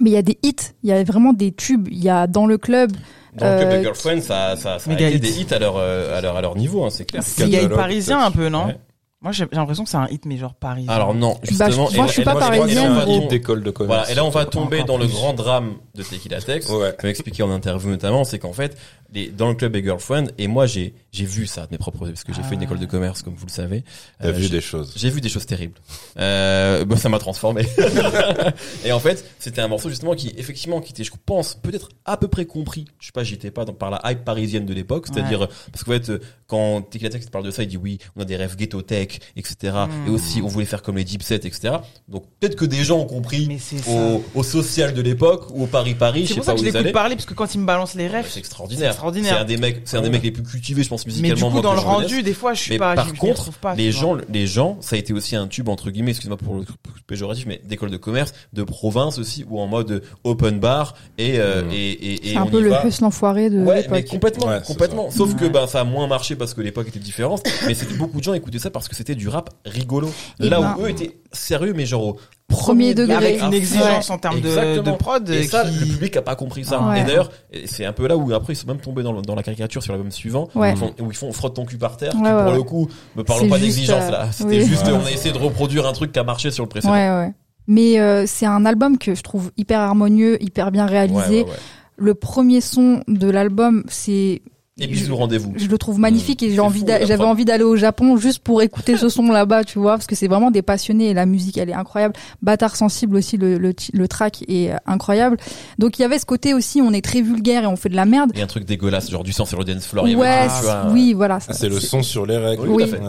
mais 0.00 0.10
il 0.10 0.12
y 0.14 0.16
a 0.18 0.22
des 0.22 0.38
hits, 0.42 0.56
il 0.82 0.90
y 0.90 0.92
a 0.92 1.02
vraiment 1.04 1.32
des 1.32 1.52
tubes. 1.52 1.88
Il 1.90 2.02
y 2.02 2.08
a 2.08 2.26
dans 2.26 2.46
le 2.46 2.58
club. 2.58 2.92
Dans 3.36 3.46
le 3.52 3.58
club 3.58 3.72
Euh, 3.72 3.78
de 3.78 3.82
Girlfriend, 3.82 4.20
ça, 4.22 4.56
ça, 4.56 4.78
ça 4.78 4.90
a 4.90 4.94
été 4.94 5.18
des 5.18 5.40
hits 5.40 5.46
à 5.52 5.58
leur, 5.58 5.76
euh, 5.76 6.18
à 6.18 6.20
leur, 6.20 6.36
à 6.36 6.40
leur 6.42 6.56
niveau, 6.56 6.84
hein, 6.84 6.90
c'est 6.90 7.04
clair. 7.04 7.22
C'est 7.24 7.44
il 7.44 7.50
y 7.50 7.56
a 7.56 7.60
catalogue, 7.60 7.78
parisien 7.78 8.20
un 8.20 8.30
peu, 8.30 8.48
non? 8.48 8.66
Ouais. 8.66 8.76
Moi, 9.22 9.32
j'ai 9.32 9.44
j'ai 9.52 9.56
l'impression 9.58 9.84
que 9.84 9.90
c'est 9.90 9.98
un 9.98 10.08
hit, 10.08 10.24
mais 10.24 10.38
genre 10.38 10.54
parisien. 10.54 10.90
Alors 10.90 11.12
non, 11.14 11.34
Bah, 11.34 11.40
justement. 11.68 11.88
je- 11.90 11.96
moi, 11.96 12.06
je 12.06 12.12
suis 12.12 12.22
pas 12.24 12.32
et 12.32 12.36
et 12.36 12.38
parisienne, 12.58 12.90
on 12.90 12.94
va 12.94 13.04
gros. 13.04 13.14
tomber- 13.18 13.28
d'école 13.28 13.62
de 13.62 13.70
commerce. 13.70 13.96
Voilà, 13.98 14.10
et 14.12 14.14
là 14.14 14.24
on 14.24 14.30
va 14.30 14.46
tomber 14.46 14.82
dans 14.84 14.96
le 14.96 15.06
grand 15.06 15.34
drame 15.34 15.74
de 15.94 16.02
Tequila 16.02 16.40
Tex. 16.40 16.68
Ouais. 16.70 16.94
Vais 17.02 17.10
expliquer 17.10 17.42
en 17.42 17.50
interview 17.50 17.90
notamment, 17.90 18.24
c'est 18.24 18.38
qu'en 18.38 18.54
fait, 18.54 18.78
les, 19.12 19.28
dans 19.28 19.48
le 19.48 19.54
club 19.54 19.72
des 19.72 19.82
girlfriends, 19.82 20.28
et 20.38 20.46
moi 20.46 20.64
j'ai 20.66 20.94
j'ai 21.12 21.24
vu 21.26 21.46
ça 21.46 21.62
de 21.62 21.72
mes 21.72 21.76
propres 21.78 22.06
yeux, 22.06 22.12
parce 22.12 22.24
que 22.24 22.32
j'ai 22.32 22.42
fait 22.42 22.54
une 22.54 22.60
Ah. 22.62 22.64
école 22.64 22.78
de 22.78 22.86
commerce, 22.86 23.20
comme 23.22 23.34
vous 23.34 23.44
le 23.46 23.50
savez. 23.52 23.84
T'as 24.22 24.28
Euh, 24.28 24.32
vu 24.32 24.48
des 24.48 24.60
choses. 24.62 24.94
J'ai 24.96 25.10
vu 25.10 25.20
des 25.20 25.28
choses 25.28 25.44
terribles. 25.44 25.74
Euh, 26.18 26.84
bon, 26.86 26.96
ça 26.96 27.08
m'a 27.10 27.18
transformé. 27.18 27.66
et 28.84 28.92
en 28.92 29.00
fait, 29.00 29.24
c'était 29.38 29.60
un 29.60 29.68
morceau 29.68 29.88
justement 29.90 30.14
qui, 30.14 30.32
effectivement, 30.36 30.80
qui 30.80 30.92
était, 30.92 31.04
je 31.04 31.10
pense, 31.26 31.54
peut-être 31.56 31.88
à 32.04 32.16
peu 32.16 32.28
près 32.28 32.46
compris. 32.46 32.86
Je 33.00 33.06
sais 33.06 33.12
pas, 33.12 33.24
j'étais 33.24 33.50
pas 33.50 33.64
dans, 33.64 33.72
par 33.74 33.90
la 33.90 34.00
hype 34.10 34.24
parisienne 34.24 34.66
de 34.66 34.72
l'époque, 34.72 35.08
c'est-à-dire 35.12 35.48
parce 35.72 35.84
qu'en 35.84 35.92
fait, 35.92 36.08
euh, 36.10 36.20
quand 36.46 36.82
Tequila 36.82 37.10
Tex 37.10 37.26
parle 37.28 37.44
de 37.44 37.50
ça, 37.50 37.64
il 37.64 37.68
dit 37.68 37.76
oui, 37.76 37.98
on 38.16 38.22
a 38.22 38.24
des 38.24 38.36
rêves 38.36 38.56
ghetto 38.56 38.80
tech, 38.82 39.08
etc. 39.36 39.56
Hmm. 39.88 40.08
Et 40.08 40.10
aussi, 40.10 40.40
on 40.42 40.48
voulait 40.48 40.66
faire 40.66 40.82
comme 40.82 40.96
les 40.96 41.04
Deep 41.04 41.22
Set, 41.22 41.44
etc. 41.44 41.74
Donc 42.08 42.24
peut-être 42.40 42.56
que 42.56 42.64
des 42.64 42.84
gens 42.84 42.98
ont 42.98 43.06
compris 43.06 43.46
Mais 43.48 43.58
au, 43.90 44.22
au 44.34 44.42
social 44.42 44.94
de 44.94 45.02
l'époque 45.02 45.46
ou 45.54 45.64
au 45.64 45.66
Paris 45.66 45.94
Paris, 45.94 46.22
je 46.22 46.28
C'est 46.28 46.34
sais 46.34 46.40
pour 46.40 46.44
ça 46.44 46.52
pas 46.52 46.56
que 46.56 46.60
où 46.60 46.64
je 46.64 46.68
ils 46.68 46.72
l'écoute 46.72 46.80
allaient. 46.86 46.92
parler, 46.92 47.14
parce 47.16 47.26
que 47.26 47.34
quand 47.34 47.54
il 47.54 47.60
me 47.60 47.66
balance 47.66 47.94
les 47.94 48.04
Ouais, 48.04 48.08
rêves, 48.08 48.24
C'est 48.26 48.34
c'est 48.34 48.38
extraordinaire. 48.40 48.94
C'est 48.94 49.40
un 49.40 49.44
des 49.44 49.56
mecs, 49.56 49.82
c'est 49.84 49.96
un 49.96 50.02
des 50.02 50.10
mecs 50.10 50.22
les 50.22 50.30
plus 50.30 50.42
cultivés, 50.42 50.82
je 50.82 50.88
pense, 50.88 51.06
mais 51.06 51.12
musicalement. 51.12 51.36
du 51.36 51.42
coup, 51.44 51.50
moi, 51.50 51.62
dans 51.62 51.72
le 51.74 51.80
connaisse. 51.80 52.10
rendu, 52.10 52.22
des 52.22 52.34
fois, 52.34 52.54
je 52.54 52.60
suis 52.60 52.70
Mais 52.72 52.78
pas, 52.78 52.94
par 52.94 53.12
contre, 53.14 53.52
pas, 53.58 53.74
les 53.74 53.92
gens, 53.92 54.16
les 54.32 54.46
gens, 54.46 54.78
ça 54.80 54.96
a 54.96 54.98
été 54.98 55.12
aussi 55.12 55.36
un 55.36 55.46
tube 55.48 55.68
entre 55.68 55.90
guillemets, 55.90 56.10
excuse-moi 56.10 56.36
pour 56.38 56.56
le 56.56 56.64
péjoratif, 57.06 57.46
mais 57.46 57.60
d'école 57.64 57.90
de 57.90 57.96
commerce, 57.96 58.32
de 58.52 58.62
province 58.62 59.18
aussi, 59.18 59.44
ou 59.48 59.60
en 59.60 59.66
mode 59.66 60.02
open 60.24 60.58
bar 60.60 60.94
et 61.18 61.38
euh, 61.38 61.62
Mhm. 61.64 61.70
et 61.72 61.90
et, 61.90 62.12
et 62.28 62.32
C'est 62.32 62.36
un 62.36 62.46
peu 62.46 62.60
le 62.60 62.72
plus 62.80 63.00
l'enfoiré 63.00 63.50
de 63.50 63.58
Ouais, 63.58 63.86
mais 63.90 63.98
l'époque. 63.98 64.10
complètement, 64.10 64.60
complètement. 64.60 65.10
Sauf 65.10 65.34
que 65.36 65.46
ben 65.46 65.66
ça 65.66 65.80
a 65.80 65.84
moins 65.84 66.06
marché 66.06 66.36
parce 66.36 66.54
que 66.54 66.60
l'époque 66.60 66.88
était 66.88 66.98
différente. 66.98 67.42
mais 67.66 67.74
c'était 67.74 67.94
beaucoup 67.94 68.18
de 68.18 68.24
gens 68.24 68.34
écoutaient 68.34 68.58
ça 68.58 68.70
parce 68.70 68.88
que 68.88 68.94
c'était 69.00 69.14
du 69.14 69.28
rap 69.28 69.48
rigolo. 69.64 70.10
Et 70.40 70.50
Là 70.50 70.60
ben- 70.60 70.76
où 70.78 70.84
eux 70.84 70.90
étaient 70.90 71.16
sérieux, 71.32 71.72
mais 71.74 71.86
genre 71.86 72.04
au 72.04 72.16
Premier 72.48 72.94
degré. 72.94 73.14
Avec 73.14 73.40
une 73.42 73.54
exigence 73.54 74.10
en 74.10 74.18
termes 74.18 74.40
de, 74.40 74.80
de 74.80 74.90
prod. 74.90 75.26
Et 75.30 75.44
ça, 75.44 75.64
le 75.64 75.70
public 75.70 76.16
a 76.16 76.22
pas 76.22 76.34
compris 76.34 76.64
ça. 76.64 76.80
Ouais. 76.82 77.00
Et 77.00 77.04
d'ailleurs, 77.04 77.30
c'est 77.64 77.84
un 77.86 77.92
peu 77.92 78.06
là 78.08 78.16
où 78.16 78.34
après 78.34 78.52
ils 78.52 78.56
sont 78.56 78.66
même 78.66 78.80
tombés 78.80 79.02
dans, 79.02 79.12
le- 79.12 79.22
dans 79.22 79.34
la 79.36 79.42
caricature 79.42 79.82
sur 79.82 79.92
l'album 79.92 80.10
suivant, 80.10 80.48
Ouais. 80.54 80.70
où, 80.70 80.74
ils 80.74 80.76
font, 80.76 80.94
où 81.00 81.10
ils 81.10 81.16
font 81.16 81.32
frotte 81.32 81.54
ton 81.54 81.64
cul 81.64 81.78
par 81.78 81.96
terre, 81.96 82.12
Ouais, 82.16 82.22
qui 82.28 82.34
ouais, 82.34 82.44
pour 82.44 82.52
le 82.52 82.62
coup, 82.64 82.88
me 83.16 83.22
parlons 83.22 83.48
pas 83.48 83.58
d'exigence 83.58 84.02
euh, 84.04 84.10
là. 84.10 84.28
C'était 84.32 84.58
oui. 84.60 84.66
juste, 84.66 84.84
Ouais. 84.86 84.92
on 84.92 85.06
a 85.06 85.10
essayé 85.10 85.32
de 85.32 85.38
reproduire 85.38 85.86
un 85.86 85.92
truc 85.92 86.10
qui 86.12 86.18
a 86.18 86.24
marché 86.24 86.50
sur 86.50 86.64
le 86.64 86.68
précédent. 86.68 86.92
Ouais, 86.92 87.08
ouais. 87.08 87.32
Mais 87.68 88.00
euh, 88.00 88.24
c'est 88.26 88.46
un 88.46 88.66
album 88.66 88.98
que 88.98 89.14
je 89.14 89.22
trouve 89.22 89.52
hyper 89.56 89.78
harmonieux, 89.80 90.42
hyper 90.42 90.72
bien 90.72 90.86
Ouais, 90.86 90.90
réalisé. 90.90 91.42
ouais, 91.44 91.48
ouais. 91.48 91.56
Le 91.96 92.14
premier 92.14 92.60
son 92.60 93.04
de 93.06 93.30
l'album, 93.30 93.84
c'est 93.88 94.42
Et 94.82 94.86
bisous, 94.86 95.14
rendez-vous. 95.14 95.52
je 95.56 95.66
le 95.66 95.76
trouve 95.78 95.98
magnifique 95.98 96.42
et 96.42 96.50
j'ai 96.50 96.60
envie 96.60 96.84
j'avais 96.86 97.24
envie 97.24 97.44
d'aller 97.44 97.64
au 97.64 97.76
Japon 97.76 98.16
juste 98.16 98.38
pour 98.38 98.62
écouter 98.62 98.96
ce 98.96 99.08
son 99.10 99.30
là-bas, 99.30 99.62
tu 99.64 99.78
vois, 99.78 99.92
parce 99.92 100.06
que 100.06 100.14
c'est 100.16 100.26
vraiment 100.28 100.50
des 100.50 100.62
passionnés 100.62 101.10
et 101.10 101.14
la 101.14 101.26
musique 101.26 101.58
elle 101.58 101.68
est 101.68 101.74
incroyable. 101.74 102.14
Bâtard 102.42 102.76
sensible 102.76 103.16
aussi 103.16 103.36
le 103.36 103.58
le, 103.58 103.74
le 103.92 104.08
track 104.08 104.42
est 104.48 104.70
euh, 104.72 104.76
incroyable. 104.86 105.36
Donc 105.78 105.98
il 105.98 106.02
y 106.02 106.04
avait 106.04 106.18
ce 106.18 106.24
côté 106.26 106.54
aussi 106.54 106.80
on 106.80 106.92
est 106.92 107.04
très 107.04 107.20
vulgaire 107.20 107.64
et 107.64 107.66
on 107.66 107.76
fait 107.76 107.90
de 107.90 107.96
la 107.96 108.06
merde. 108.06 108.32
Et 108.34 108.40
un 108.42 108.46
truc 108.46 108.64
dégueulasse, 108.64 109.10
genre 109.10 109.22
du 109.24 109.32
sang 109.32 109.44
sur 109.44 109.58
le 109.58 109.64
dance 109.64 109.86
floor. 109.86 110.08
il 110.08 110.12
y 110.12 110.14
avait 110.14 110.22
Ouais, 110.22 110.28
un 110.28 110.48
truc, 110.48 110.60
tu 110.60 110.64
vois. 110.66 110.86
oui, 110.92 111.12
voilà. 111.12 111.40
C'est 111.40 111.68
le 111.68 111.78
son 111.78 112.02
sur 112.02 112.24
les 112.24 112.38
règles. 112.38 112.66
Oui, 112.68 112.84
tout 112.88 112.94
à 112.94 112.96
fait. 112.96 113.02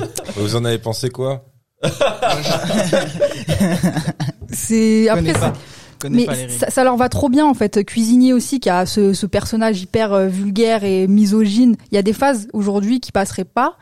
Ouais. 0.00 0.08
Vous 0.36 0.56
en 0.56 0.64
avez 0.66 0.78
pensé 0.78 1.08
quoi? 1.08 1.44
C'est 4.50 5.08
après 5.08 5.32
connais 6.04 6.16
Mais 6.18 6.26
pas 6.26 6.34
les 6.34 6.40
règles. 6.46 6.52
ça, 6.52 6.70
ça 6.70 6.84
leur 6.84 6.96
va 6.96 7.08
trop 7.08 7.28
bien 7.28 7.46
en 7.46 7.54
fait. 7.54 7.84
Cuisinier 7.84 8.32
aussi 8.32 8.60
qui 8.60 8.70
a 8.70 8.86
ce, 8.86 9.12
ce 9.12 9.26
personnage 9.26 9.80
hyper 9.82 10.12
euh, 10.12 10.26
vulgaire 10.28 10.84
et 10.84 11.06
misogyne. 11.06 11.76
Il 11.90 11.94
y 11.94 11.98
a 11.98 12.02
des 12.02 12.12
phases 12.12 12.48
aujourd'hui 12.52 13.00
qui 13.00 13.12
passeraient 13.12 13.44
pas, 13.44 13.76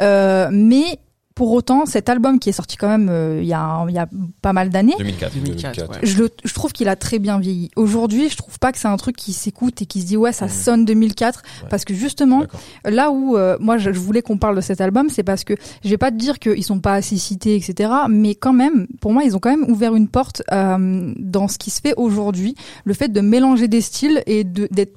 Euh, 0.00 0.48
mais 0.52 0.98
pour 1.34 1.50
autant 1.52 1.84
cet 1.84 2.08
album 2.08 2.38
qui 2.38 2.48
est 2.48 2.52
sorti 2.52 2.76
quand 2.76 2.88
même 2.88 3.08
euh, 3.10 3.40
il 3.42 3.48
y 3.48 3.52
a 3.52 3.60
un- 3.60 3.88
il 3.88 3.94
y 3.94 3.98
a 3.98 4.08
pas 4.40 4.52
mal 4.52 4.70
d'années. 4.70 4.94
2004. 4.98 5.34
2004, 5.34 5.74
2004. 5.76 5.90
ouais. 6.02 6.06
Je, 6.06 6.18
le, 6.22 6.30
je 6.44 6.54
trouve 6.54 6.72
qu'il 6.72 6.88
a 6.88 6.94
très 6.96 7.18
bien 7.18 7.40
vieilli. 7.40 7.70
Aujourd'hui, 7.74 8.28
je 8.28 8.36
trouve 8.36 8.58
pas 8.60 8.70
que 8.70 8.78
c'est 8.78 8.86
un 8.88 8.96
truc 8.96 9.16
qui 9.16 9.32
s'écoute 9.32 9.82
et 9.82 9.86
qui 9.86 10.00
se 10.02 10.06
dit 10.06 10.16
ouais 10.16 10.32
ça 10.32 10.44
Mhm. 10.46 10.50
sonne 10.52 10.84
2004 10.84 11.42
Ouais. 11.62 11.68
parce 11.70 11.84
que 11.84 11.92
justement 11.94 12.44
là 12.84 13.10
où 13.10 13.36
euh, 13.36 13.56
moi 13.60 13.78
je, 13.78 13.92
je 13.92 13.98
voulais 13.98 14.22
qu'on 14.22 14.38
parle 14.38 14.54
de 14.56 14.60
cet 14.60 14.80
album, 14.80 15.08
c'est 15.10 15.24
parce 15.24 15.42
que 15.44 15.54
je 15.84 15.88
vais 15.90 15.98
pas 15.98 16.10
te 16.12 16.16
dire 16.16 16.38
qu'ils 16.38 16.62
sont 16.64 16.78
pas 16.80 16.94
assez 16.94 17.16
cités, 17.16 17.56
etc. 17.56 17.90
Mais 18.08 18.34
quand 18.36 18.52
même, 18.52 18.86
pour 19.00 19.12
moi, 19.12 19.24
ils 19.24 19.34
ont 19.34 19.40
quand 19.40 19.50
même 19.50 19.68
ouvert 19.70 19.96
une 19.96 20.08
porte 20.08 20.42
euh, 20.52 21.12
dans 21.18 21.48
ce 21.48 21.58
qui 21.58 21.70
se 21.70 21.80
fait 21.80 21.94
aujourd'hui, 21.96 22.54
le 22.84 22.94
fait 22.94 23.08
de 23.08 23.20
mélanger 23.20 23.66
des 23.68 23.80
styles 23.80 24.22
et 24.26 24.44
de 24.44 24.68
d'être 24.70 24.94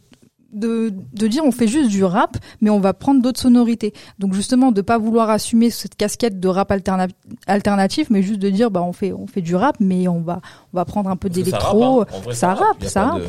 de, 0.53 0.93
de 1.13 1.27
dire 1.27 1.43
on 1.45 1.51
fait 1.51 1.67
juste 1.67 1.89
du 1.89 2.03
rap 2.03 2.37
mais 2.61 2.69
on 2.69 2.79
va 2.79 2.93
prendre 2.93 3.21
d'autres 3.21 3.39
sonorités 3.39 3.93
donc 4.19 4.33
justement 4.33 4.71
de 4.71 4.81
pas 4.81 4.97
vouloir 4.97 5.29
assumer 5.29 5.69
cette 5.69 5.95
casquette 5.95 6.39
de 6.39 6.47
rap 6.47 6.71
alterna- 6.71 7.09
alternatif 7.47 8.09
mais 8.09 8.21
juste 8.21 8.39
de 8.39 8.49
dire 8.49 8.71
bah 8.71 8.81
on 8.81 8.93
fait 8.93 9.13
on 9.13 9.27
fait 9.27 9.41
du 9.41 9.55
rap 9.55 9.77
mais 9.79 10.07
on 10.07 10.21
va 10.21 10.41
on 10.73 10.77
va 10.77 10.85
prendre 10.85 11.09
un 11.09 11.15
peu 11.15 11.27
ça 11.29 11.33
d'électro 11.35 11.97
rappe, 11.99 12.09
hein. 12.13 12.17
En 12.17 12.21
vrai, 12.21 12.33
ça 12.33 12.53
rappe, 12.53 12.83
ça 12.83 13.03
rappe. 13.07 13.21
de- 13.21 13.27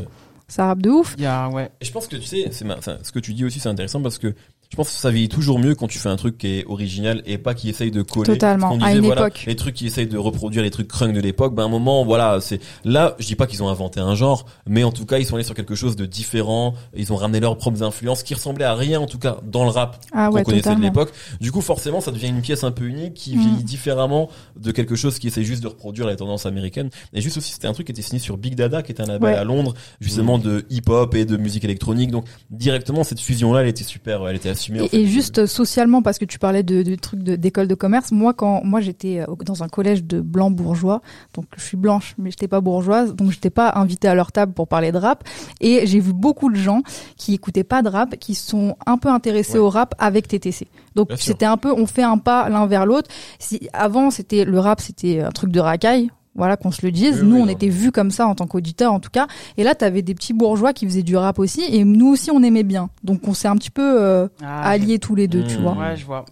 ça 0.51 0.67
rappe 0.67 0.81
de 0.81 0.91
ouf 0.91 1.15
Il 1.19 1.25
y 1.25 1.27
a, 1.27 1.49
ouais. 1.51 1.71
Et 1.81 1.85
je 1.85 1.93
pense 1.93 2.07
que 2.07 2.17
tu 2.17 2.23
sais, 2.23 2.49
c'est 2.53 2.65
ma- 2.65 2.79
enfin, 2.79 2.97
ce 3.03 3.13
que 3.13 3.19
tu 3.19 3.35
dis 3.35 3.45
aussi, 3.45 3.61
c'est 3.61 3.69
intéressant 3.69 4.01
parce 4.01 4.17
que 4.17 4.35
je 4.71 4.77
pense 4.77 4.89
que 4.91 4.95
ça 4.95 5.11
vieillit 5.11 5.29
toujours 5.29 5.59
mieux 5.59 5.75
quand 5.75 5.89
tu 5.89 5.99
fais 5.99 6.09
un 6.11 6.17
truc 6.17 6.37
qui 6.39 6.47
est 6.59 6.65
original 6.67 7.23
et 7.27 7.39
pas 7.39 7.55
qui 7.55 7.71
essaye 7.71 7.91
de 7.91 8.03
coller. 8.03 8.27
Totalement, 8.27 8.69
qu'on 8.69 8.81
à 8.83 8.89
disait, 8.89 8.99
une 8.99 9.05
voilà, 9.07 9.23
époque. 9.23 9.45
Les 9.47 9.57
trucs 9.57 9.75
qui 9.75 9.87
essayent 9.87 10.07
de 10.07 10.19
reproduire 10.19 10.63
les 10.63 10.71
trucs 10.71 10.89
crunk 10.89 11.15
de 11.15 11.21
l'époque, 11.21 11.55
ben 11.55 11.63
à 11.63 11.67
un 11.67 11.71
moment, 11.71 12.05
voilà, 12.05 12.39
c'est 12.41 12.61
là, 12.85 13.17
je 13.19 13.27
dis 13.27 13.35
pas 13.35 13.47
qu'ils 13.47 13.63
ont 13.63 13.69
inventé 13.69 13.99
un 14.01 14.15
genre, 14.15 14.45
mais 14.67 14.85
en 14.85 14.93
tout 14.93 15.07
cas, 15.07 15.19
ils 15.19 15.25
sont 15.27 15.37
allés 15.37 15.45
sur 15.45 15.55
quelque 15.55 15.75
chose 15.75 15.97
de 15.97 16.05
différent. 16.07 16.75
Ils 16.95 17.13
ont 17.13 17.17
ramené 17.17 17.41
leurs 17.41 17.57
propres 17.57 17.83
influences 17.83 18.23
qui 18.23 18.35
ressemblaient 18.35 18.67
à 18.67 18.75
rien, 18.75 19.01
en 19.01 19.07
tout 19.07 19.19
cas, 19.19 19.39
dans 19.43 19.65
le 19.65 19.71
rap 19.71 20.05
ah 20.13 20.29
qu'on 20.31 20.43
connaissait 20.43 20.77
de 20.77 20.81
l'époque. 20.83 21.13
Du 21.41 21.51
coup, 21.51 21.61
forcément, 21.63 22.01
ça 22.01 22.11
devient 22.11 22.29
une 22.29 22.43
pièce 22.43 22.63
un 22.65 22.71
peu 22.71 22.85
unique 22.85 23.15
qui 23.15 23.37
Mm. 23.37 23.41
vieillit 23.41 23.65
différemment 23.65 24.29
de 24.61 24.71
quelque 24.71 24.97
chose 24.97 25.19
qui 25.19 25.29
essaie 25.29 25.45
juste 25.45 25.63
de 25.63 25.69
reproduire 25.69 26.07
les 26.07 26.17
tendances 26.17 26.45
américaines. 26.47 26.91
Et 27.15 27.21
juste 27.21 27.37
aussi, 27.39 27.53
c'était 27.53 27.69
un 27.69 27.73
truc 27.73 27.87
qui 27.87 27.93
était 27.93 28.03
signé 28.03 28.19
sur 28.19 28.37
Big 28.37 28.55
Dada, 28.55 28.83
qui 28.83 28.93
est 28.93 29.01
un 29.01 29.07
label 29.07 29.33
Ouais. 29.33 29.39
à 29.39 29.45
Londres, 29.45 29.75
justement 30.01 30.39
de 30.39 30.67
hip-hop 30.71 31.15
et 31.15 31.25
de 31.25 31.37
musique 31.37 31.65
électronique. 31.65 32.11
Donc, 32.11 32.25
directement, 32.51 33.03
cette 33.05 33.21
fusion-là, 33.21 33.63
elle 33.63 33.69
était 33.69 33.85
super, 33.85 34.27
elle 34.29 34.37
était 34.37 34.49
en 34.59 34.75
Et, 34.85 34.89
fait. 34.89 34.97
et 34.99 35.07
juste 35.07 35.47
socialement, 35.47 36.03
parce 36.03 36.19
que 36.19 36.25
tu 36.25 36.39
parlais 36.39 36.63
de, 36.63 36.83
de 36.83 36.95
trucs 36.97 37.23
de- 37.23 37.37
d'école 37.37 37.69
de, 37.69 37.75
commerce, 37.75 38.13
moi 38.13 38.35
quand 38.35 38.63
moi 38.65 38.81
j'étais 38.81 39.21
euh, 39.21 39.27
dans 39.45 39.63
un 39.63 39.69
collège 39.69 40.05
de 40.05 40.21
blancs 40.21 40.55
bourgeois, 40.55 41.01
donc 41.35 41.47
je 41.57 41.63
suis 41.63 41.77
blanche 41.77 42.15
mais 42.19 42.31
j'étais 42.31 42.49
pas 42.49 42.61
bourgeoise, 42.61 43.15
donc 43.15 43.31
j'étais 43.31 43.51
pas 43.51 43.73
invitée 43.77 44.09
à 44.09 44.15
leur 44.15 44.33
table 44.33 44.53
pour 44.53 44.69
parler 44.69 44.93
de 44.93 44.99
rap. 44.99 45.25
Et 45.61 45.87
j'ai 45.87 46.01
vu 46.01 46.13
beaucoup 46.13 46.51
de 46.51 46.57
gens 46.57 46.83
qui 47.17 47.35
écoutaient 47.35 47.65
pas 47.65 47.83
de 47.83 47.89
rap, 47.89 48.17
qui 48.17 48.35
sont 48.35 48.77
un 48.87 48.99
peu 48.99 49.09
intéressés 49.09 49.55
Ouais. 49.55 49.59
au 49.59 49.69
rap 49.71 49.95
avec 49.99 50.29
TTC. 50.29 50.67
Donc 50.95 51.11
c'était 51.17 51.45
un 51.47 51.57
peu, 51.57 51.73
on 51.73 51.87
fait 51.87 52.03
un 52.03 52.19
pas 52.19 52.49
l'un 52.49 52.67
vers 52.67 52.87
l'autre. 52.87 53.09
Si 53.39 53.69
avant 53.73 54.11
c'était 54.11 54.45
le 54.45 54.59
rap, 54.59 54.81
c'était 54.81 55.21
un 55.21 55.31
truc 55.31 55.51
de 55.51 55.61
racaille. 55.61 56.11
Voilà, 56.39 56.57
qu'on 56.57 56.71
se 56.71 56.81
le 56.87 56.91
dise. 56.93 57.21
Oui, 57.23 57.29
nous, 57.29 57.35
oui, 57.37 57.43
on 57.43 57.47
non, 57.47 57.53
était 57.53 57.69
vus 57.69 57.93
comme 57.93 58.11
ça 58.11 58.27
en 58.27 58.35
tant 58.35 58.47
qu'auditeurs, 58.47 58.93
en 58.95 59.01
tout 59.01 59.11
cas. 59.11 59.27
Et 59.59 59.65
là, 59.65 59.75
t'avais 59.75 60.01
des 60.01 60.15
petits 60.15 60.33
bourgeois 60.33 60.73
qui 60.73 60.87
faisaient 60.87 61.03
du 61.03 61.17
rap 61.17 61.39
aussi, 61.39 61.63
et 61.71 61.85
nous 61.85 62.09
aussi, 62.09 62.31
on 62.31 62.43
aimait 62.43 62.63
bien. 62.63 62.89
Donc, 63.05 63.27
on 63.29 63.35
s'est 63.35 63.49
un 63.49 63.57
petit 63.57 63.71
peu 63.71 64.01
euh, 64.01 64.29
Ah, 64.43 64.71
alliés 64.71 64.99
tous 64.99 65.15
les 65.15 65.29
deux, 65.29 65.45
tu 65.45 65.59
Mmh. 65.59 65.63
vois. 65.63 65.73
Ouais, 65.77 65.97
je 65.97 66.07
vois. 66.07 66.25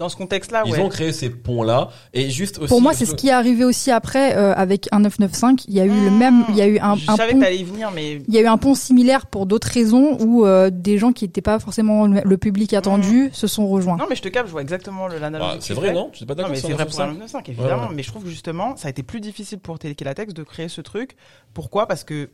Dans 0.00 0.08
ce 0.08 0.16
contexte-là, 0.16 0.62
Ils 0.64 0.72
ouais. 0.72 0.80
ont 0.80 0.88
créé 0.88 1.12
ces 1.12 1.28
ponts-là. 1.30 1.90
Et 2.14 2.30
juste 2.30 2.58
aussi. 2.58 2.68
Pour 2.68 2.80
moi, 2.80 2.94
c'est 2.94 3.04
ce 3.04 3.14
qui 3.14 3.28
est 3.28 3.32
arrivé 3.32 3.64
aussi 3.64 3.90
après 3.90 4.34
euh, 4.34 4.54
avec 4.54 4.88
un 4.92 5.00
995. 5.00 5.66
Il 5.68 5.74
y 5.74 5.80
a 5.80 5.84
eu 5.84 5.90
le 5.90 6.10
même, 6.10 6.44
il 6.48 6.56
y 6.56 6.62
a 6.62 6.66
eu 6.66 6.78
un, 6.78 6.96
Je 6.96 7.10
un 7.10 7.16
savais 7.16 7.32
pont. 7.32 7.38
que 7.38 7.44
t'allais 7.44 7.58
y 7.58 7.64
venir, 7.64 7.90
mais 7.94 8.14
Il 8.26 8.32
y 8.34 8.38
a 8.38 8.40
eu 8.40 8.46
un 8.46 8.56
pont 8.56 8.74
similaire 8.74 9.26
pour 9.26 9.44
d'autres 9.44 9.68
raisons 9.68 10.16
où 10.20 10.46
euh, 10.46 10.70
des 10.72 10.96
gens 10.96 11.12
qui 11.12 11.26
n'étaient 11.26 11.42
pas 11.42 11.58
forcément 11.58 12.06
le 12.06 12.22
le 12.24 12.36
public 12.38 12.72
attendu 12.72 13.28
se 13.34 13.46
sont 13.46 13.68
rejoints. 13.68 13.98
non, 13.98 14.06
mais 14.08 14.16
je 14.16 14.22
te 14.22 14.28
capte, 14.28 14.46
je 14.46 14.52
vois 14.52 14.62
exactement 14.62 15.06
l'analogie. 15.06 15.50
Bah, 15.52 15.56
c'est 15.60 15.74
vrai, 15.74 15.92
non 15.92 16.08
Tu 16.12 16.22
n'es 16.22 16.26
pas 16.26 16.34
Non, 16.34 16.44
d'accord 16.44 16.56
c'est 16.56 16.72
vrai 16.72 16.86
pour 16.86 17.00
un 17.00 17.06
995? 17.08 17.18
995, 17.20 17.48
évidemment. 17.50 17.82
Ouais, 17.82 17.88
ouais. 17.90 17.94
Mais 17.94 18.02
je 18.02 18.08
trouve 18.08 18.24
que 18.24 18.30
justement, 18.30 18.76
ça 18.76 18.88
a 18.88 18.90
été 18.90 19.02
plus 19.02 19.20
difficile 19.20 19.58
pour 19.58 19.78
Télékilatex 19.78 20.32
de 20.32 20.42
créer 20.44 20.68
ce 20.68 20.80
truc. 20.80 21.14
Pourquoi? 21.52 21.86
Parce 21.86 22.04
que 22.04 22.30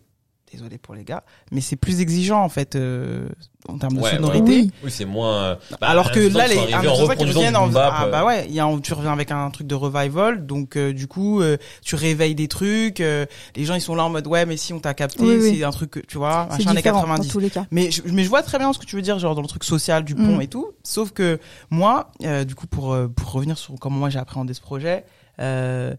désolé 0.56 0.78
pour 0.78 0.94
les 0.94 1.04
gars, 1.04 1.22
mais 1.52 1.60
c'est 1.60 1.76
plus 1.76 2.00
exigeant 2.00 2.42
en 2.42 2.48
fait 2.48 2.74
euh, 2.76 3.28
en 3.68 3.78
termes 3.78 3.94
de 3.96 4.00
Ouais, 4.00 4.12
sonorité. 4.16 4.42
Oui. 4.62 4.70
Oui, 4.84 4.90
c'est 4.90 5.04
moins. 5.04 5.34
euh, 5.42 5.54
bah, 5.80 5.88
Alors 5.88 6.10
que 6.12 6.20
là, 6.20 6.46
les 6.48 6.54
ils 6.54 6.56
sont 6.58 6.62
arrivés 6.62 6.74
un 6.74 6.78
en 6.78 6.92
instant 6.92 6.94
qui 7.04 7.10
reproduisant 7.10 7.38
reviennent 7.40 7.56
en- 7.56 7.70
ah 7.76 8.04
euh, 8.06 8.10
bah 8.10 8.24
ouais, 8.24 8.46
il 8.48 8.54
y 8.54 8.60
a 8.60 8.68
tu 8.82 8.94
reviens 8.94 9.12
avec 9.12 9.30
un 9.30 9.50
truc 9.50 9.66
de 9.66 9.74
revival, 9.74 10.46
donc 10.46 10.76
euh, 10.76 10.92
du 10.92 11.06
coup 11.08 11.40
euh, 11.40 11.56
tu 11.84 11.94
réveilles 11.94 12.34
des 12.34 12.48
trucs. 12.48 13.00
euh, 13.00 13.26
les 13.54 13.64
gens 13.64 13.74
ils 13.74 13.80
sont 13.80 13.94
là 13.94 14.04
en 14.04 14.10
mode 14.10 14.26
ouais, 14.26 14.46
mais 14.46 14.56
si 14.56 14.72
on 14.72 14.80
t'a 14.80 14.94
capté, 14.94 15.22
Oui, 15.22 15.38
oui. 15.40 15.56
c'est 15.58 15.64
un 15.64 15.70
truc 15.70 15.90
que 15.90 16.00
tu 16.00 16.16
vois, 16.18 16.46
C'est 16.50 16.58
machin 16.58 16.70
des 16.70 16.76
différent 16.76 17.00
dans 17.02 17.06
90. 17.08 17.28
tous 17.28 17.38
les 17.40 17.50
cas. 17.50 17.66
Mais 17.70 17.90
je, 17.90 18.02
mais 18.06 18.24
je 18.24 18.28
vois 18.28 18.42
très 18.42 18.58
bien 18.58 18.72
ce 18.72 18.78
que 18.78 18.86
tu 18.86 18.96
veux 18.96 19.02
dire, 19.02 19.18
genre 19.18 19.34
dans 19.34 19.42
le 19.42 19.48
truc 19.48 19.64
social 19.64 20.04
du 20.04 20.14
pont 20.14 20.36
Mm. 20.38 20.42
et 20.42 20.48
tout. 20.48 20.72
Sauf 20.82 21.12
que 21.12 21.38
moi, 21.70 22.10
euh, 22.24 22.44
du 22.44 22.54
coup, 22.54 22.66
pour 22.66 22.92
euh, 22.92 23.08
pour 23.08 23.32
revenir 23.32 23.58
sur 23.58 23.74
comment 23.78 23.96
moi 23.98 24.10
j'ai 24.10 24.18
appréhendé 24.18 24.54
ce 24.54 24.60
projet, 24.60 25.04
euh, 25.40 25.92
euh, 25.92 25.94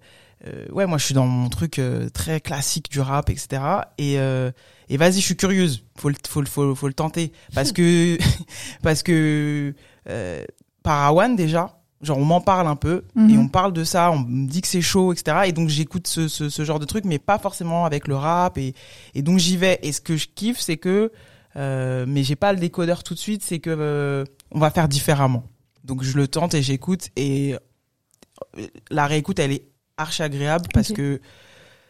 ouais, 0.71 0.85
moi 0.85 0.97
je 0.97 1.05
suis 1.05 1.13
dans 1.13 1.25
mon 1.27 1.49
truc 1.49 1.79
euh, 1.79 2.09
très 2.09 2.39
classique 2.41 2.89
du 2.91 2.99
rap, 2.99 3.29
etc. 3.29 3.61
Et 3.97 4.19
euh, 4.19 4.51
et 4.89 4.97
vas-y, 4.97 5.13
je 5.15 5.19
suis 5.25 5.35
curieuse. 5.35 5.83
Faut 5.97 6.09
le 6.09 6.15
faut 6.27 6.41
le 6.41 6.47
faut, 6.47 6.75
faut 6.75 6.87
le 6.87 6.93
tenter 6.93 7.31
parce 7.53 7.71
que 7.71 8.17
parce 8.83 9.03
que 9.03 9.73
euh, 10.09 10.43
Parawan 10.83 11.35
déjà. 11.35 11.73
Genre 11.99 12.19
on 12.19 12.25
m'en 12.25 12.41
parle 12.41 12.67
un 12.67 12.75
peu 12.75 13.03
Mhm. 13.15 13.29
et 13.31 13.37
on 13.39 13.47
parle 13.47 13.73
de 13.73 13.83
ça, 13.83 14.11
on 14.11 14.19
me 14.19 14.47
dit 14.47 14.61
que 14.61 14.67
c'est 14.67 14.83
chaud, 14.83 15.13
etc. 15.13 15.37
Et 15.47 15.51
donc 15.51 15.67
j'écoute 15.69 16.05
ce, 16.07 16.27
ce, 16.27 16.47
ce 16.47 16.63
genre 16.63 16.77
de 16.77 16.85
truc, 16.85 17.05
mais 17.05 17.17
pas 17.17 17.39
forcément 17.39 17.85
avec 17.85 18.07
le 18.07 18.15
rap. 18.15 18.59
Et, 18.59 18.75
et 19.15 19.23
donc 19.23 19.39
j'y 19.39 19.57
vais. 19.57 19.79
Et 19.81 19.91
ce 19.91 19.99
que 19.99 20.15
je 20.15 20.27
kiffe, 20.27 20.59
c'est 20.59 20.77
que 20.77 21.11
euh, 21.55 22.05
mais 22.07 22.21
j'ai 22.23 22.35
pas 22.35 22.53
le 22.53 22.59
décodeur 22.59 23.01
tout 23.01 23.15
de 23.15 23.19
suite, 23.19 23.41
c'est 23.43 23.57
que 23.57 23.71
euh, 23.75 24.25
on 24.51 24.59
va 24.59 24.69
faire 24.69 24.87
différemment. 24.87 25.43
Donc 25.83 26.03
je 26.03 26.15
le 26.17 26.27
tente 26.27 26.53
et 26.53 26.61
j'écoute 26.61 27.09
et 27.15 27.55
euh, 27.55 28.67
la 28.91 29.07
réécoute 29.07 29.39
elle 29.39 29.53
est 29.53 29.65
archi 29.97 30.23
agréable 30.23 30.67
parce 30.73 30.91
que 30.91 31.19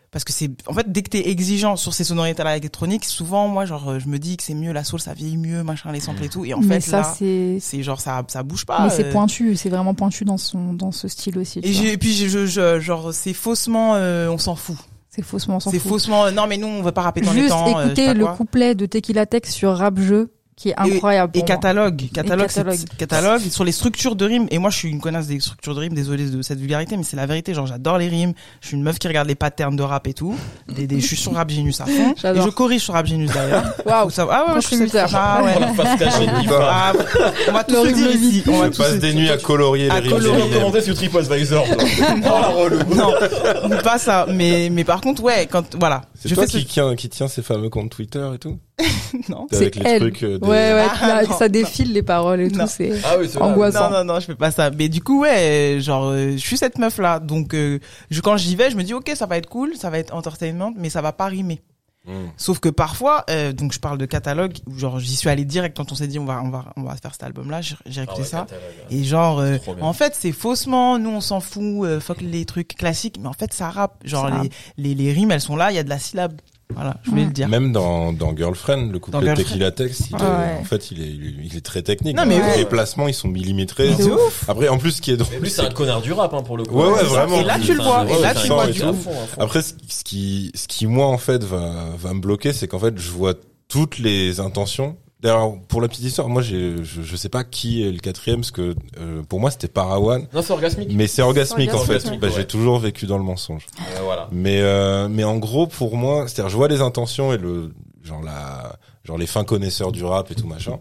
parce 0.10 0.24
que 0.24 0.32
c'est 0.32 0.50
en 0.68 0.74
fait 0.74 0.90
dès 0.92 1.02
que 1.04 1.10
t'es 1.10 1.28
exigeant 1.30 1.76
sur 1.76 1.94
ces 1.94 2.06
sonorités 2.06 2.42
là 2.42 2.56
électroniques, 2.56 3.04
souvent 3.04 3.48
moi 3.50 3.66
genre 3.66 3.90
euh, 3.90 4.00
je 4.00 4.08
me 4.08 4.18
dis 4.18 4.38
que 4.38 4.44
c'est 4.44 4.54
mieux 4.54 4.72
la 4.72 4.86
soul 4.86 5.02
ça 5.02 5.14
vieillit 5.14 5.36
mieux 5.38 5.64
machin 5.64 5.92
les 5.92 6.00
samples 6.00 6.24
et 6.24 6.30
tout 6.30 6.46
et 6.46 6.54
en 6.54 6.62
mais 6.62 6.76
fait 6.76 6.90
ça 6.90 6.98
là 7.02 7.14
c'est 7.18 7.58
c'est 7.60 7.84
genre 7.84 8.00
ça 8.00 8.24
ça 8.30 8.42
bouge 8.42 8.66
pas. 8.66 8.84
mais 8.86 8.90
c'est 8.90 9.06
euh, 9.08 9.12
pointu, 9.12 9.56
c'est 9.58 9.70
vraiment 9.70 9.94
pointu 9.94 10.24
dans 10.24 10.38
son 10.38 10.72
dans 10.74 10.94
ce 10.94 11.10
style 11.10 11.38
aussi. 11.38 11.60
tu 11.62 11.68
et, 11.68 11.72
vois. 11.74 11.82
j'ai- 11.84 11.92
et 11.92 11.98
puis 11.98 12.14
je, 12.14 12.46
je- 12.46 12.80
genre 12.80 13.14
c'est 13.14 13.34
faussement 13.34 13.96
euh, 13.96 14.30
on 14.30 14.38
s'en 14.38 14.56
fout. 14.56 14.78
C'est 15.10 15.22
faussement 15.24 15.58
on 15.58 15.60
s'en 15.60 15.72
C'est 15.72 15.80
fout. 15.80 15.90
faussement 15.92 16.26
euh, 16.26 16.32
non 16.32 16.48
mais 16.48 16.58
nous 16.58 16.68
on 16.68 16.82
veut 16.82 16.92
pas 16.94 17.02
rapper 17.02 17.22
dans 17.22 17.34
les 17.34 17.42
Juste 17.42 17.50
temps. 17.52 17.66
je 17.68 17.74
sais 17.80 17.86
écouter 17.88 18.14
le 18.14 18.28
couplet 18.28 18.76
de 18.76 18.86
Tequila 18.86 19.26
Tech 19.26 19.44
sur 19.46 19.76
Rap 19.76 20.00
Jeu 20.00 20.32
qui 20.58 20.70
est 20.70 20.76
incroyable. 20.76 21.32
Et 21.38 21.44
catalogue, 21.44 22.06
catalogue, 22.12 22.48
catalogue. 22.98 23.42
sur 23.42 23.64
les 23.64 23.72
structures 23.72 24.16
de 24.16 24.26
rimes. 24.26 24.48
Et 24.50 24.58
moi, 24.58 24.72
je 24.72 24.78
suis 24.78 24.90
une 24.90 25.00
connasse 25.00 25.28
des 25.28 25.40
structures 25.40 25.76
de 25.76 25.80
rimes. 25.82 25.94
Désolé 25.94 26.26
de 26.26 26.42
cette 26.42 26.60
vulgarité, 26.60 26.98
mais 26.98 27.04
c'est 27.04 27.16
la 27.16 27.28
vérité. 27.28 27.54
Genre, 27.54 27.68
j'adore 27.68 28.00
les 28.00 28.08
rimes. 28.10 28.34
Je 28.62 28.70
suis 28.70 28.76
une 28.78 28.82
meuf 28.82 28.98
qui 28.98 29.08
regarde 29.08 29.28
les 29.28 29.36
patterns 29.36 29.76
de 29.76 29.84
rap 29.84 30.08
et 30.08 30.14
tout. 30.14 30.36
Des, 30.68 30.88
des, 30.88 31.00
je 31.00 31.06
suis 31.06 31.16
sur 31.16 31.34
Rap 31.36 31.50
Genius 31.52 31.80
à 31.80 31.86
fond. 31.86 32.16
Et 32.24 32.42
je 32.42 32.50
corrige 32.50 32.82
sur 32.82 32.96
Rap 32.96 33.06
Genius 33.06 33.32
d'ailleurs. 33.32 33.64
Waouh. 33.86 34.10
Ah 34.18 34.56
ouais, 34.56 34.62
je 34.62 34.68
trouve 34.76 34.88
ça. 34.88 35.06
Ah 35.14 35.44
ouais. 35.44 35.60
La 35.60 35.74
face 35.76 36.00
cachée 36.00 36.26
de 36.26 36.44
Yves. 36.44 36.54
Ah, 36.60 36.92
on 37.48 37.52
va 37.52 37.64
tout 37.64 37.76
Le 37.84 37.90
se 37.90 37.94
dire 37.94 38.12
ici. 38.12 38.44
On 38.48 38.58
va 38.58 38.66
Je 38.66 38.72
tout 38.72 38.78
passe 38.80 38.92
se 38.94 38.96
des 38.98 39.14
nuits 39.14 39.30
à 39.30 39.38
colorier 39.38 39.92
à 39.92 40.00
les 40.00 40.10
rimes. 40.10 40.18
colorer. 40.18 40.38
d'Eminem. 40.40 40.58
commenter 40.60 40.82
sur 40.82 40.96
TripAdvisor. 40.96 41.68
Oh, 41.70 42.24
la 42.26 42.48
relou. 42.48 42.80
Non, 42.96 43.14
pas 43.84 44.00
ça. 44.00 44.26
Mais, 44.34 44.70
mais 44.72 44.84
par 44.84 45.02
contre, 45.02 45.22
ouais, 45.22 45.48
quand, 45.50 45.76
voilà. 45.80 46.02
C'est 46.20 46.34
toi 46.34 46.44
fais 46.46 46.52
ce- 46.52 46.58
qui, 46.58 46.66
tient, 46.66 46.96
qui 46.96 47.10
tient 47.10 47.28
ces 47.28 47.42
fameux 47.42 47.70
comptes 47.70 47.92
Twitter 47.92 48.28
et 48.34 48.38
tout 48.40 48.58
Non. 49.30 49.48
Avec 49.52 49.76
C'est 49.76 49.84
les 49.84 49.90
elle. 49.90 50.00
trucs 50.02 50.24
euh, 50.24 50.38
des- 50.40 50.46
Ouais 50.48 50.74
ouais, 50.74 50.86
Ah, 51.02 51.08
là, 51.08 51.24
non, 51.24 51.38
ça 51.38 51.48
défile 51.50 51.94
les 51.94 52.04
paroles 52.04 52.42
et 52.42 52.50
Non. 52.50 52.66
tout, 52.66 52.72
c'est 52.72 52.92
Ah 53.04 53.16
oui. 53.20 53.30
Angoissant. 53.40 53.90
Non, 53.90 53.98
non, 54.00 54.14
non, 54.14 54.20
je 54.20 54.26
fais 54.26 54.36
pas 54.36 54.52
ça. 54.52 54.70
Mais 54.72 54.90
du 54.90 55.02
coup, 55.02 55.22
ouais, 55.22 55.78
genre, 55.80 56.10
euh, 56.10 56.32
je 56.34 56.38
suis 56.38 56.58
cette 56.58 56.78
meuf 56.78 56.98
là. 56.98 57.20
Donc, 57.20 57.54
euh, 57.54 57.80
je, 58.10 58.22
quand 58.22 58.36
j'y 58.38 58.56
vais, 58.56 58.70
je 58.72 58.76
me 58.78 58.84
dis, 58.84 58.94
ok, 58.94 59.12
ça 59.16 59.26
va 59.26 59.38
être 59.38 59.48
cool, 59.50 59.76
ça 59.78 59.90
va 59.90 60.00
être 60.00 60.14
entertainment, 60.14 60.74
mais 60.78 60.90
ça 60.90 61.02
va 61.02 61.12
pas 61.14 61.26
rimer. 61.28 61.62
Hmm. 62.08 62.28
Sauf 62.38 62.60
que 62.60 62.70
parfois, 62.70 63.26
euh, 63.30 63.52
donc 63.52 63.74
je 63.74 63.80
parle 63.80 63.98
de 63.98 64.06
catalogue, 64.06 64.54
où 64.66 64.78
genre 64.80 64.98
j'y 64.98 65.16
suis 65.16 65.28
allé 65.30 65.44
direct 65.44 65.76
quand 65.76 65.92
on 65.92 65.96
s'est 65.96 66.08
dit 66.08 66.20
on 66.20 66.26
va 66.26 66.42
on 66.42 66.50
va 66.50 66.74
on 66.78 66.84
va 66.84 66.96
faire 66.96 67.12
cet 67.12 67.24
album 67.24 67.52
là, 67.52 67.60
j'ai 67.62 67.76
j'ai 67.86 68.00
Ah 68.00 68.04
écouté 68.06 68.22
ouais, 68.22 68.28
ça. 68.28 68.40
catalogue. 68.50 68.62
Et 68.92 69.04
genre 69.04 69.40
euh, 69.40 69.58
en 69.82 69.92
fait 69.92 70.16
c'est 70.18 70.32
faussement, 70.32 70.98
nous 71.00 71.10
on 71.10 71.20
s'en 71.22 71.42
fout, 71.42 71.86
euh, 71.86 72.00
fuck 72.00 72.22
les 72.22 72.46
trucs 72.46 72.70
classiques, 72.76 73.18
mais 73.20 73.28
en 73.28 73.34
fait 73.34 73.52
ça 73.54 73.70
rappe. 73.70 73.98
Genre 74.06 74.24
Ça 74.24 74.30
les, 74.32 74.38
rappe. 74.38 74.48
les 74.78 74.96
les 74.96 75.12
rimes 75.12 75.32
elles 75.32 75.42
sont 75.42 75.58
là, 75.58 75.70
il 75.72 75.76
y 75.76 75.80
a 75.80 75.84
de 75.84 75.90
la 75.90 76.00
syllabe. 76.00 76.40
Voilà, 76.76 76.98
je 77.04 77.10
voulais 77.10 77.26
le 77.26 77.32
dire. 77.32 77.48
Même 77.48 77.72
dans, 77.72 78.12
dans 78.14 78.36
Girlfriend, 78.36 78.92
le 78.92 79.00
couplet 79.00 79.20
Dans 79.20 79.22
de 79.22 79.26
Girlfriend. 79.28 79.48
Tequila 79.54 79.72
Tex, 79.72 80.00
il 80.10 80.16
est- 80.16 80.20
Ouais. 80.20 80.58
en 80.60 80.64
fait, 80.66 80.92
il 80.92 81.02
est, 81.02 81.08
il 81.46 81.58
est- 81.58 81.62
très 81.62 81.82
technique. 81.82 82.16
Non, 82.16 82.26
mais. 82.26 82.58
Les 82.58 82.66
placements, 82.66 83.08
ils 83.08 83.14
sont 83.14 83.30
millimétrés. 83.30 83.94
C'est 83.98 84.12
ouf. 84.12 84.46
Après, 84.50 84.68
en 84.68 84.78
plus, 84.78 84.92
ce 84.92 85.02
qui 85.02 85.12
est 85.12 85.18
drôle, 85.18 85.34
Mais 85.36 85.40
lui, 85.40 85.50
c'est 85.50 85.62
un 85.62 85.70
connard 85.72 86.02
du 86.02 86.12
rap, 86.14 86.34
hein, 86.34 86.44
pour 86.44 86.58
le 86.58 86.66
coup. 86.66 86.76
Ouais, 86.80 86.88
ouais, 86.92 87.04
vraiment. 87.04 87.40
Et 87.40 87.44
là, 87.44 87.58
tu 87.60 87.74
le 87.74 87.82
vois, 87.82 88.06
et 88.10 88.22
là, 88.22 88.36
tu 88.36 88.48
vois, 88.48 88.68
du 88.68 88.80
fond. 88.80 88.96
Après, 89.40 89.62
ce 89.62 89.74
ce 89.90 90.04
qui, 90.04 90.52
ce 90.56 90.68
qui 90.68 90.86
moi 90.88 91.08
en 91.08 91.18
fait 91.18 91.44
va, 91.44 91.86
va 91.98 92.14
me 92.14 92.20
bloquer, 92.20 92.54
c'est 92.54 92.68
qu'en 92.68 92.80
fait, 92.80 92.98
je 92.98 93.10
vois 93.12 93.34
toutes 93.70 93.98
les 94.00 94.40
intentions. 94.40 94.98
D'ailleurs, 95.20 95.58
pour 95.68 95.82
la 95.82 95.88
petite 95.88 96.04
histoire, 96.04 96.30
moi, 96.30 96.44
j'ai, 96.44 96.84
je, 96.84 97.02
je 97.02 97.16
sais 97.16 97.30
pas 97.30 97.44
qui 97.44 97.84
est 97.84 97.92
le 97.92 97.98
quatrième, 97.98 98.42
parce 98.42 98.52
que 98.52 98.76
euh, 99.00 99.24
pour 99.24 99.40
moi, 99.40 99.50
c'était 99.50 99.68
Parawan, 99.68 100.28
Non, 100.32 100.44
c'est 100.44 100.54
orgasmique. 100.54 100.90
mais 100.94 101.08
c'est 101.08 101.24
orgasmique 101.24 101.74
en 101.74 101.80
fait. 101.80 102.20
Bah. 102.20 102.28
J'ai 102.36 102.46
toujours 102.46 102.78
vécu 102.78 103.08
dans 103.08 103.18
le 103.18 103.24
mensonge. 103.24 103.66
Euh, 103.80 104.02
voilà. 104.04 104.28
Mais 104.32 104.62
euh, 104.62 105.08
mais 105.10 105.24
en 105.24 105.38
gros, 105.38 105.66
pour 105.66 105.98
moi, 105.98 106.28
c'est-à-dire, 106.28 106.50
je 106.50 106.56
vois 106.56 106.68
les 106.68 106.82
intentions 106.82 107.34
et 107.34 107.38
le 107.40 107.74
genre 108.04 108.22
la 108.22 108.78
genre 109.06 109.18
les 109.18 109.26
fins 109.26 109.44
connaisseurs 109.44 109.92
du 109.92 110.04
rap 110.04 110.30
et 110.32 110.36
tout 110.36 110.48
machin. 110.48 110.78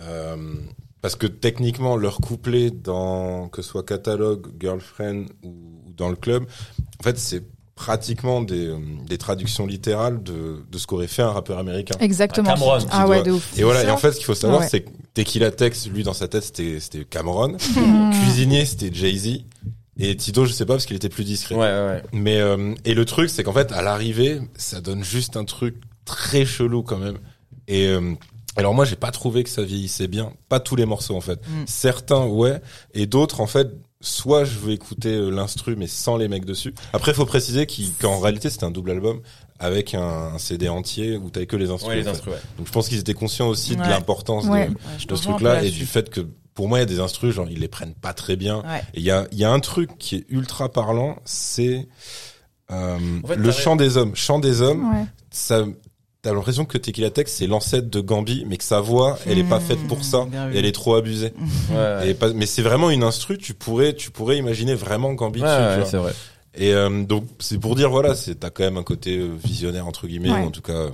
Euh, 0.00 0.36
parce 1.02 1.14
que 1.14 1.26
techniquement, 1.26 1.96
leur 1.96 2.18
couplet 2.18 2.70
dans 2.70 3.48
que 3.48 3.60
ce 3.60 3.68
soit 3.68 3.84
catalogue, 3.84 4.46
girlfriend 4.58 5.26
ou, 5.42 5.48
ou 5.86 5.92
dans 5.94 6.08
le 6.08 6.16
club, 6.16 6.44
en 6.98 7.02
fait, 7.02 7.18
c'est 7.18 7.42
pratiquement 7.76 8.40
des, 8.42 8.66
euh, 8.66 8.78
des 9.06 9.18
traductions 9.18 9.66
littérales 9.66 10.22
de, 10.22 10.64
de 10.68 10.78
ce 10.78 10.86
qu'aurait 10.86 11.06
fait 11.06 11.22
un 11.22 11.30
rappeur 11.30 11.58
américain. 11.58 11.94
exactement. 12.00 12.48
Cameron, 12.48 12.78
qui 12.80 12.86
Ah 12.90 13.06
ouais, 13.06 13.16
doit- 13.18 13.24
de 13.26 13.30
ouf. 13.32 13.56
Et 13.58 13.62
voilà, 13.62 13.84
et 13.84 13.90
en 13.90 13.98
fait, 13.98 14.10
ce 14.12 14.16
qu'il 14.16 14.24
faut 14.24 14.34
savoir, 14.34 14.62
ouais. 14.62 14.68
c'est 14.68 14.80
que 14.80 14.90
Tequila 15.14 15.50
Tex, 15.52 15.86
lui, 15.88 16.02
dans 16.02 16.14
sa 16.14 16.26
tête, 16.26 16.42
c'était, 16.42 16.80
c'était 16.80 17.04
Cameron. 17.04 17.56
Cuisinier, 18.22 18.64
c'était 18.64 18.90
Jay-Z. 18.92 19.44
Et 19.98 20.16
Tito, 20.16 20.44
je 20.46 20.52
sais 20.52 20.66
pas, 20.66 20.74
parce 20.74 20.84
qu'il 20.86 20.96
était 20.96 21.08
plus 21.08 21.24
discret. 21.24 21.54
Ouais, 21.54 21.60
ouais, 21.60 21.86
ouais. 21.86 22.02
Mais, 22.12 22.38
euh, 22.40 22.74
et 22.84 22.94
le 22.94 23.04
truc, 23.04 23.30
c'est 23.30 23.42
qu'en 23.42 23.52
fait, 23.52 23.70
à 23.72 23.82
l'arrivée, 23.82 24.40
ça 24.56 24.80
donne 24.80 25.04
juste 25.04 25.36
un 25.36 25.44
truc 25.44 25.76
très 26.04 26.44
chelou 26.44 26.82
quand 26.82 26.98
même. 26.98 27.18
Et, 27.68 27.86
euh, 27.88 28.12
alors 28.56 28.74
moi, 28.74 28.84
j'ai 28.86 28.96
pas 28.96 29.10
trouvé 29.10 29.42
que 29.44 29.50
ça 29.50 29.62
vieillissait 29.62 30.06
bien. 30.08 30.32
Pas 30.48 30.60
tous 30.60 30.76
les 30.76 30.84
morceaux, 30.86 31.14
en 31.16 31.20
fait. 31.22 31.40
Mm. 31.46 31.64
Certains, 31.66 32.24
ouais. 32.26 32.60
Et 32.94 33.06
d'autres, 33.06 33.40
en 33.40 33.46
fait, 33.46 33.68
soit 34.00 34.44
je 34.44 34.58
veux 34.58 34.72
écouter 34.72 35.14
euh, 35.14 35.30
l'instru, 35.30 35.74
mais 35.76 35.86
sans 35.86 36.16
les 36.16 36.28
mecs 36.28 36.44
dessus. 36.44 36.74
Après, 36.92 37.14
faut 37.14 37.26
préciser 37.26 37.66
qu'en 38.00 38.20
réalité, 38.20 38.50
c'était 38.50 38.64
un 38.64 38.70
double 38.70 38.90
album 38.90 39.20
avec 39.58 39.94
un, 39.94 40.02
un 40.34 40.38
CD 40.38 40.68
entier 40.68 41.16
où 41.16 41.30
t'avais 41.30 41.46
que 41.46 41.56
les 41.56 41.70
instruments. 41.70 41.94
Ouais, 41.94 42.00
les 42.02 42.08
instruments, 42.08 42.36
ouais. 42.36 42.42
Donc 42.58 42.66
je 42.66 42.72
pense 42.72 42.88
qu'ils 42.88 42.98
étaient 42.98 43.14
conscients 43.14 43.48
aussi 43.48 43.74
de 43.74 43.80
l'importance 43.80 44.44
Ouais. 44.44 44.68
de, 45.08 45.14
ce 45.16 45.22
truc-là 45.22 45.62
et 45.64 45.70
du 45.70 45.86
fait 45.86 46.10
que 46.10 46.20
pour 46.54 46.68
moi 46.68 46.78
il 46.78 46.80
y 46.80 46.82
a 46.82 46.86
des 46.86 47.00
instrus 47.00 47.34
genre 47.34 47.48
ils 47.50 47.58
les 47.60 47.68
prennent 47.68 47.94
pas 47.94 48.12
très 48.12 48.36
bien. 48.36 48.58
Ouais. 48.58 48.80
Et 48.94 49.00
il 49.00 49.02
y 49.02 49.10
a 49.10 49.26
il 49.32 49.38
y 49.38 49.44
a 49.44 49.50
un 49.50 49.60
truc 49.60 49.96
qui 49.98 50.16
est 50.16 50.26
ultra 50.28 50.70
parlant, 50.70 51.16
c'est 51.24 51.88
euh, 52.70 52.98
En 53.24 53.26
fait, 53.28 53.36
le 53.36 53.50
chant 53.50 53.76
des 53.76 53.96
hommes. 53.96 54.14
Chant 54.14 54.38
des 54.40 54.60
hommes, 54.60 54.90
Ouais. 54.92 55.04
ça 55.30 55.64
t'as 56.26 56.34
l'impression 56.34 56.64
que 56.64 56.76
Tequila 56.76 57.10
Tex 57.10 57.32
c'est 57.32 57.46
l'ancêtre 57.46 57.88
de 57.88 58.00
Gambi, 58.00 58.44
mais 58.48 58.56
que 58.56 58.64
sa 58.64 58.80
voix 58.80 59.18
elle 59.26 59.38
est 59.38 59.44
pas 59.48 59.60
faite 59.60 59.78
pour 59.86 60.02
ça. 60.04 60.24
Mmh. 60.24 60.52
Et 60.54 60.58
elle 60.58 60.66
est 60.66 60.72
trop 60.72 60.94
abusée. 60.96 61.32
Ouais, 61.70 61.76
ouais. 61.76 62.10
Et 62.10 62.14
pas- 62.14 62.32
mais 62.32 62.46
c'est 62.46 62.62
vraiment 62.62 62.90
une 62.90 63.02
instru. 63.02 63.38
Tu 63.38 63.54
pourrais 63.54 63.94
tu 63.94 64.10
pourrais 64.10 64.36
imaginer 64.38 64.74
vraiment 64.74 65.12
Gambi. 65.14 65.40
Ouais, 65.42 65.46
dessus, 65.48 65.56
tu 65.58 65.68
ouais, 65.68 65.76
vois. 65.76 65.84
c'est 65.86 65.96
vrai. 65.98 66.12
Et 66.58 66.72
euh, 66.74 67.04
donc 67.04 67.24
c'est 67.38 67.58
pour 67.58 67.74
dire 67.76 67.90
voilà, 67.90 68.14
c'est 68.14 68.34
t'as 68.40 68.50
quand 68.50 68.64
même 68.64 68.76
un 68.78 68.82
côté 68.82 69.18
euh, 69.18 69.28
visionnaire 69.44 69.86
entre 69.86 70.06
guillemets, 70.06 70.30
Ouais. 70.32 70.40
ou 70.42 70.46
en 70.46 70.50
tout 70.50 70.62
cas 70.62 70.88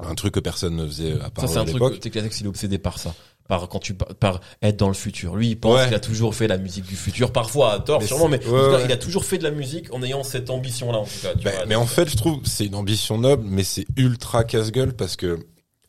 un 0.00 0.14
truc 0.14 0.34
que 0.34 0.40
personne 0.40 0.76
ne 0.76 0.86
faisait 0.86 1.14
à 1.20 1.30
part 1.30 1.46
Ça, 1.46 1.52
c'est 1.52 1.58
à 1.58 1.62
un 1.62 1.64
truc, 1.64 1.74
l'époque. 1.74 2.00
Teklatex, 2.00 2.40
il 2.40 2.46
est 2.46 2.48
obsédé 2.48 2.78
par 2.78 2.98
ça. 2.98 3.14
Par, 3.48 3.66
quand 3.68 3.78
tu, 3.78 3.94
par, 3.94 4.40
être 4.62 4.76
dans 4.76 4.88
le 4.88 4.94
futur. 4.94 5.34
Lui, 5.34 5.48
il 5.50 5.56
pense 5.58 5.74
Ouais. 5.74 5.86
qu'il 5.86 5.94
a 5.94 6.00
toujours 6.00 6.34
fait 6.34 6.46
la 6.48 6.58
musique 6.58 6.84
du 6.84 6.94
futur. 6.96 7.32
Parfois, 7.32 7.72
à 7.72 7.80
tort, 7.80 8.00
Mais 8.00 8.06
sûrement, 8.06 8.28
mais 8.28 8.44
ouais, 8.46 8.70
cas, 8.78 8.84
il 8.84 8.92
a 8.92 8.96
toujours 8.98 9.24
fait 9.24 9.38
de 9.38 9.42
la 9.44 9.50
musique 9.50 9.92
en 9.94 10.02
ayant 10.02 10.22
cette 10.22 10.50
ambition-là, 10.50 10.98
en 10.98 11.04
tout 11.04 11.10
cas. 11.22 11.32
tu 11.34 11.44
Ben, 11.44 11.54
vois. 11.54 11.66
mais 11.66 11.74
en 11.74 11.86
fait, 11.86 12.10
je 12.10 12.16
trouve 12.16 12.40
c'est 12.44 12.66
une 12.66 12.74
ambition 12.74 13.16
noble, 13.18 13.44
mais 13.46 13.64
c'est 13.64 13.86
ultra 13.96 14.44
casse-gueule 14.44 14.92
parce 14.94 15.16
que 15.16 15.38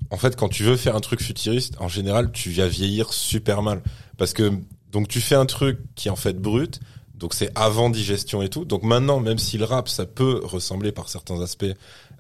en 0.10 0.18
fait, 0.18 0.38
quand 0.38 0.48
tu 0.48 0.64
veux 0.64 0.77
faire 0.77 0.95
un 0.95 1.02
truc 1.02 1.22
futuriste, 1.22 1.76
en 1.80 1.90
général, 1.90 2.31
tu 2.31 2.49
vas 2.52 2.68
vieillir 2.68 3.11
super 3.14 3.61
mal 3.61 3.81
parce 4.18 4.31
que 4.34 4.52
donc 4.91 5.10
tu 5.10 5.19
fais 5.19 5.36
un 5.36 5.45
truc 5.45 5.80
qui 5.95 6.07
est 6.07 6.11
en 6.11 6.15
fait 6.15 6.40
brut, 6.40 6.80
donc 7.14 7.34
c'est 7.34 7.52
avant 7.56 7.90
digestion 7.90 8.41
et 8.41 8.48
tout. 8.48 8.64
Donc 8.64 8.84
maintenant, 8.84 9.19
même 9.19 9.38
si 9.38 9.57
le 9.57 9.65
rap 9.65 9.90
ça 9.90 10.06
peut 10.06 10.40
ressembler 10.45 10.94
par 10.94 11.10
certains 11.10 11.41
aspects 11.41 11.65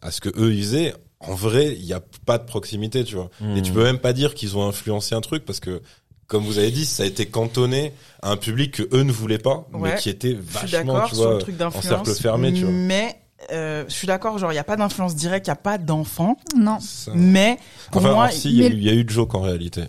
à 0.01 0.11
ce 0.11 0.19
que 0.19 0.29
eux 0.37 0.53
ils 0.53 0.63
faisaient, 0.63 0.93
en 1.19 1.33
vrai, 1.35 1.67
il 1.77 1.85
y 1.85 1.93
a 1.93 2.01
pas 2.25 2.37
de 2.37 2.45
proximité, 2.45 3.03
tu 3.03 3.15
vois. 3.15 3.29
Hmm. 3.41 3.57
Et 3.57 3.61
tu 3.61 3.71
peux 3.71 3.83
même 3.83 3.99
pas 3.99 4.13
dire 4.13 4.33
qu'ils 4.33 4.57
ont 4.57 4.67
influencé 4.67 5.15
un 5.15 5.21
truc 5.21 5.45
parce 5.45 5.59
que 5.59 5.81
comme 6.27 6.43
vous 6.43 6.59
avez 6.59 6.69
dit, 6.71 6.85
ça 6.85 7.03
a 7.03 7.05
été 7.07 7.25
cantonné 7.25 7.91
à 8.21 8.29
un 8.31 8.37
public 8.37 8.71
que 8.75 8.83
eux 8.95 9.01
ne 9.03 9.11
voulaient 9.11 9.39
pas, 9.39 9.67
mais 9.73 9.95
qui 9.95 10.09
était 10.09 10.37
Je 10.37 10.57
suis 10.59 10.67
vachement, 10.67 10.93
d'accord 10.93 11.09
tu 11.09 11.15
sur 11.15 11.23
vois, 11.23 11.33
le 11.33 11.39
truc 11.39 11.55
en 11.55 11.57
d'influence. 11.57 11.85
cercle 11.87 12.13
fermé, 12.21 12.53
tu 12.53 12.61
vois. 12.63 12.71
Mais 12.71 13.19
euh, 13.51 13.83
je 13.87 13.93
suis 13.93 14.05
d'accord, 14.05 14.37
genre 14.37 14.51
il 14.51 14.55
y 14.55 14.59
a 14.59 14.63
pas 14.63 14.75
d'influence 14.75 15.15
directe, 15.15 15.47
il 15.47 15.49
y 15.49 15.51
a 15.51 15.55
pas 15.55 15.77
d'enfant, 15.79 16.37
Non. 16.55 16.79
Ça- 16.79 17.11
mais 17.15 17.57
pour 17.91 18.01
enfin, 18.01 18.13
moi, 18.13 18.23
alors, 18.25 18.35
si, 18.35 18.49
il 18.49 18.55
y, 18.57 18.65
a 18.65 18.69
mais- 18.69 18.75
eu- 18.75 18.77
il 18.77 18.83
y 18.83 18.89
a 18.89 18.93
eu 18.93 19.05
Joke 19.09 19.33
en 19.33 19.41
réalité. 19.41 19.83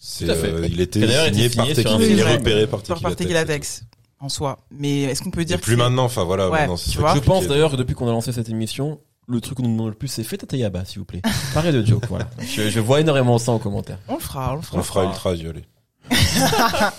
C'est, 0.00 0.24
Tout 0.24 0.30
à 0.32 0.34
fait. 0.34 0.48
euh, 0.48 0.66
il 0.66 0.80
était 0.80 1.00
signé 1.00 1.48
par 1.54 1.66
Tequila, 1.66 2.06
il 2.06 2.22
repéré 2.22 2.66
par 2.66 2.82
par 2.82 3.14
Tequila, 3.14 3.44
Tex. 3.44 3.84
En 4.18 4.28
soi. 4.28 4.58
Mais 4.70 5.02
est-ce 5.02 5.20
qu'on 5.22 5.30
peut 5.30 5.44
dire 5.44 5.58
que 5.58 5.62
plus 5.62 5.72
c'est- 5.72 5.76
maintenant, 5.78 6.04
enfin 6.04 6.24
voilà, 6.24 6.48
Ouais, 6.48 6.60
maintenant, 6.60 6.76
c'est 6.76 6.86
tu 6.90 6.96
très 6.96 7.00
vois. 7.02 7.14
Je 7.16 7.20
pense 7.20 7.46
d'ailleurs 7.48 7.70
que 7.72 7.76
depuis 7.76 7.94
qu'on 7.94 8.08
a 8.08 8.12
lancé 8.12 8.32
cette 8.32 8.48
émission, 8.48 8.98
le 9.28 9.40
truc 9.40 9.56
qu'on 9.56 9.62
nous 9.62 9.72
demande 9.72 9.88
le 9.88 9.94
plus, 9.94 10.08
c'est 10.08 10.24
faites 10.24 10.44
un 10.44 10.46
Tayaba, 10.46 10.84
s'il 10.84 10.98
vous 10.98 11.04
plaît. 11.04 11.22
Parlez 11.54 11.72
de 11.72 11.84
joke, 11.84 12.06
voilà. 12.08 12.28
Je, 12.40 12.68
je 12.68 12.80
vois 12.80 13.00
énormément 13.00 13.38
ça 13.38 13.52
en 13.52 13.58
commentaire. 13.58 13.98
On 14.08 14.14
le 14.14 14.20
fera, 14.20 14.52
on 14.52 14.56
le 14.56 14.62
fera. 14.62 14.78
On 14.78 14.82
fera 14.82 15.04
ultra 15.04 15.32
violet. 15.34 15.62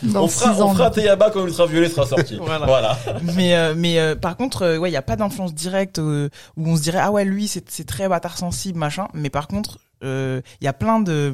Dans 0.04 0.24
on 0.24 0.28
fera, 0.28 0.66
on 0.66 0.74
fera 0.74 0.88
un 0.88 0.90
Tayaba 0.90 1.30
quand 1.30 1.46
Ultraviolet 1.46 1.90
sera 1.90 2.06
sorti. 2.08 2.38
Voilà. 2.42 2.66
voilà. 2.66 2.98
mais 3.36 3.56
euh, 3.56 3.74
mais 3.76 4.00
euh, 4.00 4.16
par 4.16 4.38
contre 4.38 4.64
euh, 4.64 4.78
ouais 4.78 4.90
il 4.90 4.94
y 4.94 4.98
a 4.98 5.02
pas 5.02 5.16
d'influence 5.18 5.54
directe 5.54 6.00
euh, 6.00 6.30
où 6.58 6.68
on 6.68 6.76
se 6.78 6.82
dirait 6.82 7.00
ah 7.02 7.12
ouais 7.12 7.26
lui 7.26 7.48
c'est 7.48 7.70
c'est 7.70 7.84
très 7.86 8.08
bâtard 8.08 8.38
sensible 8.38 8.80
machin 8.80 9.08
mais 9.14 9.30
par 9.30 9.48
contre 9.48 9.80
euh, 10.04 10.42
il 10.62 10.66
y 10.66 10.68
a 10.68 10.74
plein 10.74 11.00
de 11.00 11.34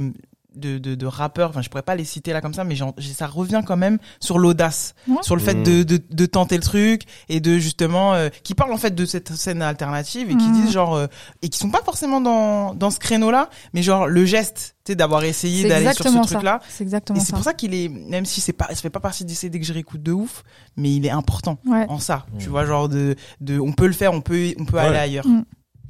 de, 0.60 0.78
de, 0.78 0.96
de 0.96 1.06
rappeurs, 1.06 1.50
enfin 1.50 1.62
je 1.62 1.70
pourrais 1.70 1.82
pas 1.84 1.96
les 1.96 2.04
citer 2.06 2.34
là 2.34 2.42
comme 2.42 2.54
ça, 2.54 2.64
mais 2.64 2.76
ça 3.16 3.28
revient 3.28 3.62
quand 3.66 3.78
même 3.78 3.98
sur 4.20 4.38
l'audace, 4.40 4.94
Ouais. 5.08 5.16
sur 5.22 5.36
le 5.36 5.42
fait 5.42 5.56
Mhm. 5.56 5.64
de, 5.64 5.84
de, 5.84 6.00
de 6.10 6.26
tenter 6.26 6.56
le 6.56 6.62
truc 6.64 7.04
et 7.30 7.40
de 7.40 7.58
justement 7.58 8.14
euh, 8.14 8.30
qui 8.44 8.54
parlent 8.56 8.74
en 8.74 8.78
fait 8.78 8.94
de 8.94 9.06
cette 9.06 9.34
scène 9.34 9.62
alternative 9.62 10.30
et 10.30 10.36
qui 10.36 10.48
Mhm. 10.48 10.54
disent 10.54 10.72
genre 10.72 10.96
euh, 10.96 11.08
et 11.42 11.50
qui 11.50 11.58
sont 11.58 11.72
pas 11.72 11.82
forcément 11.84 12.22
dans 12.22 12.74
dans 12.76 12.92
ce 12.92 13.00
créneau 13.00 13.32
là, 13.32 13.50
mais 13.74 13.82
genre 13.82 14.08
le 14.08 14.26
geste, 14.26 14.76
tu 14.84 14.92
sais 14.92 14.96
d'avoir 14.96 15.24
essayé 15.24 15.64
C'est 15.64 15.70
d'aller 15.70 15.86
sur 15.86 15.94
ce 15.96 16.00
exactement 16.10 16.26
truc 16.26 16.38
ça. 16.40 16.44
là 16.44 16.60
C'est 16.70 16.84
et 16.84 16.88
exactement 16.88 17.20
c'est 17.20 17.26
ça. 17.28 17.36
pour 17.36 17.44
ça 17.44 17.54
qu'il 17.54 17.74
est, 17.74 17.90
même 17.90 18.26
si 18.26 18.42
c'est 18.42 18.54
pas, 18.54 18.68
ça 18.70 18.76
fait 18.76 18.90
pas 18.90 19.00
partie 19.00 19.26
des 19.26 19.34
CD 19.34 19.60
que 19.60 19.66
je 19.66 19.74
réécoute 19.74 20.04
de 20.04 20.12
ouf, 20.12 20.44
mais 20.78 20.94
il 20.94 21.06
est 21.06 21.10
important 21.12 21.58
Ouais. 21.66 21.86
en 21.90 22.00
ça. 22.00 22.26
Tu 22.40 22.48
Mm. 22.48 22.50
vois, 22.52 22.66
genre 22.66 22.90
de, 22.90 23.16
de, 23.42 23.60
on 23.60 23.72
peut 23.74 23.88
le 23.88 23.94
faire, 23.94 24.14
on 24.14 24.22
peut, 24.22 24.54
on 24.60 24.66
peut 24.66 24.78
Ouais. 24.78 24.84
aller 24.84 24.98
ailleurs. 24.98 25.26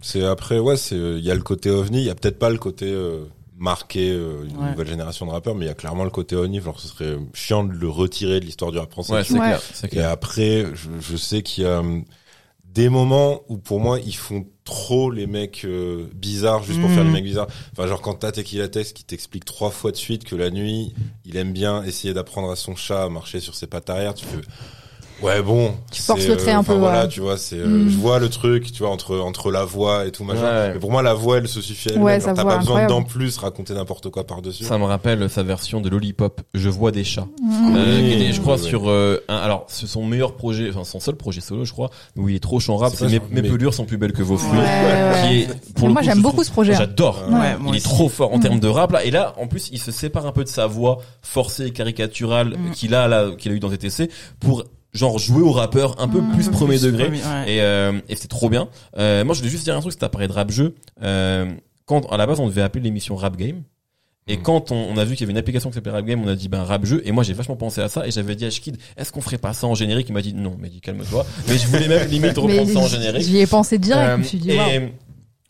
C'est 0.02 0.24
après, 0.24 0.60
ouais, 0.60 0.78
c'est, 0.78 0.96
il 0.96 1.20
y 1.26 1.30
a 1.32 1.36
le 1.36 1.42
côté 1.42 1.70
ovni, 1.70 1.98
il 2.00 2.06
y 2.06 2.10
a 2.10 2.16
peut-être 2.16 2.40
pas 2.40 2.50
le 2.50 2.58
côté 2.58 2.86
euh, 2.86 3.26
marqué 3.60 4.12
euh, 4.12 4.46
une 4.46 4.58
Ouais. 4.58 4.72
nouvelle 4.72 4.88
génération 4.88 5.26
de 5.26 5.32
rappeurs, 5.32 5.54
mais 5.56 5.66
il 5.66 5.68
y 5.68 5.72
a 5.72 5.76
clairement 5.76 6.04
le 6.06 6.10
côté 6.10 6.36
ovni. 6.36 6.62
Genre, 6.62 6.80
ce 6.80 6.88
serait 6.88 7.18
chiant 7.34 7.64
de 7.64 7.74
le 7.74 7.90
retirer 7.90 8.40
de 8.40 8.46
l'histoire 8.46 8.72
du 8.72 8.78
rap 8.80 8.92
français. 8.92 9.14
Ouais, 9.14 9.24
c'est 9.24 9.34
Ouais. 9.34 9.40
clair, 9.42 9.62
c'est 9.74 9.94
Et 9.94 10.02
après, 10.02 10.66
je, 10.74 10.90
je 11.00 11.18
sais 11.18 11.42
qu'il 11.44 11.64
y 11.64 11.68
a 11.68 11.80
hum, 11.80 12.06
des 12.66 12.88
moments 12.90 13.42
où 13.50 13.58
pour 13.58 13.80
moi 13.80 14.00
ils 14.00 14.16
font 14.16 14.46
trop 14.64 15.10
les 15.10 15.26
mecs 15.26 15.66
euh, 15.66 16.08
bizarres 16.14 16.62
juste 16.64 16.80
pour 16.80 16.90
Mhm. 16.90 16.96
faire 16.96 17.04
les 17.04 17.10
mecs 17.10 17.24
bizarres. 17.24 17.48
Enfin 17.74 17.88
genre 17.88 18.00
quand 18.02 18.14
t'as 18.14 18.32
Tequila 18.32 18.68
Tex 18.68 18.94
qui 18.94 19.04
t'explique 19.04 19.44
trois 19.44 19.72
fois 19.72 19.92
de 19.92 19.98
suite 19.98 20.24
que 20.24 20.36
la 20.36 20.52
nuit 20.52 20.94
il 21.26 21.36
aime 21.36 21.52
bien 21.52 21.84
essayer 21.84 22.14
d'apprendre 22.14 22.52
à 22.52 22.56
son 22.56 22.76
chat 22.76 23.04
à 23.04 23.10
marcher 23.10 23.40
sur 23.40 23.56
ses 23.56 23.66
pattes 23.66 23.90
arrière, 23.90 24.14
tu 24.14 24.26
fais 24.26 24.38
ouais 25.22 25.42
bon. 25.42 25.74
Tu 25.92 26.02
forces 26.02 26.28
le 26.28 26.38
trait 26.38 26.52
un 26.52 26.60
enfin, 26.60 26.74
peu, 26.74 26.80
Voilà, 26.80 27.04
ouais. 27.04 27.08
tu 27.08 27.20
vois, 27.22 27.38
c'est 27.38 27.58
euh, 27.58 27.66
Mhm. 27.68 27.90
je 27.90 27.98
vois 27.98 28.20
le 28.20 28.30
truc, 28.30 28.72
tu 28.72 28.80
vois 28.84 28.90
entre 28.92 29.18
entre 29.20 29.52
la 29.52 29.64
voix 29.66 30.06
et 30.06 30.12
tout 30.12 30.24
machin. 30.24 30.42
Ouais. 30.44 30.74
Mais 30.74 30.80
pour 30.80 30.92
moi 30.92 31.02
la 31.02 31.14
voix 31.14 31.38
elle 31.38 31.48
se 31.48 31.62
suffit 31.62 31.90
à 31.90 31.92
elle-même. 31.94 32.06
Ouais, 32.06 32.20
Genre, 32.20 32.30
sa 32.30 32.34
t'as 32.34 32.44
pas 32.46 32.58
besoin 32.58 32.88
d'en 32.88 33.04
plus 33.04 33.38
raconter 33.38 33.74
n'importe 33.74 34.10
quoi 34.10 34.26
par 34.26 34.42
dessus. 34.42 34.64
Ça 34.64 34.78
me 34.78 34.84
rappelle 34.86 35.30
sa 35.30 35.44
version 35.44 35.82
de 35.82 35.90
Lollipop, 35.90 36.42
Je 36.54 36.70
vois 36.70 36.92
des 36.92 37.04
chats. 37.04 37.28
Mhm. 37.44 37.76
Euh, 37.76 37.98
Oui. 38.02 38.10
qui 38.10 38.14
était, 38.24 38.34
je 38.34 38.42
crois, 38.42 38.58
sur 38.58 38.90
euh, 38.90 39.24
un, 39.28 39.36
alors 39.38 39.66
c'est 39.68 39.88
son 39.88 40.06
meilleur 40.06 40.36
projet, 40.36 40.70
enfin 40.70 40.84
son 40.84 41.00
seul 41.00 41.16
projet 41.16 41.42
solo, 41.42 41.66
je 41.66 41.72
crois, 41.74 41.90
où 42.16 42.30
il 42.30 42.36
est 42.36 42.40
trop 42.40 42.60
chant 42.60 42.78
rap. 42.78 42.94
C'est 42.96 43.08
mes, 43.08 43.20
mes 43.42 43.48
pelures 43.48 43.74
sont 43.74 43.86
plus 43.86 43.98
belles 43.98 44.14
que 44.14 44.24
vos 44.24 44.38
fruits. 44.38 44.58
Ouais, 44.60 44.66
ouais. 44.66 45.28
Qui 45.28 45.36
est, 45.42 45.74
pour 45.76 45.90
moi, 45.90 46.02
coup, 46.02 46.08
j'aime 46.08 46.22
beaucoup 46.22 46.44
ce 46.44 46.52
projet. 46.52 46.74
J'adore. 46.74 47.24
Il 47.68 47.76
est 47.76 47.84
trop 47.84 48.10
fort 48.10 48.34
en 48.34 48.38
Mm. 48.38 48.42
termes 48.42 48.60
de 48.60 48.68
rap 48.68 48.92
là. 48.92 49.04
Et 49.04 49.12
là, 49.12 49.34
en 49.38 49.48
plus, 49.48 49.70
il 49.72 49.80
se 49.80 49.92
sépare 49.92 50.26
un 50.26 50.32
peu 50.32 50.44
de 50.44 50.50
sa 50.50 50.66
voix 50.68 51.00
forcée 51.22 51.66
et 51.68 51.72
caricaturale 51.72 52.56
Mm. 52.58 52.72
qu'il 52.72 52.96
a 52.96 53.08
là, 53.08 53.32
qu'il 53.38 53.52
a 53.52 53.56
eu 53.56 53.60
dans 53.60 53.70
TTC 53.70 54.10
pour 54.40 54.64
genre 54.94 55.18
jouer 55.20 55.42
au 55.42 55.52
rappeur 55.52 56.00
un 56.02 56.08
peu 56.08 56.20
Mm. 56.22 56.32
plus 56.34 56.48
Un 56.48 56.52
peu 56.52 56.56
premier 56.58 56.78
plus 56.78 56.86
degré. 56.92 57.06
premier, 57.06 57.20
ouais. 57.22 57.54
Et, 57.54 57.62
euh, 57.62 58.00
et 58.10 58.16
c'est 58.16 58.28
trop 58.28 58.50
bien. 58.50 58.68
Euh, 58.98 59.24
moi, 59.24 59.34
je 59.36 59.40
voulais 59.40 59.52
juste 59.52 59.64
dire 59.66 59.76
un 59.76 59.82
truc, 59.82 59.94
c'était 59.94 60.10
parlé 60.10 60.28
de 60.28 60.34
rap 60.34 60.50
jeu. 60.52 60.76
Euh, 61.04 61.52
quand 61.86 62.06
à 62.12 62.18
la 62.18 62.26
base, 62.28 62.40
on 62.40 62.48
devait 62.48 62.62
appeler 62.62 62.84
l'émission 62.84 63.16
Rap 63.16 63.36
Game. 63.38 63.64
Et 64.28 64.38
Mhm. 64.38 64.44
quand 64.44 64.72
on, 64.72 64.76
on 64.76 64.98
a 64.98 65.06
vu 65.06 65.16
qu'il 65.16 65.22
y 65.22 65.24
avait 65.24 65.32
une 65.32 65.38
application 65.40 65.70
qui 65.72 65.76
s'appelait 65.76 65.92
Rap 65.92 66.06
Game, 66.06 66.22
on 66.24 66.28
a 66.28 66.36
dit 66.36 66.50
ben 66.50 66.62
rap 66.64 66.86
jeu. 66.86 67.02
Et 67.04 67.12
moi, 67.12 67.24
j'ai 67.24 67.34
vachement 67.34 67.56
pensé 67.56 67.82
à 67.82 67.90
ça. 67.90 68.06
Et 68.06 68.12
j'avais 68.12 68.36
dit 68.36 68.46
à 68.46 68.52
Shkid, 68.52 68.78
est-ce 68.96 69.12
qu'on 69.12 69.22
ferait 69.22 69.40
pas 69.40 69.54
ça 69.54 69.66
en 69.66 69.74
générique? 69.74 70.08
Il 70.10 70.14
m'a 70.14 70.22
dit 70.22 70.34
non, 70.36 70.56
mais 70.60 70.70
dit 70.70 70.82
calme-toi. 70.82 71.26
Mais 71.48 71.58
je 71.58 71.66
voulais 71.68 71.88
même 71.88 72.08
limite 72.08 72.36
Mais 72.38 72.60
reprendre 72.60 72.70
ça 72.72 72.80
en 72.80 72.88
générique. 72.88 73.24
J'y 73.24 73.40
ai 73.40 73.48
pensé 73.48 73.80
direct. 73.80 74.08
Euh, 74.08 74.14
je 74.18 74.20
me 74.20 74.24
suis 74.24 74.38
dit, 74.38 74.52
et. 74.52 74.92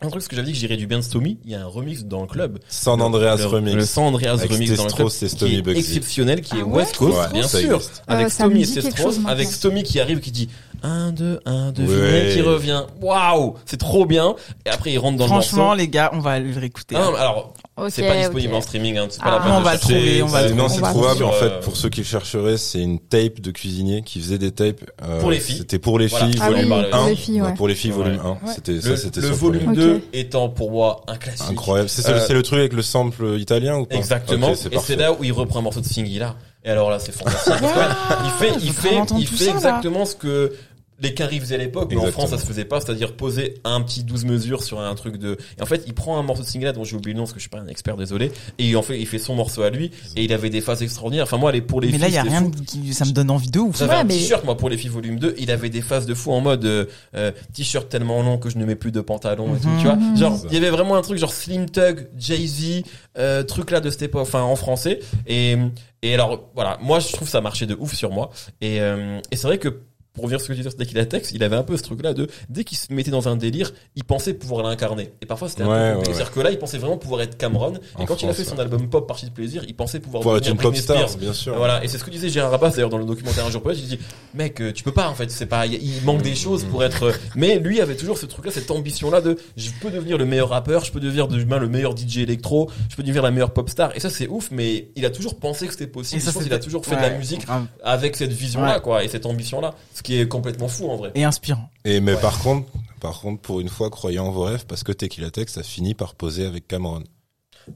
Un 0.02 0.08
truc, 0.08 0.22
ce 0.22 0.28
que 0.28 0.36
j'avais 0.36 0.46
dit 0.46 0.52
que 0.54 0.58
j'irais 0.58 0.76
du 0.78 0.86
bien 0.86 0.98
de 0.98 1.02
Stomy, 1.04 1.38
il 1.44 1.50
y 1.50 1.54
a 1.54 1.60
un 1.62 1.66
remix 1.66 2.04
dans 2.04 2.22
le 2.22 2.26
club. 2.26 2.58
San 2.68 3.00
Andreas 3.02 3.36
le, 3.36 3.46
remix. 3.46 3.74
Le 3.74 3.84
San 3.84 4.04
Andreas 4.04 4.32
Avec 4.32 4.50
remix 4.50 4.74
dans 4.74 4.86
le 4.86 4.92
club. 4.92 5.08
Qui 5.10 5.28
Stomy 5.28 5.54
est 5.56 5.62
Bugsy. 5.62 5.78
exceptionnel, 5.80 6.40
qui 6.40 6.56
est 6.56 6.60
Ah 6.62 6.64
ouais 6.64 6.76
West 6.78 6.96
Coast, 6.96 7.18
Ouais, 7.18 7.32
bien 7.34 7.46
sûr. 7.46 7.74
existe. 7.76 8.02
Avec 8.08 8.26
Euh, 8.26 8.30
Stomy 8.30 8.62
et 8.62 8.64
Sestros, 8.64 9.12
avec. 9.26 9.48
Stomy 9.48 9.82
qui 9.82 10.00
arrive 10.00 10.20
qui 10.20 10.30
dit 10.30 10.48
1, 10.82 11.12
2, 11.12 11.40
1, 11.44 11.72
2, 11.72 11.82
Ouais. 11.84 12.30
qui 12.34 12.42
revient. 12.42 12.82
Waouh! 13.00 13.54
C'est 13.66 13.76
trop 13.78 14.06
bien. 14.06 14.34
Et 14.66 14.70
après, 14.70 14.92
il 14.92 14.98
rentre 14.98 15.18
dans 15.18 15.24
le 15.24 15.28
Franchement, 15.30 15.64
morceau. 15.64 15.78
les 15.78 15.88
gars, 15.88 16.10
on 16.12 16.20
va 16.20 16.38
le 16.38 16.58
réécouter. 16.58 16.94
Ah 16.98 17.02
non, 17.04 17.12
mais 17.12 17.18
alors, 17.18 17.54
Ok, 17.76 17.86
c'est 17.90 18.06
pas 18.06 18.16
disponible 18.16 18.54
en 18.54 18.60
streaming, 18.60 18.98
hein, 18.98 19.06
c'est 19.08 19.20
Ah, 19.22 19.24
pas 19.24 19.30
la 19.30 19.40
peine 19.40 19.52
on 19.52 19.58
de 19.60 19.64
va 19.64 19.72
le 19.72 19.78
chercher. 19.78 19.94
trouver, 19.94 20.22
on 20.22 20.26
va 20.26 20.42
le 20.42 20.48
C'est- 20.48 20.54
Non, 20.54 20.68
c'est 20.68 20.80
trouvable 20.82 21.24
en 21.24 21.32
fait. 21.32 21.60
Pour 21.60 21.76
ceux 21.76 21.88
qui 21.88 22.00
le 22.00 22.06
chercheraient, 22.06 22.58
c'est 22.58 22.80
une 22.80 22.98
tape 22.98 23.40
de 23.40 23.50
cuisinier 23.52 24.02
qui 24.02 24.20
faisait 24.20 24.36
des 24.38 24.50
tapes. 24.52 24.82
euh, 25.02 25.18
Pour 25.20 25.30
les 25.30 25.40
filles. 25.40 25.58
C'était 25.58 25.78
pour 25.78 25.98
les 25.98 26.06
Voilà. 26.08 26.26
filles, 26.26 26.36
Ah 26.42 26.46
oui, 26.50 26.54
volume 26.64 26.68
pour 26.90 27.00
1. 27.00 27.08
les 27.08 27.16
filles, 27.16 27.42
ouais. 27.42 27.54
Pour 27.54 27.68
les 27.68 27.74
filles, 27.74 27.90
Ouais. 27.92 27.96
volume 27.96 28.20
1. 28.22 28.28
Ouais. 28.46 28.52
C'était 28.54 28.72
Le, 28.72 28.80
ça, 28.82 28.96
c'était 28.98 29.20
le 29.22 29.28
volume 29.28 29.64
premier. 29.64 29.78
Ok. 29.78 29.84
2 29.84 30.02
étant 30.12 30.48
pour 30.50 30.70
moi 30.72 31.00
un 31.08 31.16
classique. 31.16 31.46
Incroyable. 31.50 31.88
C'est 31.88 32.02
c'est 32.02 32.10
Euh, 32.10 32.14
le- 32.16 32.20
c'est 32.26 32.34
le 32.34 32.42
truc 32.42 32.58
avec 32.58 32.72
le 32.74 32.82
sample 32.82 33.38
italien 33.38 33.76
ou 33.78 33.86
pas 33.86 33.94
Exactement. 33.96 34.54
C'est 34.54 34.66
et 34.66 34.70
parfait. 34.74 34.92
c'est 34.94 35.00
là 35.00 35.12
où 35.12 35.24
il 35.24 35.32
reprend 35.32 35.60
un 35.60 35.62
morceau 35.62 35.80
de 35.80 35.86
Singhi 35.86 36.18
là. 36.18 36.34
Et 36.62 36.68
alors 36.68 36.90
là, 36.90 36.98
c'est 36.98 37.12
fantastique. 37.12 37.54
Il 37.62 38.30
fait, 38.38 38.54
il 38.60 38.72
fait, 38.72 38.96
il 39.18 39.26
fait 39.26 39.36
ça, 39.36 39.44
là. 39.46 39.56
exactement 39.56 40.04
ce 40.04 40.14
que 40.14 40.52
les 41.00 41.14
Caries 41.14 41.40
faisaient 41.40 41.54
à 41.54 41.58
l'époque, 41.58 41.88
mais 41.90 41.96
en. 41.96 42.06
France 42.10 42.30
ça 42.30 42.38
se 42.38 42.46
faisait 42.46 42.64
pas, 42.64 42.80
c'est-à-dire 42.80 43.14
poser 43.16 43.54
un 43.64 43.80
petit 43.82 44.04
12 44.04 44.24
mesures 44.24 44.62
sur 44.62 44.80
un 44.80 44.94
truc 44.94 45.16
de. 45.16 45.36
Et 45.58 45.62
en 45.62 45.66
fait, 45.66 45.82
il 45.86 45.94
prend 45.94 46.18
un 46.18 46.22
morceau 46.22 46.42
de 46.42 46.48
Singhi 46.48 46.64
là 46.64 46.72
dont 46.72 46.84
j'ai 46.84 46.96
oublié 46.96 47.14
le 47.14 47.18
nom 47.18 47.24
parce 47.24 47.32
que 47.32 47.38
je 47.38 47.42
suis 47.42 47.50
pas 47.50 47.58
un 47.60 47.66
expert, 47.68 47.96
désolé. 47.96 48.32
Et 48.58 48.74
en 48.76 48.82
fait, 48.82 48.98
il 48.98 49.06
fait 49.06 49.18
son 49.18 49.34
morceau 49.34 49.62
à 49.62 49.70
lui 49.70 49.90
et 50.16 50.24
il 50.24 50.32
avait 50.32 50.50
des 50.50 50.60
phases 50.60 50.82
extraordinaires. 50.82 51.24
Enfin 51.24 51.36
moi, 51.38 51.52
les 51.52 51.60
pour 51.62 51.80
les 51.80 51.88
mais 51.88 51.92
filles, 51.94 52.00
là, 52.02 52.08
il 52.08 52.14
y 52.14 52.18
a 52.18 52.22
rien 52.22 52.40
fou. 52.42 52.50
qui, 52.66 52.92
ça 52.94 53.04
me 53.04 53.12
donne 53.12 53.30
envie 53.30 53.50
de 53.50 53.58
ouf. 53.58 53.78
J'avais 53.78 53.92
Ouais, 53.92 53.96
un 54.00 54.04
mais- 54.04 54.14
t-shirt 54.14 54.44
moi 54.44 54.56
pour 54.56 54.68
les 54.68 54.76
filles 54.76 54.90
volume 54.90 55.18
2, 55.18 55.34
il 55.38 55.50
avait 55.50 55.70
des 55.70 55.80
phases 55.82 56.06
de 56.06 56.14
fou 56.14 56.32
en 56.32 56.40
mode 56.40 56.64
euh, 56.64 56.84
euh, 57.14 57.32
t-shirt 57.54 57.88
tellement 57.88 58.22
long 58.22 58.38
que 58.38 58.50
je 58.50 58.58
ne 58.58 58.64
mets 58.64 58.74
plus 58.76 58.92
de 58.92 59.00
pantalon 59.00 59.54
et 59.56 59.60
tout, 59.60 59.68
tu 59.78 59.84
vois. 59.86 59.96
Mhm. 59.96 60.16
Genre 60.16 60.38
il 60.48 60.54
y 60.54 60.56
avait 60.56 60.70
vraiment 60.70 60.96
un 60.96 61.02
truc 61.02 61.18
genre 61.18 61.32
Slim 61.32 61.68
Tug, 61.70 62.08
Jay-Z, 62.18 62.82
euh, 63.18 63.42
truc 63.42 63.70
là 63.70 63.80
de 63.80 63.90
cette 63.90 64.02
époque 64.02 64.22
enfin 64.22 64.42
en 64.42 64.56
français 64.56 65.00
et 65.26 65.56
et 66.02 66.14
alors 66.14 66.50
voilà, 66.54 66.78
moi 66.82 66.98
je 67.00 67.12
trouve 67.12 67.28
ça 67.28 67.40
marchait 67.40 67.66
de 67.66 67.76
ouf 67.78 67.94
sur 67.94 68.10
moi 68.10 68.30
et 68.60 68.80
euh, 68.80 69.20
et 69.30 69.36
c'est 69.36 69.46
vrai 69.46 69.58
que 69.58 69.80
pour 70.20 70.24
revenir 70.24 70.38
sur 70.40 70.46
ce 70.48 70.52
que 70.52 70.52
tu 70.54 70.62
disais, 70.62 70.76
dès 70.76 70.84
qu'il 70.86 70.98
a 70.98 71.06
texte, 71.06 71.32
il 71.34 71.42
avait 71.42 71.56
un 71.56 71.62
peu 71.62 71.76
ce 71.78 71.82
truc-là 71.82 72.12
de, 72.12 72.28
dès 72.50 72.64
qu'il 72.64 72.76
se 72.76 72.92
mettait 72.92 73.10
dans 73.10 73.26
un 73.28 73.36
délire, 73.36 73.72
il 73.96 74.04
pensait 74.04 74.34
pouvoir 74.34 74.62
l'incarner. 74.66 75.12
Et 75.22 75.26
parfois, 75.26 75.48
c'était 75.48 75.62
un 75.62 75.68
Ouais, 75.68 75.72
peu 75.72 75.82
ouais, 75.82 75.90
compliqué. 75.94 76.08
ouais. 76.10 76.14
C'est-à-dire 76.16 76.32
que 76.34 76.40
là, 76.40 76.50
il 76.50 76.58
pensait 76.58 76.78
vraiment 76.78 76.98
pouvoir 76.98 77.22
être 77.22 77.38
Cameron. 77.38 77.72
Et 77.98 78.02
En 78.02 78.04
quand 78.04 78.22
il 78.22 78.28
a 78.28 78.34
fait 78.34 78.44
son 78.44 78.54
ouais. 78.56 78.60
album 78.60 78.88
pop, 78.88 79.06
Partie 79.08 79.24
de 79.26 79.30
plaisir, 79.30 79.64
il 79.66 79.74
pensait 79.74 79.98
pouvoir 79.98 80.22
être 80.36 80.44
devenir 80.44 80.52
une 80.52 80.58
pop 80.60 80.76
star, 80.76 80.96
Spears. 81.08 81.16
bien 81.18 81.32
sûr. 81.32 81.56
Voilà, 81.56 81.82
et 81.82 81.88
c'est 81.88 81.96
ce 81.98 82.04
que 82.04 82.10
disait 82.10 82.28
Gérard 82.28 82.50
Rabas 82.50 82.70
d'ailleurs 82.70 82.90
dans 82.90 82.98
le 82.98 83.04
documentaire 83.06 83.46
Un 83.46 83.50
jour 83.50 83.62
poète, 83.62 83.78
il 83.78 83.88
dit 83.88 83.98
mec 84.34 84.60
euh, 84.60 84.72
tu 84.72 84.84
peux 84.84 84.92
pas 84.92 85.08
en 85.08 85.14
fait, 85.14 85.30
c'est 85.30 85.46
pas 85.46 85.66
il 85.66 85.74
il 85.82 86.02
manque 86.04 86.22
des 86.22 86.34
choses 86.34 86.64
pour 86.64 86.84
être 86.84 87.04
euh, 87.04 87.12
mais 87.34 87.58
lui 87.58 87.80
avait 87.80 87.96
toujours 87.96 88.18
ce 88.18 88.26
truc 88.26 88.44
là, 88.46 88.52
cette 88.52 88.70
ambition 88.70 89.10
là 89.10 89.20
de 89.20 89.36
je 89.56 89.70
peux 89.80 89.90
devenir 89.90 90.18
le 90.18 90.26
meilleur 90.26 90.50
rappeur, 90.50 90.84
je 90.84 90.92
peux 90.92 91.00
devenir 91.00 91.26
demain 91.28 91.58
le 91.58 91.68
meilleur 91.68 91.96
DJ 91.96 92.18
électro, 92.18 92.70
je 92.90 92.96
peux 92.96 93.02
devenir 93.02 93.22
la 93.22 93.30
meilleure 93.30 93.52
pop 93.52 93.68
star 93.70 93.96
et 93.96 94.00
ça 94.00 94.10
c'est 94.10 94.28
ouf 94.28 94.50
mais 94.52 94.88
il 94.96 95.04
a 95.06 95.10
toujours 95.10 95.38
pensé 95.38 95.66
que 95.66 95.72
c'était 95.72 95.86
possible, 95.86 96.20
Et 96.20 96.24
ça, 96.24 96.30
je 96.30 96.34
pense 96.34 96.42
c'est- 96.42 96.48
qu'il 96.48 96.54
a 96.56 96.60
toujours 96.60 96.84
fait 96.84 96.96
de 96.96 97.00
la 97.00 97.10
musique 97.10 97.46
grave. 97.46 97.64
avec 97.82 98.16
cette 98.16 98.32
vision 98.32 98.60
là 98.62 98.74
Ouais. 98.76 98.80
quoi 98.82 99.02
et 99.04 99.08
cette 99.08 99.26
ambition 99.26 99.60
là, 99.60 99.74
ce 99.94 100.02
qui 100.02 100.09
est 100.14 100.28
complètement 100.28 100.68
fou 100.68 100.88
en 100.90 100.96
vrai. 100.96 101.10
Et 101.14 101.24
inspirant. 101.24 101.68
Et 101.84 102.00
mais 102.00 102.14
Ouais. 102.14 102.20
par 102.20 102.38
contre, 102.40 102.66
par 103.00 103.20
contre, 103.20 103.40
pour 103.42 103.60
une 103.60 103.68
fois, 103.68 103.90
croyez 103.90 104.18
en 104.18 104.30
vos 104.30 104.42
rêves 104.42 104.66
parce 104.66 104.82
que 104.84 104.92
Tequila 104.92 105.30
Tex 105.30 105.56
a 105.58 105.62
fini 105.62 105.94
par 105.94 106.14
poser 106.14 106.46
avec 106.46 106.66
Cameron. 106.68 107.02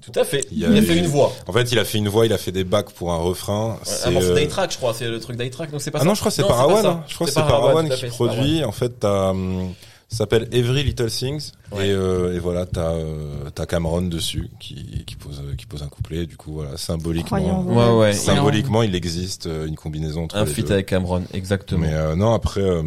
Tout 0.01 0.12
à 0.19 0.24
fait. 0.24 0.47
Il 0.51 0.65
a, 0.65 0.70
a 0.70 0.82
fait 0.82 0.94
eu- 0.94 0.98
une 0.98 1.06
voix. 1.06 1.32
En 1.47 1.52
fait, 1.52 1.70
il 1.70 1.78
a 1.78 1.85
fait 1.85 1.98
une 1.98 2.09
voix, 2.09 2.27
il 2.27 2.32
a 2.32 2.39
fait 2.39 2.51
des 2.52 2.65
bacs 2.65 2.90
pour 2.90 3.12
un 3.12 3.19
refrain. 3.19 3.78
Un 3.81 3.85
C'est, 3.85 4.11
morceau 4.11 4.31
euh, 4.31 4.35
d'A-Track, 4.35 4.73
je 4.73 4.77
crois, 4.78 4.93
c'est 4.94 5.09
le 5.09 5.20
truc 5.20 5.36
d'A-Track, 5.36 5.70
donc 5.70 5.81
c'est 5.82 5.90
pas 5.90 5.98
Ah 5.98 6.02
ça. 6.02 6.06
non, 6.06 6.15
je 6.15 6.20
crois 6.20 6.31
que 6.31 6.36
c'est 6.36 6.43
Parawan. 6.43 6.78
hein. 6.78 6.82
ça. 6.82 7.05
Je 7.06 7.15
crois 7.15 7.27
que 7.27 7.32
c'est 7.32 7.40
Parawan, 7.40 7.89
qui 7.89 8.06
produit. 8.06 8.65
En 8.65 8.73
fait, 8.73 8.98
t'as, 8.98 9.31
hum, 9.31 9.73
ça 9.73 9.93
s'appelle 10.15 10.49
Every 10.53 10.82
Little 10.85 11.11
Things. 11.11 11.53
Ouais. 11.73 11.89
Et, 11.89 11.93
euh, 11.93 12.35
et 12.35 12.39
voilà, 12.39 12.66
t'as, 12.66 12.93
euh, 12.93 13.51
t'as 13.55 13.66
Cameron 13.66 14.03
dessus 14.03 14.49
qui, 14.61 15.05
qui 15.07 15.16
pose, 15.16 15.43
qui 15.59 15.66
pose 15.66 15.82
un 15.82 15.89
couplet. 15.89 16.27
Du 16.27 16.36
coup, 16.36 16.53
voilà, 16.55 16.77
symboliquement, 16.77 17.62
vous. 17.62 17.74
Ouais, 17.74 17.99
ouais. 17.99 18.12
symboliquement, 18.12 18.82
il 18.82 18.95
existe 18.95 19.47
euh, 19.47 19.66
une 19.66 19.77
combinaison 19.77 20.24
entre 20.24 20.36
Un 20.36 20.47
feat 20.47 20.70
avec 20.70 20.86
Cameron, 20.86 21.24
exactement. 21.32 21.81
Mais 21.81 21.93
euh, 21.95 22.15
non, 22.16 22.32
après, 22.32 22.61
euh, 22.61 22.82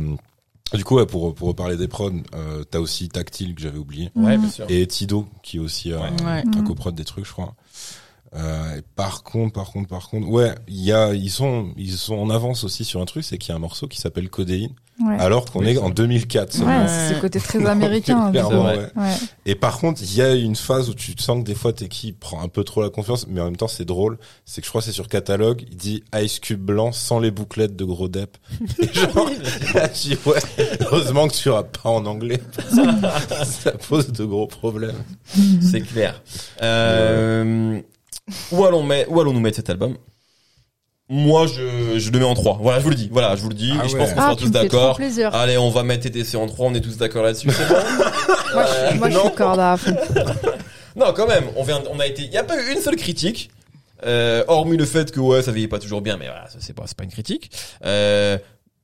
du 0.74 0.84
coup, 0.84 0.95
ouais, 0.98 1.06
pour 1.06 1.34
pour 1.36 1.48
reparler 1.49 1.78
des 1.78 1.88
prods, 1.88 2.12
euh, 2.36 2.64
t'as 2.70 2.80
aussi 2.80 3.10
Tactile 3.10 3.56
que 3.56 3.62
j'avais 3.62 3.78
oublié 3.80 4.10
Ouais, 4.16 4.38
bien 4.38 4.49
sûr. 4.49 4.66
et 4.70 4.86
Tido 4.88 5.28
qui 5.44 5.58
est 5.58 5.60
aussi 5.62 5.91
euh, 5.94 5.99
un 6.24 6.64
coprod 6.64 6.94
des 6.95 7.06
trucs, 7.06 7.26
je 7.26 7.32
crois. 7.32 7.56
Euh, 8.36 8.82
par 8.95 9.24
contre, 9.24 9.54
par 9.54 9.72
contre, 9.72 9.88
par 9.88 10.10
contre, 10.10 10.28
ouais, 10.28 10.54
il 10.68 10.84
y 10.84 10.91
a, 10.91 11.14
ils 11.14 11.30
sont, 11.32 11.70
ils 11.78 11.94
sont 11.94 12.16
en 12.16 12.30
avance 12.30 12.64
aussi 12.66 12.84
sur 12.84 12.99
un 13.02 13.06
truc, 13.06 13.24
c'est 13.24 13.38
qu'il 13.38 13.49
y 13.49 13.54
a 13.54 13.56
un 13.56 13.60
morceau 13.60 13.88
qui 13.88 13.99
s'appelle 13.99 14.30
Codéine, 14.30 14.72
Ouais. 14.99 15.16
alors 15.20 15.45
qu'on 15.45 15.60
Oui, 15.60 15.70
est 15.70 15.78
en 15.78 15.84
vrai. 15.84 15.91
2004. 15.91 16.52
seulement. 16.54 16.82
Ouais, 16.82 16.88
c'est 16.88 17.14
ce 17.14 17.20
côté 17.22 17.40
très 17.40 17.64
américain. 17.68 18.32
Clairement, 18.32 18.64
vrai. 18.64 18.78
ouais. 18.78 18.90
Ouais. 18.95 19.14
Et 19.45 19.54
par 19.54 19.78
contre, 19.78 20.02
il 20.02 20.12
y 20.16 20.24
a 20.24 20.34
une 20.34 20.56
phase 20.56 20.90
où 20.90 20.95
tu 20.95 21.14
te 21.16 21.22
sens 21.22 21.38
que 21.40 21.44
des 21.45 21.54
fois 21.54 21.72
t'es 21.72 21.88
qui 21.88 22.14
prend 22.14 22.41
un 22.41 22.48
peu 22.48 22.64
trop 22.64 22.82
la 22.82 22.90
confiance, 22.90 23.28
mais 23.28 23.40
en 23.40 23.45
même 23.45 23.56
temps 23.58 23.68
c'est 23.68 23.86
drôle. 23.86 24.18
C'est 24.45 24.60
que 24.62 24.66
je 24.66 24.72
crois 24.72 24.82
que 24.82 24.86
c'est 24.88 24.91
sur 24.91 25.08
catalogue, 25.08 25.64
il 25.70 25.78
dit 25.78 26.04
Ice 26.16 26.40
Cube 26.40 26.60
blanc 26.60 26.91
sans 26.91 27.20
les 27.20 27.30
bouclettes 27.30 27.76
de 27.76 27.86
gros 27.86 28.08
dep. 28.08 28.38
Et 28.80 28.91
genre, 28.91 29.30
là, 29.76 29.88
je 29.94 29.99
dis 30.10 30.18
ouais, 30.26 30.40
heureusement 30.82 31.28
que 31.28 31.34
tu 31.36 31.48
iras 31.49 31.64
pas 31.64 31.90
en 31.91 32.04
anglais. 32.08 32.41
Ça, 32.74 33.45
ça 33.45 33.72
pose 33.74 34.08
de 34.12 34.26
gros 34.26 34.48
problèmes. 34.48 35.04
C'est 35.62 35.82
clair. 35.82 36.22
Euh, 36.64 37.80
où 38.52 38.66
allons 38.66 38.84
met, 38.84 39.06
où 39.08 39.20
allons 39.20 39.34
nous 39.34 39.40
mettre 39.40 39.58
cet 39.58 39.70
album? 39.70 39.95
Moi, 41.10 41.48
je, 41.48 41.98
je 41.99 42.12
le 42.12 42.20
mets 42.20 42.26
en 42.26 42.34
3. 42.34 42.60
Voilà, 42.62 42.80
je 42.80 42.84
vous 42.84 42.90
le 42.90 42.95
dis. 42.95 43.08
Voilà, 43.12 43.36
je 43.38 43.41
vous 43.41 43.48
le 43.49 43.56
dis. 43.56 43.72
Ah 43.80 43.86
et 43.86 43.88
je 43.90 43.94
ouais. 43.94 43.99
pense 43.99 44.14
qu'on 44.14 44.20
Ah, 44.20 44.24
sera 44.24 44.36
tu 44.36 44.44
tous 44.44 44.49
d'accord. 44.52 44.99
Allez, 45.34 45.58
on 45.58 45.70
va 45.70 45.84
mettre 45.84 46.04
TTC 46.10 46.36
en 46.36 46.48
3, 46.48 46.68
on 46.68 46.74
est 46.74 46.82
tous 46.82 46.98
d'accord 46.98 47.24
là-dessus, 47.24 47.49
c'est 47.49 47.68
bon? 47.70 47.76
Moi, 48.54 48.66
je, 48.91 48.95
moi, 48.99 49.10
je 49.10 49.18
suis 49.20 49.32
Corda 49.36 49.74
à 49.74 49.78
fond. 49.78 49.95
Non, 50.98 51.14
quand 51.16 51.28
même, 51.28 51.44
on 51.56 51.62
vient, 51.64 51.84
on 51.94 51.99
a 51.99 52.08
été, 52.08 52.24
il 52.24 52.32
y 52.32 52.38
a 52.38 52.44
pas 52.44 52.58
eu 52.60 52.74
une 52.74 52.82
seule 52.82 52.95
critique, 52.95 53.52
euh, 54.04 54.44
hormis 54.48 54.78
le 54.78 54.86
fait 54.86 55.12
que 55.12 55.20
ouais, 55.20 55.44
ça 55.44 55.52
vieillit 55.52 55.68
pas 55.68 55.78
toujours 55.78 56.02
bien, 56.02 56.18
mais 56.18 56.26
voilà, 56.26 56.49
ça 56.49 56.58
c'est 56.60 56.74
pas, 56.74 56.86
c'est 56.88 56.98
pas 56.98 57.04
une 57.04 57.12
critique. 57.12 57.52
Euh, 57.86 58.40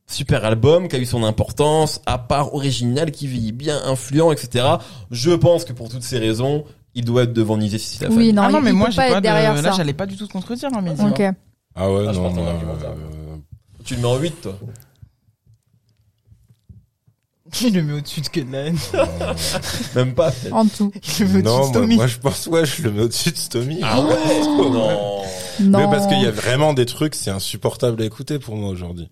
super 0.05 0.45
album 0.45 0.87
qui 0.89 0.95
a 0.95 0.99
eu 0.99 1.07
son 1.07 1.23
importance, 1.23 2.01
à 2.05 2.19
part 2.19 2.53
original, 2.53 3.09
qui 3.09 3.25
vieillit 3.25 3.51
bien, 3.51 3.81
influent, 3.85 4.31
etc. 4.31 4.63
Je 5.09 5.31
pense 5.31 5.65
que 5.65 5.73
pour 5.73 5.89
toutes 5.89 6.03
ces 6.03 6.19
raisons, 6.19 6.65
il 6.95 7.05
doit 7.05 7.23
être 7.23 7.33
devant 7.33 7.57
Nizé 7.57 7.77
si 7.77 7.99
Oui, 8.07 8.33
non, 8.33 8.43
ah 8.43 8.49
non, 8.49 8.61
mais 8.61 8.71
moi, 8.71 8.89
j'ai 8.89 8.97
pas 8.97 9.09
pas 9.09 9.17
être 9.17 9.21
derrière 9.23 9.55
de, 9.55 9.61
là, 9.61 9.71
j'allais 9.75 9.93
pas 9.93 10.05
du 10.05 10.15
tout 10.17 10.27
te 10.27 10.33
contredire, 10.33 10.69
hein, 10.73 10.81
mais 10.81 10.91
Ok. 10.91 11.21
Ah 11.75 11.91
ouais, 11.91 12.05
Ah, 12.07 12.13
je 12.13 12.19
non, 12.19 12.25
argumentaire. 12.27 12.89
euh, 12.91 13.37
Tu 13.83 13.95
le 13.95 14.01
mets 14.01 14.07
en 14.07 14.17
8, 14.17 14.41
toi. 14.41 14.57
Il 17.61 17.73
le 17.75 17.83
met 17.83 17.93
au-dessus 17.93 18.21
de 18.21 18.27
Kedline. 18.29 18.77
Même 19.95 20.13
pas. 20.15 20.31
En 20.51 20.65
dessous. 20.65 20.91
Il 21.19 21.25
le 21.25 21.27
met 21.27 21.39
au-dessus 21.39 21.43
non, 21.43 21.57
de 21.57 21.59
moi, 21.59 21.67
Stomy. 21.69 21.95
moi, 21.95 22.07
je 22.07 22.17
pense, 22.17 22.47
ouais, 22.47 22.65
je 22.65 22.81
le 22.83 22.91
mets 22.91 23.01
au-dessus 23.03 23.31
de 23.31 23.37
Stomy. 23.37 23.79
Ah 23.83 24.01
ouais? 24.01 24.15
non. 24.47 25.21
Non. 25.59 25.77
Mais 25.79 25.85
parce 25.85 26.07
qu'il 26.07 26.19
y 26.21 26.25
a 26.25 26.31
vraiment 26.31 26.73
des 26.73 26.85
trucs, 26.87 27.13
c'est 27.13 27.29
insupportable 27.29 28.01
à 28.01 28.05
écouter 28.05 28.39
pour 28.39 28.55
moi 28.55 28.69
aujourd'hui. 28.69 29.09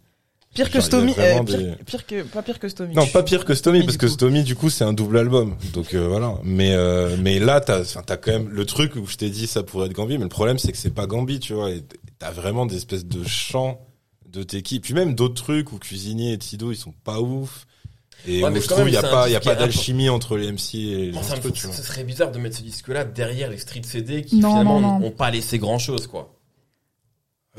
Pire 0.53 0.69
que 0.69 0.81
Stomy, 0.81 1.13
euh, 1.17 1.43
pire, 1.43 1.57
des- 1.57 1.75
pire 1.85 2.05
que, 2.05 2.23
pas 2.23 2.41
pire 2.41 2.59
que 2.59 2.67
Stomy. 2.67 2.93
Non, 2.93 3.05
pas 3.07 3.23
pire 3.23 3.45
que 3.45 3.53
Stomy, 3.55 3.83
parce 3.83 3.95
que 3.97 4.05
coup- 4.07 4.11
Stomy, 4.11 4.43
du 4.43 4.55
coup, 4.55 4.69
c'est 4.69 4.83
un 4.83 4.91
double 4.91 5.17
album. 5.17 5.55
Donc 5.73 5.93
euh, 5.93 6.07
voilà. 6.09 6.35
Mais 6.43 6.73
euh, 6.73 7.15
mais 7.19 7.39
là, 7.39 7.61
t'as, 7.61 7.81
enfin, 7.81 8.03
t'as 8.05 8.17
quand 8.17 8.31
même 8.31 8.49
le 8.49 8.65
truc 8.65 8.95
où 8.97 9.05
je 9.07 9.15
t'ai 9.15 9.29
dit 9.29 9.47
ça 9.47 9.63
pourrait 9.63 9.85
être 9.87 9.93
Gambi, 9.93 10.17
mais 10.17 10.23
le 10.23 10.29
problème 10.29 10.57
c'est 10.59 10.71
que 10.73 10.77
c'est 10.77 10.93
pas 10.93 11.07
Gambi, 11.07 11.39
tu 11.39 11.53
vois. 11.53 11.69
T'as 12.19 12.31
vraiment 12.31 12.65
des 12.65 12.75
espèces 12.75 13.05
de 13.05 13.23
chants 13.25 13.79
de 14.29 14.43
tes 14.43 14.57
équipes, 14.57 14.83
puis 14.83 14.93
même 14.93 15.15
d'autres 15.15 15.41
trucs 15.41 15.71
où 15.71 15.77
Cuisinier 15.77 16.33
et 16.33 16.37
Tido 16.37 16.71
ils 16.71 16.75
sont 16.77 16.93
pas 17.03 17.19
ouf. 17.21 17.65
Et 18.27 18.43
Ouais, 18.43 18.49
où 18.49 18.51
mais 18.53 18.61
je 18.61 18.67
trouve 18.67 18.87
il 18.87 18.93
y 18.93 18.97
a 18.97 19.01
pas, 19.01 19.27
il 19.29 19.31
y 19.31 19.35
a 19.35 19.39
disque 19.39 19.51
pas 19.51 19.55
d'alchimie 19.59 20.09
entre 20.09 20.37
les 20.37 20.51
MC 20.51 20.75
et 20.75 21.05
les 21.07 21.11
Bon, 21.11 21.23
ça, 21.23 21.35
me 21.37 21.41
faut- 21.41 21.49
tu 21.49 21.65
vois. 21.65 21.75
ce 21.75 21.81
serait 21.81 22.03
bizarre 22.03 22.31
de 22.31 22.37
mettre 22.39 22.57
ce 22.57 22.61
disque-là 22.61 23.03
derrière 23.03 23.49
les 23.49 23.57
street 23.57 23.81
CD 23.83 24.21
qui 24.23 24.35
Non, 24.35 24.49
finalement 24.49 24.79
non, 24.79 24.93
non. 24.93 24.99
n'ont 24.99 25.11
pas 25.11 25.31
laissé 25.31 25.57
grand-chose, 25.57 26.05
quoi. 26.07 26.31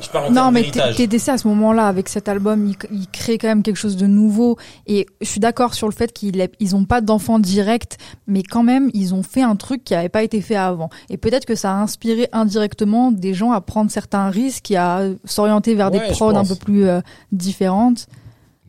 Je 0.01 0.09
parle 0.09 0.29
en 0.29 0.31
Non, 0.31 0.51
mais 0.51 0.71
TDC 0.71 1.29
à 1.29 1.37
ce 1.39 1.47
moment-là, 1.49 1.87
avec 1.87 2.09
cet 2.09 2.27
album, 2.27 2.67
il, 2.67 2.77
il 2.91 3.07
crée 3.09 3.37
quand 3.37 3.49
même 3.49 3.63
quelque 3.63 3.77
chose 3.77 3.99
de 3.99 4.07
nouveau. 4.07 4.57
Et 4.87 5.07
je 5.21 5.27
suis 5.27 5.41
d'accord 5.41 5.75
sur 5.75 5.87
le 5.87 5.93
fait 5.93 6.13
qu'ils 6.13 6.49
ils 6.61 6.75
ont 6.75 6.87
pas 6.87 7.03
d'enfants 7.03 7.39
directs, 7.39 7.99
mais 8.27 8.43
quand 8.43 8.63
même, 8.63 8.91
ils 8.95 9.15
ont 9.15 9.23
fait 9.23 9.43
un 9.43 9.55
truc 9.55 9.85
qui 9.85 9.95
avait 9.95 10.09
pas 10.09 10.23
été 10.23 10.41
fait 10.41 10.57
avant. 10.57 10.89
Et 11.11 11.19
peut-être 11.19 11.45
que 11.45 11.55
ça 11.55 11.73
a 11.73 11.75
inspiré 11.75 12.29
indirectement 12.33 13.13
des 13.13 13.35
gens 13.35 13.53
à 13.53 13.61
prendre 13.61 13.91
certains 13.91 14.31
risques 14.31 14.71
et 14.71 14.77
à 14.77 15.03
s'orienter 15.27 15.75
vers 15.75 15.93
Ouais, 15.93 16.09
des 16.09 16.15
prods 16.15 16.31
un 16.37 16.45
peu 16.45 16.55
plus 16.55 16.89
euh, 16.89 17.01
différentes. 17.31 18.07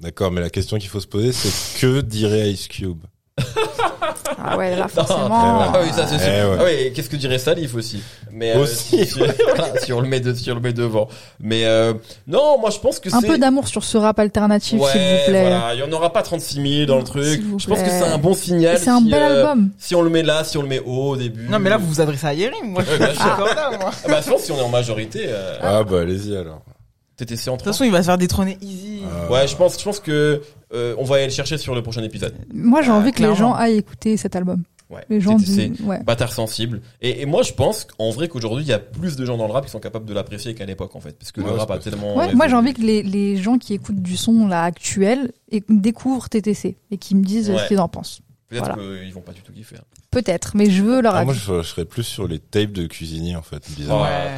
D'accord, 0.01 0.29
mais 0.31 0.41
la 0.41 0.49
question 0.49 0.77
qu'il 0.77 0.89
faut 0.89 0.99
se 0.99 1.07
poser, 1.07 1.31
c'est 1.31 1.79
que 1.79 2.01
dirait 2.01 2.51
Ice 2.51 2.67
Cube? 2.67 3.03
Ah 4.43 4.57
ouais, 4.57 4.75
là, 4.75 4.87
forcément. 4.87 5.27
Ah 5.31 5.79
oui, 5.81 5.89
ça 5.93 6.07
c'est 6.07 6.17
sûr. 6.17 6.27
Eh 6.27 6.45
ouais. 6.49 6.57
Ah 6.59 6.63
oui, 6.65 6.93
qu'est-ce 6.93 7.09
que 7.09 7.15
dirait 7.15 7.37
Salif 7.37 7.75
aussi 7.75 8.01
Mais 8.31 8.55
euh, 8.55 8.59
Aussi. 8.63 8.97
si, 8.97 9.05
si- 9.05 9.19
voilà, 9.19 9.79
si 9.83 9.93
on 9.93 10.01
le 10.01 10.07
met 10.07 10.19
de, 10.19 10.33
si 10.33 10.51
on 10.51 10.55
le 10.55 10.61
met 10.61 10.73
devant. 10.73 11.07
Mais 11.39 11.65
euh, 11.65 11.93
non, 12.27 12.57
moi 12.59 12.69
je 12.69 12.79
pense 12.79 12.99
que 12.99 13.09
Un 13.13 13.19
c'est 13.21 13.27
peu 13.27 13.37
d'amour 13.37 13.67
sur 13.67 13.83
ce 13.83 13.97
rap 13.97 14.19
alternatif, 14.19 14.79
ouais, 14.81 14.91
s'il 14.91 14.99
vous 15.01 15.25
plaît. 15.27 15.41
voilà, 15.49 15.73
il 15.73 15.79
y 15.79 15.83
en 15.83 15.91
aura 15.91 16.11
pas 16.13 16.21
36 16.23 16.75
000 16.77 16.85
dans 16.87 16.97
le 16.97 17.03
truc. 17.03 17.23
S'il 17.25 17.43
vous 17.43 17.59
Je 17.59 17.67
pense 17.67 17.79
que 17.79 17.83
plaît. 17.83 17.99
c'est 17.99 18.07
un 18.11 18.17
bon 18.17 18.33
signal. 18.33 18.77
C'est 18.79 18.89
un 18.89 18.99
si, 18.99 19.09
bel 19.09 19.21
euh, 19.21 19.39
album. 19.41 19.69
Si 19.77 19.95
on 19.95 20.01
le 20.01 20.09
met 20.09 20.23
là, 20.23 20.43
si 20.43 20.57
on 20.57 20.61
le 20.61 20.67
met 20.67 20.79
haut 20.79 21.09
au 21.11 21.15
début. 21.17 21.47
Non, 21.49 21.59
mais 21.59 21.69
là, 21.69 21.77
vous 21.77 21.87
vous 21.87 22.01
adressez 22.01 22.27
à 22.27 22.33
Yerim. 22.33 22.65
Moi, 22.71 22.83
je 22.85 22.91
suis 22.91 22.99
bah, 22.99 23.35
Corda, 23.37 23.71
moi. 23.79 23.91
Ah 24.03 24.07
bah 24.07 24.19
je 24.23 24.29
pense 24.29 24.41
que 24.41 24.45
si 24.47 24.51
on 24.51 24.57
est 24.57 24.61
en 24.63 24.69
majorité, 24.69 25.25
euh, 25.27 25.57
Ah 25.61 25.83
bah 25.83 26.01
allez-y 26.01 26.35
alors. 26.35 26.61
TTC 27.17 27.49
en 27.49 27.53
De 27.53 27.57
toute 27.57 27.63
3. 27.65 27.73
façon, 27.73 27.83
il 27.83 27.91
va 27.91 28.01
se 28.01 28.05
faire 28.07 28.17
détrôner 28.17 28.57
easy. 28.61 29.01
Ah. 29.05 29.31
Ouais, 29.31 29.47
je 29.47 29.55
pense, 29.55 29.77
je 29.79 29.83
pense 29.83 29.99
que 29.99 30.41
euh, 30.73 30.95
on 30.97 31.03
va 31.03 31.15
aller 31.17 31.25
le 31.25 31.31
chercher 31.31 31.57
sur 31.57 31.75
le 31.75 31.81
prochain 31.83 32.01
épisode. 32.03 32.33
Moi, 32.53 32.81
j'ai 32.81 32.89
Ah, 32.91 32.95
envie 32.95 33.11
que 33.11 33.17
les 33.17 33.25
clairement. 33.27 33.35
gens 33.35 33.53
aillent 33.53 33.77
écouter 33.77 34.17
cet 34.17 34.35
album. 34.35 34.63
Ouais. 34.89 35.03
Les 35.09 35.21
gens 35.21 35.37
TTC. 35.37 35.69
disent, 35.69 35.81
ouais. 35.87 36.03
Bâtard 36.03 36.31
sensible. 36.31 36.81
Et, 37.01 37.21
et 37.21 37.25
moi, 37.25 37.41
je 37.41 37.53
pense 37.53 37.87
en 37.97 38.11
vrai 38.11 38.27
qu'aujourd'hui, 38.27 38.63
il 38.63 38.67
y 38.67 38.73
a 38.73 38.79
plus 38.79 39.15
de 39.15 39.25
gens 39.25 39.37
dans 39.37 39.47
le 39.47 39.53
rap 39.53 39.65
qui 39.65 39.71
sont 39.71 39.79
capables 39.79 40.05
de 40.05 40.13
l'apprécier 40.13 40.53
qu'à 40.53 40.65
l'époque, 40.65 40.95
en 40.95 40.99
fait. 40.99 41.17
Parce 41.17 41.31
que 41.31 41.41
Ouais, 41.41 41.47
le 41.47 41.53
c'est 41.53 41.59
rap 41.61 41.71
a 41.71 41.77
tellement. 41.79 42.15
Ouais, 42.15 42.33
moi 42.35 42.47
j'ai 42.47 42.55
envie 42.55 42.73
que 42.73 42.81
les, 42.81 43.01
les 43.01 43.37
gens 43.37 43.57
qui 43.57 43.73
écoutent 43.73 44.01
du 44.01 44.17
son 44.17 44.47
là 44.47 44.63
actuel 44.63 45.31
et 45.51 45.63
découvrent 45.69 46.29
TTC 46.29 46.77
et 46.91 46.97
qui 46.97 47.15
me 47.15 47.23
disent 47.23 47.49
euh, 47.49 47.53
Ouais. 47.55 47.59
ce 47.63 47.67
qu'ils 47.69 47.79
en 47.79 47.87
pensent. 47.87 48.21
Peut-être 48.53 48.75
Voilà. 48.75 48.99
qu'ils 49.01 49.13
vont 49.13 49.21
pas 49.21 49.31
du 49.31 49.41
tout 49.41 49.51
kiffer. 49.51 49.75
hein. 49.77 49.83
Peut-être, 50.11 50.51
mais 50.55 50.69
je 50.69 50.83
veux 50.83 51.01
leur 51.01 51.15
Ah, 51.15 51.25
moi 51.25 51.33
je, 51.33 51.39
je 51.61 51.67
serais 51.67 51.85
plus 51.85 52.03
sur 52.03 52.27
les 52.27 52.37
tapes 52.39 52.71
de 52.71 52.85
Cuisinier 52.85 53.35
en 53.35 53.41
fait. 53.41 53.63
Ouais. 53.79 53.85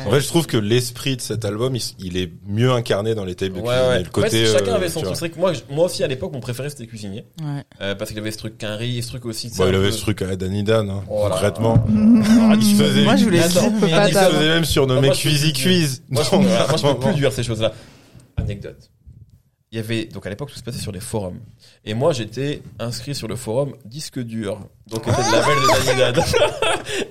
En 0.08 0.10
fait, 0.12 0.22
je 0.22 0.28
trouve 0.28 0.48
que 0.48 0.56
l'esprit 0.58 1.18
de 1.18 1.22
cet 1.22 1.44
album, 1.46 1.76
il, 2.00 2.18
est 2.18 2.32
mieux 2.48 2.72
incarné 2.72 3.14
dans 3.14 3.26
les 3.26 3.36
tapes 3.36 3.50
de 3.54 3.60
Ouais, 3.60 3.64
Cuisinier. 3.64 3.88
ouais. 3.90 4.04
Le 4.04 4.10
côté, 4.10 4.28
En 4.28 4.30
fait, 4.30 4.58
chacun 4.60 4.72
euh, 4.72 4.76
avait 4.76 4.90
son 4.90 5.02
truc. 5.02 5.34
que 5.34 5.40
moi, 5.40 5.54
je- 5.54 5.62
moi 5.70 5.86
aussi, 5.86 6.04
à 6.04 6.08
l'époque, 6.08 6.32
mon 6.34 6.40
préféré, 6.40 6.70
c'était 6.70 6.88
Cuisinier. 6.88 7.26
Ouais. 7.42 7.64
Euh, 7.82 7.96
parce 7.96 8.10
qu'il 8.12 8.20
avait 8.20 8.32
ce 8.32 8.38
truc 8.38 8.58
quinri, 8.58 9.04
ce 9.04 9.10
truc 9.10 9.26
aussi. 9.26 9.48
il 9.54 9.62
un 9.62 9.66
avait 9.68 9.78
peu- 9.80 9.92
ce 9.92 10.00
truc 10.02 10.22
à 10.22 10.36
Danidan, 10.36 10.90
hein, 10.90 11.04
Voilà. 11.08 11.36
concrètement. 11.36 11.84
Mhm. 11.88 12.24
Il 12.62 12.78
se 12.78 12.84
faisait, 12.84 13.04
Moi, 13.04 13.16
je 13.18 13.24
voulais 13.26 13.40
Attends, 13.40 13.72
il 13.82 14.14
se 14.14 14.20
faisait 14.20 14.48
même 14.48 14.66
surnommer 14.66 15.08
Moi, 15.08 15.16
je 15.16 15.24
peux 15.24 15.30
Cuisy 15.30 15.52
plus 15.54 15.62
Quiz. 15.64 16.04
Moi, 16.10 16.24
je, 16.24 16.36
moi, 16.38 16.68
je 16.78 16.82
peux 16.88 17.00
plus 17.00 17.14
dire 17.16 17.32
ces 17.34 17.44
choses-là. 17.44 17.74
Anecdote. 18.38 18.90
Il 19.76 19.80
y 19.80 19.82
avait, 19.82 20.06
donc 20.06 20.26
à 20.26 20.30
l'époque, 20.30 20.50
tout 20.52 20.58
se 20.58 20.64
passait 20.64 20.80
sur 20.80 20.94
les 20.94 21.02
forums. 21.02 21.42
Et 21.84 21.94
moi, 21.94 22.14
j'étais 22.14 22.62
inscrit 22.80 23.14
sur 23.14 23.28
le 23.28 23.36
forum 23.36 23.76
Disque 23.84 24.22
Dur. 24.22 24.70
Donc, 24.88 25.04
c'était 25.06 25.22
le 25.22 25.32
label 25.34 25.56
de 25.58 25.86
Danidad. 25.86 26.26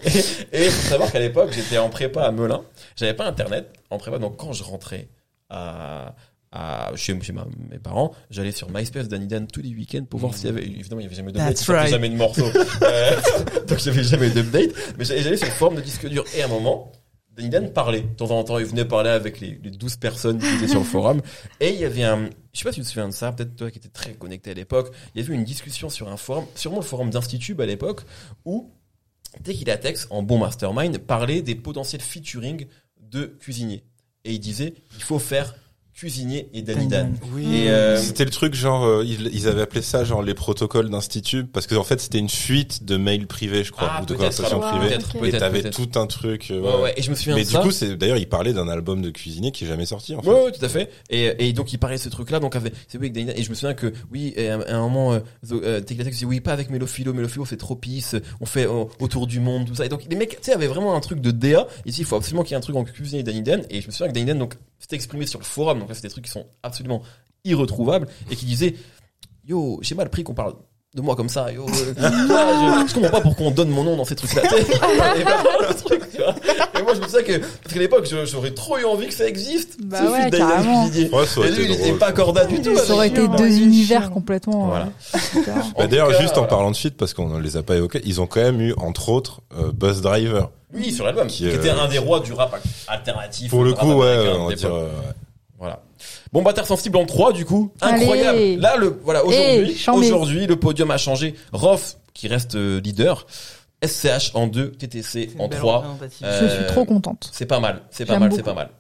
et, 0.55 0.65
et 0.65 0.71
faut 0.71 0.89
savoir 0.89 1.13
qu'à 1.13 1.19
l'époque, 1.19 1.51
j'étais 1.53 1.77
en 1.77 1.91
prépa 1.91 2.23
à 2.23 2.33
Melun. 2.33 2.63
J'avais 2.97 3.13
pas 3.13 3.27
internet 3.27 3.71
en 3.91 3.99
prépa. 3.99 4.19
Donc, 4.19 4.39
quand 4.39 4.55
je 4.55 4.63
rentrais 4.65 5.09
à, 5.51 6.15
à, 6.53 6.91
chez, 6.97 7.21
chez 7.21 7.35
ma- 7.35 7.47
mes 7.71 7.79
parents, 7.79 8.15
j'allais 8.31 8.53
sur 8.53 8.71
MySpace 8.71 9.09
d'Anidan 9.09 9.45
tous 9.45 9.61
les 9.61 9.75
week-ends 9.75 10.07
pour 10.09 10.21
voir 10.21 10.33
s'il 10.33 10.47
y 10.47 10.49
avait, 10.49 10.65
évidemment, 10.65 11.03
il 11.03 11.05
y 11.05 11.07
avait 11.07 11.17
jamais 11.17 11.35
sortait 11.55 11.73
right. 11.81 11.91
jamais 11.91 12.09
de 12.09 12.17
morceaux. 12.17 12.49
Euh, 12.83 13.21
donc, 13.69 13.79
j'avais 13.79 14.05
jamais 14.05 14.31
d'update. 14.31 14.71
Mais 14.97 15.05
j'allais 15.05 15.37
sur 15.37 15.49
le 15.49 15.53
forum 15.53 15.75
de 15.75 15.83
Disque 15.83 16.09
Dur. 16.09 16.25
Et 16.35 16.41
à 16.41 16.47
un 16.47 16.49
moment, 16.49 16.91
Danidan 17.37 17.69
parlait. 17.69 18.03
De 18.03 18.15
temps 18.15 18.31
en 18.31 18.45
temps, 18.45 18.59
il 18.59 18.65
venait 18.65 18.85
parler 18.85 19.11
avec 19.11 19.41
les, 19.41 19.59
les 19.63 19.71
12 19.71 19.97
personnes 19.97 20.39
qui 20.39 20.47
étaient 20.47 20.69
sur 20.69 20.81
le 20.81 20.85
forum. 20.85 21.21
Et 21.61 21.71
il 21.71 21.81
y 21.81 21.85
avait 21.85 22.05
un, 22.05 22.31
je 22.53 22.59
sais 22.59 22.65
pas 22.65 22.73
si 22.73 22.81
tu 22.81 22.83
te 22.83 22.89
souviens 22.89 23.09
de 23.09 23.15
ça, 23.15 23.33
peut-être 23.33 23.57
toi 23.57 23.71
qui 23.71 23.79
étais 23.79 23.89
très 23.89 24.15
connecté 24.15 24.53
à 24.53 24.55
l'époque, 24.55 24.95
il 25.15 25.21
y 25.21 25.25
avait 25.25 25.35
une 25.35 25.45
discussion 25.45 25.91
sur 25.91 26.09
un 26.09 26.17
forum, 26.17 26.47
sûrement 26.55 26.79
le 26.79 26.85
forum 26.85 27.11
d'Institut 27.11 27.57
à 27.61 27.67
l'époque, 27.67 28.03
où 28.45 28.71
dès 29.41 29.55
qu'il 29.55 29.69
a 29.71 29.77
texte, 29.77 30.07
en 30.11 30.23
bon 30.23 30.39
mastermind, 30.39 30.97
parlait 30.99 31.43
des 31.43 31.57
potentiels 31.57 32.03
featuring 32.03 32.67
de 33.01 33.27
cuisiniers. 33.27 33.85
Et 34.25 34.33
il 34.33 34.41
disait, 34.41 34.75
il 34.97 35.03
faut 35.03 35.19
faire 35.19 35.55
cuisinier 35.95 36.49
et 36.53 36.63
Danidan. 36.63 37.13
Oui. 37.33 37.47
Et, 37.65 37.71
euh, 37.71 37.97
C'était 37.97 38.25
le 38.25 38.31
truc 38.31 38.55
genre 38.55 38.85
euh, 38.85 39.05
ils, 39.07 39.31
ils 39.33 39.47
avaient 39.47 39.63
appelé 39.63 39.81
ça 39.81 40.03
genre 40.05 40.23
les 40.23 40.35
protocoles 40.35 40.91
d'institut 40.91 41.45
parce 41.45 41.67
que 41.69 41.77
en 41.77 41.85
fait 41.85 42.01
c'était 42.01 42.19
une 42.19 42.29
fuite 42.29 42.85
de 42.85 42.97
mails 42.97 43.27
privés 43.29 43.63
je 43.63 43.71
crois 43.71 43.89
Ah, 43.93 44.03
ou 44.03 44.07
de 44.07 44.15
peut-être, 44.15 44.19
conversations 44.19 44.61
alors. 44.63 44.71
privées 44.79 44.89
peut-être, 44.97 45.17
ok. 45.17 45.27
et 45.29 45.31
t'avais 45.39 45.71
tout 45.71 45.89
un 45.95 46.07
truc 46.09 46.51
euh, 46.51 46.61
Ouais, 46.61 46.83
ouais, 46.83 46.95
et 46.97 47.03
je 47.03 47.11
me 47.11 47.15
souviens 47.15 47.37
mais 47.37 47.43
de 47.43 47.47
du 47.47 47.53
ça. 47.53 47.61
coup 47.61 47.71
c'est 47.71 47.97
d'ailleurs 47.97 48.17
il 48.17 48.29
parlait 48.29 48.53
d'un 48.53 48.69
album 48.69 49.03
de 49.03 49.11
cuisinier 49.11 49.53
qui 49.53 49.65
est 49.65 49.69
jamais 49.69 49.87
sorti 49.87 50.15
en 50.17 50.23
fait 50.23 50.29
Ouais, 50.29 50.45
ouais, 50.47 50.53
tout 50.53 50.65
à 50.65 50.69
fait. 50.69 50.91
Et, 51.11 51.49
et 51.49 51.53
donc 51.53 51.73
il 51.73 51.79
parlait 51.79 51.97
de 51.97 52.03
ce 52.03 52.09
truc-là, 52.09 52.41
donc 52.41 52.57
avec, 52.57 52.73
c'est 52.89 52.99
oui, 52.99 53.05
avec 53.07 53.13
Danidan. 53.13 53.33
Et 53.37 53.43
je 53.45 53.51
me 53.51 53.55
souviens 53.55 53.75
que 53.75 53.93
oui, 54.13 54.33
et 54.37 54.49
à 54.49 54.57
un, 54.57 54.61
à 54.63 54.75
un 54.77 54.81
moment, 54.81 55.13
euh, 55.13 55.21
euh, 55.53 55.81
disait 55.81 56.27
oui, 56.27 56.41
pas 56.41 56.53
avec 56.53 56.71
Mélophilo, 56.71 57.13
Mélophilo 57.15 57.45
c'est 57.47 57.57
trop 57.57 57.77
pisse, 57.77 58.17
on 58.41 58.47
fait 58.47 58.67
euh, 58.67 58.85
autour 59.01 59.27
du 59.29 59.39
monde, 59.41 59.67
tout 59.67 59.75
ça. 59.77 59.87
Et 59.87 59.89
donc 59.89 60.03
les 60.11 60.17
mecs, 60.17 60.31
tu 60.31 60.37
sais, 60.43 60.53
avaient 60.53 60.67
vraiment 60.67 60.95
un 60.97 61.01
truc 61.01 61.21
de 61.21 61.31
DA. 61.31 61.67
Ici, 61.87 62.01
il 62.01 62.05
faut 62.05 62.17
absolument 62.17 62.43
qu'il 62.43 62.51
y 62.53 62.55
ait 62.55 62.59
un 62.59 62.61
truc 62.61 62.75
en 62.77 62.85
cuisine 62.85 63.21
et 63.21 63.23
Danidan. 63.23 63.61
Et 63.71 63.81
je 63.81 63.87
me 63.87 63.93
souviens 63.93 64.09
que 64.09 64.13
Danidan 64.15 64.35
donc 64.39 64.55
s'était 64.81 64.97
exprimé 64.97 65.27
sur 65.27 65.39
le 65.39 65.45
forum, 65.45 65.84
donc 65.85 65.91
là 65.91 65.95
c'est 65.95 66.03
des 66.03 66.11
trucs 66.11 66.25
qui 66.25 66.31
sont 66.31 66.47
absolument 66.63 67.03
irretrouvables 67.45 68.09
et 68.31 68.37
qui 68.37 68.47
disait 68.47 68.75
yo, 69.47 69.79
j'ai 69.83 69.95
mal 69.95 70.09
pris 70.09 70.25
qu'on 70.25 70.35
parle 70.35 70.55
de 70.95 71.03
moi 71.03 71.17
comme 71.17 71.29
ça, 71.29 71.51
yo, 71.53 71.67
euh, 71.67 71.95
je, 71.97 72.89
je 72.89 72.95
comprends 72.95 73.11
pas 73.11 73.21
pourquoi 73.21 73.47
on 73.47 73.51
donne 73.51 73.69
mon 73.69 73.83
nom 73.83 73.97
dans 73.97 74.05
ces 74.05 74.15
trucs-là. 74.15 74.43
Et 76.79 76.83
moi, 76.83 76.95
je 76.95 77.01
me 77.01 77.07
disais 77.07 77.25
que, 77.25 77.39
parce 77.39 77.73
qu'à 77.75 77.81
l'époque, 77.81 78.07
j'aurais 78.27 78.53
trop 78.53 78.79
eu 78.79 78.85
envie 78.85 79.09
que 79.09 79.15
ça 79.15 79.27
existe. 79.27 79.77
Bah 79.83 79.99
ce 80.07 80.11
ouais, 80.11 80.31
carrément. 80.31 80.85
Ouais, 80.87 81.49
Et 81.49 81.51
lui, 81.51 81.65
il 81.65 81.73
était 81.73 81.93
pas 81.95 82.13
corda 82.13 82.45
du 82.45 82.61
tout. 82.61 82.77
Ça 82.77 82.95
aurait 82.95 83.09
été 83.09 83.27
deux 83.27 83.59
univers 83.61 84.11
complètement. 84.11 84.67
Voilà. 84.69 84.89
euh. 85.15 85.41
Bah, 85.47 85.53
En 85.77 85.87
d'ailleurs 85.87 86.11
juste 86.21 86.33
en 86.33 86.43
voilà. 86.43 86.49
parlant 86.49 86.71
de 86.71 86.77
feat 86.77 86.97
parce 86.97 87.15
qu'on 87.15 87.29
ne 87.29 87.41
les 87.41 87.57
a 87.57 87.63
pas 87.63 87.77
évoqués 87.77 88.01
ils 88.05 88.21
ont 88.21 88.27
quand 88.27 88.41
même 88.41 88.61
eu 88.61 88.75
entre 88.77 89.09
autres 89.09 89.41
euh, 89.59 89.73
Buzz 89.73 90.01
Driver 90.01 90.51
Oui, 90.73 90.93
sur 90.93 91.05
l'album. 91.05 91.27
Qui, 91.27 91.39
Qui, 91.39 91.49
euh, 91.49 91.57
était 91.57 91.71
un 91.71 91.89
des 91.89 91.99
rois 91.99 92.21
du 92.21 92.33
rap 92.33 92.57
alternatif. 92.89 93.51
pour 93.51 93.65
le 93.65 93.73
coup 93.73 93.93
ouais 93.95 94.29
on 94.39 94.49
va 94.49 94.55
dire 94.55 94.71
Voilà. 94.71 94.89
Bon, 96.35 96.43
Bâtard 96.43 96.67
Sensible 96.67 96.97
en 96.99 97.07
3, 97.07 97.33
du 97.33 97.45
coup. 97.47 97.73
Allez. 97.81 98.03
Incroyable. 98.03 98.61
Là, 98.61 98.77
le, 98.77 99.01
voilà, 99.05 99.25
aujourd'hui, 99.25 99.71
Eh, 99.71 99.75
chambé. 99.77 100.07
aujourd'hui, 100.09 100.47
le 100.49 100.57
podium 100.57 100.91
a 100.91 100.99
changé. 100.99 101.37
Rof, 101.53 101.97
qui 102.13 102.27
reste 102.29 102.57
euh, 102.57 102.81
leader. 102.81 103.27
SCH 103.87 104.33
en 104.35 104.49
2, 104.49 104.73
TTC 104.73 105.31
C'est 105.33 105.41
en 105.41 105.47
belle 105.47 105.61
3. 105.61 105.77
représentative. 105.79 106.27
Euh, 106.27 106.49
Je 106.49 106.55
suis 106.57 106.67
trop 106.67 106.85
contente. 106.85 107.31
C'est 107.33 107.47
pas 107.47 107.61
mal. 107.61 107.83
C'est 107.91 108.05
pas 108.05 108.19
mal, 108.19 108.33
c'est 108.35 108.43
pas 108.43 108.53
mal. 108.55 108.71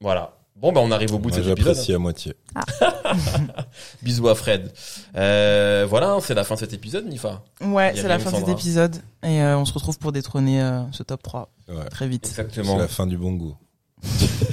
Voilà. 0.00 0.32
Bon, 0.56 0.72
bah, 0.72 0.80
on 0.82 0.90
arrive 0.90 1.12
au 1.14 1.18
bout 1.18 1.30
de 1.30 1.34
cet 1.34 1.44
épisode. 1.46 1.58
j'apprécie 1.74 1.92
à 1.92 1.98
moitié 1.98 2.34
Bisous 4.02 4.28
à 4.28 4.34
Fred. 4.34 4.72
Euh, 5.16 5.86
voilà, 5.90 6.16
c'est 6.22 6.34
la 6.34 6.44
fin 6.44 6.54
de 6.54 6.60
cet 6.60 6.72
épisode, 6.72 7.06
Nifa. 7.06 7.42
Ouais, 7.60 7.92
c'est 7.96 8.08
la 8.08 8.18
fin 8.20 8.30
de 8.30 8.36
cet 8.36 8.48
épisode. 8.48 8.96
Et 9.24 9.42
euh, 9.42 9.58
on 9.58 9.64
se 9.64 9.72
retrouve 9.74 9.98
pour 9.98 10.12
détrôner 10.12 10.62
euh, 10.62 10.80
ce 10.92 11.02
top 11.02 11.22
3 11.22 11.50
ouais. 11.68 11.88
très 11.90 12.06
vite. 12.08 12.26
c'est 12.26 12.40
Exactement. 12.42 12.78
la 12.78 12.88
fin 12.88 13.06
du 13.06 13.18
bon 13.18 13.32
goût 13.32 13.56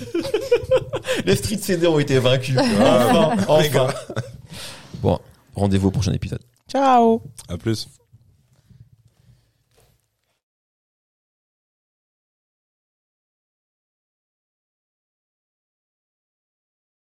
Les 1.25 1.35
street 1.35 1.59
CD 1.61 1.87
ont 1.87 1.99
été 1.99 2.19
vaincus. 2.19 2.57
Ah, 2.57 3.35
enfin. 3.47 3.87
Bon, 5.01 5.19
rendez-vous 5.55 5.87
au 5.87 5.91
prochain 5.91 6.13
épisode. 6.13 6.41
Ciao 6.69 7.21
à 7.47 7.57
plus 7.57 7.87